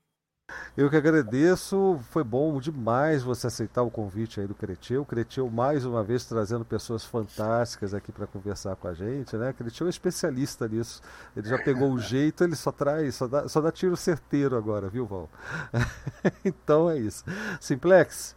Eu 0.77 0.89
que 0.89 0.95
agradeço, 0.95 1.99
foi 2.09 2.23
bom 2.23 2.59
demais 2.59 3.23
você 3.23 3.47
aceitar 3.47 3.83
o 3.83 3.91
convite 3.91 4.39
aí 4.39 4.47
do 4.47 4.55
Cretil. 4.55 5.05
Cretil, 5.05 5.49
mais 5.49 5.85
uma 5.85 6.03
vez, 6.03 6.25
trazendo 6.25 6.63
pessoas 6.63 7.03
fantásticas 7.03 7.93
aqui 7.93 8.11
para 8.11 8.27
conversar 8.27 8.75
com 8.75 8.87
a 8.87 8.93
gente, 8.93 9.35
né? 9.35 9.53
Cretil 9.53 9.87
é 9.87 9.89
especialista 9.89 10.67
nisso. 10.67 11.01
Ele 11.35 11.47
já 11.47 11.57
pegou 11.57 11.91
o 11.91 11.99
jeito, 11.99 12.43
ele 12.43 12.55
só 12.55 12.71
traz, 12.71 13.15
só 13.15 13.27
dá, 13.27 13.47
só 13.47 13.61
dá 13.61 13.71
tiro 13.71 13.97
certeiro 13.97 14.55
agora, 14.55 14.87
viu, 14.87 15.05
Val? 15.05 15.29
então 16.45 16.89
é 16.89 16.97
isso. 16.97 17.23
Simplex. 17.59 18.35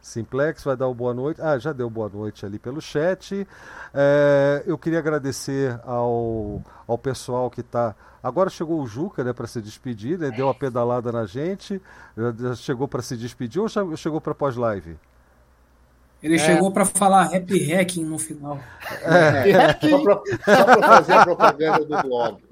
Simplex 0.00 0.64
vai 0.64 0.76
dar 0.76 0.88
o 0.88 0.94
boa 0.94 1.12
noite. 1.12 1.40
Ah, 1.42 1.58
já 1.58 1.72
deu 1.72 1.90
boa 1.90 2.08
noite 2.08 2.44
ali 2.46 2.58
pelo 2.58 2.80
chat. 2.80 3.46
É, 3.92 4.62
eu 4.66 4.78
queria 4.78 4.98
agradecer 4.98 5.78
ao, 5.84 6.62
ao 6.86 6.98
pessoal 6.98 7.50
que 7.50 7.60
está. 7.60 7.94
Agora 8.22 8.50
chegou 8.50 8.80
o 8.80 8.86
Juca, 8.86 9.24
né, 9.24 9.32
para 9.32 9.46
se 9.46 9.60
despedir, 9.60 10.18
né, 10.18 10.30
deu 10.30 10.46
uma 10.46 10.54
pedalada 10.54 11.10
na 11.10 11.26
gente. 11.26 11.80
Já 12.16 12.54
chegou 12.54 12.86
para 12.86 13.02
se 13.02 13.16
despedir 13.16 13.60
ou 13.60 13.68
chegou 13.96 14.20
para 14.20 14.34
pós-live? 14.34 14.98
Ele 16.22 16.36
é. 16.36 16.38
chegou 16.38 16.70
para 16.70 16.84
falar 16.84 17.34
happy 17.34 17.72
hacking 17.72 18.04
no 18.04 18.18
final. 18.18 18.60
É. 19.02 19.50
É. 19.50 19.72
Só 20.54 20.64
para 20.64 20.82
fazer 20.82 21.12
a 21.14 21.24
propaganda 21.24 21.84
do 21.84 22.02
blog. 22.02 22.42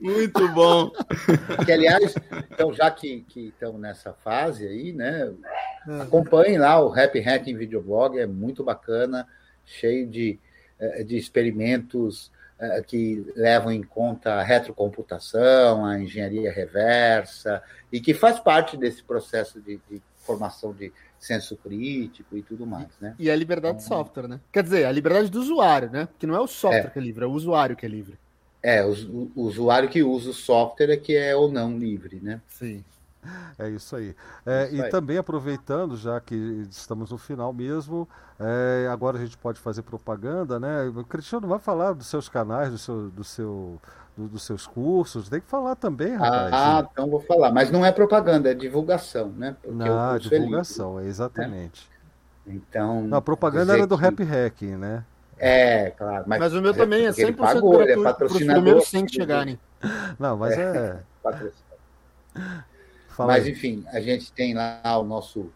Muito 0.00 0.48
bom. 0.48 0.90
Que, 1.64 1.72
aliás, 1.72 2.14
então, 2.50 2.72
já 2.72 2.90
que, 2.90 3.20
que 3.28 3.48
estão 3.48 3.76
nessa 3.76 4.12
fase 4.12 4.66
aí, 4.66 4.92
né? 4.92 5.30
É. 5.86 6.02
Acompanhem 6.02 6.58
lá 6.58 6.82
o 6.82 6.92
Happy 6.92 7.20
Hacking 7.20 7.56
Videoblog, 7.56 8.18
é 8.18 8.26
muito 8.26 8.64
bacana, 8.64 9.26
cheio 9.64 10.06
de, 10.06 10.38
eh, 10.78 11.04
de 11.04 11.16
experimentos 11.16 12.30
eh, 12.58 12.82
que 12.86 13.24
levam 13.36 13.70
em 13.70 13.82
conta 13.82 14.34
a 14.34 14.42
retrocomputação, 14.42 15.84
a 15.84 16.00
engenharia 16.00 16.50
reversa, 16.50 17.62
e 17.92 18.00
que 18.00 18.14
faz 18.14 18.40
parte 18.40 18.76
desse 18.76 19.02
processo 19.02 19.60
de, 19.60 19.80
de 19.88 20.02
formação 20.28 20.72
de 20.72 20.92
senso 21.18 21.56
crítico 21.56 22.36
e 22.36 22.42
tudo 22.42 22.66
mais, 22.66 22.88
né? 23.00 23.14
E 23.18 23.30
a 23.30 23.34
liberdade 23.34 23.82
então, 23.82 23.82
de 23.82 23.88
software, 23.88 24.28
né? 24.28 24.40
Quer 24.52 24.62
dizer, 24.62 24.84
a 24.84 24.92
liberdade 24.92 25.30
do 25.30 25.40
usuário, 25.40 25.90
né? 25.90 26.06
Que 26.18 26.26
não 26.26 26.34
é 26.34 26.40
o 26.40 26.46
software 26.46 26.86
é. 26.86 26.90
que 26.90 26.98
é 26.98 27.02
livre, 27.02 27.24
é 27.24 27.26
o 27.26 27.32
usuário 27.32 27.74
que 27.74 27.86
é 27.86 27.88
livre. 27.88 28.18
É, 28.62 28.84
o, 28.84 29.30
o, 29.34 29.42
usuário 29.42 29.88
que 29.88 30.02
usa 30.02 30.30
o 30.30 30.34
software 30.34 30.90
é 30.90 30.96
que 30.96 31.16
é 31.16 31.34
ou 31.34 31.50
não 31.50 31.78
livre, 31.78 32.20
né? 32.20 32.40
Sim. 32.48 32.84
É 33.58 33.68
isso 33.68 33.96
aí. 33.96 34.14
É, 34.46 34.66
isso 34.66 34.76
e 34.76 34.82
aí. 34.82 34.90
também 34.90 35.18
aproveitando, 35.18 35.96
já 35.96 36.20
que 36.20 36.34
estamos 36.70 37.10
no 37.10 37.18
final 37.18 37.52
mesmo, 37.52 38.08
é, 38.38 38.88
agora 38.90 39.18
a 39.18 39.20
gente 39.20 39.36
pode 39.36 39.58
fazer 39.58 39.82
propaganda, 39.82 40.60
né? 40.60 40.84
O 40.84 41.04
Cristiano 41.04 41.48
vai 41.48 41.58
falar 41.58 41.92
dos 41.92 42.06
seus 42.06 42.28
canais, 42.28 42.70
do 42.70 42.78
seu, 42.78 43.10
do 43.10 43.24
seu 43.24 43.80
do, 44.18 44.26
dos 44.26 44.42
seus 44.42 44.66
cursos, 44.66 45.28
tem 45.28 45.40
que 45.40 45.46
falar 45.46 45.76
também, 45.76 46.16
rapaz. 46.16 46.52
Ah, 46.52 46.88
então 46.90 47.08
vou 47.08 47.20
falar. 47.20 47.52
Mas 47.52 47.70
não 47.70 47.86
é 47.86 47.92
propaganda, 47.92 48.50
é 48.50 48.54
divulgação, 48.54 49.28
né? 49.28 49.56
Porque 49.62 49.76
não, 49.76 50.16
é 50.16 50.18
divulgação, 50.18 50.94
é, 50.94 50.96
livre, 50.96 51.08
exatamente. 51.08 51.88
Né? 52.44 52.54
Então. 52.56 53.02
Não, 53.02 53.18
a 53.18 53.22
propaganda 53.22 53.74
era 53.74 53.86
do 53.86 53.96
que... 53.96 54.02
Rap 54.02 54.24
Hacking, 54.24 54.76
né? 54.76 55.04
É, 55.38 55.90
claro. 55.90 56.24
Mas, 56.26 56.40
mas 56.40 56.52
o 56.52 56.60
meu 56.60 56.74
também 56.74 57.06
é 57.06 57.10
100% 57.10 57.36
pagou, 57.36 57.78
gratuito 57.78 58.08
é 58.08 58.12
para 58.12 58.26
os 58.26 58.32
primeiros 58.32 58.88
100 58.88 59.06
que 59.06 59.14
chegarem. 59.14 59.60
Não, 60.18 60.36
mas 60.36 60.58
é. 60.58 60.76
é... 60.76 60.98
mas, 63.16 63.44
aí. 63.44 63.52
enfim, 63.52 63.84
a 63.92 64.00
gente 64.00 64.32
tem 64.32 64.52
lá 64.52 64.80
o 64.98 65.04
nosso 65.04 65.48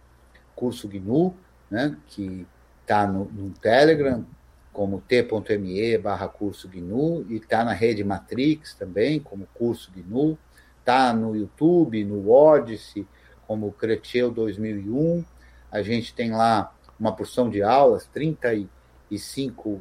curso 0.54 0.86
GNU, 0.86 1.34
né? 1.68 1.96
Que 2.06 2.46
está 2.82 3.08
no, 3.08 3.24
no 3.24 3.50
Telegram, 3.50 4.24
como 4.72 5.00
t.me 5.00 5.98
barra 5.98 6.28
curso 6.28 6.68
GNU, 6.68 7.26
e 7.28 7.36
está 7.36 7.64
na 7.64 7.72
rede 7.72 8.02
Matrix 8.02 8.74
também, 8.74 9.20
como 9.20 9.46
curso 9.54 9.90
GNU, 9.94 10.38
está 10.80 11.12
no 11.12 11.36
YouTube, 11.36 12.04
no 12.04 12.30
Odyssey, 12.30 13.06
como 13.46 13.72
Creteu 13.72 14.30
2001. 14.30 15.24
A 15.70 15.82
gente 15.82 16.14
tem 16.14 16.32
lá 16.32 16.74
uma 16.98 17.14
porção 17.14 17.50
de 17.50 17.62
aulas, 17.62 18.06
35 18.06 19.70
uh, 19.70 19.80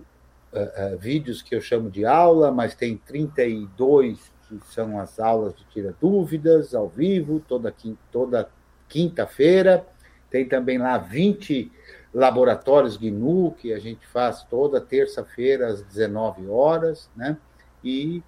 uh, 0.53 0.97
vídeos 0.97 1.41
que 1.41 1.55
eu 1.55 1.61
chamo 1.61 1.89
de 1.89 2.05
aula, 2.05 2.51
mas 2.51 2.75
tem 2.75 2.97
32 2.97 4.31
que 4.47 4.59
são 4.73 4.99
as 4.99 5.19
aulas 5.19 5.55
de 5.55 5.63
tira 5.65 5.95
dúvidas 6.01 6.75
ao 6.75 6.89
vivo, 6.89 7.41
toda, 7.47 7.73
toda 8.11 8.49
quinta-feira. 8.89 9.85
Tem 10.29 10.45
também 10.45 10.77
lá 10.77 10.97
20 10.97 11.71
laboratórios 12.13 12.97
GNU, 12.97 13.51
que 13.57 13.73
a 13.73 13.79
gente 13.79 14.05
faz 14.07 14.43
toda 14.43 14.81
terça-feira 14.81 15.67
às 15.67 15.81
19 15.81 16.47
horas, 16.47 17.09
né? 17.15 17.37
E 17.83 18.21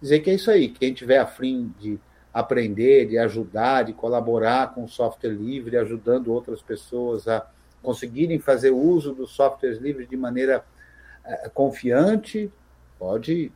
dizer 0.00 0.20
que 0.20 0.30
é 0.30 0.34
isso 0.34 0.50
aí, 0.50 0.68
quem 0.68 0.92
tiver 0.92 1.18
afim 1.18 1.72
de 1.78 1.98
aprender, 2.32 3.06
de 3.06 3.18
ajudar, 3.18 3.84
de 3.84 3.92
colaborar 3.92 4.74
com 4.74 4.84
o 4.84 4.88
software 4.88 5.30
livre, 5.30 5.76
ajudando 5.76 6.32
outras 6.32 6.62
pessoas 6.62 7.28
a 7.28 7.46
conseguirem 7.82 8.38
fazer 8.38 8.70
uso 8.70 9.12
dos 9.12 9.32
softwares 9.32 9.78
livres 9.78 10.08
de 10.08 10.16
maneira 10.16 10.64
é, 11.24 11.48
confiante, 11.48 12.50
pode 12.98 13.52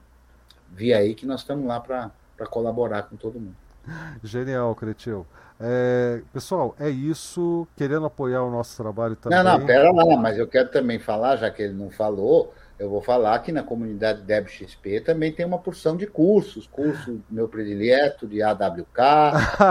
vir 0.73 0.93
aí 0.93 1.15
que 1.15 1.25
nós 1.25 1.41
estamos 1.41 1.67
lá 1.67 1.81
para 1.81 2.11
colaborar 2.51 3.05
com 3.05 3.17
todo 3.17 3.41
mundo. 3.41 3.57
Genial, 4.23 4.75
Cretil. 4.75 5.27
É, 5.59 6.21
pessoal, 6.33 6.75
é 6.79 6.89
isso. 6.89 7.67
Querendo 7.77 8.07
apoiar 8.07 8.43
o 8.43 8.51
nosso 8.51 8.77
trabalho 8.77 9.17
também. 9.17 9.43
Não, 9.43 9.59
não, 9.59 9.67
pera 9.67 9.91
lá, 9.91 10.17
mas 10.17 10.39
eu 10.39 10.47
quero 10.47 10.71
também 10.71 10.99
falar, 10.99 11.37
já 11.37 11.51
que 11.51 11.63
ele 11.63 11.73
não 11.73 11.91
falou, 11.91 12.53
eu 12.79 12.91
vou 12.91 13.01
falar 13.01 13.39
que 13.39 13.51
na 13.51 13.63
comunidade 13.63 14.23
DebXP 14.23 15.01
também 15.01 15.33
tem 15.33 15.47
uma 15.47 15.59
porção 15.59 15.97
de 15.97 16.07
cursos. 16.07 16.67
Curso 16.67 17.23
meu 17.31 17.49
predileto 17.49 18.27
de 18.27 18.43
AWK, 18.43 19.01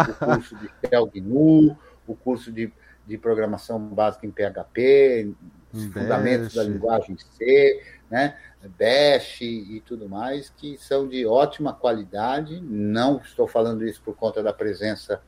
o 0.10 0.14
curso 0.26 0.56
de 0.58 0.70
Shell 0.88 1.06
GNU, 1.14 1.78
o 2.08 2.16
curso 2.16 2.52
de, 2.52 2.74
de 3.06 3.18
programação 3.18 3.80
básica 3.80 4.26
em 4.26 4.32
PHP, 4.32 5.34
fundamentos 5.94 6.56
da 6.56 6.64
linguagem 6.64 7.16
C, 7.18 7.82
né? 8.10 8.36
Bash 8.80 9.42
e 9.42 9.84
tudo 9.86 10.10
mais, 10.10 10.50
que 10.50 10.76
são 10.80 11.08
de 11.08 11.28
ótima 11.28 11.72
qualidade. 11.72 12.60
Não 12.62 13.18
estou 13.18 13.48
falando 13.48 13.86
isso 13.86 14.02
por 14.02 14.16
conta 14.16 14.42
da 14.42 14.52
presença 14.52 15.22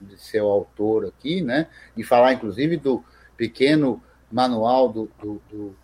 de 0.00 0.18
seu 0.18 0.46
autor 0.46 1.06
aqui, 1.06 1.40
né? 1.42 1.68
E 1.96 2.02
falar, 2.02 2.32
inclusive, 2.32 2.76
do 2.76 3.02
pequeno 3.36 4.02
manual 4.30 4.92
do, 4.92 5.10
do, 5.20 5.40
do 5.50 5.76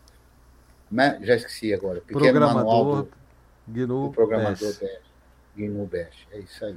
né? 0.91 1.19
já 1.23 1.37
esqueci 1.37 1.73
agora, 1.73 2.01
pequeno 2.01 2.41
manual 2.41 3.05
do, 3.05 3.09
GNU 3.69 4.09
do 4.09 4.11
programador 4.11 4.69
Bash. 4.69 4.81
Bash. 4.81 5.10
GNU 5.69 5.87
Bash, 5.87 6.27
é 6.33 6.39
isso 6.41 6.65
aí. 6.65 6.77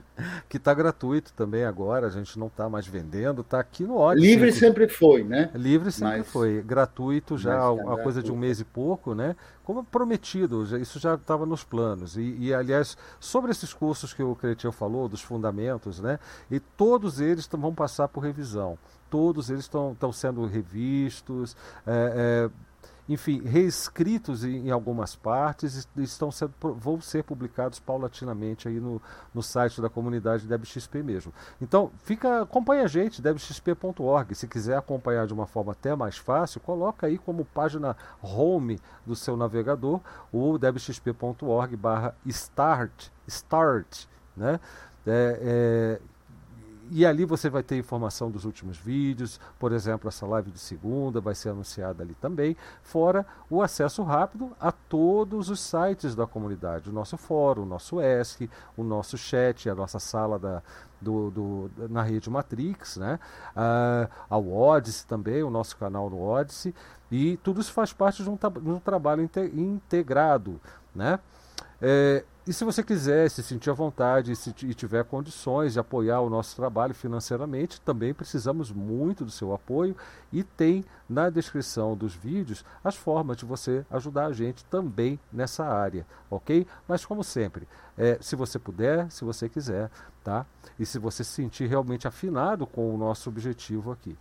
Que 0.50 0.58
está 0.58 0.74
gratuito 0.74 1.34
também 1.34 1.64
agora, 1.64 2.08
a 2.08 2.10
gente 2.10 2.38
não 2.38 2.48
está 2.48 2.70
mais 2.70 2.86
vendendo, 2.86 3.42
está 3.42 3.60
aqui 3.60 3.84
no 3.84 3.95
ótimo. 3.95 4.26
Livre 4.26 4.52
sempre 4.52 4.88
foi, 4.88 5.24
né? 5.24 5.50
Livre 5.53 5.92
sempre 5.92 6.20
mas, 6.20 6.28
foi, 6.28 6.62
gratuito 6.62 7.38
já 7.38 7.58
há 7.58 7.72
uma 7.72 7.98
coisa 7.98 8.22
de 8.22 8.32
um 8.32 8.38
mês 8.38 8.60
e 8.60 8.66
pouco, 8.66 9.14
né? 9.14 9.36
Como 9.64 9.84
prometido, 9.84 10.64
isso 10.78 11.00
já 11.00 11.16
estava 11.16 11.45
nos 11.45 11.64
planos. 11.64 12.18
E, 12.18 12.36
e, 12.40 12.53
aliás, 12.53 12.98
sobre 13.20 13.52
esses 13.52 13.74
cursos 13.74 14.14
que 14.14 14.22
o 14.22 14.36
Cretinho 14.36 14.74
falou, 14.74 15.08
dos 15.08 15.22
fundamentos, 15.22 16.00
né? 16.00 16.20
E 16.52 16.60
todos 16.60 17.20
eles 17.20 17.48
vão 17.52 17.74
passar 17.74 18.08
por 18.08 18.22
revisão. 18.22 18.78
Todos 19.10 19.50
eles 19.50 19.64
estão 19.64 20.12
sendo 20.12 20.45
revistos. 20.45 21.56
É, 21.86 22.50
é, 22.50 22.73
enfim, 23.07 23.41
reescritos 23.41 24.43
em, 24.43 24.67
em 24.67 24.72
algumas 24.72 25.15
partes, 25.15 25.88
estão 25.98 26.32
sendo, 26.32 26.53
vão 26.61 27.01
ser 27.01 27.23
publicados 27.23 27.80
paulatinamente 27.80 28.67
aí 28.67 28.80
no, 28.80 29.01
no 29.33 29.43
site 29.43 29.82
da 29.82 29.90
comunidade 29.90 30.48
DebXP 30.48 31.03
mesmo. 31.03 31.33
Então, 31.61 31.91
fica, 32.03 32.41
acompanha 32.43 32.83
a 32.83 32.88
gente, 32.88 33.22
debxp.org. 33.22 34.33
Se 34.35 34.48
quiser 34.48 34.77
acompanhar 34.77 35.27
de 35.27 35.33
uma 35.33 35.45
forma 35.45 35.73
até 35.73 35.95
mais 35.95 36.17
fácil, 36.17 36.61
coloca 36.61 37.07
aí 37.07 37.17
como 37.17 37.43
página 37.45 37.95
home 38.22 38.80
do 39.06 39.15
seu 39.15 39.35
navegador 39.35 39.99
o 40.32 40.57
debxp.org 40.57 41.75
barra 41.75 42.15
start, 42.25 43.09
start, 43.27 44.06
né? 44.35 44.59
É, 45.06 45.99
é, 45.99 46.12
e 46.93 47.07
ali 47.07 47.25
você 47.25 47.49
vai 47.49 47.63
ter 47.63 47.75
informação 47.75 48.30
dos 48.30 48.45
últimos 48.45 48.77
vídeos, 48.77 49.39
por 49.57 49.72
exemplo, 49.72 50.07
essa 50.07 50.27
live 50.27 50.51
de 50.51 50.59
segunda 50.59 51.19
vai 51.19 51.33
ser 51.33 51.49
anunciada 51.49 52.03
ali 52.03 52.13
também, 52.13 52.55
fora 52.83 53.25
o 53.49 53.63
acesso 53.63 54.03
rápido 54.03 54.51
a 54.59 54.72
todos 54.72 55.49
os 55.49 55.59
sites 55.59 56.13
da 56.13 56.27
comunidade, 56.27 56.91
o 56.91 56.93
nosso 56.93 57.17
fórum, 57.17 57.63
o 57.63 57.65
nosso 57.65 57.99
ESC, 57.99 58.47
o 58.77 58.83
nosso 58.83 59.17
chat, 59.17 59.67
a 59.67 59.73
nossa 59.73 59.97
sala 59.97 60.38
da, 60.38 60.61
do, 61.01 61.31
do, 61.31 61.72
na 61.89 62.03
rede 62.03 62.30
Matrix, 62.30 62.97
né? 62.97 63.19
Uh, 63.55 64.07
a 64.30 64.38
Odyssey 64.38 65.07
também, 65.07 65.41
o 65.41 65.49
nosso 65.49 65.75
canal 65.77 66.11
no 66.11 66.22
Odyssey, 66.22 66.75
e 67.11 67.38
tudo 67.38 67.59
isso 67.59 67.73
faz 67.73 67.91
parte 67.91 68.22
de 68.22 68.30
um, 68.30 68.35
de 68.35 68.69
um 68.69 68.80
trabalho 68.80 69.27
integrado, 69.55 70.61
né? 70.93 71.19
É, 71.81 72.23
e 72.45 72.51
se 72.51 72.65
você 72.65 72.83
quiser 72.83 73.30
se 73.30 73.41
sentir 73.41 73.69
à 73.69 73.73
vontade 73.73 74.35
se 74.35 74.53
e 74.63 74.73
tiver 74.73 75.05
condições 75.05 75.73
de 75.73 75.80
apoiar 75.80 76.19
o 76.19 76.30
nosso 76.30 76.55
trabalho 76.57 76.93
financeiramente, 76.93 77.80
também 77.80 78.13
precisamos 78.13 78.69
muito 78.69 79.23
do 79.23 79.31
seu 79.31 79.53
apoio 79.53 79.95
e 80.31 80.43
tem 80.43 80.83
na 81.07 81.30
descrição 81.30 81.95
dos 81.95 82.13
vídeos 82.13 82.65
as 82.83 82.95
formas 82.95 83.38
de 83.38 83.45
você 83.45 83.85
ajudar 83.89 84.25
a 84.25 84.33
gente 84.33 84.65
também 84.65 85.17
nessa 85.31 85.63
área, 85.63 86.05
ok? 86.30 86.67
Mas 86.85 87.05
como 87.05 87.23
sempre, 87.23 87.65
é, 87.97 88.17
se 88.19 88.35
você 88.35 88.59
puder, 88.59 89.09
se 89.09 89.23
você 89.23 89.47
quiser, 89.47 89.89
tá? 90.22 90.45
E 90.77 90.85
se 90.85 90.99
você 90.99 91.23
se 91.23 91.31
sentir 91.31 91.67
realmente 91.67 92.09
afinado 92.09 92.67
com 92.67 92.93
o 92.93 92.97
nosso 92.97 93.30
objetivo 93.30 93.89
aqui, 93.89 94.17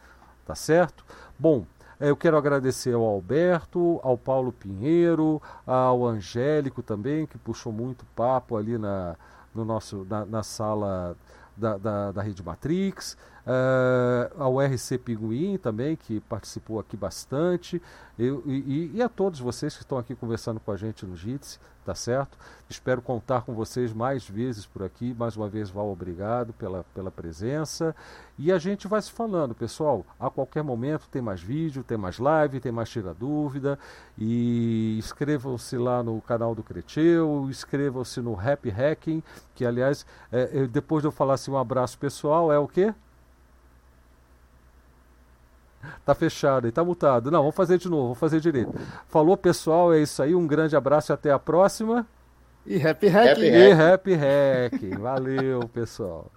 tá 0.46 0.54
certo? 0.54 1.04
Bom, 1.36 1.66
eu 2.08 2.16
quero 2.16 2.36
agradecer 2.36 2.94
ao 2.94 3.04
Alberto, 3.04 4.00
ao 4.02 4.18
Paulo 4.18 4.52
Pinheiro, 4.52 5.40
ao 5.66 6.04
Angélico 6.04 6.82
também, 6.82 7.26
que 7.26 7.38
puxou 7.38 7.72
muito 7.72 8.04
papo 8.16 8.56
ali 8.56 8.76
na, 8.76 9.16
no 9.54 9.64
nosso, 9.64 10.04
na, 10.08 10.26
na 10.26 10.42
sala 10.42 11.16
da, 11.56 11.78
da, 11.78 12.12
da 12.12 12.22
Rede 12.22 12.42
Matrix, 12.42 13.16
uh, 13.46 14.42
ao 14.42 14.60
RC 14.60 14.98
Pinguim 14.98 15.58
também, 15.58 15.96
que 15.96 16.20
participou 16.20 16.78
aqui 16.78 16.96
bastante, 16.96 17.80
eu, 18.18 18.42
e, 18.46 18.92
e, 18.94 19.02
a 19.02 19.08
todos 19.08 19.40
vocês 19.40 19.74
que 19.74 19.82
estão 19.82 19.98
aqui 19.98 20.14
conversando 20.14 20.60
com 20.60 20.70
a 20.70 20.76
gente 20.76 21.06
no 21.06 21.16
JITSE 21.16 21.58
tá 21.84 21.94
certo? 21.94 22.38
Espero 22.68 23.02
contar 23.02 23.42
com 23.42 23.54
vocês 23.54 23.92
mais 23.92 24.28
vezes 24.28 24.64
por 24.64 24.82
aqui. 24.82 25.14
Mais 25.14 25.36
uma 25.36 25.48
vez, 25.48 25.68
Val, 25.68 25.90
obrigado 25.90 26.52
pela, 26.52 26.84
pela 26.94 27.10
presença. 27.10 27.94
E 28.38 28.52
a 28.52 28.58
gente 28.58 28.86
vai 28.86 29.02
se 29.02 29.10
falando, 29.10 29.54
pessoal. 29.54 30.06
A 30.18 30.30
qualquer 30.30 30.62
momento 30.62 31.08
tem 31.08 31.20
mais 31.20 31.42
vídeo, 31.42 31.82
tem 31.82 31.98
mais 31.98 32.18
live, 32.18 32.60
tem 32.60 32.72
mais 32.72 32.88
Tira 32.88 33.12
Dúvida. 33.12 33.78
E 34.16 34.96
inscrevam-se 34.98 35.76
lá 35.76 36.02
no 36.02 36.20
canal 36.22 36.54
do 36.54 36.62
Creteu, 36.62 37.46
inscrevam-se 37.50 38.20
no 38.20 38.38
Happy 38.38 38.70
Hacking, 38.70 39.22
que 39.54 39.64
aliás, 39.66 40.06
é, 40.30 40.66
depois 40.66 41.02
de 41.02 41.08
eu 41.08 41.12
falar 41.12 41.34
assim 41.34 41.50
um 41.50 41.58
abraço 41.58 41.98
pessoal, 41.98 42.52
é 42.52 42.58
o 42.58 42.68
quê? 42.68 42.94
Tá 46.04 46.14
fechado 46.14 46.66
e 46.66 46.72
tá 46.72 46.84
multado. 46.84 47.30
Não, 47.30 47.40
vamos 47.40 47.54
fazer 47.54 47.78
de 47.78 47.88
novo, 47.88 48.02
vamos 48.02 48.18
fazer 48.18 48.40
direito. 48.40 48.72
Falou, 49.08 49.36
pessoal, 49.36 49.92
é 49.92 50.00
isso 50.00 50.22
aí. 50.22 50.34
Um 50.34 50.46
grande 50.46 50.76
abraço 50.76 51.12
e 51.12 51.14
até 51.14 51.30
a 51.30 51.38
próxima. 51.38 52.06
E 52.66 52.76
happy 52.86 53.08
hacking. 53.08 53.42
E 53.42 53.72
happy 53.72 54.14
hacking. 54.14 54.96
Valeu, 54.98 55.68
pessoal. 55.68 56.30